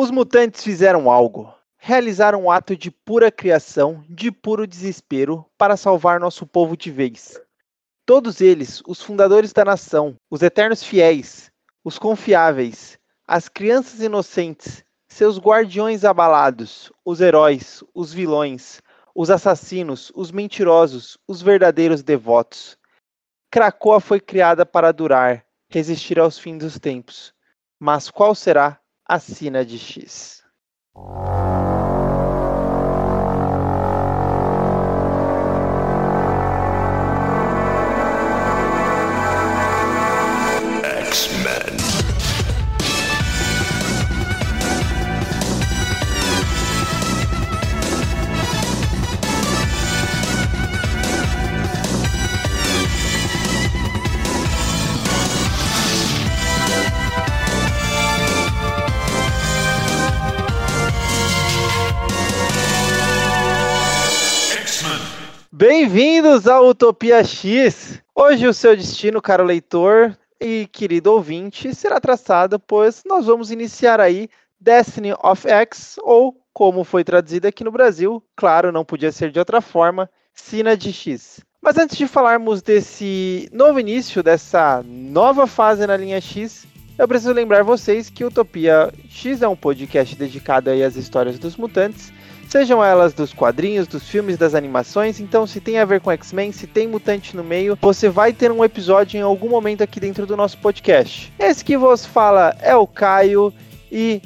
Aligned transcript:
Os 0.00 0.12
mutantes 0.12 0.62
fizeram 0.62 1.10
algo. 1.10 1.52
Realizaram 1.76 2.44
um 2.44 2.50
ato 2.52 2.76
de 2.76 2.88
pura 2.88 3.32
criação, 3.32 4.04
de 4.08 4.30
puro 4.30 4.64
desespero, 4.64 5.44
para 5.58 5.76
salvar 5.76 6.20
nosso 6.20 6.46
povo 6.46 6.76
de 6.76 6.88
vez. 6.88 7.36
Todos 8.06 8.40
eles, 8.40 8.80
os 8.86 9.02
fundadores 9.02 9.52
da 9.52 9.64
nação, 9.64 10.14
os 10.30 10.40
eternos 10.40 10.84
fiéis, 10.84 11.50
os 11.82 11.98
confiáveis, 11.98 12.96
as 13.26 13.48
crianças 13.48 14.00
inocentes, 14.00 14.84
seus 15.08 15.36
guardiões 15.36 16.04
abalados, 16.04 16.92
os 17.04 17.20
heróis, 17.20 17.82
os 17.92 18.12
vilões, 18.12 18.80
os 19.12 19.30
assassinos, 19.30 20.12
os 20.14 20.30
mentirosos, 20.30 21.18
os 21.26 21.42
verdadeiros 21.42 22.04
devotos. 22.04 22.78
Krakoa 23.50 23.98
foi 23.98 24.20
criada 24.20 24.64
para 24.64 24.92
durar, 24.92 25.44
resistir 25.68 26.20
aos 26.20 26.38
fins 26.38 26.58
dos 26.58 26.78
tempos. 26.78 27.34
Mas 27.80 28.08
qual 28.08 28.32
será 28.32 28.78
a 29.08 29.18
sina 29.18 29.64
de 29.64 29.76
X? 29.76 30.44
Bem-vindos 66.38 66.56
ao 66.56 66.68
Utopia 66.68 67.24
X! 67.24 68.00
Hoje 68.14 68.46
o 68.46 68.54
seu 68.54 68.76
destino, 68.76 69.20
caro 69.20 69.42
leitor 69.42 70.16
e 70.40 70.68
querido 70.70 71.12
ouvinte, 71.12 71.74
será 71.74 71.98
traçado, 71.98 72.60
pois 72.60 73.02
nós 73.04 73.26
vamos 73.26 73.50
iniciar 73.50 74.00
aí 74.00 74.28
Destiny 74.60 75.12
of 75.20 75.48
X, 75.48 75.96
ou 76.00 76.40
como 76.52 76.84
foi 76.84 77.02
traduzido 77.02 77.48
aqui 77.48 77.64
no 77.64 77.72
Brasil, 77.72 78.22
claro, 78.36 78.70
não 78.70 78.84
podia 78.84 79.10
ser 79.10 79.32
de 79.32 79.40
outra 79.40 79.60
forma, 79.60 80.08
Sina 80.32 80.76
de 80.76 80.92
X. 80.92 81.40
Mas 81.60 81.76
antes 81.76 81.98
de 81.98 82.06
falarmos 82.06 82.62
desse 82.62 83.48
novo 83.52 83.80
início, 83.80 84.22
dessa 84.22 84.80
nova 84.86 85.44
fase 85.44 85.88
na 85.88 85.96
linha 85.96 86.20
X, 86.20 86.68
eu 86.96 87.08
preciso 87.08 87.32
lembrar 87.32 87.64
vocês 87.64 88.08
que 88.08 88.24
Utopia 88.24 88.94
X 89.10 89.42
é 89.42 89.48
um 89.48 89.56
podcast 89.56 90.14
dedicado 90.14 90.70
aí 90.70 90.84
às 90.84 90.94
histórias 90.94 91.36
dos 91.36 91.56
mutantes 91.56 92.12
Sejam 92.48 92.82
elas 92.82 93.12
dos 93.12 93.34
quadrinhos, 93.34 93.86
dos 93.86 94.08
filmes, 94.08 94.38
das 94.38 94.54
animações. 94.54 95.20
Então, 95.20 95.46
se 95.46 95.60
tem 95.60 95.78
a 95.78 95.84
ver 95.84 96.00
com 96.00 96.10
X-Men, 96.10 96.50
se 96.50 96.66
tem 96.66 96.88
mutante 96.88 97.36
no 97.36 97.44
meio, 97.44 97.76
você 97.78 98.08
vai 98.08 98.32
ter 98.32 98.50
um 98.50 98.64
episódio 98.64 99.18
em 99.18 99.22
algum 99.22 99.50
momento 99.50 99.82
aqui 99.82 100.00
dentro 100.00 100.24
do 100.24 100.34
nosso 100.34 100.56
podcast. 100.56 101.30
Esse 101.38 101.62
que 101.62 101.76
vos 101.76 102.06
fala 102.06 102.56
é 102.62 102.74
o 102.74 102.86
Caio 102.86 103.52
e 103.92 104.22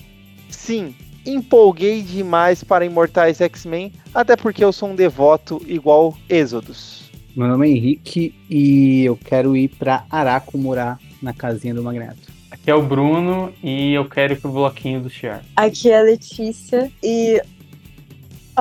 sim, 0.49 0.95
empolguei 1.27 2.01
demais 2.01 2.63
para 2.63 2.85
Imortais 2.85 3.41
X-Men, 3.41 3.93
até 4.15 4.37
porque 4.37 4.65
eu 4.65 4.73
sou 4.73 4.91
um 4.91 4.95
devoto 4.95 5.61
igual 5.67 6.17
Êxodos. 6.29 7.11
Meu 7.35 7.49
nome 7.49 7.67
é 7.67 7.73
Henrique 7.73 8.33
e 8.49 9.05
eu 9.05 9.17
quero 9.17 9.57
ir 9.57 9.67
para 9.67 10.05
Araco 10.09 10.57
morar 10.57 10.97
na 11.21 11.33
casinha 11.33 11.75
do 11.75 11.83
Magneto. 11.83 12.31
Aqui 12.53 12.71
é 12.71 12.75
o 12.75 12.83
Bruno 12.83 13.53
e 13.65 13.95
eu 13.95 14.09
quero 14.09 14.35
ir 14.35 14.41
pro 14.41 14.53
bloquinho 14.53 15.01
do 15.01 15.11
Chiar. 15.11 15.43
Aqui 15.57 15.91
é 15.91 15.99
a 15.99 16.03
Letícia 16.03 16.93
e 17.03 17.43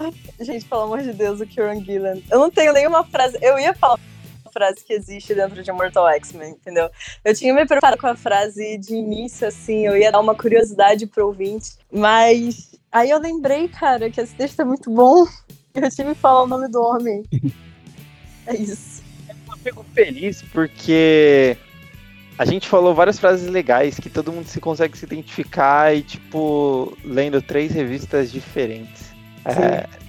Ai, 0.02 0.12
gente, 0.40 0.66
pelo 0.66 0.82
amor 0.82 1.02
de 1.04 1.14
Deus, 1.14 1.40
o 1.40 1.46
Kieran 1.46 1.84
Gillen. 1.84 2.24
Eu 2.32 2.40
não 2.40 2.50
tenho 2.50 2.74
nenhuma 2.74 3.04
frase. 3.04 3.38
Eu 3.40 3.60
ia 3.60 3.72
falar 3.76 4.00
uma 4.44 4.52
frase 4.52 4.84
que 4.84 4.94
existe 4.94 5.36
dentro 5.36 5.62
de 5.62 5.72
Mortal 5.72 6.10
X-Men, 6.10 6.54
entendeu? 6.54 6.90
Eu 7.24 7.36
tinha 7.36 7.54
me 7.54 7.68
preparado 7.68 8.00
com 8.00 8.08
a 8.08 8.16
frase 8.16 8.80
de 8.80 8.96
início, 8.96 9.48
assim, 9.48 9.86
eu 9.86 9.96
ia 9.96 10.12
dar 10.12 10.20
uma 10.20 10.34
curiosidade 10.34 11.06
pro 11.06 11.28
ouvinte, 11.28 11.74
mas 11.92 12.72
aí 12.92 13.12
eu 13.12 13.20
lembrei, 13.20 13.68
cara, 13.68 14.10
que 14.10 14.20
esse 14.20 14.34
texto 14.34 14.60
é 14.60 14.66
muito 14.66 14.90
bom. 14.90 15.26
Eu 15.74 15.90
tive 15.90 16.14
que 16.14 16.20
falar 16.20 16.44
o 16.44 16.48
nome 16.48 16.68
do 16.68 16.82
homem. 16.82 17.24
É 18.48 18.56
isso. 18.56 19.04
Eu 19.30 19.58
fico 19.58 19.86
feliz 19.94 20.42
porque 20.52 21.56
a 22.40 22.44
gente 22.44 22.68
falou 22.68 22.96
várias 22.96 23.20
frases 23.20 23.48
legais 23.48 24.00
que 24.00 24.10
todo 24.10 24.34
mundo 24.34 24.48
se 24.48 24.60
consegue 24.60 24.98
se 24.98 25.06
identificar 25.06 25.96
e, 25.96 26.02
tipo, 26.02 26.98
lendo 27.06 27.40
três 27.40 27.72
revistas 27.72 28.32
diferentes. 28.32 29.14
É 29.46 30.01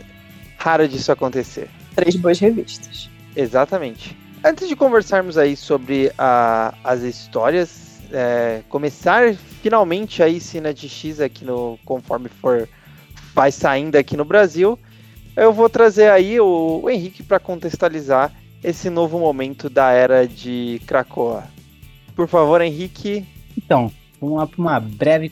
raro 0.62 0.86
disso 0.86 1.10
acontecer. 1.10 1.68
Três 1.96 2.14
boas 2.14 2.38
revistas. 2.38 3.10
Exatamente. 3.34 4.16
Antes 4.44 4.68
de 4.68 4.76
conversarmos 4.76 5.36
aí 5.36 5.56
sobre 5.56 6.12
a, 6.16 6.72
as 6.84 7.02
histórias, 7.02 8.00
é, 8.12 8.62
começar 8.68 9.34
finalmente 9.60 10.22
aí 10.22 10.40
cena 10.40 10.72
de 10.72 10.88
X 10.88 11.20
aqui 11.20 11.44
no 11.44 11.78
conforme 11.84 12.28
for 12.28 12.68
vai 13.34 13.50
saindo 13.50 13.96
aqui 13.96 14.16
no 14.16 14.24
Brasil, 14.24 14.78
eu 15.34 15.52
vou 15.52 15.68
trazer 15.68 16.10
aí 16.10 16.38
o, 16.38 16.80
o 16.82 16.90
Henrique 16.90 17.22
para 17.22 17.40
contextualizar 17.40 18.32
esse 18.62 18.88
novo 18.90 19.18
momento 19.18 19.68
da 19.68 19.90
era 19.90 20.28
de 20.28 20.80
Krakoa. 20.86 21.44
Por 22.14 22.28
favor, 22.28 22.60
Henrique. 22.60 23.26
Então, 23.56 23.90
vamos 24.20 24.36
lá 24.36 24.46
para 24.46 24.60
uma 24.60 24.78
breve 24.78 25.30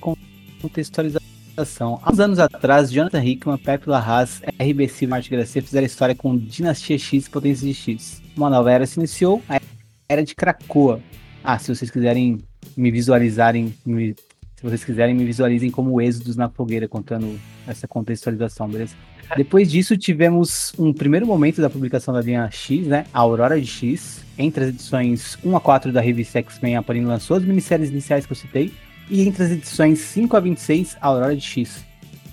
contextualização 0.60 1.29
Há 1.56 2.12
uns 2.12 2.20
anos 2.20 2.38
atrás, 2.38 2.90
Jonathan 2.90 3.24
Hickman, 3.24 3.58
Pepe 3.58 3.88
Larraz, 3.88 4.40
RBC 4.58 5.04
e 5.04 5.08
Martin 5.08 5.30
Gracia 5.30 5.62
fizeram 5.62 5.86
história 5.86 6.14
com 6.14 6.36
Dinastia 6.36 6.98
X 6.98 7.26
e 7.26 7.30
Potência 7.30 7.66
de 7.66 7.74
X. 7.74 8.22
Uma 8.36 8.48
nova 8.48 8.70
era 8.70 8.86
se 8.86 8.98
iniciou, 8.98 9.42
a 9.48 9.60
Era 10.08 10.24
de 10.24 10.34
Krakoa. 10.34 11.00
Ah, 11.42 11.58
se 11.58 11.74
vocês 11.74 11.90
quiserem 11.90 12.38
me 12.76 12.90
visualizarem, 12.90 13.74
me, 13.84 14.14
se 14.56 14.62
vocês 14.62 14.84
quiserem 14.84 15.14
me 15.14 15.24
visualizem 15.24 15.70
como 15.70 16.00
êxodos 16.00 16.36
na 16.36 16.48
fogueira, 16.48 16.86
contando 16.86 17.38
essa 17.66 17.88
contextualização, 17.88 18.68
beleza? 18.68 18.94
Depois 19.36 19.70
disso, 19.70 19.96
tivemos 19.96 20.72
um 20.78 20.92
primeiro 20.92 21.26
momento 21.26 21.60
da 21.60 21.70
publicação 21.70 22.12
da 22.12 22.20
linha 22.20 22.50
X, 22.50 22.86
né? 22.86 23.04
A 23.12 23.20
Aurora 23.20 23.60
de 23.60 23.66
X. 23.66 24.24
Entre 24.36 24.64
as 24.64 24.70
edições 24.70 25.38
1 25.44 25.56
a 25.56 25.60
4 25.60 25.92
da 25.92 26.00
revista 26.00 26.38
X-Men, 26.38 26.76
a 26.76 26.82
Panini 26.82 27.06
lançou 27.06 27.36
as 27.36 27.44
minisséries 27.44 27.90
iniciais 27.90 28.26
que 28.26 28.32
eu 28.32 28.36
citei 28.36 28.72
e 29.10 29.26
entre 29.26 29.42
as 29.42 29.50
edições 29.50 29.98
5 29.98 30.36
a 30.36 30.40
26, 30.40 30.96
a 31.00 31.08
Aurora 31.08 31.36
de 31.36 31.42
X 31.42 31.84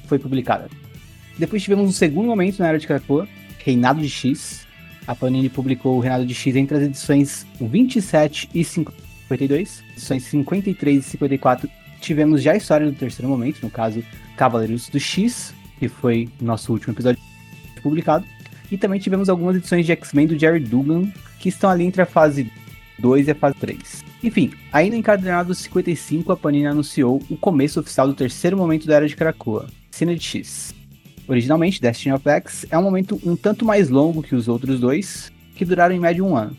foi 0.05 0.19
publicada. 0.19 0.69
Depois 1.38 1.61
tivemos 1.61 1.89
um 1.89 1.91
segundo 1.91 2.27
momento 2.27 2.59
na 2.59 2.67
Era 2.67 2.79
de 2.79 2.88
Krakoa, 2.88 3.27
Reinado 3.57 3.99
de 3.99 4.09
X. 4.09 4.65
A 5.05 5.15
Panini 5.15 5.49
publicou 5.49 5.97
o 5.97 5.99
Reinado 5.99 6.25
de 6.25 6.33
X 6.33 6.55
entre 6.55 6.77
as 6.77 6.83
edições 6.83 7.45
27 7.59 8.49
e 8.53 8.63
52. 8.63 9.83
Edições 9.91 10.23
53 10.23 11.05
e 11.05 11.09
54 11.09 11.69
tivemos 11.99 12.41
já 12.41 12.53
a 12.53 12.57
história 12.57 12.85
do 12.85 12.94
terceiro 12.94 13.29
momento, 13.29 13.61
no 13.61 13.69
caso 13.69 14.03
Cavaleiros 14.35 14.88
do 14.89 14.99
X, 14.99 15.53
que 15.79 15.88
foi 15.88 16.29
nosso 16.39 16.71
último 16.71 16.94
episódio 16.94 17.19
publicado. 17.81 18.25
E 18.71 18.77
também 18.77 18.99
tivemos 18.99 19.29
algumas 19.29 19.55
edições 19.55 19.85
de 19.85 19.91
X-Men 19.94 20.27
do 20.27 20.38
Jerry 20.38 20.59
Dugan, 20.59 21.11
que 21.39 21.49
estão 21.49 21.69
ali 21.69 21.85
entre 21.85 22.01
a 22.01 22.05
fase 22.05 22.51
2 23.00 23.28
e 23.28 23.31
a 23.31 23.35
fase 23.35 23.56
3. 23.56 24.06
Enfim, 24.24 24.52
ainda 24.72 24.96
em 24.96 25.00
Encadenado 25.00 25.53
55, 25.53 26.31
a 26.31 26.38
Panini 26.38 26.66
anunciou 26.66 27.22
o 27.30 27.38
começo 27.38 27.80
oficial 27.80 28.08
do 28.08 28.13
terceiro 28.13 28.58
momento 28.58 28.88
da 28.88 28.96
Era 28.96 29.08
de 29.08 29.16
Krakoa, 29.16 29.68
Cena 29.91 30.16
de 30.16 30.24
X. 30.24 30.74
Originalmente, 31.28 31.81
Destiny 31.81 32.16
of 32.16 32.28
X 32.28 32.66
é 32.69 32.78
um 32.78 32.84
momento 32.84 33.19
um 33.25 33.36
tanto 33.36 33.66
mais 33.66 33.90
longo 33.90 34.24
que 34.24 34.36
os 34.36 34.47
outros 34.47 34.80
dois, 34.80 35.31
que 35.56 35.66
duraram 35.66 35.94
em 35.94 36.00
média 36.00 36.24
um 36.24 36.36
ano. 36.36 36.56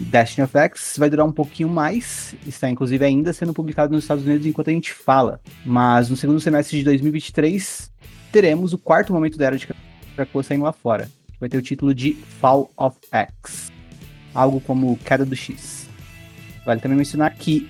Destiny 0.00 0.44
of 0.44 0.56
X 0.56 0.94
vai 0.96 1.10
durar 1.10 1.26
um 1.26 1.32
pouquinho 1.32 1.68
mais, 1.68 2.34
está 2.46 2.70
inclusive 2.70 3.04
ainda 3.04 3.32
sendo 3.32 3.52
publicado 3.52 3.92
nos 3.92 4.04
Estados 4.04 4.24
Unidos 4.24 4.46
enquanto 4.46 4.68
a 4.68 4.72
gente 4.72 4.92
fala, 4.92 5.40
mas 5.64 6.08
no 6.08 6.16
segundo 6.16 6.40
semestre 6.40 6.78
de 6.78 6.84
2023 6.84 7.90
teremos 8.30 8.72
o 8.72 8.78
quarto 8.78 9.12
momento 9.12 9.36
da 9.36 9.46
Era 9.46 9.58
de 9.58 9.68
Krakoa 10.14 10.42
saindo 10.42 10.64
lá 10.64 10.72
fora, 10.72 11.10
vai 11.40 11.48
ter 11.48 11.58
o 11.58 11.62
título 11.62 11.92
de 11.92 12.12
Fall 12.40 12.70
of 12.76 12.96
X, 13.10 13.72
algo 14.34 14.60
como 14.60 14.96
Queda 14.98 15.24
do 15.24 15.36
X. 15.36 15.88
Vale 16.64 16.80
também 16.80 16.98
mencionar 16.98 17.34
que 17.34 17.68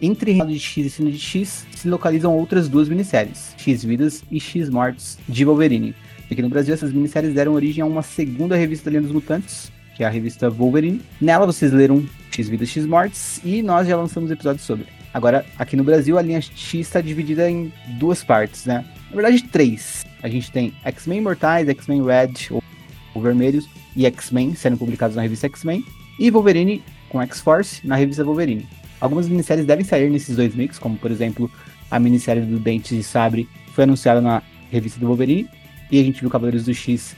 entre 0.00 0.32
Reinado 0.32 0.52
de 0.52 0.60
X 0.60 0.86
e 0.86 0.90
Cena 0.90 1.10
de 1.10 1.18
X 1.18 1.66
se 1.74 1.88
localizam 1.88 2.36
outras 2.36 2.68
duas 2.68 2.88
minisséries, 2.88 3.54
X 3.56 3.84
Vidas 3.84 4.22
e 4.30 4.38
X 4.38 4.68
Mortes 4.68 5.18
de 5.28 5.44
Wolverine. 5.44 5.94
Aqui 6.30 6.42
no 6.42 6.48
Brasil, 6.50 6.74
essas 6.74 6.92
minisséries 6.92 7.34
deram 7.34 7.54
origem 7.54 7.82
a 7.82 7.86
uma 7.86 8.02
segunda 8.02 8.54
revista 8.54 8.84
da 8.84 8.90
linha 8.90 9.02
dos 9.02 9.12
mutantes, 9.12 9.72
que 9.96 10.04
é 10.04 10.06
a 10.06 10.10
revista 10.10 10.50
Wolverine. 10.50 11.00
Nela 11.20 11.46
vocês 11.46 11.72
leram 11.72 12.06
X 12.30 12.48
Vidas, 12.48 12.68
X 12.68 12.84
Mortes 12.86 13.40
e 13.42 13.62
nós 13.62 13.88
já 13.88 13.96
lançamos 13.96 14.30
episódios 14.30 14.64
sobre. 14.64 14.86
Agora, 15.12 15.44
aqui 15.58 15.74
no 15.74 15.82
Brasil, 15.82 16.18
a 16.18 16.22
linha 16.22 16.40
X 16.40 16.74
está 16.74 17.00
dividida 17.00 17.50
em 17.50 17.72
duas 17.98 18.22
partes, 18.22 18.66
né? 18.66 18.84
Na 19.08 19.16
verdade, 19.16 19.42
três. 19.44 20.04
A 20.22 20.28
gente 20.28 20.52
tem 20.52 20.72
X-Men 20.84 21.22
Mortais, 21.22 21.66
X-Men 21.66 22.04
Red, 22.04 22.32
ou, 22.50 22.62
ou 23.14 23.22
Vermelhos, 23.22 23.66
e 23.98 24.06
X-Men 24.06 24.54
sendo 24.54 24.76
publicados 24.78 25.16
na 25.16 25.22
revista 25.22 25.46
X-Men, 25.46 25.84
e 26.20 26.30
Wolverine 26.30 26.82
com 27.08 27.20
X-Force 27.20 27.84
na 27.84 27.96
revista 27.96 28.22
Wolverine. 28.22 28.64
Algumas 29.00 29.28
minisséries 29.28 29.66
devem 29.66 29.84
sair 29.84 30.08
nesses 30.08 30.36
dois 30.36 30.54
mix, 30.54 30.78
como 30.78 30.96
por 30.96 31.10
exemplo 31.10 31.50
a 31.90 31.98
minissérie 31.98 32.42
do 32.42 32.60
Dentes 32.60 32.96
de 32.96 33.02
Sabre 33.02 33.48
foi 33.72 33.84
anunciada 33.84 34.20
na 34.20 34.40
revista 34.70 35.00
do 35.00 35.06
Wolverine. 35.06 35.48
E 35.90 35.98
a 35.98 36.04
gente 36.04 36.20
viu 36.20 36.30
Cavaleiros 36.30 36.64
do 36.64 36.74
X 36.74 37.16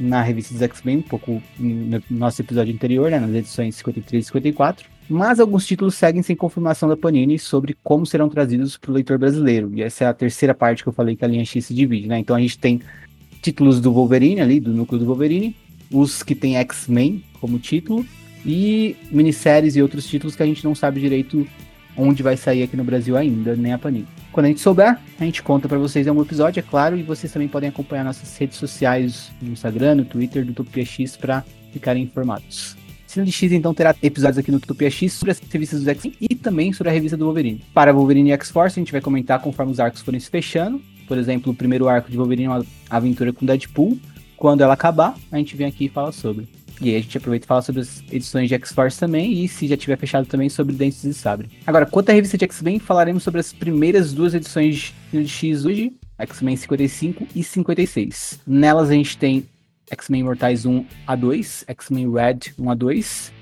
na 0.00 0.22
revista 0.22 0.54
dos 0.54 0.62
X-Men, 0.62 0.98
um 0.98 1.02
pouco 1.02 1.42
no 1.58 2.02
nosso 2.10 2.40
episódio 2.40 2.72
anterior, 2.72 3.10
né, 3.10 3.18
nas 3.18 3.34
edições 3.34 3.74
53 3.76 4.24
e 4.24 4.26
54. 4.26 4.88
Mas 5.10 5.38
alguns 5.38 5.66
títulos 5.66 5.96
seguem 5.96 6.22
sem 6.22 6.34
confirmação 6.34 6.88
da 6.88 6.96
Panini 6.96 7.38
sobre 7.38 7.76
como 7.82 8.06
serão 8.06 8.28
trazidos 8.28 8.78
para 8.78 8.90
o 8.90 8.94
leitor 8.94 9.18
brasileiro. 9.18 9.70
E 9.74 9.82
essa 9.82 10.04
é 10.04 10.06
a 10.06 10.14
terceira 10.14 10.54
parte 10.54 10.82
que 10.82 10.88
eu 10.88 10.92
falei 10.92 11.14
que 11.14 11.24
a 11.24 11.28
linha 11.28 11.44
X 11.44 11.66
se 11.66 11.74
divide, 11.74 12.06
né? 12.06 12.18
Então 12.18 12.34
a 12.34 12.40
gente 12.40 12.58
tem 12.58 12.80
títulos 13.42 13.80
do 13.80 13.92
Wolverine 13.92 14.40
ali, 14.40 14.60
do 14.60 14.72
núcleo 14.72 15.00
do 15.00 15.04
Wolverine, 15.04 15.56
os 15.92 16.22
que 16.22 16.34
tem 16.34 16.56
X-Men 16.56 17.22
como 17.40 17.58
título, 17.58 18.04
e 18.44 18.96
minisséries 19.10 19.76
e 19.76 19.82
outros 19.82 20.06
títulos 20.06 20.34
que 20.34 20.42
a 20.42 20.46
gente 20.46 20.64
não 20.64 20.74
sabe 20.74 21.00
direito 21.00 21.46
onde 21.96 22.22
vai 22.22 22.36
sair 22.36 22.62
aqui 22.62 22.76
no 22.76 22.84
Brasil 22.84 23.16
ainda, 23.16 23.54
nem 23.54 23.72
a 23.72 23.78
Panini. 23.78 24.06
Quando 24.32 24.46
a 24.46 24.48
gente 24.48 24.60
souber, 24.60 24.98
a 25.20 25.24
gente 25.24 25.42
conta 25.42 25.68
para 25.68 25.78
vocês 25.78 26.06
em 26.06 26.08
algum 26.08 26.22
episódio, 26.22 26.58
é 26.58 26.62
claro, 26.62 26.96
e 26.96 27.02
vocês 27.02 27.30
também 27.30 27.48
podem 27.48 27.68
acompanhar 27.68 28.04
nossas 28.04 28.36
redes 28.38 28.56
sociais 28.56 29.30
no 29.40 29.52
Instagram, 29.52 29.96
no 29.96 30.04
Twitter 30.04 30.44
do 30.44 30.52
Utopia 30.52 30.84
X 30.84 31.16
para 31.16 31.44
ficarem 31.70 32.02
informados. 32.02 32.76
Cine 33.06 33.26
de 33.26 33.32
X 33.32 33.52
então 33.52 33.74
terá 33.74 33.94
episódios 34.02 34.38
aqui 34.38 34.50
no 34.50 34.56
Utopia 34.56 34.90
X 34.90 35.12
sobre 35.12 35.32
as 35.32 35.38
revistas 35.38 35.80
dos 35.80 35.88
X-Men 35.88 36.14
e 36.18 36.34
também 36.34 36.72
sobre 36.72 36.88
a 36.88 36.92
revista 36.94 37.14
do 37.14 37.26
Wolverine. 37.26 37.62
Para 37.74 37.92
Wolverine 37.92 38.30
e 38.30 38.32
X-Force, 38.32 38.78
a 38.78 38.80
gente 38.80 38.90
vai 38.90 39.02
comentar 39.02 39.38
conforme 39.38 39.70
os 39.70 39.78
arcos 39.78 40.00
forem 40.00 40.18
se 40.18 40.30
fechando. 40.30 40.80
Por 41.06 41.18
exemplo, 41.18 41.52
o 41.52 41.54
primeiro 41.54 41.88
arco 41.88 42.10
de 42.10 42.16
Wolverine 42.16 42.46
é 42.46 42.48
uma 42.48 42.66
aventura 42.88 43.30
com 43.30 43.44
Deadpool. 43.44 43.98
Quando 44.42 44.60
ela 44.60 44.74
acabar, 44.74 45.14
a 45.30 45.38
gente 45.38 45.56
vem 45.56 45.68
aqui 45.68 45.84
e 45.84 45.88
fala 45.88 46.10
sobre. 46.10 46.48
E 46.80 46.88
aí 46.90 46.96
a 46.96 47.00
gente 47.00 47.16
aproveita 47.16 47.44
e 47.44 47.46
fala 47.46 47.62
sobre 47.62 47.80
as 47.80 48.02
edições 48.10 48.48
de 48.48 48.56
X-Force 48.56 48.98
também, 48.98 49.32
e 49.34 49.46
se 49.46 49.68
já 49.68 49.76
tiver 49.76 49.96
fechado 49.96 50.26
também 50.26 50.48
sobre 50.48 50.74
Dentes 50.74 51.00
de 51.00 51.14
Sabre. 51.14 51.48
Agora, 51.64 51.86
quanto 51.86 52.10
à 52.10 52.12
revista 52.12 52.36
de 52.36 52.44
X-Men, 52.46 52.80
falaremos 52.80 53.22
sobre 53.22 53.38
as 53.38 53.52
primeiras 53.52 54.12
duas 54.12 54.34
edições 54.34 54.92
de 55.12 55.28
X 55.28 55.64
hoje, 55.64 55.92
X-Men 56.18 56.56
55 56.56 57.28
e 57.36 57.44
56. 57.44 58.40
Nelas 58.44 58.90
a 58.90 58.94
gente 58.94 59.16
tem 59.16 59.46
X-Men 59.88 60.24
Mortais 60.24 60.66
1 60.66 60.84
a 61.06 61.14
2, 61.14 61.64
X-Men 61.68 62.12
Red 62.12 62.38
1 62.58 62.68
a 62.68 62.74
2 62.74 63.32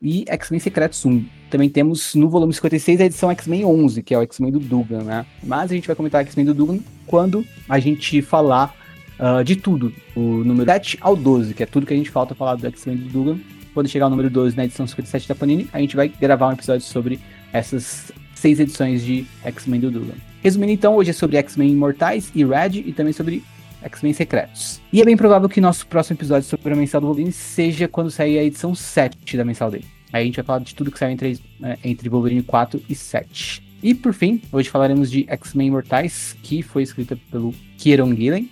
e 0.00 0.24
X-Men 0.26 0.60
Secretos 0.60 1.04
1. 1.04 1.22
Também 1.50 1.68
temos 1.68 2.14
no 2.14 2.30
volume 2.30 2.54
56 2.54 3.02
a 3.02 3.04
edição 3.04 3.30
X-Men 3.30 3.66
11, 3.66 4.02
que 4.02 4.14
é 4.14 4.18
o 4.18 4.22
X-Men 4.22 4.52
do 4.52 4.58
Dugan, 4.58 5.02
né? 5.02 5.26
Mas 5.44 5.70
a 5.70 5.74
gente 5.74 5.86
vai 5.86 5.94
comentar 5.94 6.22
X-Men 6.22 6.46
do 6.46 6.54
Dugan 6.54 6.78
quando 7.06 7.44
a 7.68 7.78
gente 7.78 8.22
falar 8.22 8.85
uh, 9.18 9.42
de 9.44 9.56
tudo, 9.56 9.92
o 10.14 10.44
número 10.44 10.66
7 10.66 10.98
ao 11.00 11.16
12, 11.16 11.54
que 11.54 11.62
é 11.62 11.66
tudo 11.66 11.86
que 11.86 11.94
a 11.94 11.96
gente 11.96 12.10
falta 12.10 12.34
falar 12.34 12.56
do 12.56 12.66
X-Men 12.66 12.96
do 12.96 13.08
Dugan. 13.08 13.38
Quando 13.74 13.88
chegar 13.88 14.06
o 14.06 14.10
número 14.10 14.30
12 14.30 14.56
na 14.56 14.64
edição 14.64 14.86
57 14.86 15.28
da 15.28 15.34
Panini, 15.34 15.68
a 15.72 15.78
gente 15.80 15.96
vai 15.96 16.08
gravar 16.08 16.48
um 16.48 16.52
episódio 16.52 16.86
sobre 16.86 17.20
essas 17.52 18.12
seis 18.34 18.58
edições 18.60 19.04
de 19.04 19.26
X-Men 19.44 19.80
do 19.80 19.90
Dugan. 19.90 20.14
Resumindo 20.42 20.72
então, 20.72 20.94
hoje 20.94 21.10
é 21.10 21.12
sobre 21.12 21.36
X-Men 21.36 21.72
Imortais 21.72 22.30
e 22.34 22.44
Red 22.44 22.82
e 22.86 22.92
também 22.92 23.12
sobre 23.12 23.42
X-Men 23.82 24.12
Secretos. 24.12 24.80
E 24.92 25.00
é 25.00 25.04
bem 25.04 25.16
provável 25.16 25.48
que 25.48 25.60
nosso 25.60 25.86
próximo 25.86 26.16
episódio 26.16 26.48
sobre 26.48 26.72
a 26.72 26.76
mensal 26.76 27.00
do 27.00 27.06
Wolverine 27.06 27.32
seja 27.32 27.88
quando 27.88 28.10
sair 28.10 28.38
a 28.38 28.44
edição 28.44 28.74
7 28.74 29.36
da 29.36 29.44
mensal 29.44 29.70
dele. 29.70 29.84
Aí 30.12 30.22
a 30.22 30.24
gente 30.24 30.36
vai 30.36 30.44
falar 30.44 30.58
de 30.60 30.74
tudo 30.74 30.90
que 30.90 30.98
saiu 30.98 31.12
entre, 31.12 31.38
é, 31.62 31.78
entre 31.84 32.08
Wolverine 32.08 32.42
4 32.42 32.82
e 32.88 32.94
7. 32.94 33.62
E 33.82 33.94
por 33.94 34.14
fim, 34.14 34.40
hoje 34.50 34.70
falaremos 34.70 35.10
de 35.10 35.26
X-Men 35.28 35.68
Imortais, 35.68 36.36
que 36.42 36.62
foi 36.62 36.82
escrita 36.82 37.18
pelo 37.30 37.52
Kieron 37.76 38.14
Gillen 38.14 38.48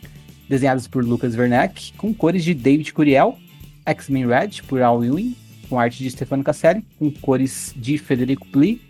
desenhados 0.49 0.87
por 0.87 1.05
Lucas 1.05 1.37
Werneck, 1.37 1.93
com 1.95 2.13
cores 2.13 2.45
de 2.45 2.55
David 2.55 2.93
Curiel, 2.93 3.39
X-Men 3.87 4.27
Red, 4.27 4.63
por 4.67 4.83
Al 4.83 5.05
Ewing, 5.05 5.37
com 5.69 5.79
arte 5.79 6.03
de 6.03 6.11
Stefano 6.11 6.45
Casselli, 6.45 6.85
com 6.99 7.11
cores 7.11 7.73
de 7.77 7.99
Federico 7.99 8.47
Pli, 8.49 8.81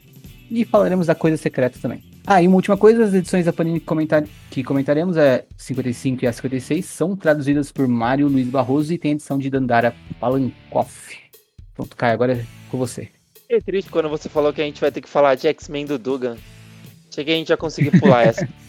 e 0.51 0.65
falaremos 0.65 1.07
da 1.07 1.15
Coisa 1.15 1.37
Secreta 1.37 1.79
também. 1.81 2.03
Ah, 2.27 2.43
e 2.43 2.49
uma 2.49 2.57
última 2.57 2.77
coisa, 2.77 3.05
as 3.05 3.13
edições 3.13 3.45
da 3.45 3.53
Panini 3.53 3.81
comentar... 3.81 4.25
que 4.51 4.65
comentaremos, 4.65 5.17
é 5.17 5.45
55 5.59 6.25
e 6.25 6.27
a 6.27 6.33
56, 6.33 6.85
são 6.85 7.15
traduzidas 7.15 7.71
por 7.71 7.87
Mário 7.87 8.29
Luiz 8.29 8.49
Barroso 8.49 8.93
e 8.93 8.99
tem 8.99 9.13
edição 9.13 9.39
de 9.39 9.51
Dandara 9.51 9.95
Palankoff. 10.19 11.19
Pronto, 11.75 11.95
Caio, 11.97 12.15
agora 12.15 12.33
é 12.35 12.45
com 12.71 12.79
você. 12.79 13.09
É 13.49 13.61
triste 13.61 13.91
quando 13.91 14.09
você 14.09 14.29
falou 14.29 14.53
que 14.55 14.63
a 14.63 14.65
gente 14.65 14.81
vai 14.81 14.91
ter 14.91 15.03
que 15.03 15.09
falar 15.09 15.35
de 15.35 15.47
X-Men 15.49 15.85
do 15.85 15.99
Dugan. 15.99 16.37
Achei 17.11 17.25
que 17.25 17.31
a 17.31 17.35
gente 17.35 17.49
já 17.49 17.57
conseguiu 17.57 17.93
pular 18.01 18.27
essa. 18.27 18.49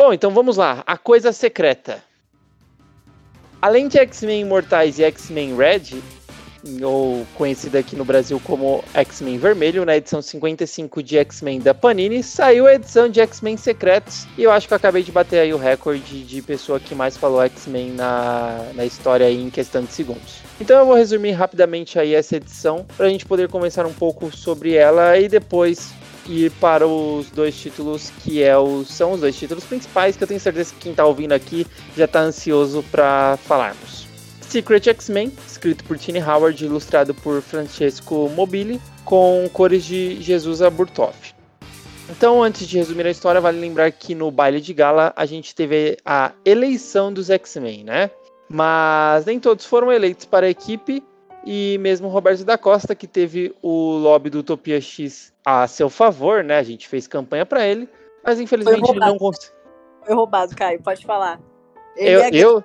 Bom, 0.00 0.14
então 0.14 0.30
vamos 0.30 0.56
lá. 0.56 0.82
A 0.86 0.96
coisa 0.96 1.30
secreta. 1.30 2.02
Além 3.60 3.86
de 3.86 3.98
X-Men 3.98 4.40
Imortais 4.40 4.98
e 4.98 5.02
X-Men 5.02 5.54
Red, 5.54 6.00
ou 6.82 7.26
conhecida 7.34 7.80
aqui 7.80 7.94
no 7.94 8.02
Brasil 8.06 8.40
como 8.42 8.82
X-Men 8.94 9.36
Vermelho, 9.36 9.84
na 9.84 9.98
edição 9.98 10.22
55 10.22 11.02
de 11.02 11.18
X-Men 11.18 11.60
da 11.60 11.74
Panini, 11.74 12.22
saiu 12.22 12.66
a 12.66 12.76
edição 12.76 13.10
de 13.10 13.20
X-Men 13.20 13.58
Secretos, 13.58 14.26
e 14.38 14.44
eu 14.44 14.50
acho 14.50 14.66
que 14.66 14.72
eu 14.72 14.76
acabei 14.78 15.02
de 15.02 15.12
bater 15.12 15.40
aí 15.40 15.52
o 15.52 15.58
recorde 15.58 16.24
de 16.24 16.40
pessoa 16.40 16.80
que 16.80 16.94
mais 16.94 17.18
falou 17.18 17.42
X-Men 17.42 17.90
na, 17.90 18.70
na 18.74 18.86
história 18.86 19.30
em 19.30 19.50
questão 19.50 19.84
de 19.84 19.92
segundos. 19.92 20.38
Então 20.58 20.78
eu 20.78 20.86
vou 20.86 20.94
resumir 20.94 21.32
rapidamente 21.32 21.98
aí 21.98 22.14
essa 22.14 22.36
edição, 22.36 22.86
para 22.96 23.04
a 23.04 23.10
gente 23.10 23.26
poder 23.26 23.50
conversar 23.50 23.84
um 23.84 23.92
pouco 23.92 24.34
sobre 24.34 24.72
ela 24.72 25.18
e 25.18 25.28
depois 25.28 25.92
ir 26.30 26.50
para 26.52 26.86
os 26.86 27.30
dois 27.30 27.56
títulos 27.58 28.10
que 28.22 28.42
é 28.42 28.56
o, 28.56 28.84
são 28.84 29.12
os 29.12 29.20
dois 29.20 29.36
títulos 29.36 29.64
principais 29.64 30.16
que 30.16 30.22
eu 30.22 30.28
tenho 30.28 30.40
certeza 30.40 30.72
que 30.74 30.80
quem 30.80 30.92
está 30.92 31.04
ouvindo 31.04 31.32
aqui 31.32 31.66
já 31.96 32.04
está 32.04 32.20
ansioso 32.20 32.84
para 32.90 33.38
falarmos. 33.44 34.06
Secret 34.40 34.88
X-Men, 34.88 35.32
escrito 35.46 35.84
por 35.84 35.96
Tiny 35.96 36.20
Howard, 36.20 36.64
ilustrado 36.64 37.14
por 37.14 37.40
Francesco 37.40 38.28
Mobili, 38.30 38.80
com 39.04 39.48
cores 39.52 39.84
de 39.84 40.20
Jesus 40.20 40.60
Aburtoff. 40.60 41.34
Então, 42.08 42.42
antes 42.42 42.66
de 42.66 42.76
resumir 42.76 43.06
a 43.06 43.10
história, 43.10 43.40
vale 43.40 43.60
lembrar 43.60 43.92
que 43.92 44.14
no 44.14 44.30
baile 44.32 44.60
de 44.60 44.74
gala 44.74 45.12
a 45.14 45.24
gente 45.24 45.54
teve 45.54 45.96
a 46.04 46.32
eleição 46.44 47.12
dos 47.12 47.30
X-Men, 47.30 47.84
né? 47.84 48.10
Mas 48.48 49.24
nem 49.24 49.38
todos 49.38 49.64
foram 49.64 49.92
eleitos 49.92 50.24
para 50.24 50.46
a 50.46 50.50
equipe 50.50 51.00
e 51.46 51.78
mesmo 51.80 52.08
Roberto 52.08 52.44
da 52.44 52.58
Costa, 52.58 52.96
que 52.96 53.06
teve 53.06 53.54
o 53.62 53.96
lobby 53.96 54.28
do 54.28 54.40
Utopia 54.40 54.80
X 54.80 55.29
a 55.44 55.66
seu 55.66 55.88
favor, 55.88 56.44
né? 56.44 56.58
A 56.58 56.62
gente 56.62 56.88
fez 56.88 57.06
campanha 57.06 57.46
para 57.46 57.66
ele, 57.66 57.88
mas 58.24 58.40
infelizmente 58.40 58.90
ele 58.90 59.00
não 59.00 59.18
conseguiu. 59.18 59.58
Foi 60.04 60.14
roubado, 60.14 60.56
Caio, 60.56 60.82
pode 60.82 61.04
falar. 61.04 61.40
eu, 61.96 62.20
eu... 62.32 62.64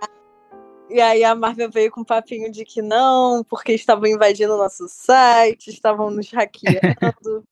E 0.90 1.02
aí 1.02 1.24
a 1.24 1.34
Marvel 1.34 1.70
veio 1.72 1.92
com 1.92 2.02
um 2.02 2.06
papinho 2.06 2.52
de 2.52 2.64
que 2.64 2.82
não, 2.82 3.44
porque 3.44 3.74
estavam 3.74 4.06
invadindo 4.06 4.54
o 4.54 4.58
nosso 4.58 4.88
site, 4.88 5.70
estavam 5.70 6.12
nos 6.12 6.30
hackeando. 6.32 6.80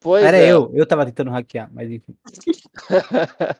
pois 0.00 0.24
Era 0.24 0.36
é. 0.36 0.52
eu, 0.52 0.70
eu 0.74 0.86
tava 0.86 1.06
tentando 1.06 1.30
hackear, 1.30 1.70
mas 1.72 1.90
enfim. 1.90 2.14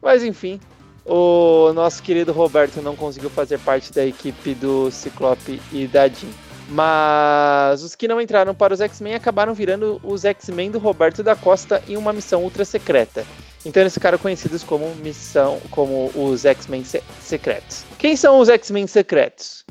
mas 0.00 0.22
enfim, 0.22 0.60
o 1.04 1.72
nosso 1.72 2.02
querido 2.02 2.32
Roberto 2.32 2.80
não 2.80 2.94
conseguiu 2.94 3.30
fazer 3.30 3.58
parte 3.58 3.92
da 3.92 4.06
equipe 4.06 4.54
do 4.54 4.90
Ciclope 4.90 5.60
e 5.72 5.88
da 5.88 6.06
Jean. 6.06 6.30
Mas 6.70 7.82
os 7.82 7.96
que 7.96 8.06
não 8.06 8.20
entraram 8.20 8.54
para 8.54 8.72
os 8.72 8.80
X-Men 8.80 9.14
acabaram 9.14 9.52
virando 9.52 10.00
os 10.04 10.24
X-Men 10.24 10.70
do 10.70 10.78
Roberto 10.78 11.20
da 11.20 11.34
Costa 11.34 11.82
em 11.88 11.96
uma 11.96 12.12
missão 12.12 12.44
ultra 12.44 12.64
secreta. 12.64 13.26
Então 13.64 13.82
eles 13.82 13.92
ficaram 13.92 14.16
conhecidos 14.16 14.62
como 14.62 14.94
missão, 14.96 15.60
como 15.70 16.10
os 16.14 16.44
X-Men 16.44 16.84
se 16.84 17.02
secretos. 17.20 17.84
Quem 17.98 18.16
são 18.16 18.38
os 18.38 18.48
X-Men 18.48 18.86
secretos? 18.86 19.64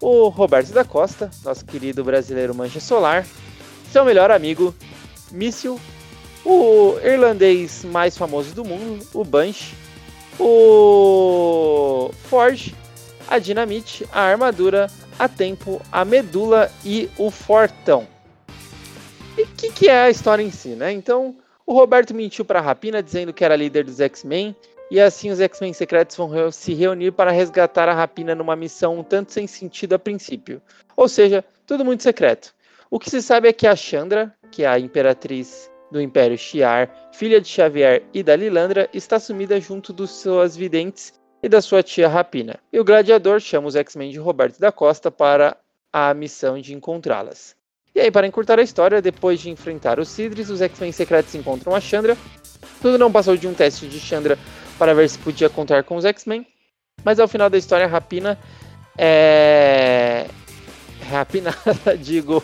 O 0.00 0.28
Roberto 0.28 0.72
da 0.72 0.84
Costa, 0.84 1.30
nosso 1.44 1.64
querido 1.64 2.04
brasileiro 2.04 2.54
Mancha 2.54 2.80
Solar, 2.80 3.26
seu 3.90 4.04
melhor 4.04 4.30
amigo, 4.30 4.74
Míssil, 5.32 5.78
o 6.44 6.96
irlandês 7.04 7.84
mais 7.84 8.16
famoso 8.16 8.54
do 8.54 8.64
mundo, 8.64 9.04
o 9.12 9.24
Bunch, 9.24 9.74
o 10.38 12.10
Forge, 12.28 12.74
a 13.30 13.38
Dinamite, 13.38 14.06
a 14.12 14.22
Armadura, 14.22 14.88
a 15.16 15.28
Tempo, 15.28 15.80
a 15.92 16.04
Medula 16.04 16.70
e 16.84 17.08
o 17.16 17.30
Fortão. 17.30 18.06
E 19.38 19.42
o 19.42 19.46
que, 19.46 19.70
que, 19.70 19.88
é 19.88 20.02
a 20.02 20.10
história 20.10 20.42
em 20.42 20.50
si, 20.50 20.70
né? 20.70 20.90
Então, 20.92 21.36
o 21.64 21.72
Roberto 21.72 22.12
mentiu 22.12 22.44
para 22.44 22.58
a 22.58 22.62
Rapina 22.62 23.00
dizendo 23.00 23.32
que 23.32 23.44
era 23.44 23.54
líder 23.54 23.84
dos 23.84 24.00
X-Men, 24.00 24.54
e 24.90 25.00
assim 25.00 25.30
os 25.30 25.40
X-Men 25.40 25.72
secretos 25.72 26.16
vão 26.16 26.50
se 26.50 26.74
reunir 26.74 27.12
para 27.12 27.30
resgatar 27.30 27.88
a 27.88 27.94
Rapina 27.94 28.34
numa 28.34 28.56
missão 28.56 28.98
um 28.98 29.04
tanto 29.04 29.32
sem 29.32 29.46
sentido 29.46 29.94
a 29.94 29.98
princípio. 29.98 30.60
Ou 30.96 31.08
seja, 31.08 31.44
tudo 31.64 31.84
muito 31.84 32.02
secreto. 32.02 32.52
O 32.90 32.98
que 32.98 33.08
se 33.08 33.22
sabe 33.22 33.48
é 33.48 33.52
que 33.52 33.68
a 33.68 33.76
Chandra, 33.76 34.34
que 34.50 34.64
é 34.64 34.66
a 34.66 34.80
imperatriz 34.80 35.70
do 35.92 36.00
Império 36.00 36.36
Shiar, 36.36 36.90
filha 37.12 37.40
de 37.40 37.46
Xavier 37.46 38.02
e 38.12 38.24
da 38.24 38.34
Lilandra, 38.34 38.90
está 38.92 39.20
sumida 39.20 39.60
junto 39.60 39.92
dos 39.92 40.10
suas 40.10 40.56
videntes 40.56 41.19
e 41.42 41.48
da 41.48 41.60
sua 41.62 41.82
tia 41.82 42.08
Rapina. 42.08 42.58
E 42.72 42.78
o 42.78 42.84
gladiador 42.84 43.40
chama 43.40 43.68
os 43.68 43.76
X-Men 43.76 44.10
de 44.10 44.18
Roberto 44.18 44.58
da 44.58 44.70
Costa 44.70 45.10
para 45.10 45.56
a 45.92 46.12
missão 46.14 46.60
de 46.60 46.74
encontrá-las. 46.74 47.56
E 47.94 48.00
aí, 48.00 48.10
para 48.10 48.26
encurtar 48.26 48.58
a 48.58 48.62
história, 48.62 49.02
depois 49.02 49.40
de 49.40 49.50
enfrentar 49.50 49.98
os 49.98 50.08
Sidres, 50.08 50.48
os 50.48 50.60
X-Men 50.60 50.92
secretos 50.92 51.34
encontram 51.34 51.74
a 51.74 51.80
Chandra. 51.80 52.16
Tudo 52.80 52.96
não 52.98 53.10
passou 53.10 53.36
de 53.36 53.48
um 53.48 53.54
teste 53.54 53.88
de 53.88 53.98
Chandra 53.98 54.38
para 54.78 54.94
ver 54.94 55.08
se 55.08 55.18
podia 55.18 55.50
contar 55.50 55.82
com 55.82 55.96
os 55.96 56.04
X-Men, 56.04 56.46
mas 57.04 57.18
ao 57.18 57.28
final 57.28 57.50
da 57.50 57.58
história, 57.58 57.86
Rapina 57.86 58.38
é 58.96 60.26
rapinada, 61.10 61.96
digo, 61.98 62.42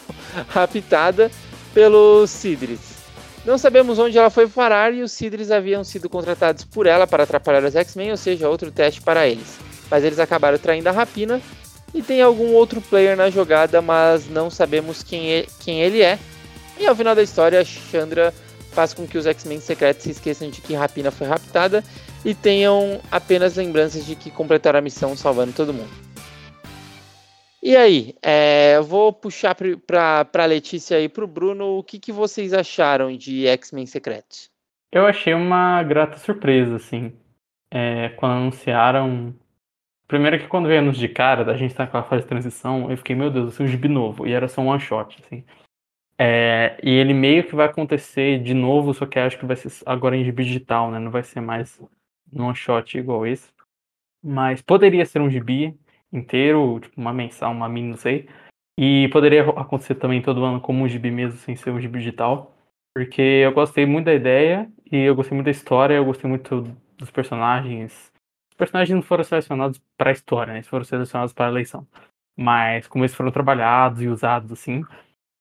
raptada 0.49 1.31
pelos 1.73 2.31
Sidris. 2.31 2.96
Não 3.47 3.57
sabemos 3.57 3.97
onde 4.01 4.19
ela 4.19 4.29
foi 4.29 4.49
parar 4.49 4.93
e 4.93 5.03
os 5.03 5.13
Sidris 5.13 5.53
haviam 5.53 5.85
sido 5.85 6.09
contratados 6.09 6.65
por 6.65 6.85
ela 6.85 7.07
para 7.07 7.23
atrapalhar 7.23 7.63
os 7.63 7.77
X-Men, 7.77 8.11
ou 8.11 8.17
seja, 8.17 8.49
outro 8.49 8.73
teste 8.73 9.01
para 9.01 9.29
eles. 9.29 9.57
Mas 9.89 10.03
eles 10.03 10.19
acabaram 10.19 10.59
traindo 10.59 10.89
a 10.89 10.93
Rapina 10.93 11.41
e 11.95 12.03
tem 12.03 12.21
algum 12.21 12.53
outro 12.55 12.81
player 12.81 13.17
na 13.17 13.31
jogada, 13.31 13.81
mas 13.81 14.29
não 14.29 14.51
sabemos 14.51 15.05
quem, 15.05 15.33
é, 15.33 15.47
quem 15.61 15.81
ele 15.81 16.03
é. 16.03 16.19
E 16.77 16.89
ao 16.89 16.97
final 16.97 17.15
da 17.15 17.23
história, 17.23 17.65
Chandra 17.65 18.35
faz 18.73 18.93
com 18.93 19.07
que 19.07 19.17
os 19.17 19.27
X-Men 19.27 19.61
secretos 19.61 20.03
se 20.03 20.11
esqueçam 20.11 20.51
de 20.51 20.61
que 20.61 20.75
Rapina 20.75 21.13
foi 21.13 21.29
raptada 21.29 21.85
e 22.25 22.35
tenham 22.35 23.01
apenas 23.13 23.55
lembranças 23.55 24.05
de 24.05 24.17
que 24.17 24.29
completaram 24.29 24.81
a 24.81 24.83
missão 24.83 25.17
salvando 25.17 25.53
todo 25.53 25.73
mundo. 25.73 26.06
E 27.63 27.77
aí, 27.77 28.15
é, 28.23 28.81
vou 28.81 29.13
puxar 29.13 29.57
para 29.87 30.29
a 30.33 30.47
Letícia 30.47 31.01
e 31.01 31.09
para 31.09 31.25
o 31.25 31.29
Bruno, 31.29 31.79
o 31.79 31.83
que, 31.83 31.99
que 31.99 32.13
vocês 32.13 32.53
acharam 32.53 33.17
de 33.17 33.47
X-Men 33.47 33.87
Secretos? 33.87 34.51
Eu 34.93 35.07
achei 35.07 35.35
uma 35.35 35.83
grata 35.83 36.19
surpresa, 36.19 36.77
assim, 36.77 37.13
é, 37.71 38.11
quando 38.11 38.33
anunciaram. 38.33 39.35
Primeiro 40.07 40.39
que 40.39 40.47
quando 40.47 40.69
veio 40.69 40.79
anúncio 40.79 41.01
de 41.01 41.09
cara, 41.09 41.45
da 41.45 41.57
gente 41.57 41.75
tá 41.75 41.85
naquela 41.85 42.05
fase 42.05 42.23
de 42.23 42.29
transição, 42.29 42.91
eu 42.91 42.97
fiquei, 42.97 43.17
meu 43.17 43.31
Deus, 43.31 43.59
é 43.59 43.63
um 43.63 43.67
gibi 43.67 43.89
novo, 43.89 44.27
e 44.27 44.33
era 44.33 44.47
só 44.47 44.63
um 44.63 44.69
one 44.69 44.81
shot, 44.81 45.21
assim. 45.21 45.45
É, 46.19 46.79
e 46.83 46.91
ele 46.91 47.13
meio 47.13 47.45
que 47.45 47.55
vai 47.55 47.67
acontecer 47.67 48.41
de 48.43 48.55
novo, 48.55 48.95
só 48.95 49.05
que 49.05 49.19
acho 49.19 49.39
que 49.39 49.45
vai 49.45 49.57
ser 49.57 49.71
agora 49.85 50.17
em 50.17 50.25
gibi 50.25 50.45
digital, 50.45 50.91
né? 50.91 50.99
Não 50.99 51.11
vai 51.11 51.23
ser 51.23 51.41
mais 51.41 51.79
um 52.33 52.45
one 52.45 52.55
shot 52.55 52.97
igual 52.97 53.27
esse. 53.27 53.51
Mas 54.23 54.63
poderia 54.63 55.05
ser 55.05 55.21
um 55.21 55.31
gibi, 55.31 55.79
inteiro, 56.19 56.81
tipo 56.81 57.01
uma 57.01 57.13
mensal, 57.13 57.53
uma 57.53 57.69
mini, 57.69 57.91
não 57.91 57.97
sei. 57.97 58.29
E 58.79 59.09
poderia 59.13 59.43
acontecer 59.51 59.95
também 59.95 60.21
todo 60.21 60.45
ano 60.45 60.61
como 60.61 60.85
um 60.85 60.89
gibi 60.89 61.11
mesmo, 61.11 61.39
sem 61.39 61.57
ser 61.57 61.71
um 61.71 61.81
gibi 61.81 61.99
digital. 61.99 62.55
Porque 62.95 63.21
eu 63.23 63.53
gostei 63.53 63.87
muito 63.87 64.07
da 64.07 64.15
ideia 64.15 64.71
e 64.91 64.97
eu 64.97 65.15
gostei 65.15 65.35
muito 65.35 65.47
da 65.47 65.51
história, 65.51 65.95
eu 65.95 66.05
gostei 66.05 66.29
muito 66.29 66.63
dos 66.97 67.11
personagens. 67.11 68.13
Os 68.51 68.57
personagens 68.57 68.95
não 68.95 69.03
foram 69.03 69.25
selecionados 69.25 69.81
para 69.97 70.11
a 70.11 70.13
história, 70.13 70.53
né? 70.53 70.59
Eles 70.61 70.69
foram 70.69 70.85
selecionados 70.85 71.33
para 71.33 71.47
a 71.47 71.51
eleição. 71.51 71.87
Mas 72.37 72.87
como 72.87 73.05
eles 73.05 73.15
foram 73.15 73.31
trabalhados 73.31 74.03
e 74.03 74.09
usados 74.09 74.53
assim, 74.53 74.83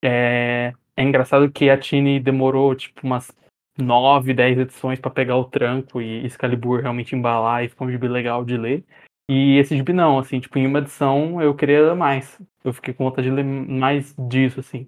é, 0.04 0.74
é 0.96 1.04
engraçado 1.04 1.52
que 1.52 1.70
a 1.70 1.78
Tini 1.78 2.20
demorou 2.20 2.74
tipo 2.76 3.02
umas 3.06 3.32
9, 3.78 4.34
10 4.34 4.58
edições 4.60 5.00
para 5.00 5.12
pegar 5.12 5.36
o 5.36 5.46
tranco 5.46 6.02
e 6.02 6.26
Excalibur 6.26 6.82
realmente 6.82 7.16
embalar 7.16 7.64
e 7.64 7.70
ficar 7.70 7.86
um 7.86 7.92
gibi 7.92 8.08
legal 8.08 8.46
de 8.46 8.58
ler. 8.58 8.84
E 9.30 9.58
esse 9.58 9.76
gibi 9.76 9.92
não, 9.92 10.20
assim, 10.20 10.40
tipo, 10.40 10.58
em 10.60 10.68
uma 10.68 10.80
edição 10.80 11.42
eu 11.42 11.56
queria 11.56 11.96
mais. 11.96 12.40
Eu 12.64 12.74
fiquei 12.74 12.94
com 12.94 13.06
vontade 13.06 13.28
de 13.28 13.34
ler 13.34 13.44
mais 13.44 14.16
disso, 14.30 14.60
assim. 14.60 14.88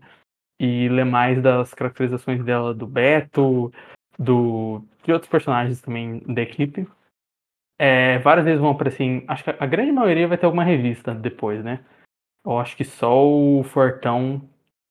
E 0.60 0.90
ler 0.90 1.06
mais 1.06 1.42
das 1.42 1.74
caracterizações 1.74 2.44
dela 2.44 2.74
do 2.74 2.88
Beto, 2.88 3.72
do 4.18 4.84
de 5.04 5.14
outros 5.14 5.30
personagens 5.32 5.82
também 5.82 6.20
da 6.20 6.42
equipe. 6.42 6.88
É, 7.80 8.20
várias 8.20 8.46
vezes 8.46 8.60
vão 8.60 8.72
aparecer 8.72 9.04
em, 9.04 9.24
Acho 9.28 9.44
que 9.44 9.50
a 9.52 9.66
grande 9.66 9.92
maioria 9.92 10.28
vai 10.28 10.38
ter 10.38 10.46
alguma 10.46 10.64
revista 10.64 11.14
depois, 11.14 11.64
né? 11.64 11.86
Eu 12.46 12.60
acho 12.60 12.76
que 12.76 12.84
só 12.86 13.26
o 13.26 13.64
Fortão 13.64 14.50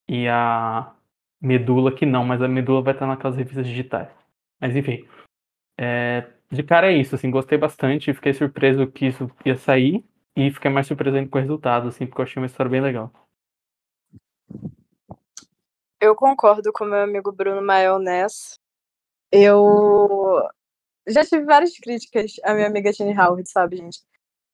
e 0.08 0.28
a 0.28 0.94
Medula 1.40 1.94
que 1.94 2.06
não, 2.06 2.24
mas 2.24 2.42
a 2.42 2.48
Medula 2.48 2.82
vai 2.82 2.94
estar 2.94 3.06
naquelas 3.06 3.36
revistas 3.36 3.66
digitais. 3.66 4.08
Mas 4.60 4.76
enfim. 4.76 5.06
É, 5.78 6.30
de 6.50 6.62
cara 6.62 6.92
é 6.92 6.96
isso, 6.96 7.14
assim, 7.14 7.30
gostei 7.30 7.58
bastante, 7.58 8.14
fiquei 8.14 8.32
surpreso 8.32 8.86
que 8.86 9.06
isso 9.06 9.30
ia 9.44 9.56
sair 9.56 10.04
e 10.36 10.50
fiquei 10.50 10.70
mais 10.70 10.86
surpreso 10.86 11.16
ainda 11.16 11.30
com 11.30 11.38
o 11.38 11.40
resultado, 11.40 11.88
assim, 11.88 12.06
porque 12.06 12.20
eu 12.20 12.24
achei 12.24 12.40
uma 12.40 12.46
história 12.46 12.70
bem 12.70 12.80
legal. 12.80 13.10
Eu 16.00 16.14
concordo 16.14 16.72
com 16.72 16.84
meu 16.84 17.00
amigo 17.00 17.32
Bruno 17.32 17.60
nessa. 17.98 18.56
Eu 19.32 20.42
já 21.08 21.24
tive 21.24 21.44
várias 21.44 21.76
críticas 21.78 22.34
à 22.44 22.54
minha 22.54 22.66
amiga 22.66 22.92
Jenny 22.92 23.18
Howard, 23.18 23.48
sabe, 23.48 23.76
gente? 23.76 24.00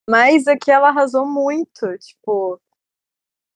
Mas 0.09 0.47
aqui 0.47 0.71
ela 0.71 0.89
arrasou 0.89 1.27
muito, 1.27 1.99
tipo, 1.99 2.61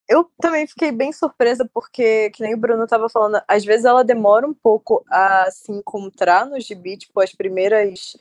eu 0.09 0.31
também 0.41 0.67
fiquei 0.67 0.93
bem 0.93 1.13
surpresa 1.13 1.69
porque, 1.73 2.31
que 2.31 2.43
nem 2.43 2.55
o 2.55 2.59
Bruno 2.59 2.85
estava 2.85 3.09
falando, 3.09 3.43
às 3.49 3.65
vezes 3.65 3.85
ela 3.85 4.05
demora 4.05 4.47
um 4.47 4.55
pouco 4.55 5.05
a 5.11 5.51
se 5.51 5.73
encontrar 5.73 6.47
no 6.47 6.61
gibi, 6.61 6.97
tipo, 6.97 7.21
as 7.21 7.33
primeiras 7.33 8.17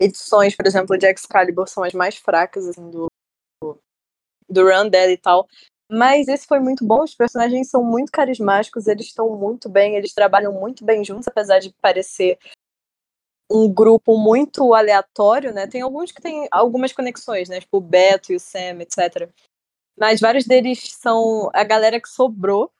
edições, 0.00 0.56
por 0.56 0.66
exemplo, 0.66 0.96
de 0.96 1.06
Excalibur 1.06 1.68
são 1.68 1.82
as 1.82 1.92
mais 1.92 2.16
fracas, 2.16 2.66
assim, 2.66 2.90
do, 2.90 3.06
do 4.48 4.62
run 4.62 4.88
dela 4.88 5.12
e 5.12 5.18
tal. 5.18 5.46
Mas 5.90 6.28
esse 6.28 6.46
foi 6.46 6.60
muito 6.60 6.84
bom, 6.84 7.02
os 7.02 7.14
personagens 7.14 7.68
são 7.68 7.84
muito 7.84 8.10
carismáticos, 8.10 8.86
eles 8.86 9.06
estão 9.06 9.36
muito 9.36 9.68
bem, 9.68 9.96
eles 9.96 10.14
trabalham 10.14 10.52
muito 10.52 10.84
bem 10.84 11.04
juntos, 11.04 11.28
apesar 11.28 11.58
de 11.58 11.72
parecer 11.80 12.38
um 13.50 13.72
grupo 13.72 14.16
muito 14.16 14.74
aleatório, 14.74 15.52
né? 15.52 15.66
Tem 15.66 15.82
alguns 15.82 16.10
que 16.10 16.22
têm 16.22 16.48
algumas 16.50 16.92
conexões, 16.92 17.48
né? 17.48 17.60
Tipo 17.60 17.76
o 17.78 17.80
Beto 17.80 18.32
e 18.32 18.36
o 18.36 18.40
Sam, 18.40 18.80
etc. 18.80 19.30
Mas 19.96 20.20
vários 20.20 20.46
deles 20.46 20.96
são 21.00 21.50
a 21.52 21.62
galera 21.62 22.00
que 22.00 22.08
sobrou. 22.08 22.72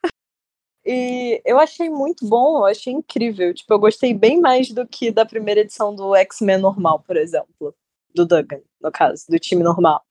E 0.87 1.41
eu 1.45 1.59
achei 1.59 1.89
muito 1.89 2.27
bom, 2.29 2.59
eu 2.59 2.67
achei 2.67 2.93
incrível. 2.93 3.55
Tipo, 3.55 3.75
eu 3.75 3.79
gostei 3.79 4.13
bem 4.13 4.41
mais 4.41 4.71
do 4.71 4.87
que 4.87 5.11
da 5.11 5.25
primeira 5.25 5.61
edição 5.61 5.95
do 5.95 6.15
X-Men 6.15 6.59
normal, 6.59 7.01
por 7.07 7.17
exemplo. 7.17 7.75
Do 8.15 8.27
Duggan, 8.27 8.61
no 8.81 8.93
caso, 8.93 9.25
do 9.29 9.39
time 9.39 9.63
normal. 9.63 10.03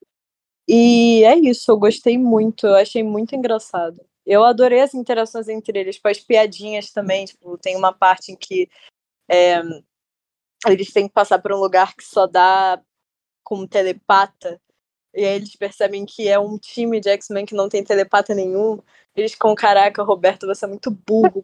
E 0.67 1.23
é 1.25 1.37
isso, 1.37 1.71
eu 1.71 1.77
gostei 1.77 2.17
muito, 2.17 2.67
eu 2.67 2.75
achei 2.75 3.03
muito 3.03 3.35
engraçado. 3.35 4.01
Eu 4.25 4.43
adorei 4.43 4.81
as 4.81 4.93
interações 4.93 5.49
entre 5.49 5.79
eles, 5.79 5.97
tipo, 5.97 6.07
as 6.07 6.19
piadinhas 6.19 6.91
também. 6.91 7.25
Tipo, 7.25 7.57
tem 7.57 7.75
uma 7.75 7.93
parte 7.93 8.31
em 8.31 8.35
que 8.35 8.69
é, 9.29 9.61
eles 10.67 10.91
têm 10.93 11.07
que 11.07 11.13
passar 11.13 11.39
por 11.41 11.53
um 11.53 11.59
lugar 11.59 11.95
que 11.95 12.03
só 12.03 12.27
dá 12.27 12.81
com 13.43 13.67
telepata. 13.67 14.59
E 15.13 15.23
aí 15.23 15.35
eles 15.35 15.55
percebem 15.55 16.05
que 16.05 16.27
é 16.27 16.39
um 16.39 16.57
time 16.57 16.99
de 16.99 17.09
X-Men 17.09 17.45
que 17.45 17.53
não 17.53 17.69
tem 17.69 17.83
telepata 17.83 18.33
nenhum. 18.33 18.79
Eles 19.15 19.33
ficam, 19.33 19.53
caraca, 19.53 20.01
Roberto, 20.01 20.47
você 20.47 20.65
é 20.65 20.67
muito 20.67 20.89
burro. 20.89 21.43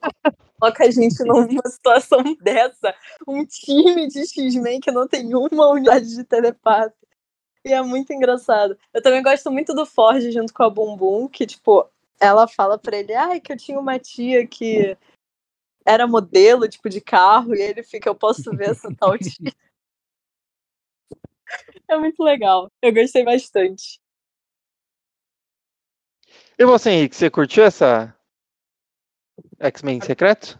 Coloca 0.60 0.86
a 0.86 0.92
gente 0.92 1.24
numa 1.24 1.48
situação 1.70 2.24
dessa. 2.42 2.96
Um 3.28 3.46
time 3.46 4.08
de 4.08 4.26
X-Men 4.28 4.80
que 4.80 4.92
não 4.92 5.08
tem 5.08 5.34
uma 5.36 5.68
unidade 5.68 6.16
de 6.16 6.24
telepata. 6.24 6.96
E 7.64 7.72
é 7.72 7.82
muito 7.82 8.12
engraçado. 8.12 8.78
Eu 8.94 9.02
também 9.02 9.22
gosto 9.22 9.52
muito 9.52 9.76
do 9.76 9.86
Forge 9.86 10.32
junto 10.32 10.54
com 10.54 10.64
a 10.64 10.70
Bumbum, 10.70 11.28
que, 11.28 11.46
tipo, 11.46 11.88
ela 12.20 12.48
fala 12.48 12.78
pra 12.78 12.98
ele, 12.98 13.14
ai, 13.14 13.40
que 13.40 13.52
eu 13.52 13.58
tinha 13.58 13.80
uma 13.80 14.00
tia 14.00 14.48
que 14.48 14.98
era 15.86 16.08
modelo, 16.08 16.68
tipo, 16.68 16.90
de 16.90 17.02
carro, 17.02 17.56
e 17.56 17.62
ele 17.62 17.84
fica, 17.84 18.10
eu 18.10 18.16
posso 18.16 18.52
ver 18.52 18.72
essa 18.72 18.94
tal 18.96 19.18
tia. 19.20 19.54
É 21.88 21.98
muito 21.98 22.24
legal. 22.24 22.72
Eu 22.82 22.94
gostei 22.94 23.24
bastante. 23.24 24.00
E 26.58 26.66
você, 26.66 26.92
Henrique, 26.92 27.16
você 27.16 27.30
curtiu 27.30 27.64
essa 27.64 28.16
X-Men 29.60 30.02
secreto? 30.02 30.60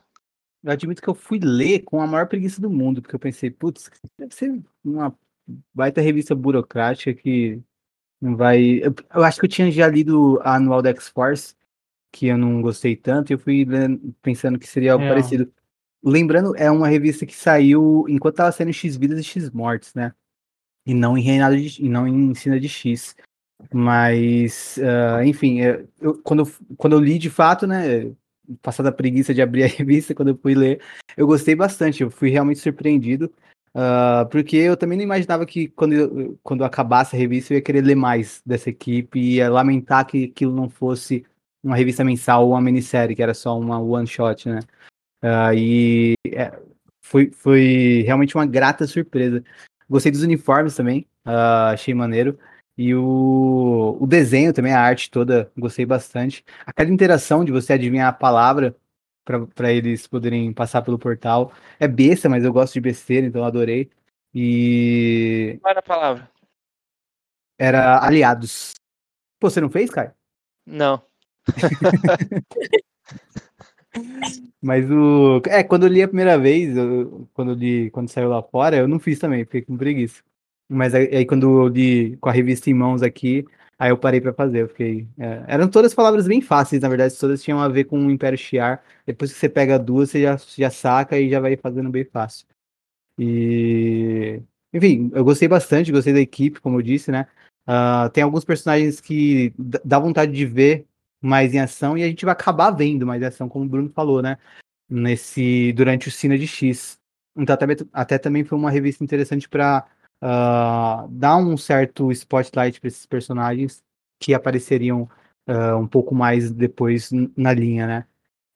Eu 0.64 0.72
admito 0.72 1.02
que 1.02 1.08
eu 1.08 1.16
fui 1.16 1.40
ler 1.40 1.80
com 1.80 2.02
a 2.02 2.08
maior 2.08 2.28
preguiça 2.28 2.62
do 2.62 2.70
mundo, 2.70 3.02
porque 3.02 3.16
eu 3.16 3.20
pensei, 3.20 3.50
putz, 3.50 3.90
deve 4.18 4.34
ser 4.34 4.62
uma 4.84 5.18
baita 5.74 6.02
revista 6.02 6.36
burocrática 6.36 7.14
que 7.14 7.62
não 8.22 8.36
vai. 8.36 8.80
Eu, 8.80 8.94
eu 9.14 9.24
acho 9.24 9.40
que 9.40 9.46
eu 9.46 9.50
tinha 9.50 9.72
já 9.72 9.88
lido 9.88 10.40
a 10.42 10.56
anual 10.56 10.82
da 10.82 10.90
X-Force, 10.90 11.56
que 12.12 12.28
eu 12.28 12.38
não 12.38 12.62
gostei 12.62 12.96
tanto, 12.96 13.32
e 13.32 13.34
eu 13.34 13.40
fui 13.40 13.66
pensando 14.22 14.60
que 14.60 14.68
seria 14.68 14.94
algo 14.94 15.06
é. 15.06 15.10
parecido. 15.10 15.52
Lembrando, 16.04 16.56
é 16.56 16.72
uma 16.72 16.88
revista 16.88 17.26
que 17.26 17.36
saiu 17.36 18.06
enquanto 18.08 18.36
estava 18.36 18.52
sendo 18.52 18.72
X 18.72 18.96
Vidas 18.96 19.20
e 19.20 19.24
X 19.24 19.50
Mortes, 19.52 19.94
né? 19.94 20.14
E 20.90 20.94
não 20.94 21.16
em 21.16 21.22
reinado 21.22 21.56
de, 21.56 21.86
e 21.86 21.88
não 21.88 22.08
em 22.08 22.32
ensina 22.32 22.60
de 22.60 22.68
X. 22.68 23.16
Mas, 23.72 24.78
uh, 24.78 25.24
enfim, 25.24 25.60
eu, 25.60 26.20
quando, 26.24 26.44
eu, 26.44 26.52
quando 26.78 26.94
eu 26.94 27.00
li 27.00 27.20
de 27.20 27.30
fato, 27.30 27.68
né, 27.68 28.12
passada 28.62 28.90
a 28.90 28.92
preguiça 28.92 29.34
de 29.34 29.42
abrir 29.42 29.64
a 29.64 29.68
revista, 29.78 30.16
quando 30.16 30.30
eu 30.30 30.38
fui 30.38 30.56
ler, 30.56 30.82
eu 31.16 31.28
gostei 31.28 31.54
bastante, 31.54 32.02
eu 32.02 32.10
fui 32.10 32.32
realmente 32.32 32.60
surpreendido, 32.60 33.32
uh, 33.76 34.28
porque 34.32 34.58
eu 34.58 34.76
também 34.76 34.98
não 34.98 35.04
imaginava 35.04 35.46
que 35.46 35.68
quando, 35.68 36.40
quando 36.42 36.64
acabasse 36.64 37.16
a 37.16 37.20
revista 37.20 37.54
eu 37.54 37.58
ia 37.58 37.64
querer 37.64 37.82
ler 37.82 37.96
mais 37.96 38.42
dessa 38.44 38.72
equipe 38.72 39.20
e 39.20 39.36
ia 39.36 39.50
lamentar 39.50 40.08
que 40.08 40.26
aquilo 40.26 40.56
não 40.56 40.70
fosse 40.70 41.24
uma 41.64 41.76
revista 41.76 42.04
mensal 42.04 42.46
ou 42.46 42.52
uma 42.54 42.62
minissérie, 42.62 43.16
que 43.16 43.22
era 43.22 43.36
só 43.36 43.60
uma 43.60 43.80
one 43.80 44.08
shot, 44.08 44.50
né? 44.50 44.60
Uh, 45.24 45.54
e 45.54 46.14
é, 46.32 46.58
foi, 47.00 47.30
foi 47.32 48.04
realmente 48.06 48.36
uma 48.36 48.46
grata 48.46 48.88
surpresa. 48.88 49.44
Gostei 49.90 50.12
dos 50.12 50.24
uniformes 50.24 50.76
também, 50.76 51.08
uh, 51.26 51.74
achei 51.74 51.94
maneiro. 51.94 52.40
E 52.78 52.96
o, 52.96 53.98
o 54.00 54.08
desenho 54.08 54.54
também, 54.54 54.72
a 54.72 54.80
arte 54.80 55.12
toda, 55.12 55.52
gostei 55.58 55.86
bastante. 55.86 56.46
Aquela 56.66 56.90
interação 56.90 57.44
de 57.44 57.52
você 57.52 57.74
adivinhar 57.74 58.08
a 58.08 58.14
palavra 58.14 58.74
para 59.54 59.72
eles 59.72 60.08
poderem 60.08 60.52
passar 60.54 60.82
pelo 60.82 60.98
portal. 60.98 61.52
É 61.80 61.88
besta, 61.88 62.30
mas 62.30 62.44
eu 62.44 62.54
gosto 62.54 62.74
de 62.74 62.82
besteira, 62.82 63.28
então 63.28 63.44
adorei. 63.44 63.90
E. 64.34 65.58
Qual 65.62 65.72
era 65.72 65.80
a 65.80 65.84
palavra? 65.84 66.32
Era 67.58 68.06
aliados. 68.06 68.74
Pô, 69.40 69.50
você 69.50 69.60
não 69.60 69.70
fez, 69.70 69.90
Kai? 69.90 70.14
Não. 70.66 71.02
Mas 74.62 74.90
o. 74.92 75.42
É, 75.48 75.64
quando 75.64 75.84
eu 75.86 75.90
li 75.90 76.04
a 76.04 76.08
primeira 76.08 76.38
vez, 76.38 76.76
eu- 76.76 77.28
quando 77.34 77.54
li, 77.54 77.90
quando 77.92 78.10
saiu 78.10 78.30
lá 78.30 78.42
fora, 78.44 78.76
eu 78.78 78.88
não 78.88 79.00
fiz 79.00 79.18
também, 79.20 79.46
fiquei 79.46 79.62
com 79.62 79.78
preguiça. 79.78 80.22
Mas 80.70 80.94
aí, 80.94 81.16
aí 81.16 81.26
quando 81.26 81.64
eu 81.64 81.68
li 81.68 82.18
com 82.18 82.30
a 82.30 82.32
revista 82.32 82.70
em 82.70 82.74
mãos 82.74 83.02
aqui, 83.02 83.46
aí 83.78 83.90
eu 83.90 83.98
parei 83.98 84.20
pra 84.22 84.34
fazer. 84.34 84.64
Eu 84.64 84.70
fiquei. 84.70 85.08
é, 85.18 85.44
eram 85.48 85.68
todas 85.70 85.94
palavras 85.94 86.28
bem 86.28 86.42
fáceis, 86.42 86.82
na 86.82 86.90
verdade, 86.90 87.18
todas 87.18 87.42
tinham 87.42 87.60
a 87.60 87.68
ver 87.70 87.86
com 87.86 87.98
o 88.06 88.12
Império 88.12 88.38
Shiar. 88.38 88.84
Depois 89.06 89.32
que 89.34 89.40
você 89.40 89.50
pega 89.50 89.80
duas, 89.80 90.10
você 90.12 90.22
já, 90.24 90.38
já 90.58 90.70
saca 90.70 91.18
e 91.20 91.30
já 91.30 91.40
vai 91.40 91.56
fazendo 91.58 91.90
bem 91.90 92.04
fácil. 92.06 92.46
E. 93.18 94.42
Enfim, 94.74 95.10
eu 95.14 95.24
gostei 95.24 95.48
bastante, 95.48 95.92
gostei 95.92 96.14
da 96.14 96.20
equipe, 96.22 96.62
como 96.62 96.78
eu 96.78 96.82
disse, 96.82 97.12
né? 97.12 97.28
Ah, 97.66 98.10
tem 98.14 98.24
alguns 98.24 98.46
personagens 98.46 99.00
que 99.02 99.54
dá 99.58 99.98
vontade 100.00 100.32
de 100.32 100.46
ver 100.46 100.86
mais 101.22 101.54
em 101.54 101.60
ação 101.60 101.98
e 101.98 102.04
a 102.04 102.08
gente 102.08 102.26
vai 102.26 102.32
acabar 102.34 102.72
vendo 102.72 103.06
mais 103.06 103.22
em 103.22 103.26
ação, 103.26 103.50
como 103.50 103.66
o 103.66 103.70
Bruno 103.70 103.90
falou, 103.90 104.22
né? 104.22 104.38
Nesse 104.90 105.74
durante 105.74 106.08
o 106.08 106.12
Cine 106.12 106.38
de 106.38 106.48
X. 106.48 107.00
Então 107.36 107.54
até, 107.54 107.66
até 107.94 108.18
também 108.18 108.44
foi 108.44 108.58
uma 108.58 108.72
revista 108.72 109.04
interessante 109.04 109.48
para 109.48 109.88
dar 111.10 111.38
um 111.38 111.56
certo 111.58 112.12
spotlight 112.12 112.80
para 112.80 112.88
esses 112.88 113.06
personagens 113.06 113.84
que 114.20 114.34
apareceriam 114.34 115.10
ah, 115.48 115.78
um 115.78 115.88
pouco 115.88 116.14
mais 116.14 116.52
depois 116.52 117.10
na 117.36 117.54
linha, 117.54 117.88
né? 117.88 118.06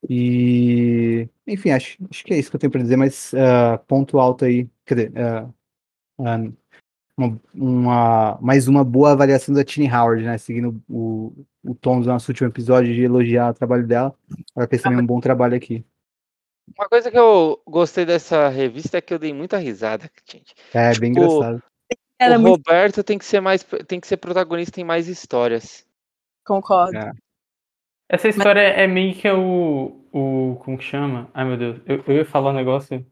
E 0.08 1.28
enfim, 1.46 1.70
acho, 1.70 1.98
acho 2.10 2.24
que 2.24 2.34
é 2.34 2.38
isso 2.38 2.50
que 2.50 2.56
eu 2.56 2.60
tenho 2.60 2.70
para 2.70 2.82
dizer, 2.82 2.96
mas 2.96 3.32
ah, 3.34 3.78
ponto 3.86 4.18
alto 4.18 4.44
aí, 4.44 4.68
quer 4.84 4.94
dizer, 4.94 5.12
ah, 5.18 5.50
ah, 6.20 6.52
uma, 7.16 7.40
uma- 7.54 8.38
mais 8.40 8.66
uma 8.68 8.84
boa 8.84 9.12
avaliação 9.12 9.54
da 9.54 9.64
Tini 9.64 9.88
Howard, 9.90 10.24
né? 10.24 10.36
Seguindo 10.38 10.82
o, 10.88 11.32
o 11.62 11.74
tom 11.74 12.00
do 12.00 12.06
nosso 12.06 12.30
último 12.30 12.48
episódio 12.48 12.92
de 12.94 13.02
elogiar 13.02 13.50
o 13.50 13.54
trabalho 13.54 13.86
dela. 13.86 14.14
Ela 14.56 14.66
fez 14.66 14.82
também 14.82 14.98
um 15.00 15.06
bom 15.06 15.20
trabalho 15.20 15.56
aqui. 15.56 15.84
Uma 16.76 16.88
coisa 16.88 17.10
que 17.10 17.18
eu 17.18 17.60
gostei 17.66 18.04
dessa 18.06 18.48
revista 18.48 18.96
é 18.98 19.00
que 19.00 19.12
eu 19.12 19.18
dei 19.18 19.32
muita 19.34 19.58
risada, 19.58 20.10
gente. 20.26 20.54
É 20.72 20.98
bem 20.98 21.12
Tipo, 21.12 21.26
engraçado. 21.26 21.62
Era 22.18 22.38
o 22.38 22.40
muito 22.40 22.56
Roberto 22.66 23.02
tem 23.04 23.18
que 23.18 23.24
ser 23.24 23.40
mais, 23.40 23.62
tem 23.86 24.00
que 24.00 24.06
ser 24.06 24.16
protagonista 24.16 24.80
em 24.80 24.84
mais 24.84 25.08
histórias. 25.08 25.86
concordo. 26.46 26.96
É. 26.96 27.12
Essa 28.08 28.28
história 28.28 28.60
é 28.60 28.86
meio 28.86 29.14
que 29.14 29.28
o. 29.30 30.06
o 30.12 30.56
como 30.64 30.78
que 30.78 30.84
chama? 30.84 31.28
Ai 31.34 31.44
meu 31.44 31.56
Deus, 31.56 31.80
eu, 31.86 32.02
eu 32.06 32.14
ia 32.16 32.24
falar 32.24 32.50
um 32.50 32.54
negócio. 32.54 33.04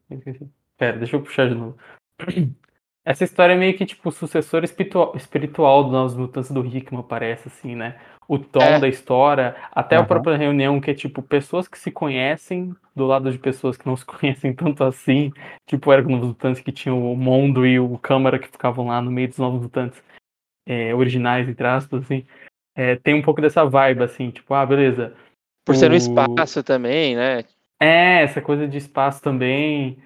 Pera, 0.79 0.99
deixa 0.99 1.17
eu 1.17 1.23
puxar 1.23 1.49
de 1.49 1.55
novo. 1.55 1.77
Essa 3.05 3.25
história 3.25 3.55
é 3.55 3.57
meio 3.57 3.77
que 3.77 3.85
tipo 3.85 4.09
o 4.09 4.13
sucessor 4.13 4.63
espiritual, 4.65 5.85
do 5.85 5.91
Novos 5.91 6.15
Mutantes 6.17 6.53
do 6.53 6.65
Hickman, 6.65 7.03
parece, 7.03 7.49
assim, 7.49 7.75
né? 7.75 8.01
O 8.29 8.39
tom 8.39 8.61
É. 8.63 8.79
da 8.79 8.87
história, 8.89 9.57
até 9.73 9.97
a 9.97 9.99
Aham. 9.99 10.07
própria 10.09 10.37
reunião, 10.37 10.81
que 10.81 10.91
é 10.93 10.95
tipo 10.95 11.21
pessoas 11.21 11.67
que 11.67 11.77
se 11.77 11.91
conhecem 11.91 12.73
do 12.95 13.05
lado 13.05 13.33
de 13.33 13.39
pessoas 13.39 13.77
que 13.77 13.87
não 13.87 13.97
se 13.97 14.05
conhecem 14.07 14.55
tanto 14.55 14.85
assim. 14.85 15.33
Tipo, 15.67 15.93
era 15.93 16.01
com 16.03 16.09
os 16.11 16.15
Novos 16.15 16.29
Mutantes 16.29 16.63
que 16.63 16.71
tinham 16.71 17.13
o 17.13 17.17
Mondo 17.17 17.67
e 17.67 17.79
o 17.81 17.99
Câmara 17.99 18.39
que 18.39 18.47
ficavam 18.47 18.87
lá 18.87 19.03
no 19.03 19.11
meio 19.11 19.29
dos 19.29 19.39
Novos 19.39 19.61
Mutantes 19.63 20.01
é, 20.65 20.95
originais, 20.95 21.49
entre 21.49 21.67
aspas, 21.67 22.05
assim. 22.05 22.25
É, 22.77 22.95
tem 22.97 23.15
um 23.15 23.23
pouco 23.23 23.41
dessa 23.41 23.65
vibe, 23.65 24.05
assim, 24.05 24.31
tipo, 24.31 24.55
ah, 24.55 24.65
beleza. 24.65 25.13
Por 25.65 25.75
ser 25.75 25.89
no 25.89 25.95
O- 25.95 25.99
espaço 25.99 26.63
também, 26.63 27.17
né? 27.17 27.45
É, 27.81 28.23
essa 28.23 28.41
coisa 28.41 28.67
de 28.69 28.79
espaço 28.79 29.21
também. 29.21 29.99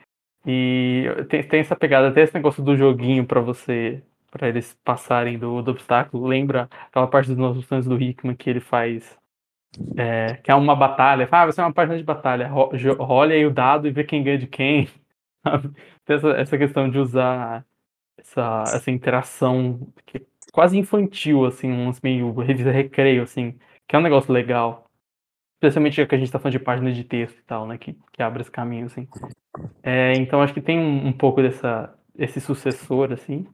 E 0.46 1.06
tem, 1.28 1.42
tem 1.42 1.60
essa 1.60 1.74
pegada, 1.76 2.08
até 2.08 2.22
esse 2.22 2.34
negócio 2.34 2.62
do 2.62 2.76
joguinho 2.76 3.26
pra 3.26 3.40
você, 3.40 4.02
pra 4.30 4.48
eles 4.48 4.74
passarem 4.84 5.38
do, 5.38 5.60
do 5.62 5.72
obstáculo. 5.72 6.26
Lembra 6.26 6.68
aquela 6.88 7.08
parte 7.08 7.28
dos 7.28 7.36
nossos 7.36 7.64
fãs 7.64 7.86
do 7.86 8.00
Hickman 8.00 8.36
que 8.36 8.48
ele 8.48 8.60
faz, 8.60 9.18
é, 9.96 10.36
que 10.36 10.50
é 10.50 10.54
uma 10.54 10.76
batalha. 10.76 11.28
Ah, 11.30 11.44
vai 11.44 11.52
ser 11.52 11.62
uma 11.62 11.72
página 11.72 11.98
de 11.98 12.04
batalha. 12.04 12.48
Role 12.48 13.34
aí 13.34 13.44
o 13.46 13.50
dado 13.52 13.88
e 13.88 13.90
vê 13.90 14.04
quem 14.04 14.22
ganha 14.22 14.38
de 14.38 14.46
quem. 14.46 14.88
Tem 16.04 16.16
essa, 16.16 16.28
essa 16.30 16.58
questão 16.58 16.88
de 16.90 16.98
usar 16.98 17.64
essa, 18.18 18.64
essa 18.74 18.90
interação 18.90 19.92
que 20.06 20.18
é 20.18 20.20
quase 20.52 20.78
infantil, 20.78 21.44
assim, 21.44 21.70
uns 21.70 22.00
meio 22.00 22.32
revista 22.34 22.70
recreio, 22.70 23.22
assim, 23.22 23.58
que 23.88 23.96
é 23.96 23.98
um 23.98 24.02
negócio 24.02 24.32
legal. 24.32 24.85
Especialmente 25.56 25.96
já 25.96 26.06
que 26.06 26.14
a 26.14 26.18
gente 26.18 26.30
tá 26.30 26.38
falando 26.38 26.52
de 26.52 26.64
páginas 26.64 26.94
de 26.94 27.02
texto 27.02 27.38
e 27.38 27.42
tal, 27.42 27.66
né? 27.66 27.78
Que, 27.78 27.96
que 28.12 28.22
abre 28.22 28.42
esse 28.42 28.50
caminho, 28.50 28.86
assim. 28.86 29.08
É, 29.82 30.12
então 30.14 30.42
acho 30.42 30.54
que 30.54 30.60
tem 30.60 30.78
um, 30.78 31.08
um 31.08 31.12
pouco 31.12 31.42
dessa, 31.42 31.94
esse 32.16 32.40
sucessor, 32.40 33.12
assim. 33.12 33.46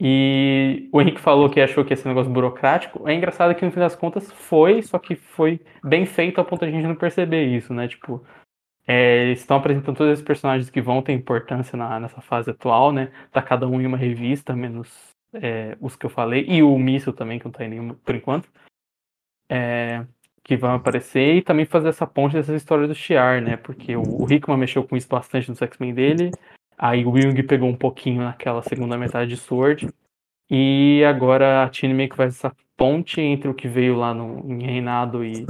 E 0.00 0.88
o 0.92 1.00
Henrique 1.00 1.20
falou 1.20 1.48
que 1.48 1.60
achou 1.60 1.84
que 1.84 1.92
esse 1.92 2.06
negócio 2.06 2.32
burocrático. 2.32 3.08
É 3.08 3.14
engraçado 3.14 3.54
que 3.54 3.64
no 3.64 3.70
fim 3.70 3.80
das 3.80 3.94
contas 3.94 4.30
foi, 4.32 4.82
só 4.82 4.98
que 4.98 5.14
foi 5.14 5.60
bem 5.84 6.04
feito 6.04 6.40
a 6.40 6.44
ponto 6.44 6.64
de 6.64 6.72
a 6.72 6.74
gente 6.74 6.86
não 6.86 6.96
perceber 6.96 7.44
isso, 7.44 7.72
né? 7.72 7.86
Tipo, 7.86 8.24
é, 8.86 9.24
eles 9.24 9.40
estão 9.40 9.56
apresentando 9.56 9.96
todos 9.96 10.12
esses 10.12 10.24
personagens 10.24 10.68
que 10.68 10.82
vão 10.82 11.00
ter 11.02 11.12
importância 11.12 11.76
na, 11.76 12.00
nessa 12.00 12.20
fase 12.20 12.50
atual, 12.50 12.92
né? 12.92 13.12
Tá 13.30 13.40
cada 13.40 13.68
um 13.68 13.80
em 13.80 13.86
uma 13.86 13.96
revista, 13.96 14.54
menos 14.54 15.14
é, 15.32 15.76
os 15.80 15.96
que 15.96 16.06
eu 16.06 16.10
falei, 16.10 16.44
e 16.48 16.62
o 16.62 16.78
Míssil 16.78 17.12
também, 17.12 17.38
que 17.38 17.44
não 17.44 17.52
tá 17.52 17.64
em 17.64 17.68
nenhuma 17.68 17.94
por 18.04 18.14
enquanto. 18.14 18.48
É, 19.48 20.04
que 20.44 20.56
vão 20.56 20.74
aparecer 20.74 21.36
e 21.36 21.42
também 21.42 21.64
fazer 21.64 21.88
essa 21.88 22.06
ponte 22.06 22.34
dessas 22.34 22.54
histórias 22.54 22.86
do 22.86 22.94
Shiar, 22.94 23.40
né? 23.40 23.56
Porque 23.56 23.96
o, 23.96 24.02
o 24.02 24.30
Hickman 24.30 24.58
mexeu 24.58 24.84
com 24.84 24.94
isso 24.94 25.08
bastante 25.08 25.48
nos 25.48 25.60
X-Men 25.62 25.94
dele. 25.94 26.30
Aí 26.76 27.06
o 27.06 27.16
Jung 27.16 27.42
pegou 27.44 27.68
um 27.68 27.76
pouquinho 27.76 28.22
naquela 28.22 28.62
segunda 28.62 28.98
metade 28.98 29.30
de 29.30 29.38
Sword. 29.38 29.88
E 30.50 31.02
agora 31.06 31.64
a 31.64 31.70
Tini 31.70 31.94
meio 31.94 32.10
que 32.10 32.16
faz 32.16 32.34
essa 32.34 32.54
ponte 32.76 33.20
entre 33.22 33.48
o 33.48 33.54
que 33.54 33.66
veio 33.66 33.96
lá 33.96 34.12
no, 34.12 34.44
em 34.52 34.62
Reinado 34.62 35.24
e, 35.24 35.46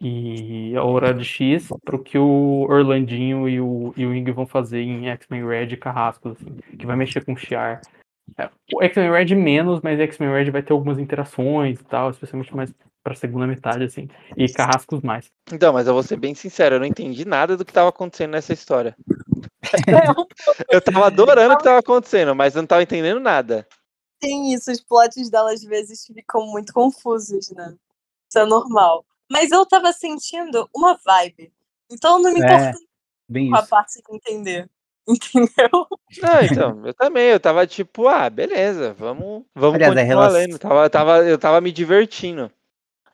e 0.00 0.72
a 0.76 1.12
de 1.12 1.24
X 1.24 1.68
pro 1.84 1.98
que 1.98 2.16
o 2.16 2.66
Orlandinho 2.68 3.48
e 3.48 3.60
o, 3.60 3.92
e 3.96 4.06
o 4.06 4.34
vão 4.34 4.46
fazer 4.46 4.82
em 4.82 5.08
X-Men 5.08 5.44
Red 5.44 5.72
e 5.72 5.76
Carrascos, 5.76 6.32
assim, 6.32 6.56
que 6.78 6.86
vai 6.86 6.94
mexer 6.94 7.24
com 7.24 7.32
o 7.32 7.36
Shiar. 7.36 7.80
É, 8.38 8.48
o 8.72 8.82
X-Men 8.84 9.10
Red 9.10 9.34
menos, 9.34 9.80
mas 9.80 9.98
X-Men 9.98 10.30
Red 10.30 10.50
vai 10.52 10.62
ter 10.62 10.72
algumas 10.72 11.00
interações 11.00 11.80
e 11.80 11.84
tal, 11.84 12.10
especialmente 12.10 12.54
mais 12.54 12.72
pra 13.02 13.14
segunda 13.14 13.46
metade, 13.46 13.84
assim. 13.84 14.08
E 14.36 14.50
Carrascos 14.52 15.00
mais. 15.02 15.26
Então, 15.52 15.72
mas 15.72 15.86
eu 15.86 15.94
vou 15.94 16.02
ser 16.02 16.16
bem 16.16 16.34
sincero, 16.34 16.76
eu 16.76 16.78
não 16.80 16.86
entendi 16.86 17.24
nada 17.24 17.56
do 17.56 17.64
que 17.64 17.72
tava 17.72 17.88
acontecendo 17.88 18.30
nessa 18.32 18.52
história. 18.52 18.96
É, 19.86 20.02
Eu 20.70 20.80
tava 20.80 21.06
adorando 21.06 21.54
o 21.54 21.58
que 21.58 21.64
tava 21.64 21.78
acontecendo, 21.80 22.34
mas 22.34 22.54
eu 22.54 22.62
não 22.62 22.66
tava 22.66 22.82
entendendo 22.82 23.20
nada. 23.20 23.66
tem 24.20 24.52
isso, 24.54 24.70
os 24.70 24.80
plots 24.80 25.28
dela 25.30 25.52
às 25.52 25.62
vezes 25.62 26.06
ficam 26.06 26.46
muito 26.46 26.72
confusos, 26.72 27.50
né? 27.50 27.74
Isso 28.28 28.38
é 28.38 28.46
normal. 28.46 29.04
Mas 29.30 29.50
eu 29.50 29.64
tava 29.66 29.92
sentindo 29.92 30.68
uma 30.74 30.98
vibe. 31.04 31.52
Então 31.90 32.16
eu 32.18 32.22
não 32.22 32.32
me 32.32 32.40
É. 32.40 32.44
importei 32.44 32.86
Bem 33.28 33.50
com 33.50 33.56
a 33.56 33.60
isso. 33.60 33.68
parte 33.68 33.94
de 34.00 34.14
entender. 34.16 34.68
Entendeu? 35.08 35.86
Não, 36.22 36.42
então, 36.42 36.86
eu 36.86 36.94
também, 36.94 37.28
eu 37.30 37.40
tava 37.40 37.66
tipo, 37.66 38.06
ah, 38.06 38.30
beleza, 38.30 38.92
vamos, 38.94 39.44
vamos 39.54 39.74
Aliás, 39.74 39.92
continuar 39.94 40.06
relação- 40.28 40.38
lendo. 40.40 40.58
Tava, 40.58 40.88
tava, 40.90 41.18
eu 41.24 41.38
tava 41.38 41.60
me 41.60 41.72
divertindo. 41.72 42.50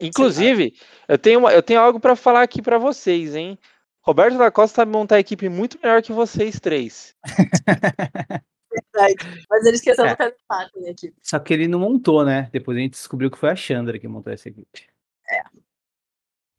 Inclusive, 0.01 0.75
eu 1.09 1.19
tenho, 1.19 1.41
uma- 1.41 1.53
eu 1.53 1.63
tenho 1.63 1.81
algo 1.81 1.99
pra 2.01 2.15
falar 2.17 2.43
aqui 2.43 2.63
pra 2.63 2.79
vocês, 2.79 3.35
hein? 3.35 3.59
Roberto 4.03 4.39
da 4.39 4.51
Costa 4.51 4.77
sabe 4.77 4.93
montar 4.93 5.17
a 5.17 5.21
equipe 5.21 5.49
muito 5.49 5.79
melhor 5.83 6.01
que 6.03 6.13
vocês 6.13 6.59
três. 6.61 7.15
Verdade. 8.71 9.17
Mas 9.51 9.65
ele 9.67 9.77
esqueceu 9.77 10.05
É. 10.07 10.11
do 10.11 10.17
Telepathing 10.17 10.89
aqui. 10.89 11.15
Só 11.23 11.39
que 11.39 11.53
ele 11.53 11.67
não 11.69 11.79
montou, 11.81 12.25
né? 12.25 12.49
Depois 12.53 12.77
a 12.77 12.81
gente 12.81 12.93
descobriu 12.93 13.31
que 13.31 13.39
foi 13.39 13.51
a 13.51 13.57
Chandra 13.57 13.99
que 13.99 14.07
montou 14.09 14.33
essa 14.33 14.49
equipe. 14.49 14.87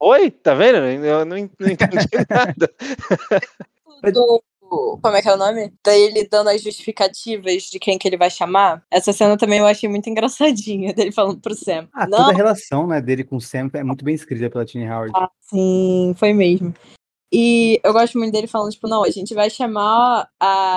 Oi, 0.02 0.32
tá 0.32 0.54
vendo? 0.54 0.78
Eu 0.78 1.25
não, 1.25 1.38
não 1.60 1.69
entendi 1.69 2.08
nada. 2.30 2.73
Do, 4.13 4.43
como 4.69 5.15
é 5.15 5.21
que 5.21 5.27
é 5.27 5.34
o 5.34 5.38
nome? 5.38 5.73
Daí 5.84 6.01
ele 6.01 6.27
dando 6.27 6.49
as 6.49 6.62
justificativas 6.62 7.63
de 7.63 7.79
quem 7.79 7.97
que 7.97 8.08
ele 8.08 8.17
vai 8.17 8.29
chamar. 8.29 8.84
Essa 8.91 9.12
cena 9.12 9.38
também 9.38 9.60
eu 9.60 9.65
achei 9.65 9.89
muito 9.89 10.10
engraçadinha, 10.10 10.93
dele 10.95 11.12
falando 11.12 11.39
pro 11.39 11.55
Sam. 11.55 11.88
Ah, 11.93 12.08
não, 12.08 12.17
toda 12.19 12.32
a 12.32 12.36
relação 12.36 12.88
né, 12.88 13.01
dele 13.01 13.23
com 13.23 13.38
o 13.38 13.41
Sam 13.41 13.69
é 13.73 13.84
muito 13.84 14.05
bem 14.05 14.15
escrita 14.15 14.49
pela 14.49 14.65
Tini 14.65 14.89
Howard. 14.89 15.12
Ah, 15.15 15.29
sim, 15.41 16.13
foi 16.17 16.34
mesmo. 16.34 16.73
E 17.32 17.79
eu 17.84 17.93
gosto 17.93 18.17
muito 18.17 18.34
dele 18.34 18.47
falando, 18.47 18.71
tipo, 18.71 18.88
não, 18.88 19.03
a 19.03 19.10
gente 19.10 19.34
vai 19.34 19.49
chamar 19.49 20.29
a 20.39 20.75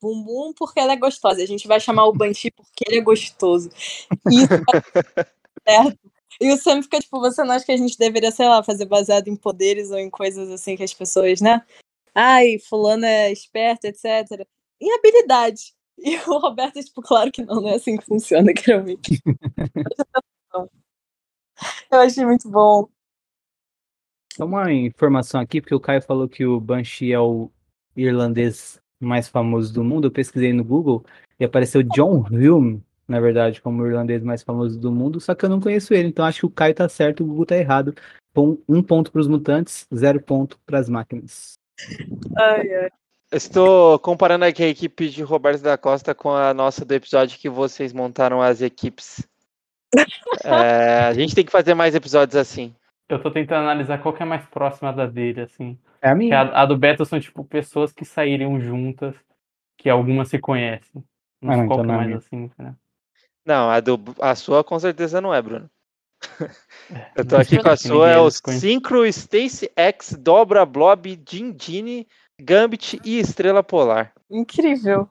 Bumbum 0.00 0.52
porque 0.56 0.80
ela 0.80 0.92
é 0.92 0.96
gostosa, 0.96 1.42
a 1.42 1.46
gente 1.46 1.66
vai 1.66 1.80
chamar 1.80 2.06
o 2.06 2.12
Banshee 2.12 2.50
porque 2.50 2.84
ele 2.86 2.98
é 2.98 3.02
gostoso. 3.02 3.70
E 4.30 4.42
isso 4.42 4.64
tá 4.64 4.82
certo. 5.68 5.98
E 6.40 6.50
o 6.52 6.56
Sam 6.56 6.82
fica, 6.82 6.98
tipo, 6.98 7.20
você 7.20 7.44
não 7.44 7.54
acha 7.54 7.66
que 7.66 7.72
a 7.72 7.76
gente 7.76 7.98
deveria, 7.98 8.30
sei 8.30 8.48
lá, 8.48 8.62
fazer 8.62 8.86
baseado 8.86 9.28
em 9.28 9.36
poderes 9.36 9.90
ou 9.90 9.98
em 9.98 10.08
coisas 10.08 10.50
assim 10.50 10.74
que 10.74 10.82
as 10.82 10.94
pessoas, 10.94 11.40
né? 11.40 11.62
Ai, 12.14 12.58
fulano 12.58 13.04
é 13.04 13.32
esperto, 13.32 13.84
etc. 13.84 14.46
Em 14.80 14.92
habilidade. 14.94 15.74
E 16.02 16.16
o 16.16 16.38
Roberto, 16.38 16.82
tipo, 16.82 17.02
claro 17.02 17.30
que 17.30 17.44
não, 17.44 17.60
não 17.60 17.68
é 17.68 17.74
assim 17.74 17.94
que 17.98 18.06
funciona, 18.06 18.50
geralmente. 18.56 19.20
Eu 21.92 21.98
achei 21.98 22.24
muito 22.24 22.50
bom. 22.50 22.88
Só 24.32 24.46
uma 24.46 24.72
informação 24.72 25.42
aqui, 25.42 25.60
porque 25.60 25.74
o 25.74 25.80
Caio 25.80 26.00
falou 26.00 26.26
que 26.26 26.46
o 26.46 26.58
Banshee 26.58 27.12
é 27.12 27.20
o 27.20 27.50
irlandês 27.94 28.80
mais 28.98 29.28
famoso 29.28 29.74
do 29.74 29.84
mundo. 29.84 30.06
Eu 30.06 30.10
pesquisei 30.10 30.54
no 30.54 30.64
Google 30.64 31.04
e 31.38 31.44
apareceu 31.44 31.82
John 31.82 32.24
Hume 32.30 32.82
na 33.10 33.18
verdade, 33.18 33.60
como 33.60 33.82
o 33.82 33.86
irlandês 33.88 34.22
mais 34.22 34.40
famoso 34.40 34.78
do 34.78 34.92
mundo, 34.92 35.20
só 35.20 35.34
que 35.34 35.44
eu 35.44 35.48
não 35.48 35.60
conheço 35.60 35.92
ele, 35.92 36.06
então 36.06 36.24
acho 36.24 36.40
que 36.40 36.46
o 36.46 36.50
Caio 36.50 36.72
tá 36.72 36.88
certo, 36.88 37.24
o 37.24 37.26
Google 37.26 37.44
tá 37.44 37.56
errado. 37.56 37.92
Um 38.68 38.80
ponto 38.80 39.10
para 39.10 39.20
os 39.20 39.26
mutantes, 39.26 39.84
zero 39.92 40.22
ponto 40.22 40.56
para 40.64 40.78
as 40.78 40.88
máquinas. 40.88 41.58
Ai, 42.36 42.74
ai. 42.74 42.90
Estou 43.32 43.98
comparando 44.00 44.44
aqui 44.44 44.62
a 44.62 44.68
equipe 44.68 45.08
de 45.08 45.22
Roberto 45.22 45.62
da 45.62 45.78
Costa 45.78 46.14
com 46.14 46.30
a 46.30 46.52
nossa 46.52 46.84
do 46.84 46.92
episódio 46.92 47.38
que 47.38 47.48
vocês 47.48 47.92
montaram 47.92 48.42
as 48.42 48.60
equipes. 48.60 49.26
É, 50.44 51.04
a 51.04 51.12
gente 51.14 51.34
tem 51.34 51.44
que 51.44 51.52
fazer 51.52 51.74
mais 51.74 51.94
episódios 51.94 52.36
assim. 52.36 52.74
Eu 53.08 53.20
tô 53.20 53.30
tentando 53.30 53.62
analisar 53.62 53.98
qual 53.98 54.14
que 54.14 54.22
é 54.22 54.26
mais 54.26 54.44
próxima 54.46 54.92
da 54.92 55.06
dele, 55.06 55.42
assim. 55.42 55.78
É 56.00 56.10
a 56.10 56.14
minha. 56.14 56.40
a, 56.40 56.62
a 56.62 56.66
do 56.66 56.76
Beto 56.76 57.04
são, 57.04 57.20
tipo, 57.20 57.44
pessoas 57.44 57.92
que 57.92 58.04
saíram 58.04 58.60
juntas, 58.60 59.14
que 59.76 59.88
algumas 59.88 60.28
se 60.28 60.38
conhecem. 60.38 61.02
Não 61.40 61.52
Ah, 61.52 61.56
não, 61.56 61.66
qual 61.66 61.80
então 61.80 61.84
é 61.84 61.86
não 61.86 61.94
é 61.94 61.96
mais 61.96 62.06
minha. 62.08 62.18
assim, 62.18 62.50
né? 62.58 62.74
Não, 63.44 63.70
a, 63.70 63.80
do, 63.80 63.98
a 64.20 64.34
sua 64.34 64.62
com 64.62 64.78
certeza 64.78 65.20
não 65.20 65.34
é, 65.34 65.40
Bruno. 65.40 65.68
Eu 67.16 67.24
tô 67.24 67.36
aqui 67.36 67.58
com 67.62 67.68
a 67.68 67.76
sua, 67.76 68.10
é 68.10 68.18
o. 68.18 68.30
Synchro, 68.30 69.06
Stacy 69.06 69.70
X, 69.76 70.16
Dobra, 70.18 70.66
Blob, 70.66 71.16
Dindini, 71.16 72.06
Gambit 72.40 73.00
e 73.04 73.18
Estrela 73.18 73.62
Polar. 73.62 74.12
Incrível. 74.30 75.08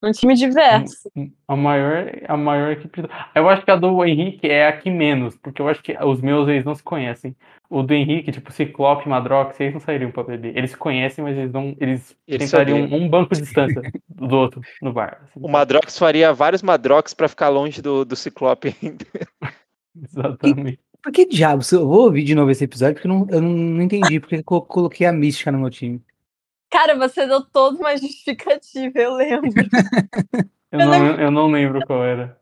Um 0.00 0.12
time 0.12 0.34
diverso. 0.36 1.10
A 1.48 1.56
maior, 1.56 2.08
a 2.28 2.36
maior 2.36 2.70
equipe. 2.70 3.02
do- 3.02 3.10
Eu 3.34 3.48
acho 3.48 3.64
que 3.64 3.70
a 3.72 3.74
do 3.74 4.04
Henrique 4.04 4.46
é 4.46 4.68
a 4.68 4.76
que 4.76 4.88
menos, 4.90 5.36
porque 5.36 5.60
eu 5.60 5.68
acho 5.68 5.82
que 5.82 5.92
os 6.00 6.20
meus 6.20 6.48
eles 6.48 6.64
não 6.64 6.72
se 6.74 6.82
conhecem. 6.84 7.34
O 7.68 7.82
do 7.82 7.92
Henrique, 7.92 8.30
tipo, 8.30 8.52
Ciclope 8.52 9.06
e 9.06 9.08
Madrox, 9.08 9.58
eles 9.58 9.74
não 9.74 9.80
sairiam 9.80 10.12
pra 10.12 10.22
beber. 10.22 10.56
Eles 10.56 10.70
se 10.70 10.76
conhecem, 10.76 11.24
mas 11.24 11.36
eles 11.36 11.52
não. 11.52 11.76
Eles, 11.80 12.16
Eles 12.28 12.48
tentariam 12.48 12.84
odeiam. 12.84 13.00
um 13.02 13.08
banco 13.08 13.34
de 13.34 13.40
distância 13.42 13.82
do 14.08 14.36
outro 14.36 14.60
no 14.80 14.92
bar. 14.92 15.18
assim. 15.24 15.32
O 15.44 15.48
Madrox 15.48 15.98
faria 15.98 16.32
vários 16.32 16.62
Madrox 16.62 17.12
pra 17.12 17.26
ficar 17.28 17.48
longe 17.48 17.82
do, 17.82 18.04
do 18.04 18.14
Ciclope 18.14 18.76
ainda. 18.80 19.04
Exatamente. 20.08 20.80
Por 21.02 21.12
que 21.12 21.26
diabos? 21.26 21.70
Eu 21.72 21.86
vou 21.86 22.02
ouvir 22.04 22.24
de 22.24 22.34
novo 22.34 22.50
esse 22.50 22.64
episódio 22.64 22.94
porque 22.94 23.06
eu 23.06 23.12
não, 23.12 23.26
eu 23.30 23.40
não, 23.40 23.50
não 23.50 23.82
entendi 23.82 24.18
porque 24.20 24.36
eu 24.36 24.44
co- 24.44 24.62
coloquei 24.62 25.06
a 25.06 25.12
mística 25.12 25.52
no 25.52 25.58
meu 25.58 25.70
time. 25.70 26.02
Cara, 26.70 26.96
você 26.96 27.26
deu 27.26 27.42
toda 27.44 27.78
uma 27.78 27.96
justificativa, 27.96 28.98
eu 28.98 29.14
lembro. 29.14 29.48
Eu 29.50 29.58
Eu 30.70 30.78
não, 30.80 30.90
lembro- 30.90 31.22
eu 31.22 31.30
não 31.30 31.50
lembro 31.50 31.86
qual 31.86 32.04
era. 32.04 32.38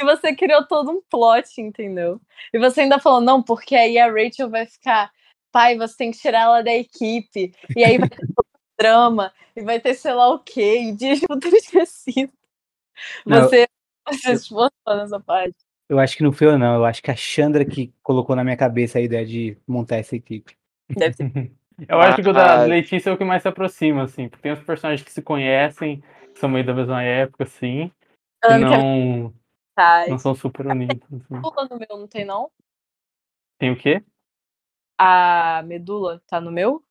E 0.00 0.04
você 0.04 0.34
criou 0.34 0.64
todo 0.66 0.90
um 0.90 1.02
plot, 1.08 1.60
entendeu? 1.60 2.20
E 2.52 2.58
você 2.58 2.80
ainda 2.82 2.98
falou, 2.98 3.20
não, 3.20 3.42
porque 3.42 3.74
aí 3.76 3.98
a 3.98 4.10
Rachel 4.10 4.48
vai 4.50 4.66
ficar, 4.66 5.12
pai, 5.52 5.76
você 5.76 5.96
tem 5.96 6.10
que 6.10 6.18
tirar 6.18 6.40
ela 6.42 6.62
da 6.62 6.72
equipe. 6.74 7.52
E 7.76 7.84
aí 7.84 7.98
vai 7.98 8.08
ter 8.08 8.26
todo 8.26 8.46
um 8.54 8.58
drama, 8.78 9.32
e 9.54 9.62
vai 9.62 9.78
ter 9.80 9.94
sei 9.94 10.12
lá 10.12 10.28
o 10.28 10.38
quê, 10.40 10.80
e 10.82 10.92
dias 10.92 11.20
futuro 11.20 11.54
esquecido. 11.54 12.32
Não. 13.26 13.42
Você, 13.42 13.68
você 14.08 14.18
se 14.18 14.32
esforçou 14.32 14.70
nessa 14.86 15.20
parte. 15.20 15.56
Eu 15.88 15.98
acho 15.98 16.16
que 16.16 16.22
não 16.22 16.32
foi 16.32 16.48
eu, 16.48 16.58
não. 16.58 16.74
Eu 16.74 16.84
acho 16.84 17.02
que 17.02 17.10
a 17.10 17.16
Chandra 17.16 17.64
que 17.64 17.92
colocou 18.02 18.36
na 18.36 18.44
minha 18.44 18.56
cabeça 18.56 18.98
a 18.98 19.02
ideia 19.02 19.24
de 19.24 19.56
montar 19.66 19.96
essa 19.96 20.14
equipe. 20.14 20.56
Deve 20.90 21.16
ter 21.16 21.52
Eu 21.88 22.00
acho 22.00 22.20
que 22.20 22.28
o 22.28 22.32
da 22.32 22.62
Ah. 22.62 22.64
Letícia 22.64 23.08
é 23.10 23.12
o 23.12 23.16
que 23.16 23.24
mais 23.24 23.42
se 23.42 23.48
aproxima, 23.48 24.02
assim. 24.02 24.28
Porque 24.28 24.42
tem 24.42 24.52
os 24.52 24.60
personagens 24.60 25.04
que 25.04 25.12
se 25.12 25.22
conhecem, 25.22 26.02
que 26.34 26.40
são 26.40 26.48
meio 26.48 26.66
da 26.66 26.74
mesma 26.74 27.02
época, 27.04 27.44
assim. 27.44 27.92
E 28.44 28.48
que 28.48 28.52
é 28.52 28.58
não, 28.58 29.32
não 30.08 30.18
são 30.18 30.34
super 30.34 30.66
unidos. 30.66 30.98
assim. 31.04 31.24
Medula 31.30 31.68
no 31.70 31.78
meu, 31.78 31.98
não 31.98 32.08
tem 32.08 32.24
não? 32.24 32.50
Tem 33.58 33.70
o 33.70 33.76
quê? 33.76 34.02
A 34.98 35.62
medula 35.66 36.20
tá 36.26 36.40
no 36.40 36.50
meu? 36.50 36.82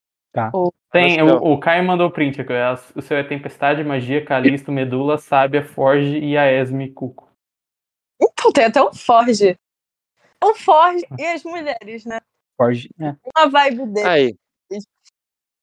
Tem, 0.92 1.20
Acho 1.20 1.26
que 1.40 1.46
o, 1.46 1.54
o 1.54 1.60
Caio 1.60 1.84
mandou 1.84 2.12
print 2.12 2.40
aqui. 2.40 2.54
O 2.96 3.02
seu 3.02 3.18
é 3.18 3.24
Tempestade, 3.24 3.84
Magia, 3.84 4.24
Calisto, 4.24 4.72
Medula, 4.72 5.18
Sábia, 5.18 5.64
Forge 5.64 6.18
e 6.20 6.38
a 6.38 6.50
Esme 6.52 6.90
Cuco. 6.92 7.27
Então, 8.40 8.52
tem 8.52 8.66
até 8.66 8.82
um 8.82 8.94
Forge. 8.94 9.58
O 10.44 10.54
Forge 10.54 11.06
e 11.18 11.26
as 11.26 11.44
mulheres, 11.44 12.06
né? 12.06 12.20
Forge, 12.56 12.90
é. 13.00 13.16
Uma 13.36 13.50
vibe 13.50 13.88
dele. 13.88 14.08
Aí, 14.08 14.36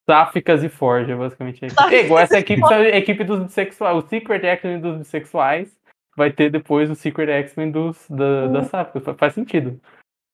Sáficas 0.08 0.62
e 0.62 0.68
Forge, 0.68 1.12
é 1.12 1.16
basicamente 1.16 1.64
É, 1.64 2.04
igual 2.04 2.20
essa 2.20 2.38
equipe 2.38 2.62
a 2.62 2.96
equipe 2.96 3.24
dos 3.24 3.42
bissexuais. 3.44 4.04
O 4.04 4.06
Secret 4.08 4.44
X-Men 4.44 4.80
dos 4.80 4.98
bissexuais 4.98 5.74
vai 6.16 6.32
ter 6.32 6.50
depois 6.50 6.90
o 6.90 6.94
Secret 6.94 7.30
X-Men 7.30 7.70
dos, 7.70 8.06
da, 8.10 8.48
das 8.48 8.68
Sáficas. 8.68 9.02
Fa- 9.02 9.14
Faz 9.14 9.34
sentido. 9.34 9.80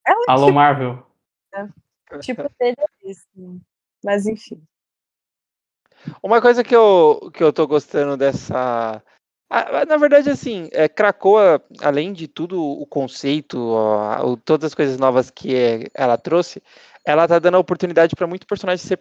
É 0.07 0.13
um 0.13 0.25
Alô, 0.29 0.53
Marvel. 0.53 1.07
tipo 2.21 2.43
dele 2.59 2.77
é 2.79 3.11
esse. 3.11 3.29
Mas 4.05 4.27
enfim. 4.27 4.61
Uma 6.23 6.41
coisa 6.41 6.65
que 6.65 6.75
eu, 6.75 7.31
que 7.33 7.45
eu 7.45 7.53
tô 7.53 7.67
gostando 7.67 8.17
dessa. 8.17 9.03
Na 9.51 9.97
verdade, 9.97 10.31
assim, 10.31 10.69
é, 10.73 10.89
Krakoa, 10.89 11.61
além 11.81 12.13
de 12.13 12.29
tudo 12.29 12.63
o 12.63 12.87
conceito, 12.87 13.59
ó, 13.61 14.25
o- 14.33 14.37
todas 14.37 14.67
as 14.69 14.75
coisas 14.75 14.97
novas 14.97 15.29
que 15.29 15.57
é- 15.57 15.89
ela 15.93 16.17
trouxe, 16.17 16.63
ela 17.05 17.27
tá 17.27 17.39
dando 17.41 17.57
a 17.57 17.61
oportunidade 17.61 18.15
para 18.15 18.29
muito 18.29 18.47
personagem 18.47 18.87
ser 18.87 19.01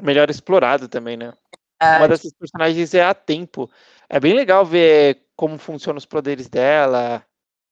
melhor 0.00 0.30
explorado 0.30 0.88
também, 0.88 1.18
né? 1.18 1.34
Uma 1.82 2.08
dessas 2.08 2.32
personagens 2.32 2.94
é 2.94 3.02
a 3.02 3.12
Tempo. 3.12 3.70
É 4.08 4.18
bem 4.18 4.32
legal 4.32 4.64
ver 4.64 5.22
como 5.36 5.58
funcionam 5.58 5.98
os 5.98 6.06
poderes 6.06 6.48
dela 6.48 7.22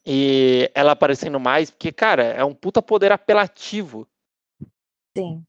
e 0.05 0.70
ela 0.75 0.92
aparecendo 0.92 1.40
mais, 1.40 1.70
porque, 1.70 1.90
cara, 1.92 2.25
é 2.25 2.44
um 2.44 2.53
puta 2.55 2.83
poder 2.83 3.11
apelativo. 3.11 4.07
Sim. 5.16 5.42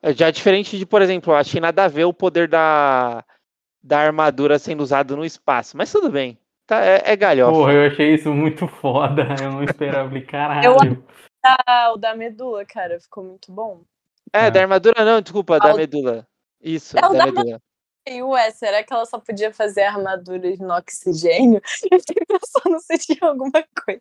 É 0.00 0.14
Já 0.14 0.30
diferente 0.30 0.78
de, 0.78 0.86
por 0.86 1.02
exemplo, 1.02 1.32
eu 1.32 1.36
achei 1.36 1.60
nada 1.60 1.84
a 1.84 1.88
ver 1.88 2.04
o 2.04 2.12
poder 2.14 2.48
da, 2.48 3.22
da 3.82 3.98
armadura 3.98 4.58
sendo 4.58 4.82
usado 4.82 5.16
no 5.16 5.24
espaço. 5.24 5.76
Mas 5.76 5.90
tudo 5.90 6.10
bem. 6.10 6.38
Tá, 6.66 6.84
é, 6.84 7.02
é 7.04 7.16
galhofa. 7.16 7.52
Porra, 7.52 7.72
eu 7.72 7.86
achei 7.90 8.14
isso 8.14 8.32
muito 8.32 8.66
foda. 8.80 9.26
Eu 9.42 9.52
não 9.52 9.64
esperava. 9.64 10.20
Caralho. 10.22 10.66
Eu- 10.66 11.04
Ah, 11.44 11.92
o 11.92 11.96
da 11.96 12.14
medula, 12.14 12.64
cara, 12.64 13.00
ficou 13.00 13.24
muito 13.24 13.50
bom. 13.50 13.82
É, 14.32 14.46
Ah. 14.46 14.50
da 14.50 14.60
armadura 14.60 15.04
não, 15.04 15.20
desculpa, 15.20 15.58
da 15.58 15.72
Ah, 15.72 15.74
medula. 15.74 16.26
Isso, 16.60 16.96
É, 16.96 17.04
o 17.04 17.12
da 17.12 17.18
da 17.18 17.26
medula. 17.26 17.60
E 18.08 18.22
ué, 18.22 18.50
será 18.52 18.82
que 18.84 18.92
ela 18.92 19.04
só 19.06 19.18
podia 19.18 19.52
fazer 19.52 19.82
armaduras 19.82 20.58
no 20.60 20.72
oxigênio? 20.74 21.60
Eu 21.90 21.98
fiquei 22.00 22.24
pensando 22.26 22.78
se 22.80 22.98
tinha 22.98 23.28
alguma 23.28 23.52
coisa. 23.84 24.00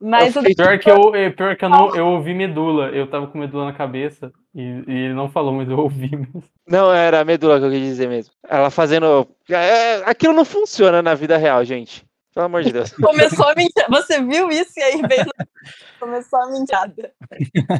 Mas 0.00 0.34
Eu 0.34 0.42
Pior 0.42 0.78
que 0.78 0.90
eu, 0.90 1.14
é, 1.14 1.30
pior 1.30 1.56
que 1.56 1.64
eu 1.64 1.68
não, 1.68 1.94
eu 1.94 2.06
ouvi 2.06 2.34
medula. 2.34 2.88
Eu 2.88 3.06
tava 3.06 3.26
com 3.26 3.38
medula 3.38 3.66
na 3.66 3.72
cabeça 3.72 4.32
e, 4.54 4.62
e 4.62 4.92
ele 5.04 5.14
não 5.14 5.30
falou, 5.30 5.52
mas 5.52 5.68
eu 5.68 5.78
ouvi 5.78 6.16
mesmo. 6.16 6.42
Não, 6.66 6.92
era 6.92 7.20
a 7.20 7.24
medula 7.24 7.58
que 7.58 7.66
eu 7.66 7.70
quis 7.70 7.80
dizer 7.80 8.08
mesmo. 8.08 8.32
Ela 8.48 8.70
fazendo. 8.70 9.26
é, 9.48 9.96
aquilo 10.04 10.32
não 10.32 10.44
funciona 10.44 11.02
na 11.02 11.14
vida 11.14 11.36
real, 11.36 11.64
gente. 11.64 12.04
Pelo 12.34 12.46
amor 12.46 12.62
de 12.62 12.72
Deus. 12.72 12.92
começou 12.96 13.48
a 13.48 13.54
mentir. 13.54 13.84
Você 13.88 14.22
viu 14.22 14.50
isso 14.50 14.72
e 14.76 14.82
aí 14.82 15.02
veio. 15.02 15.26
Começou 16.00 16.40
a 16.40 16.50
mentirada. 16.50 17.12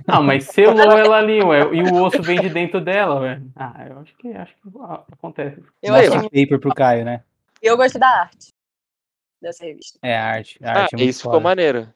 Não, 0.07 0.23
mas 0.23 0.45
selou 0.45 0.79
ela 0.79 1.17
ali, 1.17 1.43
ué. 1.43 1.61
E 1.73 1.83
o 1.83 2.05
osso 2.05 2.23
vem 2.23 2.41
de 2.41 2.49
dentro 2.49 2.81
dela, 2.81 3.21
ué. 3.21 3.41
Ah, 3.57 3.87
eu 3.91 3.99
acho 3.99 4.17
que 4.17 4.29
acho 4.29 4.53
que 4.53 4.61
ah, 4.81 5.03
acontece. 5.11 5.61
Eu 5.83 5.95
achei. 5.95 6.21
paper 6.23 6.61
pro 6.61 6.73
Caio, 6.73 7.05
né? 7.05 7.23
Eu 7.61 7.77
gostei 7.77 8.01
da 8.01 8.09
arte 8.09 8.52
dessa 9.43 9.65
revista. 9.65 9.99
É, 10.03 10.17
a 10.17 10.25
arte. 10.27 10.59
Ah, 10.63 10.83
arte 10.83 10.95
é 10.95 10.97
muito 10.99 11.11
isso 11.11 11.19
ficou 11.21 11.33
foda. 11.35 11.43
maneiro. 11.45 11.89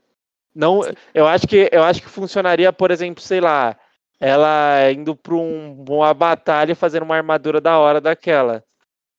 Não, 0.55 0.81
eu 1.15 1.27
acho 1.27 1.47
que 1.47 1.69
eu 1.71 1.83
acho 1.83 2.03
que 2.03 2.09
funcionaria, 2.09 2.73
por 2.73 2.91
exemplo, 2.91 3.23
sei 3.23 3.41
lá, 3.41 3.77
ela 4.19 4.91
indo 4.91 5.15
para 5.15 5.35
um, 5.35 5.85
uma 5.89 6.13
batalha 6.15 6.75
fazendo 6.75 7.03
uma 7.05 7.17
armadura 7.17 7.61
da 7.61 7.79
hora 7.79 8.01
daquela. 8.01 8.65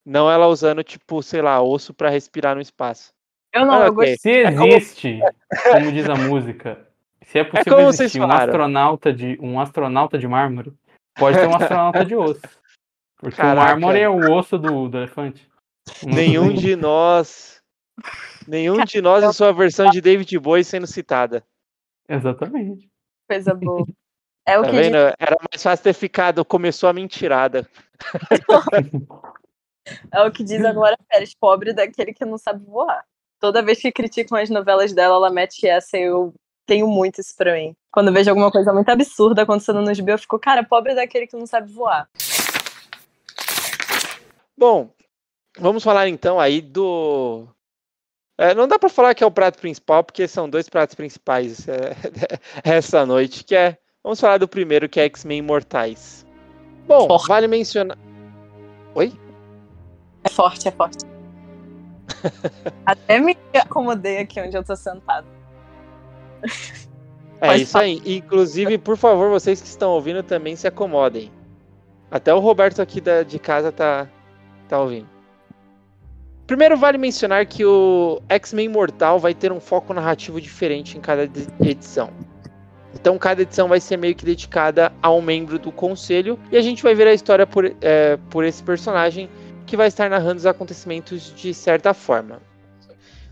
Não 0.06 0.32
ela 0.32 0.48
usando 0.48 0.84
tipo, 0.84 1.22
sei 1.22 1.42
lá, 1.42 1.62
osso 1.62 1.94
para 1.94 2.10
respirar 2.10 2.56
no 2.56 2.62
espaço. 2.62 3.12
Eu 3.54 3.66
não, 3.66 3.74
Ah, 3.74 3.86
eu 3.88 3.92
ok. 3.94 3.96
gostei. 3.96 4.18
Se 4.18 4.32
É 4.44 4.52
como- 4.52 4.68
existe, 4.68 5.20
como 5.72 5.92
diz 5.92 6.10
a 6.10 6.16
música, 6.16 6.88
se 7.24 7.40
é 7.40 7.44
possível 7.44 7.74
como 7.76 7.86
vocês 7.88 8.02
existir 8.02 8.22
um 8.22 8.32
astronauta 8.32 9.13
de 9.13 9.38
um 9.42 9.60
astronauta 9.60 10.18
de 10.18 10.28
mármore, 10.28 10.74
pode 11.16 11.38
ter 11.38 11.48
um 11.48 11.56
astronauta 11.56 12.06
de 12.06 12.16
osso. 12.16 12.42
Porque 13.20 13.36
Caraca. 13.38 13.60
o 13.62 13.63
mármore 13.66 14.00
é 14.00 14.10
o 14.10 14.32
osso 14.34 14.58
do, 14.58 14.88
do 14.88 14.98
elefante. 14.98 15.48
Nenhum 16.04 16.52
de 16.54 16.76
nós, 16.76 17.57
nenhum 18.47 18.83
de 18.83 19.01
nós 19.01 19.23
em 19.23 19.33
sua 19.33 19.51
versão 19.51 19.89
de 19.89 20.01
David 20.01 20.38
Bowie 20.39 20.63
sendo 20.63 20.88
citada. 20.88 21.43
Exatamente. 22.07 22.89
Coisa 23.27 23.53
boa. 23.53 23.86
É 24.45 24.57
o 24.57 24.63
Tá 24.63 24.69
que 24.69 24.75
vendo? 24.75 24.95
Era 24.95 25.36
mais 25.51 25.62
fácil 25.62 25.83
ter 25.83 25.93
ficado, 25.93 26.45
começou 26.45 26.89
a 26.89 26.93
mentirada. 26.93 27.69
É 30.12 30.21
o 30.21 30.31
que 30.31 30.43
diz 30.43 30.63
a 30.65 30.73
Glória 30.73 30.97
Pérez, 31.10 31.33
pobre 31.33 31.71
daquele 31.73 32.13
que 32.13 32.25
não 32.25 32.38
sabe 32.38 32.62
voar. 32.65 33.05
Toda 33.39 33.62
vez 33.62 33.79
que 33.79 33.91
criticam 33.91 34.38
as 34.38 34.49
novelas 34.49 34.91
dela, 34.91 35.15
ela 35.15 35.29
mete 35.29 35.65
essa 35.65 35.97
e 35.97 36.01
eu 36.01 36.33
tenho 36.65 36.88
muito 36.88 37.21
isso 37.21 37.33
pra 37.38 37.53
mim. 37.53 37.73
Quando 37.91 38.07
eu 38.10 38.13
vejo 38.13 38.29
alguma 38.29 38.51
coisa 38.51 38.73
muito 38.73 38.89
absurda 38.89 39.43
acontecendo 39.43 39.81
nos 39.81 39.99
B, 39.99 40.12
eu 40.12 40.17
fico, 40.17 40.38
cara, 40.39 40.63
pobre 40.63 40.93
daquele 40.93 41.27
que 41.27 41.38
não 41.38 41.45
sabe 41.45 41.71
voar. 41.71 42.10
Bom, 44.57 44.89
vamos 45.57 45.83
falar 45.83 46.10
então 46.10 46.39
aí 46.39 46.60
do. 46.62 47.47
É, 48.38 48.54
não 48.54 48.67
dá 48.67 48.78
pra 48.78 48.89
falar 48.89 49.15
que 49.15 49.23
é 49.23 49.28
o 49.28 49.32
prato 49.32 49.58
principal, 49.60 50.04
porque 50.04 50.28
são 50.28 50.47
dois 50.50 50.69
pratos 50.69 50.93
principais 50.95 51.67
é, 51.67 51.95
essa 52.63 53.06
noite, 53.06 53.43
que 53.43 53.56
é. 53.56 53.78
Vamos 54.04 54.19
falar 54.21 54.38
do 54.38 54.47
primeiro, 54.47 54.88
que 54.88 55.00
é 55.00 55.06
X-Men 55.06 55.39
Imortais. 55.39 56.26
Bom, 56.88 57.08
Forte. 57.08 57.28
vale 57.28 57.47
mencionar. 57.47 57.97
Oi? 58.95 59.12
É 60.23 60.30
forte, 60.30 60.67
é 60.67 60.71
forte. 60.71 61.04
Até 62.86 63.19
me 63.19 63.36
acomodei 63.54 64.19
aqui 64.19 64.39
onde 64.39 64.56
eu 64.56 64.63
tô 64.63 64.76
sentado. 64.76 65.28
É 67.41 67.58
isso 67.58 67.78
aí. 67.78 68.02
Inclusive, 68.06 68.78
por 68.78 68.95
favor, 68.97 69.30
vocês 69.30 69.60
que 69.62 69.67
estão 69.67 69.91
ouvindo 69.91 70.23
também 70.23 70.56
se 70.56 70.67
acomodem. 70.67 71.32
Até 72.10 72.34
o 72.34 72.39
Roberto 72.39 72.82
aqui 72.82 73.02
da- 73.02 73.23
de 73.23 73.38
casa 73.38 73.71
tá, 73.71 74.08
tá 74.69 74.80
ouvindo. 74.80 75.10
Primeiro, 76.47 76.77
vale 76.77 76.97
mencionar 76.97 77.45
que 77.45 77.65
o 77.65 78.21
X-Men 78.29 78.69
Mortal 78.69 79.19
vai 79.19 79.33
ter 79.33 79.51
um 79.51 79.60
foco 79.60 79.93
narrativo 79.93 80.39
diferente 80.39 80.97
em 80.97 81.01
cada 81.01 81.25
edi- 81.25 81.47
edição. 81.62 82.10
Então, 82.95 83.17
cada 83.17 83.41
edição 83.41 83.67
vai 83.67 83.81
ser 83.81 83.97
meio 83.97 84.15
que 84.15 84.23
dedicada 84.23 84.91
a 85.03 85.12
um 85.12 85.21
membro 85.21 85.60
do 85.60 85.73
conselho 85.73 86.39
e 86.49 86.55
a 86.55 86.62
gente 86.62 86.81
vai 86.81 86.95
ver 86.95 87.05
a 87.05 87.13
história 87.13 87.45
por, 87.45 87.65
é, 87.81 88.17
por 88.29 88.45
esse 88.45 88.63
personagem 88.63 89.29
que 89.65 89.75
vai 89.75 89.89
estar 89.89 90.10
narrando 90.10 90.38
os 90.38 90.45
acontecimentos 90.45 91.33
de 91.36 91.53
certa 91.53 91.93
forma. 91.93 92.41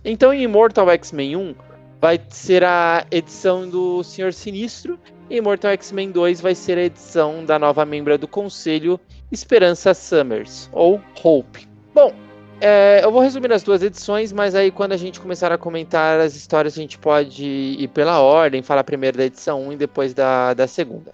Então, 0.04 0.34
em 0.34 0.43
Immortal 0.43 0.89
X-Men 0.91 1.38
1, 1.38 1.56
vai 2.01 2.21
ser 2.30 2.65
a 2.65 3.08
edição 3.10 3.67
do 3.67 4.04
Senhor 4.04 4.34
Sinistro 4.34 4.99
e 5.30 5.38
Immortal 5.38 5.71
X-Men 5.71 6.12
2 6.12 6.41
vai 6.41 6.54
ser 6.54 6.78
a 6.78 6.84
edição 6.84 7.45
da 7.45 7.58
nova 7.58 7.86
membra 7.86 8.17
do 8.17 8.28
conselho, 8.28 8.99
Esperança 9.32 9.93
Summers, 9.93 10.69
ou 10.71 11.01
Hope. 11.23 11.67
Bom, 11.93 12.13
é, 12.62 13.02
eu 13.04 13.12
vou 13.12 13.22
resumir 13.22 13.52
as 13.52 13.63
duas 13.63 13.84
edições, 13.84 14.32
mas 14.32 14.56
aí 14.56 14.72
quando 14.72 14.94
a 14.94 14.98
gente 14.98 15.20
começar 15.20 15.52
a 15.52 15.58
comentar 15.58 16.20
as 16.20 16.36
histórias, 16.36 16.78
a 16.78 16.82
gente 16.82 16.98
pode 16.98 17.44
ir 17.44 17.88
pela 17.89 18.20
ordem, 18.20 18.62
falar 18.62 18.84
primeiro 18.84 19.18
da 19.18 19.26
edição 19.26 19.68
1 19.68 19.74
e 19.74 19.78
depois 19.78 20.13
da, 20.13 20.54
da 20.54 20.68
segunda. 20.68 21.13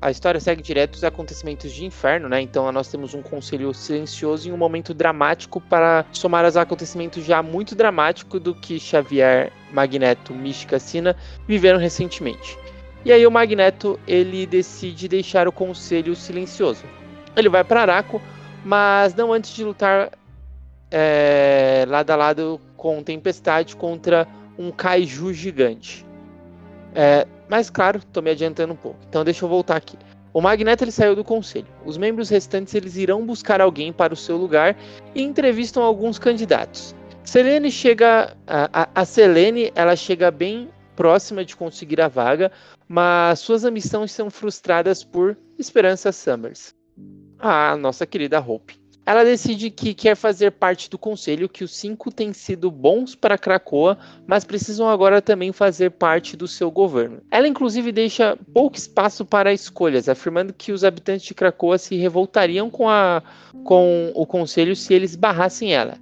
A 0.00 0.12
história 0.12 0.38
segue 0.38 0.62
direto 0.62 0.94
os 0.94 1.02
acontecimentos 1.02 1.72
de 1.72 1.84
inferno, 1.84 2.28
né? 2.28 2.40
Então 2.40 2.70
nós 2.70 2.88
temos 2.88 3.14
um 3.14 3.22
conselho 3.22 3.74
silencioso 3.74 4.48
e 4.48 4.52
um 4.52 4.56
momento 4.56 4.94
dramático 4.94 5.60
para 5.60 6.04
somar 6.12 6.44
aos 6.44 6.56
acontecimentos 6.56 7.24
já 7.24 7.42
muito 7.42 7.74
dramático 7.74 8.38
do 8.38 8.54
que 8.54 8.78
Xavier, 8.78 9.52
Magneto, 9.72 10.32
Mística, 10.32 10.78
Sina 10.78 11.16
viveram 11.48 11.80
recentemente. 11.80 12.56
E 13.04 13.10
aí 13.10 13.26
o 13.26 13.30
Magneto 13.30 13.98
ele 14.06 14.46
decide 14.46 15.08
deixar 15.08 15.48
o 15.48 15.52
conselho 15.52 16.14
silencioso. 16.14 16.84
Ele 17.34 17.48
vai 17.48 17.64
para 17.64 17.82
Araco, 17.82 18.22
mas 18.64 19.14
não 19.14 19.32
antes 19.32 19.52
de 19.52 19.64
lutar 19.64 20.12
é, 20.90 21.84
lado 21.88 22.10
a 22.10 22.16
lado 22.16 22.60
com 22.76 23.02
Tempestade 23.02 23.76
contra 23.76 24.26
um 24.58 24.70
Kaiju 24.70 25.32
gigante. 25.32 26.06
É, 26.94 27.26
mas 27.48 27.70
claro, 27.70 28.00
tô 28.12 28.20
me 28.20 28.30
adiantando 28.30 28.72
um 28.72 28.76
pouco. 28.76 28.98
Então 29.08 29.24
deixa 29.24 29.44
eu 29.44 29.48
voltar 29.48 29.76
aqui. 29.76 29.96
O 30.32 30.40
Magneto 30.40 30.84
ele 30.84 30.92
saiu 30.92 31.16
do 31.16 31.24
conselho. 31.24 31.66
Os 31.84 31.96
membros 31.96 32.28
restantes 32.28 32.74
eles 32.74 32.96
irão 32.96 33.24
buscar 33.24 33.60
alguém 33.60 33.92
para 33.92 34.12
o 34.12 34.16
seu 34.16 34.36
lugar 34.36 34.76
e 35.14 35.22
entrevistam 35.22 35.82
alguns 35.82 36.18
candidatos. 36.18 36.94
Selene 37.24 37.70
chega, 37.70 38.36
a, 38.46 38.82
a, 38.82 38.88
a 38.94 39.04
Selene 39.04 39.70
ela 39.74 39.94
chega 39.96 40.30
bem 40.30 40.68
próxima 40.96 41.44
de 41.44 41.54
conseguir 41.54 42.00
a 42.00 42.08
vaga, 42.08 42.50
mas 42.88 43.38
suas 43.40 43.64
ambições 43.64 44.12
são 44.12 44.30
frustradas 44.30 45.04
por 45.04 45.36
Esperança 45.58 46.10
Summers, 46.10 46.74
a 47.38 47.76
nossa 47.76 48.06
querida 48.06 48.40
Hope. 48.40 48.77
Ela 49.08 49.24
decide 49.24 49.70
que 49.70 49.94
quer 49.94 50.14
fazer 50.14 50.50
parte 50.50 50.90
do 50.90 50.98
conselho, 50.98 51.48
que 51.48 51.64
os 51.64 51.74
cinco 51.74 52.12
têm 52.12 52.34
sido 52.34 52.70
bons 52.70 53.14
para 53.14 53.38
Krakoa, 53.38 53.96
mas 54.26 54.44
precisam 54.44 54.86
agora 54.86 55.22
também 55.22 55.50
fazer 55.50 55.92
parte 55.92 56.36
do 56.36 56.46
seu 56.46 56.70
governo. 56.70 57.22
Ela 57.30 57.48
inclusive 57.48 57.90
deixa 57.90 58.36
pouco 58.52 58.76
espaço 58.76 59.24
para 59.24 59.50
escolhas, 59.50 60.10
afirmando 60.10 60.52
que 60.52 60.72
os 60.72 60.84
habitantes 60.84 61.24
de 61.24 61.32
Krakoa 61.32 61.78
se 61.78 61.96
revoltariam 61.96 62.68
com, 62.68 62.86
a, 62.86 63.22
com 63.64 64.12
o 64.14 64.26
conselho 64.26 64.76
se 64.76 64.92
eles 64.92 65.16
barrassem 65.16 65.72
ela. 65.72 65.96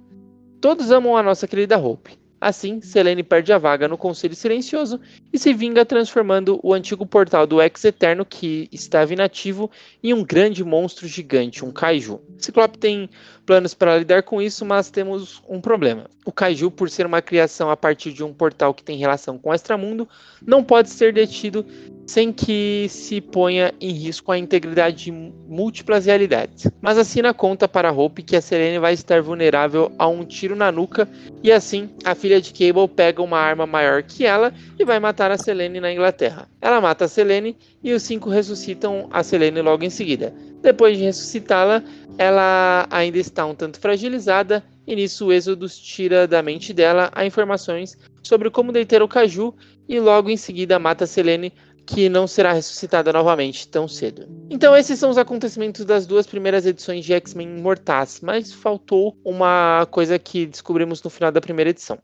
Todos 0.59 0.91
amam 0.91 1.15
a 1.15 1.23
nossa 1.23 1.47
querida 1.47 1.77
Hope. 1.77 2.19
Assim, 2.39 2.81
Selene 2.81 3.23
perde 3.23 3.51
a 3.51 3.57
vaga 3.57 3.87
no 3.87 3.97
Conselho 3.97 4.35
Silencioso 4.35 4.99
e 5.33 5.39
se 5.39 5.53
vinga 5.53 5.83
transformando 5.83 6.59
o 6.61 6.73
antigo 6.73 7.05
portal 7.05 7.47
do 7.47 7.59
Ex-Eterno, 7.59 8.23
que 8.23 8.69
estava 8.71 9.11
inativo, 9.11 9.71
em 10.03 10.13
um 10.13 10.23
grande 10.23 10.63
monstro 10.63 11.07
gigante, 11.07 11.65
um 11.65 11.71
Kaiju. 11.71 12.21
Ciclope 12.37 12.77
tem 12.77 13.09
planos 13.45 13.73
para 13.73 13.97
lidar 13.97 14.21
com 14.21 14.39
isso, 14.41 14.63
mas 14.63 14.91
temos 14.91 15.41
um 15.49 15.59
problema. 15.59 16.05
O 16.25 16.31
Kaiju, 16.31 16.69
por 16.69 16.89
ser 16.89 17.05
uma 17.05 17.21
criação 17.21 17.71
a 17.71 17.77
partir 17.77 18.13
de 18.13 18.23
um 18.23 18.33
portal 18.33 18.73
que 18.73 18.83
tem 18.83 18.97
relação 18.97 19.39
com 19.39 19.49
o 19.49 19.53
extramundo, 19.53 20.07
não 20.45 20.63
pode 20.63 20.89
ser 20.89 21.13
detido 21.13 21.65
sem 22.07 22.31
que 22.31 22.87
se 22.89 23.19
ponha 23.19 23.73
em 23.81 23.91
risco 23.91 24.31
a 24.31 24.37
integridade 24.37 25.05
de 25.05 25.11
múltiplas 25.11 26.05
realidades. 26.05 26.71
Mas 26.81 26.97
a 26.97 27.03
Sina 27.03 27.33
conta 27.33 27.67
para 27.67 27.91
Hope 27.91 28.23
que 28.23 28.37
a 28.37 28.41
Selene 28.41 28.79
vai 28.79 28.93
estar 28.93 29.21
vulnerável 29.21 29.91
a 29.99 30.07
um 30.07 30.23
tiro 30.23 30.55
na 30.55 30.71
nuca 30.71 31.07
e 31.43 31.51
assim 31.51 31.89
a 32.05 32.15
filha 32.15 32.39
de 32.41 32.53
Cable 32.53 32.87
pega 32.87 33.21
uma 33.21 33.37
arma 33.37 33.67
maior 33.67 34.01
que 34.01 34.25
ela 34.25 34.53
e 34.79 34.85
vai 34.85 34.99
matar 34.99 35.31
a 35.31 35.37
Selene 35.37 35.81
na 35.81 35.91
Inglaterra. 35.91 36.47
Ela 36.61 36.79
mata 36.79 37.05
a 37.05 37.07
Selene 37.09 37.57
e 37.83 37.93
os 37.93 38.03
cinco 38.03 38.29
ressuscitam 38.29 39.09
a 39.11 39.21
Selene 39.21 39.61
logo 39.61 39.83
em 39.83 39.89
seguida. 39.89 40.33
Depois 40.61 40.97
de 40.97 41.03
ressuscitá-la, 41.03 41.83
ela 42.17 42.87
ainda 42.89 43.17
está 43.17 43.45
um 43.45 43.53
tanto 43.53 43.79
fragilizada 43.79 44.63
e 44.87 44.95
nisso 44.95 45.27
o 45.27 45.33
Exodus 45.33 45.77
tira 45.77 46.25
da 46.25 46.41
mente 46.41 46.73
dela 46.73 47.11
as 47.13 47.27
informações 47.27 47.97
sobre 48.23 48.49
como 48.49 48.71
deter 48.71 49.01
o 49.01 49.07
Caju 49.07 49.53
e 49.87 49.99
logo 49.99 50.29
em 50.29 50.37
seguida 50.37 50.79
mata 50.79 51.03
a 51.03 51.07
Selene 51.07 51.53
que 51.87 52.09
não 52.09 52.27
será 52.27 52.51
ressuscitada 52.51 53.13
novamente 53.13 53.65
tão 53.67 53.87
cedo. 53.87 54.27
Então 54.49 54.75
esses 54.75 54.99
são 54.99 55.09
os 55.09 55.17
acontecimentos 55.17 55.85
das 55.85 56.05
duas 56.05 56.27
primeiras 56.27 56.65
edições 56.65 57.05
de 57.05 57.13
X-Men 57.13 57.47
Mortais, 57.47 58.19
mas 58.21 58.51
faltou 58.51 59.17
uma 59.23 59.87
coisa 59.89 60.19
que 60.19 60.45
descobrimos 60.45 61.01
no 61.01 61.09
final 61.09 61.31
da 61.31 61.39
primeira 61.39 61.69
edição. 61.69 61.97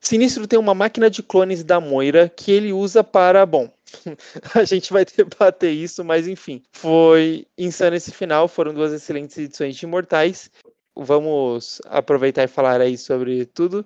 Sinistro 0.00 0.46
tem 0.46 0.58
uma 0.58 0.72
máquina 0.72 1.10
de 1.10 1.22
clones 1.22 1.62
da 1.62 1.80
Moira 1.80 2.28
que 2.28 2.50
ele 2.50 2.72
usa 2.72 3.04
para, 3.04 3.44
bom, 3.44 3.70
a 4.54 4.64
gente 4.64 4.92
vai 4.92 5.04
debater 5.04 5.72
isso, 5.72 6.04
mas 6.04 6.28
enfim, 6.28 6.62
foi 6.72 7.46
insano 7.58 7.96
esse 7.96 8.12
final, 8.12 8.46
foram 8.46 8.72
duas 8.72 8.92
excelentes 8.92 9.36
edições 9.36 9.76
de 9.76 9.84
Imortais. 9.84 10.48
Vamos 10.96 11.82
aproveitar 11.86 12.44
e 12.44 12.48
falar 12.48 12.80
aí 12.80 12.96
sobre 12.96 13.44
tudo. 13.46 13.84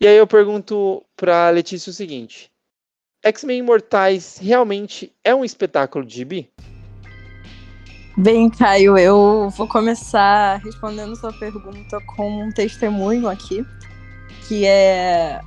E 0.00 0.06
aí 0.06 0.16
eu 0.16 0.26
pergunto 0.26 1.04
para 1.16 1.50
Letícia 1.50 1.90
o 1.90 1.94
seguinte: 1.94 2.50
X-Men 3.22 3.58
Imortais 3.58 4.38
realmente 4.40 5.12
é 5.22 5.34
um 5.34 5.44
espetáculo 5.44 6.04
de 6.04 6.16
gibi? 6.16 6.50
Bem, 8.16 8.48
Caio, 8.50 8.96
eu 8.96 9.50
vou 9.50 9.68
começar 9.68 10.58
respondendo 10.64 11.14
sua 11.16 11.32
pergunta 11.32 12.00
com 12.16 12.44
um 12.44 12.50
testemunho 12.50 13.28
aqui, 13.28 13.64
que 14.48 14.66
é 14.66 15.40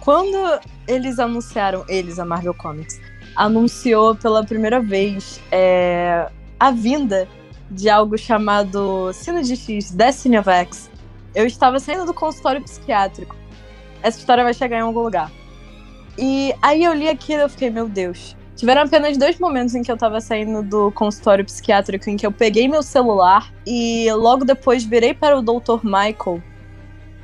quando 0.00 0.60
eles 0.88 1.18
anunciaram, 1.18 1.84
eles, 1.88 2.18
a 2.18 2.24
Marvel 2.24 2.54
Comics, 2.54 3.00
anunciou 3.36 4.14
pela 4.14 4.42
primeira 4.44 4.80
vez 4.80 5.40
é, 5.52 6.28
a 6.58 6.70
vinda 6.70 7.28
de 7.70 7.88
algo 7.88 8.16
chamado 8.16 9.12
Sino 9.12 9.42
de 9.42 9.54
X, 9.54 9.90
Destiny 9.92 10.38
of 10.38 10.48
X. 10.48 10.90
Eu 11.34 11.46
estava 11.46 11.78
saindo 11.78 12.06
do 12.06 12.14
consultório 12.14 12.62
psiquiátrico. 12.62 13.36
Essa 14.02 14.18
história 14.18 14.42
vai 14.42 14.54
chegar 14.54 14.78
em 14.78 14.82
algum 14.82 15.00
lugar. 15.00 15.30
E 16.18 16.52
aí 16.60 16.82
eu 16.82 16.92
li 16.92 17.08
aquilo 17.08 17.40
e 17.40 17.44
eu 17.44 17.48
fiquei, 17.48 17.70
meu 17.70 17.88
Deus. 17.88 18.36
Tiveram 18.56 18.82
apenas 18.82 19.16
dois 19.16 19.38
momentos 19.38 19.76
em 19.76 19.82
que 19.82 19.92
eu 19.92 19.96
tava 19.96 20.20
saindo 20.20 20.64
do 20.64 20.90
consultório 20.90 21.44
psiquiátrico 21.44 22.10
em 22.10 22.16
que 22.16 22.26
eu 22.26 22.32
peguei 22.32 22.66
meu 22.66 22.82
celular 22.82 23.52
e 23.64 24.10
logo 24.12 24.44
depois 24.44 24.82
virei 24.82 25.14
para 25.14 25.38
o 25.38 25.42
Dr. 25.42 25.84
Michael, 25.84 26.42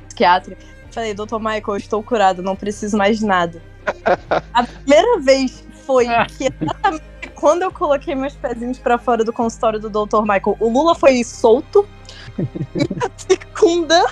psiquiatra, 0.07 0.57
falei, 0.91 1.13
Dr. 1.13 1.39
Michael, 1.39 1.63
eu 1.67 1.75
estou 1.75 2.01
curado, 2.01 2.41
não 2.41 2.55
preciso 2.55 2.97
mais 2.97 3.19
de 3.19 3.25
nada. 3.25 3.61
A 4.53 4.63
primeira 4.63 5.19
vez 5.19 5.67
foi 5.85 6.07
que 6.37 6.45
exatamente 6.45 7.03
quando 7.35 7.63
eu 7.63 7.71
coloquei 7.71 8.15
meus 8.15 8.33
pezinhos 8.33 8.79
pra 8.79 8.97
fora 8.97 9.23
do 9.23 9.33
consultório 9.33 9.79
do 9.79 9.89
Dr. 9.89 10.21
Michael, 10.21 10.55
o 10.59 10.69
Lula 10.69 10.95
foi 10.95 11.21
solto. 11.23 11.85
e 12.39 12.87
a 13.03 13.11
segunda 13.17 14.05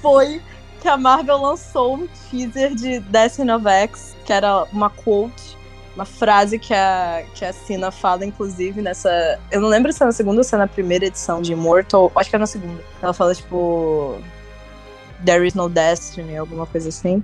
foi 0.00 0.40
que 0.86 0.90
a 0.90 0.96
Marvel 0.96 1.38
lançou 1.38 1.96
um 1.96 2.06
teaser 2.30 2.72
de 2.72 3.00
Destiny 3.00 3.50
of 3.50 3.66
X, 3.66 4.16
que 4.24 4.32
era 4.32 4.62
uma 4.72 4.88
quote, 4.88 5.58
uma 5.96 6.04
frase 6.04 6.60
que 6.60 6.72
a, 6.72 7.24
que 7.34 7.44
a 7.44 7.52
Sina 7.52 7.90
fala, 7.90 8.24
inclusive, 8.24 8.80
nessa. 8.80 9.36
Eu 9.50 9.60
não 9.60 9.68
lembro 9.68 9.92
se 9.92 10.00
é 10.00 10.06
na 10.06 10.12
segunda 10.12 10.38
ou 10.38 10.44
se 10.44 10.54
é 10.54 10.58
na 10.58 10.68
primeira 10.68 11.06
edição 11.06 11.42
de 11.42 11.54
Immortal. 11.54 12.12
Acho 12.14 12.30
que 12.30 12.36
é 12.36 12.38
na 12.38 12.46
segunda. 12.46 12.80
Ela 13.02 13.12
fala, 13.12 13.34
tipo. 13.34 14.16
There 15.24 15.44
is 15.44 15.54
no 15.54 15.68
destiny, 15.68 16.36
alguma 16.36 16.66
coisa 16.66 16.88
assim. 16.88 17.20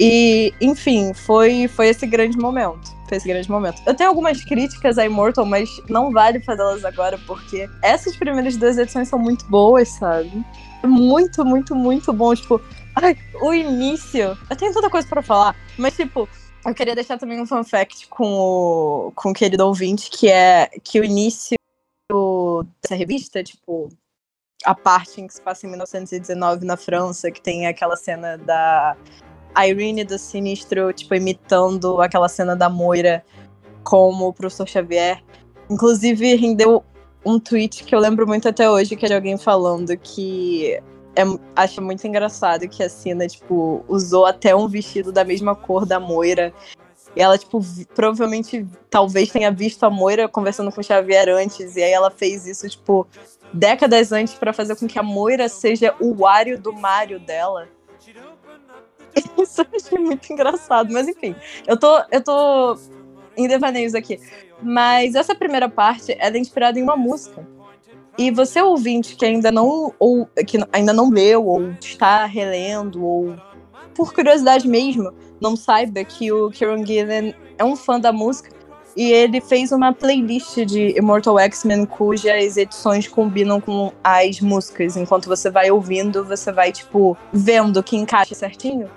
E, 0.00 0.54
enfim, 0.58 1.12
foi, 1.12 1.68
foi 1.68 1.88
esse 1.88 2.06
grande 2.06 2.38
momento. 2.38 2.90
Foi 3.06 3.18
esse 3.18 3.28
grande 3.28 3.50
momento. 3.50 3.82
Eu 3.84 3.92
tenho 3.92 4.08
algumas 4.08 4.42
críticas 4.42 4.96
a 4.96 5.04
Immortal, 5.04 5.44
mas 5.44 5.68
não 5.90 6.10
vale 6.10 6.40
fazê-las 6.40 6.86
agora, 6.86 7.18
porque 7.26 7.68
essas 7.82 8.16
primeiras 8.16 8.56
duas 8.56 8.78
edições 8.78 9.08
são 9.08 9.18
muito 9.18 9.44
boas, 9.44 9.90
sabe? 9.90 10.42
Muito, 10.82 11.44
muito, 11.44 11.74
muito 11.74 12.10
bom. 12.14 12.34
Tipo, 12.34 12.60
ai, 12.94 13.16
o 13.40 13.52
início. 13.52 14.36
Eu 14.48 14.56
tenho 14.56 14.72
tanta 14.72 14.90
coisa 14.90 15.06
pra 15.08 15.22
falar, 15.22 15.56
mas, 15.78 15.96
tipo, 15.96 16.28
eu 16.64 16.74
queria 16.74 16.94
deixar 16.94 17.18
também 17.18 17.40
um 17.40 17.46
fun 17.46 17.62
fact 17.62 18.08
com 18.08 18.24
o, 18.24 19.12
com 19.14 19.30
o 19.30 19.34
querido 19.34 19.66
ouvinte, 19.66 20.10
que 20.10 20.28
é 20.28 20.68
que 20.82 20.98
o 20.98 21.04
início 21.04 21.56
dessa 22.82 22.94
revista, 22.94 23.42
tipo, 23.42 23.88
a 24.64 24.74
parte 24.74 25.20
em 25.20 25.26
que 25.26 25.34
se 25.34 25.40
passa 25.40 25.66
em 25.66 25.70
1919 25.70 26.64
na 26.64 26.76
França, 26.76 27.30
que 27.30 27.40
tem 27.40 27.66
aquela 27.66 27.96
cena 27.96 28.38
da 28.38 28.96
Irene 29.56 30.04
do 30.04 30.18
Sinistro, 30.18 30.92
tipo, 30.92 31.14
imitando 31.14 32.00
aquela 32.00 32.28
cena 32.28 32.56
da 32.56 32.68
Moira 32.68 33.24
como 33.82 34.28
o 34.28 34.32
professor 34.32 34.66
Xavier. 34.66 35.22
Inclusive, 35.68 36.34
rendeu 36.36 36.84
um 37.24 37.38
tweet 37.38 37.84
que 37.84 37.94
eu 37.94 37.98
lembro 37.98 38.26
muito 38.26 38.48
até 38.48 38.68
hoje, 38.68 38.96
que 38.96 39.04
é 39.04 39.08
de 39.08 39.14
alguém 39.14 39.36
falando 39.36 39.96
que 39.96 40.80
é, 41.16 41.22
acha 41.54 41.80
muito 41.80 42.06
engraçado 42.06 42.68
que 42.68 42.82
a 42.82 42.88
Cena, 42.88 43.26
tipo, 43.26 43.84
usou 43.88 44.26
até 44.26 44.54
um 44.54 44.68
vestido 44.68 45.12
da 45.12 45.24
mesma 45.24 45.54
cor 45.54 45.86
da 45.86 46.00
Moira. 46.00 46.52
E 47.16 47.22
ela, 47.22 47.38
tipo, 47.38 47.60
provavelmente, 47.94 48.66
talvez 48.90 49.30
tenha 49.30 49.50
visto 49.50 49.84
a 49.84 49.90
Moira 49.90 50.28
conversando 50.28 50.72
com 50.72 50.80
o 50.80 50.84
Xavier 50.84 51.28
antes. 51.28 51.76
E 51.76 51.82
aí 51.82 51.92
ela 51.92 52.10
fez 52.10 52.46
isso, 52.46 52.68
tipo, 52.68 53.06
décadas 53.52 54.10
antes 54.10 54.34
para 54.34 54.52
fazer 54.52 54.74
com 54.76 54.86
que 54.86 54.98
a 54.98 55.02
Moira 55.02 55.48
seja 55.48 55.94
o 56.00 56.12
Wario 56.14 56.58
do 56.58 56.72
Mario 56.72 57.20
dela. 57.20 57.68
Isso 59.38 59.60
eu 59.60 59.66
achei 59.72 59.98
muito 59.98 60.32
engraçado. 60.32 60.92
Mas 60.92 61.06
enfim, 61.06 61.36
eu 61.66 61.78
tô, 61.78 62.02
eu 62.10 62.22
tô 62.22 62.76
em 63.36 63.46
devaneios 63.46 63.94
aqui. 63.94 64.20
Mas 64.60 65.14
essa 65.14 65.34
primeira 65.34 65.68
parte, 65.68 66.16
ela 66.18 66.36
é 66.36 66.40
inspirada 66.40 66.78
em 66.78 66.82
uma 66.82 66.96
música. 66.96 67.46
E 68.16 68.30
você 68.30 68.62
ouvinte 68.62 69.16
que 69.16 69.24
ainda 69.24 69.50
não 69.50 69.92
ou 69.98 70.26
que 70.46 70.58
ainda 70.72 70.92
não 70.92 71.10
leu 71.10 71.46
ou 71.46 71.70
está 71.80 72.24
relendo 72.26 73.04
ou 73.04 73.36
por 73.94 74.12
curiosidade 74.12 74.66
mesmo, 74.68 75.12
não 75.40 75.56
saiba 75.56 76.02
que 76.04 76.30
o 76.32 76.50
Kieran 76.50 76.84
Gillen 76.84 77.34
é 77.56 77.64
um 77.64 77.76
fã 77.76 77.98
da 77.98 78.12
música 78.12 78.50
e 78.96 79.10
ele 79.12 79.40
fez 79.40 79.72
uma 79.72 79.92
playlist 79.92 80.64
de 80.64 80.96
Immortal 80.96 81.38
X-Men 81.40 81.84
cujas 81.86 82.56
edições 82.56 83.08
combinam 83.08 83.60
com 83.60 83.92
as 84.02 84.40
músicas. 84.40 84.96
Enquanto 84.96 85.26
você 85.26 85.50
vai 85.50 85.70
ouvindo, 85.70 86.24
você 86.24 86.52
vai, 86.52 86.70
tipo, 86.70 87.16
vendo 87.32 87.82
que 87.82 87.96
encaixa 87.96 88.34
certinho. 88.34 88.88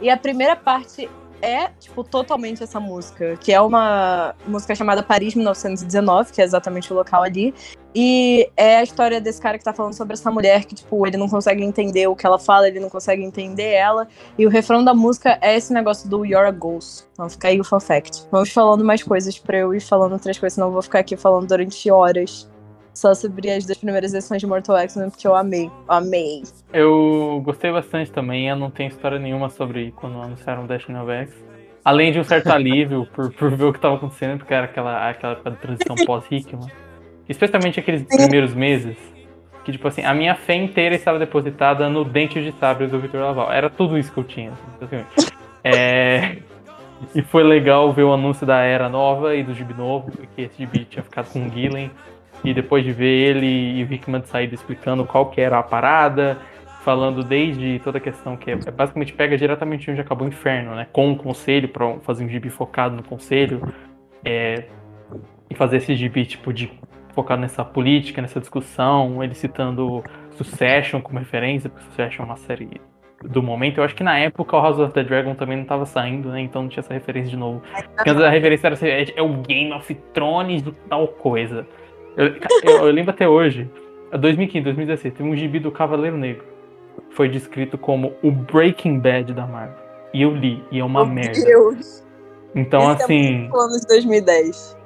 E 0.00 0.08
a 0.08 0.16
primeira 0.16 0.56
parte 0.56 1.08
é, 1.44 1.70
tipo, 1.78 2.02
totalmente 2.02 2.62
essa 2.62 2.80
música, 2.80 3.36
que 3.36 3.52
é 3.52 3.60
uma 3.60 4.34
música 4.46 4.74
chamada 4.74 5.02
Paris 5.02 5.34
1919, 5.34 6.32
que 6.32 6.40
é 6.40 6.44
exatamente 6.44 6.92
o 6.92 6.96
local 6.96 7.22
ali. 7.22 7.54
E 7.94 8.50
é 8.56 8.78
a 8.78 8.82
história 8.82 9.20
desse 9.20 9.40
cara 9.40 9.56
que 9.56 9.62
tá 9.62 9.72
falando 9.72 9.92
sobre 9.92 10.14
essa 10.14 10.30
mulher 10.30 10.64
que, 10.64 10.74
tipo, 10.74 11.06
ele 11.06 11.16
não 11.16 11.28
consegue 11.28 11.62
entender 11.62 12.08
o 12.08 12.16
que 12.16 12.26
ela 12.26 12.38
fala, 12.38 12.66
ele 12.66 12.80
não 12.80 12.88
consegue 12.88 13.22
entender 13.22 13.72
ela. 13.72 14.08
E 14.36 14.46
o 14.46 14.50
refrão 14.50 14.82
da 14.82 14.94
música 14.94 15.38
é 15.40 15.54
esse 15.54 15.72
negócio 15.72 16.08
do 16.08 16.24
You're 16.24 16.48
a 16.48 16.50
Ghost. 16.50 17.04
Então 17.12 17.28
fica 17.28 17.48
aí 17.48 17.60
o 17.60 17.64
fun 17.64 17.78
fact. 17.78 18.26
Vamos 18.32 18.50
falando 18.50 18.84
mais 18.84 19.02
coisas 19.02 19.38
pra 19.38 19.58
eu 19.58 19.74
ir 19.74 19.80
falando 19.80 20.12
outras 20.12 20.38
coisas, 20.38 20.54
senão 20.54 20.68
eu 20.68 20.72
vou 20.72 20.82
ficar 20.82 21.00
aqui 21.00 21.16
falando 21.16 21.46
durante 21.46 21.90
horas 21.90 22.48
só 22.94 23.12
sobre 23.12 23.50
as 23.50 23.66
duas 23.66 23.76
primeiras 23.76 24.14
edições 24.14 24.40
de 24.40 24.46
Mortal 24.46 24.78
X-Men, 24.78 25.10
porque 25.10 25.26
eu 25.26 25.34
amei. 25.34 25.70
Amei. 25.88 26.44
Eu 26.72 27.42
gostei 27.44 27.72
bastante 27.72 28.10
também. 28.10 28.48
Eu 28.48 28.56
não 28.56 28.70
tenho 28.70 28.88
história 28.88 29.18
nenhuma 29.18 29.50
sobre 29.50 29.92
quando 29.96 30.22
anunciaram 30.22 30.64
Destiny 30.64 30.98
of 30.98 31.10
X. 31.10 31.44
Além 31.84 32.12
de 32.12 32.20
um 32.20 32.24
certo 32.24 32.48
alívio 32.54 33.06
por, 33.12 33.32
por 33.32 33.50
ver 33.50 33.64
o 33.64 33.72
que 33.72 33.78
estava 33.78 33.96
acontecendo, 33.96 34.38
porque 34.38 34.54
era 34.54 34.66
aquela, 34.66 35.10
aquela 35.10 35.32
época 35.32 35.50
de 35.50 35.56
transição 35.58 35.96
pós-Hickman. 36.06 36.70
Especialmente 37.28 37.80
aqueles 37.80 38.04
primeiros 38.04 38.54
meses. 38.54 38.96
Que, 39.64 39.72
tipo 39.72 39.88
assim, 39.88 40.02
a 40.02 40.14
minha 40.14 40.34
fé 40.34 40.54
inteira 40.54 40.94
estava 40.94 41.18
depositada 41.18 41.88
no 41.88 42.04
dente 42.04 42.40
de 42.40 42.52
sabre 42.58 42.86
do 42.86 43.00
Victor 43.00 43.20
Laval. 43.20 43.50
Era 43.50 43.68
tudo 43.68 43.98
isso 43.98 44.12
que 44.12 44.18
eu 44.18 44.24
tinha. 44.24 44.52
Assim, 44.80 45.04
é... 45.64 46.36
E 47.14 47.22
foi 47.22 47.42
legal 47.42 47.92
ver 47.92 48.04
o 48.04 48.12
anúncio 48.12 48.46
da 48.46 48.60
Era 48.60 48.88
Nova 48.88 49.34
e 49.34 49.42
do 49.42 49.52
Gibi 49.52 49.74
Novo, 49.74 50.10
porque 50.12 50.42
esse 50.42 50.56
Gibi 50.58 50.84
tinha 50.84 51.02
ficado 51.02 51.30
com 51.30 51.46
o 51.46 51.50
Gillen 51.50 51.90
e 52.44 52.52
depois 52.52 52.84
de 52.84 52.92
ver 52.92 53.06
ele 53.06 53.78
e 53.78 53.82
o 53.82 53.92
Hickman 53.92 54.20
de 54.20 54.28
saída 54.28 54.54
explicando 54.54 55.04
qual 55.04 55.30
que 55.30 55.40
era 55.40 55.58
a 55.58 55.62
parada, 55.62 56.38
falando 56.84 57.24
desde 57.24 57.78
toda 57.80 57.96
a 57.96 58.00
questão 58.00 58.36
que 58.36 58.50
é, 58.50 58.58
é 58.66 58.70
basicamente 58.70 59.14
pega 59.14 59.36
diretamente 59.38 59.90
onde 59.90 60.00
acabou 60.00 60.26
o 60.26 60.28
inferno, 60.28 60.74
né? 60.74 60.86
Com 60.92 61.12
o 61.12 61.16
conselho, 61.16 61.68
para 61.68 61.98
fazer 62.00 62.24
um 62.24 62.28
gibi 62.28 62.50
focado 62.50 62.94
no 62.94 63.02
conselho, 63.02 63.62
é, 64.22 64.64
e 65.48 65.54
fazer 65.54 65.78
esse 65.78 65.96
gibi 65.96 66.26
tipo 66.26 66.52
de 66.52 66.70
focado 67.14 67.40
nessa 67.40 67.64
política, 67.64 68.20
nessa 68.20 68.40
discussão, 68.40 69.22
ele 69.24 69.34
citando 69.34 70.02
Succession 70.32 71.00
como 71.00 71.18
referência, 71.18 71.70
porque 71.70 71.84
Succession 71.86 72.22
é 72.22 72.26
uma 72.26 72.36
série 72.36 72.80
do 73.22 73.42
momento. 73.42 73.78
Eu 73.78 73.84
acho 73.84 73.94
que 73.94 74.02
na 74.02 74.18
época 74.18 74.56
o 74.56 74.60
House 74.60 74.78
of 74.78 74.92
the 74.92 75.02
Dragon 75.02 75.34
também 75.34 75.56
não 75.56 75.62
estava 75.62 75.86
saindo, 75.86 76.28
né? 76.30 76.40
Então 76.40 76.62
não 76.62 76.68
tinha 76.68 76.80
essa 76.80 76.92
referência 76.92 77.30
de 77.30 77.36
novo. 77.36 77.62
Porque 77.94 78.10
a 78.10 78.28
referência 78.28 78.66
era 78.66 78.74
assim, 78.74 78.88
é, 78.88 79.06
é 79.16 79.22
o 79.22 79.32
Game 79.38 79.72
of 79.72 79.94
Thrones 80.12 80.60
do 80.60 80.72
tal 80.72 81.08
coisa. 81.08 81.66
Eu, 82.16 82.26
eu, 82.26 82.86
eu, 82.86 82.92
lembro 82.92 83.10
até 83.10 83.28
hoje, 83.28 83.68
2015, 84.12 84.64
2016, 84.64 85.14
teve 85.14 85.28
um 85.28 85.36
gibi 85.36 85.58
do 85.58 85.70
Cavaleiro 85.70 86.16
Negro. 86.16 86.44
Foi 87.10 87.28
descrito 87.28 87.76
como 87.76 88.12
o 88.22 88.30
Breaking 88.30 88.98
Bad 88.98 89.32
da 89.32 89.46
Marvel. 89.46 89.76
E 90.12 90.22
eu 90.22 90.30
li, 90.30 90.62
e 90.70 90.78
é 90.78 90.84
uma 90.84 91.04
Meu 91.04 91.14
merda. 91.14 91.44
Deus. 91.44 92.04
Então, 92.54 92.80
Isso 92.80 93.02
assim. 93.02 93.50
É 93.52 93.58
anos 93.58 93.84
2010. 93.86 94.76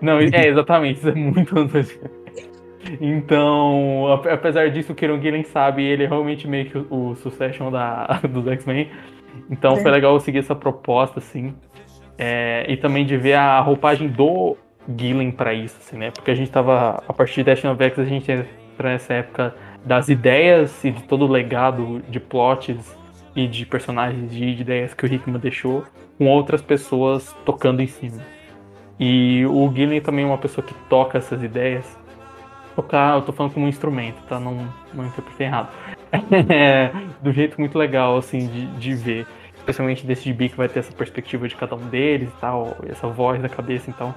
Não, 0.00 0.18
é, 0.18 0.48
exatamente, 0.48 0.98
isso 0.98 1.08
é 1.08 1.14
muito 1.14 1.58
anos 1.58 1.72
2010. 1.72 2.24
Então, 3.00 4.20
apesar 4.30 4.70
disso, 4.70 4.92
o 4.92 4.94
Kieron 4.94 5.18
Gillen 5.20 5.44
sabe, 5.44 5.82
ele 5.82 6.04
é 6.04 6.06
realmente 6.06 6.46
meio 6.46 6.66
que 6.66 6.76
o, 6.76 6.86
o 6.90 7.16
Succession 7.16 7.70
da, 7.70 8.20
dos 8.28 8.46
X-Men. 8.46 8.90
Então 9.50 9.74
é. 9.74 9.80
foi 9.80 9.90
legal 9.90 10.18
seguir 10.20 10.38
essa 10.38 10.54
proposta, 10.54 11.18
assim. 11.18 11.54
É, 12.18 12.70
e 12.70 12.76
também 12.76 13.04
de 13.04 13.16
ver 13.16 13.34
a 13.34 13.58
roupagem 13.60 14.08
do 14.08 14.56
Gillen 14.96 15.30
para 15.30 15.54
isso, 15.54 15.76
assim, 15.80 15.96
né? 15.96 16.10
Porque 16.10 16.30
a 16.30 16.34
gente 16.34 16.50
tava, 16.50 17.02
a 17.06 17.12
partir 17.12 17.36
de 17.36 17.44
Destiny 17.44 17.72
of 17.72 17.82
X, 17.82 17.98
a 17.98 18.04
gente 18.04 18.30
entra 18.30 18.90
nessa 18.90 19.14
época 19.14 19.54
das 19.84 20.08
ideias 20.08 20.82
e 20.84 20.90
de 20.90 21.02
todo 21.04 21.24
o 21.24 21.28
legado 21.30 22.02
de 22.08 22.18
plots 22.20 22.96
e 23.34 23.46
de 23.46 23.66
personagens 23.66 24.30
de 24.30 24.44
ideias 24.44 24.94
que 24.94 25.04
o 25.04 25.12
Hickman 25.12 25.38
deixou, 25.38 25.84
com 26.16 26.26
outras 26.26 26.62
pessoas 26.62 27.34
tocando 27.44 27.82
em 27.82 27.86
cima. 27.86 28.22
E 28.98 29.44
o 29.46 29.70
Gillen 29.74 30.00
também 30.00 30.24
é 30.24 30.28
uma 30.28 30.38
pessoa 30.38 30.64
que 30.64 30.74
toca 30.88 31.18
essas 31.18 31.42
ideias. 31.42 31.98
Tocar, 32.76 33.16
eu 33.16 33.22
tô 33.22 33.32
falando 33.32 33.52
como 33.52 33.66
um 33.66 33.68
instrumento, 33.68 34.20
tá? 34.28 34.38
Não, 34.38 34.68
não 34.92 35.06
interpretei 35.06 35.46
errado. 35.46 35.68
É, 36.48 36.90
do 37.22 37.32
jeito 37.32 37.60
muito 37.60 37.76
legal, 37.78 38.16
assim, 38.16 38.46
de, 38.46 38.66
de 38.66 38.94
ver. 38.94 39.26
Especialmente 39.56 40.06
desse 40.06 40.24
gibi 40.24 40.48
que 40.48 40.56
vai 40.56 40.68
ter 40.68 40.80
essa 40.80 40.92
perspectiva 40.92 41.48
de 41.48 41.56
cada 41.56 41.74
um 41.74 41.86
deles 41.88 42.28
e 42.28 42.40
tal, 42.40 42.76
essa 42.88 43.08
voz 43.08 43.40
da 43.40 43.48
cabeça, 43.48 43.90
então 43.90 44.14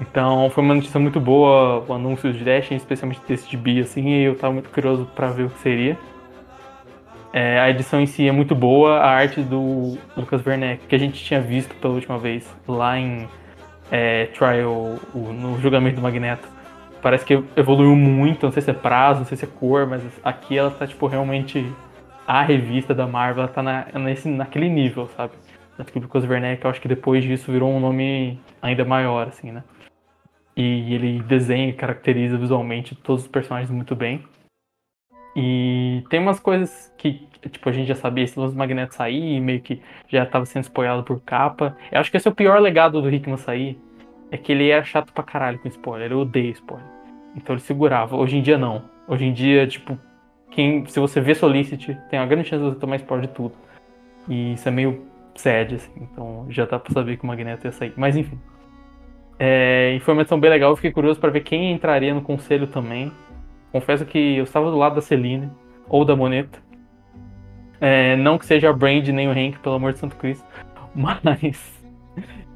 então 0.00 0.50
foi 0.50 0.64
uma 0.64 0.74
notícia 0.74 0.98
muito 0.98 1.20
boa 1.20 1.84
o 1.86 1.92
anúncio 1.92 2.32
de 2.32 2.42
Destiny, 2.42 2.76
especialmente 2.76 3.20
desse 3.26 3.50
gibi, 3.50 3.80
assim, 3.80 4.08
e 4.08 4.24
eu 4.24 4.34
tava 4.36 4.52
muito 4.52 4.70
curioso 4.70 5.08
para 5.14 5.28
ver 5.28 5.44
o 5.44 5.50
que 5.50 5.58
seria. 5.60 5.96
É, 7.32 7.58
a 7.60 7.70
edição 7.70 8.00
em 8.00 8.06
si 8.06 8.28
é 8.28 8.32
muito 8.32 8.54
boa, 8.54 8.98
a 8.98 9.08
arte 9.08 9.40
do 9.40 9.96
Lucas 10.16 10.44
Werneck, 10.44 10.86
que 10.86 10.94
a 10.94 10.98
gente 10.98 11.22
tinha 11.24 11.40
visto 11.40 11.74
pela 11.76 11.94
última 11.94 12.18
vez 12.18 12.46
lá 12.68 12.98
em 12.98 13.26
é, 13.90 14.26
Trial, 14.26 14.98
no 15.14 15.58
julgamento 15.60 15.96
do 15.96 16.02
Magneto, 16.02 16.46
parece 17.00 17.24
que 17.24 17.42
evoluiu 17.56 17.96
muito, 17.96 18.44
não 18.44 18.52
sei 18.52 18.62
se 18.62 18.70
é 18.70 18.74
prazo, 18.74 19.20
não 19.20 19.26
sei 19.26 19.36
se 19.36 19.44
é 19.44 19.48
cor, 19.48 19.86
mas 19.86 20.02
aqui 20.22 20.58
ela 20.58 20.70
tá, 20.70 20.86
tipo, 20.86 21.06
realmente 21.06 21.66
a 22.26 22.42
revista 22.42 22.94
da 22.94 23.06
Marvel, 23.06 23.44
ela 23.44 23.52
tá 23.52 23.62
na, 23.62 23.86
nesse, 23.94 24.28
naquele 24.28 24.68
nível, 24.68 25.08
sabe? 25.16 25.32
O 25.78 25.98
Lucas 25.98 26.24
Werneck, 26.24 26.64
eu 26.64 26.70
acho 26.70 26.80
que 26.80 26.86
depois 26.86 27.24
disso 27.24 27.50
virou 27.50 27.70
um 27.70 27.80
nome 27.80 28.38
ainda 28.60 28.84
maior, 28.84 29.28
assim, 29.28 29.50
né? 29.50 29.64
E 30.56 30.94
ele 30.94 31.22
desenha 31.22 31.68
e 31.68 31.72
caracteriza 31.72 32.36
visualmente 32.36 32.94
todos 32.94 33.22
os 33.22 33.28
personagens 33.28 33.70
muito 33.70 33.96
bem. 33.96 34.24
E 35.34 36.04
tem 36.10 36.20
umas 36.20 36.38
coisas 36.38 36.92
que, 36.98 37.26
tipo, 37.50 37.68
a 37.68 37.72
gente 37.72 37.88
já 37.88 37.94
sabia, 37.94 38.26
lance 38.36 38.52
do 38.52 38.58
Magneto 38.58 38.94
sair, 38.94 39.40
meio 39.40 39.62
que 39.62 39.80
já 40.08 40.24
estava 40.24 40.44
sendo 40.44 40.64
spoilado 40.64 41.02
por 41.02 41.20
capa. 41.20 41.76
Eu 41.90 42.00
acho 42.00 42.10
que 42.10 42.18
esse 42.18 42.28
é 42.28 42.30
o 42.30 42.34
pior 42.34 42.60
legado 42.60 43.00
do 43.00 43.10
Hickman 43.10 43.38
sair. 43.38 43.80
É 44.30 44.36
que 44.36 44.52
ele 44.52 44.70
é 44.70 44.82
chato 44.84 45.12
pra 45.12 45.24
caralho 45.24 45.58
com 45.58 45.68
spoiler, 45.68 46.06
ele 46.06 46.14
odeia 46.14 46.50
spoiler. 46.50 46.86
Então 47.34 47.54
ele 47.54 47.62
segurava. 47.62 48.16
Hoje 48.16 48.36
em 48.36 48.42
dia 48.42 48.58
não. 48.58 48.84
Hoje 49.08 49.24
em 49.24 49.32
dia, 49.32 49.66
tipo, 49.66 49.98
quem, 50.50 50.84
se 50.86 51.00
você 51.00 51.20
vê 51.20 51.34
Solicit, 51.34 51.98
tem 52.10 52.20
uma 52.20 52.26
grande 52.26 52.48
chance 52.48 52.62
de 52.62 52.70
você 52.70 52.78
tomar 52.78 52.96
spoiler 52.96 53.26
de 53.26 53.34
tudo. 53.34 53.54
E 54.28 54.52
isso 54.52 54.68
é 54.68 54.70
meio 54.70 55.06
sad, 55.34 55.74
assim. 55.74 55.92
Então 55.96 56.46
já 56.50 56.66
dá 56.66 56.78
pra 56.78 56.92
saber 56.92 57.16
que 57.16 57.24
o 57.24 57.26
Magneto 57.26 57.66
ia 57.66 57.72
sair. 57.72 57.92
Mas 57.96 58.16
enfim. 58.16 58.38
É, 59.44 59.92
informação 59.96 60.38
bem 60.38 60.48
legal, 60.48 60.70
eu 60.70 60.76
fiquei 60.76 60.92
curioso 60.92 61.18
para 61.18 61.28
ver 61.28 61.40
quem 61.40 61.72
entraria 61.72 62.14
no 62.14 62.22
conselho 62.22 62.68
também. 62.68 63.10
Confesso 63.72 64.06
que 64.06 64.36
eu 64.36 64.44
estava 64.44 64.70
do 64.70 64.78
lado 64.78 64.94
da 64.94 65.00
Celine 65.00 65.50
ou 65.88 66.04
da 66.04 66.14
Moneta. 66.14 66.60
É, 67.80 68.14
não 68.14 68.38
que 68.38 68.46
seja 68.46 68.70
a 68.70 68.72
Brand 68.72 69.08
nem 69.08 69.26
o 69.26 69.32
Hank, 69.32 69.58
pelo 69.58 69.74
amor 69.74 69.94
de 69.94 69.98
Santo 69.98 70.14
Cristo. 70.14 70.46
Mas 70.94 71.82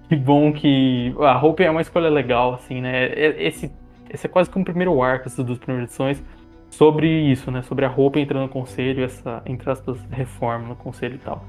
que 0.09 0.15
bom 0.15 0.53
que 0.53 1.13
a 1.19 1.45
Hope 1.45 1.65
é 1.65 1.71
uma 1.73 1.81
escolha 1.81 2.09
legal, 2.09 2.55
assim, 2.55 2.81
né? 2.81 3.13
Esse, 3.17 3.73
esse 4.09 4.27
é 4.29 4.31
quase 4.31 4.49
que 4.49 4.57
um 4.57 4.63
primeiro 4.63 5.03
arco, 5.03 5.27
essas 5.27 5.45
duas 5.45 5.59
primeiras 5.59 5.91
edições, 5.91 6.25
sobre 6.71 7.09
isso, 7.09 7.51
né? 7.51 7.63
Sobre 7.63 7.85
a 7.85 7.91
Hope 7.91 8.21
entrando 8.21 8.43
no 8.43 8.49
conselho, 8.49 9.03
essa, 9.03 9.43
entre 9.45 9.69
aspas, 9.69 10.01
reforma 10.09 10.69
no 10.69 10.77
conselho 10.77 11.17
e 11.17 11.19
tal. 11.19 11.45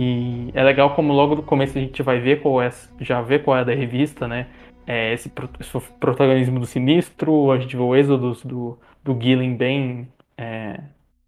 E 0.00 0.52
é 0.54 0.62
legal 0.62 0.94
como 0.94 1.12
logo 1.12 1.34
no 1.34 1.42
começo 1.42 1.76
a 1.76 1.80
gente 1.80 2.04
vai 2.04 2.20
ver 2.20 2.40
qual 2.40 2.62
é, 2.62 2.70
já 3.00 3.20
vê 3.20 3.40
qual 3.40 3.58
é 3.58 3.64
da 3.64 3.74
revista, 3.74 4.28
né? 4.28 4.46
É 4.86 5.12
esse, 5.12 5.28
esse 5.58 5.80
protagonismo 5.98 6.60
do 6.60 6.66
Sinistro, 6.66 7.50
a 7.50 7.58
gente 7.58 7.76
vê 7.76 7.82
o 7.82 7.96
êxodo 7.96 8.32
do, 8.44 8.78
do 9.02 9.20
Gillen 9.20 9.56
bem 9.56 10.08
é, 10.36 10.80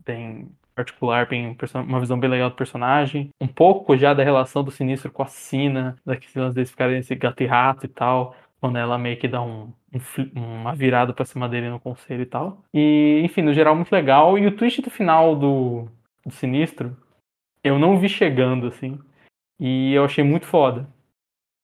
bem 0.06 0.48
particular, 0.72 1.26
bem, 1.26 1.56
uma 1.74 1.98
visão 1.98 2.18
bem 2.18 2.30
legal 2.30 2.48
do 2.48 2.54
personagem. 2.54 3.30
Um 3.40 3.48
pouco 3.48 3.96
já 3.96 4.14
da 4.14 4.22
relação 4.22 4.62
do 4.62 4.70
Sinistro 4.70 5.10
com 5.10 5.24
a 5.24 5.26
Sina, 5.26 5.96
daqueles 6.06 6.36
lance 6.36 6.54
deles 6.54 6.70
ficarem 6.70 6.98
esse 6.98 7.16
gato 7.16 7.42
e 7.42 7.46
rato 7.46 7.86
e 7.86 7.88
tal, 7.88 8.36
quando 8.60 8.78
ela 8.78 8.96
meio 8.96 9.16
que 9.16 9.26
dá 9.26 9.42
um, 9.42 9.72
um 9.92 10.60
uma 10.60 10.76
virada 10.76 11.12
pra 11.12 11.24
cima 11.24 11.48
dele 11.48 11.68
no 11.68 11.80
conselho 11.80 12.22
e 12.22 12.26
tal. 12.26 12.62
E, 12.72 13.20
enfim, 13.24 13.42
no 13.42 13.52
geral, 13.52 13.74
muito 13.74 13.90
legal. 13.92 14.38
E 14.38 14.46
o 14.46 14.56
twist 14.56 14.80
do 14.80 14.90
final 14.90 15.34
do, 15.34 15.88
do 16.24 16.32
Sinistro, 16.32 16.96
eu 17.62 17.78
não 17.78 17.98
vi 17.98 18.08
chegando, 18.08 18.66
assim. 18.66 18.98
E 19.58 19.92
eu 19.92 20.04
achei 20.04 20.24
muito 20.24 20.46
foda. 20.46 20.88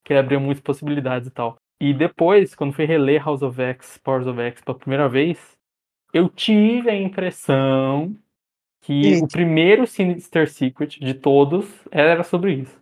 Que 0.05 0.13
ele 0.13 0.21
abriu 0.21 0.41
muitas 0.41 0.63
possibilidades 0.63 1.29
e 1.29 1.31
tal. 1.31 1.57
E 1.81 1.93
depois, 1.93 2.55
quando 2.55 2.73
fui 2.73 2.85
reler 2.85 3.25
House 3.25 3.43
of 3.43 3.61
X, 3.61 3.99
Powers 3.99 4.27
of 4.27 4.41
X 4.41 4.63
pela 4.63 4.79
primeira 4.79 5.09
vez, 5.09 5.57
eu 6.13 6.29
tive 6.29 6.91
a 6.91 6.95
impressão 6.97 8.17
que 8.81 9.17
o 9.17 9.29
primeiro 9.29 9.87
Sinister 9.87 10.49
Secret 10.49 10.99
de 11.01 11.13
todos 11.13 11.67
era 11.91 12.23
sobre 12.23 12.55
isso. 12.55 12.81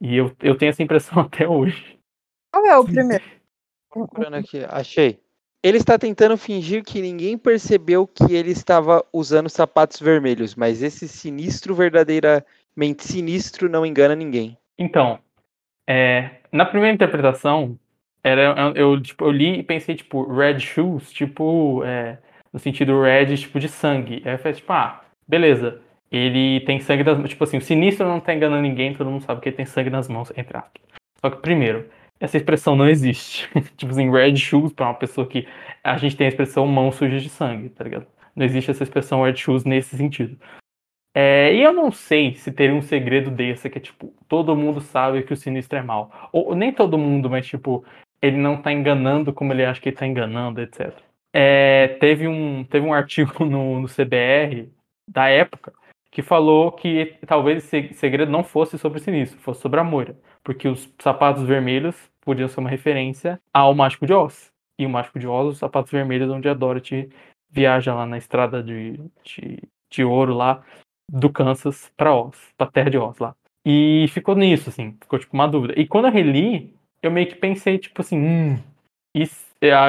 E 0.00 0.16
eu, 0.16 0.34
eu 0.40 0.56
tenho 0.56 0.70
essa 0.70 0.82
impressão 0.82 1.18
até 1.20 1.48
hoje. 1.48 1.98
Qual 2.52 2.64
é 2.64 2.76
o 2.78 2.84
primeiro? 2.84 3.24
Procurando 3.90 4.34
aqui, 4.34 4.64
achei. 4.64 5.20
Ele 5.66 5.78
está 5.78 5.98
tentando 5.98 6.36
fingir 6.36 6.84
que 6.84 7.02
ninguém 7.02 7.36
percebeu 7.36 8.06
que 8.06 8.32
ele 8.32 8.52
estava 8.52 9.04
usando 9.12 9.48
sapatos 9.48 9.98
vermelhos, 9.98 10.54
mas 10.54 10.80
esse 10.80 11.08
sinistro, 11.08 11.74
verdadeiramente 11.74 13.02
sinistro, 13.02 13.68
não 13.68 13.84
engana 13.84 14.14
ninguém. 14.14 14.56
Então, 14.78 15.18
é, 15.84 16.36
na 16.52 16.64
primeira 16.64 16.94
interpretação, 16.94 17.76
era, 18.22 18.54
eu, 18.76 19.02
tipo, 19.02 19.24
eu 19.24 19.32
li 19.32 19.58
e 19.58 19.62
pensei, 19.64 19.96
tipo, 19.96 20.32
red 20.32 20.60
shoes, 20.60 21.10
tipo, 21.10 21.82
é, 21.82 22.18
no 22.52 22.60
sentido 22.60 23.02
red, 23.02 23.36
tipo, 23.36 23.58
de 23.58 23.68
sangue. 23.68 24.22
Aí 24.24 24.34
eu 24.34 24.38
falei, 24.38 24.54
tipo, 24.54 24.72
ah, 24.72 25.02
beleza. 25.26 25.80
Ele 26.12 26.60
tem 26.60 26.78
sangue 26.78 27.02
das 27.02 27.18
mãos. 27.18 27.30
Tipo 27.30 27.42
assim, 27.42 27.56
o 27.56 27.60
sinistro 27.60 28.06
não 28.06 28.20
tá 28.20 28.32
enganando 28.32 28.62
ninguém, 28.62 28.94
todo 28.94 29.10
mundo 29.10 29.24
sabe 29.24 29.40
que 29.40 29.48
ele 29.48 29.56
tem 29.56 29.66
sangue 29.66 29.90
nas 29.90 30.06
mãos, 30.06 30.32
entre 30.36 30.56
aspas. 30.56 30.80
Só 31.20 31.28
que, 31.28 31.42
primeiro, 31.42 31.88
essa 32.20 32.36
expressão 32.36 32.76
não 32.76 32.88
existe. 32.88 33.48
tipo 33.76 33.92
assim, 33.92 34.10
red 34.10 34.36
shoes 34.36 34.72
pra 34.72 34.86
uma 34.86 34.94
pessoa 34.94 35.26
que. 35.26 35.46
A 35.82 35.96
gente 35.96 36.16
tem 36.16 36.26
a 36.26 36.28
expressão 36.28 36.66
mão 36.66 36.90
suja 36.90 37.20
de 37.20 37.28
sangue, 37.28 37.68
tá 37.68 37.84
ligado? 37.84 38.06
Não 38.34 38.44
existe 38.44 38.70
essa 38.70 38.82
expressão 38.82 39.22
red 39.22 39.36
shoes 39.36 39.64
nesse 39.64 39.96
sentido. 39.96 40.36
É, 41.14 41.54
e 41.54 41.62
eu 41.62 41.72
não 41.72 41.90
sei 41.90 42.34
se 42.34 42.52
teria 42.52 42.74
um 42.74 42.82
segredo 42.82 43.30
desse, 43.30 43.70
que 43.70 43.78
é 43.78 43.80
tipo, 43.80 44.12
todo 44.28 44.54
mundo 44.54 44.80
sabe 44.82 45.22
que 45.22 45.32
o 45.32 45.36
sinistro 45.36 45.78
é 45.78 45.82
mal. 45.82 46.30
Ou 46.32 46.54
nem 46.54 46.72
todo 46.72 46.98
mundo, 46.98 47.30
mas 47.30 47.46
tipo, 47.46 47.84
ele 48.20 48.36
não 48.36 48.60
tá 48.60 48.72
enganando 48.72 49.32
como 49.32 49.52
ele 49.52 49.64
acha 49.64 49.80
que 49.80 49.88
ele 49.88 49.96
tá 49.96 50.06
enganando, 50.06 50.60
etc. 50.60 50.92
É, 51.32 51.88
teve, 52.00 52.28
um, 52.28 52.64
teve 52.64 52.86
um 52.86 52.92
artigo 52.94 53.44
no, 53.44 53.80
no 53.80 53.88
CBR 53.88 54.70
da 55.08 55.28
época 55.28 55.72
que 56.16 56.22
falou 56.22 56.72
que 56.72 57.14
talvez 57.26 57.62
esse 57.62 57.92
segredo 57.92 58.32
não 58.32 58.42
fosse 58.42 58.78
sobre 58.78 58.98
o 58.98 59.02
sinistro, 59.02 59.38
fosse 59.38 59.60
sobre 59.60 59.80
a 59.80 59.84
Moira, 59.84 60.16
porque 60.42 60.66
os 60.66 60.90
sapatos 60.98 61.42
vermelhos 61.42 61.94
podiam 62.22 62.48
ser 62.48 62.58
uma 62.58 62.70
referência 62.70 63.38
ao 63.52 63.74
Mágico 63.74 64.06
de 64.06 64.14
Oz. 64.14 64.50
E 64.78 64.86
o 64.86 64.88
Mágico 64.88 65.18
de 65.18 65.28
Oz, 65.28 65.48
os 65.48 65.58
sapatos 65.58 65.92
vermelhos, 65.92 66.30
onde 66.30 66.48
a 66.48 66.54
Dorothy 66.54 67.10
viaja 67.50 67.94
lá 67.94 68.06
na 68.06 68.16
estrada 68.16 68.62
de, 68.62 68.98
de, 69.22 69.58
de 69.90 70.04
ouro 70.04 70.32
lá 70.32 70.62
do 71.06 71.28
Kansas 71.28 71.92
para 71.94 72.14
Oz, 72.14 72.34
pra 72.56 72.66
terra 72.66 72.88
de 72.88 72.96
Oz 72.96 73.18
lá. 73.18 73.36
E 73.62 74.06
ficou 74.08 74.34
nisso, 74.34 74.70
assim, 74.70 74.96
ficou 74.98 75.18
tipo 75.18 75.34
uma 75.34 75.46
dúvida. 75.46 75.74
E 75.78 75.86
quando 75.86 76.06
eu 76.06 76.12
reli, 76.12 76.74
eu 77.02 77.10
meio 77.10 77.26
que 77.26 77.34
pensei, 77.34 77.76
tipo 77.76 78.00
assim, 78.00 78.18
hum, 78.18 78.58
e, 79.14 79.28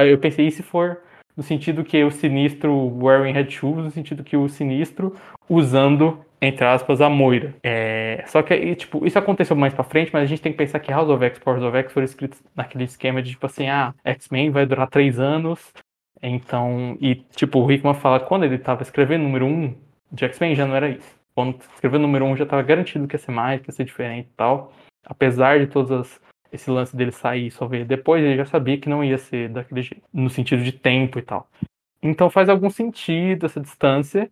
eu 0.09 0.19
pensei, 0.19 0.47
e 0.47 0.51
se 0.51 0.61
for 0.61 1.01
no 1.37 1.43
sentido 1.43 1.83
que 1.83 2.03
o 2.03 2.09
sinistro 2.09 2.73
wearing 2.99 3.31
red 3.31 3.49
shoes, 3.49 3.77
no 3.77 3.91
sentido 3.91 4.23
que 4.23 4.35
o 4.35 4.49
sinistro 4.49 5.15
usando, 5.47 6.19
entre 6.41 6.65
aspas, 6.65 6.99
a 6.99 7.09
Moira. 7.09 7.55
É, 7.63 8.23
só 8.25 8.41
que, 8.41 8.75
tipo, 8.75 9.05
isso 9.05 9.19
aconteceu 9.19 9.55
mais 9.55 9.73
pra 9.73 9.83
frente, 9.83 10.09
mas 10.11 10.23
a 10.23 10.25
gente 10.25 10.41
tem 10.41 10.51
que 10.51 10.57
pensar 10.57 10.79
que 10.79 10.91
House 10.91 11.09
of 11.09 11.23
X, 11.23 11.37
Powers 11.37 11.63
of 11.63 11.77
X 11.77 11.93
foram 11.93 12.05
escritos 12.05 12.41
naquele 12.55 12.85
esquema 12.85 13.21
de, 13.21 13.31
tipo 13.31 13.45
assim, 13.45 13.69
ah, 13.69 13.93
X-Men 14.03 14.49
vai 14.49 14.65
durar 14.65 14.89
três 14.89 15.19
anos, 15.19 15.71
então, 16.21 16.97
e, 16.99 17.15
tipo, 17.15 17.59
o 17.59 17.71
Hickman 17.71 17.93
fala 17.93 18.19
quando 18.19 18.43
ele 18.43 18.57
tava 18.57 18.81
escrevendo 18.81 19.23
número 19.23 19.45
um 19.45 19.75
de 20.11 20.25
X-Men 20.25 20.55
já 20.55 20.65
não 20.65 20.75
era 20.75 20.89
isso. 20.89 21.17
Quando 21.35 21.59
escreveu 21.75 21.99
número 21.99 22.25
um 22.25 22.35
já 22.35 22.45
tava 22.45 22.63
garantido 22.63 23.07
que 23.07 23.15
ia 23.15 23.19
ser 23.19 23.31
mais, 23.31 23.61
que 23.61 23.69
ia 23.69 23.73
ser 23.73 23.85
diferente 23.85 24.27
e 24.27 24.35
tal. 24.35 24.73
Apesar 25.05 25.59
de 25.59 25.67
todas 25.67 25.91
as 25.91 26.21
esse 26.51 26.69
lance 26.69 26.95
dele 26.95 27.11
sair 27.11 27.47
e 27.47 27.51
só 27.51 27.67
ver 27.67 27.85
depois, 27.85 28.23
ele 28.23 28.37
já 28.37 28.45
sabia 28.45 28.77
que 28.77 28.89
não 28.89 29.03
ia 29.03 29.17
ser 29.17 29.49
daquele 29.49 29.81
jeito, 29.81 30.03
no 30.13 30.29
sentido 30.29 30.63
de 30.63 30.71
tempo 30.71 31.19
e 31.19 31.21
tal. 31.21 31.49
Então 32.01 32.29
faz 32.29 32.49
algum 32.49 32.69
sentido 32.69 33.45
essa 33.45 33.59
distância. 33.59 34.31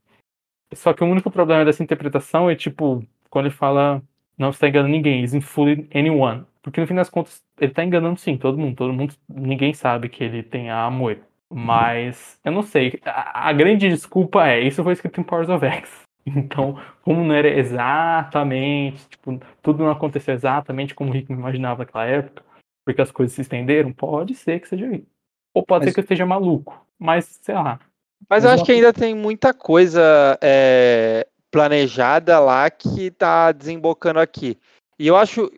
Só 0.73 0.93
que 0.93 1.03
o 1.03 1.07
único 1.07 1.31
problema 1.31 1.65
dessa 1.65 1.83
interpretação 1.83 2.49
é 2.49 2.55
tipo, 2.55 3.03
quando 3.29 3.45
ele 3.45 3.55
fala 3.55 4.01
não 4.37 4.49
está 4.49 4.67
enganando 4.67 4.91
ninguém, 4.91 5.23
he's 5.23 5.33
fooling 5.43 5.87
anyone. 5.93 6.45
Porque 6.61 6.81
no 6.81 6.87
fim 6.87 6.95
das 6.95 7.09
contas, 7.09 7.43
ele 7.59 7.71
está 7.71 7.83
enganando 7.83 8.19
sim, 8.19 8.37
todo 8.37 8.57
mundo, 8.57 8.75
todo 8.75 8.93
mundo, 8.93 9.13
ninguém 9.29 9.73
sabe 9.73 10.09
que 10.09 10.23
ele 10.23 10.43
tem 10.43 10.69
a 10.69 10.83
amor. 10.83 11.19
Mas 11.53 12.39
eu 12.43 12.51
não 12.51 12.61
sei. 12.63 12.99
A, 13.05 13.49
a 13.49 13.53
grande 13.53 13.87
desculpa 13.87 14.47
é, 14.47 14.61
isso 14.61 14.83
foi 14.83 14.93
escrito 14.93 15.21
em 15.21 15.23
Powers 15.23 15.47
of 15.47 15.65
X. 15.65 16.04
Então, 16.35 16.81
como 17.03 17.23
não 17.23 17.35
era 17.35 17.47
exatamente, 17.47 19.07
tipo, 19.09 19.39
tudo 19.61 19.83
não 19.83 19.91
aconteceu 19.91 20.33
exatamente 20.33 20.95
como 20.95 21.11
o 21.11 21.13
Rick 21.13 21.31
imaginava 21.31 21.83
naquela 21.83 22.05
época, 22.05 22.43
porque 22.83 23.01
as 23.01 23.11
coisas 23.11 23.35
se 23.35 23.41
estenderam, 23.41 23.93
pode 23.93 24.33
ser 24.33 24.59
que 24.59 24.67
seja 24.67 24.87
isso. 24.87 25.05
Ou 25.53 25.63
pode 25.63 25.85
mas... 25.85 25.89
ser 25.89 25.93
que 25.93 25.99
eu 25.99 26.03
esteja 26.03 26.25
maluco, 26.25 26.83
mas 26.97 27.25
sei 27.41 27.53
lá. 27.53 27.79
Mas 28.27 28.43
eu 28.43 28.49
acho 28.49 28.65
que 28.65 28.71
ainda 28.71 28.91
tem 28.91 29.13
muita 29.13 29.53
coisa 29.53 30.37
é, 30.41 31.27
planejada 31.51 32.39
lá 32.39 32.69
que 32.69 33.11
tá 33.11 33.51
desembocando 33.51 34.19
aqui. 34.19 34.57
E 34.97 35.07
eu 35.07 35.15
acho 35.15 35.51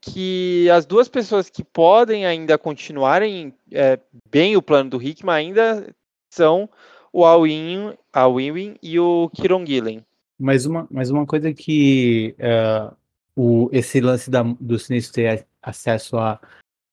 que 0.00 0.68
as 0.70 0.86
duas 0.86 1.08
pessoas 1.08 1.48
que 1.48 1.64
podem 1.64 2.26
ainda 2.26 2.58
continuarem 2.58 3.54
é, 3.72 3.98
bem 4.30 4.56
o 4.56 4.62
plano 4.62 4.90
do 4.90 5.02
Hickman 5.02 5.34
ainda 5.34 5.94
são 6.32 6.68
o 7.12 7.24
Alwin, 7.24 7.94
Alwin 8.12 8.76
e 8.82 8.98
o 8.98 9.30
Kiron 9.34 9.64
Gillen. 9.64 10.04
Mas 10.38 10.66
uma, 10.66 10.86
mas 10.90 11.10
uma 11.10 11.26
coisa 11.26 11.52
que 11.52 12.34
uh, 12.38 12.94
o, 13.36 13.68
esse 13.72 14.00
lance 14.00 14.30
da, 14.30 14.42
do 14.42 14.78
sinistro 14.78 15.14
ter 15.14 15.46
acesso 15.62 16.16
a 16.18 16.40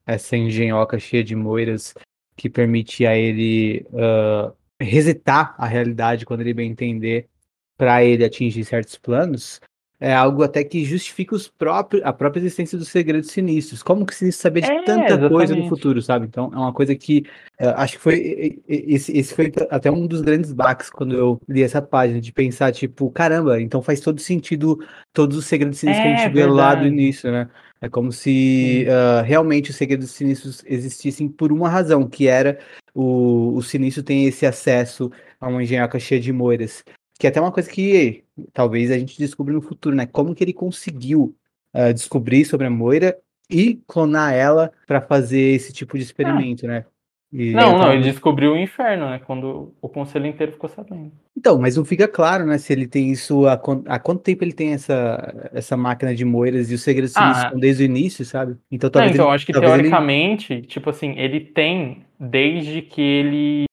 essa 0.05 0.35
engenhoca 0.35 0.99
cheia 0.99 1.23
de 1.23 1.35
moiras 1.35 1.93
que 2.35 2.49
permite 2.49 3.05
a 3.05 3.15
ele 3.15 3.85
uh, 3.91 4.55
resetar 4.79 5.55
a 5.57 5.65
realidade 5.65 6.25
quando 6.25 6.41
ele 6.41 6.53
bem 6.53 6.71
entender 6.71 7.29
para 7.77 8.03
ele 8.03 8.23
atingir 8.23 8.63
certos 8.63 8.97
planos, 8.97 9.59
é 10.01 10.11
algo 10.11 10.41
até 10.41 10.63
que 10.63 10.83
justifica 10.83 11.35
os 11.35 11.47
próprios, 11.47 12.03
a 12.03 12.11
própria 12.11 12.39
existência 12.39 12.75
dos 12.75 12.87
segredos 12.87 13.29
sinistros. 13.29 13.83
Como 13.83 14.03
que 14.03 14.13
o 14.13 14.15
sinistro 14.15 14.41
sabia 14.41 14.63
de 14.63 14.71
é, 14.71 14.83
tanta 14.83 15.05
exatamente. 15.05 15.31
coisa 15.31 15.55
no 15.55 15.69
futuro, 15.69 16.01
sabe? 16.01 16.25
Então 16.25 16.51
é 16.51 16.57
uma 16.57 16.73
coisa 16.73 16.95
que 16.95 17.23
uh, 17.61 17.69
acho 17.75 17.93
que 17.93 17.99
foi 17.99 18.59
esse, 18.67 19.15
esse 19.15 19.35
foi 19.35 19.53
até 19.69 19.91
um 19.91 20.07
dos 20.07 20.21
grandes 20.21 20.51
baques 20.51 20.89
quando 20.89 21.15
eu 21.15 21.39
li 21.47 21.61
essa 21.61 21.83
página, 21.83 22.19
de 22.19 22.33
pensar, 22.33 22.71
tipo, 22.71 23.11
caramba, 23.11 23.61
então 23.61 23.79
faz 23.79 23.99
todo 23.99 24.19
sentido 24.19 24.79
todos 25.13 25.37
os 25.37 25.45
segredos 25.45 25.77
sinistros 25.77 26.03
é, 26.03 26.09
que 26.09 26.15
a 26.15 26.17
gente 26.17 26.31
é, 26.31 26.33
vê 26.33 26.47
lá 26.47 26.73
do 26.73 26.87
início, 26.87 27.31
né? 27.31 27.47
É 27.79 27.87
como 27.87 28.11
se 28.11 28.87
uh, 28.87 29.23
realmente 29.23 29.69
os 29.69 29.75
segredos 29.75 30.09
sinistros 30.09 30.63
existissem 30.65 31.29
por 31.29 31.51
uma 31.51 31.69
razão, 31.69 32.07
que 32.07 32.27
era 32.27 32.57
o, 32.93 33.53
o 33.55 33.61
sinistro 33.61 34.01
tem 34.01 34.25
esse 34.25 34.47
acesso 34.47 35.11
a 35.39 35.47
uma 35.47 35.61
engenhoca 35.61 35.99
cheia 35.99 36.19
de 36.19 36.33
moiras. 36.33 36.83
Que 37.21 37.27
é 37.27 37.29
até 37.29 37.39
uma 37.39 37.51
coisa 37.51 37.69
que 37.69 38.23
talvez 38.51 38.89
a 38.89 38.97
gente 38.97 39.15
descubra 39.15 39.53
no 39.53 39.61
futuro, 39.61 39.95
né? 39.95 40.07
Como 40.07 40.33
que 40.33 40.43
ele 40.43 40.53
conseguiu 40.53 41.35
uh, 41.71 41.93
descobrir 41.93 42.45
sobre 42.45 42.65
a 42.65 42.69
Moira 42.71 43.15
e 43.47 43.79
clonar 43.85 44.33
ela 44.33 44.71
para 44.87 44.99
fazer 44.99 45.53
esse 45.53 45.71
tipo 45.71 45.99
de 45.99 46.03
experimento, 46.03 46.65
ah. 46.65 46.69
né? 46.69 46.85
E 47.31 47.51
não, 47.51 47.77
não, 47.77 47.93
ele 47.93 48.01
descobriu 48.01 48.53
o 48.53 48.57
inferno, 48.57 49.07
né? 49.07 49.21
Quando 49.23 49.71
o 49.79 49.87
conselho 49.87 50.25
inteiro 50.25 50.53
ficou 50.53 50.67
sabendo. 50.67 51.11
Então, 51.37 51.59
mas 51.59 51.77
não 51.77 51.85
fica 51.85 52.07
claro, 52.07 52.43
né? 52.43 52.57
Se 52.57 52.73
ele 52.73 52.87
tem 52.87 53.11
isso. 53.11 53.45
Há, 53.45 53.53
há 53.85 53.99
quanto 53.99 54.23
tempo 54.23 54.43
ele 54.43 54.51
tem 54.51 54.73
essa, 54.73 55.51
essa 55.53 55.77
máquina 55.77 56.15
de 56.15 56.25
moiras 56.25 56.71
e 56.71 56.73
os 56.73 56.81
segredos 56.81 57.15
ah, 57.15 57.43
estão 57.43 57.59
desde 57.59 57.83
o 57.83 57.85
início, 57.85 58.25
sabe? 58.25 58.57
Então, 58.71 58.89
talvez. 58.89 59.11
Não, 59.11 59.25
então, 59.25 59.27
ele, 59.27 59.35
acho 59.35 59.45
que 59.45 59.53
teoricamente, 59.53 60.53
ele... 60.53 60.61
tipo 60.63 60.89
assim, 60.89 61.19
ele 61.19 61.39
tem 61.39 62.03
desde 62.19 62.81
que 62.81 62.99
ele 62.99 63.65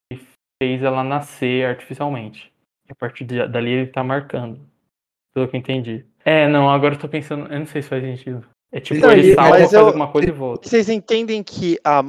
fez 0.62 0.82
ela 0.82 1.02
nascer 1.02 1.64
artificialmente. 1.64 2.52
E 2.88 2.92
a 2.92 2.94
partir 2.94 3.24
de, 3.24 3.46
dali 3.46 3.70
ele 3.70 3.86
tá 3.86 4.02
marcando. 4.02 4.60
Pelo 5.34 5.48
que 5.48 5.56
eu 5.56 5.60
entendi. 5.60 6.06
É, 6.24 6.48
não, 6.48 6.70
agora 6.70 6.94
eu 6.94 6.98
tô 6.98 7.08
pensando. 7.08 7.52
Eu 7.52 7.58
não 7.60 7.66
sei 7.66 7.82
se 7.82 7.88
faz 7.88 8.02
sentido. 8.02 8.46
É 8.72 8.80
tipo, 8.80 8.98
então, 8.98 9.12
ele 9.12 9.34
salva, 9.34 9.50
faz 9.50 9.72
eu, 9.72 9.86
alguma 9.86 10.10
coisa 10.10 10.28
e 10.28 10.32
volta. 10.32 10.68
Vocês 10.68 10.88
entendem 10.88 11.42
que 11.42 11.78
a, 11.84 12.04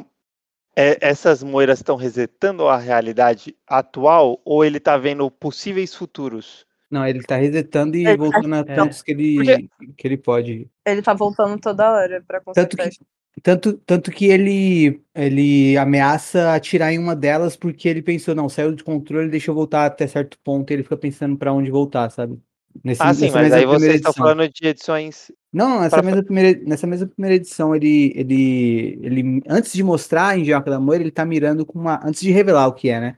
é, 0.75 0.97
essas 1.01 1.43
moedas 1.43 1.79
estão 1.79 1.95
resetando 1.95 2.67
a 2.67 2.77
realidade 2.77 3.55
atual 3.67 4.41
ou 4.43 4.63
ele 4.63 4.79
tá 4.79 4.97
vendo 4.97 5.29
possíveis 5.29 5.93
futuros? 5.93 6.65
Não, 6.89 7.05
ele 7.05 7.21
tá 7.21 7.35
resetando 7.35 7.95
e 7.95 8.05
ele 8.05 8.17
voltando 8.17 8.55
a 8.55 8.63
tantos 8.63 9.01
que 9.01 9.11
ele, 9.11 9.35
Porque... 9.35 9.93
que 9.95 10.07
ele 10.07 10.17
pode. 10.17 10.67
Ele 10.85 11.01
tá 11.01 11.13
voltando 11.13 11.59
toda 11.59 11.91
hora 11.91 12.23
pra 12.27 12.41
consertar. 12.41 12.77
Tanto 12.77 12.97
que, 12.97 13.05
Tanto, 13.41 13.73
tanto 13.85 14.11
que 14.11 14.25
ele, 14.25 15.01
ele 15.15 15.77
ameaça 15.77 16.53
atirar 16.53 16.91
em 16.91 16.99
uma 16.99 17.15
delas 17.15 17.55
porque 17.55 17.87
ele 17.87 18.01
pensou, 18.01 18.35
não, 18.35 18.49
saiu 18.49 18.73
de 18.73 18.83
controle, 18.83 19.29
deixa 19.29 19.51
eu 19.51 19.55
voltar 19.55 19.85
até 19.85 20.07
certo 20.07 20.37
ponto, 20.43 20.69
e 20.69 20.73
ele 20.73 20.83
fica 20.83 20.97
pensando 20.97 21.37
pra 21.37 21.53
onde 21.53 21.71
voltar, 21.71 22.09
sabe? 22.09 22.37
Nesse, 22.83 23.01
ah, 23.01 23.13
sim, 23.13 23.31
mas 23.31 23.51
aí 23.51 23.65
vocês 23.65 23.95
estão 23.95 24.13
falando 24.13 24.47
de 24.47 24.67
edições. 24.67 25.31
Não, 25.51 25.81
nessa, 25.81 25.97
pra... 25.97 26.05
mesma 26.05 26.23
primeira, 26.23 26.59
nessa 26.63 26.85
mesma 26.85 27.07
primeira 27.07 27.35
edição, 27.35 27.75
ele, 27.75 28.13
ele, 28.15 28.99
ele, 29.01 29.43
antes 29.47 29.73
de 29.73 29.83
mostrar 29.83 30.37
em 30.37 30.41
Engenhoca 30.41 30.69
da 30.69 30.79
Moira, 30.79 31.03
ele 31.03 31.11
tá 31.11 31.25
mirando 31.25 31.65
com 31.65 31.79
uma. 31.79 31.99
Antes 32.05 32.21
de 32.21 32.31
revelar 32.31 32.67
o 32.67 32.73
que 32.73 32.89
é, 32.89 32.99
né? 32.99 33.15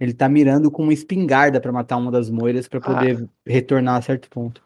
Ele 0.00 0.14
tá 0.14 0.28
mirando 0.28 0.70
com 0.70 0.82
uma 0.82 0.92
espingarda 0.92 1.60
para 1.60 1.70
matar 1.70 1.98
uma 1.98 2.10
das 2.10 2.30
moiras 2.30 2.66
para 2.66 2.80
poder 2.80 3.22
ah. 3.22 3.28
retornar 3.46 3.96
a 3.96 4.02
certo 4.02 4.28
ponto. 4.30 4.62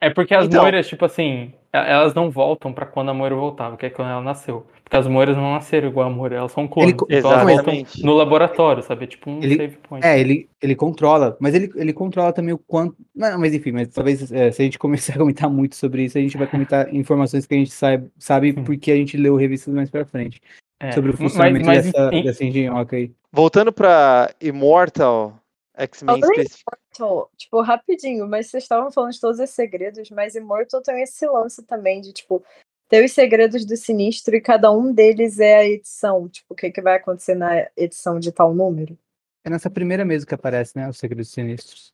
É 0.00 0.10
porque 0.10 0.34
as 0.34 0.46
então... 0.46 0.62
moiras, 0.62 0.86
tipo 0.86 1.04
assim, 1.04 1.52
elas 1.78 2.14
não 2.14 2.30
voltam 2.30 2.72
para 2.72 2.86
quando 2.86 3.10
a 3.10 3.14
moira 3.14 3.34
voltava, 3.34 3.76
que 3.76 3.86
é 3.86 3.90
quando 3.90 4.10
ela 4.10 4.22
nasceu. 4.22 4.64
Porque 4.84 4.96
as 4.96 5.06
moiras 5.06 5.36
não 5.36 5.54
nasceram 5.54 5.88
igual 5.88 6.06
a 6.06 6.10
moira, 6.10 6.36
elas 6.36 6.52
são 6.52 6.68
clones. 6.68 6.94
Ele... 6.94 7.18
Então 7.18 7.32
elas 7.32 7.56
voltam 7.56 7.82
no 8.02 8.12
laboratório, 8.14 8.82
sabe? 8.82 9.04
É 9.04 9.06
tipo 9.08 9.30
um 9.30 9.42
ele... 9.42 9.56
save 9.56 9.76
point. 9.78 10.06
É, 10.06 10.20
ele, 10.20 10.48
ele 10.62 10.76
controla, 10.76 11.36
mas 11.40 11.54
ele, 11.54 11.72
ele 11.74 11.92
controla 11.92 12.32
também 12.32 12.54
o 12.54 12.58
quanto. 12.58 12.96
Não, 13.14 13.38
mas 13.38 13.54
enfim, 13.54 13.72
mas 13.72 13.88
talvez 13.88 14.30
é, 14.30 14.52
se 14.52 14.62
a 14.62 14.64
gente 14.64 14.78
começar 14.78 15.14
a 15.14 15.18
comentar 15.18 15.50
muito 15.50 15.74
sobre 15.74 16.04
isso, 16.04 16.16
a 16.16 16.20
gente 16.20 16.36
vai 16.36 16.46
comentar 16.46 16.86
informações 16.94 17.46
que 17.46 17.54
a 17.54 17.58
gente 17.58 17.72
sabe, 17.72 18.08
sabe 18.18 18.52
porque 18.52 18.92
a 18.92 18.96
gente 18.96 19.16
leu 19.16 19.34
revistas 19.34 19.74
mais 19.74 19.90
pra 19.90 20.04
frente. 20.04 20.40
É. 20.78 20.92
Sobre 20.92 21.10
o 21.10 21.16
funcionamento 21.16 21.66
mas, 21.66 21.86
mas, 21.86 21.92
dessa, 21.92 22.14
em... 22.14 22.22
dessa 22.22 22.44
engenhoca 22.44 22.96
aí. 22.96 23.10
Voltando 23.32 23.72
pra 23.72 24.30
Immortal, 24.40 25.40
X-Men 25.76 26.16
Immortal, 26.16 27.30
tipo, 27.36 27.60
rapidinho, 27.60 28.28
mas 28.28 28.46
vocês 28.46 28.62
estavam 28.62 28.90
falando 28.92 29.12
de 29.12 29.20
todos 29.20 29.40
esses 29.40 29.54
segredos, 29.54 30.08
mas 30.10 30.34
Immortal 30.34 30.80
tem 30.82 31.02
esse 31.02 31.26
lance 31.26 31.62
também 31.64 32.00
de, 32.00 32.12
tipo, 32.12 32.44
ter 32.88 33.04
os 33.04 33.12
segredos 33.12 33.64
do 33.64 33.76
sinistro 33.76 34.36
e 34.36 34.40
cada 34.40 34.70
um 34.70 34.92
deles 34.92 35.40
é 35.40 35.56
a 35.56 35.64
edição. 35.64 36.28
Tipo, 36.28 36.54
o 36.54 36.56
que, 36.56 36.70
que 36.70 36.80
vai 36.80 36.96
acontecer 36.96 37.34
na 37.34 37.68
edição 37.76 38.20
de 38.20 38.30
tal 38.30 38.54
número? 38.54 38.96
É 39.44 39.50
nessa 39.50 39.68
primeira 39.68 40.04
mesmo 40.04 40.28
que 40.28 40.34
aparece, 40.34 40.76
né? 40.76 40.88
Os 40.88 40.98
segredos 40.98 41.30
sinistros. 41.30 41.92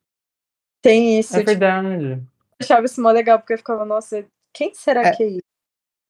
Tem 0.82 1.18
isso. 1.18 1.34
É 1.34 1.38
tipo, 1.38 1.50
verdade. 1.50 2.12
Eu 2.12 2.20
achava 2.60 2.84
isso 2.84 3.00
mó 3.00 3.10
legal, 3.10 3.38
porque 3.38 3.54
eu 3.54 3.58
ficava, 3.58 3.84
nossa, 3.84 4.26
quem 4.52 4.74
será 4.74 5.06
é, 5.06 5.16
que 5.16 5.22
é 5.22 5.26
isso? 5.28 5.50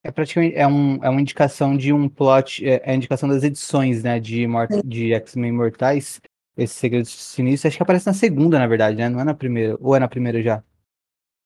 É 0.02 0.10
praticamente 0.10 0.56
é, 0.56 0.66
um, 0.66 1.02
é 1.04 1.08
uma 1.08 1.20
indicação 1.20 1.76
de 1.76 1.92
um 1.92 2.08
plot, 2.08 2.66
é, 2.66 2.82
é 2.84 2.90
a 2.90 2.94
indicação 2.94 3.28
das 3.28 3.44
edições, 3.44 4.02
né? 4.02 4.18
De, 4.18 4.44
de 4.84 5.14
X-Men 5.14 5.50
Imortais 5.50 6.20
esse 6.62 6.74
Segredo 6.74 7.06
Sinistro. 7.06 7.68
Acho 7.68 7.76
que 7.76 7.82
aparece 7.82 8.06
na 8.06 8.12
segunda, 8.12 8.58
na 8.58 8.66
verdade, 8.66 8.96
né? 8.96 9.08
Não 9.08 9.20
é 9.20 9.24
na 9.24 9.34
primeira. 9.34 9.76
Ou 9.80 9.96
é 9.96 9.98
na 9.98 10.08
primeira 10.08 10.42
já? 10.42 10.62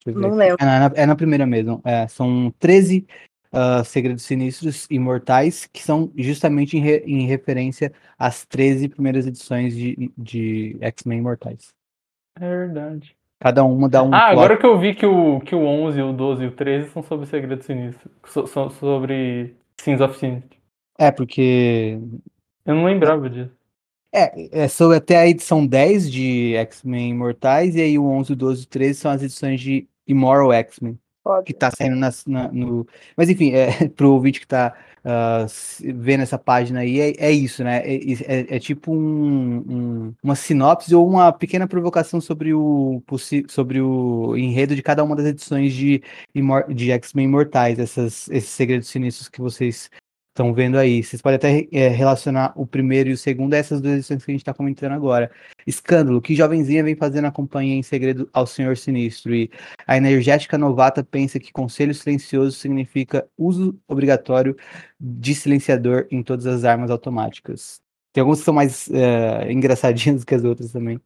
Não 0.06 0.34
lembro. 0.34 0.56
É 0.60 0.64
na, 0.64 0.92
é 0.94 1.06
na, 1.06 1.16
primeira 1.16 1.46
mesmo. 1.46 1.80
É, 1.84 2.06
são 2.08 2.52
13 2.58 2.98
uh, 2.98 3.56
ah, 3.56 3.84
Segredos 3.84 4.24
Sinistros 4.24 4.86
Imortais, 4.90 5.66
que 5.66 5.82
são 5.82 6.12
justamente 6.16 6.76
em, 6.76 6.80
re, 6.80 7.02
em 7.06 7.26
referência 7.26 7.92
às 8.18 8.44
13 8.44 8.88
primeiras 8.88 9.26
edições 9.26 9.74
de, 9.74 10.12
de 10.18 10.76
X-Men 10.80 11.20
Imortais. 11.20 11.72
É 12.38 12.48
verdade. 12.48 13.16
Cada 13.40 13.64
uma 13.64 13.88
dá 13.88 14.02
um. 14.02 14.12
Ah, 14.12 14.28
plot. 14.28 14.32
agora 14.32 14.56
que 14.56 14.66
eu 14.66 14.78
vi 14.78 14.94
que 14.94 15.06
o, 15.06 15.40
que 15.40 15.54
o 15.54 15.64
11, 15.64 16.02
o 16.02 16.12
12 16.12 16.44
e 16.44 16.46
o 16.46 16.52
13 16.52 16.90
são 16.90 17.02
sobre 17.02 17.26
Segredos 17.26 17.66
Sinistros. 17.66 18.12
So, 18.26 18.46
so, 18.46 18.70
sobre 18.70 19.54
Sins 19.80 20.00
of 20.00 20.18
Sinistro. 20.18 20.58
É, 20.98 21.10
porque. 21.10 21.98
Eu 22.64 22.74
não 22.74 22.84
lembrava 22.84 23.28
disso. 23.28 23.52
É, 24.16 24.62
é 24.62 24.68
sobre 24.68 24.98
até 24.98 25.16
a 25.16 25.26
edição 25.26 25.66
10 25.66 26.08
de 26.08 26.54
X-Men 26.54 27.10
Imortais, 27.10 27.74
e 27.74 27.80
aí 27.80 27.98
o 27.98 28.04
11, 28.06 28.32
12 28.36 28.62
e 28.62 28.66
13 28.66 29.00
são 29.00 29.10
as 29.10 29.22
edições 29.24 29.60
de 29.60 29.88
Immoral 30.06 30.52
X-Men. 30.52 30.96
Que 31.44 31.52
tá 31.52 31.70
saindo 31.76 31.96
nas, 31.96 32.24
na, 32.26 32.52
no. 32.52 32.86
Mas 33.16 33.28
enfim, 33.28 33.52
é, 33.52 33.88
pro 33.96 34.12
ouvinte 34.12 34.38
que 34.38 34.46
tá 34.46 34.72
uh, 35.04 35.46
vendo 35.96 36.20
essa 36.20 36.38
página 36.38 36.80
aí, 36.80 37.00
é, 37.00 37.14
é 37.16 37.32
isso, 37.32 37.64
né? 37.64 37.78
É, 37.78 37.94
é, 37.94 38.56
é 38.56 38.58
tipo 38.60 38.92
um, 38.92 39.56
um, 39.56 40.14
uma 40.22 40.36
sinopse 40.36 40.94
ou 40.94 41.08
uma 41.08 41.32
pequena 41.32 41.66
provocação 41.66 42.20
sobre 42.20 42.54
o, 42.54 43.02
sobre 43.48 43.80
o 43.80 44.36
enredo 44.36 44.76
de 44.76 44.82
cada 44.82 45.02
uma 45.02 45.16
das 45.16 45.26
edições 45.26 45.72
de, 45.72 46.02
de 46.74 46.90
X-Men 46.92 47.24
Imortais, 47.24 47.78
essas, 47.78 48.28
esses 48.28 48.50
segredos 48.50 48.88
sinistros 48.88 49.28
que 49.28 49.40
vocês 49.40 49.90
estão 50.35 50.53
vendo 50.53 50.76
aí. 50.76 51.03
Vocês 51.03 51.22
podem 51.22 51.37
até 51.37 51.68
é, 51.72 51.89
relacionar 51.89 52.53
o 52.57 52.66
primeiro 52.66 53.09
e 53.09 53.12
o 53.12 53.16
segundo 53.16 53.55
a 53.55 53.57
essas 53.57 53.80
duas 53.80 53.95
edições 53.95 54.24
que 54.24 54.30
a 54.30 54.35
gente 54.35 54.41
está 54.43 54.53
comentando 54.53 54.93
agora. 54.93 55.30
Escândalo, 55.66 56.20
que 56.20 56.35
jovenzinha 56.35 56.82
vem 56.82 56.97
fazendo 56.97 57.26
a 57.26 57.30
companhia 57.30 57.76
em 57.76 57.82
segredo 57.82 58.28
ao 58.32 58.47
Senhor 58.47 58.76
Sinistro. 58.76 59.35
E 59.35 59.51
a 59.87 59.97
energética 59.97 60.59
novata 60.59 61.05
pensa 61.05 61.39
que 61.39 61.53
conselho 61.53 61.95
silencioso 61.95 62.57
significa 62.57 63.26
uso 63.39 63.78
obrigatório 63.87 64.57
de 65.01 65.35
silenciador 65.35 66.07
em 66.11 66.22
todas 66.22 66.47
as 66.47 66.64
armas 66.64 66.91
automáticas. 66.91 67.80
Tem 68.12 68.20
alguns 68.20 68.41
que 68.41 68.45
são 68.45 68.55
mais 68.55 68.91
é, 68.91 69.51
engraçadinhos 69.53 70.24
que 70.26 70.35
as 70.35 70.45
outras 70.45 70.72
também. 70.72 71.01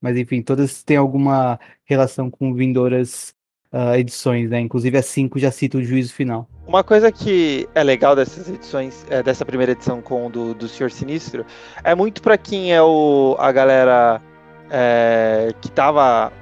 Mas 0.00 0.16
enfim, 0.16 0.40
todas 0.40 0.84
têm 0.84 0.96
alguma 0.96 1.58
relação 1.84 2.30
com 2.30 2.54
vindouras 2.54 3.34
uh, 3.72 3.94
edições, 3.94 4.50
né? 4.50 4.60
Inclusive 4.60 4.96
a 4.98 5.02
5 5.02 5.38
já 5.38 5.50
cita 5.50 5.78
o 5.78 5.82
juízo 5.82 6.12
final. 6.12 6.48
Uma 6.66 6.84
coisa 6.84 7.10
que 7.10 7.68
é 7.74 7.82
legal 7.82 8.14
dessas 8.14 8.48
edições, 8.48 9.06
é, 9.08 9.22
dessa 9.22 9.44
primeira 9.44 9.72
edição 9.72 10.02
com 10.02 10.30
do, 10.30 10.54
do 10.54 10.68
Senhor 10.68 10.90
Sinistro, 10.90 11.44
é 11.82 11.94
muito 11.94 12.20
para 12.20 12.36
quem 12.36 12.74
é 12.74 12.82
o, 12.82 13.36
a 13.38 13.50
galera 13.50 14.20
é, 14.70 15.52
que 15.60 15.70
tava 15.70 16.32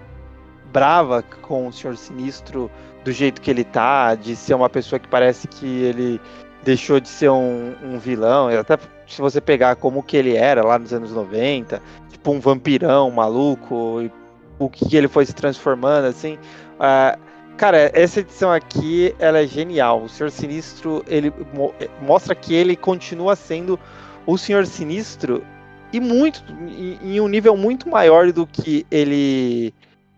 brava 0.72 1.22
com 1.22 1.68
o 1.68 1.72
Senhor 1.72 1.96
Sinistro 1.96 2.70
do 3.04 3.12
jeito 3.12 3.40
que 3.40 3.50
ele 3.50 3.62
tá, 3.62 4.16
de 4.16 4.34
ser 4.34 4.54
uma 4.54 4.68
pessoa 4.68 4.98
que 4.98 5.06
parece 5.06 5.46
que 5.46 5.64
ele 5.66 6.20
deixou 6.64 6.98
de 6.98 7.08
ser 7.08 7.30
um, 7.30 7.74
um 7.84 7.98
vilão, 7.98 8.48
até 8.48 8.76
se 9.06 9.20
você 9.20 9.40
pegar 9.40 9.76
como 9.76 10.02
que 10.02 10.16
ele 10.16 10.36
era 10.36 10.66
lá 10.66 10.76
nos 10.76 10.92
anos 10.92 11.12
90, 11.12 11.80
tipo 12.10 12.32
um 12.32 12.40
vampirão 12.40 13.08
maluco, 13.12 14.10
o 14.58 14.68
que 14.68 14.96
ele 14.96 15.06
foi 15.06 15.24
se 15.24 15.32
transformando, 15.32 16.06
assim, 16.06 16.36
Uh, 16.76 17.18
cara, 17.56 17.90
essa 17.94 18.20
edição 18.20 18.52
aqui, 18.52 19.14
ela 19.18 19.40
é 19.40 19.46
genial. 19.46 20.02
O 20.02 20.08
Senhor 20.08 20.30
Sinistro, 20.30 21.04
ele 21.06 21.32
mo 21.54 21.74
mostra 22.02 22.34
que 22.34 22.54
ele 22.54 22.76
continua 22.76 23.34
sendo 23.34 23.78
o 24.26 24.36
Senhor 24.36 24.66
Sinistro 24.66 25.44
e 25.92 26.00
muito 26.00 26.42
em, 26.68 26.98
em 27.02 27.20
um 27.20 27.28
nível 27.28 27.56
muito 27.56 27.88
maior 27.88 28.32
do 28.32 28.46
que 28.46 28.86
ele 28.90 29.72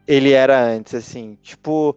ele 0.07 0.33
era 0.33 0.59
antes, 0.61 0.95
assim. 0.95 1.37
Tipo, 1.43 1.95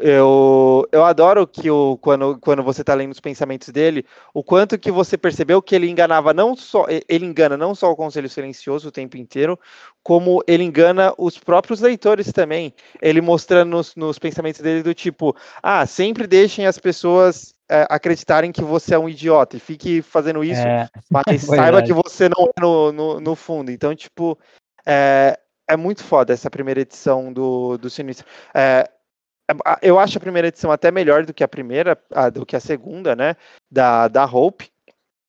eu, 0.00 0.88
eu 0.90 1.04
adoro 1.04 1.46
que 1.46 1.70
o, 1.70 1.98
quando, 1.98 2.38
quando 2.38 2.62
você 2.62 2.80
está 2.80 2.94
lendo 2.94 3.12
os 3.12 3.20
pensamentos 3.20 3.68
dele, 3.68 4.04
o 4.32 4.42
quanto 4.42 4.78
que 4.78 4.90
você 4.90 5.16
percebeu 5.16 5.60
que 5.60 5.74
ele 5.74 5.88
enganava 5.88 6.32
não 6.32 6.56
só, 6.56 6.86
ele 7.08 7.26
engana 7.26 7.56
não 7.56 7.74
só 7.74 7.90
o 7.90 7.96
Conselho 7.96 8.28
Silencioso 8.28 8.88
o 8.88 8.92
tempo 8.92 9.16
inteiro, 9.16 9.58
como 10.02 10.42
ele 10.46 10.64
engana 10.64 11.12
os 11.18 11.38
próprios 11.38 11.80
leitores 11.80 12.32
também. 12.32 12.74
Ele 13.00 13.20
mostrando 13.20 13.70
nos, 13.70 13.94
nos 13.94 14.18
pensamentos 14.18 14.60
dele 14.60 14.82
do 14.82 14.94
tipo, 14.94 15.36
ah, 15.62 15.84
sempre 15.86 16.26
deixem 16.26 16.66
as 16.66 16.78
pessoas 16.78 17.54
é, 17.70 17.86
acreditarem 17.88 18.50
que 18.50 18.62
você 18.62 18.94
é 18.94 18.98
um 18.98 19.08
idiota 19.08 19.56
e 19.56 19.60
fique 19.60 20.02
fazendo 20.02 20.42
isso, 20.42 20.62
é, 20.62 20.88
mas 21.10 21.24
saiba 21.44 21.82
que 21.82 21.92
você 21.92 22.28
não 22.28 22.46
é 22.46 22.60
no, 22.60 22.92
no, 22.92 23.20
no 23.20 23.36
fundo. 23.36 23.70
Então, 23.70 23.94
tipo, 23.94 24.38
é, 24.86 25.38
é 25.68 25.76
muito 25.76 26.02
foda 26.02 26.32
essa 26.32 26.50
primeira 26.50 26.80
edição 26.80 27.32
do, 27.32 27.78
do 27.78 27.88
Sinistro. 27.88 28.26
É, 28.54 28.90
eu 29.82 29.98
acho 29.98 30.18
a 30.18 30.20
primeira 30.20 30.48
edição 30.48 30.70
até 30.70 30.90
melhor 30.90 31.24
do 31.24 31.34
que 31.34 31.44
a 31.44 31.48
primeira, 31.48 31.98
do 32.32 32.44
que 32.44 32.56
a 32.56 32.60
segunda, 32.60 33.14
né? 33.16 33.36
Da, 33.70 34.08
da 34.08 34.24
Hope. 34.24 34.70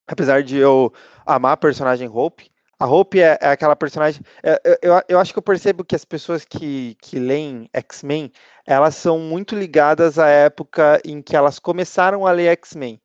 Apesar 0.07 0.43
de 0.43 0.57
eu 0.57 0.91
amar 1.26 1.53
a 1.53 1.57
personagem 1.57 2.09
Hope. 2.09 2.51
A 2.80 2.88
Hope 2.88 3.22
é, 3.22 3.38
é 3.39 3.49
aquela 3.49 3.76
personagem. 3.76 4.24
É, 4.41 4.59
eu, 4.82 4.93
eu, 5.07 5.19
acho 5.19 5.32
que 5.32 5.38
eu 5.38 5.43
percebo 5.43 5.86
que 5.86 5.95
as 5.95 6.03
pessoas 6.03 6.43
que, 6.43 6.97
que 6.99 7.19
leem 7.19 7.69
X-Men, 7.72 8.32
elas 8.65 8.95
são 8.95 9.19
muito 9.19 9.55
ligadas 9.55 10.17
à 10.17 10.28
época 10.28 10.99
em 11.05 11.22
que 11.22 11.36
elas 11.36 11.59
começaram 11.59 12.26
a 12.26 12.32
ler 12.32 12.47
X-Men. 12.47 12.99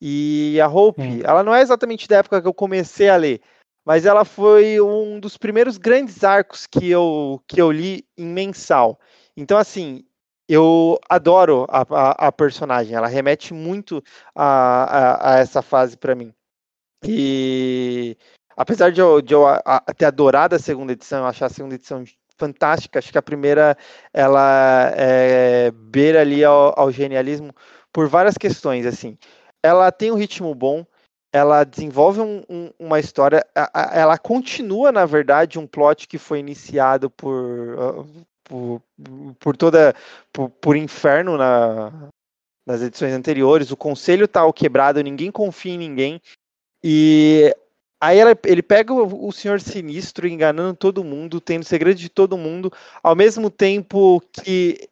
E 0.00 0.60
a 0.60 0.68
Hope, 0.68 1.02
hum. 1.02 1.20
ela 1.24 1.42
não 1.42 1.52
é 1.52 1.60
exatamente 1.60 2.06
da 2.06 2.18
época 2.18 2.40
que 2.40 2.46
eu 2.46 2.54
comecei 2.54 3.08
a 3.08 3.16
ler, 3.16 3.40
mas 3.84 4.06
ela 4.06 4.24
foi 4.24 4.80
um 4.80 5.18
dos 5.18 5.36
primeiros 5.36 5.76
grandes 5.78 6.22
arcos 6.22 6.66
que 6.66 6.88
eu, 6.88 7.42
que 7.48 7.60
eu 7.60 7.72
li 7.72 8.06
em 8.16 8.26
mensal. 8.26 9.00
Então, 9.36 9.58
assim, 9.58 10.04
eu 10.48 10.98
adoro 11.08 11.66
a, 11.68 11.82
a, 11.82 12.28
a, 12.28 12.32
personagem, 12.32 12.96
ela 12.96 13.06
remete 13.06 13.52
muito 13.52 14.02
a, 14.34 14.44
a, 14.44 15.34
a 15.34 15.38
essa 15.38 15.60
fase 15.60 15.96
para 15.96 16.14
mim. 16.14 16.32
E 17.04 18.16
apesar 18.56 18.90
de 18.90 19.00
eu, 19.00 19.20
de 19.20 19.34
eu 19.34 19.44
ter 19.96 20.06
adorado 20.06 20.56
a 20.56 20.58
segunda 20.58 20.92
edição, 20.92 21.20
eu 21.20 21.26
achar 21.26 21.46
a 21.46 21.50
segunda 21.50 21.74
edição 21.74 22.02
fantástica, 22.38 22.98
acho 22.98 23.12
que 23.12 23.18
a 23.18 23.22
primeira 23.22 23.76
ela 24.12 24.92
é, 24.96 25.70
beira 25.72 26.20
ali 26.22 26.44
ao, 26.44 26.72
ao 26.78 26.90
genialismo 26.90 27.52
por 27.92 28.08
várias 28.08 28.38
questões. 28.38 28.86
assim. 28.86 29.18
Ela 29.62 29.90
tem 29.92 30.10
um 30.12 30.16
ritmo 30.16 30.54
bom, 30.54 30.86
ela 31.32 31.64
desenvolve 31.64 32.20
um, 32.20 32.42
um, 32.48 32.70
uma 32.78 32.98
história, 32.98 33.44
ela 33.92 34.16
continua, 34.16 34.90
na 34.92 35.04
verdade, 35.04 35.58
um 35.58 35.66
plot 35.66 36.08
que 36.08 36.16
foi 36.16 36.38
iniciado 36.38 37.10
por, 37.10 38.06
por, 39.38 39.56
toda 39.56 39.94
por, 40.32 40.50
por, 40.50 40.76
inferno 40.76 41.36
na 41.36 42.10
nas 42.68 42.82
edições 42.82 43.14
anteriores. 43.14 43.70
O 43.70 43.76
conselho 43.76 44.28
tá 44.28 44.40
quebrado, 44.52 45.02
ninguém 45.02 45.30
confia 45.30 45.72
em 45.72 45.78
ninguém. 45.78 46.20
E 46.84 47.54
aí 47.98 48.18
ela, 48.18 48.38
ele 48.44 48.62
pega 48.62 48.92
o, 48.92 49.26
o 49.26 49.32
Senhor 49.32 49.58
Sinistro 49.58 50.28
enganando 50.28 50.76
todo 50.76 51.02
mundo, 51.02 51.40
tendo 51.40 51.64
segredo 51.64 51.96
de 51.96 52.10
todo 52.10 52.36
mundo, 52.36 52.70
ao 53.02 53.16
mesmo 53.16 53.48
tempo 53.48 54.22
que 54.30 54.86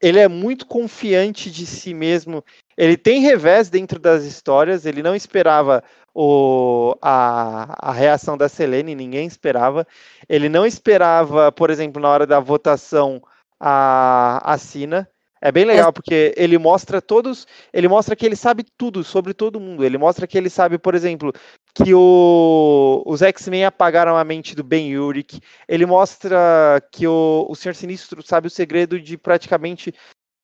ele 0.00 0.18
é 0.18 0.26
muito 0.26 0.66
confiante 0.66 1.50
de 1.50 1.66
si 1.66 1.92
mesmo. 1.92 2.42
Ele 2.76 2.96
tem 2.96 3.20
revés 3.20 3.68
dentro 3.68 3.98
das 3.98 4.24
histórias, 4.24 4.86
ele 4.86 5.02
não 5.02 5.14
esperava 5.14 5.84
o, 6.20 6.96
a, 7.00 7.90
a 7.90 7.92
reação 7.92 8.36
da 8.36 8.48
Selene, 8.48 8.92
ninguém 8.92 9.24
esperava. 9.24 9.86
Ele 10.28 10.48
não 10.48 10.66
esperava, 10.66 11.52
por 11.52 11.70
exemplo, 11.70 12.02
na 12.02 12.08
hora 12.08 12.26
da 12.26 12.40
votação, 12.40 13.22
a, 13.60 14.40
a 14.42 14.58
Sina. 14.58 15.08
É 15.40 15.52
bem 15.52 15.64
legal, 15.64 15.92
porque 15.92 16.34
ele 16.36 16.58
mostra 16.58 17.00
todos. 17.00 17.46
Ele 17.72 17.86
mostra 17.86 18.16
que 18.16 18.26
ele 18.26 18.34
sabe 18.34 18.64
tudo 18.76 19.04
sobre 19.04 19.32
todo 19.32 19.60
mundo. 19.60 19.84
Ele 19.84 19.96
mostra 19.96 20.26
que 20.26 20.36
ele 20.36 20.50
sabe, 20.50 20.76
por 20.76 20.96
exemplo, 20.96 21.32
que 21.72 21.94
o, 21.94 23.04
os 23.06 23.22
X-Men 23.22 23.66
apagaram 23.66 24.16
a 24.16 24.24
mente 24.24 24.56
do 24.56 24.64
Ben 24.64 24.98
Urich. 24.98 25.40
Ele 25.68 25.86
mostra 25.86 26.82
que 26.90 27.06
o, 27.06 27.46
o 27.48 27.54
Senhor 27.54 27.76
Sinistro 27.76 28.26
sabe 28.26 28.48
o 28.48 28.50
segredo 28.50 29.00
de 29.00 29.16
praticamente 29.16 29.94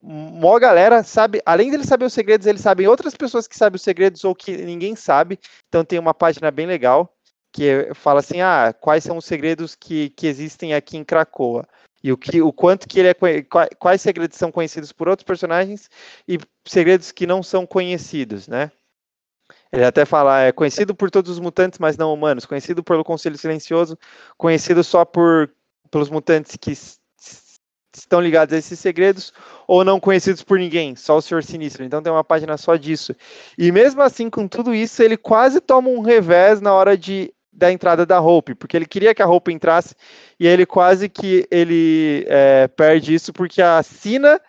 mó 0.07 0.59
galera 0.59 1.03
sabe, 1.03 1.41
além 1.47 1.71
dele 1.71 1.85
saber 1.85 2.05
os 2.05 2.13
segredos, 2.13 2.47
ele 2.47 2.59
sabe 2.59 2.87
outras 2.87 3.15
pessoas 3.15 3.49
que 3.49 3.57
sabem 3.57 3.77
os 3.77 3.83
segredos 3.83 4.23
ou 4.23 4.35
que 4.35 4.57
ninguém 4.59 4.95
sabe. 4.95 5.39
Então 5.69 5.85
tem 5.85 5.99
uma 5.99 6.13
página 6.13 6.51
bem 6.51 6.67
legal 6.67 7.11
que 7.51 7.89
fala 7.95 8.21
assim: 8.21 8.41
ah, 8.43 8.75
quais 8.79 9.03
são 9.03 9.17
os 9.17 9.25
segredos 9.25 9.75
que, 9.75 10.11
que 10.11 10.27
existem 10.27 10.75
aqui 10.75 10.99
em 10.99 11.05
Cracoa? 11.05 11.67
E 12.03 12.13
o, 12.13 12.19
que, 12.19 12.43
o 12.43 12.53
quanto 12.53 12.87
que 12.87 13.01
ele 13.01 13.09
é. 13.09 13.15
Quais 13.79 14.03
segredos 14.03 14.37
são 14.37 14.53
conhecidos 14.53 14.93
por 14.93 15.09
outros 15.09 15.25
personagens 15.25 15.89
e 16.29 16.39
segredos 16.67 17.11
que 17.11 17.27
não 17.27 17.43
são 17.43 17.67
conhecidos, 17.67 18.47
né? 18.47 18.71
Ele 19.73 19.85
até 19.85 20.05
fala, 20.05 20.43
é 20.43 20.53
conhecido 20.53 20.95
por 20.95 21.11
todos 21.11 21.31
os 21.31 21.41
mutantes, 21.41 21.79
mas 21.79 21.97
não 21.97 22.13
humanos, 22.13 22.47
conhecido 22.47 22.85
pelo 22.85 23.03
Conselho 23.03 23.39
Silencioso, 23.39 23.99
conhecido 24.37 24.85
só 24.85 25.05
por 25.05 25.51
pelos 25.91 26.11
mutantes 26.11 26.57
que 26.61 26.73
estão 28.01 28.21
ligados 28.21 28.55
a 28.55 28.59
esses 28.59 28.79
segredos 28.79 29.33
ou 29.67 29.85
não 29.85 30.01
conhecidos 30.01 30.43
por 30.43 30.59
ninguém, 30.59 30.97
só 30.97 31.17
o 31.17 31.23
Senhor 31.23 31.43
Sinistro. 31.43 31.85
Então 31.85 32.03
tem 32.03 32.13
uma 32.13 32.25
página 32.25 32.57
só 32.57 32.77
disso. 32.77 33.15
E 33.59 33.71
mesmo 33.73 34.03
assim, 34.03 34.29
com 34.29 34.49
tudo 34.49 34.75
isso, 34.75 35.03
ele 35.03 35.17
quase 35.17 35.61
toma 35.61 35.89
um 35.89 36.01
revés 36.01 36.61
na 36.61 36.73
hora 36.73 36.97
de 36.97 37.33
da 37.57 37.71
entrada 37.71 38.05
da 38.05 38.21
Hope, 38.21 38.55
porque 38.55 38.77
ele 38.77 38.87
queria 38.87 39.15
que 39.15 39.23
a 39.23 39.29
Hope 39.29 39.53
entrasse 39.53 39.95
e 40.39 40.47
ele 40.47 40.67
quase 40.67 41.09
que 41.09 41.47
ele 41.51 42.25
é, 42.27 42.67
perde 42.67 43.15
isso 43.15 43.33
porque 43.33 43.63
a 43.63 43.81
Sina 43.83 44.41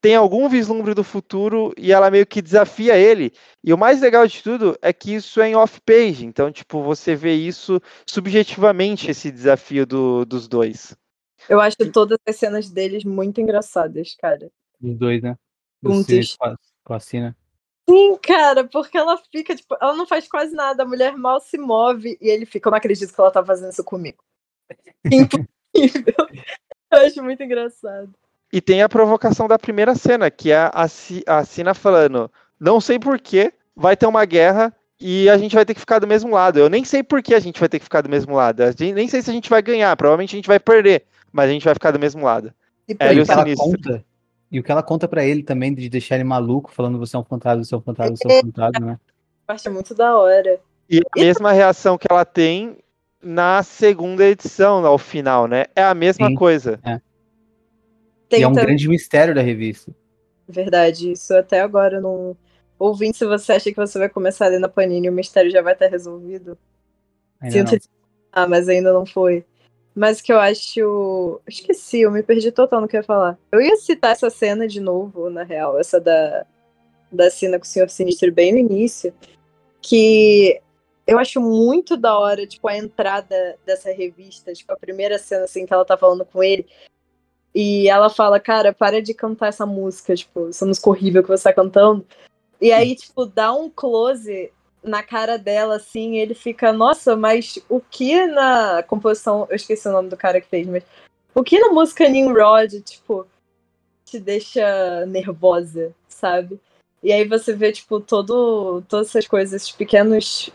tem 0.00 0.14
algum 0.14 0.48
vislumbre 0.48 0.94
do 0.94 1.04
futuro 1.04 1.72
e 1.76 1.92
ela 1.92 2.10
meio 2.10 2.26
que 2.26 2.40
desafia 2.40 2.96
ele. 2.96 3.32
E 3.62 3.72
o 3.72 3.78
mais 3.78 4.00
legal 4.00 4.26
de 4.26 4.42
tudo 4.42 4.76
é 4.80 4.92
que 4.92 5.14
isso 5.14 5.40
é 5.40 5.48
em 5.48 5.56
off-page, 5.56 6.24
então 6.24 6.50
tipo 6.50 6.82
você 6.82 7.14
vê 7.14 7.34
isso 7.34 7.80
subjetivamente 8.06 9.10
esse 9.10 9.30
desafio 9.30 9.86
do, 9.86 10.24
dos 10.24 10.48
dois. 10.48 10.96
Eu 11.48 11.60
acho 11.60 11.76
todas 11.92 12.18
as 12.26 12.36
cenas 12.36 12.70
deles 12.70 13.04
muito 13.04 13.40
engraçadas, 13.40 14.14
cara. 14.18 14.50
Os 14.82 14.96
dois, 14.96 15.22
né? 15.22 15.36
Juntos. 15.82 16.36
Com 16.36 16.46
a, 16.46 16.56
com 16.84 16.94
a 16.94 17.00
Cina. 17.00 17.36
Sim, 17.88 18.16
cara, 18.22 18.64
porque 18.64 18.96
ela 18.96 19.20
fica, 19.32 19.54
tipo, 19.56 19.76
ela 19.80 19.96
não 19.96 20.06
faz 20.06 20.28
quase 20.28 20.54
nada, 20.54 20.82
a 20.84 20.86
mulher 20.86 21.16
mal 21.16 21.40
se 21.40 21.58
move 21.58 22.16
e 22.20 22.28
ele 22.28 22.46
fica, 22.46 22.68
eu 22.68 22.70
não 22.70 22.78
acredito 22.78 23.12
que 23.12 23.20
ela 23.20 23.32
tá 23.32 23.44
fazendo 23.44 23.72
isso 23.72 23.82
comigo. 23.82 24.22
Impossível. 25.04 26.14
Eu 26.92 26.98
acho 27.06 27.22
muito 27.22 27.42
engraçado. 27.42 28.14
E 28.52 28.60
tem 28.60 28.82
a 28.82 28.88
provocação 28.88 29.48
da 29.48 29.58
primeira 29.58 29.94
cena, 29.94 30.30
que 30.30 30.52
é 30.52 30.58
a, 30.58 30.86
a 31.26 31.44
Cina 31.44 31.74
falando, 31.74 32.30
não 32.58 32.80
sei 32.80 32.98
porquê, 32.98 33.52
vai 33.74 33.96
ter 33.96 34.06
uma 34.06 34.24
guerra 34.24 34.74
e 35.00 35.28
a 35.28 35.38
gente 35.38 35.54
vai 35.54 35.64
ter 35.64 35.74
que 35.74 35.80
ficar 35.80 35.98
do 35.98 36.06
mesmo 36.06 36.32
lado. 36.32 36.58
Eu 36.58 36.68
nem 36.68 36.84
sei 36.84 37.02
por 37.02 37.22
que 37.22 37.34
a 37.34 37.40
gente 37.40 37.58
vai 37.58 37.68
ter 37.68 37.78
que 37.78 37.84
ficar 37.84 38.02
do 38.02 38.08
mesmo 38.08 38.34
lado. 38.34 38.62
nem 38.78 39.08
sei 39.08 39.22
se 39.22 39.30
a 39.30 39.32
gente 39.32 39.50
vai 39.50 39.62
ganhar, 39.62 39.96
provavelmente 39.96 40.34
a 40.34 40.38
gente 40.38 40.48
vai 40.48 40.60
perder 40.60 41.06
mas 41.32 41.48
a 41.48 41.52
gente 41.52 41.64
vai 41.64 41.74
ficar 41.74 41.90
do 41.90 41.98
mesmo 41.98 42.24
lado. 42.24 42.52
E, 42.88 42.96
é, 42.98 43.14
e, 43.14 43.20
o 43.20 43.24
que 43.24 43.30
ela 43.30 43.56
conta, 43.56 44.04
e 44.50 44.60
o 44.60 44.62
que 44.62 44.72
ela 44.72 44.82
conta 44.82 45.06
pra 45.06 45.24
ele 45.24 45.42
também, 45.42 45.74
de 45.74 45.88
deixar 45.88 46.16
ele 46.16 46.24
maluco, 46.24 46.70
falando 46.70 46.98
você 46.98 47.16
é 47.16 47.18
um 47.18 47.24
fantasma, 47.24 47.64
você 47.64 47.74
é 47.74 47.78
um 47.78 47.82
fantasma, 47.82 48.16
você 48.16 48.32
é 48.32 48.38
um 48.38 48.40
fantasma, 48.42 48.86
né? 48.86 49.00
Acho 49.46 49.70
muito 49.70 49.94
da 49.94 50.16
hora. 50.16 50.60
E 50.88 50.98
a 50.98 51.20
mesma 51.20 51.52
reação 51.52 51.96
que 51.96 52.06
ela 52.10 52.24
tem 52.24 52.78
na 53.22 53.62
segunda 53.62 54.24
edição, 54.24 54.84
ao 54.84 54.98
final, 54.98 55.46
né? 55.46 55.66
É 55.76 55.82
a 55.82 55.94
mesma 55.94 56.28
Sim, 56.28 56.34
coisa. 56.34 56.80
É. 56.84 57.00
e 58.38 58.42
é 58.42 58.48
um 58.48 58.52
grande 58.52 58.88
mistério 58.88 59.34
da 59.34 59.42
revista. 59.42 59.94
Verdade, 60.48 61.12
isso 61.12 61.34
até 61.34 61.60
agora 61.60 62.00
não. 62.00 62.36
Ouvindo, 62.78 63.14
se 63.14 63.26
você 63.26 63.52
acha 63.52 63.70
que 63.70 63.76
você 63.76 63.98
vai 63.98 64.08
começar 64.08 64.46
a 64.46 64.48
ler 64.48 64.58
na 64.58 64.68
Panini 64.68 65.06
e 65.06 65.10
o 65.10 65.12
mistério 65.12 65.50
já 65.50 65.62
vai 65.62 65.74
estar 65.74 65.86
resolvido. 65.86 66.56
Ainda 67.40 67.68
Sinto... 67.68 67.88
Ah, 68.32 68.48
mas 68.48 68.68
ainda 68.68 68.92
não 68.92 69.04
foi. 69.04 69.44
Mas 70.00 70.22
que 70.22 70.32
eu 70.32 70.40
acho. 70.40 71.42
Esqueci, 71.46 72.00
eu 72.00 72.10
me 72.10 72.22
perdi 72.22 72.50
total 72.50 72.80
no 72.80 72.88
que 72.88 72.96
eu 72.96 73.00
ia 73.00 73.04
falar. 73.04 73.38
Eu 73.52 73.60
ia 73.60 73.76
citar 73.76 74.12
essa 74.12 74.30
cena 74.30 74.66
de 74.66 74.80
novo, 74.80 75.28
na 75.28 75.42
real, 75.42 75.78
essa 75.78 76.00
da, 76.00 76.46
da 77.12 77.30
cena 77.30 77.58
com 77.58 77.66
o 77.66 77.68
Senhor 77.68 77.90
Sinistro 77.90 78.32
bem 78.32 78.50
no 78.50 78.58
início. 78.60 79.12
Que 79.82 80.58
eu 81.06 81.18
acho 81.18 81.38
muito 81.38 81.98
da 81.98 82.18
hora, 82.18 82.46
tipo, 82.46 82.66
a 82.66 82.78
entrada 82.78 83.58
dessa 83.66 83.92
revista, 83.92 84.54
tipo, 84.54 84.72
a 84.72 84.76
primeira 84.78 85.18
cena, 85.18 85.44
assim, 85.44 85.66
que 85.66 85.74
ela 85.74 85.84
tá 85.84 85.98
falando 85.98 86.24
com 86.24 86.42
ele. 86.42 86.66
E 87.54 87.86
ela 87.86 88.08
fala, 88.08 88.40
cara, 88.40 88.72
para 88.72 89.02
de 89.02 89.12
cantar 89.12 89.48
essa 89.48 89.66
música, 89.66 90.16
tipo, 90.16 90.48
essa 90.48 90.64
música 90.64 90.88
horrível 90.88 91.22
que 91.22 91.28
você 91.28 91.44
tá 91.44 91.52
cantando. 91.52 92.06
E 92.58 92.72
aí, 92.72 92.96
tipo, 92.96 93.26
dá 93.26 93.52
um 93.52 93.68
close 93.68 94.50
na 94.82 95.02
cara 95.02 95.36
dela, 95.36 95.76
assim, 95.76 96.16
ele 96.16 96.34
fica, 96.34 96.72
nossa, 96.72 97.14
mas 97.16 97.58
o 97.68 97.80
que 97.80 98.26
na 98.26 98.82
composição, 98.82 99.46
eu 99.50 99.56
esqueci 99.56 99.86
o 99.88 99.92
nome 99.92 100.08
do 100.08 100.16
cara 100.16 100.40
que 100.40 100.48
fez, 100.48 100.66
mas 100.66 100.84
o 101.34 101.42
que 101.42 101.58
na 101.58 101.70
música 101.70 102.08
Nimrod, 102.08 102.80
tipo, 102.80 103.26
te 104.04 104.18
deixa 104.18 105.06
nervosa, 105.06 105.94
sabe? 106.08 106.60
E 107.02 107.12
aí 107.12 107.26
você 107.26 107.54
vê, 107.54 107.72
tipo, 107.72 108.00
todo, 108.00 108.82
todas 108.88 109.08
essas 109.08 109.26
coisas, 109.26 109.54
esses 109.54 109.72
pequenos 109.72 110.50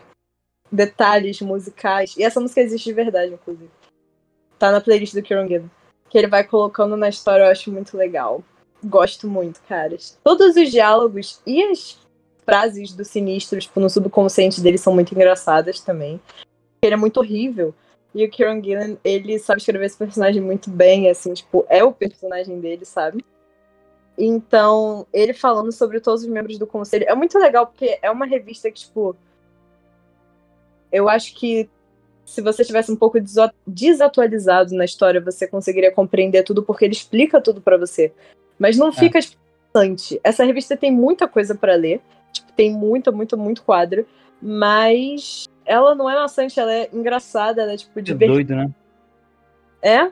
detalhes 0.70 1.40
musicais. 1.40 2.16
E 2.16 2.22
essa 2.22 2.40
música 2.40 2.60
existe 2.60 2.84
de 2.84 2.92
verdade, 2.92 3.32
inclusive. 3.32 3.70
Tá 4.58 4.70
na 4.70 4.80
playlist 4.80 5.14
do 5.14 5.22
Kieron 5.22 5.48
Gillen. 5.48 5.70
Que 6.08 6.18
ele 6.18 6.28
vai 6.28 6.44
colocando 6.44 6.96
na 6.96 7.08
história, 7.08 7.44
eu 7.44 7.50
acho 7.50 7.72
muito 7.72 7.96
legal. 7.96 8.44
Gosto 8.84 9.28
muito, 9.28 9.60
caras. 9.62 10.18
Todos 10.22 10.54
os 10.54 10.70
diálogos 10.70 11.40
e 11.44 11.62
as 11.64 11.98
frases 12.46 12.92
do 12.92 13.04
Sinistro, 13.04 13.58
tipo, 13.58 13.80
no 13.80 13.90
subconsciente 13.90 14.60
dele 14.60 14.78
são 14.78 14.94
muito 14.94 15.12
engraçadas 15.12 15.80
também. 15.80 16.20
Ele 16.80 16.94
é 16.94 16.96
muito 16.96 17.18
horrível. 17.18 17.74
E 18.14 18.24
o 18.24 18.30
Kieran 18.30 18.62
Gillen, 18.62 18.96
ele 19.04 19.38
sabe 19.38 19.60
escrever 19.60 19.84
esse 19.84 19.98
personagem 19.98 20.40
muito 20.40 20.70
bem, 20.70 21.10
assim, 21.10 21.34
tipo, 21.34 21.66
é 21.68 21.84
o 21.84 21.92
personagem 21.92 22.58
dele, 22.60 22.86
sabe? 22.86 23.22
Então, 24.16 25.06
ele 25.12 25.34
falando 25.34 25.70
sobre 25.72 26.00
todos 26.00 26.22
os 26.22 26.28
membros 26.28 26.58
do 26.58 26.66
conselho 26.66 27.04
é 27.06 27.14
muito 27.14 27.38
legal, 27.38 27.66
porque 27.66 27.98
é 28.00 28.10
uma 28.10 28.24
revista 28.24 28.70
que, 28.70 28.80
tipo. 28.80 29.14
Eu 30.90 31.08
acho 31.08 31.34
que 31.34 31.68
se 32.24 32.40
você 32.40 32.64
tivesse 32.64 32.90
um 32.90 32.96
pouco 32.96 33.18
desatualizado 33.66 34.74
na 34.74 34.84
história, 34.84 35.20
você 35.20 35.46
conseguiria 35.46 35.92
compreender 35.92 36.42
tudo, 36.44 36.62
porque 36.62 36.84
ele 36.84 36.94
explica 36.94 37.40
tudo 37.40 37.60
para 37.60 37.76
você. 37.76 38.12
Mas 38.58 38.78
não 38.78 38.88
é. 38.88 38.92
fica 38.92 39.20
bastante. 39.76 40.18
Essa 40.24 40.44
revista 40.44 40.76
tem 40.76 40.90
muita 40.90 41.28
coisa 41.28 41.54
para 41.54 41.74
ler. 41.74 42.00
Tem 42.56 42.72
muito, 42.72 43.12
muito, 43.12 43.36
muito 43.36 43.62
quadro. 43.62 44.06
Mas 44.40 45.46
ela 45.64 45.94
não 45.94 46.08
é 46.08 46.14
maçante, 46.14 46.58
ela 46.58 46.72
é 46.72 46.88
engraçada, 46.92 47.62
ela 47.62 47.72
é 47.72 47.76
tipo 47.76 48.00
de. 48.00 48.12
É 48.12 48.14
doido, 48.14 48.54
né? 48.54 48.70
É. 49.82 50.10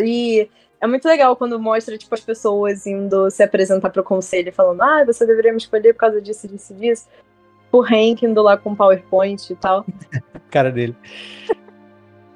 E 0.00 0.48
é 0.80 0.86
muito 0.86 1.06
legal 1.06 1.36
quando 1.36 1.58
mostra, 1.58 1.96
tipo, 1.96 2.14
as 2.14 2.20
pessoas 2.20 2.86
indo 2.86 3.30
se 3.30 3.42
apresentar 3.42 3.90
pro 3.90 4.02
conselho, 4.02 4.52
falando, 4.52 4.82
ah, 4.82 5.04
você 5.04 5.26
deveria 5.26 5.52
me 5.52 5.58
escolher 5.58 5.92
por 5.94 6.00
causa 6.00 6.20
disso, 6.20 6.46
disso 6.46 6.72
e 6.72 6.76
disso. 6.76 7.08
O 7.72 7.80
Hank 7.82 8.22
indo 8.22 8.42
lá 8.42 8.56
com 8.56 8.74
PowerPoint 8.74 9.50
e 9.50 9.56
tal. 9.56 9.84
Cara 10.50 10.70
dele. 10.70 10.94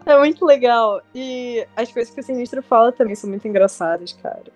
É 0.07 0.19
muito 0.19 0.45
legal. 0.47 1.03
E 1.15 1.67
as 1.77 1.93
coisas 1.93 2.13
que 2.13 2.21
o 2.21 2.23
Sinistro 2.23 2.63
fala 2.63 2.91
também 2.91 3.15
são 3.15 3.29
muito 3.29 3.47
engraçadas, 3.47 4.15
cara. 4.15 4.51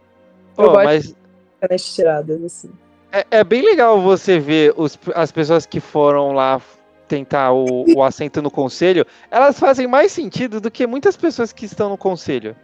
Eu 0.57 0.65
oh, 0.65 0.73
gosto 0.73 1.17
mas... 1.61 1.83
de 1.85 1.95
tiradas, 1.95 2.43
assim. 2.43 2.71
É, 3.13 3.27
é, 3.31 3.45
bem 3.45 3.63
legal 3.63 4.01
você 4.01 4.39
ver 4.39 4.73
os, 4.77 4.99
as 5.15 5.31
pessoas 5.31 5.67
que 5.67 5.81
foram 5.81 6.33
lá 6.33 6.61
tentar 7.07 7.53
o, 7.53 7.85
o 7.95 8.03
assento 8.03 8.41
no 8.41 8.51
conselho, 8.51 9.05
elas 9.31 9.61
fazem 9.61 9.87
mais 9.87 10.11
sentido 10.13 10.63
do 10.63 10.71
que 10.71 10.87
muitas 10.87 11.15
pessoas 11.15 11.53
que 11.53 11.67
estão 11.67 11.91
no 11.91 11.99
conselho. 11.99 12.57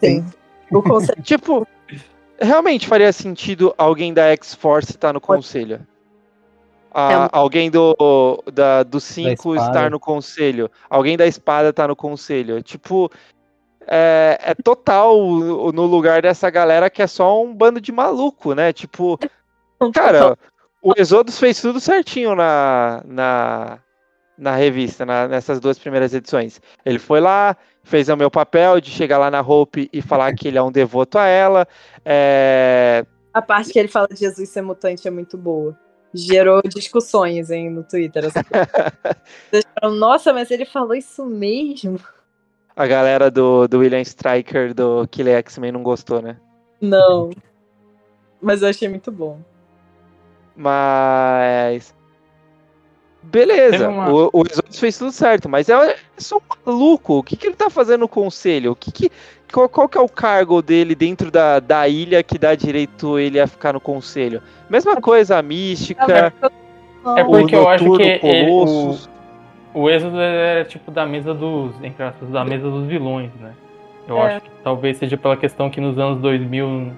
Sim. 0.00 0.26
O 0.72 0.82
conselho. 0.82 1.22
tipo, 1.22 1.66
realmente 2.40 2.88
faria 2.88 3.12
sentido 3.12 3.72
alguém 3.78 4.12
da 4.12 4.32
X-Force 4.32 4.90
estar 4.90 5.12
no 5.12 5.20
conselho. 5.20 5.86
é. 6.92 7.28
Alguém 7.30 7.70
do, 7.70 8.42
da, 8.52 8.82
do 8.82 8.98
5 8.98 9.54
estar 9.54 9.88
no 9.88 10.00
conselho. 10.00 10.68
Alguém 10.90 11.16
da 11.16 11.28
espada 11.28 11.68
estar 11.68 11.86
no 11.86 11.94
conselho. 11.94 12.60
Tipo, 12.60 13.08
é, 13.86 14.36
é 14.42 14.54
total 14.54 15.16
no 15.72 15.86
lugar 15.86 16.22
dessa 16.22 16.50
galera 16.50 16.90
que 16.90 17.02
é 17.02 17.06
só 17.06 17.40
um 17.40 17.54
bando 17.54 17.80
de 17.80 17.92
maluco, 17.92 18.52
né? 18.52 18.72
Tipo, 18.72 19.16
Cara, 19.90 20.36
o 20.82 20.92
Exodus 20.96 21.38
fez 21.38 21.60
tudo 21.60 21.80
certinho 21.80 22.34
na, 22.36 23.02
na, 23.06 23.78
na 24.38 24.54
revista, 24.54 25.04
na- 25.06 25.26
nessas 25.26 25.58
duas 25.58 25.78
primeiras 25.78 26.12
edições. 26.14 26.60
Ele 26.84 26.98
foi 26.98 27.20
lá, 27.20 27.56
fez 27.82 28.08
o 28.08 28.16
meu 28.16 28.30
papel 28.30 28.80
de 28.80 28.90
chegar 28.90 29.18
lá 29.18 29.30
na 29.30 29.40
Hope 29.40 29.88
e 29.92 30.02
falar 30.02 30.32
que 30.34 30.48
ele 30.48 30.58
é 30.58 30.62
um 30.62 30.70
devoto 30.72 31.18
a 31.18 31.26
ela. 31.26 31.66
É, 32.04 33.04
A 33.32 33.40
parte 33.42 33.72
que 33.72 33.78
ele 33.78 33.88
fala 33.88 34.06
de 34.08 34.16
Jesus 34.20 34.48
ser 34.48 34.62
mutante 34.62 35.08
é 35.08 35.10
muito 35.10 35.36
boa. 35.38 35.76
Gerou 36.14 36.60
discussões 36.62 37.50
hein, 37.50 37.70
no 37.70 37.82
Twitter. 37.82 38.24
Vocês 38.30 39.64
falaram, 39.80 39.96
Nossa, 39.98 40.32
mas 40.32 40.50
ele 40.50 40.66
falou 40.66 40.94
isso 40.94 41.24
mesmo? 41.24 41.98
A 42.76 42.86
galera 42.86 43.30
do, 43.30 43.66
do 43.66 43.78
William 43.78 44.00
Striker 44.00 44.74
do 44.74 45.06
Killer 45.08 45.36
X-Men 45.38 45.72
não 45.72 45.82
gostou, 45.82 46.20
né? 46.20 46.36
Não. 46.80 47.30
Mas 48.40 48.60
eu 48.62 48.68
achei 48.68 48.88
muito 48.88 49.10
bom. 49.12 49.38
Mas. 50.56 51.94
Beleza, 53.22 53.88
uma- 53.88 54.10
o, 54.10 54.30
o 54.32 54.42
Exodus 54.50 54.80
fez 54.80 54.98
tudo 54.98 55.12
certo, 55.12 55.48
mas 55.48 55.68
é, 55.68 55.74
é 55.92 55.96
só 56.18 56.38
um 56.38 56.40
maluco. 56.66 57.18
O 57.18 57.22
que, 57.22 57.36
que 57.36 57.46
ele 57.46 57.54
tá 57.54 57.70
fazendo 57.70 58.00
no 58.00 58.08
conselho? 58.08 58.72
O 58.72 58.76
que 58.76 58.90
que, 58.90 59.10
qual, 59.52 59.68
qual 59.68 59.88
que 59.88 59.96
é 59.96 60.00
o 60.00 60.08
cargo 60.08 60.60
dele 60.60 60.94
dentro 60.96 61.30
da, 61.30 61.60
da 61.60 61.86
ilha 61.86 62.20
que 62.24 62.36
dá 62.36 62.54
direito 62.56 63.18
ele 63.20 63.38
a 63.38 63.46
ficar 63.46 63.72
no 63.74 63.80
conselho? 63.80 64.42
Mesma 64.68 65.00
coisa, 65.00 65.38
a 65.38 65.42
mística, 65.42 66.32
É 67.16 67.22
o 67.22 67.26
porque 67.26 67.54
eu 67.54 67.68
acho 67.68 67.84
Noturno, 67.84 68.04
que 68.20 68.26
ele- 68.26 68.50
o-. 68.50 68.98
O 69.74 69.88
Êxodo 69.88 70.20
era 70.20 70.64
tipo 70.64 70.90
da 70.90 71.06
mesa 71.06 71.32
dos. 71.32 71.72
Entre 71.82 72.02
aspas, 72.02 72.28
da 72.28 72.44
mesa 72.44 72.68
dos 72.68 72.86
vilões, 72.86 73.30
né? 73.40 73.52
Eu 74.06 74.18
É. 74.18 74.34
acho 74.34 74.40
que 74.44 74.50
talvez 74.64 74.96
seja 74.98 75.16
pela 75.16 75.36
questão 75.36 75.70
que 75.70 75.80
nos 75.80 75.96
anos 75.96 76.20
2000. 76.20 76.92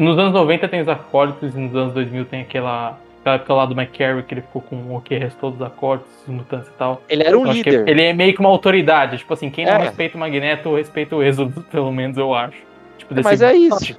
Nos 0.00 0.18
anos 0.18 0.32
90 0.32 0.66
tem 0.68 0.80
os 0.80 0.88
acólitos 0.88 1.54
e 1.54 1.58
nos 1.58 1.74
anos 1.76 1.92
2000 1.94 2.24
tem 2.24 2.40
aquela. 2.42 2.98
Aquela 3.20 3.34
época 3.36 3.52
lá 3.54 3.66
do 3.66 3.74
McCarry 3.78 4.22
que 4.22 4.32
ele 4.32 4.40
ficou 4.40 4.62
com 4.62 4.96
o 4.96 5.00
que 5.02 5.14
restou 5.18 5.50
dos 5.50 5.60
acólitos, 5.60 6.10
os 6.22 6.28
mutantes 6.34 6.68
e 6.68 6.72
tal. 6.72 7.02
Ele 7.06 7.22
era 7.22 7.38
um 7.38 7.46
Eu 7.46 7.52
líder. 7.52 7.86
Ele 7.86 8.02
é 8.02 8.14
meio 8.14 8.32
que 8.32 8.40
uma 8.40 8.48
autoridade. 8.48 9.18
Tipo 9.18 9.34
assim, 9.34 9.50
quem 9.50 9.66
não 9.66 9.74
É. 9.74 9.78
respeita 9.78 10.16
o 10.16 10.20
Magneto, 10.20 10.74
respeita 10.74 11.14
o 11.14 11.22
Êxodo, 11.22 11.60
pelo 11.70 11.92
menos 11.92 12.16
eu 12.16 12.32
acho. 12.32 12.56
Tipo, 12.96 13.12
desse 13.14 13.28
Mas 13.28 13.42
é 13.42 13.52
isso. 13.54 13.98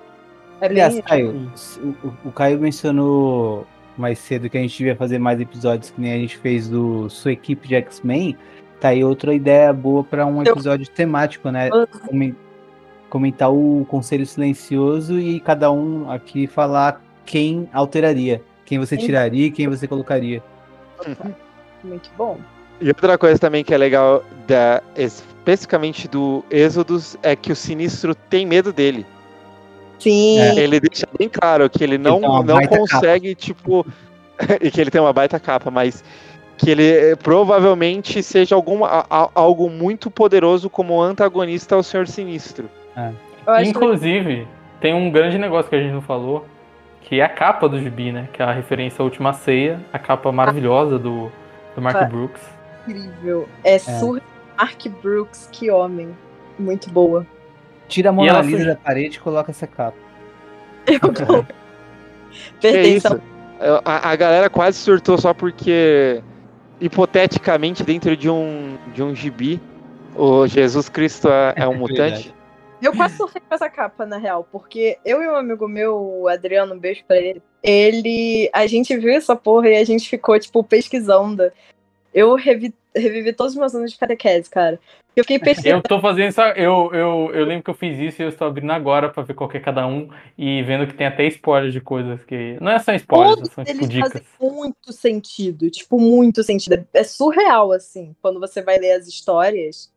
É 0.60 0.66
Aliás, 0.66 0.94
isso. 0.96 1.04
Caio, 1.04 1.52
o, 1.84 2.08
o- 2.08 2.14
o 2.26 2.32
Caio 2.32 2.60
mencionou 2.60 3.68
mais 3.96 4.18
cedo 4.18 4.50
que 4.50 4.58
a 4.58 4.62
gente 4.62 4.76
devia 4.76 4.96
fazer 4.96 5.20
mais 5.20 5.40
episódios 5.40 5.92
que 5.92 6.02
nem 6.02 6.14
a 6.14 6.18
gente 6.18 6.38
fez 6.38 6.68
do 6.68 7.08
sua 7.08 7.32
equipe 7.32 7.68
de 7.68 7.76
X-Men. 7.76 8.36
Tá 8.80 8.88
aí 8.90 9.04
outra 9.04 9.36
ideia 9.36 9.72
boa 9.72 10.04
pra 10.04 10.26
um 10.26 10.42
Eu- 10.44 10.52
episódio 10.54 10.88
temático, 10.90 11.52
né? 11.52 11.70
Comen- 13.12 13.32
Comentar 13.32 13.52
o 13.52 13.86
Conselho 13.90 14.26
Silencioso 14.26 15.20
e 15.20 15.40
cada 15.42 15.70
um 15.72 16.10
aqui 16.10 16.48
falar 16.48 17.02
quem 17.26 17.70
alteraria, 17.74 18.42
quem 18.66 18.80
você 18.80 18.96
tiraria 18.98 19.48
e 19.48 19.52
quem 19.52 19.68
você 19.68 19.86
colocaria. 19.88 20.42
Muito 21.84 22.10
bom. 22.18 22.38
E 22.80 22.88
outra 22.88 23.18
coisa 23.18 23.38
também 23.38 23.64
que 23.64 23.74
é 23.74 23.78
legal, 23.78 24.24
da, 24.48 24.82
especificamente 24.96 26.08
do 26.08 26.44
Êxodos, 26.50 27.18
é 27.22 27.36
que 27.36 27.52
o 27.52 27.56
Sinistro 27.56 28.16
tem 28.16 28.46
medo 28.46 28.72
dele. 28.74 29.06
Sim. 30.00 30.40
É. 30.40 30.60
Ele 30.60 30.80
deixa 30.80 31.06
bem 31.20 31.30
claro 31.30 31.70
que 31.70 31.84
ele 31.84 31.98
não, 31.98 32.18
uma 32.20 32.44
não 32.44 32.66
consegue, 32.66 33.36
tipo. 33.36 33.86
e 34.62 34.72
que 34.72 34.82
ele 34.82 34.90
tem 34.90 35.00
uma 35.02 35.14
baita 35.14 35.40
capa, 35.40 35.70
mas 35.70 36.04
que 36.58 36.72
ele 36.72 36.90
eh, 36.92 37.16
provavelmente 37.16 38.24
seja 38.24 38.56
alguma, 38.56 38.88
a- 38.88 39.06
a- 39.10 39.30
algo 39.36 39.70
muito 39.70 40.10
poderoso 40.10 40.70
como 40.70 41.00
antagonista 41.02 41.76
ao 41.76 41.84
Senhor 41.84 42.08
Sinistro. 42.08 42.68
Acho 43.46 43.70
Inclusive, 43.70 44.48
tem 44.80 44.94
um 44.94 45.10
grande 45.12 45.38
negócio 45.38 45.70
que 45.70 45.76
a 45.76 45.82
gente 45.82 45.94
não 45.94 46.02
falou, 46.02 46.46
que 47.02 47.20
é 47.20 47.24
a 47.24 47.30
capa 47.30 47.68
do 47.68 47.80
gibi, 47.80 48.12
né? 48.12 48.28
Que 48.32 48.42
é 48.42 48.46
a 48.46 48.52
referência 48.52 49.02
à 49.02 49.06
última 49.06 49.34
ceia, 49.34 49.80
a 49.92 50.00
capa 50.00 50.32
maravilhosa 50.32 51.00
do, 51.00 51.32
do 51.76 51.82
Mark 51.82 51.98
Ah. 51.98 52.06
Brooks. 52.06 52.42
incrível. 52.88 53.48
É, 53.64 53.78
surreal. 53.80 54.26
Mark 54.58 54.88
Brooks, 55.02 55.50
que 55.52 55.72
homem. 55.72 56.16
Muito 56.60 56.90
boa. 56.90 57.26
Tira 57.88 58.10
a 58.10 58.14
Mona 58.14 58.42
Lisa 58.42 58.66
da 58.66 58.76
parede 58.76 59.18
e 59.18 59.20
coloca 59.20 59.52
essa 59.52 59.66
capa. 59.68 59.98
Eu 60.88 61.00
vou. 61.26 61.46
Que 62.60 62.68
é 62.68 62.88
isso? 62.88 63.22
A, 63.84 64.12
a 64.12 64.16
galera 64.16 64.50
quase 64.50 64.78
surtou 64.78 65.18
só 65.18 65.34
porque, 65.34 66.22
hipoteticamente, 66.80 67.84
dentro 67.84 68.16
de 68.16 68.30
um, 68.30 68.78
de 68.94 69.04
um 69.04 69.14
gibi, 69.14 69.62
o 70.16 70.48
Jesus 70.48 70.90
Cristo 70.90 71.30
é, 71.30 71.54
é 71.58 71.68
um 71.68 71.76
mutante. 71.78 72.34
Eu 72.82 72.96
quase 72.96 73.16
surfei 73.16 73.42
com 73.42 73.54
essa 73.54 73.70
capa, 73.70 74.06
na 74.06 74.18
real, 74.18 74.48
porque 74.52 74.98
eu 75.06 75.22
e 75.22 75.28
um 75.28 75.36
amigo 75.36 75.68
meu, 75.68 75.96
o 75.96 76.28
Adriano, 76.28 76.74
um 76.74 76.80
beijo 76.80 77.04
pra 77.06 77.18
ele, 77.18 77.42
ele. 77.62 78.50
A 78.54 78.66
gente 78.66 78.96
viu 78.98 79.14
essa 79.14 79.36
porra 79.36 79.70
e 79.70 79.78
a 79.78 79.84
gente 79.84 80.10
ficou, 80.10 80.40
tipo, 80.40 80.64
pesquisando. 80.64 81.52
Eu 82.14 82.36
revi, 82.36 82.74
revivi 82.96 83.34
todos 83.34 83.54
os 83.54 83.60
meus 83.60 83.76
anos 83.76 83.92
de 83.92 83.98
catequese, 83.98 84.50
cara. 84.50 84.80
Eu 85.16 85.24
fiquei 85.24 85.40
pesquisando. 85.40 85.78
Eu 85.78 85.84
tô 85.84 86.00
fazendo 86.00 86.30
isso, 86.30 86.42
eu, 86.42 86.90
eu, 86.94 87.32
eu 87.34 87.46
lembro 87.46 87.64
que 87.64 87.70
eu 87.70 87.74
fiz 87.74 88.00
isso 88.00 88.22
e 88.22 88.26
eu 88.26 88.30
estou 88.30 88.48
abrindo 88.48 88.72
agora 88.72 89.10
pra 89.10 89.24
ver 89.24 89.34
qual 89.34 89.50
que 89.50 89.58
é 89.58 89.60
cada 89.60 89.86
um 89.86 90.10
e 90.38 90.64
vendo 90.64 90.88
que 90.88 90.94
tem 90.94 91.06
até 91.06 91.28
spoilers 91.28 91.74
de 91.74 91.82
coisas 91.82 92.24
que. 92.24 92.58
Não 92.62 92.72
é 92.72 92.80
só 92.80 92.94
spoilers, 92.94 93.36
Todos 93.36 93.54
são 93.54 93.64
tipo 93.64 93.78
eles 93.78 93.90
dicas. 93.90 94.14
fazem 94.14 94.28
muito 94.40 94.94
sentido, 94.94 95.70
tipo, 95.70 96.00
muito 96.00 96.44
sentido. 96.44 96.88
É 96.94 97.04
surreal, 97.04 97.74
assim. 97.74 98.16
Quando 98.22 98.40
você 98.40 98.62
vai 98.62 98.78
ler 98.78 98.94
as 98.94 99.08
histórias, 99.08 99.92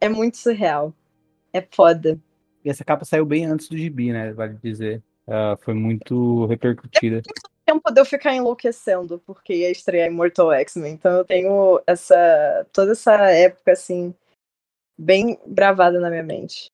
é 0.00 0.08
muito 0.08 0.36
surreal. 0.36 0.94
É 1.56 1.66
foda. 1.70 2.20
E 2.62 2.68
essa 2.68 2.84
capa 2.84 3.06
saiu 3.06 3.24
bem 3.24 3.46
antes 3.46 3.66
do 3.68 3.78
gibi, 3.78 4.12
né? 4.12 4.30
Vale 4.34 4.58
dizer. 4.62 5.02
Ah, 5.26 5.56
foi 5.62 5.72
muito 5.72 6.44
repercutida. 6.44 7.22
tempo 7.64 7.90
de 7.90 7.98
eu 7.98 8.04
ficar 8.04 8.34
enlouquecendo, 8.34 9.18
porque 9.26 9.54
ia 9.54 9.70
estrear 9.70 10.08
Immortal 10.08 10.52
X-Men. 10.52 10.92
Então 10.92 11.12
eu 11.12 11.24
tenho 11.24 11.80
essa. 11.86 12.66
toda 12.74 12.92
essa 12.92 13.14
época, 13.30 13.72
assim, 13.72 14.14
bem 14.98 15.38
gravada 15.46 15.98
na 15.98 16.10
minha 16.10 16.22
mente. 16.22 16.70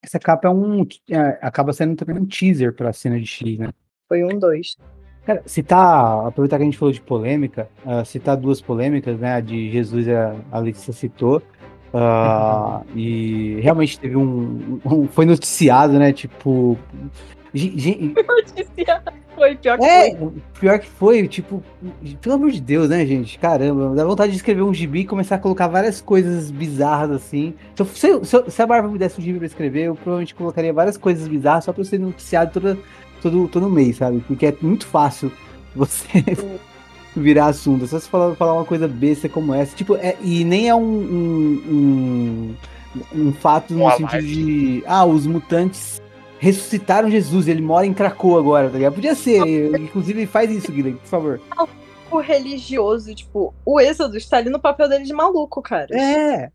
Essa 0.00 0.20
capa 0.20 0.46
é 0.46 0.50
um. 0.50 0.86
é, 1.10 1.38
acaba 1.42 1.72
sendo 1.72 1.96
também 1.96 2.16
um 2.16 2.26
teaser 2.26 2.72
pra 2.72 2.92
cena 2.92 3.18
de 3.18 3.26
X, 3.26 3.58
né? 3.58 3.72
Foi 4.08 4.22
um, 4.22 4.38
dois. 4.38 4.76
Cara, 5.26 5.42
citar, 5.44 6.26
aproveitar 6.26 6.56
que 6.56 6.62
a 6.62 6.66
gente 6.66 6.78
falou 6.78 6.92
de 6.92 7.00
polêmica, 7.00 7.68
ah, 7.84 8.04
citar 8.04 8.36
duas 8.36 8.60
polêmicas, 8.60 9.18
né? 9.18 9.34
A 9.34 9.40
de 9.40 9.70
Jesus 9.72 10.06
e 10.06 10.14
a 10.14 10.36
a 10.52 10.60
Letícia 10.60 10.92
citou. 10.92 11.42
Ah, 11.94 12.82
e 12.94 13.58
realmente 13.62 13.98
teve 13.98 14.16
um, 14.16 14.80
um- 14.84 15.08
Foi 15.08 15.24
noticiado, 15.26 15.98
né? 15.98 16.12
Tipo. 16.12 16.78
gen- 17.54 18.14
Foi 19.34 19.56
pior 19.56 19.78
que 19.78 19.84
É, 19.84 20.16
foi. 20.16 20.32
pior 20.60 20.78
que 20.78 20.86
foi, 20.86 21.26
tipo, 21.26 21.62
pelo 22.20 22.34
amor 22.34 22.50
de 22.50 22.60
Deus, 22.60 22.90
né, 22.90 23.06
gente? 23.06 23.38
Caramba, 23.38 23.94
dá 23.94 24.04
vontade 24.04 24.32
de 24.32 24.36
escrever 24.36 24.60
um 24.62 24.74
gibi 24.74 25.00
e 25.00 25.04
começar 25.06 25.36
a 25.36 25.38
colocar 25.38 25.66
várias 25.66 26.00
coisas 26.00 26.50
bizarras 26.50 27.10
assim. 27.10 27.54
Se, 27.74 27.82
eu- 27.82 27.86
se, 27.86 28.06
eu- 28.08 28.24
se, 28.24 28.36
eu- 28.36 28.50
se 28.50 28.60
a 28.62 28.66
Bárbara 28.66 28.92
me 28.92 28.98
desse 28.98 29.18
um 29.18 29.24
gibi 29.24 29.38
pra 29.38 29.46
escrever, 29.46 29.84
eu 29.84 29.94
provavelmente 29.94 30.34
colocaria 30.34 30.72
várias 30.72 30.96
coisas 30.98 31.26
bizarras 31.26 31.64
só 31.64 31.72
pra 31.72 31.80
eu 31.80 31.86
ser 31.86 31.98
noticiado 31.98 32.52
toda, 32.52 32.78
todo, 33.22 33.48
todo 33.48 33.70
mês, 33.70 33.96
sabe? 33.96 34.20
Porque 34.26 34.46
é 34.46 34.54
muito 34.60 34.86
fácil 34.86 35.32
você 35.74 36.22
virar 37.16 37.46
assunto. 37.46 37.84
É 37.84 37.88
só 37.88 37.98
você 37.98 38.08
falar, 38.08 38.34
falar 38.36 38.54
uma 38.54 38.64
coisa 38.64 38.86
besta 38.86 39.28
como 39.28 39.54
essa. 39.54 39.76
Tipo, 39.76 39.96
é, 39.96 40.16
e 40.22 40.44
nem 40.44 40.68
é 40.68 40.74
um, 40.74 40.80
um, 40.82 42.56
um, 43.14 43.20
um 43.28 43.32
fato 43.32 43.74
no 43.74 43.86
Um 43.86 43.90
sentido 43.96 44.22
de. 44.26 44.82
Ah, 44.86 45.04
os 45.04 45.26
mutantes 45.26 46.00
ressuscitaram 46.38 47.10
Jesus, 47.10 47.48
ele 47.48 47.60
mora 47.60 47.86
em 47.86 47.92
Krakow 47.92 48.38
agora, 48.38 48.70
tá 48.70 48.76
ligado? 48.78 48.94
Podia 48.94 49.14
ser, 49.14 49.78
inclusive 49.78 50.26
faz 50.26 50.50
isso, 50.50 50.72
Guilherme, 50.72 50.98
por 50.98 51.06
favor. 51.08 51.40
O 52.10 52.18
religioso, 52.18 53.14
tipo, 53.14 53.54
o 53.64 53.78
Êxodo 53.78 54.16
está 54.16 54.38
ali 54.38 54.48
no 54.50 54.58
papel 54.58 54.88
dele 54.88 55.04
de 55.04 55.12
maluco, 55.12 55.60
cara. 55.62 55.94
É, 55.94 56.50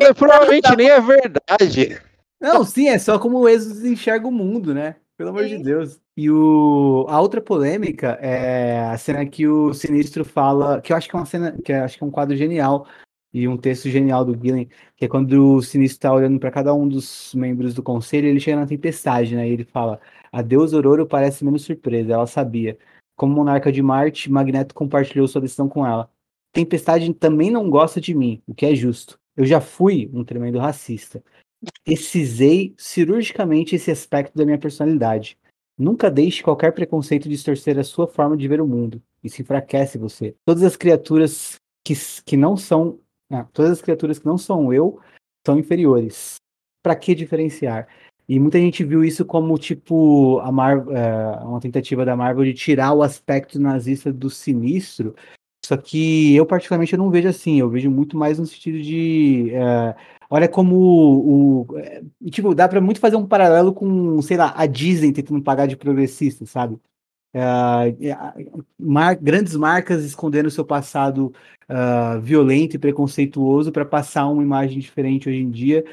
É, 0.00 0.12
Provavelmente 0.14 0.74
nem 0.76 0.88
é 0.88 1.00
verdade. 1.00 2.00
não, 2.40 2.64
sim, 2.64 2.88
é 2.88 2.98
só 2.98 3.18
como 3.18 3.38
o 3.38 3.48
Exodus 3.48 3.84
enxerga 3.84 4.26
o 4.26 4.32
mundo, 4.32 4.72
né? 4.72 4.96
Pelo 5.18 5.30
amor 5.30 5.44
de 5.44 5.56
Sim. 5.56 5.62
Deus. 5.62 6.00
E 6.16 6.30
o, 6.30 7.06
a 7.08 7.20
outra 7.20 7.40
polêmica 7.40 8.18
é 8.20 8.80
a 8.84 8.98
cena 8.98 9.24
que 9.26 9.46
o 9.46 9.72
Sinistro 9.72 10.24
fala, 10.24 10.80
que 10.80 10.92
eu 10.92 10.96
acho 10.96 11.08
que 11.08 11.16
é 11.16 11.18
uma 11.18 11.24
cena, 11.24 11.52
que 11.62 11.72
eu 11.72 11.84
acho 11.84 11.96
que 11.96 12.04
é 12.04 12.06
um 12.06 12.10
quadro 12.10 12.36
genial 12.36 12.86
e 13.32 13.48
um 13.48 13.56
texto 13.56 13.88
genial 13.88 14.24
do 14.24 14.34
Gillen, 14.34 14.68
que 14.94 15.06
é 15.06 15.08
quando 15.08 15.56
o 15.56 15.62
Sinistro 15.62 16.00
tá 16.00 16.12
olhando 16.12 16.38
para 16.38 16.50
cada 16.50 16.74
um 16.74 16.86
dos 16.86 17.34
membros 17.34 17.72
do 17.72 17.82
conselho, 17.82 18.28
ele 18.28 18.40
chega 18.40 18.58
na 18.58 18.66
tempestade, 18.66 19.34
né? 19.34 19.48
E 19.48 19.52
ele 19.52 19.64
fala: 19.64 19.98
"A 20.30 20.42
Deus 20.42 20.74
Ororo 20.74 21.06
parece 21.06 21.44
menos 21.44 21.62
surpresa, 21.64 22.12
ela 22.12 22.26
sabia. 22.26 22.78
Como 23.16 23.34
monarca 23.34 23.72
de 23.72 23.82
Marte, 23.82 24.30
Magneto 24.30 24.74
compartilhou 24.74 25.26
sua 25.28 25.40
decisão 25.40 25.68
com 25.68 25.86
ela. 25.86 26.10
Tempestade 26.52 27.12
também 27.14 27.50
não 27.50 27.70
gosta 27.70 28.00
de 28.00 28.14
mim, 28.14 28.42
o 28.46 28.54
que 28.54 28.66
é 28.66 28.74
justo. 28.74 29.18
Eu 29.36 29.46
já 29.46 29.60
fui 29.60 30.10
um 30.12 30.24
tremendo 30.24 30.58
racista. 30.58 31.22
Excisei 31.86 32.74
cirurgicamente 32.76 33.76
esse 33.76 33.90
aspecto 33.90 34.36
da 34.36 34.44
minha 34.44 34.58
personalidade. 34.58 35.38
Nunca 35.78 36.10
deixe 36.10 36.42
qualquer 36.42 36.72
preconceito 36.72 37.28
distorcer 37.28 37.78
a 37.78 37.84
sua 37.84 38.06
forma 38.06 38.36
de 38.36 38.46
ver 38.46 38.60
o 38.60 38.66
mundo. 38.66 39.02
Isso 39.22 39.40
enfraquece 39.40 39.98
você. 39.98 40.34
Todas 40.44 40.62
as 40.62 40.76
criaturas 40.76 41.56
que, 41.84 41.94
que 42.24 42.36
não 42.36 42.56
são. 42.56 42.98
ah, 43.30 43.44
todas 43.52 43.72
as 43.72 43.82
criaturas 43.82 44.18
que 44.18 44.26
não 44.26 44.38
são 44.38 44.72
eu 44.72 45.00
são 45.46 45.58
inferiores. 45.58 46.36
Pra 46.82 46.94
que 46.94 47.14
diferenciar? 47.14 47.88
E 48.28 48.38
muita 48.38 48.58
gente 48.58 48.84
viu 48.84 49.04
isso 49.04 49.24
como, 49.24 49.58
tipo, 49.58 50.38
a 50.40 50.52
Mar 50.52 50.84
é, 50.88 51.44
uma 51.44 51.60
tentativa 51.60 52.04
da 52.04 52.16
Marvel 52.16 52.44
de 52.44 52.54
tirar 52.54 52.92
o 52.92 53.02
aspecto 53.02 53.58
nazista 53.58 54.12
do 54.12 54.30
sinistro. 54.30 55.14
Só 55.64 55.76
que 55.76 56.34
eu, 56.34 56.44
particularmente, 56.44 56.92
eu 56.92 56.98
não 56.98 57.10
vejo 57.10 57.28
assim. 57.28 57.60
Eu 57.60 57.70
vejo 57.70 57.90
muito 57.90 58.16
mais 58.16 58.38
no 58.38 58.46
sentido 58.46 58.80
de. 58.82 59.50
É, 59.54 59.94
olha 60.28 60.48
como 60.48 60.76
o. 60.76 61.78
é, 61.78 62.02
tipo, 62.30 62.54
dá 62.54 62.68
para 62.68 62.80
muito 62.80 63.00
fazer 63.00 63.16
um 63.16 63.26
paralelo 63.26 63.72
com, 63.72 64.20
sei 64.22 64.36
lá, 64.36 64.52
a 64.56 64.66
Disney 64.66 65.12
tentando 65.12 65.42
pagar 65.42 65.66
de 65.66 65.76
progressista, 65.76 66.44
sabe? 66.46 66.78
Uh, 67.34 68.64
mar 68.78 69.16
grandes 69.16 69.56
marcas 69.56 70.04
escondendo 70.04 70.50
seu 70.50 70.66
passado 70.66 71.32
uh, 71.66 72.20
violento 72.20 72.76
e 72.76 72.78
preconceituoso 72.78 73.72
para 73.72 73.86
passar 73.86 74.28
uma 74.28 74.42
imagem 74.42 74.78
diferente 74.78 75.28
hoje 75.28 75.38
em 75.38 75.50
dia. 75.50 75.84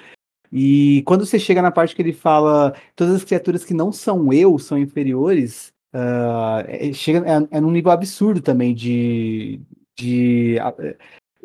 E 0.52 1.04
quando 1.06 1.26
você 1.26 1.40
chega 1.40 1.62
na 1.62 1.72
parte 1.72 1.96
que 1.96 2.02
ele 2.02 2.12
fala 2.12 2.74
todas 2.96 3.16
as 3.16 3.24
criaturas 3.24 3.64
que 3.64 3.74
não 3.74 3.92
são 3.92 4.34
eu 4.34 4.58
são 4.58 4.78
inferiores, 4.78 5.72
uh, 5.94 6.64
é, 6.68 6.94
chega, 6.94 7.20
é, 7.20 7.58
é 7.58 7.62
num 7.62 7.72
nível 7.72 7.92
absurdo 7.92 8.42
também 8.42 8.74
de, 8.74 9.62
de, 9.98 10.56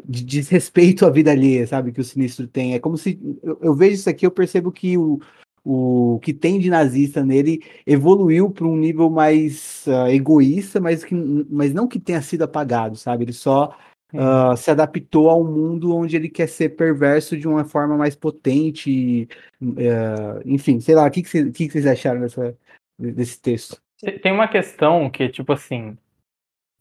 de 0.04 0.24
desrespeito 0.24 1.06
à 1.06 1.10
vida 1.10 1.30
alheia, 1.30 1.66
sabe? 1.66 1.92
Que 1.92 2.00
o 2.00 2.04
sinistro 2.04 2.46
tem. 2.46 2.74
É 2.74 2.78
como 2.78 2.96
se 2.96 3.18
eu, 3.42 3.58
eu 3.60 3.74
vejo 3.74 3.94
isso 3.94 4.10
aqui, 4.10 4.26
eu 4.26 4.30
percebo 4.30 4.72
que 4.72 4.96
o, 4.98 5.20
o 5.64 6.20
que 6.22 6.34
tem 6.34 6.58
de 6.58 6.68
nazista 6.68 7.24
nele 7.24 7.62
evoluiu 7.86 8.50
para 8.50 8.66
um 8.66 8.76
nível 8.76 9.08
mais 9.08 9.86
uh, 9.86 10.08
egoísta, 10.08 10.78
mas, 10.80 11.02
que, 11.02 11.14
mas 11.14 11.72
não 11.72 11.88
que 11.88 11.98
tenha 11.98 12.20
sido 12.20 12.42
apagado, 12.42 12.96
sabe? 12.96 13.24
Ele 13.24 13.32
só 13.32 13.74
uh, 14.12 14.56
se 14.56 14.70
adaptou 14.70 15.30
a 15.30 15.36
um 15.36 15.44
mundo 15.44 15.94
onde 15.94 16.16
ele 16.16 16.28
quer 16.28 16.48
ser 16.48 16.70
perverso 16.70 17.36
de 17.36 17.48
uma 17.48 17.64
forma 17.64 17.96
mais 17.96 18.14
potente. 18.14 19.26
Uh, 19.62 20.42
enfim, 20.44 20.80
sei 20.80 20.94
lá, 20.94 21.06
o 21.06 21.10
que, 21.10 21.22
que, 21.22 21.50
que, 21.50 21.70
vocês 21.70 21.86
acharam 21.86 22.20
dessa, 22.20 22.56
desse 22.98 23.40
texto? 23.40 23.83
Tem 24.22 24.32
uma 24.32 24.48
questão 24.48 25.10
que, 25.10 25.28
tipo 25.28 25.52
assim, 25.52 25.96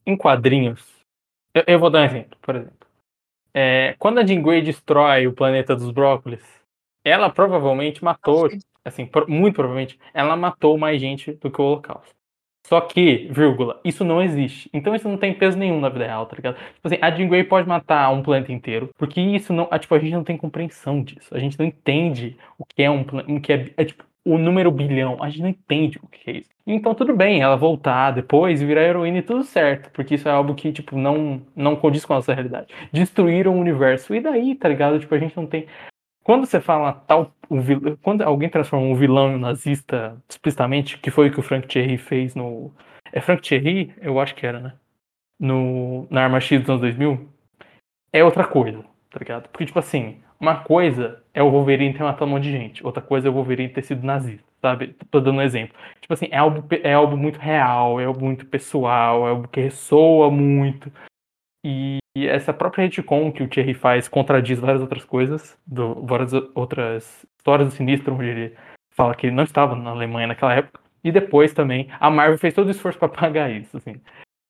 em 0.06 0.16
quadrinhos, 0.16 0.84
eu, 1.54 1.64
eu 1.66 1.78
vou 1.78 1.90
dar 1.90 2.02
um 2.02 2.04
exemplo, 2.04 2.38
por 2.40 2.56
exemplo. 2.56 2.86
É, 3.52 3.94
quando 3.98 4.18
a 4.18 4.26
Jean 4.26 4.42
Grey 4.42 4.62
destrói 4.62 5.26
o 5.26 5.32
planeta 5.32 5.76
dos 5.76 5.90
brócolis, 5.90 6.44
ela 7.04 7.30
provavelmente 7.30 8.02
matou 8.02 8.48
assim, 8.84 9.08
muito 9.26 9.54
provavelmente, 9.54 9.98
ela 10.12 10.36
matou 10.36 10.76
mais 10.76 11.00
gente 11.00 11.32
do 11.32 11.50
que 11.50 11.60
o 11.60 11.64
Holocausto. 11.64 12.14
Só 12.66 12.80
que, 12.80 13.28
vírgula, 13.30 13.78
isso 13.84 14.04
não 14.04 14.22
existe. 14.22 14.70
Então 14.72 14.94
isso 14.94 15.08
não 15.08 15.18
tem 15.18 15.34
peso 15.34 15.56
nenhum 15.58 15.80
na 15.80 15.90
vida 15.90 16.06
real, 16.06 16.26
tá 16.26 16.36
ligado? 16.36 16.56
Tipo 16.56 16.88
assim, 16.88 16.98
a 17.00 17.10
Jean 17.10 17.28
Grey 17.28 17.44
pode 17.44 17.68
matar 17.68 18.10
um 18.10 18.22
planeta 18.22 18.52
inteiro, 18.52 18.88
porque 18.96 19.20
isso 19.20 19.52
não. 19.52 19.68
Tipo, 19.78 19.94
a 19.94 19.98
gente 19.98 20.12
não 20.12 20.24
tem 20.24 20.36
compreensão 20.36 21.02
disso. 21.02 21.34
A 21.34 21.38
gente 21.38 21.58
não 21.58 21.66
entende 21.66 22.38
o 22.58 22.64
que 22.64 22.82
é 22.82 22.90
um 22.90 23.04
planeta. 23.04 23.40
que 23.40 23.52
é, 23.52 23.74
é, 23.76 23.84
tipo, 23.84 24.04
o 24.24 24.38
número 24.38 24.70
bilhão. 24.70 25.22
A 25.22 25.28
gente 25.28 25.42
não 25.42 25.48
entende 25.48 25.98
o 26.02 26.08
que 26.08 26.30
é 26.30 26.36
isso. 26.38 26.50
Então 26.66 26.94
tudo 26.94 27.14
bem 27.14 27.42
ela 27.42 27.56
voltar 27.56 28.12
depois 28.12 28.62
e 28.62 28.66
virar 28.66 28.82
heroína 28.82 29.18
e 29.18 29.22
tudo 29.22 29.44
certo. 29.44 29.90
Porque 29.90 30.14
isso 30.14 30.28
é 30.28 30.32
algo 30.32 30.54
que, 30.54 30.72
tipo, 30.72 30.96
não, 30.96 31.42
não 31.54 31.76
condiz 31.76 32.04
com 32.04 32.14
a 32.14 32.16
nossa 32.16 32.32
realidade. 32.32 32.74
Destruíram 32.92 33.54
o 33.54 33.60
universo. 33.60 34.14
E 34.14 34.20
daí, 34.20 34.54
tá 34.54 34.68
ligado? 34.68 34.98
Tipo, 34.98 35.14
a 35.14 35.18
gente 35.18 35.36
não 35.36 35.46
tem. 35.46 35.66
Quando 36.22 36.46
você 36.46 36.60
fala 36.60 36.92
tal. 36.92 37.32
Um 37.50 37.60
vil... 37.60 37.98
Quando 38.02 38.22
alguém 38.22 38.48
transforma 38.48 38.86
um 38.86 38.94
vilão 38.94 39.30
em 39.30 39.34
um 39.34 39.38
nazista 39.38 40.16
explicitamente, 40.28 40.98
que 40.98 41.10
foi 41.10 41.28
o 41.28 41.32
que 41.32 41.40
o 41.40 41.42
Frank 41.42 41.68
Thierry 41.68 41.98
fez 41.98 42.34
no. 42.34 42.72
É 43.12 43.20
Frank 43.20 43.42
Thierry? 43.42 43.94
Eu 44.00 44.18
acho 44.18 44.34
que 44.34 44.46
era, 44.46 44.58
né? 44.60 44.72
No... 45.38 46.06
Na 46.10 46.24
Arma 46.24 46.40
X 46.40 46.60
dos 46.60 46.70
anos 46.70 46.80
2000. 46.80 47.28
É 48.12 48.24
outra 48.24 48.44
coisa, 48.46 48.82
tá 49.10 49.18
ligado? 49.18 49.48
Porque, 49.48 49.66
tipo 49.66 49.78
assim, 49.78 50.22
uma 50.38 50.56
coisa 50.56 51.22
é 51.32 51.42
o 51.42 51.50
Wolverine 51.50 51.94
ter 51.94 52.02
matado 52.02 52.26
um 52.26 52.34
monte 52.34 52.44
de 52.44 52.52
gente, 52.52 52.86
outra 52.86 53.02
coisa 53.02 53.28
é 53.28 53.30
o 53.30 53.34
Wolverine 53.34 53.68
ter 53.68 53.82
sido 53.82 54.04
nazista, 54.06 54.44
sabe? 54.60 54.96
Tô 55.10 55.20
dando 55.20 55.38
um 55.38 55.42
exemplo. 55.42 55.76
Tipo 56.00 56.14
assim, 56.14 56.28
é 56.30 56.38
algo, 56.38 56.64
é 56.82 56.92
algo 56.92 57.16
muito 57.16 57.38
real, 57.38 58.00
é 58.00 58.04
algo 58.04 58.24
muito 58.24 58.46
pessoal, 58.46 59.26
é 59.26 59.30
algo 59.30 59.48
que 59.48 59.60
ressoa 59.60 60.30
muito. 60.30 60.92
E 61.64 61.98
e 62.16 62.28
essa 62.28 62.52
própria 62.52 62.84
retcon 62.84 63.32
que 63.32 63.42
o 63.42 63.48
Thierry 63.48 63.74
faz 63.74 64.06
contradiz 64.06 64.60
várias 64.60 64.80
outras 64.80 65.04
coisas, 65.04 65.58
do, 65.66 65.94
várias 66.06 66.32
outras 66.54 67.26
histórias 67.36 67.68
do 67.68 67.74
Sinistro, 67.74 68.14
onde 68.14 68.26
ele 68.26 68.56
fala 68.90 69.16
que 69.16 69.26
ele 69.26 69.34
não 69.34 69.42
estava 69.42 69.74
na 69.74 69.90
Alemanha 69.90 70.28
naquela 70.28 70.54
época. 70.54 70.80
E 71.02 71.10
depois 71.10 71.52
também 71.52 71.88
a 71.98 72.08
Marvel 72.08 72.38
fez 72.38 72.54
todo 72.54 72.68
o 72.68 72.70
esforço 72.70 72.98
para 72.98 73.08
pagar 73.10 73.50
isso. 73.50 73.76
Assim. 73.76 74.00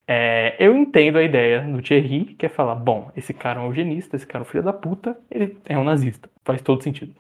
É, 0.06 0.54
eu 0.58 0.76
entendo 0.76 1.16
a 1.16 1.22
ideia 1.22 1.62
do 1.62 1.80
Thierry, 1.80 2.34
que 2.34 2.46
é 2.46 2.48
falar: 2.48 2.74
bom, 2.74 3.10
esse 3.16 3.32
cara 3.32 3.60
é 3.60 3.62
um 3.62 3.66
eugenista, 3.66 4.16
esse 4.16 4.26
cara 4.26 4.44
é 4.44 4.46
um 4.46 4.50
filho 4.50 4.62
da 4.62 4.72
puta, 4.72 5.18
ele 5.30 5.58
é 5.64 5.78
um 5.78 5.84
nazista. 5.84 6.30
Faz 6.44 6.60
todo 6.60 6.82
sentido. 6.82 7.14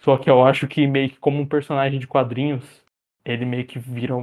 Só 0.00 0.16
que 0.16 0.28
eu 0.28 0.44
acho 0.44 0.66
que 0.66 0.86
meio 0.86 1.10
que 1.10 1.18
como 1.18 1.40
um 1.40 1.46
personagem 1.46 2.00
de 2.00 2.06
quadrinhos, 2.06 2.82
ele 3.24 3.44
meio 3.44 3.64
que 3.66 3.78
vira, 3.78 4.14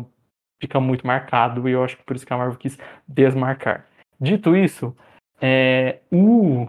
fica 0.61 0.79
muito 0.79 1.07
marcado, 1.07 1.69
e 1.69 1.71
eu 1.71 1.83
acho 1.83 1.97
que 1.97 2.03
por 2.03 2.15
isso 2.15 2.25
que 2.25 2.33
a 2.33 2.37
Marvel 2.37 2.57
quis 2.57 2.77
desmarcar. 3.07 3.87
Dito 4.19 4.55
isso, 4.55 4.95
é, 5.41 5.99
o, 6.11 6.67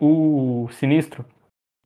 o 0.00 0.68
Sinistro, 0.70 1.26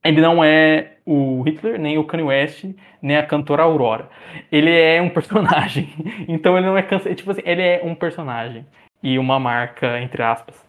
ele 0.04 0.20
não 0.20 0.44
é 0.44 0.91
o 1.04 1.42
Hitler, 1.42 1.78
nem 1.78 1.98
o 1.98 2.04
Kanye 2.04 2.24
West, 2.24 2.64
nem 3.00 3.16
a 3.16 3.26
cantora 3.26 3.62
Aurora. 3.62 4.08
Ele 4.50 4.70
é 4.70 5.00
um 5.00 5.08
personagem. 5.08 5.88
Então 6.28 6.56
ele 6.56 6.66
não 6.66 6.78
é 6.78 6.82
cansa... 6.82 7.14
tipo 7.14 7.30
assim, 7.30 7.42
ele 7.44 7.62
é 7.62 7.80
um 7.84 7.94
personagem 7.94 8.64
e 9.02 9.18
uma 9.18 9.38
marca 9.38 10.00
entre 10.00 10.22
aspas. 10.22 10.64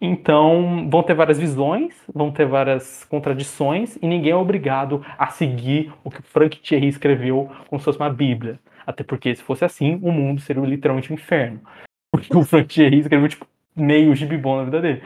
Então 0.00 0.88
vão 0.88 1.02
ter 1.02 1.14
várias 1.14 1.38
visões, 1.38 1.94
vão 2.12 2.30
ter 2.30 2.46
várias 2.46 3.04
contradições 3.04 3.96
e 3.96 4.06
ninguém 4.06 4.32
é 4.32 4.36
obrigado 4.36 5.04
a 5.18 5.28
seguir 5.28 5.92
o 6.02 6.10
que 6.10 6.22
Frank 6.22 6.58
Thierry 6.58 6.88
escreveu 6.88 7.50
como 7.68 7.78
se 7.78 7.84
fosse 7.84 7.98
uma 7.98 8.10
Bíblia. 8.10 8.58
Até 8.86 9.04
porque 9.04 9.34
se 9.34 9.42
fosse 9.42 9.64
assim, 9.64 9.98
o 10.02 10.10
mundo 10.10 10.40
seria 10.40 10.62
literalmente 10.64 11.12
um 11.12 11.14
inferno. 11.14 11.60
Porque 12.12 12.36
o 12.36 12.42
Frank 12.42 12.66
Thierry 12.66 12.98
escreveu 12.98 13.28
tipo 13.28 13.46
meio 13.76 14.14
gibibom 14.16 14.56
na 14.56 14.64
vida 14.64 14.80
dele. 14.80 15.02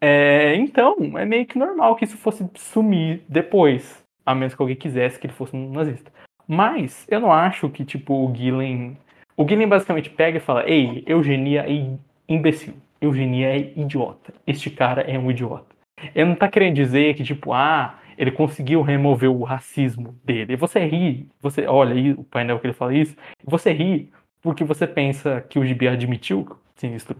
É, 0.00 0.54
então, 0.54 1.18
é 1.18 1.24
meio 1.24 1.44
que 1.46 1.58
normal 1.58 1.96
que 1.96 2.04
isso 2.04 2.16
fosse 2.16 2.48
sumir 2.54 3.22
depois, 3.28 4.03
a 4.24 4.34
menos 4.34 4.54
que 4.54 4.62
alguém 4.62 4.76
quisesse 4.76 5.18
que 5.18 5.26
ele 5.26 5.34
fosse 5.34 5.54
um 5.54 5.70
nazista. 5.72 6.10
Mas 6.46 7.06
eu 7.10 7.20
não 7.20 7.32
acho 7.32 7.68
que, 7.70 7.84
tipo, 7.84 8.14
o 8.14 8.34
Gillen. 8.34 8.96
O 9.36 9.48
Gillen 9.48 9.68
basicamente 9.68 10.10
pega 10.10 10.38
e 10.38 10.40
fala: 10.40 10.68
Ei, 10.68 11.02
eugenia 11.06 11.64
é 11.68 11.96
imbecil. 12.28 12.74
Eugenia 13.00 13.48
é 13.56 13.72
idiota. 13.76 14.32
Este 14.46 14.70
cara 14.70 15.02
é 15.02 15.18
um 15.18 15.30
idiota. 15.30 15.74
Ele 16.14 16.30
não 16.30 16.36
tá 16.36 16.48
querendo 16.48 16.74
dizer 16.74 17.14
que, 17.14 17.24
tipo, 17.24 17.52
ah, 17.52 17.98
ele 18.16 18.30
conseguiu 18.30 18.82
remover 18.82 19.30
o 19.30 19.42
racismo 19.42 20.18
dele. 20.24 20.54
E 20.54 20.56
você 20.56 20.84
ri, 20.84 21.28
você 21.40 21.66
olha 21.66 21.94
aí 21.94 22.12
o 22.12 22.24
painel 22.24 22.58
que 22.58 22.66
ele 22.66 22.74
fala 22.74 22.94
isso, 22.94 23.16
você 23.44 23.72
ri 23.72 24.10
porque 24.44 24.62
você 24.62 24.86
pensa 24.86 25.40
que 25.40 25.58
o 25.58 25.64
Gibi 25.64 25.88
admitiu, 25.88 26.46
sinistro, 26.76 27.16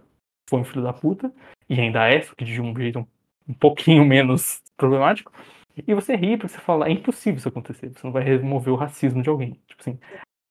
foi 0.48 0.61
um 0.61 0.64
filho 0.64 0.82
da 0.82 0.92
puta, 0.92 1.32
e 1.68 1.80
ainda 1.80 2.07
é, 2.07 2.20
só 2.20 2.34
que 2.36 2.44
de 2.44 2.61
um 2.61 2.76
jeito 2.76 2.98
um, 2.98 3.07
um 3.48 3.55
pouquinho 3.55 4.05
menos 4.05 4.61
problemático. 4.76 5.32
E 5.77 5.95
você 5.95 6.14
ri 6.14 6.37
porque 6.37 6.53
você 6.53 6.61
fala, 6.61 6.89
é 6.89 6.93
impossível 6.93 7.39
isso 7.39 7.49
acontecer, 7.49 7.91
você 7.91 8.07
não 8.07 8.12
vai 8.12 8.22
remover 8.22 8.72
o 8.72 8.77
racismo 8.77 9.22
de 9.22 9.29
alguém. 9.29 9.61
Tipo 9.66 9.81
assim, 9.81 9.99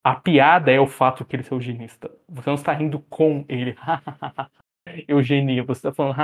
a 0.03 0.15
piada 0.15 0.71
é 0.71 0.80
o 0.80 0.88
fato 0.88 1.24
que 1.24 1.36
ele 1.36 1.43
é 1.49 1.53
eugenista. 1.53 2.11
Você 2.28 2.49
não 2.49 2.55
está 2.55 2.74
rindo 2.74 2.99
com 3.09 3.45
ele. 3.47 3.76
eugenia, 5.07 5.63
você 5.63 5.80
está 5.80 5.93
falando, 5.93 6.17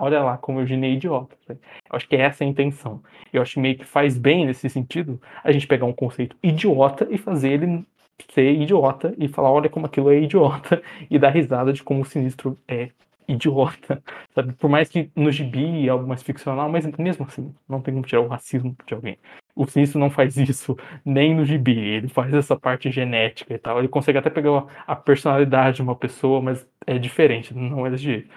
olha 0.00 0.22
lá 0.22 0.38
como 0.38 0.60
eugenia 0.60 0.88
é 0.88 0.92
idiota. 0.92 1.36
Eu 1.48 1.58
acho 1.90 2.08
que 2.08 2.16
essa 2.16 2.44
é 2.44 2.46
a 2.46 2.50
intenção. 2.50 3.02
Eu 3.32 3.42
acho 3.42 3.54
que 3.54 3.60
meio 3.60 3.76
que 3.76 3.84
faz 3.84 4.16
bem 4.16 4.46
nesse 4.46 4.68
sentido 4.70 5.20
a 5.42 5.52
gente 5.52 5.66
pegar 5.66 5.86
um 5.86 5.92
conceito 5.92 6.36
idiota 6.42 7.06
e 7.10 7.18
fazer 7.18 7.50
ele 7.52 7.84
ser 8.32 8.52
idiota 8.52 9.14
e 9.18 9.28
falar, 9.28 9.50
olha 9.50 9.68
como 9.68 9.86
aquilo 9.86 10.10
é 10.10 10.18
idiota 10.20 10.82
e 11.10 11.18
dar 11.18 11.30
risada 11.30 11.72
de 11.72 11.82
como 11.82 12.02
o 12.02 12.04
sinistro 12.04 12.58
é 12.66 12.90
idiota, 13.28 14.02
sabe? 14.34 14.52
Por 14.54 14.70
mais 14.70 14.88
que 14.88 15.10
no 15.14 15.30
gibi 15.30 15.86
é 15.86 15.90
algo 15.90 16.06
mais 16.06 16.22
ficcional, 16.22 16.70
mas 16.70 16.86
mesmo 16.98 17.26
assim, 17.26 17.54
não 17.68 17.80
tem 17.80 17.94
como 17.94 18.06
tirar 18.06 18.22
o 18.22 18.28
racismo 18.28 18.76
de 18.86 18.94
alguém. 18.94 19.18
O 19.54 19.66
Sinistro 19.66 19.98
não 19.98 20.10
faz 20.10 20.36
isso 20.36 20.76
nem 21.04 21.34
no 21.34 21.44
gibi, 21.44 21.78
ele 21.78 22.08
faz 22.08 22.32
essa 22.34 22.56
parte 22.56 22.90
genética 22.90 23.54
e 23.54 23.58
tal. 23.58 23.78
Ele 23.78 23.88
consegue 23.88 24.18
até 24.18 24.30
pegar 24.30 24.66
a 24.86 24.94
personalidade 24.94 25.76
de 25.76 25.82
uma 25.82 25.96
pessoa, 25.96 26.40
mas 26.42 26.68
é 26.86 26.98
diferente, 26.98 27.54
não 27.54 27.86
é 27.86 27.90
desse 27.90 28.04
jeito. 28.04 28.28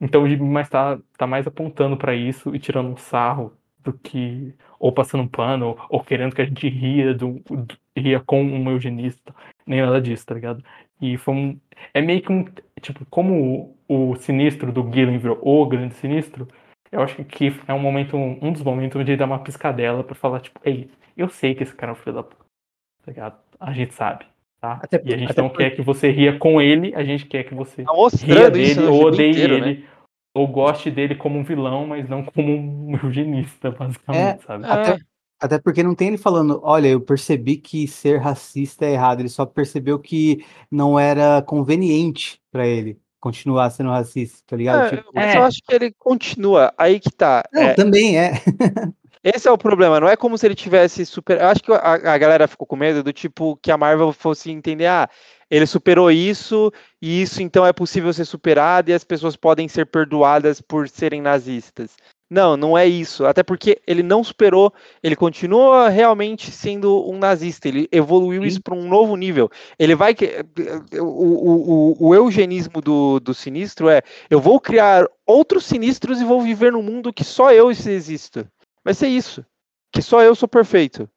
Então 0.00 0.22
o 0.22 0.28
gibi 0.28 0.42
mais 0.44 0.68
tá, 0.68 0.98
tá 1.16 1.26
mais 1.26 1.46
apontando 1.46 1.96
para 1.96 2.14
isso 2.14 2.54
e 2.54 2.58
tirando 2.58 2.90
um 2.90 2.96
sarro 2.96 3.52
do 3.78 3.92
que 3.92 4.54
ou 4.78 4.92
passando 4.92 5.22
um 5.22 5.28
pano 5.28 5.76
ou 5.88 6.02
querendo 6.02 6.34
que 6.34 6.42
a 6.42 6.44
gente 6.44 6.68
ria 6.68 7.14
do, 7.14 7.40
do 7.48 7.76
ria 7.96 8.20
com 8.20 8.42
um 8.42 8.70
eugenista, 8.70 9.34
nem 9.66 9.80
nada 9.80 10.00
disso, 10.00 10.26
tá 10.26 10.34
ligado? 10.34 10.64
E 11.00 11.16
foi 11.16 11.34
um, 11.34 11.60
é 11.92 12.00
meio 12.00 12.22
que 12.22 12.32
um 12.32 12.44
tipo 12.80 13.04
como 13.06 13.76
o 13.88 14.16
sinistro 14.16 14.72
do 14.72 14.90
Gillen 14.92 15.18
virou 15.18 15.38
o 15.42 15.66
grande 15.66 15.94
sinistro, 15.94 16.48
eu 16.90 17.02
acho 17.02 17.24
que 17.24 17.52
é 17.66 17.74
um 17.74 17.78
momento, 17.78 18.16
um 18.16 18.52
dos 18.52 18.62
momentos 18.62 19.00
onde 19.00 19.10
ele 19.10 19.18
dá 19.18 19.24
uma 19.24 19.42
piscadela 19.42 20.04
para 20.04 20.14
falar, 20.14 20.40
tipo, 20.40 20.60
ei, 20.64 20.88
eu 21.16 21.28
sei 21.28 21.54
que 21.54 21.62
esse 21.62 21.74
cara 21.74 21.90
é 21.90 21.94
um 21.94 21.96
filho 21.96 22.14
da 22.14 22.22
puta. 22.22 22.44
Tá 23.04 23.12
ligado? 23.12 23.38
A 23.58 23.72
gente 23.72 23.92
sabe. 23.94 24.24
Tá? 24.60 24.80
Até, 24.82 25.02
e 25.04 25.12
a 25.12 25.16
gente 25.16 25.36
não 25.36 25.48
por... 25.48 25.58
quer 25.58 25.70
que 25.70 25.82
você 25.82 26.10
ria 26.10 26.38
com 26.38 26.60
ele, 26.60 26.94
a 26.94 27.04
gente 27.04 27.26
quer 27.26 27.44
que 27.44 27.54
você 27.54 27.82
tá 27.82 27.92
ria 28.22 28.50
dele, 28.50 28.86
ou 28.86 29.06
odeie 29.06 29.30
inteiro, 29.30 29.54
ele, 29.54 29.74
né? 29.80 29.88
ou 30.32 30.46
goste 30.46 30.90
dele 30.90 31.14
como 31.14 31.38
um 31.38 31.44
vilão, 31.44 31.86
mas 31.86 32.08
não 32.08 32.24
como 32.24 32.52
um 32.52 32.96
eugenista, 33.02 33.70
basicamente, 33.70 34.40
é, 34.40 34.46
sabe? 34.46 34.64
Até, 34.64 34.98
Até 35.40 35.58
porque 35.58 35.82
não 35.82 35.94
tem 35.94 36.08
ele 36.08 36.18
falando, 36.18 36.60
olha, 36.62 36.88
eu 36.88 37.00
percebi 37.00 37.56
que 37.56 37.86
ser 37.86 38.18
racista 38.18 38.84
é 38.84 38.92
errado. 38.92 39.20
Ele 39.20 39.28
só 39.28 39.44
percebeu 39.44 39.98
que 39.98 40.44
não 40.70 40.98
era 40.98 41.42
conveniente 41.42 42.40
pra 42.50 42.66
ele 42.66 42.98
continuar 43.20 43.70
sendo 43.70 43.90
racista, 43.90 44.38
tá 44.46 44.54
ligado? 44.56 44.94
É, 44.94 44.96
Tipo, 44.98 45.10
mas 45.14 45.34
é. 45.34 45.38
eu 45.38 45.42
acho 45.44 45.58
que 45.66 45.74
ele 45.74 45.92
continua. 45.98 46.72
Aí 46.76 47.00
que 47.00 47.10
tá. 47.10 47.42
não, 47.52 47.62
É, 47.62 47.74
também 47.74 48.18
é. 48.18 48.32
esse 49.24 49.48
é 49.48 49.50
o 49.50 49.56
problema. 49.56 49.98
Não 49.98 50.08
é 50.08 50.14
como 50.14 50.36
se 50.36 50.46
ele 50.46 50.54
tivesse 50.54 51.06
super. 51.06 51.40
Eu 51.40 51.46
acho 51.46 51.62
que 51.62 51.72
a, 51.72 51.92
a 52.12 52.18
galera 52.18 52.46
ficou 52.46 52.66
com 52.66 52.76
medo 52.76 53.02
do 53.02 53.14
tipo 53.14 53.56
que 53.62 53.70
a 53.70 53.78
Marvel 53.78 54.12
fosse 54.12 54.50
entender, 54.50 54.86
ah, 54.86 55.08
ele 55.50 55.66
superou 55.66 56.10
isso, 56.10 56.70
e 57.00 57.22
isso 57.22 57.42
então 57.42 57.64
é 57.64 57.72
possível 57.72 58.12
ser 58.12 58.26
superado, 58.26 58.90
e 58.90 58.92
as 58.92 59.04
pessoas 59.04 59.36
podem 59.36 59.68
ser 59.68 59.86
perdoadas 59.86 60.60
por 60.60 60.86
serem 60.88 61.22
nazistas. 61.22 61.96
Não, 62.34 62.56
não 62.56 62.76
é 62.76 62.84
isso. 62.84 63.24
Até 63.24 63.44
porque 63.44 63.80
ele 63.86 64.02
não 64.02 64.24
superou, 64.24 64.72
ele 65.00 65.14
continua 65.14 65.88
realmente 65.88 66.50
sendo 66.50 67.08
um 67.08 67.16
nazista. 67.16 67.68
Ele 67.68 67.88
evoluiu 67.92 68.42
Sim. 68.42 68.48
isso 68.48 68.60
para 68.60 68.74
um 68.74 68.88
novo 68.88 69.14
nível. 69.14 69.48
Ele 69.78 69.94
vai. 69.94 70.12
que- 70.16 70.44
O, 71.00 71.04
o, 71.04 72.08
o, 72.08 72.14
eugenismo 72.14 72.80
do, 72.80 73.20
do 73.20 73.32
sinistro 73.32 73.88
é: 73.88 74.02
eu 74.28 74.40
vou 74.40 74.58
criar 74.58 75.06
outros 75.24 75.64
sinistros 75.64 76.20
e 76.20 76.24
vou 76.24 76.42
viver 76.42 76.72
num 76.72 76.82
mundo 76.82 77.12
que 77.12 77.22
só 77.22 77.52
eu 77.52 77.70
existo. 77.70 78.44
Vai 78.84 78.94
ser 78.94 79.06
isso. 79.06 79.46
Que 79.92 80.02
só 80.02 80.20
eu 80.20 80.34
sou 80.34 80.48
perfeito. 80.48 81.08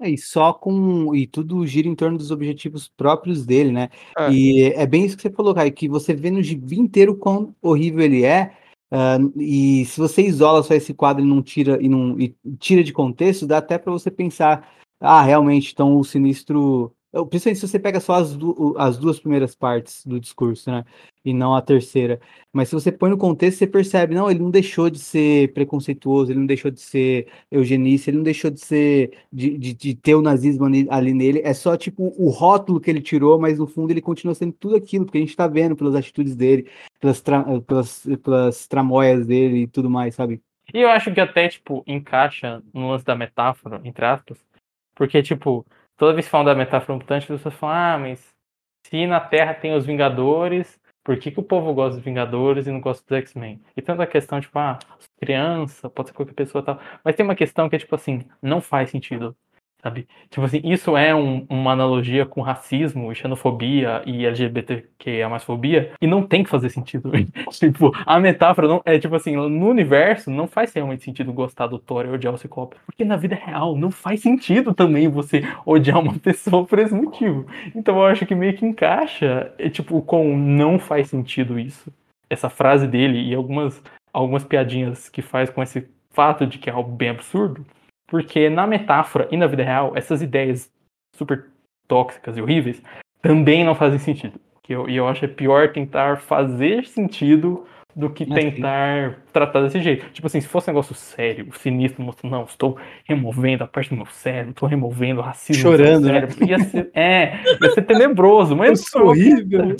É, 0.00 0.08
E 0.08 0.16
só 0.16 0.54
com. 0.54 1.14
E 1.14 1.26
tudo 1.26 1.66
gira 1.66 1.88
em 1.88 1.94
torno 1.94 2.16
dos 2.16 2.30
objetivos 2.30 2.88
próprios 2.88 3.44
dele, 3.44 3.70
né? 3.70 3.90
É. 4.16 4.32
E 4.32 4.62
é 4.72 4.86
bem 4.86 5.04
isso 5.04 5.14
que 5.14 5.22
você 5.22 5.30
falou, 5.30 5.54
Kai, 5.54 5.70
que 5.70 5.90
você 5.90 6.14
vê 6.14 6.30
no 6.30 6.42
gibi 6.42 6.78
inteiro 6.78 7.14
quão 7.18 7.54
horrível 7.60 8.00
ele 8.00 8.24
é. 8.24 8.56
Ah, 8.90 9.18
e 9.36 9.84
se 9.86 9.98
você 10.00 10.22
isola 10.22 10.62
só 10.62 10.74
esse 10.74 10.94
quadro 10.94 11.22
e 11.24 11.26
não 11.28 11.42
tira 11.42 11.78
e 11.82 11.88
não 11.88 12.18
e 12.18 12.36
tira 12.58 12.82
de 12.84 12.92
contexto, 12.92 13.46
dá 13.46 13.58
até 13.58 13.78
para 13.78 13.92
você 13.92 14.10
pensar, 14.10 14.68
ah, 15.00 15.22
realmente, 15.22 15.72
então 15.72 15.96
o 15.98 16.04
sinistro. 16.04 16.94
Principalmente 17.30 17.60
se 17.60 17.66
você 17.68 17.78
pega 17.78 18.00
só 18.00 18.14
as, 18.14 18.36
du- 18.36 18.74
as 18.78 18.98
duas 18.98 19.18
primeiras 19.18 19.54
partes 19.54 20.04
do 20.04 20.20
discurso, 20.20 20.70
né? 20.70 20.84
E 21.28 21.34
não 21.34 21.54
a 21.54 21.60
terceira. 21.60 22.18
Mas 22.50 22.70
se 22.70 22.74
você 22.74 22.90
põe 22.90 23.10
no 23.10 23.18
contexto, 23.18 23.58
você 23.58 23.66
percebe, 23.66 24.14
não, 24.14 24.30
ele 24.30 24.40
não 24.40 24.50
deixou 24.50 24.88
de 24.88 24.98
ser 24.98 25.52
preconceituoso, 25.52 26.32
ele 26.32 26.38
não 26.38 26.46
deixou 26.46 26.70
de 26.70 26.80
ser 26.80 27.28
eugenista, 27.50 28.08
ele 28.08 28.16
não 28.16 28.24
deixou 28.24 28.50
de 28.50 28.60
ser 28.60 29.12
de, 29.30 29.58
de, 29.58 29.74
de 29.74 29.94
ter 29.94 30.14
o 30.14 30.22
nazismo 30.22 30.64
ali, 30.64 30.86
ali 30.88 31.12
nele, 31.12 31.42
é 31.44 31.52
só 31.52 31.76
tipo 31.76 32.14
o 32.16 32.30
rótulo 32.30 32.80
que 32.80 32.90
ele 32.90 33.02
tirou, 33.02 33.38
mas 33.38 33.58
no 33.58 33.66
fundo 33.66 33.90
ele 33.90 34.00
continua 34.00 34.34
sendo 34.34 34.54
tudo 34.54 34.74
aquilo, 34.74 35.04
porque 35.04 35.18
a 35.18 35.20
gente 35.20 35.36
tá 35.36 35.46
vendo 35.46 35.76
pelas 35.76 35.94
atitudes 35.94 36.34
dele, 36.34 36.70
pelas, 36.98 37.20
tra- 37.20 37.44
pelas, 37.60 38.06
pelas 38.22 38.66
tramóias 38.66 39.26
dele 39.26 39.64
e 39.64 39.66
tudo 39.66 39.90
mais, 39.90 40.14
sabe? 40.14 40.40
E 40.72 40.80
eu 40.80 40.88
acho 40.88 41.12
que 41.12 41.20
até, 41.20 41.46
tipo, 41.46 41.84
encaixa 41.86 42.62
no 42.72 42.88
lance 42.88 43.04
da 43.04 43.14
metáfora, 43.14 43.82
entre 43.84 44.04
aspas. 44.06 44.38
Porque, 44.94 45.22
tipo, 45.22 45.66
toda 45.96 46.14
vez 46.14 46.24
que 46.24 46.30
falam 46.30 46.46
da 46.46 46.54
metáfora 46.54 46.98
mutante, 46.98 47.24
as 47.24 47.38
pessoas 47.38 47.54
falam, 47.54 47.76
ah, 47.76 47.98
mas 47.98 48.34
se 48.86 49.06
na 49.06 49.20
Terra 49.20 49.52
tem 49.52 49.74
os 49.74 49.84
Vingadores, 49.84 50.80
por 51.08 51.18
que, 51.18 51.30
que 51.30 51.40
o 51.40 51.42
povo 51.42 51.72
gosta 51.72 51.96
dos 51.96 52.04
Vingadores 52.04 52.66
e 52.66 52.70
não 52.70 52.82
gosta 52.82 53.02
dos 53.08 53.18
X-Men? 53.24 53.62
E 53.74 53.80
tanto 53.80 54.02
a 54.02 54.06
questão, 54.06 54.38
tipo, 54.42 54.58
ah, 54.58 54.78
criança, 55.18 55.88
pode 55.88 56.10
ser 56.10 56.14
qualquer 56.14 56.34
pessoa 56.34 56.62
tal. 56.62 56.78
Mas 57.02 57.16
tem 57.16 57.24
uma 57.24 57.34
questão 57.34 57.66
que 57.66 57.76
é, 57.76 57.78
tipo 57.78 57.94
assim, 57.94 58.26
não 58.42 58.60
faz 58.60 58.90
sentido. 58.90 59.34
Sabe? 59.80 60.08
Tipo 60.28 60.44
assim, 60.44 60.60
isso 60.64 60.96
é 60.96 61.14
um- 61.14 61.46
uma 61.48 61.70
analogia 61.72 62.26
com 62.26 62.40
racismo, 62.40 63.12
e 63.12 63.14
xenofobia 63.14 64.02
e 64.04 64.26
LGBTQIA 64.26 65.28
mais 65.28 65.44
fobia, 65.44 65.92
e 66.00 66.06
não 66.06 66.22
tem 66.26 66.42
que 66.42 66.50
fazer 66.50 66.68
sentido. 66.68 67.12
tipo, 67.52 67.92
a 68.04 68.18
metáfora 68.18 68.66
não 68.66 68.82
é 68.84 68.98
tipo 68.98 69.14
assim, 69.14 69.36
no 69.36 69.68
universo 69.68 70.30
não 70.30 70.48
faz 70.48 70.72
realmente 70.72 71.04
sentido 71.04 71.32
gostar 71.32 71.68
do 71.68 71.78
Thor 71.78 72.04
e 72.06 72.08
odiar 72.10 72.34
o 72.34 72.38
Ciclope, 72.38 72.76
porque 72.84 73.04
na 73.04 73.16
vida 73.16 73.36
real 73.36 73.76
não 73.76 73.90
faz 73.90 74.20
sentido 74.20 74.74
também 74.74 75.08
você 75.08 75.42
odiar 75.64 76.00
uma 76.00 76.14
pessoa 76.18 76.64
por 76.66 76.78
esse 76.80 76.94
motivo. 76.94 77.46
Então 77.74 77.96
eu 77.96 78.06
acho 78.06 78.26
que 78.26 78.34
meio 78.34 78.54
que 78.56 78.66
encaixa, 78.66 79.52
é, 79.58 79.68
tipo, 79.70 80.02
com 80.02 80.36
não 80.36 80.78
faz 80.78 81.08
sentido 81.08 81.58
isso. 81.58 81.92
Essa 82.28 82.50
frase 82.50 82.86
dele 82.88 83.20
e 83.30 83.34
algumas 83.34 83.80
algumas 84.12 84.42
piadinhas 84.42 85.08
que 85.08 85.22
faz 85.22 85.48
com 85.50 85.62
esse 85.62 85.86
fato 86.10 86.44
de 86.46 86.58
que 86.58 86.68
é 86.68 86.72
algo 86.72 86.90
bem 86.90 87.10
absurdo, 87.10 87.64
porque 88.08 88.50
na 88.50 88.66
metáfora 88.66 89.28
e 89.30 89.36
na 89.36 89.46
vida 89.46 89.62
real, 89.62 89.92
essas 89.94 90.20
ideias 90.22 90.68
super 91.14 91.46
tóxicas 91.86 92.36
e 92.36 92.42
horríveis 92.42 92.82
também 93.22 93.62
não 93.64 93.74
fazem 93.74 93.98
sentido. 93.98 94.40
Que 94.62 94.74
eu- 94.74 94.88
E 94.88 94.96
eu, 94.96 95.06
acho 95.06 95.20
que 95.20 95.26
é 95.26 95.28
pior 95.28 95.72
tentar 95.72 96.18
fazer 96.18 96.84
sentido 96.86 97.66
do 97.96 98.08
que 98.10 98.24
sim. 98.24 98.32
tentar 98.32 99.18
tratar 99.32 99.62
desse 99.62 99.80
jeito. 99.80 100.08
Tipo 100.10 100.26
assim, 100.28 100.40
se 100.40 100.46
fosse 100.46 100.70
um 100.70 100.72
negócio 100.72 100.94
sério, 100.94 101.48
sinistro, 101.58 102.14
não, 102.22 102.44
estou 102.44 102.78
removendo 103.04 103.64
a 103.64 103.66
parte 103.66 103.90
do 103.90 103.96
meu 103.96 104.06
cérebro, 104.06 104.50
estou 104.50 104.68
removendo 104.68 105.20
o 105.20 105.24
racismo 105.24 105.62
Chorando, 105.62 106.02
do 106.02 106.12
né? 106.12 106.20
meu 106.20 106.30
cérebro. 106.30 106.48
Ia 106.48 106.58
ser, 106.60 106.90
é, 106.94 107.32
ia 107.60 107.70
ser 107.70 107.82
tenebroso, 107.82 108.54
mas 108.54 108.80
sou 108.88 109.06
horrível. 109.08 109.74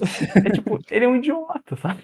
É 0.45 0.51
tipo, 0.51 0.79
ele 0.91 1.05
é 1.05 1.09
um 1.09 1.17
idiota, 1.17 1.77
sabe? 1.77 2.03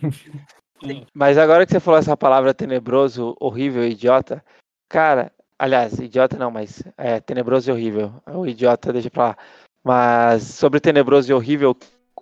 Mas 1.15 1.39
agora 1.39 1.65
que 1.65 1.73
você 1.73 1.81
falou 1.81 1.99
essa 1.99 2.17
palavra 2.17 2.53
tenebroso, 2.55 3.35
horrível, 3.41 3.85
idiota, 3.85 4.45
cara, 4.89 5.33
aliás, 5.65 5.99
idiota 5.99 6.37
não, 6.37 6.51
mas 6.51 6.83
é 6.97 7.21
tenebroso 7.21 7.71
e 7.71 7.73
horrível. 7.73 8.13
O 8.27 8.47
idiota 8.47 8.93
deixa 8.93 9.11
pra 9.11 9.29
lá. 9.29 9.37
Mas 9.83 10.43
sobre 10.43 10.81
tenebroso 10.81 11.31
e 11.31 11.35
horrível, 11.35 11.77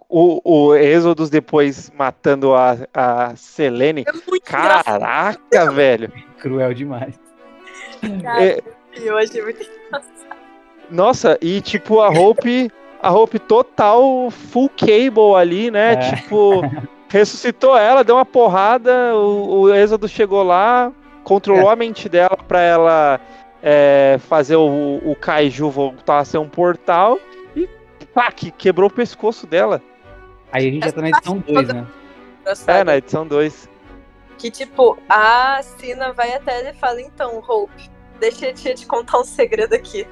o, 0.08 0.40
o 0.44 0.74
Êxodos 0.74 1.28
depois 1.28 1.90
matando 1.96 2.54
a, 2.54 2.76
a 2.94 3.36
Selene. 3.36 4.04
É 4.06 4.12
muito 4.12 4.36
engraçado. 4.36 5.00
Caraca, 5.00 5.72
velho. 5.72 6.12
Cruel 6.38 6.72
demais. 6.74 7.18
Cara, 8.22 8.44
É, 8.44 8.60
Eu 8.94 9.16
achei 9.18 9.42
muito 9.42 9.64
nossa, 10.90 11.38
e 11.40 11.62
tipo 11.62 12.00
a 12.00 12.10
Hope, 12.10 12.70
a 13.00 13.10
Hope 13.10 13.38
total 13.38 14.30
full 14.30 14.68
cable 14.76 15.34
ali, 15.36 15.70
né? 15.70 15.94
É. 15.94 15.96
Tipo, 15.96 16.60
ressuscitou 17.08 17.78
ela, 17.78 18.04
deu 18.04 18.16
uma 18.16 18.26
porrada, 18.26 19.14
o, 19.14 19.62
o 19.62 19.74
Êxodo 19.74 20.06
chegou 20.06 20.42
lá, 20.42 20.92
controlou 21.24 21.68
a 21.68 21.76
mente 21.76 22.08
dela 22.08 22.36
pra 22.36 22.60
ela 22.60 23.20
é, 23.62 24.18
fazer 24.28 24.56
o, 24.56 25.00
o 25.04 25.16
Kaiju 25.16 25.70
voltar 25.70 26.18
a 26.18 26.24
ser 26.24 26.38
um 26.38 26.48
portal 26.48 27.18
e 27.54 27.68
pá, 28.12 28.30
que 28.32 28.50
quebrou 28.50 28.88
o 28.88 28.92
pescoço 28.92 29.46
dela. 29.46 29.80
Aí 30.50 30.68
a 30.68 30.70
gente 30.70 30.84
já 30.84 30.92
tá 30.92 31.00
na 31.00 31.08
edição 31.08 31.38
2, 31.38 31.68
né? 31.68 31.86
É, 32.66 32.84
na 32.84 32.96
edição 32.96 33.26
2. 33.26 33.68
Que, 34.36 34.50
tipo, 34.50 34.98
a 35.08 35.62
Sina 35.62 36.12
vai 36.12 36.34
até 36.34 36.60
ele 36.60 36.70
e 36.70 36.74
fala, 36.74 37.00
então, 37.00 37.38
Hope, 37.38 37.90
deixa 38.18 38.46
eu 38.46 38.74
te 38.74 38.86
contar 38.86 39.20
um 39.20 39.24
segredo 39.24 39.74
aqui. 39.74 40.06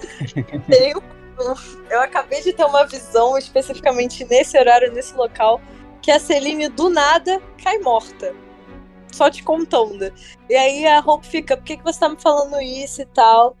Um- 1.38 1.54
eu 1.90 2.00
acabei 2.00 2.40
de 2.40 2.50
ter 2.54 2.64
uma 2.64 2.86
visão, 2.86 3.36
especificamente 3.36 4.24
nesse 4.24 4.58
horário, 4.58 4.90
nesse 4.90 5.14
local, 5.14 5.60
que 6.00 6.10
a 6.10 6.18
Celine, 6.18 6.68
do 6.70 6.88
nada, 6.88 7.42
cai 7.62 7.78
morta. 7.78 8.34
Só 9.16 9.30
te 9.30 9.42
contando. 9.42 10.12
E 10.46 10.54
aí 10.54 10.86
a 10.86 11.00
Hope 11.00 11.26
fica, 11.26 11.56
por 11.56 11.64
que, 11.64 11.78
que 11.78 11.82
você 11.82 11.98
tá 11.98 12.10
me 12.10 12.20
falando 12.20 12.60
isso 12.60 13.00
e 13.00 13.06
tal? 13.06 13.56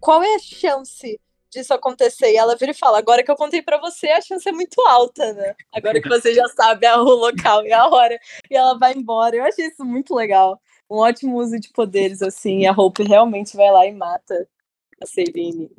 Qual 0.00 0.20
é 0.20 0.34
a 0.34 0.38
chance 0.40 1.20
disso 1.48 1.72
acontecer? 1.72 2.32
E 2.32 2.36
ela 2.36 2.56
vira 2.56 2.72
e 2.72 2.74
fala, 2.74 2.98
agora 2.98 3.22
que 3.22 3.30
eu 3.30 3.36
contei 3.36 3.62
pra 3.62 3.78
você, 3.78 4.08
a 4.08 4.20
chance 4.20 4.48
é 4.48 4.50
muito 4.50 4.80
alta, 4.80 5.32
né? 5.34 5.54
Agora 5.72 6.02
que 6.02 6.08
você 6.08 6.34
já 6.34 6.48
sabe 6.48 6.84
o 6.88 7.04
local 7.04 7.64
e 7.64 7.72
a 7.72 7.86
hora 7.86 8.18
e 8.50 8.56
ela 8.56 8.76
vai 8.76 8.92
embora. 8.92 9.36
Eu 9.36 9.44
achei 9.44 9.66
isso 9.68 9.84
muito 9.84 10.12
legal. 10.12 10.60
Um 10.90 10.96
ótimo 10.96 11.36
uso 11.36 11.60
de 11.60 11.68
poderes, 11.70 12.20
assim. 12.20 12.62
E 12.62 12.66
a 12.66 12.72
Hope 12.72 13.04
realmente 13.04 13.56
vai 13.56 13.70
lá 13.70 13.86
e 13.86 13.92
mata 13.92 14.48
a 15.00 15.06
Celine. 15.06 15.70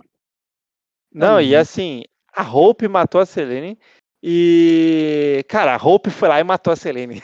Não, 1.13 1.41
e 1.41 1.53
Uhum. 1.53 1.61
assim, 1.61 2.03
a 2.31 2.49
Hope 2.49 2.87
matou 2.87 3.19
a 3.19 3.25
Selene 3.25 3.77
e. 4.23 5.43
Cara, 5.49 5.75
a 5.75 5.85
Hope 5.85 6.09
foi 6.09 6.29
lá 6.29 6.39
e 6.39 6.43
matou 6.45 6.71
a 6.71 6.77
Selene. 6.77 7.21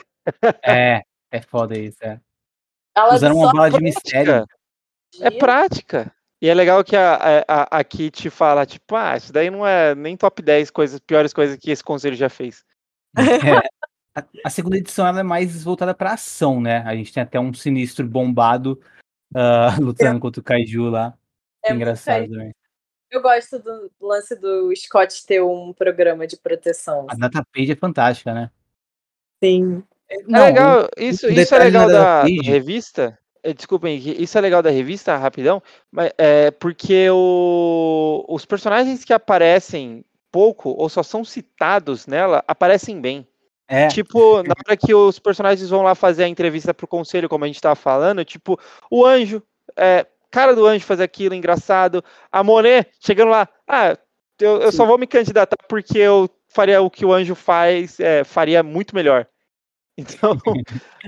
É, 0.62 1.00
é 1.34 1.40
foda 1.40 1.76
isso, 1.76 1.98
é. 2.02 2.20
Ela 2.96 3.14
Usaram 3.16 3.36
uma 3.36 3.52
bala 3.52 3.70
de 3.70 3.82
mistério. 3.82 4.46
É 5.20 5.30
prática. 5.32 6.14
E 6.40 6.48
é 6.48 6.54
legal 6.54 6.84
que 6.84 6.94
a, 6.94 7.44
a, 7.48 7.78
a 7.78 7.84
Kitty 7.84 8.30
fala, 8.30 8.64
tipo, 8.64 8.94
ah, 8.94 9.16
isso 9.16 9.32
daí 9.32 9.50
não 9.50 9.66
é 9.66 9.94
nem 9.94 10.16
top 10.16 10.40
10 10.40 10.70
coisas, 10.70 11.00
piores 11.00 11.32
coisas 11.32 11.56
que 11.56 11.72
esse 11.72 11.82
conselho 11.82 12.14
já 12.14 12.28
fez. 12.28 12.64
A, 14.16 14.24
a 14.44 14.50
segunda 14.50 14.76
edição 14.76 15.04
ela 15.04 15.18
é 15.18 15.24
mais 15.24 15.64
voltada 15.64 15.92
pra 15.92 16.12
ação, 16.12 16.60
né? 16.60 16.84
A 16.86 16.94
gente 16.94 17.12
tem 17.12 17.20
até 17.20 17.40
um 17.40 17.52
sinistro 17.52 18.06
bombado 18.06 18.80
ah, 19.34 19.74
lutando 19.80 20.20
contra 20.20 20.40
o 20.40 20.44
Kaiju 20.44 20.84
lá. 20.84 21.18
É 21.64 21.72
engraçado 21.72 22.28
também. 22.28 22.54
Eu 23.10 23.20
gosto 23.20 23.58
do 23.58 23.90
lance 24.00 24.36
do 24.36 24.72
Scott 24.76 25.26
ter 25.26 25.42
um 25.42 25.72
programa 25.72 26.28
de 26.28 26.36
proteção. 26.36 27.06
A 27.10 27.14
datapage 27.16 27.72
é 27.72 27.76
fantástica, 27.76 28.32
né? 28.32 28.50
Sim. 29.42 29.82
É 30.08 30.16
Não, 30.26 30.44
legal, 30.46 30.88
isso, 30.98 31.28
isso 31.30 31.54
é 31.54 31.58
legal 31.58 31.88
da 31.88 32.22
da, 32.22 32.22
revista. 32.42 33.18
eh, 33.42 33.52
Desculpem, 33.52 33.96
isso 33.96 34.36
é 34.36 34.40
legal 34.40 34.62
da 34.62 34.70
revista, 34.70 35.16
rapidão, 35.16 35.62
mas 35.90 36.12
é 36.18 36.50
porque 36.50 37.08
o- 37.10 38.24
os 38.28 38.44
personagens 38.44 39.04
que 39.04 39.12
aparecem 39.12 40.04
pouco 40.30 40.70
ou 40.70 40.88
só 40.88 41.02
são 41.02 41.24
citados 41.24 42.06
nela 42.06 42.42
aparecem 42.46 43.00
bem. 43.00 43.26
É, 43.66 43.88
Tipo, 43.88 44.42
na 44.42 44.54
hora 44.66 44.76
que 44.76 44.94
os 44.94 45.18
personagens 45.18 45.70
vão 45.70 45.82
lá 45.82 45.94
fazer 45.94 46.24
a 46.24 46.28
entrevista 46.28 46.74
pro 46.74 46.86
conselho, 46.86 47.28
como 47.28 47.44
a 47.44 47.46
gente 47.46 47.60
tava 47.60 47.74
falando, 47.74 48.24
tipo, 48.24 48.58
o 48.90 49.04
anjo. 49.06 49.42
É, 49.76 50.06
cara 50.30 50.54
do 50.54 50.66
Anjo 50.66 50.84
fazer 50.84 51.04
aquilo, 51.04 51.34
engraçado. 51.34 52.04
A 52.30 52.42
Monet 52.42 52.90
chegando 53.00 53.30
lá, 53.30 53.48
ah, 53.68 53.96
eu, 54.40 54.60
eu 54.62 54.72
só 54.72 54.84
vou 54.84 54.98
me 54.98 55.06
candidatar 55.06 55.56
porque 55.68 55.96
eu 55.98 56.28
faria 56.48 56.82
o 56.82 56.90
que 56.90 57.04
o 57.06 57.12
Anjo 57.12 57.34
faz, 57.36 57.98
é, 58.00 58.24
faria 58.24 58.62
muito 58.62 58.94
melhor. 58.94 59.26
Então, 59.98 60.36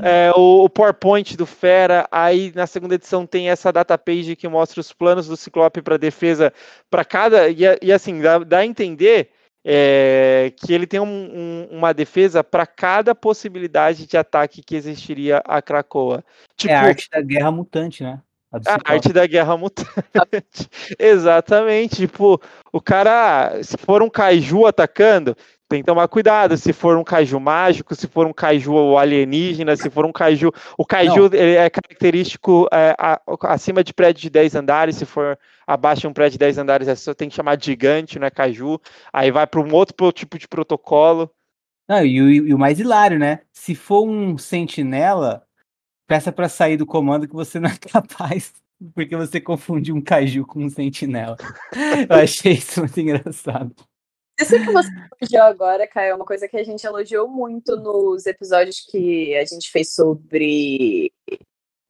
é, 0.01 0.31
o, 0.37 0.69
PowerPoint 0.69 1.37
do 1.37 1.45
Fera, 1.45 2.07
aí 2.11 2.53
na 2.55 2.69
segunda 2.69 2.95
edição 2.95 3.27
tem 3.27 3.51
essa 3.51 3.73
data 3.73 3.99
page 3.99 4.37
que 4.37 4.47
mostra 4.47 4.81
os 4.81 4.93
planos 4.93 5.27
do 5.27 5.37
Ciclope 5.37 5.83
para 5.83 5.97
defesa 5.97 6.53
para 6.89 7.05
cada. 7.05 7.49
E, 7.49 7.63
e, 7.83 7.93
assim, 7.93 8.21
dá, 8.21 8.39
dá 8.39 8.59
a 8.59 8.67
entender 8.67 9.31
é, 9.65 10.53
que 10.57 10.73
ele 10.73 10.87
tem 10.87 11.01
um, 11.01 11.05
um, 11.05 11.69
uma 11.73 11.93
defesa 11.93 12.45
para 12.45 12.65
cada 12.65 13.13
possibilidade 13.13 14.07
de 14.07 14.17
ataque 14.17 14.63
que 14.63 14.77
existiria 14.77 15.39
a 15.45 15.61
Krakoa. 15.61 16.25
Tipo, 16.57 16.73
é 16.73 16.77
a 16.77 16.83
arte 16.83 17.11
da 17.11 17.21
guerra 17.21 17.51
mutante, 17.51 18.05
né? 18.05 18.23
A, 18.53 18.59
a 18.75 18.93
arte 18.93 19.13
da 19.13 19.27
guerra 19.27 19.57
mutante. 19.57 19.91
Exatamente. 20.97 21.97
Tipo, 21.97 22.41
o 22.73 22.81
cara, 22.81 23.61
se 23.65 23.77
for 23.77 24.03
um 24.03 24.09
kaiju 24.09 24.65
atacando, 24.67 25.37
tem 25.69 25.81
que 25.81 25.87
tomar 25.87 26.07
cuidado 26.09 26.57
se 26.57 26.73
for 26.73 26.97
um 26.97 27.05
kaiju 27.05 27.41
mágico, 27.41 27.95
se 27.95 28.07
for 28.07 28.27
um 28.27 28.33
kaiju 28.33 28.97
alienígena, 28.97 29.77
se 29.77 29.91
for 29.91 30.05
um 30.05 30.13
kaiju. 30.13 30.53
O 30.79 30.85
kaiju 30.85 31.31
é 31.35 31.69
característico 31.69 32.69
é, 32.73 32.95
a, 32.99 33.21
acima 33.43 33.83
de 33.83 33.93
prédio 33.93 34.23
de 34.23 34.31
10 34.31 34.55
andares, 34.55 34.97
se 34.97 35.05
for 35.05 35.39
abaixo 35.67 36.03
de 36.03 36.07
um 36.09 36.13
prédio 36.13 36.33
de 36.33 36.39
10 36.39 36.59
andares, 36.59 36.89
é 36.89 36.95
só 36.95 37.13
tem 37.13 37.29
que 37.29 37.35
chamar 37.35 37.57
de 37.57 37.67
gigante, 37.67 38.19
não 38.19 38.27
é 38.27 38.31
kaiju. 38.31 38.81
Aí 39.13 39.31
vai 39.31 39.47
para 39.47 39.61
um 39.61 39.73
outro 39.75 40.13
tipo 40.13 40.39
de 40.39 40.47
protocolo. 40.47 41.31
Não, 41.89 42.05
e, 42.05 42.21
o, 42.21 42.31
e 42.31 42.55
o 42.55 42.59
mais 42.59 42.81
hilário, 42.81 43.19
né? 43.19 43.41
Se 43.53 43.75
for 43.75 44.07
um 44.07 44.39
sentinela, 44.39 45.45
peça 46.07 46.33
para 46.33 46.49
sair 46.49 46.77
do 46.77 46.87
comando 46.87 47.29
que 47.29 47.35
você 47.35 47.59
não 47.59 47.71
é 47.71 47.77
capaz 47.93 48.53
porque 48.95 49.17
você 49.17 49.41
confundiu 49.41 49.95
um 49.95 50.01
kaiju 50.01 50.45
com 50.47 50.65
um 50.65 50.69
sentinela. 50.69 51.37
Eu 52.09 52.17
achei 52.17 52.53
isso 52.53 52.81
muito 52.81 53.01
engraçado. 53.01 53.75
Isso 54.39 54.53
que 54.53 54.71
você 54.71 54.89
elogiou 55.21 55.45
agora, 55.45 55.89
Caio, 55.89 56.11
é 56.11 56.15
uma 56.15 56.27
coisa 56.27 56.47
que 56.47 56.57
a 56.57 56.65
gente 56.65 56.85
elogiou 56.85 57.27
muito 57.27 57.77
nos 57.77 58.27
episódios 58.27 58.81
que 58.81 59.35
a 59.35 59.45
gente 59.45 59.71
fez 59.71 59.95
sobre 59.95 61.11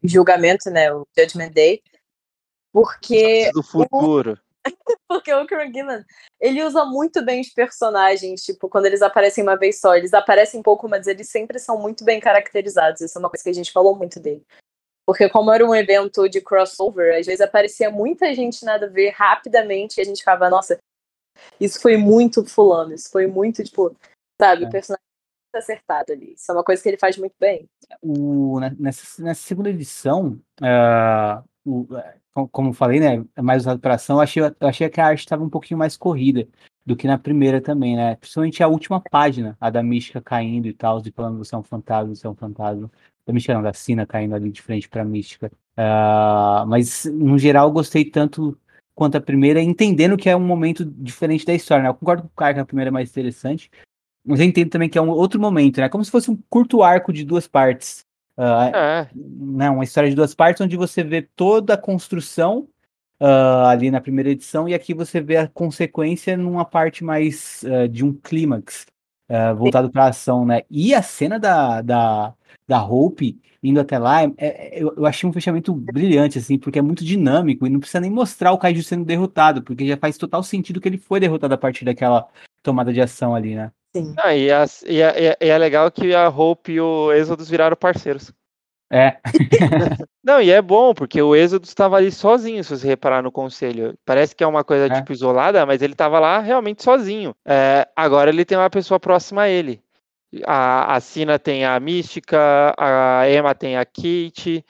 julgamento, 0.03 0.71
né? 0.71 0.93
O 0.93 1.07
Judgment 1.17 1.51
Day. 1.51 1.83
Porque. 2.73 3.51
Do 3.53 3.63
futuro. 3.63 4.33
O... 4.33 4.47
porque 5.09 5.33
o 5.33 5.47
Kieran 5.47 5.73
Gillan, 5.73 6.05
ele 6.41 6.63
usa 6.63 6.85
muito 6.85 7.25
bem 7.25 7.41
os 7.41 7.51
personagens, 7.51 8.43
tipo, 8.43 8.69
quando 8.69 8.87
eles 8.87 9.03
aparecem 9.03 9.43
uma 9.43 9.57
vez 9.57 9.81
só, 9.81 9.95
eles 9.95 10.13
aparecem 10.13 10.63
pouco, 10.63 10.89
mas 10.89 11.07
eles 11.07 11.29
sempre 11.29 11.59
são 11.59 11.81
muito 11.81 12.05
bem 12.05 12.21
caracterizados. 12.21 13.01
Isso 13.01 13.17
é 13.17 13.21
uma 13.21 13.31
coisa 13.31 13.45
que 13.45 13.51
a 13.51 13.55
gente 13.55 13.73
falou 13.73 13.97
muito 13.97 14.21
dele. 14.21 14.45
Porque 15.07 15.29
como 15.29 15.53
era 15.53 15.65
um 15.65 15.75
evento 15.75 16.29
de 16.29 16.41
crossover, 16.41 17.17
às 17.17 17.27
vezes 17.27 17.41
aparecia 17.41 17.91
muita 17.91 18.35
gente 18.35 18.65
nada 18.65 18.87
a 18.87 18.91
ver 18.91 19.11
rapidamente 19.11 19.99
e 19.99 20.01
a 20.01 20.05
gente 20.05 20.19
ficava, 20.19 20.51
nossa, 20.51 20.77
isso 21.61 21.81
foi 21.81 21.97
muito 21.97 22.45
fulano, 22.45 22.95
isso 22.95 23.11
foi 23.11 23.27
muito, 23.27 23.63
tipo, 23.63 23.95
sabe, 24.41 24.65
é. 24.65 24.67
o 24.69 24.71
personagem 24.71 25.05
acertado 25.55 26.13
ali. 26.13 26.35
Isso 26.35 26.51
é 26.51 26.55
uma 26.55 26.65
coisa 26.65 26.83
que 26.83 26.89
ele 26.89 26.99
faz 26.99 27.17
muito 27.17 27.35
bem. 27.41 27.69
O, 28.03 28.61
nessa, 28.79 29.23
nessa 29.23 29.41
segunda 29.41 29.71
edição, 29.71 30.39
uh, 30.61 31.43
o, 31.65 31.87
como 32.49 32.73
falei, 32.73 33.01
né, 33.01 33.25
é 33.35 33.43
mais 33.43 33.63
usado 33.63 33.81
para 33.81 33.95
ação, 33.95 34.17
eu 34.17 34.23
achei, 34.23 34.43
eu 34.43 34.69
achei 34.69 34.89
que 34.89 35.01
a 35.01 35.07
arte 35.07 35.21
estava 35.21 35.43
um 35.43 35.49
pouquinho 35.49 35.79
mais 35.79 35.97
corrida 35.97 36.47
do 36.85 36.95
que 36.95 37.07
na 37.07 37.19
primeira 37.19 37.61
também, 37.61 37.97
né? 37.97 38.15
Principalmente 38.17 38.63
a 38.63 38.69
última 38.69 39.01
página, 39.01 39.57
a 39.61 39.71
da 39.71 39.83
mística 39.83 40.21
caindo 40.21 40.69
e 40.69 40.73
tal, 40.73 41.01
de 41.01 41.11
falando 41.11 41.39
você 41.39 41.55
é 41.55 41.59
um 41.59 41.63
fantasma, 41.63 42.15
você 42.15 42.27
é 42.27 42.31
um 42.31 42.37
fantasma. 42.37 42.91
Da 43.27 43.33
mística 43.33 43.55
não, 43.55 43.63
da 43.63 43.73
Sina 43.73 44.07
caindo 44.07 44.37
ali 44.37 44.53
de 44.53 44.63
frente 44.63 44.89
pra 44.89 45.05
mística. 45.05 45.51
Uh, 45.77 46.65
mas, 46.69 47.05
no 47.07 47.37
geral, 47.39 47.67
eu 47.69 47.73
gostei 47.73 48.05
tanto 48.05 48.57
quanto 48.97 49.17
a 49.17 49.21
primeira, 49.21 49.61
entendendo 49.61 50.17
que 50.17 50.29
é 50.29 50.35
um 50.35 50.41
momento 50.41 50.83
diferente 50.83 51.45
da 51.45 51.55
história, 51.55 51.83
né? 51.83 51.91
Eu 51.91 51.95
concordo 51.95 52.23
com 52.23 52.29
o 52.29 52.35
Caio 52.35 52.55
que 52.55 52.61
a 52.61 52.65
primeira 52.65 52.89
é 52.89 52.91
mais 52.91 53.11
interessante, 53.11 53.71
mas 54.25 54.41
eu 54.41 54.47
entendo 54.47 54.71
também 54.71 54.89
que 54.89 54.97
é 54.97 55.03
um 55.03 55.11
outro 55.11 55.39
momento, 55.39 55.81
né? 55.81 55.89
Como 55.89 56.03
se 56.03 56.11
fosse 56.11 56.31
um 56.31 56.39
curto 56.49 56.83
arco 56.83 57.13
de 57.13 57.23
duas 57.23 57.47
partes. 57.47 58.05
Uh, 58.39 58.75
é. 58.75 59.11
né? 59.15 59.71
Uma 59.71 59.85
história 59.85 60.09
de 60.09 60.17
duas 60.17 60.35
partes 60.35 60.63
onde 60.63 60.77
você 60.77 61.05
vê 61.05 61.23
toda 61.23 61.75
a 61.75 61.79
construção 61.79 62.69
uh, 63.21 63.67
ali 63.67 63.91
na 63.91 64.01
primeira 64.01 64.31
edição 64.31 64.69
e 64.69 64.75
aqui 64.75 64.95
você 64.95 65.21
vê 65.21 65.37
a 65.37 65.49
consequência 65.49 66.37
numa 66.37 66.65
parte 66.65 67.05
mais 67.05 67.65
uh, 67.65 67.89
de 67.89 68.05
um 68.05 68.13
clímax 68.13 68.87
voltado 69.57 69.91
para 69.91 70.05
a 70.05 70.09
ação, 70.09 70.45
né? 70.45 70.63
E 70.71 70.95
a 70.95 71.03
cena 71.03 71.39
da, 71.39 71.83
da, 71.83 72.35
da 72.67 72.85
Hope 72.85 73.41
indo 73.63 73.81
até 73.81 73.99
lá, 73.99 74.23
é, 74.23 74.31
é, 74.39 74.83
eu, 74.83 74.95
eu, 74.97 75.07
achei 75.07 75.29
um 75.29 75.33
fechamento 75.33 75.75
brilhante, 75.75 76.39
assim, 76.39 76.59
porque 76.59 76.79
é 76.79 76.83
muito 76.83 77.05
dinâmico 77.05 77.67
e 77.67 77.71
não 77.71 77.81
precisa 77.81 78.01
nem 78.01 78.11
mostrar 78.11 78.53
o 78.53 78.59
Kaiju 78.59 78.83
sendo 78.83 79.05
derrotado, 79.05 79.63
porque 79.63 79.87
já 79.87 79.97
faz 79.97 80.17
total 80.17 80.43
sentido 80.43 80.81
que 80.81 80.89
ele 80.89 80.99
foi 80.99 81.19
derrotado 81.19 81.55
a 81.55 81.59
partir 81.59 81.85
daquela 81.85 82.29
tomada 82.63 82.93
de 82.93 83.01
ação 83.01 83.35
ali, 83.35 83.55
né? 83.55 83.73
Sim. 83.97 84.15
Ah, 84.19 84.35
e, 84.35 84.51
a, 84.53 84.65
e, 84.87 85.03
a, 85.03 85.19
e, 85.19 85.37
é 85.41 85.59
legal 85.59 85.91
que 85.91 86.15
a 86.15 86.29
Hope 86.29 86.73
e 86.73 86.81
o 86.81 87.13
Exodus 87.13 87.49
viraram 87.49 87.77
parceiros. 87.77 88.33
É. 88.91 89.19
não, 90.23 90.41
e 90.41 90.51
é 90.51 90.63
bom, 90.63 90.95
porque 90.95 91.21
o 91.21 91.35
Exodus 91.35 91.71
estava 91.71 91.97
ali 91.97 92.13
sozinho, 92.13 92.63
se 92.63 92.71
você 92.71 92.87
reparar 92.87 93.23
no 93.23 93.33
conselho. 93.33 93.99
Parece 94.05 94.35
que 94.35 94.45
é 94.45 94.47
uma 94.47 94.63
coisa, 94.63 94.87
é. 94.87 95.01
tipo, 95.01 95.13
isolada, 95.13 95.67
mas 95.67 95.83
ele 95.83 95.93
estava 95.93 96.19
lá 96.21 96.39
realmente 96.39 96.83
sozinho. 96.83 97.35
É, 97.45 97.89
agora 97.97 98.31
ele 98.31 98.45
tem 98.45 98.57
uma 98.57 98.71
pessoa 98.71 99.01
próxima 99.01 99.43
a 99.43 99.49
ele. 99.49 99.83
A, 100.45 100.97
a 100.97 101.01
Sina 101.01 101.39
tem 101.39 101.65
a 101.65 101.79
Mística, 101.81 102.75
a 102.79 103.29
Emma 103.29 103.55
tem 103.55 103.77
a 103.77 103.85
Kate, 103.85 104.65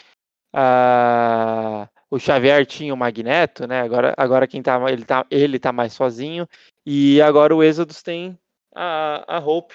a, 0.53 1.89
o 2.11 2.19
Xavier 2.19 2.65
tinha 2.65 2.95
o 2.95 2.97
Magneto, 2.97 3.67
né? 3.67 3.81
Agora, 3.83 4.15
agora 4.17 4.47
quem 4.47 4.63
tá, 4.63 4.81
ele 4.91 5.05
tá, 5.05 5.27
ele 5.31 5.59
tá 5.59 5.73
mais 5.73 5.93
sozinho. 5.93 6.49
E 6.85 7.21
agora 7.21 7.55
o 7.55 7.63
Exodus 7.63 8.03
tem 8.03 8.39
a, 8.75 9.37
a 9.37 9.39
Hope. 9.39 9.75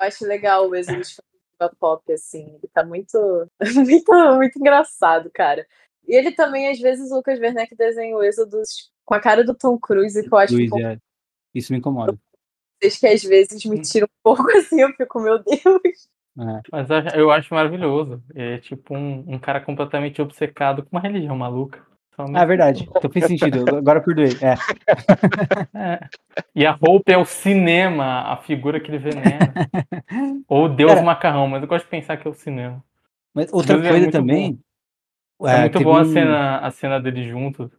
Eu 0.00 0.06
acho 0.06 0.24
legal 0.24 0.68
o 0.68 0.74
Exodus 0.74 1.20
pop, 1.68 2.12
assim. 2.12 2.46
Ele 2.54 2.70
tá 2.72 2.84
muito, 2.84 3.18
muito, 3.74 4.12
muito 4.36 4.58
engraçado, 4.58 5.30
cara. 5.32 5.66
E 6.06 6.14
ele 6.16 6.32
também, 6.32 6.68
às 6.68 6.80
vezes, 6.80 7.10
o 7.10 7.16
Lucas 7.16 7.38
Werneck 7.38 7.76
desenha 7.76 8.16
o 8.16 8.22
Exodus 8.22 8.90
com 9.04 9.14
a 9.14 9.20
cara 9.20 9.44
do 9.44 9.54
Tom 9.54 9.78
Cruise, 9.78 10.20
que 10.20 10.32
eu 10.32 10.38
acho 10.38 10.54
Luiz, 10.54 10.68
um 10.68 10.70
pouco... 10.70 10.86
é. 10.86 10.98
Isso 11.54 11.72
me 11.72 11.78
incomoda 11.78 12.18
que 12.90 13.06
às 13.06 13.22
vezes 13.22 13.64
me 13.64 13.80
tiram 13.80 14.06
um 14.06 14.20
pouco 14.22 14.50
assim, 14.56 14.80
eu 14.80 14.92
fico, 14.94 15.20
meu 15.20 15.38
Deus. 15.42 16.08
É. 16.38 16.60
Mas 16.70 16.88
eu 17.14 17.30
acho 17.30 17.54
maravilhoso. 17.54 18.22
É 18.34 18.58
tipo 18.58 18.96
um, 18.96 19.34
um 19.34 19.38
cara 19.38 19.60
completamente 19.60 20.20
obcecado 20.20 20.82
com 20.82 20.96
uma 20.96 21.02
religião 21.02 21.36
maluca. 21.36 21.84
Ah, 22.18 22.42
é 22.42 22.46
verdade. 22.46 22.88
Então 22.96 23.10
fez 23.10 23.26
sentido. 23.26 23.76
Agora 23.76 24.00
perdoei. 24.00 24.36
É. 24.40 24.54
é. 25.74 26.00
E 26.54 26.64
a 26.64 26.72
roupa 26.72 27.12
é 27.12 27.16
o 27.16 27.24
cinema, 27.24 28.22
a 28.22 28.36
figura 28.38 28.80
que 28.80 28.90
ele 28.90 28.98
venera. 28.98 29.52
Ou 30.48 30.68
Deus 30.68 30.92
cara, 30.92 31.02
macarrão, 31.02 31.46
mas 31.46 31.62
eu 31.62 31.68
gosto 31.68 31.84
de 31.84 31.90
pensar 31.90 32.16
que 32.16 32.26
é 32.26 32.30
o 32.30 32.34
cinema. 32.34 32.82
Mas 33.34 33.52
outra 33.52 33.74
Deus 33.74 33.86
é 33.86 33.90
coisa 33.90 34.08
é 34.08 34.10
também. 34.10 34.58
Bom. 35.38 35.48
É, 35.48 35.60
muito 35.60 35.80
bom 35.80 35.94
um... 35.94 35.96
a 35.96 36.04
cena, 36.04 36.58
a 36.58 36.70
cena 36.70 37.00
dele 37.00 37.28
junto, 37.28 37.70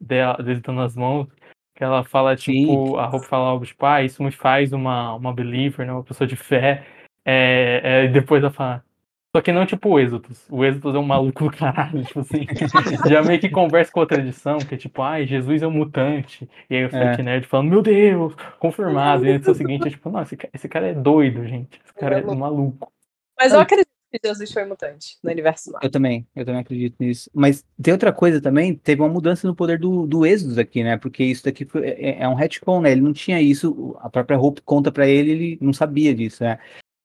dele 0.00 0.60
dando 0.60 0.80
as 0.82 0.96
mãos. 0.96 1.28
Que 1.74 1.84
ela 1.84 2.04
fala, 2.04 2.34
tipo, 2.34 2.92
Sim. 2.92 2.96
a 2.96 3.06
roupa 3.06 3.26
fala 3.26 3.48
algo 3.48 3.66
tipo, 3.66 3.84
ah, 3.84 4.02
isso 4.02 4.22
me 4.22 4.30
faz 4.30 4.72
uma, 4.72 5.14
uma 5.14 5.32
believer, 5.32 5.86
né? 5.86 5.92
Uma 5.92 6.02
pessoa 6.02 6.26
de 6.26 6.34
fé. 6.34 6.86
É, 7.24 7.80
é, 7.82 8.04
e 8.04 8.08
depois 8.08 8.42
ela 8.42 8.52
fala. 8.52 8.82
Só 9.36 9.42
que 9.42 9.52
não 9.52 9.66
tipo 9.66 9.90
o 9.90 10.00
Êxodos. 10.00 10.46
O 10.48 10.64
Êxodos 10.64 10.94
é 10.94 10.98
um 10.98 11.02
maluco 11.02 11.44
do 11.44 11.50
caralho, 11.50 12.02
tipo 12.02 12.20
assim. 12.20 12.46
já 13.06 13.20
meio 13.20 13.38
que 13.38 13.50
conversa 13.50 13.92
com 13.92 14.00
a 14.00 14.06
tradição, 14.06 14.56
que 14.56 14.74
é 14.74 14.78
tipo, 14.78 15.02
ai, 15.02 15.26
Jesus 15.26 15.60
é 15.60 15.66
um 15.66 15.70
mutante. 15.70 16.48
E 16.70 16.76
aí 16.76 16.86
o 16.86 16.88
Frank 16.88 17.20
é. 17.20 17.22
Nerd 17.22 17.46
falando, 17.46 17.68
meu 17.68 17.82
Deus, 17.82 18.34
confirmado. 18.58 19.26
E 19.26 19.34
no 19.34 19.38
dia 19.38 19.52
seguinte 19.52 19.88
é 19.88 19.90
tipo, 19.90 20.08
não, 20.08 20.22
esse, 20.22 20.38
esse 20.54 20.66
cara 20.70 20.86
é 20.86 20.94
doido, 20.94 21.46
gente. 21.46 21.78
Esse 21.84 21.92
cara 21.92 22.18
é, 22.18 22.22
é 22.22 22.34
maluco. 22.34 22.90
Mas 23.38 23.52
eu 23.52 23.60
acredito 23.60 23.90
que 24.10 24.26
Jesus 24.26 24.50
foi 24.50 24.64
mutante 24.64 25.18
no 25.22 25.30
universo 25.30 25.70
Marvel. 25.70 25.86
Eu 25.86 25.92
também, 25.92 26.26
eu 26.34 26.46
também 26.46 26.60
acredito 26.62 26.96
nisso. 26.98 27.30
Mas 27.34 27.62
tem 27.82 27.92
outra 27.92 28.14
coisa 28.14 28.40
também, 28.40 28.74
teve 28.74 29.02
uma 29.02 29.10
mudança 29.10 29.46
no 29.46 29.54
poder 29.54 29.78
do, 29.78 30.06
do 30.06 30.24
Exodus 30.24 30.56
aqui, 30.56 30.82
né? 30.82 30.96
Porque 30.96 31.22
isso 31.22 31.44
daqui 31.44 31.66
foi, 31.66 31.86
é, 31.86 32.22
é 32.22 32.26
um 32.28 32.34
retcon, 32.34 32.80
né? 32.80 32.92
Ele 32.92 33.02
não 33.02 33.12
tinha 33.12 33.38
isso, 33.38 33.98
a 34.00 34.08
própria 34.08 34.38
Hope 34.38 34.62
conta 34.62 34.90
para 34.90 35.06
ele, 35.06 35.30
ele 35.30 35.58
não 35.60 35.74
sabia 35.74 36.14
disso, 36.14 36.42
né? 36.42 36.58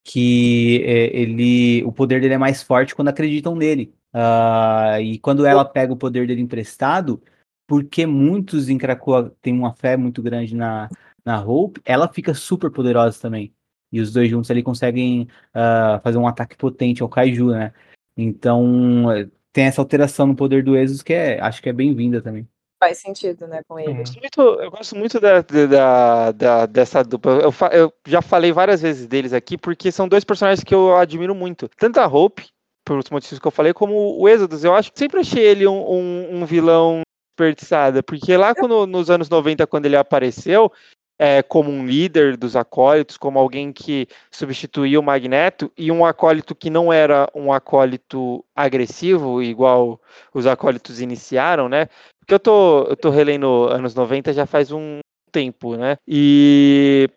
Que 0.03 0.83
é, 0.85 1.15
ele, 1.15 1.83
o 1.83 1.91
poder 1.91 2.21
dele 2.21 2.33
é 2.33 2.37
mais 2.37 2.63
forte 2.63 2.95
quando 2.95 3.09
acreditam 3.09 3.55
nele. 3.55 3.93
Uh, 4.13 4.99
e 5.01 5.19
quando 5.19 5.45
ela 5.45 5.63
pega 5.63 5.93
o 5.93 5.97
poder 5.97 6.27
dele 6.27 6.41
emprestado, 6.41 7.21
porque 7.67 8.05
muitos 8.05 8.69
em 8.69 8.77
Krakoa 8.77 9.35
têm 9.41 9.53
uma 9.53 9.73
fé 9.73 9.95
muito 9.95 10.21
grande 10.21 10.55
na, 10.55 10.89
na 11.23 11.41
Hope, 11.41 11.81
ela 11.85 12.11
fica 12.11 12.33
super 12.33 12.71
poderosa 12.71 13.19
também. 13.21 13.53
E 13.91 14.01
os 14.01 14.11
dois 14.11 14.29
juntos 14.29 14.49
ali 14.51 14.63
conseguem 14.63 15.27
uh, 15.55 16.01
fazer 16.01 16.17
um 16.17 16.27
ataque 16.27 16.57
potente 16.57 17.01
ao 17.01 17.09
Kaiju, 17.09 17.51
né? 17.51 17.73
Então 18.17 19.05
tem 19.53 19.65
essa 19.65 19.81
alteração 19.81 20.27
no 20.27 20.35
poder 20.35 20.63
do 20.63 20.75
Exos 20.75 21.01
que 21.01 21.13
é, 21.13 21.39
acho 21.41 21.61
que 21.61 21.69
é 21.69 21.73
bem-vinda 21.73 22.21
também. 22.21 22.47
Faz 22.81 22.97
sentido, 22.97 23.45
né, 23.45 23.61
com 23.67 23.79
ele. 23.79 23.91
Eu 23.91 23.95
gosto 23.95 24.19
muito, 24.19 24.41
eu 24.41 24.71
gosto 24.71 24.95
muito 24.95 25.19
da, 25.19 25.41
da, 25.41 26.31
da, 26.31 26.65
dessa 26.65 27.03
dupla. 27.03 27.33
Eu, 27.33 27.53
eu, 27.71 27.93
já 28.07 28.23
falei 28.23 28.51
várias 28.51 28.81
vezes 28.81 29.05
deles 29.05 29.33
aqui, 29.33 29.55
porque 29.55 29.91
são 29.91 30.07
dois 30.07 30.23
personagens 30.23 30.63
que 30.63 30.73
eu 30.73 30.97
admiro 30.97 31.35
muito. 31.35 31.69
Tanto 31.77 31.99
a 31.99 32.07
Hope, 32.07 32.49
pelos 32.83 33.07
motivos 33.11 33.37
que 33.37 33.47
eu 33.47 33.51
falei, 33.51 33.71
como 33.71 34.19
o 34.19 34.27
Êxodos. 34.27 34.63
Eu 34.63 34.73
acho 34.73 34.91
que 34.91 34.97
sempre 34.97 35.19
achei 35.19 35.43
ele 35.43 35.67
um, 35.67 35.79
um, 35.79 36.41
um 36.41 36.45
vilão 36.45 37.01
desperdiçado, 37.37 38.03
porque 38.03 38.35
lá 38.35 38.55
quando, 38.55 38.87
nos 38.87 39.11
anos 39.11 39.29
90, 39.29 39.67
quando 39.67 39.85
ele 39.85 39.95
apareceu, 39.95 40.71
é, 41.19 41.43
como 41.43 41.69
um 41.69 41.85
líder 41.85 42.35
dos 42.35 42.55
acólitos, 42.55 43.15
como 43.15 43.37
alguém 43.37 43.71
que 43.71 44.07
substituía 44.31 44.99
o 44.99 45.03
Magneto, 45.03 45.71
e 45.77 45.91
um 45.91 46.03
acólito 46.03 46.55
que 46.55 46.71
não 46.71 46.91
era 46.91 47.29
um 47.35 47.53
acólito 47.53 48.43
agressivo, 48.55 49.39
igual 49.43 50.01
os 50.33 50.47
acólitos 50.47 50.99
iniciaram, 50.99 51.69
né? 51.69 51.87
Porque 52.21 52.33
eu 52.33 52.39
tô, 52.39 52.83
eu 52.83 52.95
tô 52.95 53.09
relendo 53.09 53.67
anos 53.67 53.93
90 53.93 54.31
já 54.31 54.45
faz 54.45 54.71
um 54.71 54.99
tempo, 55.31 55.75
né? 55.75 55.97
E 56.07 57.09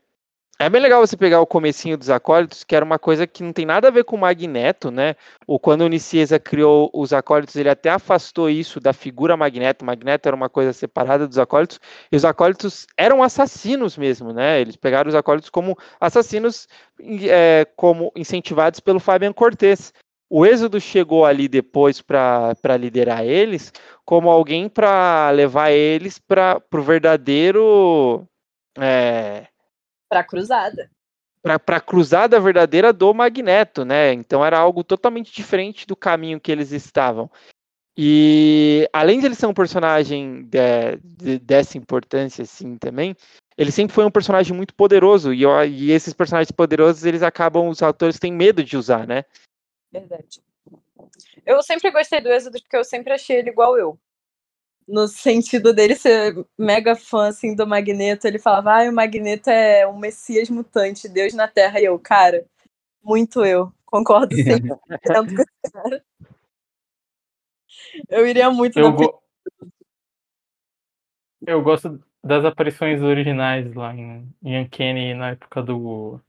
é 0.59 0.71
bem 0.71 0.81
legal 0.81 1.05
você 1.05 1.17
pegar 1.17 1.41
o 1.41 1.47
comecinho 1.47 1.99
dos 1.99 2.09
acólitos, 2.09 2.63
que 2.63 2.77
era 2.77 2.85
uma 2.85 2.99
coisa 2.99 3.27
que 3.27 3.43
não 3.43 3.53
tem 3.53 3.67
nada 3.67 3.89
a 3.89 3.91
ver 3.91 4.05
com 4.05 4.15
o 4.15 4.19
Magneto, 4.19 4.91
né? 4.91 5.17
Ou 5.49 5.59
quando 5.59 5.81
o 5.81 5.89
Nicieza 5.89 6.39
criou 6.39 6.91
os 6.95 7.13
acólitos, 7.13 7.57
ele 7.57 7.69
até 7.69 7.91
afastou 7.91 8.49
isso 8.49 8.79
da 8.79 8.93
figura 8.93 9.37
Magneto. 9.37 9.83
O 9.83 9.87
Magneto 9.87 10.29
era 10.29 10.37
uma 10.37 10.49
coisa 10.49 10.73
separada 10.73 11.27
dos 11.27 11.39
acólitos, 11.39 11.81
e 12.11 12.17
os 12.17 12.25
acólitos 12.25 12.87
eram 12.97 13.21
assassinos 13.23 13.99
mesmo, 13.99 14.33
né? 14.33 14.61
Eles 14.61 14.77
pegaram 14.77 15.09
os 15.09 15.15
acólitos 15.17 15.51
como 15.51 15.77
assassinos, 16.01 16.69
é, 17.29 17.67
como 17.77 18.13
incentivados 18.15 18.79
pelo 18.79 19.01
Fabian 19.01 19.33
Cortez. 19.33 19.93
O 20.37 20.45
Êxodo 20.45 20.81
chegou 20.81 21.25
ali 21.25 21.47
depois 21.47 22.01
para 22.01 22.77
liderar 22.77 23.25
eles, 23.25 23.73
como 24.05 24.29
alguém 24.29 24.69
para 24.69 25.31
levar 25.31 25.71
eles 25.71 26.19
para 26.19 26.61
o 26.73 26.83
verdadeiro. 26.83 28.27
É, 28.77 29.47
Pra 30.09 30.25
cruzada. 30.25 30.91
para 31.41 31.77
a 31.77 31.81
cruzada 31.81 32.41
verdadeira 32.41 32.93
do 32.93 33.15
Magneto, 33.15 33.85
né? 33.85 34.13
Então 34.13 34.45
era 34.45 34.59
algo 34.59 34.83
totalmente 34.83 35.33
diferente 35.33 35.87
do 35.87 35.95
caminho 35.95 36.41
que 36.41 36.51
eles 36.51 36.73
estavam. 36.73 37.31
E 37.97 38.89
além 38.93 39.21
de 39.21 39.27
ele 39.27 39.37
ser 39.37 39.47
um 39.47 39.55
personagem 39.55 40.43
de, 40.47 40.97
de, 41.01 41.39
dessa 41.39 41.79
importância, 41.79 42.43
assim, 42.43 42.77
também, 42.77 43.15
ele 43.57 43.71
sempre 43.71 43.95
foi 43.95 44.05
um 44.05 44.11
personagem 44.11 44.53
muito 44.53 44.75
poderoso. 44.75 45.33
E, 45.33 45.45
e, 45.69 45.93
esses 45.93 46.13
personagens 46.13 46.51
poderosos, 46.51 47.05
eles 47.05 47.23
acabam, 47.23 47.69
os 47.69 47.81
autores 47.85 48.19
têm 48.19 48.33
medo 48.33 48.65
de 48.65 48.77
usar, 48.77 49.07
né? 49.07 49.23
Verdade. 50.01 50.43
Eu 51.47 51.63
sempre 51.63 51.91
gostei 51.91 52.21
do 52.21 52.29
Êxodo 52.29 52.61
porque 52.61 52.77
eu 52.77 52.85
sempre 52.85 53.13
achei 53.13 53.37
ele 53.37 53.51
igual 53.51 53.79
eu 53.79 53.99
no 54.87 55.09
sentido 55.09 55.73
dele 55.73 55.95
ser 55.95 56.35
mega 56.59 56.95
fã 56.95 57.29
assim 57.29 57.55
do 57.55 57.67
Magneto, 57.67 58.27
ele 58.27 58.39
falava: 58.39 58.83
"Ah, 58.83 58.91
o 58.91 58.93
Magneto 58.93 59.49
é 59.51 59.87
um 59.87 59.99
messias 59.99 60.51
mutante, 60.51 61.09
Deus 61.09 61.33
na 61.33 61.49
Terra". 61.49 61.81
E 61.81 61.85
eu, 61.85 61.99
cara, 61.99 62.47
muito 63.03 63.45
eu. 63.45 63.73
Concordo 63.87 64.35
100% 64.35 64.79
com 64.79 65.43
esse 65.43 65.73
cara. 65.73 66.05
Eu 68.09 68.27
iria 68.27 68.51
muito 68.51 68.79
eu, 68.79 68.93
go... 68.93 69.23
eu 71.47 71.63
gosto 71.63 72.03
das 72.23 72.45
aparições 72.45 73.01
originais 73.03 73.73
lá 73.75 73.95
em, 73.95 74.29
em 74.43 74.61
Uncanny 74.61 75.15
na 75.15 75.31
época 75.31 75.63
do 75.63 76.21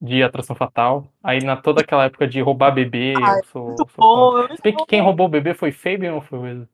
de 0.00 0.22
Atração 0.22 0.56
Fatal. 0.56 1.06
Aí 1.22 1.42
na 1.44 1.56
toda 1.56 1.82
aquela 1.82 2.04
época 2.04 2.26
de 2.26 2.40
roubar 2.40 2.72
bebê, 2.72 3.14
Ai, 3.16 3.40
eu 3.40 3.44
sou, 3.44 3.76
sou 3.76 3.88
bom, 3.96 4.48
que 4.62 4.72
quem 4.86 5.00
roubou 5.00 5.26
o 5.26 5.30
bebê 5.30 5.54
foi 5.54 5.72
Fabian 5.72 6.14
ou 6.14 6.22
foi 6.22 6.38
o 6.38 6.66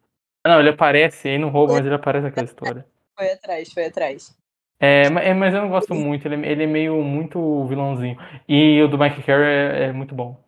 não, 0.46 0.60
ele 0.60 0.68
aparece, 0.68 1.28
aí 1.28 1.38
não 1.38 1.48
rouba, 1.48 1.74
mas 1.74 1.84
ele 1.84 1.94
aparece 1.94 2.24
naquela 2.24 2.46
história. 2.46 2.86
Foi 3.16 3.32
atrás, 3.32 3.72
foi 3.72 3.86
atrás. 3.86 4.36
É, 4.78 5.08
mas 5.10 5.54
eu 5.54 5.62
não 5.62 5.70
gosto 5.70 5.94
muito, 5.94 6.26
ele, 6.28 6.46
ele 6.46 6.64
é 6.64 6.66
meio 6.66 7.02
muito 7.02 7.66
vilãozinho. 7.66 8.16
E 8.48 8.80
o 8.82 8.88
do 8.88 8.96
Mike 8.98 9.22
Carey 9.22 9.44
é, 9.44 9.84
é, 9.86 9.92
muito 9.92 10.14
bom. 10.14 10.40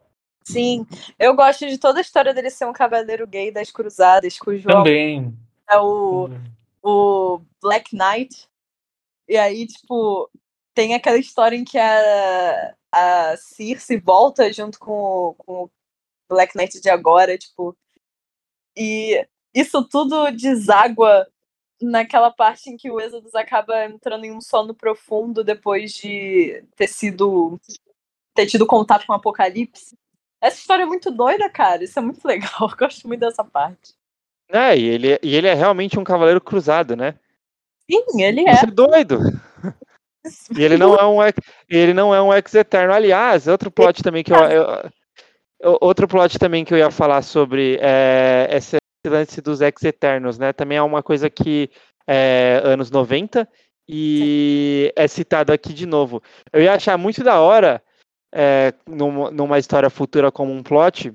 Sim, 0.45 0.87
eu 1.19 1.35
gosto 1.35 1.67
de 1.67 1.79
toda 1.79 1.99
a 1.99 2.01
história 2.01 2.33
dele 2.33 2.51
ser 2.51 2.67
um 2.67 2.73
cavaleiro 2.73 3.27
gay 3.27 3.51
das 3.51 3.71
cruzadas, 3.71 4.39
cujo 4.39 4.69
Também. 4.69 5.35
é 5.69 5.79
o, 5.79 6.31
o 6.83 7.41
Black 7.61 7.97
Knight. 7.97 8.47
E 9.29 9.37
aí, 9.37 9.67
tipo, 9.67 10.31
tem 10.79 10.95
aquela 10.95 11.19
história 11.19 11.57
em 11.57 11.65
que 11.65 11.77
a, 11.77 12.75
a 12.93 13.37
Circe 13.37 13.97
volta 13.97 14.53
junto 14.53 14.79
com, 14.79 15.35
com 15.37 15.65
o 15.65 15.71
Black 16.29 16.57
Knight 16.57 16.81
de 16.81 16.89
agora, 16.89 17.37
tipo. 17.37 17.77
E 18.77 19.27
isso 19.53 19.83
tudo 19.89 20.31
deságua 20.31 21.27
naquela 21.83 22.31
parte 22.31 22.71
em 22.71 22.77
que 22.77 22.89
o 22.93 23.01
Exodus 23.01 23.35
acaba 23.35 23.87
entrando 23.87 24.25
em 24.25 24.31
um 24.31 24.41
sono 24.41 24.73
profundo 24.73 25.43
depois 25.43 25.95
de 25.95 26.63
ter 26.77 26.87
sido 26.87 27.59
ter 28.33 28.47
tido 28.47 28.65
contato 28.65 29.05
com 29.05 29.13
o 29.13 29.17
Apocalipse. 29.17 29.99
Essa 30.41 30.59
história 30.59 30.85
é 30.85 30.87
muito 30.87 31.11
doida, 31.11 31.51
cara. 31.51 31.83
Isso 31.83 31.99
é 31.99 32.03
muito 32.03 32.23
legal. 32.25 32.71
Eu 32.71 32.77
gosto 32.77 33.09
muito 33.09 33.19
dessa 33.19 33.43
parte. 33.43 33.95
É, 34.49 34.79
e 34.79 34.85
ele, 34.85 35.19
e 35.25 35.35
ele 35.35 35.49
é 35.49 35.55
realmente 35.55 35.99
um 35.99 36.05
cavaleiro 36.05 36.41
cruzado, 36.41 36.95
né? 36.95 37.19
Sim, 37.91 38.23
ele 38.23 38.49
é. 38.49 38.53
Isso 38.53 38.67
é 38.67 38.71
doido. 38.71 39.19
E 40.57 40.63
ele 40.63 40.77
não 40.77 40.95
é 40.95 41.07
um 41.07 41.19
ele 41.69 41.95
não 41.95 42.15
é 42.15 42.21
um 42.23 42.33
ex-eterno. 42.33 42.93
Aliás, 42.93 43.47
outro 43.47 43.71
plot 43.71 44.03
também 44.03 44.23
que 44.23 44.33
eu, 44.33 44.39
eu, 45.61 45.79
outro 45.81 46.07
plot 46.07 46.39
também 46.39 46.65
que 46.65 46.73
eu 46.73 46.79
ia 46.79 46.91
falar 46.91 47.23
sobre 47.23 47.79
é, 47.81 48.47
essa 48.51 48.77
lance 49.07 49.41
dos 49.41 49.61
ex-eternos, 49.61 50.39
né? 50.39 50.53
Também 50.53 50.79
é 50.79 50.83
uma 50.83 51.03
coisa 51.03 51.29
que 51.31 51.71
é 52.07 52.61
anos 52.65 52.91
90 52.91 53.49
e 53.89 54.93
é 54.95 55.09
citado 55.09 55.53
aqui 55.53 55.73
de 55.73 55.87
novo. 55.87 56.23
Eu 56.53 56.63
ia 56.63 56.75
achar 56.75 56.97
muito 56.99 57.25
da 57.25 57.41
hora, 57.41 57.83
é, 58.33 58.75
numa, 58.87 59.31
numa 59.31 59.59
história 59.59 59.89
futura 59.89 60.31
como 60.31 60.53
um 60.53 60.63
plot, 60.63 61.13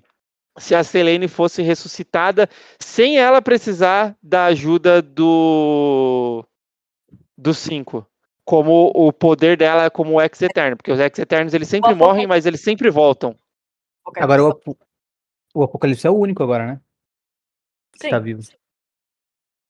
se 0.57 0.75
a 0.75 0.83
Selene 0.83 1.27
fosse 1.27 1.61
ressuscitada 1.61 2.47
sem 2.79 3.17
ela 3.17 3.41
precisar 3.41 4.15
da 4.21 4.45
ajuda 4.45 5.01
do 5.01 6.45
dos 7.37 7.57
cinco. 7.57 8.07
Como 8.45 8.91
o 8.93 9.13
poder 9.13 9.55
dela 9.55 9.85
é 9.85 9.89
como 9.89 10.13
o 10.13 10.21
ex-eterno, 10.21 10.75
porque 10.75 10.91
os 10.91 10.99
ex-eternos 10.99 11.53
eles 11.53 11.67
sempre 11.69 11.93
morrem, 11.95 12.27
mas 12.27 12.45
eles 12.45 12.61
sempre 12.61 12.89
voltam. 12.89 13.35
Agora 14.17 14.43
o, 14.43 14.77
o 15.53 15.63
Apocalipse 15.63 16.05
é 16.05 16.09
o 16.09 16.17
único 16.17 16.43
agora, 16.43 16.65
né? 16.67 16.81
Sim. 17.95 18.09
tá 18.09 18.19
vivo. 18.19 18.41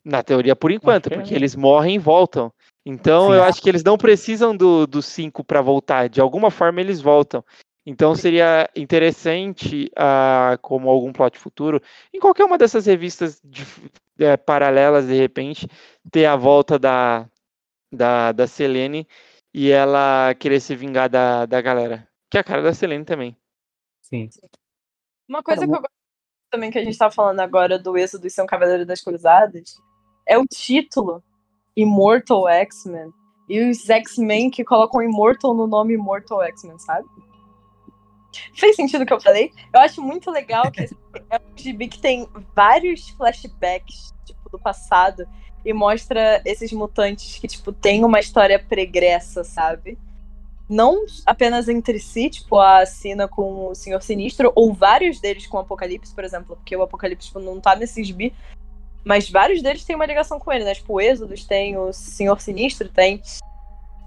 Na 0.04 0.24
teoria, 0.24 0.56
por 0.56 0.72
enquanto, 0.72 1.10
porque 1.10 1.34
eles 1.34 1.56
morrem 1.56 1.96
e 1.96 2.00
voltam. 2.00 2.52
Então, 2.86 3.28
Sim. 3.28 3.36
eu 3.36 3.44
acho 3.44 3.62
que 3.62 3.70
eles 3.70 3.84
não 3.84 3.98
precisam 3.98 4.56
do, 4.56 4.86
do 4.86 5.02
cinco 5.02 5.44
para 5.44 5.62
voltar. 5.62 6.10
De 6.10 6.20
alguma 6.20 6.52
forma, 6.52 6.82
eles 6.82 7.00
voltam. 7.00 7.44
Então, 7.86 8.16
seria 8.16 8.70
interessante, 8.76 9.90
uh, 9.98 10.58
como 10.62 10.90
algum 10.90 11.12
plot 11.12 11.38
futuro, 11.38 11.82
em 12.14 12.20
qualquer 12.20 12.46
uma 12.46 12.58
dessas 12.58 12.86
revistas 12.86 13.42
de, 13.44 13.66
é, 14.20 14.36
paralelas, 14.38 15.08
de 15.08 15.14
repente, 15.14 15.68
ter 16.12 16.26
a 16.26 16.36
volta 16.36 16.80
da, 16.80 17.26
da, 17.94 18.32
da 18.32 18.48
Selene 18.48 19.08
e 19.54 19.70
ela 19.70 20.34
querer 20.36 20.60
se 20.60 20.76
vingar 20.76 21.10
da, 21.10 21.46
da 21.46 21.62
galera. 21.62 22.08
Que 22.30 22.38
é 22.38 22.42
a 22.42 22.44
cara 22.44 22.62
da 22.62 22.74
Selene 22.74 23.06
também. 23.06 23.38
Sim. 24.02 24.30
Uma 25.28 25.44
coisa 25.44 25.66
que 25.66 25.72
eu 25.72 25.80
gosto 25.80 25.90
também 26.52 26.70
que 26.70 26.78
a 26.78 26.84
gente 26.84 26.98
tá 26.98 27.10
falando 27.10 27.40
agora 27.40 27.80
do 27.80 27.98
êxodo 27.98 28.28
e 28.28 28.30
ser 28.30 28.42
um 28.42 28.48
Cavaleiro 28.48 28.86
das 28.86 29.02
Cruzadas 29.02 29.76
é 30.28 30.38
o 30.38 30.46
título 30.46 31.24
Immortal 31.76 32.48
X-Men 32.48 33.12
e 33.50 33.70
os 33.70 33.90
X-Men 33.90 34.50
que 34.50 34.64
colocam 34.64 35.02
Immortal 35.02 35.54
no 35.54 35.68
nome 35.68 35.96
Immortal 35.96 36.44
X-Men, 36.44 36.78
sabe? 36.80 37.08
Fez 38.56 38.76
sentido 38.76 39.04
o 39.04 39.06
que 39.06 39.14
eu 39.14 39.22
falei? 39.22 39.52
Eu 39.74 39.80
acho 39.82 40.02
muito 40.02 40.32
legal 40.32 40.72
que 40.72 40.82
é 41.30 41.38
um 41.38 41.58
gibi 41.58 41.88
que 41.88 42.00
tem 42.00 42.28
vários 42.56 43.10
flashbacks, 43.10 44.14
tipo, 44.26 44.50
do 44.50 44.60
passado 44.60 45.28
e 45.66 45.74
mostra 45.74 46.42
esses 46.46 46.72
mutantes 46.72 47.38
que, 47.40 47.48
tipo, 47.48 47.72
tem 47.72 48.04
uma 48.04 48.20
história 48.20 48.60
pregressa, 48.60 49.44
sabe? 49.44 49.98
não 50.70 51.06
apenas 51.26 51.68
entre 51.68 52.00
si, 52.00 52.30
tipo 52.30 52.60
a 52.60 52.86
Sina 52.86 53.28
com 53.28 53.68
o 53.68 53.76
Senhor 53.76 54.02
Sinistro, 54.02 54.52
ou 54.56 54.74
vários 54.74 55.20
deles 55.20 55.46
com 55.46 55.58
o 55.58 55.60
Apocalipse, 55.60 56.14
por 56.14 56.24
exemplo, 56.24 56.56
porque 56.56 56.76
o 56.76 56.82
Apocalipse 56.82 57.28
tipo, 57.28 57.40
não 57.40 57.60
tá 57.60 57.76
nesses 57.76 58.10
bi, 58.12 58.34
mas 59.04 59.30
vários 59.30 59.62
deles 59.62 59.84
têm 59.84 59.96
uma 59.96 60.06
ligação 60.06 60.40
com 60.40 60.52
ele, 60.52 60.64
né? 60.64 60.74
Tipo, 60.74 60.94
o 60.94 61.02
Êxodos 61.02 61.44
tem, 61.46 61.78
o 61.78 61.92
Senhor 61.92 62.40
Sinistro 62.40 62.88
tem. 62.88 63.22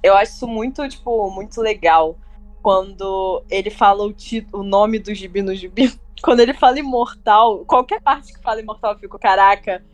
Eu 0.02 0.16
acho 0.16 0.32
isso 0.32 0.48
muito, 0.48 0.88
tipo, 0.88 1.30
muito 1.30 1.60
legal. 1.60 2.16
Quando 2.62 3.44
ele 3.50 3.70
fala 3.70 4.06
o, 4.06 4.14
o 4.52 4.62
nome 4.62 4.98
do 4.98 5.14
gibi 5.14 5.42
no 5.42 5.54
gibi. 5.54 5.92
Quando 6.22 6.40
ele 6.40 6.54
fala 6.54 6.78
imortal, 6.78 7.64
qualquer 7.66 8.00
parte 8.00 8.32
que 8.32 8.40
fala 8.40 8.60
imortal, 8.60 8.94
eu 8.94 8.98
fico, 8.98 9.18
caraca, 9.18 9.84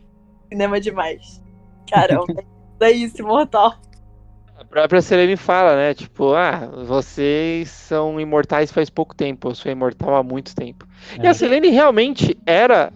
cinema 0.47 0.79
demais. 0.79 1.43
Caramba, 1.89 2.43
é 2.79 2.91
isso, 2.91 3.21
imortal. 3.21 3.75
A 4.57 4.65
própria 4.65 5.01
Selene 5.01 5.35
fala, 5.35 5.75
né? 5.75 5.93
Tipo, 5.93 6.33
ah, 6.33 6.69
vocês 6.85 7.69
são 7.69 8.19
imortais 8.19 8.71
faz 8.71 8.89
pouco 8.89 9.15
tempo, 9.15 9.49
eu 9.49 9.55
sou 9.55 9.71
imortal 9.71 10.15
há 10.15 10.23
muito 10.23 10.55
tempo. 10.55 10.87
É. 11.19 11.25
E 11.25 11.27
a 11.27 11.33
Selene 11.33 11.69
realmente 11.69 12.37
era 12.45 12.91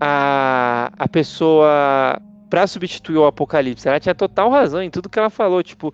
a, 0.00 0.90
a 0.98 1.08
pessoa 1.08 2.20
para 2.48 2.66
substituir 2.66 3.16
o 3.18 3.26
Apocalipse. 3.26 3.88
Ela 3.88 4.00
tinha 4.00 4.14
total 4.14 4.50
razão 4.50 4.82
em 4.82 4.90
tudo 4.90 5.08
que 5.08 5.18
ela 5.18 5.30
falou. 5.30 5.62
Tipo, 5.62 5.92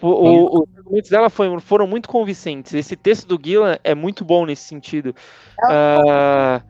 O- 0.00 0.08
o- 0.08 0.62
os 0.64 0.76
argumentos 0.78 1.10
dela 1.10 1.30
foi- 1.30 1.60
foram 1.60 1.86
muito 1.86 2.08
convincentes. 2.08 2.74
Esse 2.74 2.96
texto 2.96 3.28
do 3.28 3.40
Gillan 3.40 3.76
é 3.84 3.94
muito 3.94 4.24
bom 4.24 4.44
nesse 4.44 4.64
sentido. 4.64 5.14
Ah, 5.70 6.60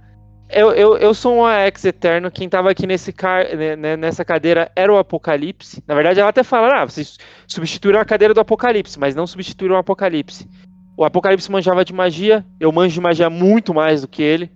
eu, 0.53 0.73
eu, 0.73 0.99
eu 0.99 1.15
sou 1.15 1.37
um 1.37 1.45
AX 1.45 1.85
Eterno. 1.85 2.31
Quem 2.31 2.49
tava 2.49 2.71
aqui 2.71 2.87
nesse 2.87 3.13
car, 3.13 3.57
né, 3.57 3.77
né, 3.77 3.97
nessa 3.97 4.25
cadeira 4.25 4.71
era 4.77 4.93
o 4.93 4.99
Apocalipse. 4.99 5.83
Na 5.87 5.95
verdade, 5.95 6.21
ela 6.21 6.31
até 6.31 6.43
fala: 6.43 6.83
ah, 6.83 6.85
vocês 6.85 7.19
substituíram 7.47 8.01
a 8.01 8.05
cadeira 8.05 8.35
do 8.35 8.41
Apocalipse, 8.41 8.99
mas 8.99 9.15
não 9.15 9.27
substituíram 9.27 9.77
o 9.77 9.79
Apocalipse. 9.79 10.49
O 10.97 11.05
Apocalipse 11.05 11.51
manjava 11.51 11.85
de 11.85 11.93
magia, 11.93 12.45
eu 12.61 12.71
manjo 12.71 12.95
de 12.95 13.01
magia 13.01 13.31
muito 13.31 13.75
mais 13.75 14.03
do 14.03 14.09
que 14.09 14.23
ele. 14.23 14.51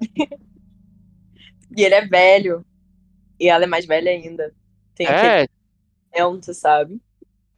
E 1.76 1.82
ele 1.84 1.94
é 1.94 2.06
velho. 2.06 2.64
E 3.38 3.48
ela 3.50 3.64
é 3.64 3.66
mais 3.66 3.84
velha 3.84 4.10
ainda. 4.10 4.50
Tem 4.94 5.06
aquele 5.06 5.26
É, 5.26 5.46
elemento, 6.14 6.54
sabe? 6.54 6.98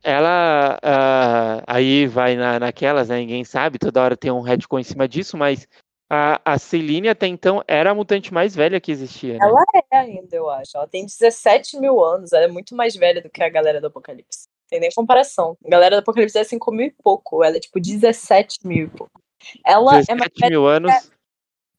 ela 0.03 0.79
ah, 0.83 1.63
aí 1.67 2.07
vai 2.07 2.35
na, 2.37 2.59
naquelas, 2.59 3.09
né? 3.09 3.19
Ninguém 3.19 3.45
sabe, 3.45 3.79
toda 3.79 4.03
hora 4.03 4.17
tem 4.17 4.31
um 4.31 4.41
retcon 4.41 4.79
em 4.79 4.85
cima 4.85 5.07
disso, 5.07 5.37
mas 5.37 5.69
a, 6.11 6.41
a 6.45 6.59
Celine 6.59 7.09
até 7.09 7.27
então 7.27 7.63
era 7.69 7.91
a 7.91 7.95
mutante 7.95 8.33
mais 8.33 8.55
velha 8.55 8.81
que 8.81 8.91
existia. 8.91 9.35
né? 9.35 9.39
Ela 9.43 9.65
é 9.93 9.97
ainda, 9.97 10.35
eu 10.35 10.49
acho. 10.49 10.77
Ela 10.77 10.89
tem 10.89 11.05
17 11.05 11.79
mil 11.79 12.03
anos. 12.03 12.33
Ela 12.33 12.45
é 12.45 12.49
muito 12.49 12.75
mais 12.75 12.97
velha 12.97 13.21
do 13.21 13.29
que 13.29 13.43
a 13.43 13.49
galera 13.49 13.81
do 13.81 13.89
Apocalipse. 13.89 14.49
Tem 14.69 14.81
nem 14.81 14.91
comparação. 14.91 15.57
A 15.65 15.69
galera 15.69 15.97
do 15.97 16.01
Apocalipse 16.01 16.39
é 16.39 16.45
5 16.45 16.73
mil 16.73 16.87
e 16.87 16.91
pouco. 16.91 17.45
Ela 17.45 17.57
é 17.57 17.61
tipo 17.61 17.79
17 17.79 18.67
mil 18.67 18.87
e 18.87 18.91
pouco. 18.91 19.21
Ela 19.65 19.93
é, 19.93 19.95
mais 19.95 20.07
17 20.07 20.41
velha, 20.41 20.51
mil 20.51 20.67
anos, 20.67 21.11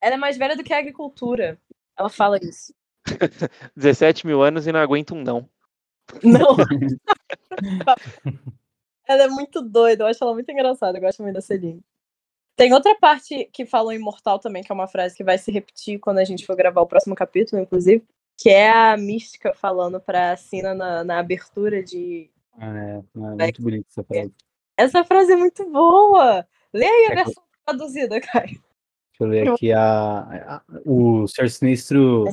ela 0.02 0.16
é 0.16 0.18
mais 0.18 0.38
velha 0.38 0.56
do 0.56 0.64
que 0.64 0.74
a 0.74 0.78
agricultura. 0.78 1.60
Ela 1.98 2.10
fala 2.10 2.38
isso. 2.42 2.74
17 3.76 4.26
mil 4.26 4.42
anos 4.42 4.68
e 4.68 4.72
não 4.72 4.80
aguenta 4.80 5.14
um 5.14 5.24
não. 5.24 5.50
Não. 6.24 6.56
ela 9.08 9.24
é 9.24 9.28
muito 9.28 9.62
doida. 9.62 10.04
Eu 10.04 10.08
acho 10.08 10.24
ela 10.24 10.34
muito 10.34 10.52
engraçada. 10.52 10.98
Eu 10.98 11.02
gosto 11.02 11.22
muito 11.22 11.36
da 11.36 11.42
Celine. 11.42 11.82
Tem 12.60 12.74
outra 12.74 12.94
parte 12.94 13.50
que 13.54 13.66
falou 13.66 13.94
imortal 13.94 14.38
também, 14.38 14.62
que 14.62 14.70
é 14.70 14.76
uma 14.76 14.86
frase 14.86 15.16
que 15.16 15.24
vai 15.24 15.38
se 15.38 15.50
repetir 15.50 15.98
quando 15.98 16.18
a 16.18 16.26
gente 16.26 16.46
for 16.46 16.58
gravar 16.58 16.82
o 16.82 16.86
próximo 16.86 17.16
capítulo, 17.16 17.62
inclusive, 17.62 18.04
que 18.38 18.50
é 18.50 18.70
a 18.70 18.98
mística 18.98 19.54
falando 19.54 19.98
pra 19.98 20.36
Sina 20.36 20.74
na, 20.74 21.02
na 21.06 21.20
abertura 21.20 21.82
de. 21.82 22.30
É, 22.60 22.66
é 22.66 23.44
muito 23.46 23.62
bonito 23.62 23.86
essa 23.90 24.04
frase. 24.04 24.34
Essa 24.76 25.04
frase 25.06 25.32
é 25.32 25.38
muito 25.38 25.70
boa! 25.72 26.46
Lê 26.74 26.86
aí 26.86 27.06
a 27.08 27.12
É 27.14 27.16
que- 27.16 27.24
versão 27.24 27.44
traduzida, 27.66 28.20
Caio. 28.20 28.48
Deixa 28.50 28.62
eu 29.22 29.28
ler 29.28 29.50
aqui 29.52 29.72
a, 29.72 30.62
o 30.86 31.28
Senhor 31.28 31.50
Sinistro 31.50 32.26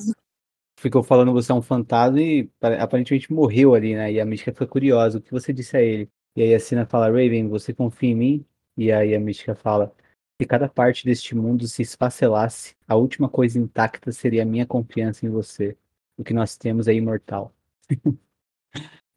ficou 0.78 1.04
falando 1.04 1.32
você 1.32 1.52
é 1.52 1.54
um 1.54 1.62
fantasma 1.62 2.20
e 2.20 2.44
pare- 2.60 2.80
aparentemente 2.80 3.32
morreu 3.32 3.74
ali, 3.76 3.94
né? 3.94 4.10
E 4.12 4.20
a 4.20 4.24
Mística 4.24 4.52
fica 4.52 4.66
curiosa, 4.66 5.18
o 5.18 5.22
que 5.22 5.30
você 5.30 5.52
disse 5.52 5.76
a 5.76 5.80
ele? 5.82 6.08
E 6.36 6.42
aí 6.42 6.52
a 6.52 6.58
Sina 6.60 6.84
fala, 6.84 7.06
Raven, 7.06 7.48
você 7.48 7.72
confia 7.72 8.10
em 8.10 8.14
mim? 8.16 8.46
E 8.76 8.90
aí 8.92 9.14
a 9.14 9.20
Mística 9.20 9.54
fala, 9.54 9.92
se 10.38 10.46
cada 10.46 10.68
parte 10.68 11.04
deste 11.04 11.34
mundo 11.34 11.66
se 11.66 11.82
esfacelasse, 11.82 12.76
a 12.86 12.94
última 12.94 13.28
coisa 13.28 13.58
intacta 13.58 14.12
seria 14.12 14.42
a 14.42 14.46
minha 14.46 14.66
confiança 14.66 15.24
em 15.24 15.30
você. 15.30 15.76
O 16.16 16.22
que 16.22 16.34
nós 16.34 16.56
temos 16.56 16.86
é 16.88 16.94
imortal. 16.94 17.52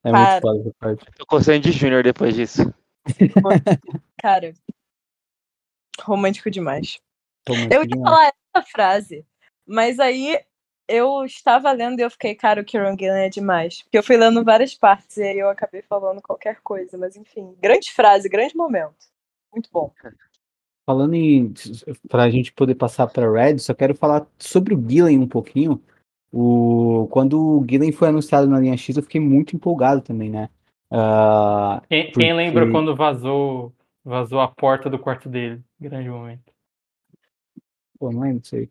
é 0.03 0.11
Cara. 0.11 0.31
muito 0.31 0.41
foda 0.41 0.59
essa 0.61 0.73
parte. 0.79 1.05
Tô 1.17 1.25
coçando 1.25 1.59
de 1.59 1.71
Júnior 1.71 2.03
depois 2.03 2.35
disso. 2.35 2.73
Cara, 4.21 4.53
romântico 6.01 6.49
demais. 6.49 6.99
Romântico 7.47 7.73
Eu 7.73 7.81
ia 7.81 7.87
demais. 7.87 8.09
falar 8.09 8.31
essa 8.55 8.67
frase, 8.67 9.25
mas 9.65 9.99
aí 9.99 10.39
eu 10.87 11.23
estava 11.25 11.71
lendo 11.71 11.99
e 11.99 12.03
eu 12.03 12.09
fiquei, 12.09 12.33
cara, 12.33 12.61
o 12.61 12.65
Kieran 12.65 12.97
Gillen 12.97 13.25
é 13.25 13.29
demais. 13.29 13.81
Porque 13.83 13.97
eu 13.97 14.03
fui 14.03 14.17
lendo 14.17 14.43
várias 14.43 14.73
partes 14.73 15.17
e 15.17 15.23
aí 15.23 15.37
eu 15.37 15.49
acabei 15.49 15.81
falando 15.81 16.21
qualquer 16.21 16.61
coisa. 16.61 16.97
Mas 16.97 17.15
enfim, 17.15 17.55
grande 17.59 17.91
frase, 17.91 18.29
grande 18.29 18.55
momento. 18.55 18.95
Muito 19.51 19.69
bom. 19.71 19.93
Falando 20.89 21.13
em. 21.13 21.53
Para 22.09 22.23
a 22.23 22.31
gente 22.31 22.51
poder 22.51 22.73
passar 22.73 23.05
para 23.05 23.31
Red, 23.31 23.59
só 23.59 23.75
quero 23.75 23.93
falar 23.93 24.25
sobre 24.39 24.73
o 24.73 24.89
Gillen 24.89 25.19
um 25.19 25.27
pouquinho. 25.27 25.79
O, 26.33 27.07
quando 27.11 27.59
o 27.59 27.63
Gillen 27.69 27.91
foi 27.91 28.07
anunciado 28.07 28.47
na 28.47 28.59
linha 28.59 28.75
X, 28.75 28.97
eu 28.97 29.03
fiquei 29.03 29.21
muito 29.21 29.55
empolgado 29.55 30.01
também, 30.01 30.31
né? 30.31 30.49
Ah, 30.89 31.79
Quem, 31.87 32.05
Porque- 32.05 32.21
quem 32.21 32.33
lembra 32.33 32.71
quando 32.71 32.95
vazou, 32.95 33.71
vazou 34.03 34.39
a 34.39 34.47
porta 34.47 34.89
do 34.89 34.97
quarto 34.97 35.29
dele? 35.29 35.61
Grande 35.79 36.09
momento. 36.09 36.51
pô, 37.99 38.11
não 38.11 38.21
lembro 38.21 38.39
disso 38.39 38.55
aí. 38.55 38.67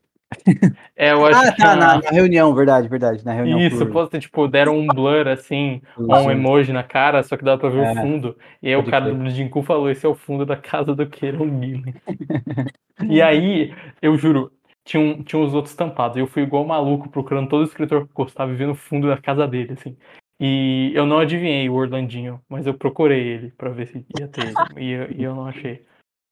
É, 0.97 1.13
eu 1.13 1.25
acho 1.25 1.47
Ah, 1.49 1.53
tá, 1.53 1.77
na, 1.77 2.01
na 2.01 2.11
reunião, 2.11 2.55
verdade, 2.55 2.89
verdade. 2.89 3.25
Na 3.25 3.33
reunião. 3.33 3.61
Isso, 3.61 3.87
por- 3.87 4.09
ter, 4.09 4.21
tipo, 4.21 4.49
deram 4.49 4.77
um 4.77 4.93
blur 4.93 5.29
assim, 5.29 5.81
um 5.97 6.31
emoji 6.31 6.73
na 6.73 6.83
cara, 6.83 7.23
só 7.23 7.37
que 7.37 7.45
dava 7.45 7.59
pra 7.59 7.69
ver 7.71 7.87
É, 7.87 7.93
o 7.93 7.97
fundo. 7.97 8.37
E 8.63 8.69
aí 8.69 8.77
o 8.77 8.85
cara 8.85 9.13
do 9.15 9.31
Jinku 9.31 9.63
falou: 9.63 9.91
esse 9.91 10.05
é 10.05 10.09
o 10.09 10.15
fundo 10.15 10.45
da 10.45 10.57
casa 10.57 10.95
do 10.95 11.07
Kieron 11.07 11.63
Gillen. 11.63 11.95
e 13.09 13.23
aí, 13.23 13.73
eu 14.03 14.17
juro, 14.17 14.53
tinha, 14.85 15.01
um, 15.03 15.23
tinha 15.23 15.41
os 15.41 15.55
outros 15.55 15.75
tampados. 15.75 16.17
Eu 16.17 16.27
fui 16.27 16.43
igual 16.43 16.65
maluco 16.65 17.09
procurando 17.09 17.49
todo 17.49 17.65
escritor 17.65 18.05
que 18.05 18.11
eu 18.11 18.15
gostava 18.25 18.53
e 18.53 18.57
vendo 18.57 18.73
o 18.73 18.77
fundo 18.77 19.09
da 19.09 19.17
casa 19.17 19.47
dele, 19.47 19.75
assim. 19.75 19.97
E 20.41 20.93
eu 20.95 21.05
não 21.05 21.19
adivinhei 21.19 21.69
o 21.69 21.75
Orlandinho, 21.75 22.41
mas 22.49 22.67
eu 22.67 22.75
procurei 22.75 23.21
ele 23.27 23.51
pra 23.57 23.71
ver 23.71 23.89
se 23.89 24.05
ia 24.17 24.29
ter. 24.29 24.55
e, 24.77 24.91
eu, 24.91 25.11
e 25.11 25.23
eu 25.23 25.35
não 25.35 25.47
achei. 25.47 25.85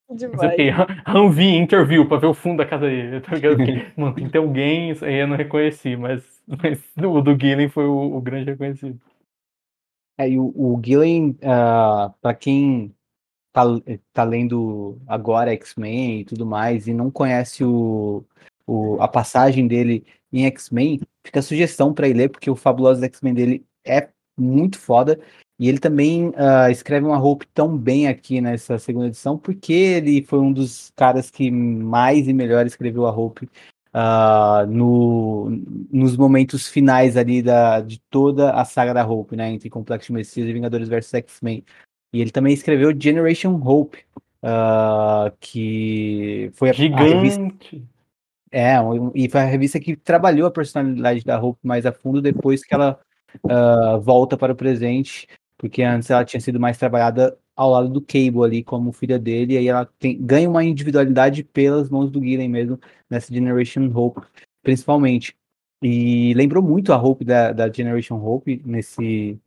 Mas 0.09 0.21
eu 0.21 0.31
Demais. 0.31 0.59
Anvi, 1.07 1.55
interview, 1.55 2.07
pra 2.07 2.17
ver 2.17 2.27
o 2.27 2.33
fundo 2.33 2.57
da 2.57 2.65
casa 2.65 2.87
dele. 2.87 3.21
Tá 3.21 3.35
ligado? 3.35 3.57
Mano, 3.97 4.15
tem 4.15 4.25
que 4.25 4.31
ter 4.31 4.37
alguém, 4.37 4.91
isso 4.91 5.03
aí 5.03 5.15
eu 5.15 5.27
não 5.27 5.35
reconheci, 5.35 5.95
mas, 5.95 6.41
mas 6.47 6.81
o 6.97 7.21
do 7.21 7.37
Gillen 7.37 7.69
foi 7.69 7.85
o, 7.85 8.15
o 8.15 8.21
grande 8.21 8.49
reconhecido. 8.51 8.99
É, 10.17 10.29
e 10.29 10.39
o, 10.39 10.45
o 10.55 10.81
Gillen, 10.83 11.37
ah, 11.43 12.13
pra 12.21 12.33
quem 12.33 12.93
tá, 13.53 13.63
tá 14.13 14.23
lendo 14.23 14.99
agora 15.07 15.53
X-Men 15.53 16.21
e 16.21 16.25
tudo 16.25 16.45
mais, 16.45 16.87
e 16.87 16.93
não 16.93 17.11
conhece 17.11 17.63
o, 17.63 18.23
o- 18.65 18.97
a 19.01 19.07
passagem 19.07 19.67
dele 19.67 20.05
em 20.31 20.45
X-Men, 20.45 20.99
fica 21.25 21.39
a 21.39 21.43
sugestão 21.43 21.93
pra 21.93 22.07
ele 22.07 22.19
ler, 22.19 22.29
porque 22.29 22.49
o 22.49 22.55
Fabuloso 22.55 23.03
X-Men 23.03 23.33
dele 23.33 23.65
é 23.85 24.09
muito 24.37 24.79
foda. 24.79 25.19
E 25.59 25.67
ele 25.67 25.79
também 25.79 26.31
ah, 26.35 26.69
escreve 26.69 27.05
uma 27.05 27.19
Hope 27.19 27.47
tão 27.53 27.75
bem 27.75 28.07
aqui 28.07 28.39
nessa 28.39 28.77
segunda 28.77 29.07
edição, 29.07 29.37
porque 29.37 29.73
ele 29.73 30.21
foi 30.21 30.39
um 30.39 30.53
dos 30.53 30.91
caras 30.95 31.31
que 31.31 31.49
mais 31.49 32.27
e 32.27 32.33
melhor 32.33 32.65
escreveu 32.67 33.07
a 33.07 33.11
Hope 33.11 33.49
ah, 33.91 34.65
no, 34.69 35.49
nos 35.91 36.15
momentos 36.15 36.67
finais 36.67 37.17
ali 37.17 37.41
da, 37.41 37.81
de 37.81 37.99
toda 38.09 38.51
a 38.51 38.63
saga 38.63 38.93
da 38.93 39.07
Hope, 39.07 39.35
né? 39.35 39.49
Entre 39.51 39.69
Complexo 39.69 40.13
Messias 40.13 40.47
e 40.47 40.53
Vingadores 40.53 40.87
vs 40.87 41.13
X-Men. 41.15 41.63
E 42.13 42.21
ele 42.21 42.29
também 42.29 42.53
escreveu 42.53 42.95
Generation 42.97 43.59
Hope, 43.63 43.97
ah, 44.43 45.31
que 45.39 46.51
foi 46.53 46.69
a, 46.69 46.73
a 46.73 46.75
revista. 46.75 47.41
Gigante. 47.41 47.83
É, 48.51 48.79
um- 48.79 49.11
e 49.13 49.27
foi 49.27 49.41
a 49.41 49.45
revista 49.45 49.79
que 49.79 49.95
trabalhou 49.95 50.47
a 50.47 50.51
personalidade 50.51 51.25
da 51.25 51.41
Hope 51.41 51.59
mais 51.63 51.85
a 51.85 51.91
fundo 51.91 52.21
depois 52.21 52.63
que 52.63 52.75
ela 52.75 52.99
ah, 53.49 53.97
volta 53.97 54.37
para 54.37 54.53
o 54.53 54.55
presente, 54.55 55.27
porque 55.57 55.81
antes 55.83 56.09
ela 56.09 56.25
tinha 56.25 56.39
sido 56.41 56.59
mais 56.59 56.77
trabalhada 56.77 57.37
ao 57.55 57.71
lado 57.71 57.89
do 57.89 58.01
Cable 58.01 58.43
ali 58.43 58.63
como 58.63 58.91
filha 58.91 59.17
dele, 59.17 59.53
e 59.55 59.57
aí 59.57 59.67
ela 59.67 59.85
tem- 59.99 60.21
ganha 60.21 60.49
uma 60.49 60.63
individualidade 60.63 61.43
pelas 61.43 61.89
mãos 61.89 62.11
do 62.11 62.21
Gillen 62.21 62.49
mesmo, 62.49 62.79
nessa 63.09 63.33
Generation 63.33 63.91
Hope, 63.93 64.21
principalmente. 64.61 65.35
E 65.81 66.33
lembrou 66.35 66.63
muito 66.63 66.93
a 66.93 66.97
Hope 67.01 67.25
da, 67.25 67.51
da 67.51 67.71
Generation 67.71 68.15
Hope 68.23 68.61
nesse, 68.65 69.39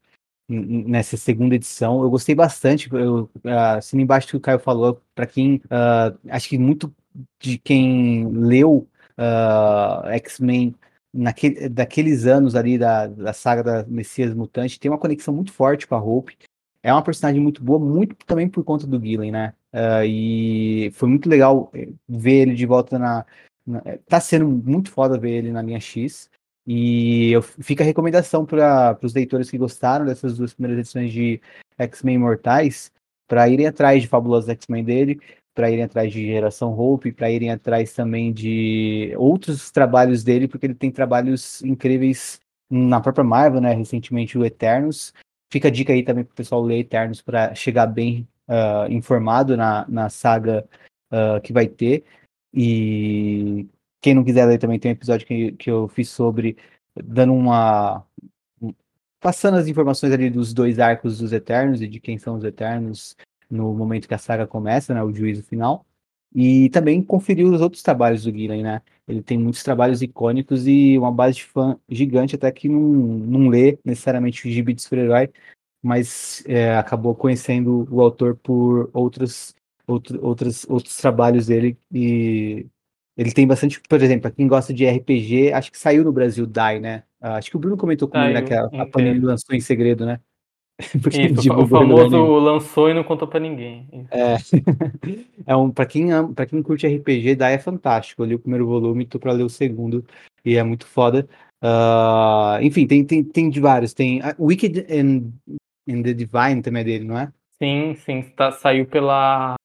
nessa 0.49 1.17
segunda 1.17 1.55
edição. 1.55 2.03
Eu 2.03 2.11
gostei 2.11 2.35
bastante, 2.35 2.89
eu, 2.93 3.31
assim 3.77 4.01
embaixo 4.01 4.29
que 4.29 4.37
o 4.37 4.41
Caio 4.41 4.59
falou, 4.59 5.01
para 5.15 5.27
quem, 5.27 5.61
ah, 5.71 6.13
acho 6.31 6.49
que 6.49 6.59
muito 6.59 6.93
de 7.41 7.59
quem 7.59 8.29
leu 8.29 8.89
ah, 9.17 10.03
X-Men 10.15 10.75
naquele, 11.13 11.69
daqueles 11.69 12.27
anos 12.27 12.55
ali 12.55 12.79
da, 12.79 13.07
da 13.07 13.33
saga 13.33 13.63
da 13.63 13.85
Messias 13.87 14.35
Mutante, 14.35 14.79
tem 14.79 14.91
uma 14.91 14.99
conexão 14.99 15.35
muito 15.35 15.53
forte 15.53 15.87
com 15.87 15.95
a 15.95 16.03
Hope. 16.03 16.37
É 16.83 16.93
uma 16.93 17.03
personagem 17.03 17.41
muito 17.43 17.63
boa, 17.63 17.79
muito 17.79 18.17
também 18.25 18.49
por 18.49 18.65
conta 18.65 18.87
do 18.87 18.99
Gillen, 19.01 19.31
né? 19.31 19.53
Ah, 19.73 20.05
e 20.05 20.91
foi 20.95 21.09
muito 21.09 21.29
legal 21.29 21.71
eh, 21.75 21.91
ver 22.09 22.43
ele 22.43 22.55
de 22.55 22.67
volta 22.67 22.99
na, 22.99 23.27
na- 23.67 23.83
eh, 23.85 24.01
Tá 24.07 24.19
sendo 24.21 24.49
muito 24.49 24.91
foda 24.91 25.19
ver 25.19 25.31
ele 25.31 25.53
na 25.53 25.63
linha 25.63 25.79
X. 25.81 26.31
E 26.67 27.33
eu, 27.33 27.43
fica 27.43 27.83
a 27.83 27.87
recomendação 27.87 28.47
para 28.47 28.99
os 29.03 29.15
leitores 29.15 29.51
que 29.51 29.59
gostaram 29.59 30.07
dessas 30.07 30.37
duas 30.39 30.55
primeiras 30.55 30.81
edições 30.81 31.13
de 31.13 31.41
X-Men 31.79 32.17
Imortais 32.17 32.93
para 33.27 33.49
irem 33.49 33.67
atrás 33.67 34.03
de 34.03 34.09
Fabulosos 34.09 34.49
X-Men 34.49 34.85
dele, 34.85 35.21
para 35.55 35.71
irem 35.71 35.85
atrás 35.85 36.13
de 36.13 36.27
Geração 36.27 36.79
Hope, 36.79 37.13
para 37.13 37.31
irem 37.31 37.51
atrás 37.51 37.93
também 37.93 38.33
de 38.33 39.13
outros 39.17 39.71
trabalhos 39.71 40.23
dele, 40.23 40.49
porque 40.49 40.67
ele 40.67 40.75
tem 40.75 40.91
trabalhos 40.91 41.63
incríveis 41.63 42.41
na 42.71 43.01
própria 43.01 43.25
Marvel, 43.25 43.61
né? 43.61 43.73
Recentemente 43.75 44.39
o 44.39 44.45
Eternos. 44.45 45.13
Fica 45.53 45.69
a 45.69 45.71
dica 45.71 45.93
aí 45.93 46.03
também 46.05 46.25
para 46.25 46.33
o 46.33 46.37
pessoal 46.37 46.63
ler 46.63 46.79
Eternos 46.81 47.21
para 47.21 47.55
chegar 47.55 47.87
bem 47.87 48.27
ah, 48.49 48.87
informado 48.91 49.57
na, 49.57 49.85
na 49.89 50.09
saga 50.09 50.69
ah, 51.11 51.41
que 51.41 51.53
vai 51.53 51.67
ter. 51.67 52.05
E 52.55 53.67
quem 54.01 54.15
não 54.15 54.25
quiser 54.25 54.47
ler 54.47 54.59
também 54.59 54.79
tem 54.79 54.93
um 54.93 54.95
episódio 54.95 55.27
que, 55.27 55.53
que 55.53 55.71
eu 55.71 55.89
fiz 55.89 56.09
sobre 56.09 56.57
dando 56.95 57.33
uma 57.35 58.05
passando 59.21 59.59
as 59.59 59.69
informações 59.69 60.13
ali 60.13 60.31
dos 60.31 60.55
dois 60.55 60.79
arcos 60.79 61.19
dos 61.19 61.33
Eternos 61.33 61.83
e 61.83 61.87
de 61.87 62.01
quem 62.01 62.19
são 62.19 62.37
os 62.37 62.45
Eternos 62.45 63.17
no 63.51 63.75
momento 63.75 64.09
que 64.09 64.15
a 64.15 64.19
saga 64.19 64.47
começa, 64.47 64.95
né, 64.95 65.03
o 65.03 65.13
juízo 65.13 65.43
final. 65.43 65.85
E 66.33 66.71
também 66.71 67.03
conferiu 67.03 67.53
os 67.53 67.61
outros 67.61 67.83
trabalhos 67.83 68.23
do 68.23 68.31
Gillen, 68.31 68.63
né? 68.63 68.83
Ele 69.09 69.21
tem 69.21 69.37
muitos 69.37 69.65
trabalhos 69.65 70.01
icônicos 70.01 70.67
e 70.67 70.97
uma 70.97 71.11
base 71.11 71.37
de 71.39 71.45
fã 71.45 71.77
gigante, 71.89 72.37
até 72.37 72.53
que 72.53 72.69
não, 72.69 72.81
não 72.81 73.49
lê 73.49 73.79
necessariamente 73.85 74.47
o 74.47 74.51
gibi 74.51 74.73
de 74.73 74.83
super-herói, 74.83 75.29
mas 75.83 76.45
é, 76.47 76.77
acabou 76.77 77.17
conhecendo 77.17 77.89
o 77.91 78.01
autor 78.01 78.37
por 78.37 78.89
outros, 78.93 79.55
outro, 79.89 80.25
outros, 80.25 80.65
outros 80.69 80.97
trabalhos 80.97 81.47
dele. 81.47 81.77
E 81.93 82.67
ele 83.17 83.33
tem 83.33 83.47
bastante, 83.47 83.81
por 83.81 84.01
exemplo, 84.01 84.23
para 84.23 84.31
quem 84.31 84.47
gosta 84.47 84.73
de 84.73 84.87
RPG, 84.87 85.53
acho 85.53 85.73
que 85.73 85.79
saiu 85.79 86.05
no 86.05 86.13
Brasil 86.13 86.47
Die, 86.47 86.81
né? 86.81 87.03
Uh, 87.21 87.27
acho 87.37 87.51
que 87.51 87.57
o 87.57 87.61
Bruno 87.61 87.77
comentou 87.77 88.07
comigo, 88.07 88.33
né? 88.33 88.43
Que 88.43 88.55
a, 88.55 88.65
a 88.67 88.87
Panini 88.87 89.19
lançou 89.19 89.55
em 89.55 89.61
segredo, 89.61 90.07
né? 90.07 90.21
Isso, 91.13 91.53
o 91.53 91.67
famoso 91.67 92.17
lançou 92.39 92.89
e 92.89 92.95
não 92.95 93.05
contou 93.05 93.29
para 93.29 93.41
ninguém. 93.41 93.87
É, 94.11 94.37
é 95.47 95.57
um 95.57 95.71
para 95.71 95.87
quem 95.87 96.09
para 96.35 96.47
quem 96.47 96.63
curte 96.63 96.87
RPG, 96.87 97.37
daí 97.37 97.55
é 97.55 97.59
fantástico. 97.59 98.23
Eu 98.23 98.27
li 98.27 98.35
o 98.35 98.39
primeiro 98.39 98.67
volume, 98.67 99.07
tô 99.07 99.19
para 99.19 99.33
ler 99.33 99.45
o 99.45 99.49
segundo 99.51 100.05
e 100.45 100.57
é 100.57 100.63
muito 100.63 100.87
foda. 100.87 101.29
Uh, 101.63 102.63
enfim, 102.63 102.87
tem, 102.87 103.05
tem, 103.05 103.23
tem 103.23 103.51
de 103.51 103.61
vários. 103.61 103.93
Tem 103.93 104.21
uh, 104.21 104.35
Wicked 104.39 104.87
and, 104.91 105.31
and, 105.89 106.03
the 106.03 106.15
Divine 106.15 106.63
também 106.63 106.81
é 106.81 106.85
dele, 106.85 107.05
não 107.05 107.19
é? 107.19 107.31
Sim, 107.63 107.95
sim, 107.97 108.23
tá, 108.35 108.51
saiu 108.51 108.87
pela 108.87 109.57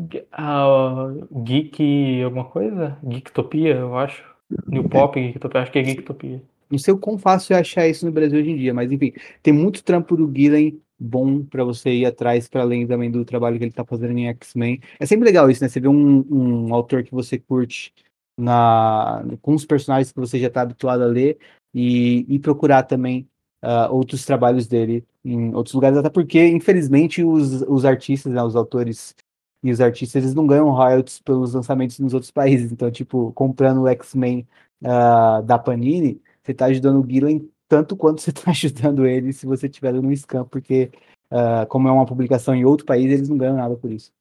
uh, 0.00 1.42
Geek 1.42 2.22
alguma 2.22 2.46
coisa? 2.46 2.98
Geektopia, 3.06 3.76
eu 3.76 3.96
acho. 3.96 4.24
New 4.66 4.88
Pop, 4.88 5.20
Geektopia, 5.20 5.60
acho 5.60 5.72
que 5.72 5.78
é 5.78 5.84
Geektopia. 5.84 6.42
Não 6.72 6.78
sei 6.78 6.94
o 6.94 6.98
quão 6.98 7.18
fácil 7.18 7.54
é 7.54 7.60
achar 7.60 7.86
isso 7.86 8.06
no 8.06 8.10
Brasil 8.10 8.40
hoje 8.40 8.50
em 8.50 8.56
dia, 8.56 8.72
mas 8.72 8.90
enfim, 8.90 9.12
tem 9.42 9.52
muito 9.52 9.84
trampo 9.84 10.16
do 10.16 10.32
Gillen 10.34 10.80
bom 10.98 11.44
para 11.44 11.64
você 11.64 11.90
ir 11.90 12.06
atrás, 12.06 12.48
para 12.48 12.62
além 12.62 12.86
também 12.86 13.10
do 13.10 13.24
trabalho 13.26 13.58
que 13.58 13.64
ele 13.64 13.70
está 13.70 13.84
fazendo 13.84 14.16
em 14.16 14.28
X-Men. 14.28 14.80
É 14.98 15.04
sempre 15.04 15.26
legal 15.26 15.50
isso, 15.50 15.62
né? 15.62 15.68
Você 15.68 15.80
vê 15.80 15.88
um, 15.88 16.24
um 16.30 16.74
autor 16.74 17.02
que 17.02 17.12
você 17.12 17.38
curte 17.38 17.92
na, 18.38 19.22
com 19.42 19.54
os 19.54 19.66
personagens 19.66 20.12
que 20.12 20.18
você 20.18 20.38
já 20.38 20.46
está 20.46 20.62
habituado 20.62 21.02
a 21.02 21.06
ler 21.06 21.36
e, 21.74 22.24
e 22.26 22.38
procurar 22.38 22.84
também 22.84 23.28
uh, 23.62 23.92
outros 23.92 24.24
trabalhos 24.24 24.66
dele 24.66 25.04
em 25.22 25.54
outros 25.54 25.74
lugares, 25.74 25.98
até 25.98 26.08
porque, 26.08 26.48
infelizmente, 26.48 27.22
os, 27.22 27.62
os 27.62 27.84
artistas, 27.84 28.32
né, 28.32 28.42
os 28.42 28.56
autores 28.56 29.14
e 29.62 29.70
os 29.70 29.80
artistas, 29.80 30.22
eles 30.22 30.34
não 30.34 30.46
ganham 30.46 30.70
royalties 30.70 31.20
pelos 31.20 31.52
lançamentos 31.52 31.98
nos 31.98 32.14
outros 32.14 32.30
países. 32.30 32.72
Então, 32.72 32.90
tipo, 32.90 33.30
comprando 33.32 33.82
o 33.82 33.88
X-Men 33.88 34.46
uh, 34.82 35.42
da 35.42 35.58
Panini, 35.58 36.20
você 36.42 36.52
está 36.52 36.66
ajudando 36.66 37.02
o 37.02 37.08
Gillen 37.08 37.48
tanto 37.68 37.96
quanto 37.96 38.20
você 38.20 38.30
está 38.30 38.50
ajudando 38.52 39.06
ele 39.06 39.32
se 39.32 39.46
você 39.46 39.66
estiver 39.66 39.92
no 39.94 40.12
scam, 40.12 40.44
porque 40.46 40.90
uh, 41.30 41.66
como 41.68 41.88
é 41.88 41.92
uma 41.92 42.06
publicação 42.06 42.54
em 42.54 42.64
outro 42.64 42.84
país, 42.84 43.10
eles 43.10 43.28
não 43.28 43.38
ganham 43.38 43.56
nada 43.56 43.74
por 43.76 43.90
isso. 43.90 44.12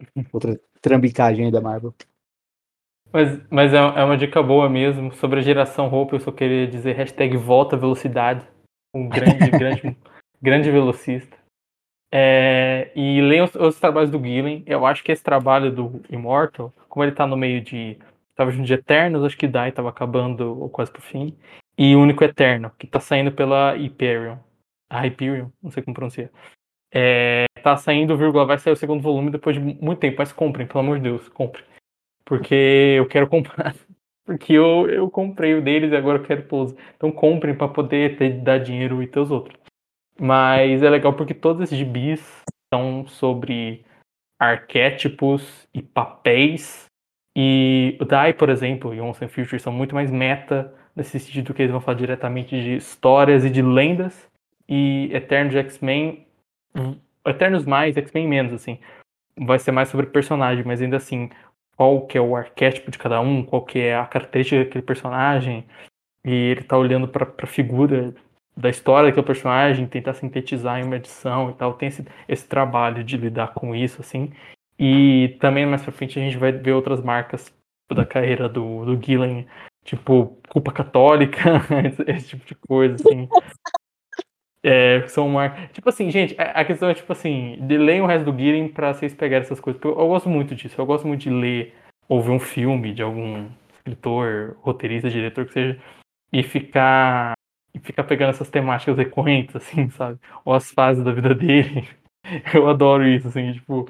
Outra 0.32 0.58
trambicagem 0.80 1.44
aí 1.44 1.52
da 1.52 1.60
Marvel. 1.60 1.94
Mas, 3.12 3.40
mas 3.50 3.74
é, 3.74 3.76
é 3.76 4.04
uma 4.04 4.16
dica 4.16 4.42
boa 4.42 4.68
mesmo. 4.68 5.12
Sobre 5.12 5.40
a 5.40 5.42
geração 5.42 5.92
Hope, 5.92 6.14
eu 6.14 6.20
só 6.20 6.32
queria 6.32 6.66
dizer 6.66 6.94
hashtag 6.94 7.36
volta 7.36 7.76
velocidade. 7.76 8.46
Um 8.94 9.08
grande, 9.08 9.50
grande, 9.50 9.96
grande 10.40 10.70
velocista. 10.70 11.36
É, 12.12 12.90
e 12.96 13.20
leiam 13.20 13.44
os, 13.44 13.54
os, 13.54 13.78
trabalhos 13.78 14.10
do 14.10 14.22
Gillen. 14.22 14.62
Eu 14.66 14.86
acho 14.86 15.04
que 15.04 15.12
esse 15.12 15.22
trabalho 15.22 15.70
do 15.70 16.00
Immortal, 16.08 16.72
como 16.88 17.04
ele 17.04 17.12
está 17.12 17.26
no 17.26 17.36
meio 17.36 17.60
de 17.60 17.98
Tava 18.40 18.52
junto 18.52 18.66
de 18.66 18.72
Eternos, 18.72 19.22
acho 19.22 19.36
que 19.36 19.46
Dai 19.46 19.70
tava 19.70 19.90
acabando 19.90 20.58
ou 20.58 20.70
quase 20.70 20.90
pro 20.90 21.02
fim. 21.02 21.36
E 21.76 21.94
o 21.94 22.00
único 22.00 22.24
Eterno, 22.24 22.72
que 22.78 22.86
tá 22.86 22.98
saindo 22.98 23.30
pela 23.30 23.74
Hyperion. 23.76 24.38
A 24.88 25.04
Hyperion, 25.04 25.50
não 25.62 25.70
sei 25.70 25.82
como 25.82 25.94
pronunciar. 25.94 26.30
É, 26.90 27.44
tá 27.62 27.76
saindo, 27.76 28.16
vírgula, 28.16 28.46
vai 28.46 28.56
sair 28.56 28.72
o 28.72 28.76
segundo 28.76 29.02
volume 29.02 29.30
depois 29.30 29.56
de 29.56 29.60
muito 29.60 29.98
tempo, 29.98 30.16
mas 30.18 30.32
comprem, 30.32 30.66
pelo 30.66 30.80
amor 30.80 30.96
de 30.96 31.02
Deus, 31.02 31.28
comprem. 31.28 31.66
Porque 32.24 32.54
eu 32.96 33.06
quero 33.06 33.28
comprar. 33.28 33.74
Porque 34.24 34.54
eu, 34.54 34.88
eu 34.88 35.10
comprei 35.10 35.52
o 35.52 35.60
deles 35.60 35.92
e 35.92 35.96
agora 35.96 36.16
eu 36.16 36.24
quero 36.24 36.44
pose. 36.44 36.74
Então 36.96 37.12
comprem 37.12 37.54
para 37.54 37.68
poder 37.68 38.16
ter, 38.16 38.40
dar 38.40 38.56
dinheiro 38.56 39.02
e 39.02 39.06
ter 39.06 39.20
os 39.20 39.30
outros. 39.30 39.60
Mas 40.18 40.82
é 40.82 40.88
legal 40.88 41.12
porque 41.12 41.34
todos 41.34 41.62
esses 41.62 41.76
gibis 41.76 42.40
são 42.72 43.06
sobre 43.06 43.84
arquétipos 44.38 45.68
e 45.74 45.82
papéis 45.82 46.89
e 47.36 47.96
o 48.00 48.04
Dai, 48.04 48.32
por 48.32 48.48
exemplo, 48.48 48.94
e 48.94 49.00
Once 49.00 49.24
and 49.24 49.28
Future 49.28 49.60
são 49.60 49.72
muito 49.72 49.94
mais 49.94 50.10
meta, 50.10 50.74
nesse 50.94 51.18
sentido 51.18 51.54
que 51.54 51.62
eles 51.62 51.72
vão 51.72 51.80
falar 51.80 51.96
diretamente 51.96 52.60
de 52.60 52.76
histórias 52.76 53.44
e 53.44 53.50
de 53.50 53.62
lendas. 53.62 54.28
E 54.68 55.10
Eternos 55.12 55.54
X-Men, 55.54 56.26
Eternos 57.26 57.64
mais, 57.64 57.96
X-Men 57.96 58.28
menos, 58.28 58.52
assim. 58.52 58.78
Vai 59.36 59.58
ser 59.58 59.72
mais 59.72 59.88
sobre 59.88 60.06
personagem, 60.06 60.64
mas 60.64 60.80
ainda 60.80 60.96
assim, 60.96 61.30
qual 61.76 62.06
que 62.06 62.18
é 62.18 62.20
o 62.20 62.36
arquétipo 62.36 62.90
de 62.90 62.98
cada 62.98 63.20
um, 63.20 63.42
qual 63.42 63.64
que 63.64 63.78
é 63.78 63.96
a 63.96 64.06
característica 64.06 64.64
daquele 64.64 64.84
personagem. 64.84 65.64
E 66.24 66.30
ele 66.30 66.62
tá 66.62 66.76
olhando 66.76 67.08
pra, 67.08 67.24
pra 67.26 67.46
figura 67.46 68.14
da 68.56 68.68
história 68.68 69.08
daquele 69.08 69.26
personagem, 69.26 69.86
tentar 69.86 70.14
sintetizar 70.14 70.78
em 70.78 70.84
uma 70.84 70.96
edição 70.96 71.50
e 71.50 71.54
tal. 71.54 71.74
Tem 71.74 71.88
esse, 71.88 72.04
esse 72.28 72.46
trabalho 72.46 73.02
de 73.02 73.16
lidar 73.16 73.54
com 73.54 73.74
isso, 73.74 74.00
assim. 74.00 74.32
E 74.82 75.36
também 75.38 75.66
mais 75.66 75.82
pra 75.82 75.92
frente 75.92 76.18
a 76.18 76.22
gente 76.22 76.38
vai 76.38 76.50
ver 76.52 76.72
outras 76.72 77.02
marcas 77.02 77.54
da 77.92 78.06
carreira 78.06 78.48
do, 78.48 78.86
do 78.86 79.04
Gillen, 79.04 79.46
tipo, 79.84 80.38
culpa 80.48 80.72
católica, 80.72 81.60
esse 82.08 82.28
tipo 82.28 82.46
de 82.46 82.54
coisa, 82.54 82.94
assim. 82.94 83.28
É, 84.64 85.06
são 85.08 85.28
mar... 85.28 85.68
Tipo 85.72 85.90
assim, 85.90 86.10
gente, 86.10 86.34
a 86.38 86.64
questão 86.64 86.88
é 86.88 86.94
tipo 86.94 87.12
assim, 87.12 87.56
ler 87.66 88.00
o 88.00 88.06
resto 88.06 88.32
do 88.32 88.38
Gillen 88.38 88.68
pra 88.68 88.94
vocês 88.94 89.12
pegarem 89.12 89.44
essas 89.44 89.60
coisas. 89.60 89.82
Eu, 89.82 89.90
eu 89.90 90.08
gosto 90.08 90.30
muito 90.30 90.54
disso, 90.54 90.80
eu 90.80 90.86
gosto 90.86 91.06
muito 91.06 91.20
de 91.20 91.30
ler 91.30 91.74
ou 92.08 92.22
ver 92.22 92.30
um 92.30 92.40
filme 92.40 92.94
de 92.94 93.02
algum 93.02 93.50
escritor, 93.74 94.56
roteirista, 94.62 95.10
diretor 95.10 95.44
que 95.44 95.52
seja, 95.52 95.78
e 96.32 96.42
ficar 96.42 97.34
e 97.74 97.78
ficar 97.78 98.04
pegando 98.04 98.30
essas 98.30 98.48
temáticas 98.48 98.96
recorrentes, 98.96 99.54
assim, 99.54 99.90
sabe? 99.90 100.18
Ou 100.42 100.54
as 100.54 100.70
fases 100.70 101.04
da 101.04 101.12
vida 101.12 101.34
dele. 101.34 101.86
Eu 102.54 102.68
adoro 102.68 103.06
isso, 103.06 103.28
assim, 103.28 103.52
tipo, 103.52 103.86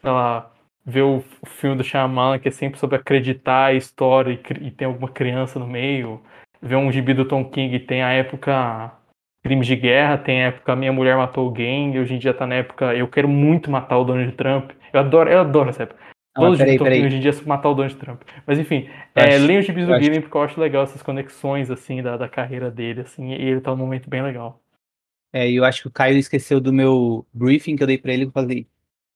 sei 0.00 0.10
lá, 0.10 0.50
ver 0.84 1.02
o, 1.02 1.22
filme 1.46 1.76
do 1.76 1.84
Shyamalan, 1.84 2.38
que 2.38 2.48
é 2.48 2.50
sempre 2.50 2.78
sobre 2.78 2.96
acreditar 2.96 3.66
a 3.66 3.74
história 3.74 4.32
e, 4.32 4.66
e 4.66 4.70
tem 4.70 4.86
alguma 4.86 5.10
criança 5.10 5.58
no 5.58 5.66
meio. 5.66 6.20
Ver 6.62 6.76
um 6.76 6.92
gibi 6.92 7.14
do 7.14 7.24
Tom 7.24 7.44
King, 7.44 7.78
tem 7.80 8.02
a 8.02 8.10
época 8.10 8.92
crimes 9.42 9.66
de 9.66 9.76
guerra, 9.76 10.18
tem 10.18 10.42
a 10.42 10.46
época 10.48 10.76
Minha 10.76 10.92
Mulher 10.92 11.16
Matou 11.16 11.46
Alguém, 11.46 11.94
e 11.94 11.98
hoje 11.98 12.14
em 12.14 12.18
dia 12.18 12.34
tá 12.34 12.46
na 12.46 12.56
época 12.56 12.94
Eu 12.94 13.08
Quero 13.08 13.28
Muito 13.28 13.70
Matar 13.70 13.98
o 13.98 14.04
Donald 14.04 14.32
Trump. 14.32 14.72
Eu 14.92 15.00
adoro, 15.00 15.30
eu 15.30 15.40
adoro 15.40 15.70
essa 15.70 15.84
época. 15.84 16.10
Todos 16.34 16.60
os 16.60 16.66
gibis 16.66 16.80
hoje 17.04 17.16
em 17.16 17.20
dia 17.20 17.30
é 17.32 17.48
matar 17.48 17.70
o 17.70 17.74
Donald 17.74 17.96
Trump. 17.96 18.22
Mas 18.46 18.58
enfim, 18.58 18.88
é, 19.14 19.36
leia 19.36 19.60
os 19.60 19.66
gibis 19.66 19.86
do 19.86 19.98
Guilherme 19.98 20.20
porque 20.20 20.36
eu 20.36 20.42
acho 20.42 20.60
legal 20.60 20.84
essas 20.84 21.02
conexões, 21.02 21.70
assim, 21.70 22.02
da, 22.02 22.16
da 22.16 22.28
carreira 22.28 22.70
dele, 22.70 23.00
assim, 23.00 23.30
e 23.30 23.34
ele 23.34 23.60
tá 23.60 23.72
num 23.72 23.78
momento 23.78 24.08
bem 24.08 24.22
legal. 24.22 24.60
É, 25.32 25.50
eu 25.50 25.64
acho 25.64 25.82
que 25.82 25.88
o 25.88 25.92
Caio 25.92 26.16
esqueceu 26.16 26.60
do 26.60 26.72
meu 26.72 27.26
briefing 27.32 27.76
que 27.76 27.82
eu 27.82 27.86
dei 27.86 27.98
pra 27.98 28.12
ele, 28.12 28.24
eu 28.24 28.30
falei, 28.30 28.66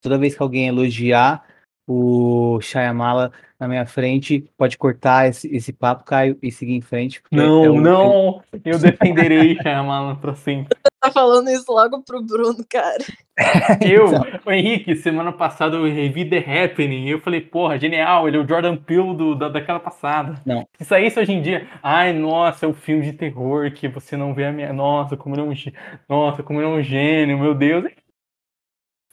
Toda 0.05 0.19
vez 0.19 0.35
que 0.35 0.43
alguém 0.43 0.69
elogiar 0.69 1.43
o 1.87 2.61
Shyamala 2.61 3.33
na 3.59 3.67
minha 3.67 3.87
frente, 3.87 4.45
pode 4.55 4.77
cortar 4.77 5.31
esse, 5.31 5.49
esse 5.49 5.73
papo, 5.73 6.05
Caio, 6.05 6.39
e 6.43 6.53
seguir 6.53 6.75
em 6.75 6.83
frente. 6.83 7.23
Não, 7.33 7.65
é 7.65 7.71
um... 7.71 7.81
não! 7.81 8.43
Eu 8.63 8.79
defenderei 8.79 9.57
Shyamala 9.57 10.15
pra 10.17 10.35
sempre. 10.35 10.77
Tá 11.05 11.11
falando 11.11 11.51
isso 11.51 11.71
logo 11.71 12.03
pro 12.03 12.23
Bruno, 12.23 12.65
cara. 12.67 13.05
Eu, 13.87 14.07
então... 14.07 14.41
o 14.43 14.51
Henrique, 14.51 14.97
semana 14.97 15.31
passada 15.33 15.77
eu 15.77 15.85
revi 15.85 16.25
The 16.25 16.39
Happening 16.39 17.05
e 17.05 17.11
eu 17.11 17.21
falei, 17.21 17.43
porra, 17.43 17.79
genial, 17.79 18.27
ele 18.27 18.39
é 18.39 18.41
o 18.41 18.49
Jordan 18.49 18.75
Peele 18.75 19.15
do, 19.15 19.35
da, 19.35 19.51
daquela 19.51 19.79
passada. 19.79 20.41
Não. 20.47 20.67
Se 20.79 20.87
saísse 20.87 21.21
hoje 21.21 21.31
em 21.31 21.43
dia, 21.43 21.69
ai, 21.83 22.15
nossa, 22.15 22.65
é 22.65 22.67
o 22.67 22.71
um 22.71 22.75
filme 22.75 23.03
de 23.03 23.13
terror 23.13 23.71
que 23.71 23.87
você 23.87 24.17
não 24.17 24.33
vê 24.33 24.47
a 24.47 24.53
minha. 24.53 24.73
Nossa, 24.73 25.15
como 25.15 25.35
ele 25.35 25.43
é 25.43 25.45
um, 25.45 25.55
nossa, 26.09 26.43
como 26.43 26.59
ele 26.59 26.71
é 26.71 26.73
um 26.73 26.83
gênio, 26.83 27.39
meu 27.39 27.55
Deus 27.55 27.85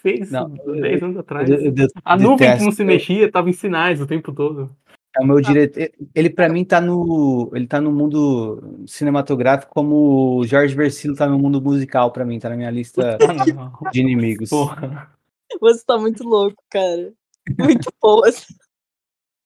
fez 0.01 0.31
não, 0.31 0.49
10 0.49 1.03
anos 1.03 1.17
atrás. 1.17 1.49
Eu, 1.49 1.57
eu, 1.57 1.73
eu, 1.75 1.87
a 2.03 2.17
nuvem 2.17 2.57
que 2.57 2.63
não 2.63 2.71
se 2.71 2.83
mexia 2.83 3.25
estava 3.25 3.49
em 3.49 3.53
sinais 3.53 4.01
o 4.01 4.07
tempo 4.07 4.33
todo. 4.33 4.75
É 5.17 5.23
o 5.23 5.27
meu 5.27 5.41
diretor. 5.41 5.91
Ele, 6.15 6.29
para 6.29 6.47
mim, 6.47 6.63
tá 6.63 6.79
no. 6.79 7.51
Ele 7.53 7.67
tá 7.67 7.81
no 7.81 7.91
mundo 7.91 8.85
cinematográfico 8.87 9.73
como 9.73 10.37
o 10.37 10.47
Jorge 10.47 10.73
Versilo 10.73 11.15
tá 11.15 11.27
no 11.27 11.37
mundo 11.37 11.61
musical, 11.61 12.11
para 12.11 12.23
mim, 12.23 12.39
tá 12.39 12.49
na 12.49 12.55
minha 12.55 12.71
lista 12.71 13.17
de 13.91 13.99
inimigos. 13.99 14.49
Porra. 14.49 15.11
Você 15.59 15.83
tá 15.85 15.97
muito 15.97 16.23
louco, 16.23 16.63
cara. 16.69 17.11
Muito 17.59 17.91
boa. 18.01 18.29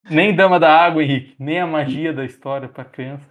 Nem 0.08 0.36
Dama 0.36 0.60
da 0.60 0.70
Água, 0.70 1.04
Henrique. 1.04 1.36
Nem 1.40 1.60
a 1.60 1.66
magia 1.66 2.14
da 2.14 2.24
história 2.24 2.70
para 2.70 2.86
criança. 2.86 3.28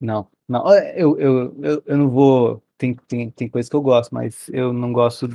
Não, 0.00 0.26
não. 0.48 0.68
Eu, 0.74 1.16
eu, 1.16 1.56
eu, 1.62 1.82
eu 1.86 1.96
não 1.96 2.10
vou. 2.10 2.60
Tem, 2.76 2.94
tem, 3.06 3.30
tem 3.30 3.48
coisas 3.48 3.68
que 3.68 3.76
eu 3.76 3.82
gosto, 3.82 4.12
mas 4.12 4.48
eu 4.52 4.72
não 4.72 4.92
gosto 4.92 5.28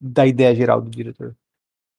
da 0.00 0.26
ideia 0.26 0.54
geral 0.54 0.80
do 0.80 0.90
diretor. 0.90 1.34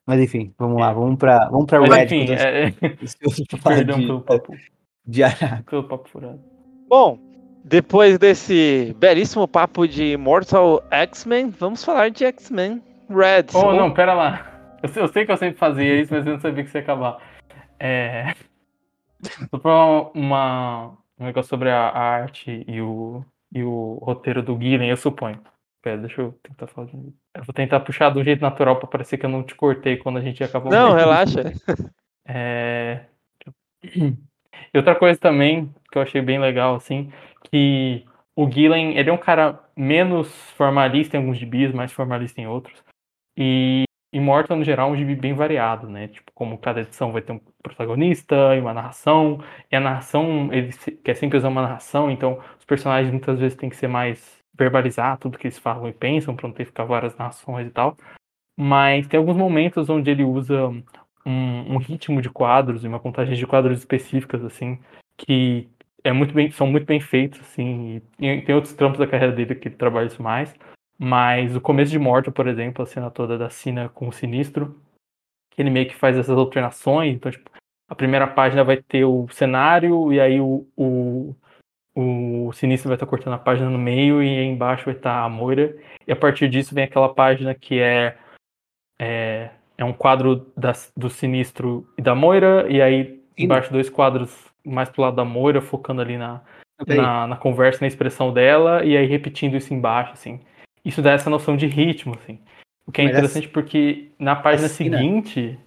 Mas 0.05 0.19
enfim, 0.21 0.53
vamos 0.57 0.79
lá, 0.79 0.91
vamos 0.91 1.17
para 1.17 1.49
vamos 1.49 1.65
para 1.65 1.81
Red. 1.81 2.05
Enfim, 2.05 2.25
é... 2.31 2.71
Perdão 3.63 3.99
de, 3.99 4.05
pelo 4.07 4.21
papo. 4.21 4.55
De 5.05 5.21
pelo 5.65 5.83
papo 5.85 6.07
furado. 6.07 6.39
Bom, 6.87 7.17
Depois 7.63 8.17
desse 8.17 8.95
belíssimo 8.97 9.47
papo 9.47 9.87
de 9.87 10.15
Mortal 10.17 10.83
X-Men, 10.91 11.49
vamos 11.49 11.83
falar 11.83 12.09
de 12.09 12.25
X-Men 12.25 12.81
Red. 13.09 13.47
Oh, 13.53 13.67
Ou- 13.67 13.75
não, 13.75 13.93
pera 13.93 14.13
lá. 14.13 14.77
Eu 14.81 14.89
sei, 14.89 15.03
eu 15.03 15.07
sei 15.07 15.25
que 15.25 15.31
eu 15.31 15.37
sempre 15.37 15.59
fazia 15.59 15.99
isso, 15.99 16.13
mas 16.13 16.25
eu 16.25 16.33
não 16.33 16.39
sabia 16.39 16.63
que 16.63 16.69
você 16.69 16.77
ia 16.77 16.83
acabar. 16.83 17.17
É. 17.79 18.33
Só 19.49 19.57
pra 19.57 20.09
uma, 20.13 20.97
um 21.19 21.25
negócio 21.25 21.49
sobre 21.49 21.69
a, 21.69 21.89
a 21.89 22.01
arte 22.01 22.63
e 22.67 22.81
o, 22.81 23.23
e 23.53 23.61
o 23.63 23.99
roteiro 24.01 24.41
do 24.41 24.55
Guilherme, 24.55 24.89
eu 24.89 24.97
suponho. 24.97 25.41
Pera, 25.81 25.97
deixa 25.97 26.21
eu 26.21 26.31
tentar 26.43 26.67
falar 26.67 26.87
de 26.87 26.95
novo. 26.95 27.13
Eu 27.35 27.43
vou 27.43 27.53
tentar 27.53 27.79
puxar 27.81 28.15
um 28.15 28.23
jeito 28.23 28.41
natural 28.41 28.77
pra 28.77 28.87
parecer 28.87 29.17
que 29.17 29.25
eu 29.25 29.29
não 29.29 29.43
te 29.43 29.55
cortei 29.55 29.97
quando 29.97 30.17
a 30.17 30.21
gente 30.21 30.43
acabou. 30.43 30.71
Não, 30.71 30.93
relaxa. 30.93 31.43
É... 32.31 33.05
E 33.81 34.77
outra 34.77 34.93
coisa 34.93 35.19
também 35.19 35.73
que 35.91 35.97
eu 35.97 36.01
achei 36.03 36.21
bem 36.21 36.37
legal, 36.37 36.75
assim, 36.75 37.11
que 37.45 38.05
o 38.35 38.47
Gillen, 38.47 38.95
ele 38.97 39.09
é 39.09 39.13
um 39.13 39.17
cara 39.17 39.59
menos 39.75 40.31
formalista 40.51 41.17
em 41.17 41.21
alguns 41.21 41.39
gibis, 41.39 41.73
mais 41.73 41.91
formalista 41.91 42.39
em 42.39 42.45
outros. 42.45 42.83
E 43.35 43.85
Immortal, 44.11 44.57
no 44.57 44.63
geral, 44.63 44.89
é 44.89 44.93
um 44.93 44.97
gibi 44.97 45.15
bem 45.15 45.33
variado, 45.33 45.87
né? 45.87 46.07
Tipo, 46.07 46.31
como 46.33 46.57
cada 46.57 46.81
edição 46.81 47.11
vai 47.11 47.21
ter 47.21 47.31
um 47.31 47.39
protagonista 47.61 48.55
e 48.55 48.59
uma 48.59 48.73
narração. 48.73 49.43
E 49.71 49.75
a 49.75 49.79
narração, 49.79 50.51
ele 50.51 50.71
quer 51.03 51.15
sempre 51.15 51.37
usar 51.37 51.49
uma 51.49 51.61
narração, 51.61 52.09
então 52.09 52.39
os 52.57 52.65
personagens 52.65 53.11
muitas 53.11 53.39
vezes 53.39 53.55
têm 53.57 53.69
que 53.69 53.75
ser 53.75 53.87
mais 53.87 54.38
verbalizar 54.59 55.17
tudo 55.17 55.37
que 55.37 55.47
eles 55.47 55.57
falam 55.57 55.87
e 55.87 55.93
pensam, 55.93 56.35
pra 56.35 56.47
não 56.47 56.53
ter 56.53 56.65
que 56.65 56.71
ficar 56.71 56.83
várias 56.83 57.15
narrações 57.17 57.67
e 57.67 57.71
tal. 57.71 57.97
Mas 58.57 59.07
tem 59.07 59.17
alguns 59.17 59.37
momentos 59.37 59.89
onde 59.89 60.11
ele 60.11 60.23
usa 60.23 60.67
um, 61.25 61.73
um 61.73 61.77
ritmo 61.77 62.21
de 62.21 62.29
quadros 62.29 62.83
e 62.83 62.87
uma 62.87 62.99
contagem 62.99 63.35
de 63.35 63.47
quadros 63.47 63.79
específicas, 63.79 64.43
assim, 64.43 64.77
que 65.17 65.69
é 66.03 66.11
muito 66.11 66.33
bem, 66.33 66.51
são 66.51 66.67
muito 66.67 66.85
bem 66.85 66.99
feitos, 66.99 67.39
assim, 67.41 68.01
e 68.19 68.41
tem 68.41 68.55
outros 68.55 68.73
trampos 68.73 68.99
da 68.99 69.07
carreira 69.07 69.33
dele 69.33 69.55
que 69.55 69.69
trabalha 69.69 70.07
isso 70.07 70.21
mais, 70.21 70.53
mas 70.97 71.55
o 71.55 71.61
começo 71.61 71.91
de 71.91 71.99
Mortal, 71.99 72.33
por 72.33 72.47
exemplo, 72.47 72.83
a 72.83 72.85
cena 72.85 73.09
toda 73.09 73.37
da 73.37 73.49
Sina 73.49 73.89
com 73.89 74.07
o 74.07 74.13
Sinistro, 74.13 74.79
que 75.51 75.61
ele 75.61 75.69
meio 75.69 75.87
que 75.87 75.95
faz 75.95 76.17
essas 76.17 76.37
alternações, 76.37 77.15
então, 77.15 77.31
tipo, 77.31 77.49
a 77.87 77.95
primeira 77.95 78.27
página 78.27 78.63
vai 78.63 78.77
ter 78.77 79.05
o 79.05 79.27
cenário, 79.29 80.13
e 80.13 80.19
aí 80.19 80.39
o, 80.39 80.67
o, 80.75 81.35
o 81.95 82.51
Sinistro 82.53 82.87
vai 82.89 82.95
estar 82.95 83.05
cortando 83.05 83.33
a 83.33 83.39
página 83.39 83.69
no 83.69 83.79
meio, 83.79 84.21
e 84.23 84.27
aí 84.39 84.45
embaixo 84.45 84.85
vai 84.85 84.93
estar 84.93 85.23
a 85.23 85.29
Moira, 85.29 85.75
e 86.07 86.11
a 86.11 86.15
partir 86.15 86.49
disso 86.49 86.73
vem 86.73 86.83
aquela 86.83 87.13
página 87.13 87.53
que 87.53 87.79
é 87.79 88.17
é, 89.01 89.49
é 89.77 89.85
um 89.85 89.93
quadro 89.93 90.51
da- 90.57 90.73
do 90.95 91.09
Sinistro 91.09 91.87
e 91.97 92.01
da 92.01 92.13
Moira, 92.13 92.65
e 92.69 92.81
aí 92.81 93.21
embaixo 93.37 93.71
dois 93.71 93.89
quadros 93.89 94.49
mais 94.65 94.89
pro 94.89 95.01
lado 95.03 95.15
da 95.15 95.23
Moira, 95.23 95.61
focando 95.61 96.01
ali 96.01 96.17
na, 96.17 96.41
na, 96.97 97.27
na 97.27 97.37
conversa, 97.37 97.79
na 97.81 97.87
expressão 97.87 98.33
dela, 98.33 98.83
e 98.83 98.97
aí 98.97 99.05
repetindo 99.05 99.55
isso 99.55 99.73
embaixo, 99.73 100.11
assim. 100.13 100.41
Isso 100.83 101.01
dá 101.01 101.11
essa 101.11 101.29
noção 101.29 101.55
de 101.55 101.65
ritmo, 101.65 102.15
assim. 102.15 102.39
O 102.85 102.91
que 102.91 103.01
é 103.01 103.03
Mas 103.05 103.13
interessante 103.13 103.47
porque 103.47 104.11
na 104.19 104.35
página 104.35 104.67
seguinte. 104.67 105.57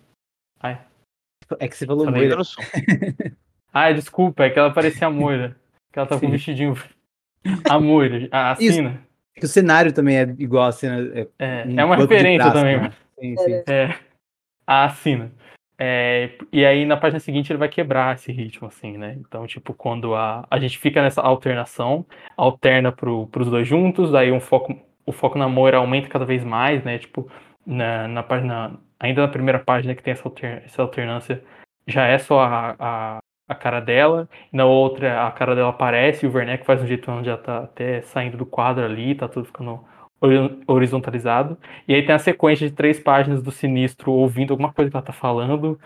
É 1.58 1.68
que 1.68 1.76
você 1.76 1.86
falou 1.86 2.10
Moira. 2.10 2.36
Ah, 3.74 3.90
desculpa, 3.90 4.44
é 4.44 4.50
que 4.50 4.58
ela 4.58 4.70
parecia 4.70 5.06
a 5.06 5.10
Moira. 5.10 5.56
Que 5.92 5.98
ela 5.98 6.08
tava 6.08 6.20
com 6.20 6.26
um 6.26 6.30
vestidinho. 6.30 6.74
A 7.68 7.78
Moira, 7.78 8.28
a. 8.32 8.56
É 9.34 9.40
que 9.40 9.46
o 9.46 9.48
cenário 9.48 9.92
também 9.92 10.16
é 10.18 10.22
igual 10.38 10.66
a 10.66 10.72
cena. 10.72 11.10
É, 11.14 11.28
É, 11.38 11.64
um 11.66 11.80
é 11.80 11.84
uma 11.84 11.96
referência 11.96 12.50
praça, 12.50 12.58
também, 12.58 12.76
né? 12.76 12.82
mano. 12.82 12.94
Sim, 13.18 13.36
sim. 13.36 13.62
É, 13.66 13.94
a 14.66 14.84
assina. 14.84 15.32
É, 15.78 16.30
e 16.52 16.64
aí 16.64 16.84
na 16.84 16.96
página 16.96 17.18
seguinte 17.18 17.50
ele 17.50 17.58
vai 17.58 17.68
quebrar 17.68 18.14
esse 18.14 18.30
ritmo, 18.30 18.68
assim, 18.68 18.96
né? 18.96 19.16
Então, 19.18 19.46
tipo, 19.46 19.74
quando 19.74 20.14
a, 20.14 20.46
a 20.50 20.58
gente 20.60 20.78
fica 20.78 21.02
nessa 21.02 21.20
alternação, 21.20 22.06
alterna 22.36 22.92
pro, 22.92 23.26
pros 23.28 23.48
dois 23.50 23.66
juntos, 23.66 24.14
aí 24.14 24.30
um 24.30 24.38
foco, 24.38 24.78
o 25.04 25.12
foco 25.12 25.38
na 25.38 25.48
Moira 25.48 25.78
aumenta 25.78 26.08
cada 26.08 26.24
vez 26.24 26.44
mais, 26.44 26.84
né? 26.84 26.98
Tipo, 26.98 27.28
na, 27.66 28.06
na 28.06 28.22
página, 28.22 28.78
ainda 29.00 29.22
na 29.22 29.28
primeira 29.28 29.58
página 29.58 29.94
que 29.94 30.02
tem 30.02 30.12
essa, 30.12 30.28
alter- 30.28 30.62
essa 30.64 30.82
alternância, 30.82 31.42
já 31.86 32.06
é 32.06 32.18
só 32.18 32.40
a, 32.42 32.76
a, 32.78 33.18
a 33.52 33.54
cara 33.54 33.80
dela, 33.80 34.28
na 34.52 34.64
outra 34.64 35.26
a 35.26 35.30
cara 35.30 35.54
dela 35.54 35.70
aparece 35.70 36.24
e 36.24 36.28
o 36.28 36.32
Werneck 36.32 36.64
faz 36.64 36.82
um 36.82 36.86
jeito 36.86 37.10
onde 37.10 37.26
já 37.26 37.36
tá 37.36 37.58
até 37.64 38.02
saindo 38.02 38.36
do 38.36 38.46
quadro 38.46 38.84
ali, 38.84 39.14
tá 39.14 39.28
tudo 39.28 39.46
ficando 39.46 39.80
hori- 40.20 40.60
horizontalizado. 40.66 41.58
E 41.86 41.94
aí 41.94 42.04
tem 42.04 42.14
a 42.14 42.18
sequência 42.18 42.68
de 42.68 42.74
três 42.74 43.00
páginas 43.00 43.42
do 43.42 43.50
Sinistro 43.50 44.12
ouvindo 44.12 44.52
alguma 44.52 44.72
coisa 44.72 44.90
que 44.90 44.96
ela 44.96 45.04
tá 45.04 45.12
falando 45.12 45.78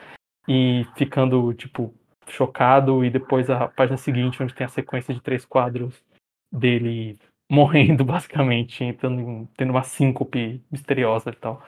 e 0.49 0.87
ficando, 0.97 1.53
tipo, 1.55 1.95
chocado. 2.29 3.05
E 3.05 3.11
depois 3.11 3.49
a 3.51 3.69
página 3.69 3.97
seguinte, 3.97 4.43
onde 4.43 4.55
tem 4.55 4.67
a 4.67 4.69
sequência 4.69 5.15
de 5.15 5.21
três 5.21 5.45
quadros 5.45 6.03
dele 6.53 7.19
morrendo, 7.51 8.05
basicamente, 8.05 8.85
entrando 8.85 9.49
tendo 9.57 9.71
uma 9.71 9.83
síncope 9.83 10.63
misteriosa 10.71 11.31
e 11.31 11.37
tal. 11.37 11.63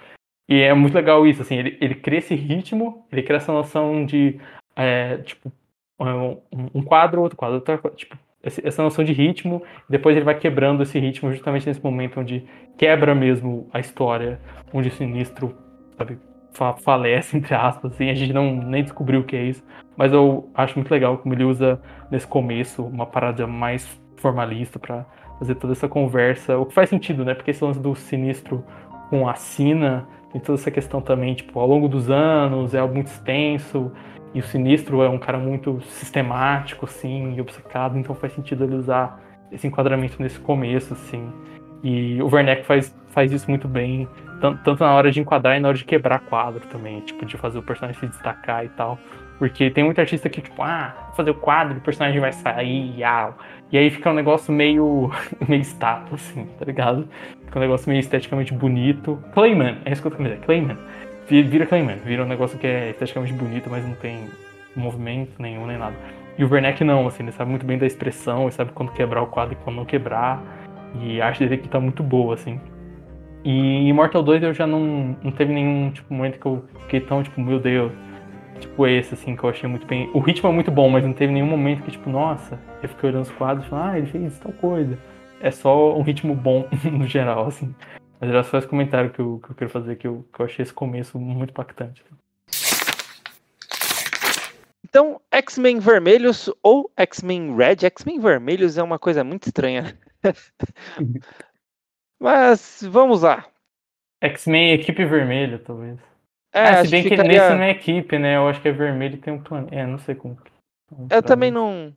E 0.48 0.60
é 0.62 0.72
muito 0.72 0.94
legal 0.94 1.26
isso, 1.26 1.42
assim, 1.42 1.56
ele, 1.56 1.76
ele 1.78 1.94
cria 1.94 2.20
esse 2.20 2.34
ritmo, 2.34 3.06
ele 3.12 3.22
cria 3.22 3.36
essa 3.36 3.52
noção 3.52 4.06
de, 4.06 4.40
é, 4.74 5.18
tipo, 5.18 5.52
um, 5.98 6.82
quadro, 6.82 7.22
outro 7.22 7.36
quadro, 7.36 7.56
outro 7.56 7.90
tipo, 7.96 8.16
essa 8.42 8.82
noção 8.82 9.04
de 9.04 9.12
ritmo, 9.12 9.62
depois 9.88 10.16
ele 10.16 10.24
vai 10.24 10.34
quebrando 10.38 10.82
esse 10.82 10.98
ritmo 10.98 11.30
justamente 11.30 11.66
nesse 11.66 11.82
momento 11.82 12.20
onde 12.20 12.44
quebra 12.76 13.14
mesmo 13.14 13.68
a 13.72 13.80
história, 13.80 14.40
onde 14.72 14.88
o 14.88 14.92
sinistro, 14.92 15.54
sabe, 15.96 16.18
fa- 16.52 16.74
falece, 16.74 17.36
entre 17.36 17.54
aspas, 17.54 17.92
assim, 17.92 18.10
a 18.10 18.14
gente 18.14 18.32
não 18.32 18.54
nem 18.54 18.82
descobriu 18.82 19.20
o 19.20 19.24
que 19.24 19.36
é 19.36 19.42
isso, 19.42 19.64
mas 19.96 20.12
eu 20.12 20.48
acho 20.54 20.78
muito 20.78 20.90
legal 20.90 21.18
como 21.18 21.34
ele 21.34 21.44
usa 21.44 21.80
nesse 22.10 22.26
começo 22.26 22.84
uma 22.84 23.06
parada 23.06 23.46
mais 23.46 24.00
formalista 24.16 24.78
pra 24.78 25.04
fazer 25.38 25.56
toda 25.56 25.72
essa 25.72 25.88
conversa, 25.88 26.56
o 26.58 26.66
que 26.66 26.74
faz 26.74 26.88
sentido, 26.88 27.24
né, 27.24 27.34
porque 27.34 27.50
esse 27.50 27.64
lance 27.64 27.80
do 27.80 27.94
sinistro 27.94 28.64
com 29.10 29.28
a 29.28 29.34
Sina, 29.34 30.06
tem 30.32 30.40
toda 30.40 30.58
essa 30.58 30.70
questão 30.70 31.00
também, 31.00 31.34
tipo, 31.34 31.58
ao 31.58 31.66
longo 31.66 31.88
dos 31.88 32.10
anos, 32.10 32.74
é 32.74 32.78
algo 32.78 32.94
muito 32.94 33.06
extenso, 33.06 33.90
e 34.34 34.40
o 34.40 34.42
Sinistro 34.42 35.02
é 35.02 35.08
um 35.08 35.18
cara 35.18 35.38
muito 35.38 35.80
sistemático, 35.82 36.84
assim, 36.84 37.34
e 37.34 37.40
obcecado, 37.40 37.98
então 37.98 38.14
faz 38.14 38.32
sentido 38.32 38.64
ele 38.64 38.76
usar 38.76 39.20
esse 39.50 39.66
enquadramento 39.66 40.20
nesse 40.20 40.38
começo, 40.38 40.92
assim. 40.92 41.32
E 41.82 42.20
o 42.22 42.26
Werneck 42.26 42.64
faz, 42.64 42.94
faz 43.08 43.32
isso 43.32 43.48
muito 43.48 43.68
bem, 43.68 44.08
tan- 44.40 44.56
tanto 44.64 44.82
na 44.82 44.92
hora 44.92 45.10
de 45.10 45.20
enquadrar 45.20 45.56
e 45.56 45.60
na 45.60 45.68
hora 45.68 45.76
de 45.76 45.84
quebrar 45.84 46.18
quadro 46.20 46.60
também, 46.66 47.00
tipo, 47.00 47.24
de 47.24 47.36
fazer 47.36 47.58
o 47.58 47.62
personagem 47.62 47.98
se 48.00 48.06
destacar 48.08 48.64
e 48.64 48.68
tal. 48.70 48.98
Porque 49.38 49.70
tem 49.70 49.84
muito 49.84 50.00
artista 50.00 50.28
que, 50.28 50.40
tipo, 50.40 50.60
ah, 50.62 50.92
vou 51.06 51.14
fazer 51.14 51.30
o 51.30 51.34
quadro, 51.34 51.78
o 51.78 51.80
personagem 51.80 52.20
vai 52.20 52.32
sair, 52.32 53.04
au. 53.04 53.38
E 53.70 53.78
aí 53.78 53.88
fica 53.88 54.10
um 54.10 54.14
negócio 54.14 54.52
meio, 54.52 55.10
meio 55.48 55.62
estátua, 55.62 56.16
assim, 56.16 56.44
tá 56.58 56.64
ligado? 56.64 57.08
Fica 57.44 57.58
um 57.58 57.62
negócio 57.62 57.88
meio 57.88 58.00
esteticamente 58.00 58.52
bonito. 58.52 59.22
Clayman, 59.32 59.78
é 59.84 59.92
isso 59.92 60.02
que 60.02 60.08
eu 60.08 60.10
tô 60.10 60.16
querendo 60.16 60.32
dizer, 60.34 60.44
Clayman. 60.44 60.76
Vi- 61.28 61.42
Vira 61.42 61.66
Clayman, 61.66 61.96
vira 62.04 62.24
um 62.24 62.28
negócio 62.28 62.58
que 62.58 62.66
é 62.66 62.90
esteticamente 62.90 63.32
bonito, 63.32 63.68
mas 63.70 63.84
não 63.86 63.94
tem 63.94 64.26
movimento 64.74 65.40
nenhum, 65.40 65.66
nem 65.66 65.78
nada. 65.78 65.94
E 66.38 66.44
o 66.44 66.50
Werneck 66.50 66.82
não, 66.84 67.06
assim, 67.06 67.22
ele 67.24 67.32
sabe 67.32 67.50
muito 67.50 67.66
bem 67.66 67.76
da 67.78 67.86
expressão, 67.86 68.42
ele 68.42 68.52
sabe 68.52 68.70
quando 68.72 68.92
quebrar 68.92 69.22
o 69.22 69.26
quadro 69.26 69.54
e 69.54 69.56
quando 69.64 69.76
não 69.76 69.84
quebrar. 69.84 70.40
E 71.02 71.20
a 71.20 71.26
arte 71.26 71.40
dele 71.40 71.56
aqui 71.56 71.68
tá 71.68 71.80
muito 71.80 72.02
boa, 72.02 72.34
assim. 72.34 72.60
E 73.44 73.88
Immortal 73.88 74.22
2 74.22 74.42
eu 74.42 74.54
já 74.54 74.66
não, 74.66 75.16
não 75.22 75.30
teve 75.32 75.52
nenhum 75.52 75.90
tipo, 75.90 76.12
momento 76.12 76.38
que 76.38 76.46
eu 76.46 76.64
fiquei 76.80 77.00
tão, 77.00 77.22
tipo, 77.22 77.40
meu 77.40 77.58
Deus. 77.58 77.92
Tipo 78.60 78.86
esse, 78.86 79.14
assim, 79.14 79.36
que 79.36 79.44
eu 79.44 79.50
achei 79.50 79.68
muito 79.68 79.86
bem. 79.86 80.10
O 80.12 80.18
ritmo 80.18 80.48
é 80.48 80.52
muito 80.52 80.70
bom, 80.70 80.88
mas 80.88 81.04
não 81.04 81.12
teve 81.12 81.32
nenhum 81.32 81.46
momento 81.46 81.82
que, 81.82 81.92
tipo, 81.92 82.10
nossa, 82.10 82.58
eu 82.82 82.88
fiquei 82.88 83.10
olhando 83.10 83.22
os 83.22 83.30
quadros 83.30 83.64
e 83.66 83.68
falando, 83.68 83.90
ah, 83.90 83.98
ele 83.98 84.06
fez 84.06 84.38
tal 84.40 84.52
coisa. 84.52 84.98
É 85.40 85.50
só 85.52 85.96
um 85.96 86.02
ritmo 86.02 86.34
bom, 86.34 86.66
no 86.90 87.06
geral, 87.06 87.46
assim. 87.46 87.72
Mas 88.20 88.30
era 88.30 88.42
só 88.42 88.58
esse 88.58 88.66
comentário 88.66 89.10
que 89.10 89.20
eu, 89.20 89.40
que 89.44 89.50
eu 89.50 89.54
quero 89.54 89.70
fazer, 89.70 89.96
que 89.96 90.06
eu, 90.06 90.28
que 90.32 90.40
eu 90.40 90.46
achei 90.46 90.62
esse 90.62 90.72
começo 90.72 91.18
muito 91.18 91.50
impactante. 91.50 92.04
Então, 94.84 95.20
X-Men 95.30 95.78
Vermelhos 95.78 96.50
ou 96.62 96.90
X-Men 96.96 97.54
Red? 97.56 97.84
X-Men 97.86 98.18
Vermelhos 98.18 98.78
é 98.78 98.82
uma 98.82 98.98
coisa 98.98 99.22
muito 99.22 99.46
estranha. 99.46 99.96
Mas 102.18 102.80
vamos 102.90 103.22
lá. 103.22 103.46
X-Men 104.22 104.72
Equipe 104.72 105.04
Vermelha, 105.04 105.58
talvez. 105.58 105.98
É, 106.52 106.68
ah, 106.70 106.84
se 106.84 106.90
bem 106.90 107.02
que 107.02 107.10
ficaria- 107.10 107.42
nesse 107.42 107.54
não 107.54 107.62
é 107.62 107.70
equipe, 107.70 108.18
né? 108.18 108.36
Eu 108.36 108.48
acho 108.48 108.60
que 108.60 108.68
é 108.68 108.72
vermelho 108.72 109.14
e 109.16 109.18
tem 109.18 109.32
um 109.32 109.42
planeta. 109.42 109.74
É, 109.74 109.86
não 109.86 109.98
sei 109.98 110.14
como. 110.14 110.36
Eu 111.10 111.22
também 111.22 111.50
não. 111.50 111.94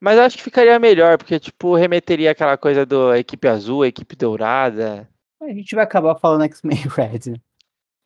Mas 0.00 0.18
acho 0.18 0.36
que 0.36 0.42
ficaria 0.42 0.78
melhor, 0.78 1.16
porque, 1.16 1.38
tipo, 1.38 1.76
remeteria 1.76 2.32
aquela 2.32 2.58
coisa 2.58 2.84
do 2.84 3.14
equipe 3.14 3.46
azul, 3.48 3.86
equipe 3.86 4.16
dourada. 4.16 5.08
A 5.44 5.52
gente 5.52 5.74
vai 5.74 5.84
acabar 5.84 6.14
falando 6.16 6.44
X-Men 6.44 6.76
Red. 6.88 7.40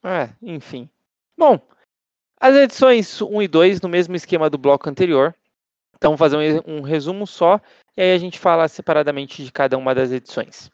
É, 0.05 0.31
enfim. 0.43 0.89
Bom, 1.37 1.61
as 2.41 2.55
edições 2.55 3.21
1 3.23 3.43
e 3.43 3.49
2 3.49 3.81
no 3.81 3.89
mesmo 3.89 4.15
esquema 4.17 4.51
do 4.51 4.59
bloco 4.59 4.89
anterior. 4.89 5.35
Então, 5.97 6.13
vou 6.13 6.19
fazer 6.19 6.63
um, 6.67 6.79
um 6.79 6.81
resumo 6.81 7.27
só, 7.27 7.61
e 7.97 8.03
aí 8.03 8.15
a 8.15 8.19
gente 8.19 8.39
fala 8.39 8.69
separadamente 8.69 9.45
de 9.45 9.51
cada 9.51 9.77
uma 9.77 9.95
das 9.95 10.13
edições. 10.13 10.71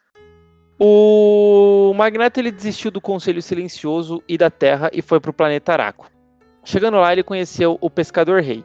O 0.79 1.93
Magneto 1.95 2.41
ele 2.41 2.51
desistiu 2.51 2.91
do 2.91 3.01
Conselho 3.01 3.41
Silencioso 3.41 4.23
e 4.29 4.37
da 4.37 4.51
Terra 4.51 4.91
e 4.93 5.01
foi 5.01 5.21
para 5.21 5.31
o 5.31 5.35
planeta 5.35 5.73
Araco. 5.73 6.11
Chegando 6.65 6.99
lá, 6.99 7.13
ele 7.13 7.23
conheceu 7.23 7.79
o 7.81 7.89
Pescador 7.89 8.43
Rei. 8.43 8.65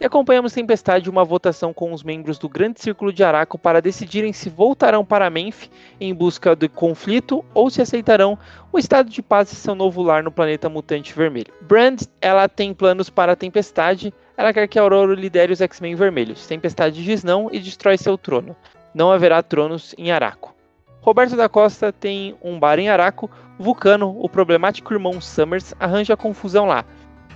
E 0.00 0.06
acompanhamos 0.06 0.52
Tempestade 0.52 1.10
uma 1.10 1.24
votação 1.24 1.74
com 1.74 1.92
os 1.92 2.04
membros 2.04 2.38
do 2.38 2.48
Grande 2.48 2.80
Círculo 2.80 3.12
de 3.12 3.24
Araco 3.24 3.58
para 3.58 3.82
decidirem 3.82 4.32
se 4.32 4.48
voltarão 4.48 5.04
para 5.04 5.28
Menf 5.28 5.66
em 6.00 6.14
busca 6.14 6.54
do 6.54 6.68
conflito 6.68 7.44
ou 7.52 7.68
se 7.68 7.82
aceitarão 7.82 8.38
o 8.72 8.78
estado 8.78 9.10
de 9.10 9.20
paz 9.20 9.50
e 9.50 9.56
seu 9.56 9.74
novo 9.74 10.00
lar 10.00 10.22
no 10.22 10.30
planeta 10.30 10.68
mutante 10.68 11.12
vermelho. 11.12 11.52
Brand, 11.62 12.02
ela 12.20 12.48
tem 12.48 12.72
planos 12.72 13.10
para 13.10 13.32
a 13.32 13.36
Tempestade, 13.36 14.14
ela 14.36 14.52
quer 14.52 14.68
que 14.68 14.78
Aurora 14.78 15.14
lidere 15.14 15.52
os 15.52 15.60
X-Men 15.60 15.96
vermelhos. 15.96 16.46
Tempestade 16.46 17.02
diz 17.02 17.24
não 17.24 17.48
e 17.50 17.58
destrói 17.58 17.98
seu 17.98 18.16
trono. 18.16 18.54
Não 18.94 19.10
haverá 19.10 19.42
tronos 19.42 19.96
em 19.98 20.12
Araco. 20.12 20.54
Roberto 21.00 21.34
da 21.34 21.48
Costa 21.48 21.92
tem 21.92 22.36
um 22.40 22.56
bar 22.56 22.78
em 22.78 22.88
Araco. 22.88 23.28
Vulcano, 23.58 24.16
o 24.20 24.28
problemático 24.28 24.92
irmão 24.92 25.20
Summers, 25.20 25.74
arranja 25.80 26.16
confusão 26.16 26.66
lá. 26.66 26.84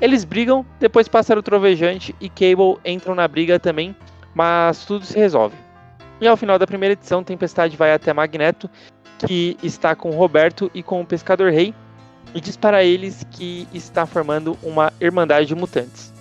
Eles 0.03 0.24
brigam, 0.24 0.66
depois 0.81 1.07
Pássaro 1.07 1.45
Trovejante 1.45 2.12
e 2.20 2.29
Cable 2.29 2.77
entram 2.85 3.15
na 3.15 3.29
briga 3.29 3.61
também, 3.61 3.95
mas 4.35 4.85
tudo 4.85 5.07
se 5.07 5.16
resolve. 5.16 5.55
E 6.20 6.27
ao 6.27 6.37
final 6.37 6.59
da 6.59 6.66
primeira 6.66 6.95
edição, 6.95 7.23
Tempestade 7.23 7.77
vai 7.77 7.93
até 7.93 8.12
Magneto, 8.12 8.69
que 9.16 9.57
está 9.62 9.95
com 9.95 10.11
Roberto 10.11 10.69
e 10.74 10.83
com 10.83 11.01
o 11.01 11.07
Pescador 11.07 11.53
Rei, 11.53 11.73
e 12.35 12.41
diz 12.41 12.57
para 12.57 12.83
eles 12.83 13.24
que 13.31 13.69
está 13.73 14.05
formando 14.05 14.59
uma 14.61 14.93
Irmandade 15.01 15.47
de 15.47 15.55
Mutantes. 15.55 16.12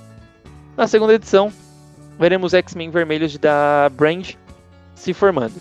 Na 0.78 0.86
segunda 0.86 1.16
edição, 1.16 1.52
veremos 2.20 2.54
X-Men 2.54 2.92
vermelhos 2.92 3.36
da 3.40 3.90
Brand 3.94 4.34
se 4.94 5.12
formando. 5.12 5.56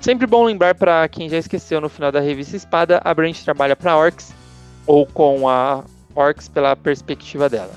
Sempre 0.00 0.26
bom 0.26 0.44
lembrar 0.44 0.74
para 0.74 1.06
quem 1.08 1.28
já 1.28 1.36
esqueceu 1.36 1.78
no 1.78 1.90
final 1.90 2.10
da 2.10 2.20
revista 2.20 2.56
Espada, 2.56 3.02
a 3.04 3.12
Brand 3.12 3.36
trabalha 3.36 3.76
para 3.76 3.98
Orcs, 3.98 4.32
ou 4.86 5.04
com 5.04 5.46
a 5.46 5.84
Orcs 6.14 6.48
pela 6.48 6.74
perspectiva 6.76 7.48
dela. 7.48 7.72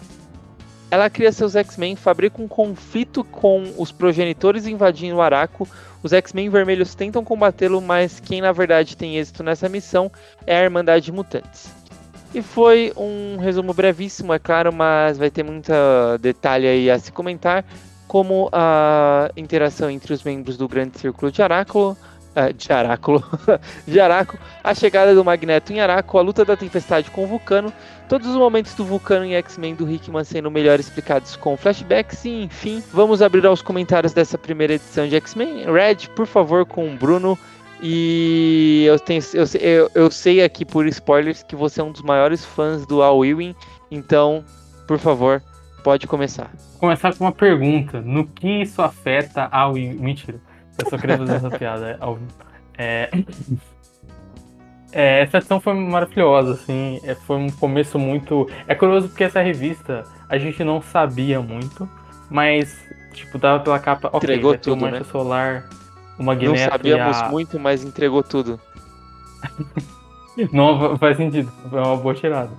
Ela 0.90 1.10
cria 1.10 1.32
seus 1.32 1.56
X-Men, 1.56 1.96
fabrica 1.96 2.42
um 2.42 2.48
conflito 2.48 3.24
com 3.24 3.64
os 3.78 3.92
progenitores 3.92 4.68
invadindo 4.68 5.16
o 5.16 5.22
Araco. 5.22 5.68
Os 6.04 6.14
X-Men 6.14 6.50
vermelhos 6.50 6.94
tentam 6.94 7.24
combatê-lo, 7.24 7.82
mas 7.82 8.20
quem 8.20 8.42
na 8.42 8.52
verdade 8.52 8.96
tem 8.96 9.18
êxito 9.18 9.42
nessa 9.42 9.68
missão 9.68 10.12
é 10.46 10.56
a 10.56 10.64
Irmandade 10.64 11.06
de 11.06 11.12
Mutantes. 11.12 11.72
E 12.34 12.42
foi 12.42 12.94
um 12.96 13.38
resumo 13.38 13.74
brevíssimo, 13.74 14.34
é 14.34 14.40
claro, 14.40 14.72
mas 14.74 15.18
vai 15.18 15.32
ter 15.32 15.44
muito 15.44 15.72
detalhe 16.20 16.68
aí 16.68 16.92
a 16.92 17.00
se 17.00 17.12
comentar, 17.12 17.66
como 18.08 18.50
a 18.52 19.32
interação 19.36 19.90
entre 19.90 20.14
os 20.14 20.24
membros 20.24 20.58
do 20.58 20.68
Grande 20.68 21.00
Círculo 21.00 21.32
de 21.32 21.42
Aráculo, 21.42 21.98
uh, 22.36 22.54
de 22.54 22.72
Aráculo, 22.72 23.24
de 23.88 24.00
Araco, 24.00 24.38
a 24.64 24.74
chegada 24.74 25.14
do 25.14 25.24
Magneto 25.24 25.74
em 25.74 25.80
Araco, 25.80 26.18
a 26.18 26.22
luta 26.22 26.44
da 26.44 26.56
Tempestade 26.56 27.10
com 27.12 27.24
o 27.24 27.28
Vulcano, 27.28 27.72
todos 28.08 28.28
os 28.28 28.36
momentos 28.36 28.74
do 28.76 28.86
Vulcano 28.86 29.26
em 29.26 29.36
X-Men 29.36 29.76
do 29.76 29.90
Hickman 29.90 30.24
sendo 30.24 30.52
melhor 30.52 30.80
explicados 30.80 31.36
com 31.36 31.58
flashbacks 31.58 32.26
e, 32.26 32.44
enfim, 32.44 32.84
vamos 32.92 33.22
abrir 33.22 33.46
aos 33.46 33.62
comentários 33.62 34.14
dessa 34.14 34.38
primeira 34.38 34.74
edição 34.74 35.08
de 35.08 35.16
X-Men. 35.16 35.66
Red, 35.72 36.10
por 36.16 36.28
favor, 36.28 36.66
com 36.66 36.88
o 36.88 36.96
Bruno. 36.96 37.38
E 37.86 38.86
eu, 38.88 38.98
tenho, 38.98 39.22
eu, 39.34 39.46
eu, 39.60 39.92
eu 39.94 40.12
sei 40.12 40.42
aqui 40.42 40.64
por 40.64 40.88
spoilers 40.88 41.44
que 41.44 41.54
você 41.54 41.82
é 41.82 41.84
um 41.84 41.92
dos 41.92 42.02
maiores 42.02 42.46
fãs 42.46 42.86
do 42.86 43.02
Al 43.02 43.26
Ewing, 43.26 43.54
então, 43.92 44.42
por 44.88 44.98
favor, 44.98 45.44
pode 45.84 46.08
começar. 46.08 46.50
Começar 46.80 47.14
com 47.14 47.26
uma 47.26 47.32
pergunta: 47.34 48.00
no 48.00 48.26
que 48.26 48.62
isso 48.62 48.82
afeta 48.82 49.50
a 49.52 49.68
Ewing? 49.68 49.96
Mentira. 49.96 50.40
Eu 50.78 50.90
só 50.90 50.98
queria 50.98 51.18
fazer 51.18 51.36
essa 51.36 51.50
piada 51.52 51.98
ao 52.00 52.18
é, 52.78 53.10
é, 54.92 55.22
essa 55.22 55.38
edição 55.38 55.60
foi 55.60 55.74
maravilhosa, 55.74 56.54
assim. 56.54 57.00
É, 57.04 57.16
foi 57.16 57.38
um 57.38 57.50
começo 57.50 57.98
muito. 57.98 58.50
É 58.68 58.76
curioso 58.76 59.10
porque 59.10 59.24
essa 59.24 59.42
revista 59.42 60.04
a 60.30 60.38
gente 60.38 60.64
não 60.64 60.82
sabia 60.82 61.42
muito, 61.42 61.90
mas, 62.30 62.78
tipo, 63.12 63.38
dava 63.38 63.64
pela 63.64 63.80
capa. 63.80 64.10
Ok, 64.10 64.18
entregou 64.18 64.58
tudo, 64.58 64.86
o 64.86 64.92
né? 64.92 65.04
Solar, 65.04 65.68
Magneto. 66.18 66.52
Não 66.52 66.70
sabíamos 66.70 67.18
a... 67.18 67.30
muito, 67.30 67.60
mas 67.60 67.84
entregou 67.84 68.24
tudo. 68.24 68.60
não 70.52 70.98
faz 70.98 71.18
sentido, 71.18 71.52
foi 71.70 71.80
uma 71.80 71.98
boa 71.98 72.14
tirada. 72.14 72.52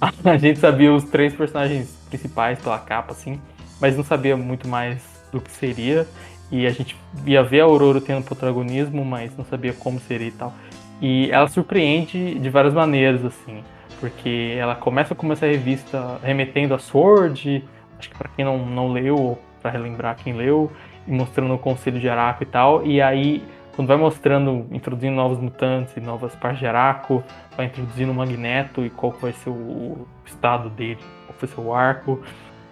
A 0.24 0.36
gente 0.36 0.58
sabia 0.58 0.92
os 0.92 1.04
três 1.04 1.34
personagens 1.34 1.88
principais 2.10 2.58
pela 2.58 2.78
capa, 2.78 3.12
assim, 3.12 3.40
mas 3.80 3.96
não 3.96 4.04
sabia 4.04 4.36
muito 4.36 4.68
mais 4.68 5.02
do 5.32 5.40
que 5.40 5.50
seria. 5.50 6.06
E 6.50 6.66
a 6.66 6.70
gente 6.70 6.96
ia 7.26 7.42
ver 7.42 7.60
a 7.60 7.64
Aurora 7.64 8.00
tendo 8.00 8.24
protagonismo, 8.24 9.04
mas 9.04 9.36
não 9.36 9.44
sabia 9.44 9.72
como 9.72 9.98
seria 9.98 10.28
e 10.28 10.32
tal. 10.32 10.52
E 11.00 11.30
ela 11.30 11.48
surpreende 11.48 12.38
de 12.38 12.48
várias 12.48 12.72
maneiras, 12.72 13.24
assim. 13.24 13.62
Porque 14.00 14.56
ela 14.58 14.74
começa 14.74 15.14
como 15.14 15.32
essa 15.32 15.46
revista 15.46 16.18
remetendo 16.22 16.74
a 16.74 16.78
Sword, 16.78 17.64
acho 17.98 18.10
que 18.10 18.16
para 18.16 18.28
quem 18.28 18.44
não, 18.44 18.58
não 18.58 18.92
leu, 18.92 19.16
ou 19.16 19.38
para 19.60 19.70
relembrar 19.70 20.16
quem 20.16 20.34
leu, 20.34 20.70
e 21.06 21.10
mostrando 21.10 21.54
o 21.54 21.58
Conselho 21.58 21.98
de 21.98 22.08
Araco 22.08 22.42
e 22.42 22.46
tal. 22.46 22.86
E 22.86 23.00
aí, 23.00 23.42
quando 23.74 23.88
vai 23.88 23.96
mostrando, 23.96 24.66
introduzindo 24.70 25.16
novos 25.16 25.38
mutantes 25.38 25.96
e 25.96 26.00
novas 26.00 26.34
partes 26.34 26.60
de 26.60 26.66
Araco, 26.66 27.22
vai 27.56 27.66
introduzindo 27.66 28.12
o 28.12 28.14
Magneto 28.14 28.84
e 28.84 28.90
qual 28.90 29.12
vai 29.12 29.32
ser 29.32 29.50
o 29.50 30.06
estado 30.24 30.70
dele, 30.70 31.00
qual 31.26 31.48
ser 31.48 31.60
o 31.60 31.74
arco. 31.74 32.22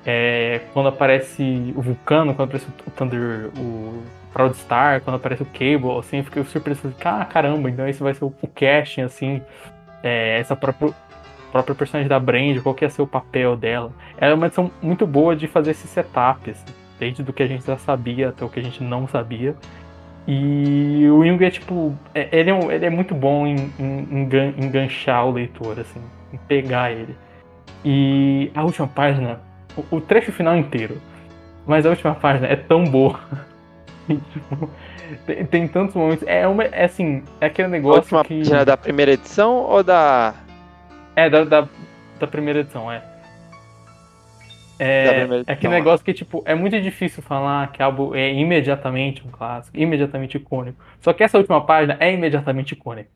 É, 0.07 0.61
quando 0.73 0.89
aparece 0.89 1.73
o 1.75 1.81
Vulcano, 1.81 2.35
quando 2.35 2.49
aparece 2.49 2.67
o 2.87 2.91
Thunder, 2.91 3.51
o 3.59 4.03
Proudstar, 4.33 5.01
quando 5.01 5.17
aparece 5.17 5.43
o 5.43 5.47
Cable, 5.47 5.99
assim, 5.99 6.19
eu 6.19 6.25
fiquei 6.25 6.45
surpreso, 6.45 6.89
assim, 6.89 6.97
ah, 7.05 7.25
caramba, 7.25 7.71
então 7.71 7.89
esse 7.89 8.03
vai 8.03 8.13
ser 8.13 8.25
o, 8.25 8.35
o 8.43 8.49
casting, 8.49 9.03
assim, 9.03 9.41
é, 10.03 10.39
essa 10.39 10.55
própria, 10.55 10.93
própria 11.51 11.75
personagem 11.75 12.09
da 12.09 12.21
Brand, 12.21 12.61
qual 12.63 12.75
que 12.75 12.85
ia 12.85 12.91
ser 12.91 13.01
o 13.01 13.07
papel 13.07 13.57
dela. 13.57 13.93
Ela 14.19 14.33
é 14.33 14.35
uma 14.35 14.47
edição 14.47 14.71
muito 14.83 15.07
boa 15.07 15.35
de 15.35 15.47
fazer 15.47 15.71
esse 15.71 15.87
setup, 15.87 16.51
assim, 16.51 16.75
desde 16.99 17.23
do 17.23 17.33
que 17.33 17.43
a 17.43 17.47
gente 17.47 17.65
já 17.65 17.79
sabia 17.79 18.29
até 18.29 18.45
o 18.45 18.49
que 18.49 18.61
a 18.61 18.63
gente 18.63 18.83
não 18.83 19.09
sabia. 19.09 19.55
E 20.27 21.07
o 21.11 21.25
Jung 21.25 21.45
é 21.45 21.51
tipo. 21.51 21.95
É, 22.15 22.29
ele, 22.33 22.51
é, 22.51 22.75
ele 22.75 22.87
é 22.87 22.91
muito 22.91 23.15
bom 23.15 23.47
em, 23.47 23.57
em, 23.79 24.09
em 24.11 24.65
enganchar 24.65 25.27
o 25.27 25.33
leitor, 25.33 25.79
assim, 25.79 26.01
em 26.33 26.39
pegar 26.39 26.91
ele. 26.93 27.15
E 27.85 28.51
a 28.55 28.65
última 28.65 28.89
página 28.89 29.41
o, 29.77 29.97
o 29.97 30.01
trecho 30.01 30.33
final 30.33 30.57
inteiro. 30.57 31.01
Mas 31.67 31.87
a 31.87 31.91
última 31.91 32.15
página 32.15 32.47
é 32.47 32.57
tão 32.57 32.85
boa. 32.85 33.21
tipo, 34.33 34.71
tem, 35.27 35.47
tem, 35.47 35.69
tantos 35.69 35.95
momentos. 35.95 36.27
É, 36.27 36.47
uma, 36.47 36.65
é 36.65 36.85
assim, 36.85 37.23
é 37.41 37.47
aquele 37.47 37.69
negócio. 37.69 38.17
A 38.17 38.21
última 38.21 38.25
que... 38.25 38.39
página 38.39 38.65
da 38.65 38.77
primeira 38.77 39.13
edição 39.13 39.57
ou 39.57 39.83
da. 39.83 40.35
É, 41.17 41.31
da, 41.31 41.45
da, 41.45 41.69
da 42.19 42.27
primeira 42.27 42.61
edição, 42.61 42.91
é. 42.91 43.03
É, 44.79 45.27
é 45.47 45.53
aquele 45.53 45.73
negócio 45.73 46.05
que, 46.05 46.13
tipo, 46.13 46.43
é 46.45 46.55
muito 46.55 46.81
difícil 46.81 47.23
falar 47.23 47.71
que 47.71 47.83
algo 47.83 48.15
é 48.15 48.33
imediatamente 48.33 49.23
um 49.27 49.31
clássico, 49.31 49.77
imediatamente 49.79 50.37
icônico. 50.37 50.83
Só 51.01 51.13
que 51.13 51.23
essa 51.23 51.39
última 51.39 51.65
página 51.65 51.97
é 52.01 52.13
imediatamente 52.13 52.73
icônica. 52.73 53.09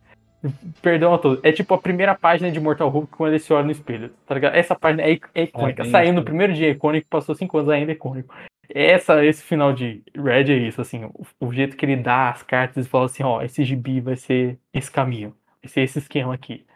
Perdão 0.81 1.15
a 1.15 1.19
todos. 1.19 1.40
É 1.43 1.51
tipo 1.51 1.74
a 1.74 1.78
primeira 1.78 2.15
página 2.15 2.51
de 2.51 2.60
Mortal 2.60 2.89
Hulk 2.89 3.09
quando 3.16 3.32
ele 3.32 3.39
se 3.39 3.52
olha 3.52 3.65
no 3.65 3.73
espelho. 3.73 4.10
Tá 4.27 4.35
ligado? 4.35 4.55
Essa 4.55 4.74
página 4.74 5.02
é, 5.02 5.19
é 5.35 5.43
icônica. 5.43 5.82
É, 5.82 5.86
Saiu 5.86 6.12
no 6.12 6.24
primeiro 6.24 6.52
dia 6.55 6.70
icônico, 6.70 7.06
passou 7.10 7.35
cinco 7.35 7.59
anos 7.59 7.70
ainda 7.70 7.93
é 7.93 7.94
icônico. 7.94 8.35
Essa, 8.73 9.24
esse 9.24 9.43
final 9.43 9.73
de 9.73 10.02
Red 10.15 10.52
é 10.52 10.56
isso, 10.56 10.78
assim, 10.78 11.06
o, 11.06 11.27
o, 11.40 11.52
jeito 11.55 11.74
que 11.74 11.86
ele 11.86 11.97
dá 11.97 12.28
as 12.28 12.43
cartas 12.43 12.85
e 12.85 12.89
fala 12.89 13.06
assim, 13.06 13.23
ó, 13.23 13.40
esse 13.40 13.65
gibi 13.65 13.98
vai 13.98 14.15
ser 14.15 14.59
esse 14.74 14.90
caminho, 14.90 15.35
vai 15.62 15.73
ser 15.73 15.81
esse 15.81 15.98
esquema 15.98 16.35
aqui 16.35 16.66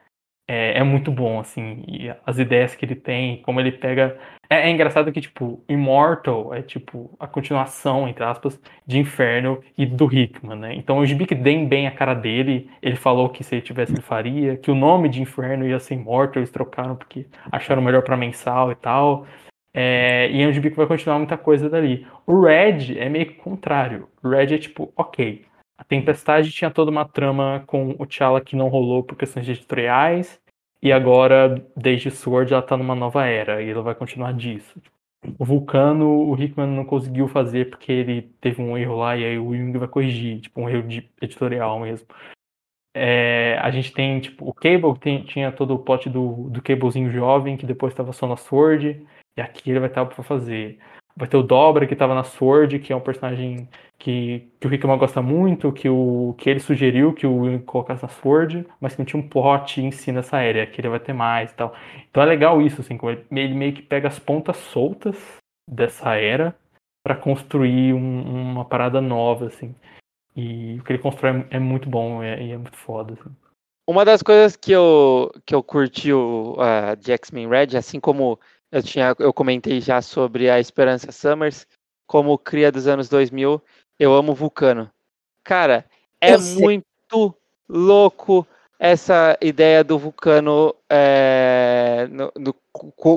é, 0.47 0.79
é, 0.79 0.83
muito 0.83 1.11
bom, 1.11 1.41
assim, 1.41 1.85
e 1.87 2.13
as 2.27 2.39
ideias 2.39 2.75
que 2.75 2.85
ele 2.85 2.95
tem, 2.95 3.41
como 3.43 3.61
ele 3.61 3.73
pega. 3.73 4.19
É, 4.51 4.69
é, 4.69 4.71
engraçado 4.71 5.13
que, 5.13 5.21
tipo, 5.21 5.65
Immortal 5.69 6.53
é, 6.53 6.63
tipo, 6.63 7.15
a 7.19 7.27
continuação, 7.27 8.09
entre 8.09 8.25
aspas, 8.25 8.61
de 8.87 8.99
Inferno 8.99 9.63
e 9.79 9.87
do 9.87 10.13
Hickman, 10.13 10.59
né? 10.59 10.75
Então 10.75 10.99
o 10.99 11.07
Gibi 11.07 11.27
que 11.27 11.35
bem 11.35 11.87
a 11.87 11.91
cara 11.93 12.15
dele, 12.15 12.69
ele 12.83 12.97
falou 12.97 13.29
que 13.31 13.45
se 13.45 13.55
ele 13.55 13.63
tivesse, 13.63 13.93
ele 13.93 14.03
faria, 14.03 14.57
que 14.57 14.71
o 14.71 14.75
nome 14.75 15.09
de 15.09 15.23
Inferno 15.23 15.67
ia 15.67 15.79
ser 15.79 15.95
Immortal, 15.95 16.41
eles 16.41 16.51
trocaram 16.51 16.97
porque 16.97 17.27
acharam 17.51 17.81
melhor 17.83 18.03
para 18.03 18.17
mensal 18.17 18.73
e 18.73 18.75
tal. 18.75 19.27
É, 19.75 20.31
e 20.31 20.43
é 20.43 20.47
um 20.47 20.53
gibi 20.53 20.71
que 20.71 20.77
vai 20.77 20.87
continuar 20.87 21.19
muita 21.19 21.39
coisa 21.39 21.69
dali. 21.71 22.07
O 22.27 22.43
Red 22.43 22.99
é 22.99 23.09
meio 23.09 23.27
que 23.27 23.39
o 23.41 23.43
contrário. 23.43 24.09
O 24.23 24.29
Red 24.29 24.55
é 24.55 24.59
tipo, 24.59 24.93
ok, 24.97 25.45
a 25.83 25.85
Tempestade 25.85 26.53
tinha 26.53 26.71
toda 26.71 26.93
uma 26.93 27.05
trama 27.05 27.65
com 27.67 27.97
o 27.99 28.07
T'Challa 28.07 28.41
que 28.41 28.55
não 28.55 28.69
rolou 28.69 29.03
por 29.03 29.17
questões 29.17 29.49
editoriais. 29.49 30.41
E 30.81 30.93
agora, 30.93 31.61
desde 31.77 32.09
Sword, 32.09 32.53
ela 32.53 32.63
tá 32.63 32.77
numa 32.77 32.95
nova 32.95 33.27
era 33.27 33.61
e 33.61 33.69
ela 33.69 33.83
vai 33.83 33.93
continuar 33.93 34.33
disso. 34.33 34.81
O 35.37 35.45
Vulcano, 35.45 36.09
o 36.09 36.41
Hickman 36.41 36.69
não 36.69 36.85
conseguiu 36.85 37.27
fazer 37.27 37.69
porque 37.69 37.91
ele 37.91 38.23
teve 38.41 38.63
um 38.63 38.79
erro 38.79 38.97
lá 38.97 39.17
e 39.17 39.25
aí 39.25 39.39
o 39.39 39.55
Jung 39.57 39.77
vai 39.77 39.89
corrigir, 39.89 40.41
tipo, 40.41 40.61
um 40.61 40.69
erro 40.69 40.87
de 40.87 41.11
editorial 41.21 41.81
mesmo. 41.81 42.07
É, 42.95 43.59
a 43.61 43.71
gente 43.73 43.93
tem, 43.93 44.21
tipo, 44.21 44.49
o 44.49 44.55
Cable 44.55 44.99
tem, 45.01 45.25
tinha 45.25 45.51
todo 45.51 45.75
o 45.75 45.79
plot 45.81 46.09
do, 46.09 46.49
do 46.49 46.63
Cablezinho 46.63 47.11
jovem, 47.11 47.57
que 47.57 47.67
depois 47.67 47.93
estava 47.93 48.13
só 48.13 48.29
na 48.29 48.37
Sword, 48.37 49.05
e 49.37 49.41
aqui 49.41 49.71
ele 49.71 49.81
vai 49.81 49.89
estar 49.89 50.07
para 50.07 50.23
fazer. 50.23 50.79
Vai 51.17 51.27
ter 51.29 51.37
o 51.37 51.43
Dobra, 51.43 51.87
que 51.87 51.93
estava 51.95 52.15
na 52.15 52.25
Sword, 52.25 52.79
que 52.79 52.93
é 52.93 52.97
um 52.97 53.01
personagem 53.01 53.69
que, 54.03 54.51
que 54.59 54.67
o 54.67 54.71
Rickman 54.71 54.99
gosta 54.99 55.23
muito, 55.23 55.71
que, 55.71 55.89
o, 55.89 56.35
que 56.37 56.51
ele 56.51 56.59
sugeriu 56.59 57.13
que 57.13 57.25
o 57.25 57.43
Will 57.43 57.63
colocasse 57.63 58.03
na 58.03 58.09
Sword, 58.09 58.67
mas 58.81 58.95
que 58.95 58.99
não 58.99 59.07
tinha 59.07 59.23
um 59.23 59.29
plot 59.29 59.81
em 59.81 59.93
si 59.93 60.11
nessa 60.11 60.39
área, 60.39 60.67
que 60.67 60.81
ele 60.81 60.89
vai 60.89 60.99
ter 60.99 61.13
mais 61.13 61.53
e 61.53 61.55
tal. 61.55 61.73
Então 62.11 62.21
é 62.21 62.27
legal 62.27 62.61
isso, 62.61 62.81
assim, 62.81 62.99
como 62.99 63.13
ele, 63.13 63.25
ele 63.31 63.55
meio 63.55 63.73
que 63.73 63.81
pega 63.81 64.09
as 64.09 64.19
pontas 64.19 64.57
soltas 64.57 65.17
dessa 65.71 66.17
era 66.17 66.53
para 67.07 67.15
construir 67.15 67.95
um, 67.95 68.51
uma 68.51 68.65
parada 68.65 69.01
nova, 69.01 69.47
assim. 69.47 69.73
E 70.35 70.81
o 70.81 70.83
que 70.83 70.95
ele 70.95 71.03
constrói 71.03 71.47
é, 71.49 71.57
é 71.57 71.59
muito 71.61 71.89
bom 71.89 72.25
é, 72.25 72.43
e 72.43 72.51
é, 72.51 72.59
muito 72.59 72.77
foda. 72.77 73.13
Assim. 73.13 73.31
Uma 73.89 74.05
das 74.05 74.21
coisas 74.21 74.57
que 74.57 74.73
eu, 74.73 75.31
que 75.47 75.55
eu 75.55 75.63
curti 75.63 76.13
o, 76.13 76.55
uh, 76.55 76.97
de 76.97 77.13
X-Men 77.13 77.49
Red, 77.49 77.77
assim 77.77 78.01
como 78.01 78.37
eu, 78.73 78.83
tinha, 78.83 79.15
eu 79.21 79.33
comentei 79.33 79.81
já 79.81 80.03
sobre 80.03 80.51
a 80.51 80.59
Esperança 80.59 81.13
Summers, 81.13 81.69
como 82.13 82.37
cria 82.37 82.71
dos 82.71 82.87
anos 82.87 83.09
2000, 83.09 83.63
eu 83.99 84.15
amo 84.15 84.35
Vulcano. 84.35 84.91
Cara, 85.45 85.85
é 86.21 86.37
muito 86.37 87.35
louco 87.69 88.47
essa 88.79 89.37
ideia 89.41 89.85
do 89.85 89.99
Vulcano, 89.99 90.75
é, 90.91 92.09
no, 92.11 92.33
no, 92.37 92.55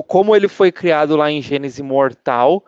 como 0.04 0.34
ele 0.34 0.48
foi 0.48 0.70
criado 0.70 1.16
lá 1.16 1.30
em 1.30 1.42
Gênesis 1.42 1.80
Mortal. 1.80 2.64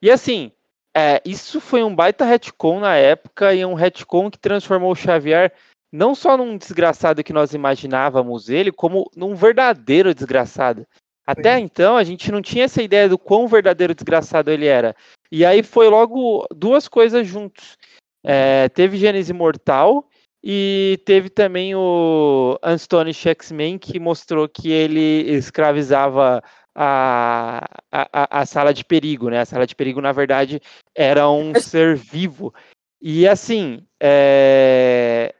E 0.00 0.10
assim, 0.10 0.50
é, 0.94 1.20
isso 1.24 1.60
foi 1.60 1.82
um 1.82 1.94
baita 1.94 2.24
retcon 2.24 2.80
na 2.80 2.96
época 2.96 3.54
e 3.54 3.64
um 3.64 3.74
retcon 3.74 4.30
que 4.30 4.38
transformou 4.38 4.92
o 4.92 4.96
Xavier 4.96 5.52
não 5.92 6.14
só 6.14 6.38
num 6.38 6.56
desgraçado 6.56 7.22
que 7.22 7.34
nós 7.34 7.52
imaginávamos 7.52 8.48
ele, 8.48 8.72
como 8.72 9.10
num 9.14 9.34
verdadeiro 9.34 10.14
desgraçado. 10.14 10.86
Até 11.26 11.56
Sim. 11.56 11.64
então 11.64 11.96
a 11.96 12.02
gente 12.02 12.32
não 12.32 12.40
tinha 12.40 12.64
essa 12.64 12.82
ideia 12.82 13.08
do 13.08 13.18
quão 13.18 13.46
verdadeiro 13.46 13.94
desgraçado 13.94 14.50
ele 14.50 14.66
era. 14.66 14.96
E 15.32 15.46
aí 15.46 15.62
foi 15.62 15.88
logo 15.88 16.46
duas 16.54 16.86
coisas 16.86 17.26
juntos. 17.26 17.78
É, 18.22 18.68
teve 18.68 18.98
Gênesis 18.98 19.34
Mortal 19.34 20.06
e 20.44 21.00
teve 21.06 21.30
também 21.30 21.74
o 21.74 22.58
Astonish 22.60 23.26
X-Men, 23.26 23.78
que 23.78 23.98
mostrou 23.98 24.46
que 24.46 24.70
ele 24.70 25.32
escravizava 25.32 26.44
a, 26.74 27.66
a, 27.90 28.40
a, 28.40 28.44
sala 28.44 28.74
de 28.74 28.84
perigo, 28.84 29.30
né? 29.30 29.40
A 29.40 29.46
sala 29.46 29.66
de 29.66 29.74
perigo, 29.74 30.02
na 30.02 30.12
verdade, 30.12 30.60
era 30.94 31.30
um 31.30 31.54
ser 31.58 31.96
vivo. 31.96 32.52
E 33.00 33.26
assim, 33.26 33.86
é... 33.98 35.34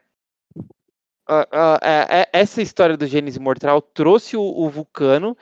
essa 2.33 2.63
história 2.63 2.97
do 2.97 3.05
Gênesis 3.05 3.37
Mortal 3.37 3.79
trouxe 3.79 4.35
o, 4.35 4.41
o 4.41 4.67
Vulcano 4.71 5.37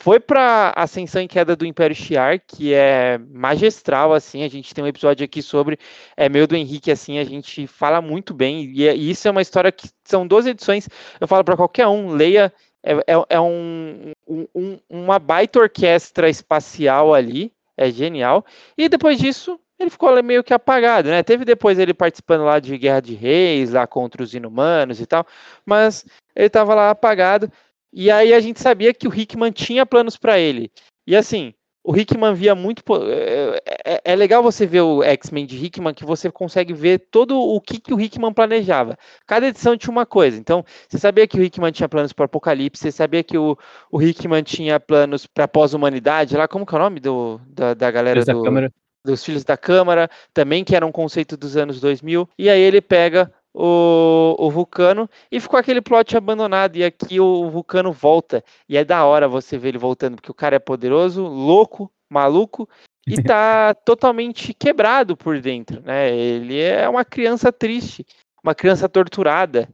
foi 0.00 0.20
para 0.20 0.72
Ascensão 0.76 1.20
e 1.20 1.26
Queda 1.26 1.56
do 1.56 1.66
Império 1.66 1.94
Shi'ar, 1.94 2.40
que 2.46 2.72
é 2.72 3.18
magistral, 3.18 4.14
assim, 4.14 4.44
a 4.44 4.48
gente 4.48 4.72
tem 4.72 4.84
um 4.84 4.86
episódio 4.86 5.24
aqui 5.24 5.42
sobre, 5.42 5.76
é 6.16 6.28
meio 6.28 6.46
do 6.46 6.54
Henrique, 6.54 6.92
assim, 6.92 7.18
a 7.18 7.24
gente 7.24 7.66
fala 7.66 8.00
muito 8.00 8.32
bem, 8.32 8.62
e, 8.62 8.88
e 8.88 9.10
isso 9.10 9.26
é 9.26 9.30
uma 9.32 9.42
história 9.42 9.72
que 9.72 9.90
são 10.04 10.24
12 10.24 10.50
edições, 10.50 10.88
eu 11.20 11.26
falo 11.26 11.42
para 11.42 11.56
qualquer 11.56 11.88
um, 11.88 12.10
leia, 12.10 12.52
é, 12.80 12.92
é, 12.92 13.24
é 13.28 13.40
um, 13.40 14.12
um, 14.54 14.78
uma 14.88 15.18
baita 15.18 15.58
orquestra 15.58 16.30
espacial 16.30 17.12
ali, 17.12 17.52
é 17.76 17.90
genial, 17.90 18.46
e 18.76 18.88
depois 18.88 19.18
disso, 19.18 19.58
ele 19.80 19.90
ficou 19.90 20.22
meio 20.22 20.44
que 20.44 20.54
apagado, 20.54 21.08
né? 21.08 21.22
Teve 21.22 21.44
depois 21.44 21.78
ele 21.78 21.94
participando 21.94 22.44
lá 22.44 22.58
de 22.58 22.76
Guerra 22.76 23.00
de 23.00 23.14
Reis, 23.14 23.70
lá 23.70 23.86
contra 23.86 24.22
os 24.22 24.34
Inumanos 24.34 25.00
e 25.00 25.06
tal, 25.06 25.24
mas 25.64 26.04
ele 26.34 26.46
estava 26.46 26.74
lá 26.74 26.90
apagado. 26.90 27.50
E 27.92 28.10
aí 28.10 28.34
a 28.34 28.40
gente 28.40 28.60
sabia 28.60 28.92
que 28.92 29.08
o 29.08 29.14
Hickman 29.14 29.52
tinha 29.52 29.86
planos 29.86 30.16
para 30.16 30.38
ele. 30.38 30.70
E 31.06 31.16
assim, 31.16 31.54
o 31.88 31.96
Hickman 31.96 32.34
via 32.34 32.54
muito. 32.54 32.82
É, 33.10 33.62
é, 33.82 34.00
é, 34.04 34.14
legal 34.14 34.42
você 34.42 34.66
ver 34.66 34.82
o 34.82 35.02
X-Men 35.02 35.46
de 35.46 35.56
Hickman, 35.56 35.94
que 35.94 36.04
você 36.04 36.30
consegue 36.30 36.74
ver 36.74 36.98
todo 37.10 37.40
o 37.40 37.58
que, 37.62 37.80
que 37.80 37.94
o 37.94 37.98
Hickman 37.98 38.32
planejava. 38.32 38.94
Cada 39.26 39.48
edição 39.48 39.74
tinha 39.74 39.90
uma 39.90 40.04
coisa. 40.04 40.38
Então, 40.38 40.62
você 40.86 40.98
sabia 40.98 41.26
que 41.26 41.40
o 41.40 41.42
Hickman 41.42 41.72
tinha 41.72 41.88
planos 41.88 42.12
para 42.12 42.26
Apocalipse, 42.26 42.82
você 42.82 42.92
sabia 42.92 43.24
que 43.24 43.38
o, 43.38 43.56
o 43.90 44.02
Hickman 44.02 44.42
tinha 44.42 44.78
planos 44.78 45.26
para 45.26 45.48
pós-humanidade, 45.48 46.36
lá, 46.36 46.46
como 46.46 46.66
que 46.66 46.74
é 46.74 46.78
o 46.78 46.82
nome 46.82 47.00
do, 47.00 47.40
da, 47.46 47.72
da 47.72 47.90
galera 47.90 48.22
do, 48.22 48.70
dos 49.02 49.24
Filhos 49.24 49.44
da 49.44 49.56
Câmara, 49.56 50.10
também, 50.34 50.64
que 50.64 50.76
era 50.76 50.84
um 50.84 50.92
conceito 50.92 51.38
dos 51.38 51.56
anos 51.56 51.80
2000. 51.80 52.28
E 52.38 52.50
aí 52.50 52.60
ele 52.60 52.82
pega 52.82 53.32
o, 53.60 54.36
o 54.38 54.50
Vulcano 54.50 55.10
e 55.32 55.40
ficou 55.40 55.58
aquele 55.58 55.82
plot 55.82 56.16
abandonado. 56.16 56.76
E 56.76 56.84
aqui 56.84 57.18
o 57.18 57.50
Vulcano 57.50 57.92
volta. 57.92 58.44
E 58.68 58.76
é 58.76 58.84
da 58.84 59.04
hora 59.04 59.26
você 59.26 59.58
ver 59.58 59.70
ele 59.70 59.78
voltando, 59.78 60.14
porque 60.14 60.30
o 60.30 60.34
cara 60.34 60.54
é 60.54 60.60
poderoso, 60.60 61.26
louco, 61.26 61.90
maluco 62.08 62.68
e 63.04 63.16
tá 63.20 63.74
totalmente 63.74 64.54
quebrado 64.54 65.16
por 65.16 65.40
dentro, 65.40 65.82
né? 65.82 66.16
Ele 66.16 66.60
é 66.60 66.88
uma 66.88 67.04
criança 67.04 67.52
triste, 67.52 68.06
uma 68.44 68.54
criança 68.54 68.88
torturada. 68.88 69.68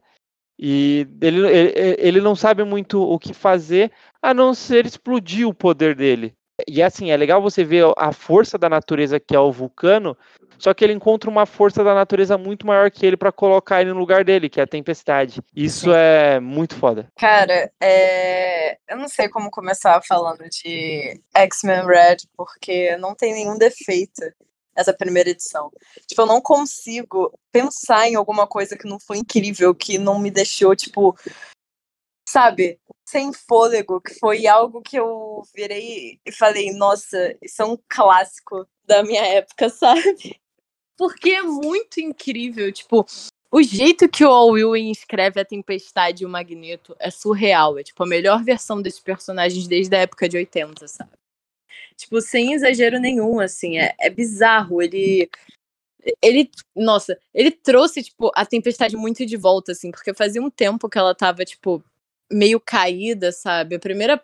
E 0.57 1.07
ele, 1.21 1.45
ele, 1.47 1.73
ele 1.99 2.21
não 2.21 2.35
sabe 2.35 2.63
muito 2.63 2.99
o 2.99 3.19
que 3.19 3.33
fazer 3.33 3.91
a 4.19 4.33
não 4.33 4.53
ser 4.53 4.85
explodir 4.85 5.47
o 5.47 5.53
poder 5.53 5.93
dele. 5.95 6.33
E 6.67 6.81
assim, 6.81 7.11
é 7.11 7.17
legal 7.17 7.41
você 7.41 7.63
ver 7.63 7.85
a 7.97 8.13
força 8.13 8.57
da 8.57 8.69
natureza 8.69 9.19
que 9.19 9.35
é 9.35 9.39
o 9.39 9.51
vulcano, 9.51 10.17
só 10.57 10.73
que 10.73 10.83
ele 10.83 10.93
encontra 10.93 11.29
uma 11.29 11.45
força 11.45 11.83
da 11.83 11.93
natureza 11.93 12.37
muito 12.37 12.65
maior 12.65 12.89
que 12.91 13.05
ele 13.05 13.17
para 13.17 13.31
colocar 13.31 13.81
ele 13.81 13.93
no 13.93 13.99
lugar 13.99 14.23
dele, 14.23 14.49
que 14.49 14.59
é 14.59 14.63
a 14.63 14.67
tempestade. 14.67 15.41
Isso 15.55 15.91
é 15.93 16.39
muito 16.39 16.75
foda. 16.75 17.07
Cara, 17.17 17.71
é... 17.81 18.77
eu 18.89 18.97
não 18.97 19.07
sei 19.07 19.29
como 19.29 19.51
começar 19.51 20.01
falando 20.07 20.43
de 20.49 21.19
X-Men 21.33 21.85
Red, 21.85 22.17
porque 22.35 22.95
não 22.97 23.15
tem 23.15 23.33
nenhum 23.33 23.57
defeito 23.57 24.21
essa 24.75 24.93
primeira 24.93 25.29
edição. 25.29 25.71
Tipo, 26.05 26.23
eu 26.23 26.25
não 26.25 26.41
consigo 26.41 27.31
pensar 27.51 28.07
em 28.07 28.15
alguma 28.15 28.45
coisa 28.45 28.77
que 28.77 28.87
não 28.87 28.99
foi 28.99 29.17
incrível, 29.17 29.73
que 29.73 29.97
não 29.97 30.19
me 30.19 30.29
deixou, 30.29 30.75
tipo, 30.75 31.17
sabe, 32.27 32.79
sem 33.05 33.31
fôlego, 33.31 34.01
que 34.01 34.13
foi 34.15 34.45
algo 34.47 34.81
que 34.81 34.97
eu 34.97 35.43
virei 35.55 36.19
e 36.25 36.31
falei, 36.31 36.73
nossa, 36.73 37.35
isso 37.41 37.61
é 37.61 37.65
um 37.65 37.77
clássico 37.87 38.67
da 38.83 39.03
minha 39.03 39.25
época, 39.25 39.69
sabe? 39.69 40.39
Porque 40.97 41.31
é 41.31 41.41
muito 41.41 41.99
incrível, 41.99 42.71
tipo, 42.71 43.05
o 43.51 43.61
jeito 43.61 44.09
que 44.09 44.25
o 44.25 44.57
Ewing 44.57 44.91
escreve 44.91 45.39
a 45.39 45.45
Tempestade 45.45 46.23
e 46.23 46.25
o 46.25 46.29
Magneto 46.29 46.95
é 46.99 47.09
surreal. 47.09 47.77
É 47.77 47.83
tipo 47.83 48.03
a 48.03 48.07
melhor 48.07 48.43
versão 48.43 48.81
desses 48.81 48.99
personagens 48.99 49.67
desde 49.67 49.95
a 49.95 49.99
época 49.99 50.27
de 50.27 50.37
80, 50.37 50.87
sabe? 50.87 51.11
Tipo, 51.95 52.19
sem 52.19 52.53
exagero 52.53 52.99
nenhum, 52.99 53.39
assim, 53.39 53.77
é, 53.77 53.95
é 53.99 54.09
bizarro. 54.09 54.81
Ele. 54.81 55.29
Ele. 56.21 56.51
Nossa, 56.75 57.17
ele 57.33 57.51
trouxe, 57.51 58.03
tipo, 58.03 58.31
a 58.35 58.45
Tempestade 58.45 58.97
muito 58.97 59.25
de 59.25 59.37
volta, 59.37 59.71
assim, 59.71 59.91
porque 59.91 60.13
fazia 60.13 60.41
um 60.41 60.49
tempo 60.49 60.89
que 60.89 60.97
ela 60.97 61.15
tava, 61.15 61.45
tipo, 61.45 61.83
meio 62.29 62.59
caída, 62.59 63.31
sabe? 63.31 63.75
A 63.75 63.79
primeira 63.79 64.21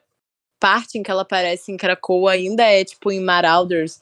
parte 0.59 0.97
em 0.97 1.03
que 1.03 1.09
ela 1.09 1.21
aparece 1.23 1.71
em 1.71 1.77
Krakoa 1.77 2.33
ainda 2.33 2.63
é, 2.63 2.83
tipo, 2.83 3.11
em 3.11 3.21
Marauders, 3.21 4.01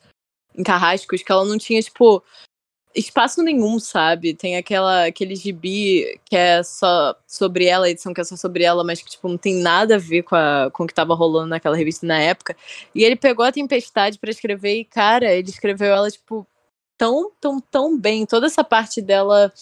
em 0.56 0.64
Carrascos, 0.64 1.22
que 1.22 1.32
ela 1.32 1.46
não 1.46 1.58
tinha, 1.58 1.82
tipo, 1.82 2.24
espaço 2.96 3.44
nenhum, 3.44 3.80
sabe? 3.80 4.34
Tem 4.34 4.58
aquela, 4.58 5.06
aquele 5.06 5.36
gibi 5.36 6.20
que 6.26 6.36
é 6.36 6.64
só 6.64 7.16
sobre 7.28 7.66
ela, 7.66 7.86
a 7.86 7.90
edição 7.90 8.14
que 8.14 8.22
é 8.22 8.24
só 8.24 8.36
sobre 8.36 8.64
ela, 8.64 8.84
mas 8.84 9.02
que, 9.02 9.12
tipo, 9.12 9.28
não 9.28 9.38
tem 9.38 9.56
nada 9.56 9.96
a 9.96 10.00
ver 10.00 10.24
com, 10.24 10.36
a, 10.36 10.70
com 10.72 10.84
o 10.84 10.88
que 10.88 10.94
tava 10.94 11.14
rolando 11.14 11.50
naquela 11.50 11.78
revista 11.78 12.06
na 12.06 12.20
época. 12.20 12.56
E 12.94 13.04
ele 13.04 13.16
pegou 13.16 13.46
a 13.46 13.52
Tempestade 13.52 14.18
para 14.18 14.32
escrever 14.32 14.80
e, 14.80 14.86
cara, 14.86 15.34
ele 15.34 15.50
escreveu 15.50 15.94
ela, 15.94 16.10
tipo, 16.10 16.48
tão, 16.98 17.32
tão, 17.40 17.60
tão 17.60 17.98
bem. 17.98 18.26
Toda 18.26 18.48
essa 18.48 18.64
parte 18.64 19.02
dela 19.02 19.54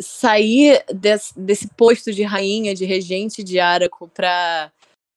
sair 0.00 0.84
desse, 0.94 1.38
desse 1.38 1.68
posto 1.68 2.12
de 2.12 2.22
rainha, 2.22 2.74
de 2.74 2.84
regente 2.84 3.42
de 3.42 3.58
Araco 3.58 4.08
pra 4.08 4.72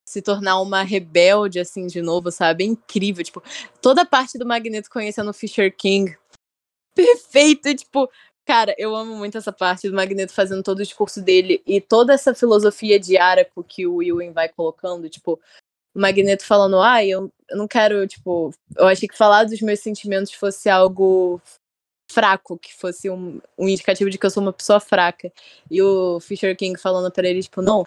se 0.05 0.21
tornar 0.21 0.59
uma 0.59 0.83
rebelde, 0.83 1.59
assim, 1.59 1.87
de 1.87 2.01
novo, 2.01 2.31
sabe? 2.31 2.63
É 2.63 2.67
incrível, 2.67 3.23
tipo, 3.23 3.41
toda 3.81 4.01
a 4.01 4.05
parte 4.05 4.37
do 4.37 4.45
Magneto 4.45 4.89
conhecendo 4.89 5.29
o 5.29 5.33
Fisher 5.33 5.73
King, 5.73 6.17
perfeito, 6.95 7.73
tipo, 7.75 8.09
cara, 8.45 8.75
eu 8.77 8.95
amo 8.95 9.15
muito 9.15 9.37
essa 9.37 9.51
parte 9.51 9.89
do 9.89 9.95
Magneto 9.95 10.33
fazendo 10.33 10.63
todo 10.63 10.79
o 10.79 10.83
discurso 10.83 11.21
dele 11.21 11.61
e 11.65 11.79
toda 11.81 12.13
essa 12.13 12.33
filosofia 12.35 12.99
de 12.99 13.17
Araco 13.17 13.63
que 13.63 13.87
o 13.87 14.01
Ewan 14.01 14.31
vai 14.31 14.49
colocando, 14.49 15.09
tipo, 15.09 15.39
o 15.93 15.99
Magneto 15.99 16.45
falando, 16.45 16.79
ah, 16.81 17.03
eu, 17.05 17.31
não 17.51 17.67
quero, 17.67 18.07
tipo, 18.07 18.53
eu 18.77 18.87
achei 18.87 19.07
que 19.07 19.17
falar 19.17 19.43
dos 19.43 19.61
meus 19.61 19.79
sentimentos 19.79 20.33
fosse 20.33 20.69
algo 20.69 21.41
fraco, 22.11 22.57
que 22.57 22.73
fosse 22.73 23.09
um, 23.09 23.39
um 23.57 23.67
indicativo 23.69 24.09
de 24.09 24.17
que 24.17 24.25
eu 24.25 24.29
sou 24.29 24.43
uma 24.43 24.53
pessoa 24.53 24.79
fraca. 24.79 25.31
E 25.69 25.81
o 25.81 26.19
Fisher 26.19 26.55
King 26.55 26.79
falando 26.79 27.11
para 27.11 27.27
ele, 27.27 27.41
tipo, 27.41 27.61
não, 27.61 27.85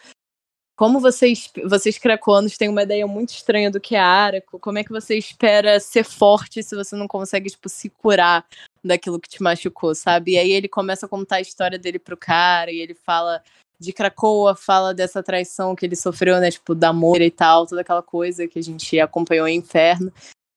como 0.77 0.99
vocês, 1.01 1.51
vocês 1.67 1.99
cracoanos 1.99 2.57
têm 2.57 2.69
uma 2.69 2.83
ideia 2.83 3.07
muito 3.07 3.31
estranha 3.31 3.71
do 3.71 3.81
que 3.81 3.95
é 3.95 4.01
Araco, 4.01 4.59
como 4.59 4.79
é 4.79 4.85
que 4.85 4.91
você 4.91 5.17
espera 5.17 5.79
ser 5.79 6.05
forte 6.05 6.63
se 6.63 6.75
você 6.75 6.97
não 6.97 7.07
consegue, 7.07 7.49
tipo, 7.49 7.69
se 7.69 7.89
curar 7.89 8.45
daquilo 8.83 9.21
que 9.21 9.29
te 9.29 9.43
machucou, 9.43 9.95
sabe? 9.95 10.33
E 10.33 10.39
aí 10.39 10.51
ele 10.51 10.69
começa 10.69 11.07
a 11.07 11.09
contar 11.09 11.37
a 11.37 11.41
história 11.41 11.79
dele 11.79 11.99
pro 11.99 12.17
cara, 12.17 12.73
e 12.73 12.79
ele 12.79 12.95
fala 12.95 13.43
de 13.79 13.93
Cracoa, 13.93 14.55
fala 14.57 14.93
dessa 14.93 15.23
traição 15.23 15.75
que 15.75 15.87
ele 15.87 15.97
sofreu, 15.97 16.41
né, 16.41 16.51
tipo, 16.51 16.75
da 16.75 16.93
Moira 16.93 17.25
e 17.25 17.31
tal, 17.31 17.67
toda 17.67 17.81
aquela 17.81 18.03
coisa 18.03 18.49
que 18.49 18.59
a 18.59 18.63
gente 18.63 18.99
acompanhou 18.99 19.47
em 19.47 19.59
Inferno. 19.59 20.13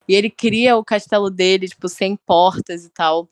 E 0.07 0.15
ele 0.15 0.29
cria 0.29 0.77
o 0.77 0.85
castelo 0.85 1.29
dele, 1.29 1.67
tipo, 1.67 1.89
sem 1.89 2.15
portas 2.15 2.85
e 2.85 2.89
tal. 2.89 3.29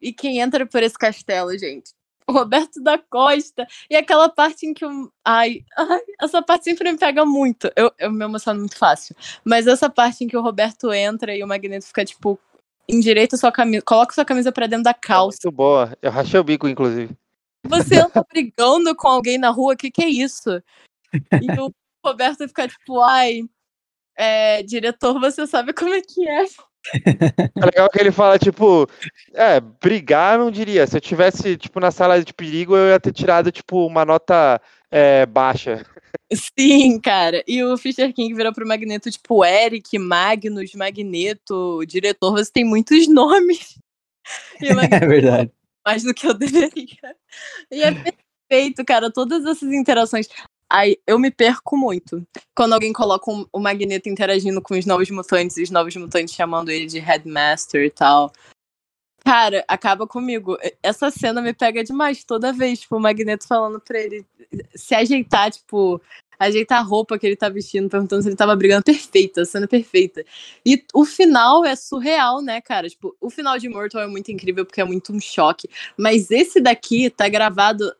E 0.00 0.12
quem 0.12 0.40
entra 0.40 0.66
por 0.66 0.82
esse 0.82 0.96
castelo, 0.98 1.56
gente? 1.56 1.90
Roberto 2.32 2.82
da 2.82 2.98
Costa. 2.98 3.66
E 3.90 3.96
aquela 3.96 4.28
parte 4.28 4.66
em 4.66 4.74
que 4.74 4.84
o. 4.84 5.10
Ai, 5.24 5.64
ai, 5.76 6.00
essa 6.20 6.42
parte 6.42 6.64
sempre 6.64 6.90
me 6.92 6.98
pega 6.98 7.24
muito. 7.24 7.70
Eu, 7.74 7.92
eu 7.98 8.10
me 8.10 8.24
emociono 8.24 8.60
muito 8.60 8.76
fácil. 8.76 9.16
Mas 9.44 9.66
essa 9.66 9.88
parte 9.88 10.24
em 10.24 10.28
que 10.28 10.36
o 10.36 10.42
Roberto 10.42 10.92
entra 10.92 11.34
e 11.34 11.42
o 11.42 11.46
Magneto 11.46 11.86
fica, 11.86 12.04
tipo, 12.04 12.38
endireita 12.88 13.36
sua 13.36 13.52
camisa. 13.52 13.82
Coloca 13.82 14.14
sua 14.14 14.24
camisa 14.24 14.52
pra 14.52 14.66
dentro 14.66 14.84
da 14.84 14.94
calça. 14.94 15.38
Muito 15.44 15.56
boa. 15.56 15.96
Eu 16.02 16.10
rachei 16.10 16.38
o 16.38 16.44
bico, 16.44 16.68
inclusive. 16.68 17.16
Você 17.66 17.96
anda 17.96 18.24
brigando 18.30 18.94
com 18.94 19.08
alguém 19.08 19.38
na 19.38 19.50
rua, 19.50 19.74
o 19.74 19.76
que, 19.76 19.90
que 19.90 20.02
é 20.02 20.08
isso? 20.08 20.62
E 21.12 21.60
o 21.60 21.72
Roberto 22.04 22.46
fica, 22.48 22.68
tipo, 22.68 23.00
ai. 23.00 23.42
É, 24.20 24.64
diretor, 24.64 25.20
você 25.20 25.46
sabe 25.46 25.72
como 25.72 25.94
é 25.94 26.02
que 26.02 26.28
é. 26.28 26.44
É 26.94 27.64
legal 27.64 27.88
que 27.90 28.00
ele 28.00 28.10
fala, 28.12 28.38
tipo, 28.38 28.88
é, 29.34 29.60
brigar 29.60 30.38
não 30.38 30.50
diria. 30.50 30.86
Se 30.86 30.96
eu 30.96 31.00
tivesse, 31.00 31.56
tipo, 31.56 31.80
na 31.80 31.90
sala 31.90 32.22
de 32.22 32.32
perigo, 32.32 32.76
eu 32.76 32.88
ia 32.88 33.00
ter 33.00 33.12
tirado, 33.12 33.52
tipo, 33.52 33.86
uma 33.86 34.04
nota 34.04 34.60
é, 34.90 35.26
baixa. 35.26 35.84
Sim, 36.32 36.98
cara. 37.00 37.42
E 37.46 37.62
o 37.62 37.76
Fischer 37.76 38.12
King 38.14 38.34
virou 38.34 38.52
pro 38.52 38.66
Magneto, 38.66 39.10
tipo, 39.10 39.44
Eric, 39.44 39.98
Magnus, 39.98 40.72
Magneto, 40.74 41.80
diretor, 41.86 42.32
você 42.32 42.50
tem 42.50 42.64
muitos 42.64 43.08
nomes. 43.08 43.78
E 44.60 44.66
o 44.66 44.72
É 44.72 44.74
Magneto, 44.74 45.08
verdade. 45.08 45.50
mais 45.86 46.02
do 46.02 46.12
que 46.12 46.26
eu 46.26 46.34
deveria. 46.34 47.16
E 47.70 47.82
é 47.82 47.90
perfeito, 48.50 48.84
cara, 48.84 49.10
todas 49.10 49.42
essas 49.46 49.72
interações. 49.72 50.28
Ai, 50.70 50.96
eu 51.06 51.18
me 51.18 51.30
perco 51.30 51.76
muito. 51.76 52.26
Quando 52.54 52.74
alguém 52.74 52.92
coloca 52.92 53.30
um- 53.30 53.46
o 53.52 53.58
Magneto 53.58 54.08
interagindo 54.08 54.60
com 54.60 54.74
os 54.78 54.84
novos 54.84 55.08
mutantes 55.10 55.56
os 55.56 55.70
novos 55.70 55.96
mutantes 55.96 56.34
chamando 56.34 56.70
ele 56.70 56.86
de 56.86 56.98
Headmaster 56.98 57.84
e 57.84 57.90
tal. 57.90 58.30
Cara, 59.24 59.64
acaba 59.66 60.06
comigo. 60.06 60.58
Essa 60.82 61.10
cena 61.10 61.40
me 61.42 61.52
pega 61.54 61.82
demais 61.84 62.22
toda 62.24 62.52
vez, 62.52 62.80
tipo, 62.80 62.96
o 62.96 63.00
Magneto 63.00 63.46
falando 63.46 63.80
pra 63.80 63.98
ele 63.98 64.24
se 64.74 64.94
ajeitar, 64.94 65.50
tipo, 65.50 66.00
ajeitar 66.38 66.78
a 66.78 66.82
roupa 66.82 67.18
que 67.18 67.26
ele 67.26 67.36
tá 67.36 67.48
vestindo, 67.48 67.90
perguntando 67.90 68.22
se 68.22 68.28
ele 68.28 68.36
tava 68.36 68.54
brigando. 68.56 68.84
Perfeita, 68.84 69.44
cena 69.44 69.66
perfeita. 69.66 70.24
E 70.64 70.84
o 70.94 71.04
final 71.04 71.64
é 71.64 71.74
surreal, 71.76 72.40
né, 72.42 72.60
cara? 72.60 72.88
Tipo, 72.88 73.16
o 73.20 73.30
final 73.30 73.58
de 73.58 73.66
Immortal 73.66 74.02
é 74.02 74.06
muito 74.06 74.30
incrível 74.30 74.64
porque 74.66 74.80
é 74.80 74.84
muito 74.84 75.12
um 75.12 75.20
choque. 75.20 75.68
Mas 75.96 76.30
esse 76.30 76.60
daqui 76.60 77.10
tá 77.10 77.28
gravado 77.28 77.92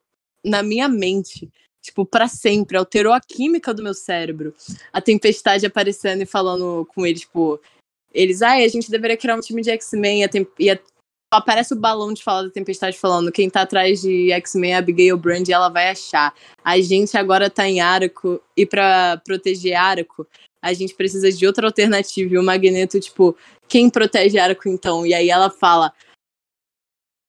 na 0.45 0.63
minha 0.63 0.89
mente. 0.89 1.51
Tipo, 1.89 2.05
pra 2.05 2.29
sempre. 2.29 2.77
Alterou 2.77 3.15
a 3.15 3.21
química 3.21 3.73
do 3.73 3.83
meu 3.83 3.95
cérebro. 3.95 4.55
A 4.93 5.01
tempestade 5.01 5.65
aparecendo 5.65 6.23
e 6.23 6.27
falando 6.27 6.87
com 6.95 7.07
ele, 7.07 7.19
tipo. 7.19 7.59
Eles, 8.13 8.43
ai, 8.43 8.65
a 8.65 8.69
gente 8.69 8.91
deveria 8.91 9.17
criar 9.17 9.37
um 9.37 9.41
time 9.41 9.63
de 9.63 9.71
X-Men. 9.71 10.23
E, 10.59 10.71
a 10.71 10.79
aparece 11.31 11.75
o 11.75 11.77
balão 11.77 12.13
de 12.13 12.23
fala 12.23 12.45
da 12.45 12.51
tempestade 12.51 12.99
falando: 12.99 13.33
quem 13.33 13.49
tá 13.49 13.63
atrás 13.63 14.03
de 14.03 14.31
X-Men 14.33 14.73
é 14.73 14.77
Abigail 14.77 15.17
Brand 15.17 15.49
e 15.49 15.53
ela 15.53 15.71
vai 15.71 15.89
achar. 15.89 16.35
A 16.63 16.79
gente 16.81 17.17
agora 17.17 17.49
tá 17.49 17.67
em 17.67 17.81
Araco. 17.81 18.41
E 18.55 18.67
pra 18.67 19.21
proteger 19.25 19.75
Araco, 19.75 20.27
a 20.61 20.75
gente 20.75 20.95
precisa 20.95 21.33
de 21.33 21.47
outra 21.47 21.67
alternativa. 21.67 22.35
E 22.35 22.39
o 22.39 22.43
Magneto, 22.43 23.01
tipo, 23.01 23.35
quem 23.67 23.89
protege 23.89 24.39
Araco 24.39 24.69
então? 24.69 25.07
E 25.07 25.15
aí 25.15 25.31
ela 25.31 25.49
fala 25.49 25.91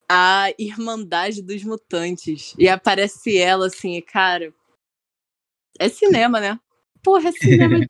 a 0.09 0.51
Irmandade 0.57 1.41
dos 1.43 1.63
Mutantes. 1.63 2.55
E 2.57 2.67
aparece 2.67 3.37
ela 3.37 3.67
assim, 3.67 3.95
e, 3.95 4.01
cara. 4.01 4.51
É 5.79 5.87
cinema, 5.87 6.39
né? 6.39 6.59
Porra, 7.03 7.29
é 7.29 7.31
cinema. 7.31 7.85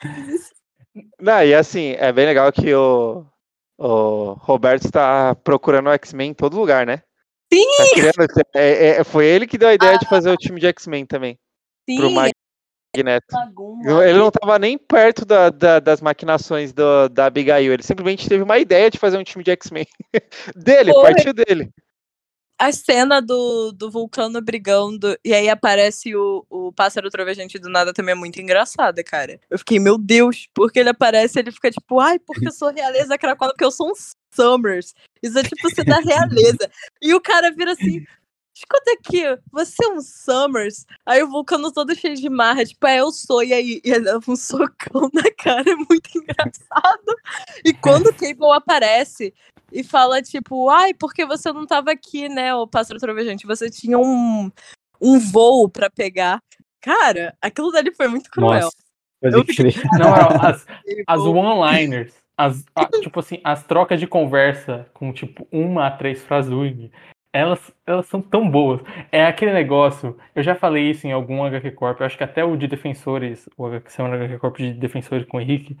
Não, 1.18 1.42
e 1.42 1.54
assim, 1.54 1.92
é 1.98 2.12
bem 2.12 2.26
legal 2.26 2.52
que 2.52 2.74
o, 2.74 3.24
o 3.78 4.32
Roberto 4.34 4.84
está 4.84 5.34
procurando 5.34 5.88
o 5.88 5.92
X-Men 5.92 6.30
em 6.30 6.34
todo 6.34 6.58
lugar, 6.58 6.86
né? 6.86 7.02
Sim! 7.52 7.64
Tá 7.76 7.90
criando, 7.94 8.46
é, 8.54 8.86
é- 8.88 9.04
foi 9.04 9.26
ele 9.26 9.46
que 9.46 9.56
deu 9.56 9.68
a 9.68 9.74
ideia 9.74 9.98
de 9.98 10.08
fazer 10.08 10.30
o 10.30 10.36
time 10.36 10.60
de 10.60 10.66
X-Men 10.66 11.06
também, 11.06 11.38
Sim, 11.88 11.98
Magneto. 12.94 13.34
Ele 14.04 14.18
não 14.18 14.28
estava 14.28 14.58
nem 14.58 14.76
perto 14.76 15.24
da- 15.24 15.48
da- 15.50 15.80
das 15.80 16.00
maquinações 16.00 16.72
do- 16.72 17.08
da 17.08 17.26
Abigail, 17.26 17.72
ele 17.72 17.82
simplesmente 17.82 18.28
teve 18.28 18.42
uma 18.42 18.58
ideia 18.58 18.90
de 18.90 18.98
fazer 18.98 19.16
um 19.16 19.24
time 19.24 19.42
de 19.42 19.50
X-Men. 19.52 19.86
dele, 20.54 20.92
Foi. 20.92 21.02
partiu 21.02 21.32
dele. 21.32 21.70
A 22.58 22.70
cena 22.70 23.20
do, 23.20 23.72
do 23.72 23.90
Vulcano 23.90 24.40
brigando 24.40 25.16
e 25.24 25.34
aí 25.34 25.48
aparece 25.48 26.14
o, 26.14 26.46
o 26.48 26.72
pássaro 26.72 27.10
trovejante 27.10 27.58
do 27.58 27.68
nada 27.68 27.92
também 27.92 28.12
é 28.12 28.14
muito 28.14 28.40
engraçada, 28.40 29.02
cara. 29.02 29.40
Eu 29.50 29.58
fiquei, 29.58 29.80
meu 29.80 29.98
Deus, 29.98 30.46
porque 30.54 30.78
ele 30.78 30.90
aparece 30.90 31.40
ele 31.40 31.50
fica 31.50 31.72
tipo, 31.72 31.98
ai, 31.98 32.20
porque 32.20 32.46
eu 32.46 32.52
sou 32.52 32.70
realeza 32.70 33.18
craquada, 33.18 33.52
porque 33.52 33.64
eu 33.64 33.72
sou 33.72 33.88
um 33.90 33.94
Summers. 34.32 34.94
Isso 35.20 35.36
é 35.38 35.42
tipo 35.42 35.74
ser 35.74 35.84
da 35.84 35.98
realeza. 35.98 36.70
e 37.02 37.12
o 37.14 37.20
cara 37.20 37.50
vira 37.50 37.72
assim, 37.72 38.04
escuta 38.54 38.92
aqui, 38.92 39.22
você 39.50 39.84
é 39.84 39.88
um 39.88 40.00
Summers? 40.00 40.86
Aí 41.06 41.22
o 41.22 41.28
Vulcano 41.28 41.72
todo 41.72 41.94
cheio 41.94 42.14
de 42.14 42.28
marra, 42.28 42.64
tipo, 42.64 42.86
é, 42.86 43.00
eu 43.00 43.10
sou. 43.10 43.42
E 43.42 43.52
aí 43.52 43.80
e 43.84 43.90
ele 43.90 44.04
leva 44.04 44.22
um 44.28 44.36
socão 44.36 45.10
na 45.12 45.30
cara, 45.38 45.70
é 45.70 45.74
muito 45.74 46.10
engraçado. 46.16 47.16
E 47.64 47.72
quando 47.72 48.08
o 48.08 48.14
Cable 48.14 48.52
aparece 48.54 49.34
e 49.72 49.82
fala, 49.82 50.20
tipo, 50.20 50.68
ai, 50.68 50.92
porque 50.94 51.24
você 51.24 51.52
não 51.52 51.66
tava 51.66 51.90
aqui, 51.90 52.28
né, 52.28 52.54
o 52.54 52.66
pássaro 52.66 53.00
trovejante? 53.00 53.46
Você 53.46 53.70
tinha 53.70 53.98
um, 53.98 54.50
um 55.00 55.18
voo 55.18 55.68
pra 55.68 55.88
pegar. 55.90 56.40
Cara, 56.80 57.34
aquilo 57.40 57.70
dali 57.70 57.94
foi 57.94 58.08
muito 58.08 58.30
cruel. 58.30 58.70
Nossa, 59.22 59.44
crer. 59.44 59.74
Não, 59.98 60.12
as, 60.14 60.66
as 61.06 61.20
one-liners, 61.20 62.12
as, 62.36 62.64
a- 62.74 62.88
tipo 63.00 63.20
assim, 63.20 63.40
as 63.44 63.62
trocas 63.64 64.00
de 64.00 64.06
conversa 64.06 64.88
com, 64.92 65.12
tipo, 65.12 65.46
uma 65.50 65.86
a 65.86 65.90
três 65.90 66.22
frases 66.22 66.52
elas, 67.32 67.72
elas 67.86 68.06
são 68.06 68.20
tão 68.20 68.48
boas. 68.48 68.80
É 69.10 69.24
aquele 69.24 69.52
negócio, 69.52 70.16
eu 70.34 70.42
já 70.42 70.54
falei 70.54 70.90
isso 70.90 71.06
em 71.06 71.12
algum 71.12 71.42
HQ 71.44 71.70
Corp, 71.72 72.00
eu 72.00 72.06
acho 72.06 72.18
que 72.18 72.24
até 72.24 72.44
o 72.44 72.56
de 72.56 72.66
Defensores, 72.66 73.48
o 73.56 73.66
HQ, 73.66 74.02
HQ 74.02 74.38
Corp 74.38 74.56
de 74.58 74.72
Defensores 74.74 75.26
com 75.26 75.38
o 75.38 75.40
Henrique, 75.40 75.76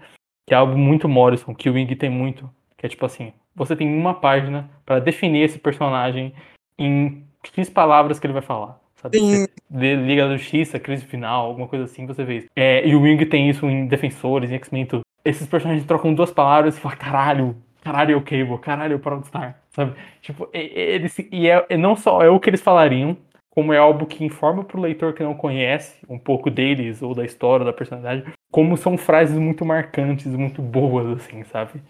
que 0.46 0.54
é 0.54 0.56
algo 0.56 0.76
muito 0.76 1.08
Morrison, 1.08 1.54
que 1.54 1.68
o 1.68 1.74
Wing 1.74 1.94
tem 1.94 2.10
muito, 2.10 2.50
que 2.76 2.86
é 2.86 2.88
tipo 2.88 3.04
assim, 3.04 3.32
você 3.54 3.76
tem 3.76 3.88
uma 3.88 4.14
página 4.14 4.70
pra 4.84 4.98
definir 4.98 5.42
esse 5.42 5.58
personagem 5.58 6.32
em 6.78 7.24
X 7.44 7.68
palavras 7.68 8.18
que 8.18 8.26
ele 8.26 8.32
vai 8.32 8.42
falar. 8.42 8.80
Sabe? 8.96 9.18
Sim. 9.18 9.46
de 9.68 9.96
Liga 9.96 10.28
da 10.28 10.36
Justiça, 10.36 10.78
crise 10.78 11.04
final, 11.04 11.46
alguma 11.46 11.66
coisa 11.66 11.84
assim, 11.84 12.06
você 12.06 12.24
vê 12.24 12.38
isso. 12.38 12.48
É, 12.54 12.86
e 12.86 12.94
o 12.94 13.02
Wing 13.02 13.26
tem 13.26 13.50
isso 13.50 13.66
em 13.66 13.86
Defensores, 13.86 14.50
em 14.50 14.54
X-Men, 14.54 14.86
tudo. 14.86 15.02
Esses 15.24 15.46
personagens 15.46 15.86
trocam 15.86 16.14
duas 16.14 16.30
palavras 16.30 16.74
e 16.74 16.76
você 16.76 16.82
fala, 16.82 16.96
caralho, 16.96 17.56
caralho 17.82 18.12
é 18.14 18.16
o 18.16 18.22
Cable, 18.22 18.58
caralho 18.58 18.92
é 18.94 18.96
o 18.96 19.00
Proudstar, 19.00 19.60
sabe? 19.70 19.94
Tipo, 20.20 20.48
eles, 20.52 21.18
e 21.30 21.48
é, 21.48 21.66
e 21.68 21.76
não 21.76 21.96
só 21.96 22.22
é 22.22 22.30
o 22.30 22.40
que 22.40 22.48
eles 22.48 22.60
falariam, 22.62 23.16
como 23.50 23.72
é 23.72 23.78
algo 23.78 24.06
que 24.06 24.24
informa 24.24 24.64
pro 24.64 24.80
leitor 24.80 25.12
que 25.12 25.22
não 25.22 25.34
conhece 25.34 25.98
um 26.08 26.18
pouco 26.18 26.50
deles, 26.50 27.02
ou 27.02 27.14
da 27.14 27.24
história, 27.24 27.66
da 27.66 27.72
personalidade, 27.72 28.32
como 28.50 28.76
são 28.76 28.96
frases 28.96 29.36
muito 29.38 29.64
marcantes, 29.64 30.26
muito 30.26 30.62
boas, 30.62 31.18
assim, 31.18 31.42
sabe? 31.44 31.82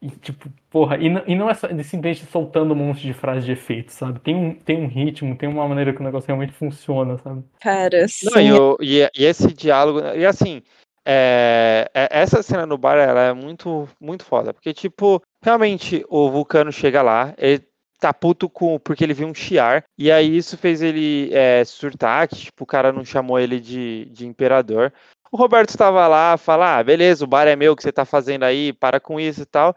E 0.00 0.10
tipo, 0.10 0.48
porra, 0.68 0.96
e 0.98 1.08
não, 1.08 1.22
e 1.26 1.34
não 1.34 1.48
é 1.48 1.54
só 1.54 1.68
de 1.68 1.82
simplesmente 1.84 2.26
soltando 2.30 2.72
um 2.72 2.76
monte 2.76 3.00
de 3.02 3.12
frases 3.12 3.44
de 3.44 3.52
efeito, 3.52 3.92
sabe? 3.92 4.18
Tem 4.20 4.34
um, 4.34 4.52
tem 4.54 4.76
um 4.82 4.88
ritmo, 4.88 5.36
tem 5.36 5.48
uma 5.48 5.66
maneira 5.68 5.92
que 5.92 6.00
o 6.00 6.04
negócio 6.04 6.26
realmente 6.26 6.52
funciona, 6.52 7.18
sabe? 7.18 7.44
Cara, 7.60 8.00
Não, 8.00 8.06
e, 8.06 8.06
sim. 8.08 8.50
o- 8.52 8.76
e- 8.80 9.08
e 9.16 9.24
esse 9.24 9.52
diálogo, 9.52 10.00
e 10.00 10.26
assim, 10.26 10.60
é, 11.04 11.90
é- 11.94 12.08
essa 12.10 12.42
cena 12.42 12.66
no 12.66 12.78
bar, 12.78 12.96
ela 12.96 13.22
é 13.22 13.32
muito, 13.32 13.88
muito 14.00 14.24
foda, 14.24 14.52
porque, 14.54 14.72
tipo, 14.72 15.20
realmente 15.42 16.04
o 16.08 16.30
Vulcano 16.30 16.72
chega 16.72 17.02
lá, 17.02 17.34
ele 17.36 17.64
tá 17.98 18.12
puto 18.12 18.48
com, 18.48 18.78
porque 18.80 19.04
ele 19.04 19.14
viu 19.14 19.28
um 19.28 19.34
chiar, 19.34 19.84
e 19.96 20.10
aí 20.10 20.36
isso 20.36 20.58
fez 20.58 20.82
ele 20.82 21.30
é, 21.32 21.64
surtar, 21.64 22.26
que, 22.26 22.36
tipo, 22.36 22.64
o 22.64 22.66
cara 22.66 22.92
não 22.92 23.04
chamou 23.04 23.38
ele 23.38 23.60
de, 23.60 24.06
de 24.06 24.26
imperador. 24.26 24.92
O 25.30 25.36
Roberto 25.36 25.70
estava 25.70 26.06
lá, 26.08 26.36
fala, 26.36 26.78
ah, 26.78 26.82
beleza, 26.84 27.24
o 27.24 27.28
bar 27.28 27.46
é 27.46 27.56
meu, 27.56 27.72
o 27.72 27.76
que 27.76 27.82
você 27.82 27.92
tá 27.92 28.04
fazendo 28.04 28.42
aí, 28.42 28.72
para 28.72 29.00
com 29.00 29.18
isso 29.18 29.42
e 29.42 29.46
tal. 29.46 29.74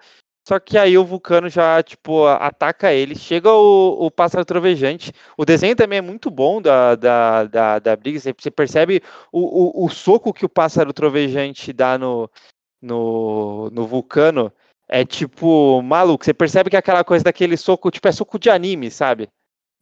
Só 0.48 0.60
que 0.60 0.78
aí 0.78 0.96
o 0.96 1.04
Vulcano 1.04 1.50
já, 1.50 1.82
tipo, 1.82 2.28
ataca 2.28 2.94
ele. 2.94 3.16
Chega 3.16 3.52
o, 3.52 4.06
o 4.06 4.12
pássaro 4.12 4.46
trovejante. 4.46 5.12
O 5.36 5.44
desenho 5.44 5.76
também 5.76 5.98
é 5.98 6.02
muito 6.02 6.30
bom 6.30 6.62
da, 6.62 6.94
da, 6.96 7.46
da, 7.46 7.80
da 7.80 7.96
briga. 7.96 8.20
Você, 8.20 8.52
percebe 8.52 9.02
o, 9.32 9.82
o, 9.82 9.86
o 9.86 9.90
soco 9.90 10.32
que 10.32 10.46
o 10.46 10.50
pássaro 10.50 10.94
trovejante 10.94 11.74
dá 11.74 11.98
no, 11.98 12.30
no, 12.80 13.72
no 13.72 13.88
Vulcano. 13.88 14.54
É 14.88 15.04
tipo, 15.04 15.82
maluco. 15.82 16.24
Você 16.24 16.34
percebe 16.34 16.70
que 16.70 16.76
é 16.76 16.80
aquela 16.80 17.04
coisa 17.04 17.24
daquele 17.24 17.58
soco, 17.58 17.90
tipo, 17.90 18.08
é 18.08 18.12
soco 18.12 18.38
de 18.38 18.52
anime, 18.52 18.92
sabe? 18.92 19.28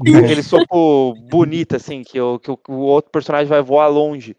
Aquele 0.02 0.42
soco 0.42 1.14
bonito, 1.30 1.76
assim, 1.76 2.04
que 2.04 2.20
o, 2.20 2.40
que 2.40 2.52
o 2.52 2.80
outro 2.80 3.12
personagem 3.12 3.48
vai 3.48 3.62
voar 3.62 3.88
longe. 3.88 4.36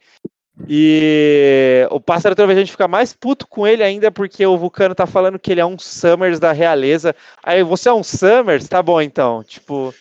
E 0.68 1.86
o 1.90 2.00
pássaro 2.00 2.34
trovejante 2.34 2.70
fica 2.70 2.86
mais 2.86 3.12
puto 3.12 3.46
com 3.46 3.66
ele 3.66 3.82
ainda 3.82 4.12
porque 4.12 4.46
o 4.46 4.56
Vulcano 4.56 4.94
tá 4.94 5.04
falando 5.04 5.38
que 5.38 5.50
ele 5.50 5.60
é 5.60 5.66
um 5.66 5.78
Summers 5.78 6.38
da 6.38 6.52
realeza. 6.52 7.14
Aí 7.42 7.62
você 7.64 7.88
é 7.88 7.92
um 7.92 8.04
Summers? 8.04 8.68
Tá 8.68 8.80
bom 8.80 9.00
então. 9.00 9.42
Tipo, 9.42 9.92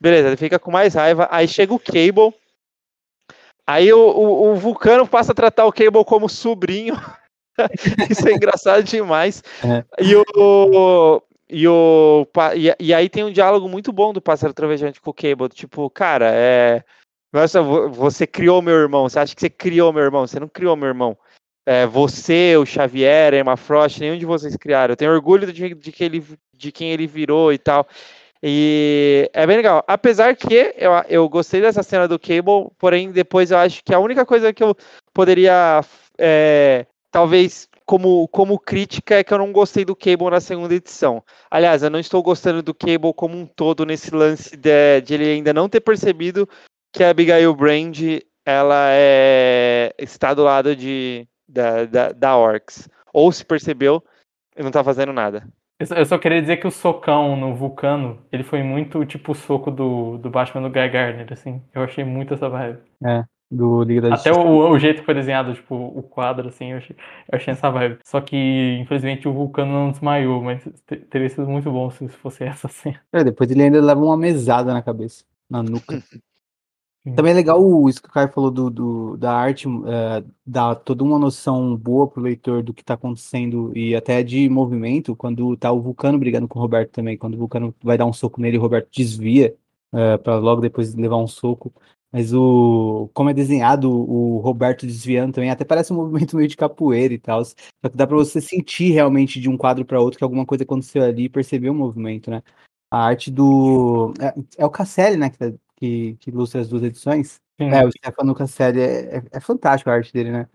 beleza, 0.00 0.28
ele 0.28 0.36
fica 0.36 0.58
com 0.58 0.70
mais 0.70 0.94
raiva. 0.94 1.28
Aí 1.30 1.46
chega 1.46 1.74
o 1.74 1.78
Cable. 1.78 2.34
Aí 3.66 3.92
o, 3.92 3.98
o, 3.98 4.52
o 4.52 4.54
Vulcano 4.56 5.06
passa 5.06 5.32
a 5.32 5.34
tratar 5.34 5.66
o 5.66 5.72
Cable 5.72 6.04
como 6.04 6.28
sobrinho. 6.28 6.94
Isso 8.10 8.26
é 8.26 8.32
engraçado 8.32 8.82
demais. 8.82 9.42
É. 9.62 9.84
E 10.02 10.16
o. 10.16 11.22
e, 11.48 11.68
o, 11.68 12.26
e, 12.56 12.74
e 12.80 12.94
aí 12.94 13.08
tem 13.10 13.22
um 13.22 13.32
diálogo 13.32 13.68
muito 13.68 13.92
bom 13.92 14.14
do 14.14 14.22
pássaro 14.22 14.54
trovejante 14.54 14.98
com 14.98 15.10
o 15.10 15.14
Cable. 15.14 15.50
Tipo, 15.50 15.90
cara, 15.90 16.30
é. 16.32 16.82
Nossa, 17.32 17.62
vo- 17.62 17.88
você 17.90 18.26
criou 18.26 18.60
meu 18.60 18.74
irmão. 18.74 19.08
Você 19.08 19.18
acha 19.18 19.34
que 19.34 19.40
você 19.40 19.50
criou 19.50 19.92
meu 19.92 20.02
irmão? 20.02 20.26
Você 20.26 20.40
não 20.40 20.48
criou 20.48 20.76
meu 20.76 20.88
irmão. 20.88 21.16
É, 21.66 21.86
você, 21.86 22.56
o 22.56 22.66
Xavier, 22.66 23.34
Emma 23.34 23.56
Frost, 23.56 24.00
nenhum 24.00 24.18
de 24.18 24.26
vocês 24.26 24.56
criaram. 24.56 24.92
Eu 24.92 24.96
tenho 24.96 25.12
orgulho 25.12 25.52
de, 25.52 25.74
de, 25.74 25.92
que 25.92 26.02
ele, 26.02 26.24
de 26.56 26.72
quem 26.72 26.90
ele 26.90 27.06
virou 27.06 27.52
e 27.52 27.58
tal. 27.58 27.86
E 28.42 29.30
é 29.32 29.46
bem 29.46 29.58
legal. 29.58 29.84
Apesar 29.86 30.34
que 30.34 30.74
eu, 30.76 30.92
eu 31.08 31.28
gostei 31.28 31.60
dessa 31.60 31.82
cena 31.82 32.08
do 32.08 32.18
Cable, 32.18 32.70
porém 32.78 33.12
depois 33.12 33.50
eu 33.50 33.58
acho 33.58 33.84
que 33.84 33.94
a 33.94 34.00
única 34.00 34.24
coisa 34.24 34.52
que 34.52 34.62
eu 34.62 34.74
poderia, 35.12 35.82
é, 36.18 36.86
talvez 37.10 37.68
como, 37.84 38.26
como 38.28 38.58
crítica, 38.58 39.16
é 39.16 39.24
que 39.24 39.34
eu 39.34 39.38
não 39.38 39.52
gostei 39.52 39.84
do 39.84 39.94
Cable 39.94 40.30
na 40.30 40.40
segunda 40.40 40.74
edição. 40.74 41.22
Aliás, 41.50 41.82
eu 41.82 41.90
não 41.90 41.98
estou 41.98 42.22
gostando 42.22 42.62
do 42.62 42.72
Cable 42.72 43.12
como 43.14 43.36
um 43.36 43.44
todo 43.44 43.84
nesse 43.84 44.14
lance 44.14 44.56
de, 44.56 45.00
de 45.02 45.14
ele 45.14 45.24
ainda 45.30 45.52
não 45.52 45.68
ter 45.68 45.80
percebido 45.80 46.48
que 46.92 47.02
a 47.04 47.10
Abigail 47.10 47.54
Brand 47.54 47.96
ela 48.44 48.88
é, 48.90 49.94
está 49.98 50.34
do 50.34 50.42
lado 50.42 50.74
de, 50.74 51.26
da, 51.48 51.84
da, 51.84 52.12
da 52.12 52.36
Orcs. 52.36 52.88
Ou 53.12 53.30
se 53.32 53.44
percebeu 53.44 54.02
e 54.56 54.60
não 54.62 54.68
está 54.68 54.82
fazendo 54.82 55.12
nada. 55.12 55.46
Eu 55.78 55.86
só- 55.86 55.94
eu 55.94 56.04
só 56.06 56.18
queria 56.18 56.40
dizer 56.40 56.58
que 56.58 56.66
o 56.66 56.70
socão 56.70 57.36
no 57.36 57.54
Vulcano, 57.54 58.18
ele 58.30 58.42
foi 58.42 58.62
muito 58.62 59.04
tipo 59.06 59.32
o 59.32 59.34
soco 59.34 59.70
do, 59.70 60.18
do 60.18 60.28
Batman 60.30 60.62
do 60.62 60.70
Guy 60.70 60.88
Gardner, 60.88 61.32
assim. 61.32 61.62
Eu 61.72 61.82
achei 61.82 62.04
muito 62.04 62.34
essa 62.34 62.48
vibe. 62.48 62.78
Do 63.50 63.82
Liga 63.82 64.02
da 64.02 64.14
Até 64.14 64.30
o, 64.30 64.70
o 64.70 64.78
jeito 64.78 65.00
que 65.00 65.06
foi 65.06 65.14
desenhado, 65.14 65.52
tipo, 65.54 65.74
o 65.74 66.02
quadro, 66.04 66.48
assim, 66.48 66.70
eu 66.70 66.78
achei, 66.78 66.94
eu 67.32 67.36
achei 67.36 67.52
essa 67.52 67.68
vibe. 67.68 67.98
Só 68.04 68.20
que, 68.20 68.78
infelizmente, 68.80 69.26
o 69.26 69.32
Vulcano 69.32 69.72
não 69.72 69.90
desmaiou, 69.90 70.40
mas 70.40 70.62
te- 70.86 70.96
teria 70.96 71.28
sido 71.28 71.48
muito 71.48 71.68
bom 71.70 71.90
se 71.90 72.06
fosse 72.08 72.44
essa 72.44 72.68
cena. 72.68 73.00
É, 73.12 73.24
depois 73.24 73.50
ele 73.50 73.62
ainda 73.62 73.80
leva 73.82 74.00
uma 74.00 74.16
mesada 74.16 74.72
na 74.72 74.82
cabeça, 74.82 75.24
na 75.48 75.62
nuca. 75.62 76.00
Também 77.16 77.32
é 77.32 77.34
legal 77.34 77.62
o- 77.64 77.88
isso 77.88 78.02
que 78.02 78.08
o 78.08 78.12
Caio 78.12 78.30
falou 78.30 78.50
do, 78.50 78.68
do- 78.68 79.16
da 79.16 79.32
arte, 79.34 79.66
é, 79.86 80.22
dá 80.44 80.74
toda 80.74 81.02
uma 81.02 81.18
noção 81.18 81.74
boa 81.74 82.06
pro 82.06 82.20
leitor 82.22 82.62
do 82.62 82.74
que 82.74 82.84
tá 82.84 82.92
acontecendo 82.94 83.72
e 83.76 83.94
até 83.96 84.22
de 84.22 84.48
movimento, 84.50 85.16
quando 85.16 85.56
tá 85.56 85.72
o 85.72 85.80
Vulcano 85.80 86.18
brigando 86.18 86.46
com 86.46 86.58
o 86.58 86.62
Roberto 86.62 86.90
também, 86.92 87.16
quando 87.16 87.34
o 87.34 87.38
Vulcano 87.38 87.74
vai 87.82 87.96
dar 87.96 88.04
um 88.04 88.12
soco 88.12 88.38
nele, 88.40 88.58
o 88.58 88.60
Roberto 88.60 88.88
desvia 88.94 89.56
é, 89.94 90.18
para 90.18 90.36
logo 90.38 90.60
depois 90.60 90.94
levar 90.94 91.16
um 91.16 91.26
soco. 91.26 91.72
Mas 92.12 92.34
o 92.34 93.08
como 93.14 93.30
é 93.30 93.34
desenhado 93.34 93.88
o 93.90 94.38
Roberto 94.38 94.84
desviando 94.84 95.32
também, 95.32 95.48
até 95.50 95.64
parece 95.64 95.92
um 95.92 95.96
movimento 95.96 96.36
meio 96.36 96.48
de 96.48 96.56
capoeira 96.56 97.14
e 97.14 97.18
tal. 97.18 97.44
Só 97.44 97.54
que 97.88 97.96
dá 97.96 98.04
para 98.06 98.16
você 98.16 98.40
sentir 98.40 98.90
realmente 98.90 99.40
de 99.40 99.48
um 99.48 99.56
quadro 99.56 99.84
para 99.84 100.00
outro 100.00 100.18
que 100.18 100.24
alguma 100.24 100.44
coisa 100.44 100.64
aconteceu 100.64 101.02
ali 101.04 101.24
e 101.24 101.28
perceber 101.28 101.70
o 101.70 101.74
movimento, 101.74 102.28
né? 102.30 102.42
A 102.90 103.04
arte 103.06 103.30
do. 103.30 104.12
É, 104.20 104.34
é 104.62 104.66
o 104.66 104.70
Casselli, 104.70 105.16
né? 105.16 105.30
Que, 105.30 105.38
tá- 105.38 105.52
que, 105.80 106.16
que 106.20 106.30
ilustra 106.30 106.60
as 106.60 106.68
duas 106.68 106.82
edições. 106.82 107.40
Sim. 107.58 107.70
É, 107.70 107.84
o 107.84 107.90
Stefano 107.90 108.34
Casselli 108.34 108.80
é, 108.80 109.16
é, 109.16 109.22
é 109.32 109.40
fantástico 109.40 109.90
a 109.90 109.94
arte 109.94 110.12
dele, 110.12 110.30
né? 110.30 110.48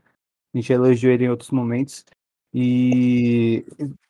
A 0.53 0.57
gente 0.57 0.72
elogiou 0.72 1.11
ele 1.11 1.26
em 1.26 1.30
outros 1.30 1.52
momentos. 1.52 2.06
E, 2.53 3.65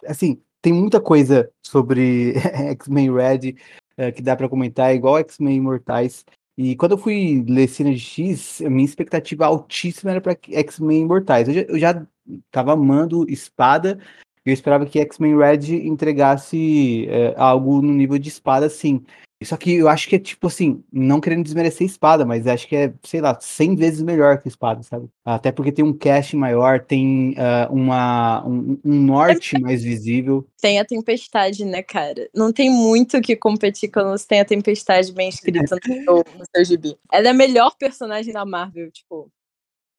assim, 0.06 0.40
tem 0.62 0.72
muita 0.72 1.02
coisa 1.02 1.50
sobre 1.66 2.34
X-Men 2.72 3.14
Red 3.14 3.56
eh, 3.98 4.12
que 4.12 4.22
dá 4.22 4.36
pra 4.36 4.50
comentar, 4.50 4.92
é 4.92 4.96
igual 4.96 5.18
X-Men 5.18 5.56
Imortais. 5.56 6.24
E 6.58 6.76
quando 6.76 6.94
eu 6.94 6.98
fui 6.98 7.44
ler 7.48 7.68
Cena 7.68 7.92
de 7.92 8.00
X, 8.00 8.62
a 8.62 8.70
minha 8.70 8.86
expectativa 8.86 9.46
altíssima 9.46 10.12
era 10.12 10.22
pra 10.22 10.38
X-Men 10.48 11.02
Imortais. 11.02 11.48
Eu 11.48 11.54
já, 11.54 11.62
eu 11.62 11.80
já 11.80 12.08
tava 12.52 12.74
amando 12.74 13.30
Espada, 13.30 14.00
e 14.46 14.50
eu 14.50 14.54
esperava 14.54 14.86
que 14.86 15.00
X-Men 15.00 15.38
Red 15.38 15.88
entregasse 15.88 17.08
eh, 17.10 17.34
algo 17.38 17.82
no 17.82 17.94
nível 17.94 18.20
de 18.20 18.30
Espada, 18.30 18.70
sim. 18.70 19.04
Só 19.44 19.58
que 19.58 19.74
eu 19.74 19.90
acho 19.90 20.08
que 20.08 20.16
é 20.16 20.20
tipo 20.20 20.48
assim, 20.48 20.84
não 20.92 21.20
querendo 21.20 21.44
desmerecer 21.44 21.86
espada, 21.86 22.26
mas 22.26 22.48
acho 22.48 22.68
que 22.68 22.76
é, 22.76 22.94
sei 23.04 23.20
lá, 23.20 23.38
100 23.40 23.76
vezes 23.76 24.02
melhor 24.02 24.42
que 24.42 24.48
espada, 24.48 24.82
sabe? 24.82 25.10
Até 25.26 25.52
porque 25.52 25.72
tem 25.72 25.84
um 25.84 25.94
cast 25.94 26.36
maior, 26.36 26.80
tem 26.80 27.36
ah, 27.38 27.68
uma, 27.70 28.48
um, 28.48 28.80
um 28.84 29.02
norte 29.02 29.60
mais 29.60 29.84
visível. 29.84 30.48
Tem 30.62 30.80
a 30.80 30.86
tempestade, 30.86 31.66
né, 31.66 31.84
cara? 31.84 32.30
Não 32.34 32.52
tem 32.54 32.70
muito 32.70 33.18
o 33.18 33.22
que 33.22 33.36
competir 33.36 33.90
quando 33.92 34.18
você 34.18 34.26
tem 34.26 34.40
a 34.40 34.46
tempestade 34.46 35.12
bem 35.12 35.28
escrita 35.28 35.76
no 35.76 36.04
seu, 36.04 36.16
no 36.16 36.46
seu 36.56 36.66
gibi. 36.66 36.98
Ela 37.12 37.28
é 37.28 37.32
a 37.32 37.34
melhor 37.34 37.76
personagem 37.78 38.34
da 38.34 38.46
Marvel, 38.46 38.90
tipo. 38.90 39.30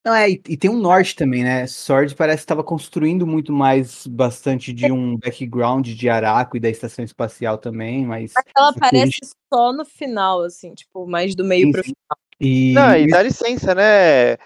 Não, 0.06 0.14
é, 0.14 0.30
e, 0.30 0.40
e 0.50 0.56
tem 0.56 0.70
um 0.70 0.78
norte 0.78 1.16
também, 1.16 1.42
né? 1.42 1.66
Sword 1.66 2.14
parece 2.14 2.36
que 2.38 2.44
estava 2.44 2.62
construindo 2.62 3.26
muito 3.26 3.52
mais 3.52 4.06
bastante 4.06 4.72
de 4.72 4.92
um 4.92 5.16
background 5.18 5.84
de 5.88 6.08
Araco 6.08 6.56
e 6.56 6.60
da 6.60 6.70
estação 6.70 7.04
espacial 7.04 7.58
também, 7.58 8.06
mas. 8.06 8.32
Ela 8.56 8.68
Aqui 8.68 8.78
a 8.82 8.86
aparece 8.86 9.04
gente- 9.14 9.30
só 9.52 9.72
no 9.72 9.84
final, 9.84 10.42
assim, 10.42 10.74
tipo, 10.74 11.08
mais 11.08 11.34
do 11.34 11.44
meio 11.44 11.66
Sim, 11.66 11.72
pro 11.72 11.82
sim. 11.84 11.90
final. 11.92 12.18
E, 12.40 12.72
Não, 12.74 12.96
e 12.96 13.08
dá 13.08 13.20
licença, 13.20 13.74
né, 13.74 14.36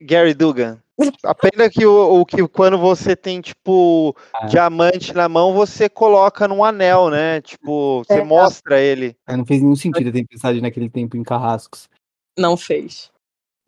Gary 0.00 0.34
Dugan? 0.34 0.80
A 1.24 1.34
pena 1.34 1.68
que, 1.68 1.84
o, 1.84 2.20
o 2.20 2.24
que 2.24 2.46
quando 2.46 2.78
você 2.78 3.16
tem, 3.16 3.40
tipo, 3.40 4.14
Ah. 4.34 4.46
diamante 4.46 5.12
na 5.12 5.28
mão, 5.28 5.52
você 5.52 5.88
coloca 5.88 6.46
num 6.46 6.62
anel, 6.62 7.10
né? 7.10 7.40
Tipo, 7.40 8.04
você 8.06 8.20
É. 8.20 8.24
mostra 8.24 8.80
ele. 8.80 9.16
é, 9.26 9.36
não 9.36 9.44
fez 9.44 9.60
nenhum 9.60 9.74
sentido 9.74 10.10
a 10.10 10.12
tempestade 10.12 10.60
naquele 10.60 10.88
tempo 10.88 11.16
em 11.16 11.24
Carrascos. 11.24 11.88
Não 12.38 12.56
fez. 12.56 13.10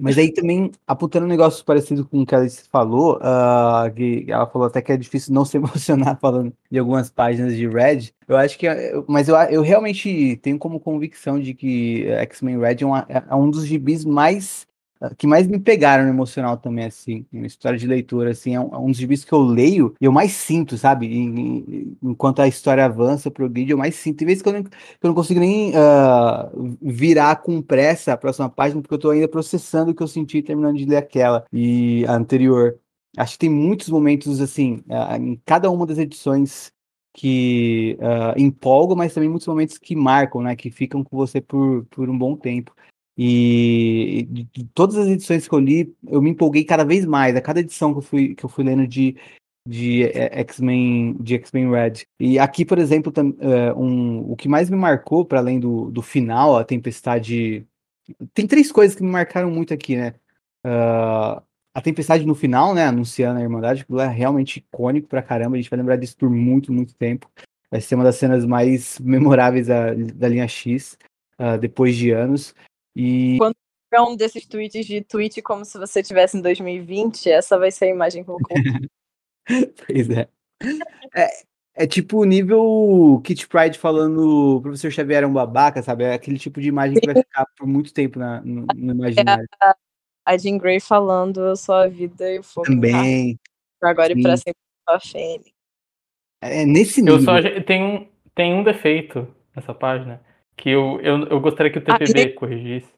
Mas 0.04 0.18
aí 0.18 0.32
também, 0.32 0.70
apontando 0.86 1.24
um 1.26 1.28
negócio 1.28 1.64
parecido 1.64 2.04
com 2.06 2.20
o 2.22 2.26
que 2.26 2.34
a 2.34 2.38
Alice 2.38 2.68
falou, 2.70 3.18
ah, 3.22 3.90
que 3.94 4.26
ela 4.28 4.46
falou 4.46 4.66
até 4.68 4.82
que 4.82 4.92
é 4.92 4.96
difícil 4.96 5.32
não 5.32 5.44
se 5.44 5.56
emocionar 5.58 6.18
falando 6.20 6.52
de 6.70 6.78
algumas 6.78 7.10
páginas 7.10 7.56
de 7.56 7.66
Red. 7.66 8.10
Eu 8.28 8.36
acho 8.36 8.58
que, 8.58 8.66
é- 8.66 8.92
mas 9.08 9.28
eu, 9.28 9.36
eu 9.36 9.62
realmente 9.62 10.36
tenho 10.42 10.58
como 10.58 10.78
convicção 10.80 11.40
de 11.40 11.54
que 11.54 12.06
X-Men 12.08 12.58
Red 12.58 12.76
é, 12.82 12.86
uma- 12.86 13.06
é 13.08 13.34
um 13.34 13.50
dos 13.50 13.64
gibis 13.66 14.04
mais 14.04 14.66
que 15.16 15.26
mais 15.26 15.46
me 15.46 15.58
pegaram 15.58 16.04
no 16.04 16.10
emocional 16.10 16.56
também, 16.56 16.84
assim, 16.86 17.26
uma 17.32 17.46
história 17.46 17.78
de 17.78 17.86
leitura, 17.86 18.30
assim, 18.30 18.54
é 18.54 18.60
um, 18.60 18.74
é 18.74 18.78
um 18.78 18.86
dos 18.86 18.96
gibis 18.96 19.24
que 19.24 19.32
eu 19.32 19.42
leio 19.42 19.94
e 20.00 20.04
eu 20.04 20.12
mais 20.12 20.32
sinto, 20.32 20.76
sabe? 20.78 21.06
E- 21.06 21.28
e- 21.28 21.98
enquanto 22.02 22.40
a 22.40 22.48
história 22.48 22.84
avança, 22.84 23.30
progride, 23.30 23.72
eu 23.72 23.78
mais 23.78 23.94
sinto. 23.96 24.18
Tem 24.18 24.26
vezes 24.26 24.42
que 24.42 24.48
eu 24.48 24.52
não, 24.52 24.62
que 24.64 24.70
eu 25.02 25.08
não 25.08 25.14
consigo 25.14 25.40
nem 25.40 25.72
ah, 25.76 26.50
virar 26.82 27.36
com 27.36 27.60
pressa 27.62 28.12
a 28.12 28.16
próxima 28.16 28.48
página, 28.48 28.80
porque 28.80 28.94
eu 28.94 28.98
tô 28.98 29.10
ainda 29.10 29.28
processando 29.28 29.90
o 29.92 29.94
que 29.94 30.02
eu 30.02 30.08
senti 30.08 30.42
terminando 30.42 30.76
de 30.76 30.84
ler 30.84 30.96
aquela 30.96 31.44
e 31.52 32.04
a 32.06 32.14
anterior. 32.14 32.78
Acho 33.16 33.34
que 33.34 33.38
tem 33.40 33.50
muitos 33.50 33.88
momentos, 33.88 34.40
assim, 34.40 34.82
ah, 34.90 35.16
em 35.18 35.40
cada 35.44 35.70
uma 35.70 35.86
das 35.86 35.98
edições 35.98 36.72
que 37.12 37.96
ah, 38.00 38.34
empolgam, 38.36 38.96
mas 38.96 39.14
também 39.14 39.28
muitos 39.28 39.46
momentos 39.46 39.78
que 39.78 39.94
marcam, 39.94 40.42
né? 40.42 40.56
Que 40.56 40.70
ficam 40.70 41.04
com 41.04 41.16
você 41.16 41.40
por, 41.40 41.84
por 41.86 42.08
um 42.10 42.18
bom 42.18 42.36
tempo. 42.36 42.74
E 43.16 44.26
de, 44.28 44.64
todas 44.74 44.96
as 44.96 45.06
edições 45.06 45.46
que 45.46 45.54
eu 45.54 45.60
li, 45.60 45.94
eu 46.06 46.20
me 46.20 46.30
empolguei 46.30 46.64
cada 46.64 46.84
vez 46.84 47.06
mais. 47.06 47.36
A 47.36 47.40
cada 47.40 47.60
edição 47.60 47.92
que 47.92 47.98
eu 47.98 48.02
fui, 48.02 48.34
que 48.34 48.44
eu 48.44 48.48
fui 48.48 48.64
lendo 48.64 48.86
de, 48.86 49.16
de 49.66 50.04
eh, 50.04 50.40
X-Men 50.40 51.16
de 51.20 51.34
X-Men 51.36 51.70
Red. 51.70 51.92
E 52.18 52.38
aqui, 52.38 52.64
por 52.64 52.78
exemplo, 52.78 53.12
tam- 53.12 53.36
eh, 53.38 53.72
um, 53.74 54.32
o 54.32 54.36
que 54.36 54.48
mais 54.48 54.68
me 54.68 54.76
marcou, 54.76 55.24
para 55.24 55.38
além 55.38 55.60
do, 55.60 55.90
do 55.90 56.02
final, 56.02 56.56
a 56.56 56.64
tempestade. 56.64 57.66
Tem 58.34 58.46
três 58.46 58.70
coisas 58.72 58.96
que 58.96 59.02
me 59.02 59.10
marcaram 59.10 59.50
muito 59.50 59.72
aqui, 59.72 59.96
né? 59.96 60.14
Ah, 60.64 61.42
a 61.74 61.80
tempestade 61.80 62.26
no 62.26 62.34
final, 62.34 62.74
né? 62.74 62.86
Anunciando 62.86 63.38
a 63.38 63.42
Irmandade, 63.42 63.82
aquilo 63.82 64.00
é 64.00 64.08
realmente 64.08 64.58
icônico 64.58 65.08
pra 65.08 65.22
caramba. 65.22 65.56
A 65.56 65.60
gente 65.60 65.70
vai 65.70 65.78
lembrar 65.78 65.96
disso 65.96 66.16
por 66.16 66.30
muito, 66.30 66.72
muito 66.72 66.94
tempo. 66.94 67.30
Vai 67.70 67.80
ser 67.80 67.94
uma 67.94 68.04
das 68.04 68.16
cenas 68.16 68.44
mais 68.44 68.98
memoráveis 69.00 69.66
da, 69.66 69.92
da 69.94 70.28
linha 70.28 70.46
X, 70.46 70.98
ah, 71.38 71.56
depois 71.56 71.96
de 71.96 72.10
anos. 72.10 72.54
E 72.96 73.38
É 73.92 74.00
um 74.00 74.16
desses 74.16 74.46
tweets 74.46 74.86
de 74.86 75.00
tweet 75.02 75.40
como 75.42 75.64
se 75.64 75.78
você 75.78 76.00
estivesse 76.00 76.36
em 76.36 76.40
2020, 76.42 77.28
essa 77.30 77.58
vai 77.58 77.70
ser 77.70 77.86
a 77.86 77.88
imagem 77.88 78.24
que 78.24 78.30
eu 78.30 78.38
vou 78.38 78.42
colocar. 78.42 78.80
Pois 79.86 80.08
é. 80.10 80.26
É, 81.14 81.28
é 81.74 81.86
tipo 81.86 82.18
o 82.18 82.24
nível 82.24 83.20
Kit 83.24 83.46
Pride 83.46 83.78
falando 83.78 84.56
o 84.56 84.62
professor 84.62 84.90
Xavier 84.90 85.22
é 85.22 85.26
um 85.26 85.32
babaca, 85.34 85.82
sabe? 85.82 86.04
É 86.04 86.14
aquele 86.14 86.38
tipo 86.38 86.60
de 86.62 86.68
imagem 86.68 86.98
que 86.98 87.06
vai 87.06 87.16
ficar 87.22 87.46
por 87.58 87.66
muito 87.66 87.92
tempo 87.92 88.18
na- 88.18 88.40
no, 88.40 88.64
no 88.74 88.92
imaginário. 88.92 89.46
A 90.26 90.38
Jean 90.38 90.56
Grey 90.56 90.80
falando, 90.80 91.40
eu 91.42 91.56
sou 91.56 91.74
a 91.74 91.86
vida 91.86 92.30
e 92.32 92.38
o 92.38 92.42
fogo. 92.42 92.66
Também. 92.66 93.38
Pra 93.78 93.90
agora 93.90 94.12
e 94.18 94.22
pra 94.22 94.34
Sim. 94.38 94.44
sempre 94.44 94.60
sou 94.88 94.96
a 94.96 95.00
Fênix. 95.00 95.52
É 96.40 96.64
nesse 96.64 97.00
Eu 97.00 97.04
nível. 97.18 97.20
só 97.22 97.32
achei- 97.38 97.62
tem 97.62 97.82
um, 97.84 98.08
tem 98.34 98.54
um 98.54 98.64
defeito 98.64 99.28
nessa 99.54 99.74
página 99.74 100.22
que 100.56 100.70
eu, 100.70 101.00
eu, 101.02 101.26
eu 101.26 101.40
gostaria 101.40 101.70
que 101.70 101.78
o 101.78 101.82
Ah, 101.86 101.98
TPB 101.98 102.32
corrigisse. 102.32 102.92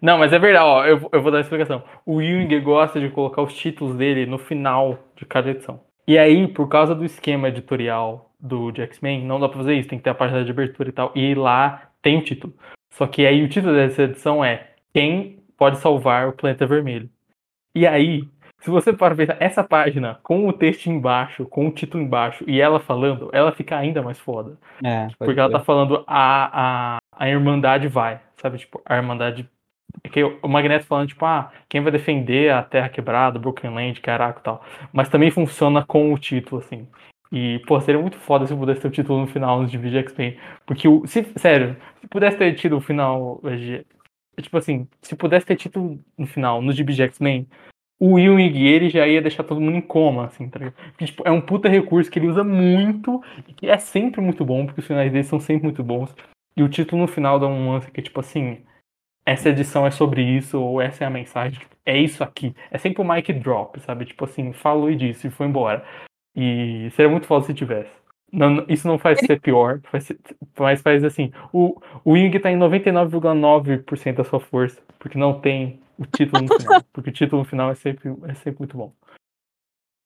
Não, 0.00 0.18
mas 0.18 0.32
é 0.32 0.38
verdade, 0.38 0.64
ó, 0.64 0.84
eu, 0.84 1.08
eu 1.12 1.22
vou 1.22 1.30
dar 1.30 1.38
a 1.38 1.42
explicação. 1.42 1.84
O 2.04 2.20
Jung 2.20 2.60
gosta 2.60 3.00
de 3.00 3.08
colocar 3.08 3.42
os 3.42 3.54
títulos 3.54 3.94
dele 3.96 4.26
no 4.26 4.38
final 4.38 4.98
de 5.16 5.24
cada 5.24 5.50
edição. 5.50 5.80
E 6.06 6.18
aí, 6.18 6.48
por 6.48 6.68
causa 6.68 6.94
do 6.94 7.04
esquema 7.04 7.48
editorial 7.48 8.32
do 8.40 8.72
X-Men, 8.76 9.24
não 9.24 9.38
dá 9.38 9.48
pra 9.48 9.58
fazer 9.58 9.74
isso, 9.74 9.88
tem 9.88 9.98
que 9.98 10.04
ter 10.04 10.10
a 10.10 10.14
página 10.14 10.44
de 10.44 10.50
abertura 10.50 10.88
e 10.88 10.92
tal. 10.92 11.12
E 11.14 11.34
lá 11.34 11.90
tem 12.02 12.18
o 12.18 12.24
título. 12.24 12.52
Só 12.90 13.06
que 13.06 13.24
aí 13.24 13.42
o 13.44 13.48
título 13.48 13.74
dessa 13.74 14.02
edição 14.02 14.44
é 14.44 14.70
Quem 14.92 15.38
pode 15.56 15.78
salvar 15.78 16.28
o 16.28 16.32
planeta 16.32 16.66
vermelho? 16.66 17.08
E 17.72 17.86
aí, 17.86 18.28
se 18.62 18.70
você 18.70 18.92
para 18.92 19.14
pensar, 19.14 19.36
essa 19.40 19.64
página, 19.64 20.20
com 20.22 20.48
o 20.48 20.52
texto 20.52 20.86
embaixo, 20.86 21.44
com 21.46 21.66
o 21.66 21.72
título 21.72 22.02
embaixo, 22.02 22.44
e 22.46 22.60
ela 22.60 22.78
falando, 22.78 23.28
ela 23.32 23.50
fica 23.50 23.76
ainda 23.76 24.02
mais 24.02 24.18
foda. 24.18 24.56
É, 24.82 25.08
Porque 25.18 25.38
ela 25.38 25.50
tá 25.50 25.58
falando 25.60 26.04
a, 26.06 26.96
a, 26.96 26.98
a 27.12 27.28
Irmandade 27.28 27.88
vai, 27.88 28.20
sabe? 28.36 28.58
Tipo, 28.58 28.80
a 28.86 28.96
Irmandade. 28.96 29.48
é 30.04 30.08
Que 30.08 30.22
o 30.22 30.48
Magneto 30.48 30.86
falando, 30.86 31.08
tipo, 31.08 31.24
ah, 31.24 31.50
quem 31.68 31.80
vai 31.80 31.90
defender 31.90 32.52
a 32.52 32.62
Terra 32.62 32.88
Quebrada, 32.88 33.38
Broken 33.38 33.74
Land, 33.74 34.00
caraca 34.00 34.38
e 34.38 34.42
tal. 34.44 34.64
Mas 34.92 35.08
também 35.08 35.30
funciona 35.30 35.84
com 35.84 36.12
o 36.12 36.18
título, 36.18 36.60
assim. 36.60 36.86
E, 37.32 37.58
pô, 37.66 37.80
seria 37.80 38.00
muito 38.00 38.16
foda 38.16 38.46
se 38.46 38.54
pudesse 38.54 38.80
ter 38.80 38.88
o 38.88 38.92
título 38.92 39.22
no 39.22 39.26
final 39.26 39.60
nos 39.60 39.72
Divide 39.72 39.98
X-Men. 39.98 40.36
Porque, 40.64 40.86
o, 40.86 41.04
se, 41.06 41.24
sério, 41.36 41.76
se 42.00 42.06
pudesse 42.06 42.36
ter 42.36 42.54
tido 42.54 42.76
o 42.76 42.80
final. 42.80 43.40
eh, 43.44 43.84
Tipo 44.40 44.56
assim, 44.56 44.88
se 45.02 45.14
pudesse 45.14 45.44
ter 45.44 45.56
título 45.56 45.98
no 46.16 46.26
final 46.26 46.62
nos 46.62 46.74
Divide 46.74 47.02
X-Men, 47.02 47.46
o 48.04 48.18
Ewing 48.18 48.58
ele 48.66 48.90
já 48.90 49.06
ia 49.06 49.22
deixar 49.22 49.44
todo 49.44 49.60
mundo 49.60 49.76
em 49.76 49.80
coma, 49.80 50.24
assim, 50.24 50.48
tá 50.48 50.58
ligado? 50.58 50.74
Porque, 50.74 51.06
tipo, 51.06 51.22
é 51.24 51.30
um 51.30 51.40
puta 51.40 51.68
recurso 51.68 52.10
que 52.10 52.18
ele 52.18 52.26
usa 52.26 52.42
muito 52.42 53.22
e 53.46 53.54
que 53.54 53.68
é 53.68 53.78
sempre 53.78 54.20
muito 54.20 54.44
bom, 54.44 54.66
porque 54.66 54.80
os 54.80 54.86
finais 54.88 55.12
dele 55.12 55.22
são 55.22 55.38
sempre 55.38 55.62
muito 55.62 55.84
bons. 55.84 56.12
E 56.56 56.64
o 56.64 56.68
título 56.68 57.02
no 57.02 57.06
final 57.06 57.38
dá 57.38 57.46
um 57.46 57.70
lance 57.70 57.88
que 57.92 58.00
é 58.00 58.02
tipo 58.02 58.18
assim, 58.18 58.58
essa 59.24 59.50
edição 59.50 59.86
é 59.86 59.92
sobre 59.92 60.20
isso, 60.20 60.60
ou 60.60 60.82
essa 60.82 61.04
é 61.04 61.06
a 61.06 61.10
mensagem, 61.10 61.60
tipo, 61.60 61.76
é 61.86 61.96
isso 61.96 62.24
aqui. 62.24 62.52
É 62.72 62.76
sempre 62.78 63.00
o 63.00 63.04
mic 63.04 63.32
drop, 63.34 63.78
sabe? 63.80 64.04
Tipo 64.04 64.24
assim, 64.24 64.52
falou 64.52 64.90
e 64.90 64.96
disse 64.96 65.28
e 65.28 65.30
foi 65.30 65.46
embora. 65.46 65.84
E 66.34 66.88
seria 66.96 67.08
muito 67.10 67.28
foda 67.28 67.44
se 67.46 67.54
tivesse. 67.54 67.92
Não, 68.32 68.64
isso 68.68 68.88
não 68.88 68.98
faz 68.98 69.20
ser 69.20 69.40
pior, 69.40 69.80
faz 69.84 70.04
ser- 70.06 70.18
mas 70.58 70.82
faz 70.82 71.04
assim. 71.04 71.30
O, 71.52 71.80
o 72.04 72.12
Wing 72.14 72.36
tá 72.40 72.50
em 72.50 72.56
99,9% 72.56 74.16
da 74.16 74.24
sua 74.24 74.40
força, 74.40 74.82
porque 74.98 75.16
não 75.16 75.38
tem 75.40 75.78
o 75.98 76.06
título 76.06 76.42
no 76.42 76.58
final. 76.58 76.84
Porque 76.92 77.10
o 77.10 77.12
título 77.12 77.42
no 77.42 77.48
final 77.48 77.70
é 77.70 77.74
sempre, 77.74 78.10
é 78.28 78.34
sempre 78.34 78.60
muito 78.60 78.76
bom. 78.76 78.92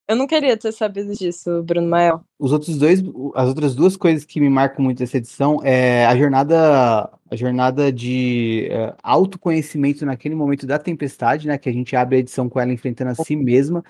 Eu 0.08 0.14
não 0.14 0.26
queria 0.26 0.56
ter 0.56 0.70
sabido 0.70 1.12
disso, 1.14 1.64
Bruno 1.64 1.88
Mael. 1.88 2.24
Os 2.38 2.52
outros 2.52 2.78
dois, 2.78 3.02
as 3.34 3.48
outras 3.48 3.74
duas 3.74 3.96
coisas 3.96 4.24
que 4.24 4.40
me 4.40 4.48
marcam 4.48 4.84
muito 4.84 4.98
dessa 4.98 5.16
edição 5.16 5.58
é 5.64 6.06
a 6.06 6.16
jornada, 6.16 7.10
a 7.28 7.34
jornada 7.34 7.92
de 7.92 8.68
é, 8.70 8.94
autoconhecimento 9.02 10.06
naquele 10.06 10.36
momento 10.36 10.64
da 10.64 10.78
tempestade, 10.78 11.48
né? 11.48 11.58
Que 11.58 11.68
a 11.68 11.72
gente 11.72 11.96
abre 11.96 12.16
a 12.16 12.18
edição 12.20 12.48
com 12.48 12.60
ela 12.60 12.72
enfrentando 12.72 13.10
a 13.10 13.14
si 13.16 13.34
mesma 13.34 13.84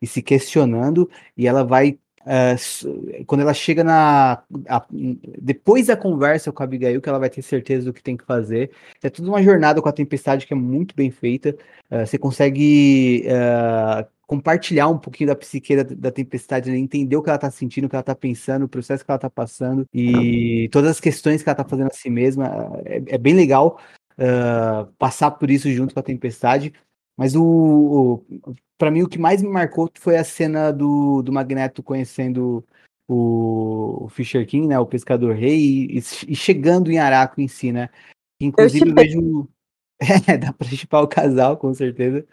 e 0.00 0.06
se 0.06 0.20
questionando, 0.20 1.08
e 1.36 1.46
ela 1.46 1.62
vai 1.62 1.96
s- 2.26 2.86
quando 3.26 3.40
ela 3.40 3.54
chega 3.54 3.82
na 3.82 4.42
a- 4.68 4.86
depois 5.40 5.86
da 5.86 5.96
conversa 5.96 6.52
com 6.52 6.62
a 6.62 6.64
Abigail, 6.64 7.00
que 7.00 7.08
ela 7.08 7.18
vai 7.18 7.30
ter 7.30 7.42
certeza 7.42 7.86
do 7.86 7.92
que 7.92 8.02
tem 8.02 8.16
que 8.16 8.24
fazer. 8.24 8.70
É 9.02 9.10
tudo 9.10 9.28
uma 9.28 9.42
jornada 9.42 9.80
com 9.82 9.88
a 9.88 9.92
tempestade 9.92 10.46
que 10.46 10.52
é 10.52 10.56
muito 10.56 10.94
bem 10.94 11.10
feita. 11.10 11.56
É, 11.90 12.06
você 12.06 12.18
consegue 12.18 13.24
é, 13.26 14.06
compartilhar 14.26 14.88
um 14.88 14.98
pouquinho 14.98 15.28
da 15.28 15.36
psique 15.36 15.76
da, 15.76 15.82
da 15.82 16.10
tempestade, 16.10 16.70
né? 16.70 16.78
entender 16.78 17.16
o 17.16 17.22
que 17.22 17.28
ela 17.28 17.38
tá 17.38 17.50
sentindo, 17.50 17.84
o 17.84 17.88
que 17.88 17.96
ela 17.96 18.02
tá 18.02 18.14
pensando, 18.14 18.64
o 18.64 18.68
processo 18.68 19.04
que 19.04 19.10
ela 19.10 19.18
tá 19.18 19.28
passando 19.28 19.86
e 19.92 20.68
todas 20.72 20.90
as 20.92 21.00
questões 21.00 21.42
que 21.42 21.48
ela 21.48 21.56
tá 21.56 21.64
fazendo 21.64 21.88
a 21.88 21.94
si 21.94 22.08
mesma. 22.08 22.46
É, 22.84 23.02
é 23.14 23.18
bem 23.18 23.34
legal 23.34 23.78
uh, 24.18 24.86
passar 24.98 25.32
por 25.32 25.50
isso 25.50 25.70
junto 25.70 25.92
com 25.92 26.00
a 26.00 26.02
tempestade. 26.02 26.72
Mas 27.16 27.34
o, 27.34 27.44
o 27.44 28.54
para 28.78 28.90
mim 28.90 29.02
o 29.02 29.08
que 29.08 29.18
mais 29.18 29.42
me 29.42 29.48
marcou 29.48 29.90
foi 29.94 30.16
a 30.16 30.24
cena 30.24 30.72
do, 30.72 31.22
do 31.22 31.32
Magneto 31.32 31.82
conhecendo 31.82 32.64
o, 33.08 34.04
o 34.04 34.08
Fisher 34.08 34.46
King, 34.46 34.66
né, 34.66 34.78
o 34.78 34.86
pescador 34.86 35.34
rei, 35.34 35.86
e, 35.90 35.98
e 35.98 36.34
chegando 36.34 36.90
em 36.90 36.98
Araco 36.98 37.40
em 37.40 37.48
si, 37.48 37.70
né? 37.70 37.88
Inclusive 38.40 38.90
eu 38.90 38.94
vejo 38.94 39.48
é, 40.26 40.36
dá 40.36 40.52
para 40.52 40.66
chipar 40.68 41.02
o 41.02 41.08
casal, 41.08 41.56
com 41.56 41.72
certeza. 41.72 42.26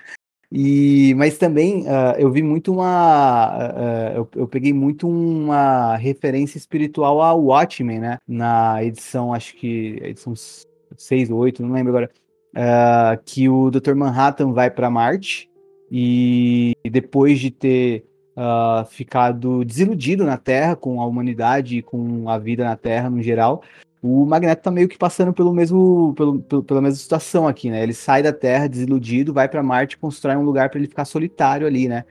E, 0.51 1.13
mas 1.15 1.37
também 1.37 1.83
uh, 1.83 2.17
eu 2.17 2.31
vi 2.31 2.41
muito 2.41 2.73
uma. 2.73 3.55
Uh, 3.55 4.17
eu, 4.17 4.29
eu, 4.35 4.47
peguei 4.47 4.73
muito 4.73 5.07
uma 5.07 5.95
referência 5.95 6.57
espiritual 6.57 7.21
ao 7.21 7.43
Watchmen, 7.43 7.99
né? 7.99 8.17
Na 8.27 8.83
edição, 8.83 9.31
acho 9.31 9.55
que. 9.55 9.99
Edição 10.01 10.33
6 10.97 11.29
ou 11.29 11.37
8, 11.37 11.61
não 11.61 11.71
lembro 11.71 11.91
agora. 11.91 12.11
Uh, 12.55 13.21
que 13.25 13.47
o 13.47 13.69
Dr. 13.69 13.93
Manhattan 13.93 14.51
vai 14.53 14.71
para 14.71 14.89
Marte 14.89 15.49
e 15.91 16.73
depois 16.83 17.39
de 17.39 17.51
ter 17.51 18.05
uh, 18.35 18.85
ficado 18.85 19.63
desiludido 19.63 20.23
na 20.25 20.37
Terra 20.37 20.75
com 20.75 21.01
a 21.01 21.05
humanidade 21.05 21.77
e 21.77 21.81
com 21.81 22.27
a 22.29 22.37
vida 22.37 22.63
na 22.63 22.75
Terra 22.75 23.09
no 23.09 23.21
geral, 23.21 23.61
o 24.01 24.25
Magneto 24.25 24.63
tá 24.63 24.71
meio 24.71 24.87
que 24.87 24.97
passando 24.97 25.33
pelo 25.33 25.53
mesmo, 25.53 26.13
pelo, 26.15 26.39
pelo, 26.39 26.63
pela 26.63 26.81
mesma 26.81 26.97
situação 26.97 27.47
aqui, 27.47 27.69
né? 27.69 27.83
Ele 27.83 27.93
sai 27.93 28.23
da 28.23 28.31
Terra 28.31 28.67
desiludido, 28.67 29.33
vai 29.33 29.49
para 29.49 29.61
Marte, 29.61 29.97
constrói 29.97 30.37
um 30.37 30.43
lugar 30.43 30.69
para 30.69 30.79
ele 30.79 30.87
ficar 30.87 31.05
solitário 31.05 31.67
ali, 31.67 31.87
né? 31.87 32.05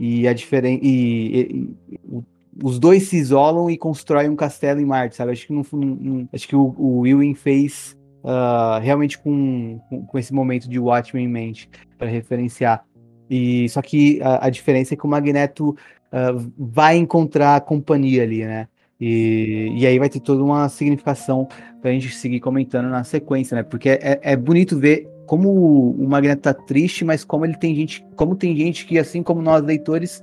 E 0.00 0.26
a 0.26 0.32
diferença 0.32 0.84
e, 0.84 0.88
e, 0.88 2.10
e, 2.12 2.22
os 2.62 2.78
dois 2.78 3.08
se 3.08 3.16
isolam 3.16 3.70
e 3.70 3.78
constroem 3.78 4.28
um 4.28 4.36
castelo 4.36 4.80
em 4.80 4.84
Marte, 4.84 5.14
sabe? 5.14 5.30
Acho 5.30 5.46
que 5.46 5.52
não, 5.52 5.64
não 5.72 6.28
acho 6.32 6.48
que 6.48 6.56
o, 6.56 6.74
o 6.76 7.06
Ewing 7.06 7.34
fez 7.34 7.96
uh, 8.22 8.80
realmente 8.80 9.18
com, 9.18 9.80
com, 10.06 10.18
esse 10.18 10.32
momento 10.32 10.68
de 10.68 10.78
Watchmen 10.78 11.24
em 11.24 11.28
mente 11.28 11.68
para 11.96 12.08
referenciar. 12.08 12.84
E 13.28 13.68
só 13.68 13.82
que 13.82 14.20
a, 14.22 14.46
a, 14.46 14.50
diferença 14.50 14.94
é 14.94 14.96
que 14.96 15.04
o 15.04 15.08
Magneto 15.08 15.70
uh, 15.70 16.52
vai 16.56 16.96
encontrar 16.96 17.60
companhia 17.60 18.22
ali, 18.22 18.44
né? 18.44 18.68
E, 19.00 19.72
e, 19.76 19.86
aí 19.86 19.98
vai 19.98 20.08
ter 20.08 20.18
toda 20.18 20.42
uma 20.42 20.68
significação 20.68 21.46
pra 21.80 21.92
gente 21.92 22.10
seguir 22.10 22.40
comentando 22.40 22.88
na 22.88 23.04
sequência, 23.04 23.54
né? 23.54 23.62
Porque 23.62 23.90
é, 23.90 24.18
é 24.22 24.36
bonito 24.36 24.76
ver 24.76 25.08
como 25.24 25.92
o 25.92 26.08
Magneto 26.08 26.42
tá 26.42 26.54
triste, 26.54 27.04
mas 27.04 27.22
como 27.22 27.44
ele 27.44 27.54
tem 27.54 27.74
gente, 27.74 28.04
como 28.16 28.34
tem 28.34 28.56
gente 28.56 28.86
que, 28.86 28.98
assim 28.98 29.22
como 29.22 29.42
nós 29.42 29.62
leitores, 29.62 30.22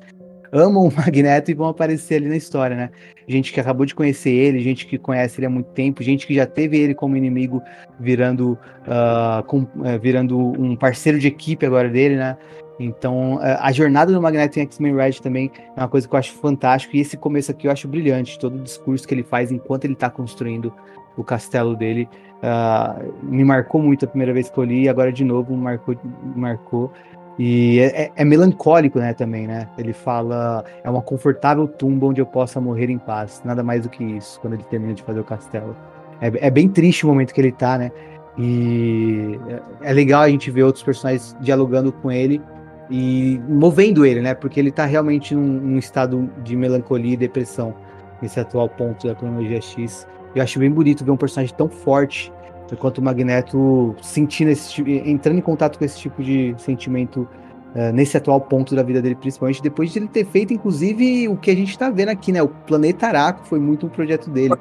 amam 0.56 0.88
o 0.88 0.94
Magneto 0.96 1.52
e 1.52 1.54
vão 1.54 1.68
aparecer 1.68 2.16
ali 2.16 2.28
na 2.28 2.38
história, 2.38 2.76
né? 2.76 2.90
Gente 3.28 3.52
que 3.52 3.60
acabou 3.60 3.86
de 3.86 3.94
conhecer 3.94 4.32
ele, 4.32 4.62
gente 4.62 4.88
que 4.88 4.98
conhece 4.98 5.40
ele 5.40 5.48
há 5.48 5.50
muito 5.50 5.68
tempo, 5.72 6.02
gente 6.02 6.26
que 6.26 6.34
já 6.34 6.46
teve 6.46 6.78
ele 6.78 6.96
como 6.96 7.18
inimigo, 7.18 7.62
virando, 8.00 8.58
uh, 8.88 9.44
com, 9.44 9.64
uh, 9.64 10.00
virando 10.02 10.38
um 10.38 10.76
parceiro 10.76 11.20
de 11.20 11.28
equipe 11.28 11.66
agora 11.66 11.90
dele, 11.90 12.16
né? 12.16 12.38
Então, 12.78 13.40
a 13.42 13.72
jornada 13.72 14.12
do 14.12 14.22
Magneto 14.22 14.60
em 14.60 14.64
X-Men 14.64 14.96
Red 14.98 15.14
também 15.24 15.50
é 15.78 15.80
uma 15.80 15.88
coisa 15.88 16.06
que 16.06 16.14
eu 16.14 16.20
acho 16.20 16.34
fantástico. 16.34 16.94
E 16.98 17.00
esse 17.00 17.16
começo 17.16 17.50
aqui 17.50 17.68
eu 17.68 17.72
acho 17.72 17.88
brilhante. 17.88 18.38
Todo 18.38 18.58
o 18.58 18.62
discurso 18.62 19.08
que 19.08 19.14
ele 19.14 19.24
faz 19.24 19.50
enquanto 19.50 19.86
ele 19.86 19.94
está 19.94 20.10
construindo 20.10 20.74
o 21.16 21.24
castelo 21.24 21.74
dele 21.74 22.10
uh, 22.44 23.14
me 23.24 23.46
marcou 23.46 23.82
muito 23.82 24.04
a 24.04 24.08
primeira 24.10 24.34
vez 24.34 24.50
que 24.50 24.58
eu 24.58 24.64
li. 24.66 24.84
E 24.84 24.90
agora, 24.90 25.12
de 25.12 25.24
novo, 25.24 25.56
marcou. 25.56 25.96
Marcou. 26.36 26.92
E 27.38 27.80
é, 27.80 28.12
é, 28.16 28.24
melancólico, 28.24 28.98
né, 28.98 29.14
também, 29.14 29.46
né? 29.46 29.68
Ele 29.78 29.92
fala, 29.92 30.64
é 30.84 30.90
uma 30.90 31.02
confortável 31.02 31.68
tumba 31.68 32.08
onde 32.08 32.22
eu 32.22 32.26
possa 32.26 32.62
morrer 32.62 32.90
em 32.90 32.98
paz. 32.98 33.42
Nada 33.44 33.62
mais 33.62 33.84
do 33.84 33.90
que 33.90 34.04
isso, 34.04 34.40
quando 34.40 34.54
ele 34.54 34.64
termina 34.64 34.94
de 34.94 35.04
fazer 35.04 35.20
o 35.20 35.24
castelo. 35.24 35.76
É, 36.22 36.48
é 36.48 36.50
bem 36.50 36.70
triste 36.70 37.06
o 37.06 37.10
momento 37.10 37.34
que 37.34 37.42
ele 37.42 37.52
tá, 37.52 37.78
né? 37.78 37.92
E 38.38 39.40
é 39.82 39.94
legal 39.94 40.22
a 40.22 40.30
gente 40.30 40.50
ver 40.52 40.64
outros 40.64 40.84
personagens 40.84 41.36
dialogando 41.40 41.92
com 41.92 42.12
ele 42.12 42.42
e 42.90 43.40
movendo 43.48 44.06
ele, 44.06 44.22
né? 44.22 44.34
Porque 44.34 44.60
ele 44.60 44.72
tá 44.72 44.86
realmente 44.86 45.34
num, 45.34 45.42
num, 45.42 45.78
estado 45.78 46.30
de 46.44 46.56
melancolia 46.56 47.14
e 47.14 47.18
depressão 47.18 47.74
nesse 48.22 48.40
atual 48.40 48.70
ponto 48.70 49.08
da 49.08 49.16
cronologia 49.16 49.62
X. 49.62 50.08
Eu 50.34 50.44
acho 50.44 50.60
bem 50.60 50.70
bonito 50.70 51.04
ver 51.04 51.12
um 51.12 51.18
personagem 51.18 51.56
tão 51.56 51.70
forte 51.70 52.32
quanto 52.80 53.00
o 53.00 53.02
Magneto 53.04 53.96
sentindo 54.02 54.50
esse 54.50 54.82
entrando 55.06 55.38
em 55.38 55.42
contato 55.42 55.78
com 55.78 55.86
esse 55.86 56.00
tipo 56.00 56.24
de 56.24 56.56
sentimento 56.58 57.28
uh, 57.76 57.92
nesse 57.94 58.18
atual 58.18 58.42
ponto 58.42 58.76
da 58.76 58.82
vida 58.82 59.02
dele, 59.02 59.16
principalmente 59.16 59.62
depois 59.62 59.92
de 59.92 60.00
ele 60.00 60.08
ter 60.08 60.26
feito, 60.26 60.54
inclusive, 60.54 61.28
o 61.28 61.38
que 61.38 61.52
a 61.52 61.56
gente 61.56 61.78
tá 61.78 61.90
vendo 61.90 62.10
aqui, 62.10 62.32
né? 62.32 62.42
O 62.42 62.48
Planeta 62.48 63.08
Araco 63.08 63.46
foi 63.46 63.60
muito 63.60 63.86
um 63.86 63.90
projeto 63.90 64.30
dele. 64.30 64.56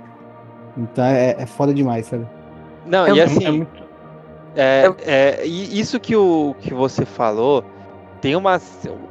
Então 0.77 1.05
é, 1.05 1.37
é 1.39 1.47
foda 1.47 1.73
demais, 1.73 2.07
sabe? 2.07 2.27
Não, 2.87 3.07
é, 3.07 3.13
e 3.13 3.21
assim. 3.21 3.47
É, 3.47 3.51
muito... 3.51 3.83
é, 4.57 4.95
é, 5.05 5.47
isso 5.47 5.99
que, 5.99 6.15
o, 6.17 6.55
que 6.61 6.75
você 6.75 7.05
falou 7.05 7.65
tem 8.21 8.37
uma, 8.37 8.61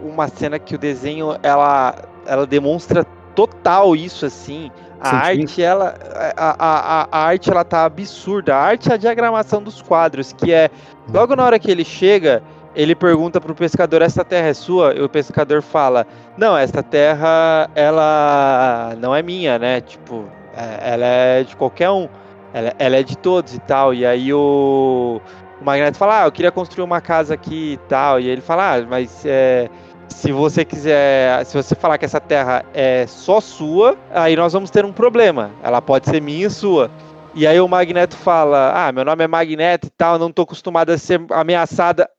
uma 0.02 0.28
cena 0.28 0.60
que 0.60 0.76
o 0.76 0.78
desenho 0.78 1.36
ela, 1.41 1.95
ela 2.26 2.45
demonstra 2.45 3.06
total 3.36 3.95
isso 3.95 4.26
assim 4.26 4.72
a 5.03 5.17
arte 5.17 5.61
ela 5.61 5.95
a, 6.38 6.55
a, 6.57 7.07
a, 7.11 7.25
arte 7.25 7.49
ela 7.49 7.63
tá 7.63 7.85
absurda. 7.85 8.55
A 8.55 8.59
arte 8.59 8.89
é 8.89 8.93
a 8.93 8.97
diagramação 8.97 9.61
dos 9.61 9.81
quadros 9.81 10.34
que 10.34 10.51
é 10.51 10.69
logo 11.13 11.35
na 11.35 11.45
hora 11.45 11.59
que 11.59 11.69
ele 11.69 11.84
chega 11.84 12.41
ele 12.75 12.95
pergunta 12.95 13.39
pro 13.39 13.53
pescador 13.53 14.01
essa 14.01 14.23
terra 14.23 14.47
é 14.47 14.53
sua? 14.53 14.93
E 14.95 15.01
o 15.01 15.09
pescador 15.09 15.61
fala 15.61 16.07
não 16.38 16.57
essa 16.57 16.81
terra 16.81 17.69
ela 17.75 18.95
não 18.99 19.15
é 19.15 19.21
minha 19.21 19.59
né? 19.59 19.81
Tipo 19.81 20.25
ela 20.55 21.05
é 21.05 21.43
de 21.43 21.55
qualquer 21.55 21.89
um. 21.89 22.07
Ela, 22.53 22.73
ela 22.77 22.95
é 22.97 23.03
de 23.03 23.17
todos 23.17 23.55
e 23.55 23.59
tal. 23.59 23.93
E 23.93 24.05
aí 24.05 24.34
o 24.34 25.19
o 25.63 25.65
Magneto 25.65 25.97
fala, 25.97 26.23
ah, 26.23 26.27
eu 26.27 26.31
queria 26.31 26.51
construir 26.51 26.84
uma 26.84 26.99
casa 26.99 27.34
aqui 27.34 27.73
e 27.73 27.77
tal. 27.88 28.19
E 28.19 28.27
ele 28.27 28.41
fala, 28.41 28.75
ah, 28.75 28.81
mas 28.81 29.25
é, 29.25 29.69
se 30.14 30.31
você 30.31 30.64
quiser, 30.64 31.45
se 31.45 31.56
você 31.56 31.76
falar 31.76 31.98
que 31.98 32.06
essa 32.06 32.22
terra 32.22 32.64
é 32.73 33.06
só 33.07 33.41
sua, 33.41 33.98
aí 34.11 34.35
nós 34.35 34.53
vamos 34.53 34.69
ter 34.69 34.85
um 34.85 34.94
problema. 34.94 35.52
Ela 35.61 35.81
pode 35.81 36.10
ser 36.10 36.22
minha 36.22 36.48
e 36.48 36.49
sua. 36.49 36.90
E 37.35 37.48
aí 37.48 37.60
o 37.60 37.68
Magneto 37.68 38.15
fala, 38.15 38.88
ah, 38.88 38.91
meu 38.91 39.03
nome 39.03 39.23
é 39.23 39.27
Magneto 39.27 39.88
e 39.88 39.90
tal, 39.90 40.19
não 40.19 40.31
tô 40.31 40.44
acostumado 40.44 40.91
a 40.91 40.98
ser 40.98 41.19
ameaçada. 41.31 42.10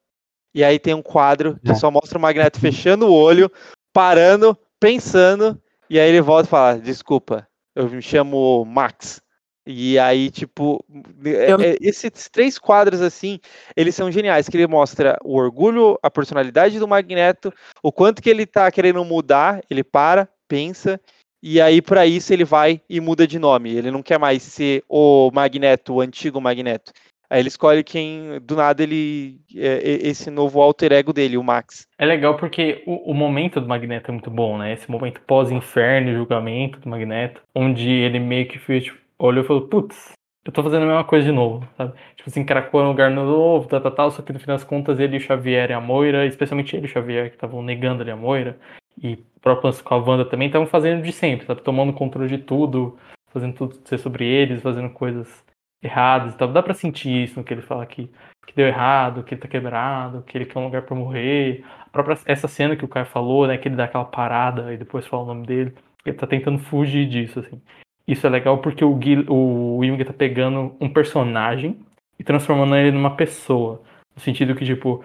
E 0.55 0.63
aí 0.63 0.79
tem 0.79 0.95
um 0.95 1.03
quadro 1.03 1.59
que 1.65 1.75
só 1.75 1.91
mostra 1.91 2.19
o 2.19 2.21
Magneto 2.21 2.61
fechando 2.61 3.07
o 3.07 3.13
olho, 3.13 3.51
parando, 3.93 4.57
pensando, 4.79 5.61
e 5.89 5.99
aí 5.99 6.09
ele 6.09 6.21
volta 6.21 6.47
e 6.47 6.51
fala: 6.51 6.79
Desculpa, 6.79 7.47
eu 7.75 7.89
me 7.89 8.03
chamo 8.03 8.65
Max. 8.65 9.21
E 9.67 9.99
aí, 9.99 10.31
tipo, 10.31 10.85
é- 11.25 11.53
Eu- 11.53 11.61
é- 11.61 11.77
esses 11.81 12.29
três 12.29 12.59
quadros 12.59 13.01
assim, 13.01 13.41
eles 13.75 13.95
são 13.95 14.11
geniais, 14.11 14.49
que 14.49 14.57
ele 14.57 14.67
mostra 14.67 15.19
o 15.25 15.37
orgulho, 15.37 15.99
a 16.03 16.11
personalidade 16.11 16.79
do 16.79 16.89
Magneto, 16.89 17.53
o 17.83 17.91
quanto 17.91 18.21
que 18.21 18.29
ele 18.29 18.45
tá 18.45 18.71
querendo 18.71 19.03
mudar, 19.05 19.63
ele 19.71 19.83
para, 19.83 20.29
pensa, 20.47 21.01
e 21.43 21.61
aí 21.61 21.81
para 21.81 22.07
isso 22.07 22.33
ele 22.33 22.45
vai 22.45 22.81
e 22.89 23.01
muda 23.01 23.27
de 23.27 23.39
nome. 23.39 23.71
Ele 23.75 23.91
não 23.91 24.03
quer 24.03 24.19
mais 24.19 24.43
ser 24.43 24.83
o 24.89 25.31
Magneto, 25.33 25.95
o 25.95 26.01
antigo 26.01 26.41
Magneto. 26.41 26.93
Aí 27.31 27.41
ele 27.41 27.49
escolhe 27.49 27.83
quem, 27.83 28.39
do 28.43 28.55
nada 28.55 28.83
ele 28.83 29.41
é, 29.57 29.67
é, 29.67 30.09
esse 30.09 30.31
novo 30.31 30.61
alter 30.61 30.93
ego 30.93 31.13
dele, 31.13 31.39
o 31.39 31.43
Max. 31.43 31.87
É 31.99 32.05
legal 32.05 32.37
porque 32.37 32.83
o, 32.87 33.11
o 33.11 33.15
momento 33.15 33.61
do 33.61 33.67
Magneto 33.67 34.11
é 34.11 34.13
muito 34.13 34.31
bom, 34.31 34.59
né? 34.59 34.75
Esse 34.75 34.91
momento 34.91 35.21
pós-inferno, 35.23 36.15
julgamento 36.15 36.79
do 36.81 36.89
Magneto, 36.89 37.41
onde 37.55 37.91
ele 37.91 38.21
meio 38.21 38.47
que 38.47 38.59
fez, 38.59 38.85
tipo, 38.85 39.04
olhou 39.19 39.45
e 39.45 39.47
falou, 39.47 39.69
putz, 39.69 40.13
eu 40.45 40.53
tô 40.53 40.63
fazendo 40.63 40.83
a 40.83 40.87
mesma 40.87 41.05
coisa 41.05 41.25
de 41.25 41.33
novo, 41.33 41.67
sabe? 41.77 41.95
Tipo 42.17 42.29
assim, 42.29 42.45
caracou 42.45 42.83
um 42.83 42.89
lugar 42.89 43.11
novo, 43.11 43.67
tal, 43.67 43.81
tal, 43.81 43.93
tal, 43.93 44.11
só 44.11 44.23
que 44.23 44.33
no 44.33 44.39
final 44.39 44.57
das 44.57 44.65
contas 44.65 45.01
ele 45.01 45.17
e 45.17 45.19
o 45.19 45.21
Xavier 45.21 45.71
e 45.71 45.73
a 45.73 45.81
Moira, 45.81 46.27
especialmente 46.27 46.77
ele 46.77 46.87
e 46.87 46.91
o 46.91 46.93
Xavier, 46.93 47.31
que 47.31 47.37
estavam 47.37 47.63
negando 47.63 48.03
ali 48.03 48.11
a 48.11 48.17
Moira, 48.17 48.59
e 49.03 49.15
o 49.15 49.41
próprio 49.41 49.67
lance 49.67 49.83
com 49.83 49.95
a 49.95 49.99
Wanda 49.99 50.25
também, 50.25 50.49
estavam 50.49 50.67
fazendo 50.67 51.03
de 51.03 51.13
sempre, 51.13 51.47
sabe? 51.47 51.63
Tomando 51.63 51.93
controle 51.93 52.29
de 52.29 52.39
tudo, 52.39 52.99
fazendo 53.33 53.55
tudo 53.55 53.77
ser 53.85 53.99
sobre 53.99 54.27
eles, 54.27 54.63
fazendo 54.63 54.91
coisas 54.91 55.45
erradas 55.83 56.35
e 56.35 56.37
tal. 56.37 56.49
Dá 56.49 56.63
pra 56.63 56.75
sentir 56.75 57.25
isso 57.25 57.39
no 57.39 57.45
que 57.45 57.53
ele 57.53 57.63
fala 57.63 57.83
aqui, 57.83 58.11
que 58.47 58.55
deu 58.55 58.67
errado, 58.67 59.23
que 59.25 59.35
ele 59.35 59.41
tá 59.41 59.49
quebrado, 59.49 60.23
que 60.23 60.37
ele 60.37 60.47
quer 60.47 60.59
um 60.59 60.65
lugar 60.65 60.83
pra 60.83 60.95
morrer. 60.95 61.65
A 61.81 61.89
própria, 61.91 62.19
essa 62.27 62.49
cena 62.49 62.77
que 62.77 62.85
o 62.85 62.89
Caio 62.89 63.07
falou, 63.07 63.47
né, 63.47 63.59
que 63.59 63.69
ele 63.69 63.77
dá 63.77 63.85
aquela 63.85 64.05
parada 64.05 64.73
e 64.73 64.77
depois 64.77 65.07
fala 65.07 65.25
o 65.25 65.27
nome 65.27 65.47
dele, 65.47 65.75
ele 66.05 66.17
tá 66.17 66.27
tentando 66.27 66.59
fugir 66.59 67.09
disso, 67.09 67.41
assim. 67.41 67.61
Isso 68.07 68.27
é 68.27 68.31
legal 68.31 68.59
porque 68.59 68.85
o, 68.85 68.95
Gui, 68.95 69.25
o 69.29 69.81
tá 70.05 70.13
pegando 70.13 70.75
um 70.81 70.89
personagem 70.89 71.79
e 72.19 72.25
transformando 72.25 72.77
ele 72.77 72.93
numa 72.93 73.17
pessoa. 73.17 73.83
No 74.15 74.21
sentido 74.21 74.55
que, 74.55 74.65
tipo, 74.65 75.03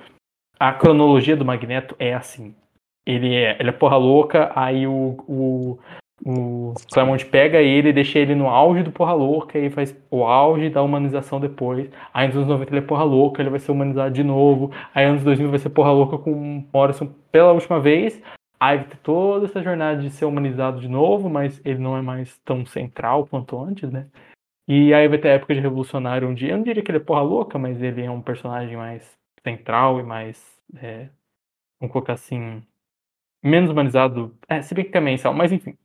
a 0.60 0.74
cronologia 0.74 1.38
do 1.38 1.46
Magneto 1.46 1.96
é 1.98 2.14
assim. 2.14 2.54
Ele 3.06 3.34
é, 3.34 3.58
ele 3.60 3.70
é 3.70 3.72
porra 3.72 3.96
louca, 3.96 4.52
aí 4.54 4.86
o, 4.86 5.18
o, 5.28 5.80
o 6.26 6.74
pega 7.32 7.60
ele, 7.60 7.94
deixa 7.94 8.20
ele 8.20 8.36
no 8.36 8.48
auge 8.48 8.84
do 8.84 8.92
porra 8.92 9.14
louca, 9.14 9.58
e 9.58 9.70
faz 9.70 9.96
o 10.12 10.26
auge 10.26 10.70
da 10.70 10.84
humanização 10.84 11.40
depois. 11.40 11.90
Aí 12.14 12.28
nos 12.28 12.36
anos 12.36 12.50
90 12.50 12.72
ele 12.72 12.80
é 12.80 12.88
porra 12.88 13.04
louca, 13.04 13.42
ele 13.42 13.50
vai 13.50 13.60
ser 13.60 13.72
humanizado 13.72 14.14
de 14.14 14.24
novo. 14.24 14.72
Aí 14.94 15.06
nos 15.06 15.14
anos 15.14 15.24
2000 15.24 15.50
vai 15.50 15.60
ser 15.60 15.70
porra 15.70 15.92
louca 15.92 16.18
com 16.18 16.66
Morrison 16.74 17.10
pela 17.32 17.54
última 17.54 17.80
vez. 17.80 18.22
Ter 18.60 18.98
toda 18.98 19.46
essa 19.46 19.62
jornada 19.64 20.02
de 20.02 20.10
ser 20.10 20.26
humanizado 20.26 20.82
de 20.82 20.88
novo, 20.88 21.30
mas 21.30 21.62
ele 21.66 21.80
não 21.80 21.98
é 21.98 22.02
mais 22.02 22.38
tão 22.40 22.66
central 22.66 23.26
quanto 23.26 23.58
antes, 23.58 23.90
né? 23.92 24.10
E 24.68 24.94
aí 24.94 25.08
vai 25.08 25.18
ter 25.18 25.30
a 25.30 25.34
época 25.34 25.56
de 25.56 25.62
revolucionário, 25.62 26.30
onde 26.30 26.48
eu 26.48 26.58
não 26.58 26.64
diria 26.64 26.84
que 26.84 26.92
ele 26.92 27.00
é 27.00 27.02
porra 27.02 27.22
louca, 27.22 27.58
mas 27.58 27.82
ele 27.82 28.04
é 28.04 28.12
um 28.12 28.22
personagem 28.22 28.78
mais 28.78 29.18
central 29.44 30.00
e 30.00 30.04
mais. 30.04 30.62
é, 30.76 31.10
vamos 31.80 31.94
colocar 31.94 32.14
assim. 32.14 32.64
Menos 33.44 33.72
humanizado. 33.72 34.38
É, 34.50 34.62
se 34.62 34.76
bem 34.76 34.86
que 34.86 34.92
também, 34.92 35.18
sal, 35.18 35.34
mas 35.34 35.52
enfim. 35.52 35.78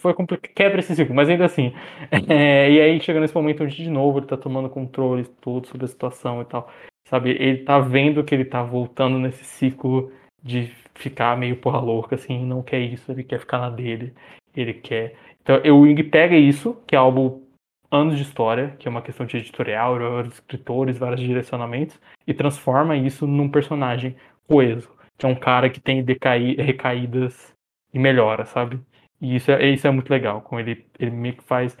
Foi 0.00 0.14
complicado, 0.14 0.52
quebra 0.54 0.80
esse 0.80 0.96
ciclo, 0.96 1.14
mas 1.14 1.28
ainda 1.28 1.44
assim. 1.46 1.72
É, 2.30 2.70
e 2.70 2.80
aí 2.80 3.00
chega 3.00 3.20
nesse 3.20 3.34
momento 3.34 3.64
onde 3.64 3.76
de 3.76 3.90
novo 3.90 4.18
ele 4.18 4.26
tá 4.26 4.36
tomando 4.36 4.70
controle 4.70 5.24
tudo 5.40 5.68
sobre 5.68 5.84
a 5.86 5.88
situação 5.88 6.42
e 6.42 6.44
tal. 6.46 6.70
Sabe, 7.08 7.30
ele 7.32 7.64
tá 7.64 7.78
vendo 7.80 8.24
que 8.24 8.34
ele 8.34 8.44
tá 8.44 8.62
voltando 8.62 9.18
nesse 9.18 9.44
ciclo 9.44 10.12
de 10.42 10.72
ficar 10.94 11.36
meio 11.36 11.56
porra 11.56 11.78
louca, 11.78 12.14
assim, 12.14 12.44
não 12.44 12.62
quer 12.62 12.80
isso, 12.80 13.10
ele 13.10 13.24
quer 13.24 13.40
ficar 13.40 13.58
na 13.58 13.70
dele, 13.70 14.14
ele 14.56 14.74
quer. 14.74 15.16
Então, 15.42 15.60
o 15.72 15.80
Wing 15.80 16.02
pega 16.04 16.36
isso, 16.36 16.80
que 16.86 16.94
é 16.94 16.98
algo 16.98 17.42
anos 17.90 18.16
de 18.16 18.22
história, 18.22 18.74
que 18.78 18.88
é 18.88 18.90
uma 18.90 19.02
questão 19.02 19.26
de 19.26 19.36
editorial, 19.36 19.98
vários 19.98 20.34
escritores, 20.34 20.98
vários 20.98 21.20
direcionamentos, 21.20 22.00
e 22.26 22.34
transforma 22.34 22.96
isso 22.96 23.26
num 23.26 23.48
personagem 23.48 24.16
coeso, 24.48 24.90
que 25.16 25.26
é 25.26 25.28
um 25.28 25.34
cara 25.34 25.70
que 25.70 25.80
tem 25.80 26.02
decaí 26.02 26.54
recaídas 26.56 27.54
e 27.92 27.98
melhora, 27.98 28.44
sabe? 28.44 28.80
E 29.20 29.36
isso 29.36 29.50
é, 29.50 29.68
isso 29.68 29.86
é 29.86 29.90
muito 29.90 30.10
legal, 30.10 30.40
com 30.42 30.58
ele, 30.58 30.84
ele 30.98 31.10
meio 31.10 31.36
que 31.36 31.44
faz, 31.44 31.76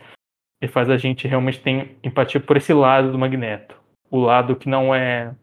ele 0.60 0.70
faz 0.70 0.88
a 0.88 0.96
gente 0.96 1.26
realmente 1.26 1.60
ter 1.60 1.98
empatia 2.02 2.40
por 2.40 2.56
esse 2.56 2.72
lado 2.72 3.10
do 3.10 3.18
Magneto, 3.18 3.76
o 4.10 4.18
lado 4.18 4.56
que 4.56 4.68
não 4.68 4.94
é 4.94 5.34